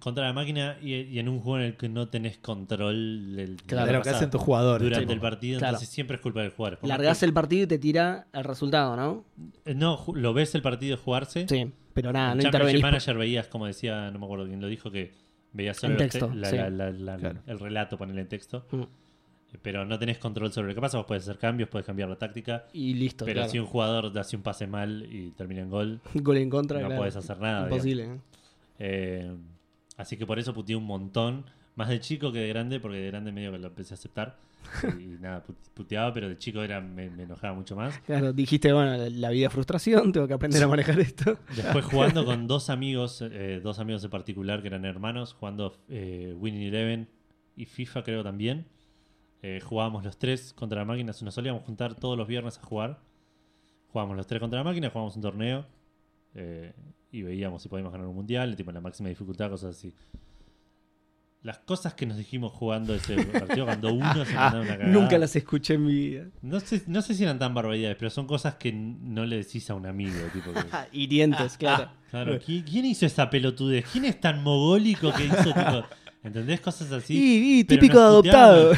Contra 0.00 0.24
la 0.24 0.32
máquina 0.32 0.76
y, 0.82 0.94
y 0.94 1.18
en 1.18 1.28
un 1.28 1.40
juego 1.40 1.58
en 1.58 1.64
el 1.64 1.76
que 1.76 1.88
no 1.88 2.08
tenés 2.08 2.38
control 2.38 3.34
del, 3.36 3.56
Claro, 3.66 3.86
de 3.86 3.92
lo 3.94 4.02
que 4.02 4.10
hacen 4.10 4.30
tus 4.30 4.40
jugadores. 4.40 4.82
durante 4.84 5.04
tipo. 5.06 5.12
el 5.12 5.20
partido, 5.20 5.58
Claro. 5.58 5.70
entonces 5.74 5.88
siempre 5.94 6.16
es 6.16 6.22
culpa 6.22 6.42
del 6.42 6.50
jugador. 6.50 6.78
Largás 6.82 7.18
que- 7.20 7.26
el 7.26 7.32
partido 7.32 7.64
y 7.64 7.66
te 7.66 7.78
tira 7.78 8.26
el 8.32 8.44
resultado, 8.44 8.96
¿no? 8.96 9.24
Eh, 9.64 9.74
No, 9.74 10.04
lo 10.14 10.32
ves 10.32 10.54
el 10.54 10.62
partido 10.62 10.96
jugarse. 10.96 11.46
Sí, 11.48 11.70
pero 11.94 12.12
nada, 12.12 12.32
en 12.32 12.38
no 12.38 12.44
intervenís. 12.44 12.80
por- 12.80 12.90
Manager 12.90 13.16
veías, 13.18 13.46
como 13.48 13.66
decía, 13.66 14.10
no 14.10 14.18
me 14.18 14.24
acuerdo 14.24 14.46
quién 14.46 14.60
lo 14.60 14.68
dijo, 14.68 14.90
que 14.90 15.12
veías 15.52 15.76
solo 15.76 15.94
En 15.94 15.98
los 16.00 16.10
texto, 16.10 16.28
te- 16.28 16.34
la- 16.36 16.50
sí. 16.50 16.56
la- 16.56 16.70
la- 16.70 16.90
la- 16.90 17.16
Claro. 17.16 17.40
el 17.46 17.58
relato, 17.58 17.96
ponerle 17.98 18.22
en 18.22 18.28
texto. 18.28 18.66
Mm. 18.70 18.82
Pero 19.62 19.86
no 19.86 19.98
tenés 19.98 20.18
control 20.18 20.52
sobre 20.52 20.68
lo 20.68 20.74
que 20.74 20.80
pasa. 20.82 20.98
Vos 20.98 21.06
puedes 21.06 21.22
hacer 21.24 21.38
cambios, 21.38 21.70
puedes 21.70 21.86
cambiar 21.86 22.10
la 22.10 22.16
táctica. 22.16 22.66
Y 22.74 22.92
listo, 22.92 23.24
pero 23.24 23.36
claro. 23.38 23.50
si 23.50 23.58
un 23.58 23.64
jugador 23.64 24.12
hace 24.18 24.36
un 24.36 24.42
pase 24.42 24.66
mal 24.66 25.06
y 25.10 25.30
termina 25.30 25.62
en 25.62 25.70
gol, 25.70 26.00
Gol 26.14 26.36
en 26.36 26.50
contra, 26.50 26.80
no 26.80 26.86
claro. 26.88 27.00
puedes 27.00 27.16
hacer 27.16 27.40
nada. 27.40 27.62
Imposible. 27.62 28.18
¿eh? 28.78 29.32
Eh, 29.98 30.02
así 30.02 30.16
que 30.16 30.26
por 30.26 30.38
eso 30.38 30.54
puteé 30.54 30.76
un 30.76 30.84
montón. 30.84 31.44
Más 31.74 31.88
de 31.88 32.00
chico 32.00 32.32
que 32.32 32.40
de 32.40 32.48
grande, 32.48 32.80
porque 32.80 32.98
de 32.98 33.06
grande 33.06 33.30
medio 33.30 33.52
que 33.52 33.58
lo 33.58 33.68
empecé 33.68 33.94
a 33.94 33.96
aceptar. 33.96 34.36
Y, 34.98 35.06
nada, 35.20 35.44
put- 35.44 35.56
puteaba, 35.72 36.12
pero 36.12 36.28
de 36.28 36.36
chico 36.36 36.60
era, 36.62 36.80
me, 36.80 37.08
me 37.08 37.22
enojaba 37.22 37.54
mucho 37.54 37.76
más. 37.76 37.96
Claro, 38.00 38.32
dijiste, 38.32 38.72
bueno, 38.72 38.96
la 39.10 39.30
vida 39.30 39.46
es 39.46 39.52
frustración, 39.52 40.10
tengo 40.12 40.26
que 40.26 40.34
aprender 40.34 40.62
a 40.62 40.66
manejar 40.68 40.98
esto. 40.98 41.38
Después 41.54 41.84
jugando 41.90 42.24
con 42.24 42.48
dos 42.48 42.68
amigos, 42.68 43.22
eh, 43.22 43.60
dos 43.62 43.78
amigos 43.78 44.02
en 44.04 44.10
particular 44.10 44.60
que 44.60 44.66
eran 44.68 44.84
hermanos, 44.84 45.32
jugando 45.34 45.76
eh, 45.88 46.34
Winning 46.36 46.62
Eleven 46.68 47.08
y 47.56 47.64
FIFA 47.66 48.02
creo 48.02 48.22
también. 48.24 48.66
Eh, 49.42 49.60
jugábamos 49.62 50.04
los 50.04 50.18
tres 50.18 50.52
contra 50.52 50.80
la 50.80 50.84
máquina. 50.84 51.12
Nos 51.22 51.34
solíamos 51.34 51.62
juntar 51.62 51.94
todos 51.94 52.18
los 52.18 52.26
viernes 52.26 52.58
a 52.58 52.62
jugar. 52.62 52.98
Jugábamos 53.92 54.16
los 54.16 54.26
tres 54.26 54.40
contra 54.40 54.58
la 54.58 54.64
máquina, 54.64 54.90
jugábamos 54.90 55.14
un 55.14 55.22
torneo. 55.22 55.64
Y 57.10 57.22
veíamos 57.22 57.62
si 57.62 57.68
podíamos 57.68 57.92
ganar 57.92 58.06
un 58.06 58.14
mundial, 58.16 58.54
tipo 58.56 58.70
en 58.70 58.74
la 58.74 58.80
máxima 58.80 59.08
dificultad, 59.08 59.50
cosas 59.50 59.76
así. 59.76 59.94
Las 61.42 61.58
cosas 61.60 61.94
que 61.94 62.04
nos 62.04 62.16
dijimos 62.16 62.52
jugando 62.52 62.92
ese 62.94 63.14
partido, 63.24 63.64
cuando 63.64 63.92
uno 63.94 64.24
se 64.24 64.34
mandaba 64.34 64.60
una 64.60 64.76
cagada. 64.76 64.90
Nunca 64.92 65.18
las 65.18 65.36
escuché 65.36 65.74
en 65.74 65.86
mi 65.86 65.94
vida. 65.94 66.26
No 66.42 66.58
sé, 66.58 66.82
no 66.88 67.00
sé 67.00 67.14
si 67.14 67.22
eran 67.22 67.38
tan 67.38 67.54
barbaridades, 67.54 67.96
pero 67.96 68.10
son 68.10 68.26
cosas 68.26 68.56
que 68.56 68.72
no 68.72 69.24
le 69.24 69.36
decís 69.36 69.70
a 69.70 69.74
un 69.74 69.86
amigo. 69.86 70.18
Tipo 70.32 70.52
que- 70.52 70.60
Hirientes, 70.92 71.56
claro. 71.56 71.90
Claro, 72.10 72.40
¿qui- 72.40 72.64
¿quién 72.68 72.86
hizo 72.86 73.06
esa 73.06 73.30
pelotudez? 73.30 73.84
¿Quién 73.92 74.04
es 74.06 74.20
tan 74.20 74.42
mogólico 74.42 75.12
que 75.12 75.26
hizo 75.26 75.44
tipo, 75.54 75.84
¿Entendés? 76.24 76.60
Cosas 76.60 76.90
así. 76.92 77.14
y, 77.16 77.60
y 77.60 77.64
típico 77.64 77.98
de 77.98 78.04
adoptado. 78.04 78.72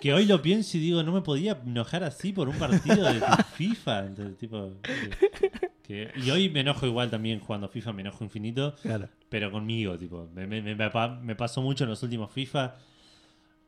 Que 0.00 0.12
hoy 0.12 0.26
lo 0.26 0.42
pienso 0.42 0.76
y 0.76 0.80
digo, 0.80 1.02
no 1.02 1.12
me 1.12 1.22
podía 1.22 1.58
enojar 1.66 2.04
así 2.04 2.32
por 2.32 2.48
un 2.48 2.56
partido 2.56 3.04
de 3.12 3.20
FIFA. 3.56 4.06
Entonces, 4.06 4.36
tipo, 4.38 4.72
que- 4.82 5.50
que- 5.82 6.10
y 6.20 6.30
hoy 6.30 6.48
me 6.50 6.60
enojo 6.60 6.86
igual 6.86 7.10
también 7.10 7.40
jugando 7.40 7.68
FIFA, 7.68 7.92
me 7.94 8.02
enojo 8.02 8.22
infinito, 8.24 8.74
Claro. 8.82 9.08
pero 9.28 9.50
conmigo, 9.50 9.96
tipo. 9.96 10.28
Me, 10.34 10.46
me- 10.46 10.60
me 10.62 10.74
me 10.74 11.34
pasó 11.36 11.62
mucho 11.62 11.84
en 11.84 11.90
los 11.90 12.02
últimos 12.02 12.30
FIFA 12.30 12.76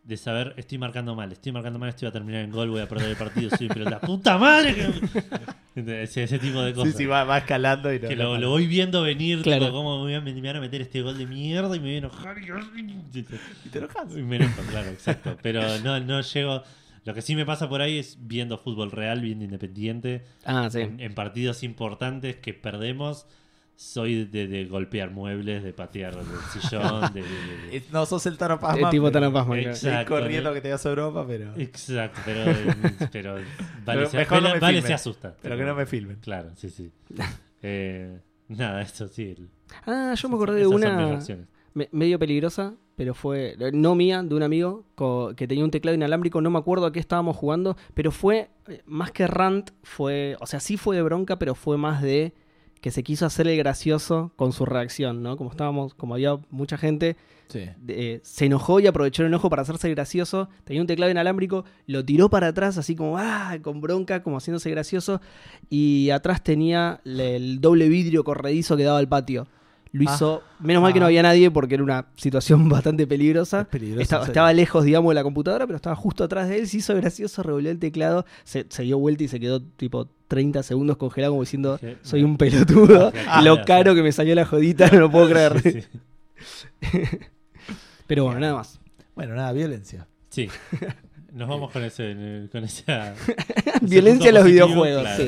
de 0.05 0.17
saber, 0.19 0.53
estoy 0.59 0.77
marcando 0.79 1.15
mal, 1.15 1.33
estoy 1.33 1.51
marcando 1.53 1.79
mal, 1.79 1.89
estoy 1.89 2.07
a 2.09 2.13
terminar 2.13 2.43
en 2.43 2.51
gol, 2.51 2.69
voy 2.71 2.83
a 2.83 2.89
perder 2.89 3.09
el 3.11 3.17
partido, 3.17 3.49
sí, 3.57 3.69
pero 3.69 3.89
la 3.89 4.01
puta 4.01 4.37
madre 4.39 4.75
que... 4.75 6.03
Ese, 6.03 6.23
ese 6.25 6.39
tipo 6.39 6.61
de 6.63 6.71
Sí, 6.73 6.77
cosas. 6.77 6.95
sí, 6.97 7.07
va, 7.07 7.25
va 7.25 7.39
escalando 7.39 7.93
y 7.93 7.99
no- 7.99 8.09
que 8.09 8.15
lo, 8.15 8.39
lo 8.39 8.51
voy 8.51 8.67
viendo 8.67 9.03
venir, 9.03 9.43
Claro. 9.43 9.67
tipo, 9.67 9.77
cómo 9.79 9.97
me, 9.97 10.03
voy 10.05 10.15
a, 10.15 10.21
me 10.21 10.41
van 10.41 10.57
a 10.57 10.61
meter 10.61 10.83
este 10.83 11.03
gol 11.03 11.19
de 11.19 11.27
mierda 11.27 11.75
y 11.75 11.81
me 11.81 11.87
voy 11.87 11.95
a 11.95 11.99
enojar. 11.99 12.37
Y, 12.39 13.19
Y 13.19 13.23
te 13.71 13.79
enojas. 13.79 14.17
y 14.17 14.23
me 14.23 14.37
enojo, 14.37 14.63
claro, 14.71 14.91
exacto. 14.91 15.37
Pero 15.43 15.63
no, 15.83 15.99
no 16.01 16.21
llego. 16.21 16.63
Lo 17.05 17.13
que 17.13 17.23
sí 17.23 17.35
me 17.35 17.45
pasa 17.45 17.69
por 17.69 17.81
ahí 17.83 17.99
es 17.99 18.19
viendo 18.21 18.57
fútbol 18.57 18.91
real, 18.93 19.21
viendo 19.21 19.45
independiente, 19.45 20.25
Ah, 20.45 20.69
sí. 20.71 20.81
en, 20.81 21.01
en 21.01 21.15
partidos 21.15 21.63
importantes 21.65 22.37
que 22.37 22.55
perdemos. 22.55 23.27
Soy 23.77 24.25
de, 24.27 24.47
de 24.47 24.67
golpear 24.67 25.11
muebles, 25.11 25.65
de 25.65 25.73
patear 25.73 26.15
el 26.15 26.61
sillón, 26.61 27.13
de, 27.13 27.23
de- 27.23 27.29
de- 27.29 27.81
de- 27.81 27.85
No 27.93 28.07
sos 28.07 28.25
el 28.27 28.37
Eh, 28.57 28.61
Pazman. 28.61 28.91
tipo 28.91 29.11
claro. 29.11 29.71
Exacto. 29.71 30.15
Corriendo 30.15 30.53
que 30.55 30.61
te 30.61 30.71
vas 30.71 30.87
a 30.87 30.89
Europa, 30.91 31.25
pero. 31.27 31.53
Exacto, 31.57 32.21
pero, 32.25 32.45
pero 33.13 33.33
vale, 33.35 33.45
Pero 33.85 34.11
se, 34.11 34.17
mejor 34.19 34.37
no 34.39 34.43
vale- 34.45 34.55
me 34.55 34.61
vale 34.61 34.75
filmen. 34.79 34.89
se 34.89 34.95
asusta. 34.95 35.37
Pero 35.43 35.57
que 35.57 35.65
no 35.65 35.75
me 35.75 35.87
filmen. 35.87 36.17
Claro, 36.21 36.51
sí, 36.57 36.71
sí. 36.71 36.91
Eh, 37.67 38.21
nada, 38.49 38.83
eso 38.83 39.09
sí. 39.09 39.35
el- 39.39 39.49
Ah, 39.87 40.15
yo 40.17 40.29
me 40.29 40.35
acordé 40.37 40.61
de 40.61 40.67
una 40.67 41.19
me- 41.73 41.89
medio 41.93 42.19
peligrosa, 42.19 42.75
pero 42.95 43.15
fue 43.15 43.57
no 43.73 43.95
mía, 43.95 44.23
de 44.23 44.35
un 44.35 44.43
amigo 44.43 44.85
que 45.35 45.49
tenía 45.49 45.65
un 45.65 45.71
teclado 45.71 45.95
inalámbrico, 45.97 46.41
no 46.43 46.51
me 46.51 46.59
acuerdo 46.59 46.85
a 46.87 46.93
qué 46.93 47.01
estábamos 47.01 47.37
jugando, 47.37 47.77
pero 47.95 48.11
fue 48.13 48.51
eh, 48.69 48.83
más 48.87 49.11
que 49.13 49.27
rant, 49.27 49.71
fue, 49.83 50.37
o 50.41 50.47
sea, 50.47 50.61
sí 50.61 50.77
fue 50.77 50.95
de 50.95 51.03
bronca, 51.03 51.39
pero 51.39 51.55
fue 51.55 51.77
más 51.79 52.03
de 52.03 52.35
que 52.81 52.91
se 52.91 53.03
quiso 53.03 53.25
hacer 53.27 53.49
el 53.49 53.57
gracioso 53.57 54.33
con 54.37 54.53
su 54.53 54.67
reacción, 54.67 55.23
¿no? 55.23 55.37
Como 55.37 55.51
estábamos, 55.51 55.95
como 55.95 56.15
había 56.15 56.37
mucha 56.51 56.77
gente, 56.77 57.17
Sí. 57.49 57.61
eh, 57.89 58.21
se 58.23 58.47
enojó 58.47 58.81
y 58.81 58.87
aprovechó 58.87 59.23
el 59.23 59.29
enojo 59.29 59.49
para 59.51 59.63
hacerse 59.63 59.89
el 59.89 59.95
gracioso. 59.95 60.49
Tenía 60.65 60.81
un 60.83 60.87
teclado 60.87 61.11
inalámbrico, 61.13 61.65
lo 61.87 62.05
tiró 62.05 62.29
para 62.31 62.49
atrás, 62.49 62.79
así 62.79 62.97
como, 62.97 63.17
ah, 63.19 63.57
con 63.63 63.81
bronca, 63.81 64.23
como 64.23 64.39
haciéndose 64.39 64.71
gracioso. 64.71 65.21
Y 65.71 66.11
atrás 66.11 66.43
tenía 66.43 67.01
el 67.05 67.61
doble 67.61 67.89
vidrio 67.89 68.25
corredizo 68.25 68.77
que 68.77 68.85
daba 68.85 68.99
al 68.99 69.09
patio. 69.09 69.47
Lo 69.97 70.03
hizo, 70.03 70.43
menos 70.59 70.83
mal 70.83 70.93
que 70.93 70.99
no 70.99 71.05
Ah. 71.05 71.09
había 71.09 71.23
nadie 71.23 71.51
porque 71.53 71.75
era 71.75 71.85
una 71.85 72.07
situación 72.17 72.69
bastante 72.69 73.07
peligrosa. 73.07 73.61
Es 73.61 73.67
peligroso, 73.69 74.03
Estaba, 74.03 74.27
estaba 74.27 74.53
lejos, 74.53 74.85
digamos, 74.85 75.11
de 75.11 75.15
la 75.15 75.23
computadora, 75.23 75.67
pero 75.67 75.77
estaba 75.77 75.95
justo 75.95 76.25
atrás 76.25 76.49
de 76.49 76.59
él. 76.59 76.69
Se 76.69 76.79
hizo 76.79 76.95
gracioso, 76.97 77.43
revolvió 77.45 77.71
el 77.71 77.79
teclado, 77.79 78.27
se, 78.43 78.67
se 78.69 78.83
dio 78.83 78.99
vuelta 78.99 79.23
y 79.25 79.29
se 79.29 79.39
quedó 79.39 79.63
tipo 79.63 80.09
30 80.29 80.63
segundos 80.65 80.97
congelado, 80.97 81.33
como 81.35 81.43
diciendo: 81.43 81.79
Soy 82.03 82.25
un 82.25 82.37
pelotudo. 82.37 83.13
Ah, 83.29 83.41
lo 83.41 83.65
caro 83.65 83.95
que 83.95 84.03
me 84.03 84.11
salió 84.11 84.35
la 84.35 84.45
jodita, 84.45 84.89
no 84.91 84.99
lo 85.01 85.11
puedo 85.11 85.29
creer. 85.29 85.61
Sí, 85.63 85.81
sí. 85.81 86.99
Pero 88.07 88.25
bueno, 88.25 88.41
nada 88.41 88.55
más. 88.55 88.81
Bueno, 89.15 89.35
nada, 89.37 89.53
violencia. 89.53 90.09
Sí. 90.29 90.49
Nos 91.33 91.49
vamos 91.49 91.71
con 91.73 91.83
ese, 91.85 92.49
con 92.53 92.65
esa 92.65 93.15
Violencia 93.81 94.29
en 94.29 94.35
los 94.35 94.43
positivo, 94.45 94.67
videojuegos, 94.67 95.03
claro, 95.03 95.25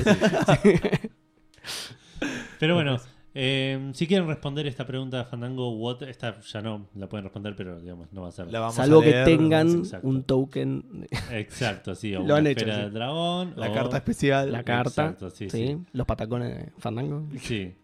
sí. 0.63 0.71
sí. 0.71 2.27
Pero 2.59 2.75
bueno, 2.75 2.99
eh, 3.39 3.91
si 3.93 4.07
quieren 4.07 4.27
responder 4.27 4.67
esta 4.67 4.87
pregunta 4.87 5.19
de 5.19 5.25
Fandango, 5.27 5.71
what, 5.77 6.03
esta 6.05 6.41
ya 6.41 6.63
no 6.63 6.89
la 6.95 7.07
pueden 7.07 7.25
responder, 7.25 7.55
pero 7.55 7.79
digamos, 7.79 8.11
no 8.11 8.23
va 8.23 8.29
a 8.29 8.33
ser. 8.33 8.51
La 8.51 8.61
vamos 8.61 8.77
Salvo 8.77 9.01
a 9.01 9.05
que 9.05 9.13
tengan 9.25 9.69
exacto. 9.81 10.09
un 10.09 10.23
token, 10.25 11.07
Exacto, 11.31 11.95
sí. 11.95 12.15
O 12.17 12.21
Lo 12.21 12.25
una 12.25 12.37
han 12.37 12.47
hecho, 12.47 12.61
esfera 12.61 12.77
sí. 12.77 12.83
del 12.85 12.93
dragón. 12.95 13.53
La 13.57 13.71
o- 13.71 13.75
carta 13.75 13.97
especial. 13.99 14.51
la 14.51 14.63
carta, 14.63 14.89
Exacto, 15.03 15.29
sí, 15.29 15.51
sí, 15.51 15.67
sí. 15.67 15.79
los 15.93 16.07
patacones 16.07 16.57
de 16.57 16.73
Fandango. 16.79 17.27
Sí. 17.39 17.75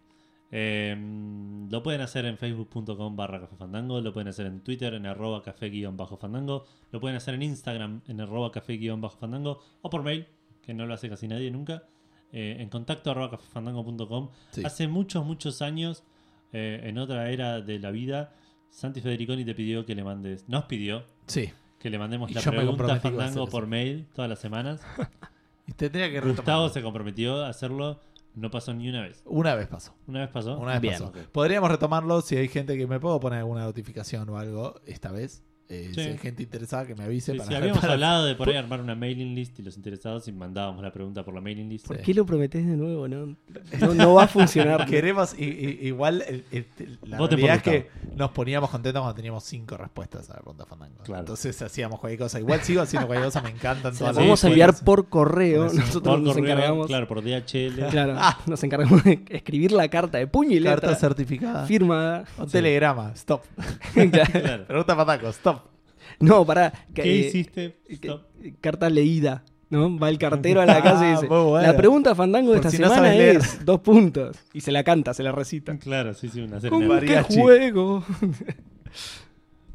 Eh, 0.55 0.95
lo 1.71 1.81
pueden 1.81 2.01
hacer 2.01 2.25
en 2.25 2.37
facebook.com 2.37 3.15
barra 3.15 3.39
café 3.39 3.55
fandango, 3.55 3.99
lo 4.01 4.13
pueden 4.13 4.27
hacer 4.27 4.45
en 4.45 4.61
Twitter 4.61 4.93
en 4.93 5.05
arroba 5.07 5.41
café 5.41 5.69
guion 5.69 5.97
bajo 5.97 6.15
fandango, 6.17 6.65
lo 6.91 6.99
pueden 6.99 7.17
hacer 7.17 7.33
en 7.33 7.41
Instagram 7.41 8.01
en 8.07 8.21
arroba 8.21 8.51
café 8.51 8.73
guion 8.77 9.01
bajo 9.01 9.17
fandango 9.17 9.59
o 9.81 9.89
por 9.89 10.03
mail, 10.03 10.27
que 10.61 10.73
no 10.75 10.85
lo 10.85 10.93
hace 10.93 11.09
casi 11.09 11.27
nadie 11.27 11.49
nunca, 11.49 11.83
eh, 12.33 12.57
en 12.59 12.67
contacto 12.69 13.11
arroba 13.11 13.29
cafefandango.com. 13.31 14.29
Sí. 14.51 14.63
Hace 14.65 14.87
muchos, 14.89 15.25
muchos 15.25 15.61
años, 15.61 16.03
eh, 16.51 16.81
en 16.83 16.97
otra 16.97 17.29
era 17.29 17.61
de 17.61 17.79
la 17.79 17.91
vida, 17.91 18.33
Santi 18.69 18.99
Federiconi 19.01 19.45
te 19.45 19.55
pidió 19.55 19.85
que 19.85 19.95
le 19.95 20.03
mandes, 20.03 20.49
nos 20.49 20.65
pidió 20.65 21.05
Sí. 21.27 21.51
que 21.79 21.89
le 21.89 21.97
mandemos 21.99 22.29
Y 22.31 22.33
la 22.33 22.41
pregunta 22.41 22.93
a 22.93 22.99
fandango 22.99 23.47
por 23.47 23.67
mail 23.67 24.07
todas 24.13 24.29
las 24.29 24.39
semanas. 24.39 24.81
Y 25.65 25.71
tendría 25.71 26.07
que 26.11 26.19
Gustavo 26.19 26.39
retomarlo. 26.41 26.69
se 26.73 26.81
comprometió 26.81 27.45
a 27.45 27.47
hacerlo, 27.47 28.01
no 28.35 28.51
pasó 28.51 28.73
ni 28.73 28.89
una 28.89 29.01
vez. 29.03 29.21
Una 29.25 29.55
vez 29.55 29.67
pasó. 29.69 29.95
¿Una 30.07 30.19
vez 30.19 30.29
pasó? 30.29 30.57
Una 30.59 30.73
vez 30.73 30.81
Bien. 30.81 30.93
pasó. 30.95 31.13
Podríamos 31.31 31.71
retomarlo 31.71 32.19
si 32.21 32.35
hay 32.35 32.49
gente 32.49 32.77
que 32.77 32.85
me 32.85 32.99
puedo 32.99 33.17
poner 33.21 33.39
alguna 33.39 33.63
notificación 33.63 34.27
o 34.29 34.37
algo 34.37 34.81
esta 34.85 35.13
vez. 35.13 35.41
Eh, 35.69 35.91
Sí. 35.93 36.01
Si 36.03 36.09
hay 36.09 36.17
gente 36.17 36.43
interesada 36.43 36.85
que 36.85 36.93
me 36.93 37.03
avise 37.05 37.31
Sí, 37.31 37.37
para 37.37 37.49
sí, 37.49 37.55
habíamos 37.57 37.79
para- 37.79 37.93
hablado 37.93 38.25
de 38.25 38.35
por 38.35 38.49
ahí 38.49 38.55
armar 38.57 38.81
una 38.81 38.95
mailing 38.95 39.33
list 39.33 39.57
y 39.59 39.63
los 39.63 39.77
interesados 39.77 40.27
y 40.27 40.31
mandábamos 40.31 40.83
la 40.83 40.91
pregunta 40.91 41.23
por 41.23 41.33
la 41.33 41.41
mailing 41.41 41.69
list. 41.69 41.87
¿Por 41.87 41.97
Sí. 41.97 42.03
qué 42.03 42.13
lo 42.13 42.25
prometés 42.25 42.65
de 42.67 42.75
nuevo? 42.75 43.07
No, 43.07 43.25
no, 43.27 43.35
no 43.93 44.13
va 44.13 44.23
a 44.23 44.27
funcionar. 44.27 44.85
Queremos, 44.85 45.33
igual, 45.39 46.23
el- 46.27 46.43
el- 46.51 46.65
la 47.05 47.17
Voten 47.17 47.37
realidad 47.39 47.55
es 47.57 47.63
que 47.63 47.89
nos 48.15 48.31
poníamos 48.31 48.69
contentos 48.69 49.01
cuando 49.01 49.15
teníamos 49.15 49.43
cinco 49.45 49.77
respuestas 49.77 50.29
a 50.29 50.33
la 50.33 50.39
pregunta 50.41 50.65
Fandango. 50.65 51.03
Claro. 51.03 51.21
Entonces 51.21 51.59
hacíamos 51.61 51.99
cualquier 51.99 52.19
cosa. 52.19 52.39
Igual 52.39 52.61
sigo 52.61 52.81
haciendo 52.81 53.07
cualquier 53.07 53.27
cosa, 53.27 53.41
me 53.41 53.49
encantan 53.49 53.93
todas 53.93 54.01
la 54.01 54.07
las 54.07 54.15
vamos 54.17 54.43
a 54.43 54.47
enviar 54.49 54.73
por 54.83 55.07
correo. 55.09 55.63
Nosotros 55.65 56.01
Por 56.01 56.19
nos 56.19 56.35
correo, 56.35 56.53
encargamos. 56.53 56.87
Claro, 56.87 57.07
por 57.07 57.23
DHL. 57.23 57.87
Claro, 57.89 58.15
nos 58.45 58.63
encargamos 58.63 59.03
de 59.03 59.23
escribir 59.29 59.71
la 59.71 59.87
carta 59.87 60.17
de 60.17 60.27
puño 60.27 60.51
y 60.51 60.59
letra. 60.59 60.81
Carta 60.81 60.95
certificada. 60.95 61.65
firmada. 61.65 62.25
Un 62.37 62.49
telegrama. 62.49 63.11
Stop. 63.15 63.43
Claro. 63.93 64.65
Pregunta 64.65 64.95
Fandango. 64.95 65.29
Stop. 65.29 65.62
No, 66.19 66.45
pará. 66.45 66.71
¿Qué 66.93 67.03
que- 67.03 67.15
hiciste? 67.17 67.77
Stop. 67.89 68.23
carta 68.61 68.89
leída. 68.89 69.43
¿no? 69.69 69.97
Va 69.97 70.09
el 70.09 70.19
cartero 70.19 70.61
a 70.61 70.65
la 70.67 70.81
casa 70.83 71.03
y 71.03 71.07
Ah, 71.07 71.15
dice: 71.15 71.27
bueno. 71.27 71.61
La 71.61 71.75
pregunta 71.75 72.13
fandango 72.13 72.51
de 72.51 72.57
Por 72.59 72.65
esta 72.67 72.69
si 72.69 72.77
semana 72.77 73.15
es 73.15 73.65
dos 73.65 73.79
puntos. 73.79 74.37
Y 74.53 74.61
se 74.61 74.71
la 74.71 74.83
canta, 74.83 75.13
se 75.15 75.23
la 75.23 75.31
recita. 75.31 75.77
Claro, 75.79 76.13
sí, 76.13 76.29
sí, 76.29 76.41
una 76.41 76.59
¿Con 76.59 76.87
serie. 76.87 77.23
Qué 77.27 77.39
juego? 77.41 78.03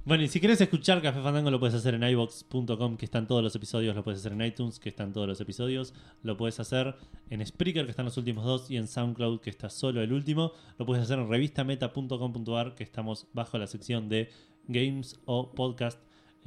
Bueno, 0.04 0.22
y 0.24 0.28
si 0.28 0.40
quieres 0.40 0.58
escuchar 0.62 1.02
Café 1.02 1.20
Fandango 1.20 1.50
lo 1.50 1.60
puedes 1.60 1.74
hacer 1.74 1.92
en 1.92 2.02
ibox.com, 2.02 2.96
que 2.96 3.04
están 3.04 3.26
todos 3.26 3.42
los 3.42 3.54
episodios, 3.54 3.94
lo 3.94 4.02
puedes 4.02 4.20
hacer 4.20 4.32
en 4.32 4.40
iTunes, 4.40 4.78
que 4.78 4.88
están 4.88 5.12
todos 5.12 5.28
los 5.28 5.38
episodios, 5.42 5.92
lo 6.22 6.34
puedes 6.38 6.58
hacer 6.60 6.94
en 7.28 7.44
Spreaker, 7.44 7.84
que 7.84 7.90
están 7.90 8.06
los 8.06 8.16
últimos 8.16 8.46
dos, 8.46 8.70
y 8.70 8.78
en 8.78 8.88
SoundCloud, 8.88 9.40
que 9.40 9.50
está 9.50 9.68
solo 9.68 10.00
el 10.00 10.14
último, 10.14 10.52
lo 10.78 10.86
puedes 10.86 11.04
hacer 11.04 11.18
en 11.18 11.28
revistameta.com.ar, 11.28 12.74
que 12.74 12.84
estamos 12.84 13.26
bajo 13.34 13.58
la 13.58 13.66
sección 13.66 14.08
de 14.08 14.30
Games 14.66 15.20
o 15.26 15.52
Podcast, 15.54 16.00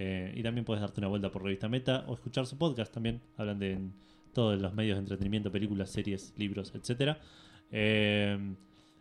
eh, 0.03 0.33
y 0.35 0.41
también 0.41 0.65
puedes 0.65 0.81
darte 0.81 0.99
una 0.99 1.09
vuelta 1.09 1.31
por 1.31 1.43
Revista 1.43 1.69
Meta 1.69 2.05
o 2.07 2.15
escuchar 2.15 2.47
su 2.47 2.57
podcast 2.57 2.91
también, 2.91 3.21
hablan 3.37 3.59
de 3.59 3.73
en 3.73 3.93
todos 4.33 4.59
los 4.59 4.73
medios 4.73 4.95
de 4.95 5.01
entretenimiento, 5.01 5.51
películas, 5.51 5.91
series, 5.91 6.33
libros, 6.37 6.73
etcétera. 6.73 7.19
Eh, 7.69 8.55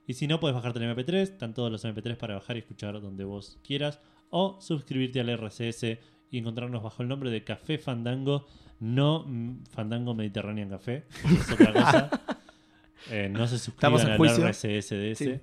y 0.06 0.12
si 0.12 0.26
no, 0.26 0.40
puedes 0.40 0.54
bajarte 0.54 0.78
el 0.78 0.94
MP3, 0.94 1.14
están 1.14 1.54
todos 1.54 1.72
los 1.72 1.82
MP3 1.86 2.18
para 2.18 2.34
bajar 2.34 2.56
y 2.56 2.58
escuchar 2.58 3.00
donde 3.00 3.24
vos 3.24 3.58
quieras. 3.64 3.98
O 4.28 4.60
suscribirte 4.60 5.20
al 5.20 5.30
RCS 5.30 5.84
y 6.30 6.38
encontrarnos 6.38 6.82
bajo 6.82 7.02
el 7.02 7.08
nombre 7.08 7.30
de 7.30 7.44
Café 7.44 7.78
Fandango, 7.78 8.46
no 8.78 9.26
Fandango 9.70 10.14
Mediterranean 10.14 10.68
Café, 10.68 11.04
es 11.24 11.50
otra 11.50 11.72
cosa. 11.72 12.10
Eh, 13.10 13.30
no 13.30 13.48
se 13.48 13.58
suscriban 13.58 14.06
al. 14.06 14.20
RCS 14.20 14.90
de 14.90 15.10
ese. 15.12 15.24
Sí. 15.36 15.40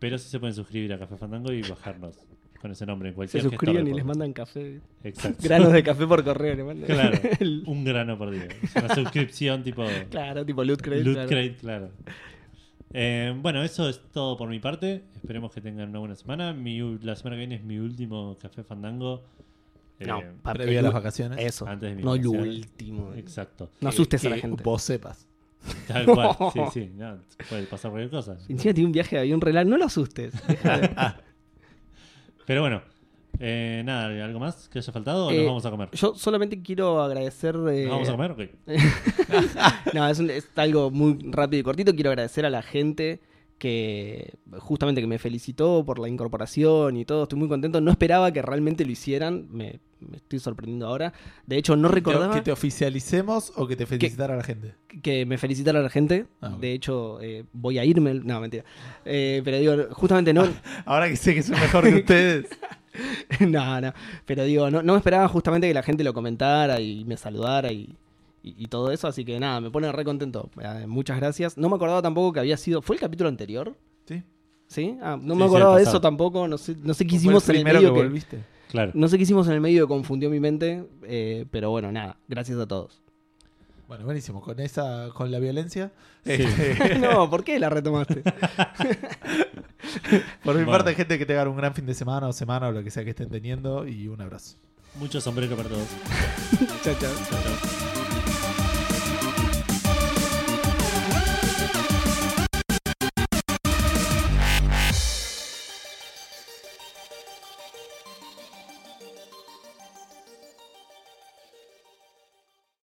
Pero 0.00 0.18
sí 0.18 0.28
se 0.28 0.40
pueden 0.40 0.56
suscribir 0.56 0.92
a 0.92 0.98
Café 0.98 1.16
Fandango 1.16 1.52
y 1.52 1.62
bajarnos 1.62 2.18
con 2.62 2.70
ese 2.70 2.86
nombre 2.86 3.08
en 3.10 3.12
Se 3.12 3.16
cualquier 3.16 3.42
gestor 3.42 3.58
suscriben 3.58 3.88
y 3.88 3.94
les 3.94 4.04
mandan 4.04 4.32
café. 4.32 4.80
Exacto. 5.04 5.38
Granos 5.42 5.72
de 5.72 5.82
café 5.82 6.06
por 6.06 6.24
correo. 6.24 6.54
le 6.54 6.64
mandan. 6.64 6.86
Claro, 6.86 7.18
El- 7.40 7.64
un 7.66 7.84
grano 7.84 8.16
por 8.16 8.30
día. 8.30 8.48
Es 8.62 8.74
una 8.76 8.94
suscripción 8.94 9.62
tipo 9.62 9.84
claro, 10.10 10.46
tipo 10.46 10.64
loot 10.64 10.80
crate. 10.80 11.02
Loot 11.04 11.14
claro. 11.14 11.28
Crate, 11.28 11.56
claro. 11.60 11.90
Eh, 12.94 13.34
bueno, 13.40 13.62
eso 13.62 13.88
es 13.88 14.00
todo 14.12 14.36
por 14.36 14.48
mi 14.48 14.58
parte. 14.60 15.02
Esperemos 15.16 15.52
que 15.52 15.60
tengan 15.60 15.88
una 15.90 15.98
buena 15.98 16.14
semana. 16.14 16.52
Mi 16.52 16.78
la 17.02 17.16
semana 17.16 17.36
que 17.36 17.40
viene 17.40 17.54
es 17.56 17.64
mi 17.64 17.78
último 17.78 18.36
Café 18.40 18.62
Fandango. 18.62 19.22
Eh, 19.98 20.06
No, 20.06 20.22
pa- 20.42 20.52
Previo 20.54 20.78
a 20.78 20.82
las 20.82 20.92
vacaciones. 20.92 21.38
Eso. 21.40 21.66
Antes 21.66 21.90
de 21.90 21.96
mis 21.96 22.04
No 22.04 22.14
el 22.14 22.26
último. 22.26 23.12
Exacto. 23.14 23.70
No 23.80 23.88
Que- 23.90 23.94
asustes 23.94 24.24
a 24.24 24.28
la 24.30 24.34
que 24.36 24.42
gente. 24.42 24.62
Vos 24.62 24.82
sepas. 24.82 25.26
Tal 25.88 26.04
cual. 26.06 26.36
Sí, 26.52 26.60
sí. 26.72 26.90
no, 26.96 27.18
puede 27.48 27.62
pasar 27.66 27.90
cualquier 27.92 28.10
cosa. 28.10 28.36
Encima 28.48 28.74
tiene 28.74 28.86
un 28.86 28.92
viaje 28.92 29.16
de 29.16 29.22
avión 29.22 29.40
real. 29.40 29.68
No 29.68 29.76
lo 29.78 29.84
asustes. 29.86 30.34
Pero 32.46 32.60
bueno, 32.62 32.82
eh, 33.38 33.82
nada, 33.84 34.06
¿algo 34.24 34.38
más 34.40 34.68
que 34.68 34.78
haya 34.78 34.92
faltado 34.92 35.26
o 35.26 35.30
Eh, 35.30 35.36
nos 35.38 35.46
vamos 35.46 35.66
a 35.66 35.70
comer? 35.70 35.88
Yo 35.92 36.14
solamente 36.14 36.60
quiero 36.62 37.00
agradecer. 37.02 37.54
eh, 37.70 37.82
¿Nos 37.86 37.90
vamos 37.90 38.08
a 38.08 38.12
comer? 38.12 38.30
Ok. 38.32 38.40
no, 39.94 40.08
es, 40.08 40.18
un- 40.18 40.30
es 40.30 40.48
algo 40.56 40.90
muy 40.90 41.18
rápido 41.30 41.60
y 41.60 41.62
cortito. 41.62 41.94
Quiero 41.94 42.10
agradecer 42.10 42.44
a 42.46 42.50
la 42.50 42.62
gente 42.62 43.20
que 43.58 44.34
justamente 44.58 45.00
que 45.00 45.06
me 45.06 45.18
felicitó 45.18 45.84
por 45.84 45.98
la 45.98 46.08
incorporación 46.08 46.96
y 46.96 47.04
todo. 47.04 47.24
Estoy 47.24 47.38
muy 47.38 47.48
contento. 47.48 47.80
No 47.80 47.90
esperaba 47.90 48.32
que 48.32 48.42
realmente 48.42 48.84
lo 48.84 48.90
hicieran. 48.92 49.46
Me, 49.50 49.78
me 50.10 50.16
estoy 50.18 50.38
sorprendiendo 50.38 50.86
ahora. 50.86 51.12
De 51.46 51.56
hecho, 51.56 51.76
no 51.76 51.88
recordaba 51.88 52.34
¿Que 52.34 52.40
te 52.42 52.52
oficialicemos 52.52 53.52
o 53.56 53.66
que 53.66 53.76
te 53.76 53.86
felicitara 53.86 54.36
la 54.36 54.42
gente? 54.44 54.74
que 55.02 55.24
me 55.26 55.38
felicitara 55.38 55.80
la 55.80 55.88
gente. 55.88 56.26
Ah. 56.40 56.56
De 56.60 56.72
hecho, 56.72 57.20
eh, 57.22 57.44
voy 57.52 57.78
a 57.78 57.84
irme. 57.84 58.14
No, 58.14 58.40
mentira. 58.40 58.64
Eh, 59.04 59.40
pero 59.44 59.58
digo, 59.58 59.94
justamente 59.94 60.32
no. 60.34 60.46
Ahora 60.84 61.08
que 61.08 61.16
sé 61.16 61.34
que 61.34 61.42
soy 61.42 61.56
mejor 61.56 61.84
que 61.84 61.94
ustedes. 61.96 62.46
no, 63.40 63.80
no. 63.80 63.92
Pero 64.26 64.44
digo, 64.44 64.70
no, 64.70 64.82
no 64.82 64.92
me 64.92 64.98
esperaba 64.98 65.26
justamente 65.28 65.66
que 65.68 65.74
la 65.74 65.82
gente 65.82 66.04
lo 66.04 66.12
comentara 66.12 66.80
y 66.80 67.04
me 67.04 67.16
saludara 67.16 67.72
y, 67.72 67.96
y- 68.42 68.54
y 68.58 68.66
todo 68.66 68.90
eso. 68.92 69.08
Así 69.08 69.24
que 69.24 69.38
nada, 69.40 69.60
me 69.60 69.70
pone 69.70 69.90
re 69.90 70.04
contento. 70.04 70.50
Eh, 70.60 70.86
muchas 70.86 71.16
gracias. 71.18 71.56
No 71.56 71.68
me 71.68 71.76
acordaba 71.76 72.02
tampoco 72.02 72.32
que 72.34 72.40
había 72.40 72.56
sido. 72.56 72.82
¿Fue 72.82 72.96
el 72.96 73.00
capítulo 73.00 73.28
anterior? 73.28 73.74
¿Sí? 74.06 74.22
¿Sí? 74.66 74.98
Ah, 75.02 75.18
no 75.20 75.34
Sí, 75.34 75.38
me 75.40 75.44
acordaba 75.46 75.76
de 75.76 75.82
eso 75.84 76.00
tampoco. 76.00 76.46
No 76.48 76.58
sé, 76.58 76.76
no 76.82 76.94
sé 76.94 77.04
qué 77.04 77.10
¿Fue 77.10 77.18
hicimos 77.18 77.48
en 77.48 77.56
el 77.56 77.64
medio 77.64 77.94
que 77.94 78.20
que. 78.26 78.38
Claro. 78.72 78.90
No 78.94 79.06
sé 79.06 79.16
qué 79.18 79.22
hicimos 79.24 79.46
en 79.46 79.52
el 79.52 79.60
medio 79.60 79.86
que 79.86 79.88
confundió 79.88 80.28
mi 80.30 80.40
mente. 80.40 80.84
eh, 81.04 81.44
pero 81.50 81.70
bueno, 81.70 81.92
nada. 81.92 82.16
Gracias 82.26 82.58
a 82.58 82.66
todos. 82.66 83.00
Bueno, 83.86 84.04
buenísimo. 84.06 84.40
Con 84.40 84.58
esa, 84.60 85.10
con 85.14 85.30
la 85.30 85.38
violencia. 85.38 85.92
Sí. 86.24 86.32
este, 86.32 86.98
no, 86.98 87.28
¿por 87.30 87.44
qué 87.44 87.58
la 87.58 87.68
retomaste? 87.68 88.22
por 90.42 90.54
mi 90.54 90.64
Bueno. 90.64 90.70
parte, 90.72 90.94
gente 90.94 91.18
que 91.18 91.26
tengan 91.26 91.48
un 91.48 91.56
gran 91.56 91.74
fin 91.74 91.84
de 91.86 91.92
semana 91.94 92.26
o 92.28 92.32
semana 92.32 92.68
o 92.68 92.72
lo 92.72 92.82
que 92.82 92.90
sea 92.90 93.04
que 93.04 93.10
estén 93.10 93.28
teniendo. 93.28 93.86
Y 93.86 94.08
un 94.08 94.20
abrazo. 94.22 94.56
Mucho 94.98 95.20
sombrero 95.20 95.54
para 95.56 95.68
todos. 95.68 95.88
chao, 96.82 96.94
chao. 96.98 97.12
Chao, 97.30 97.40
chao. 97.42 98.01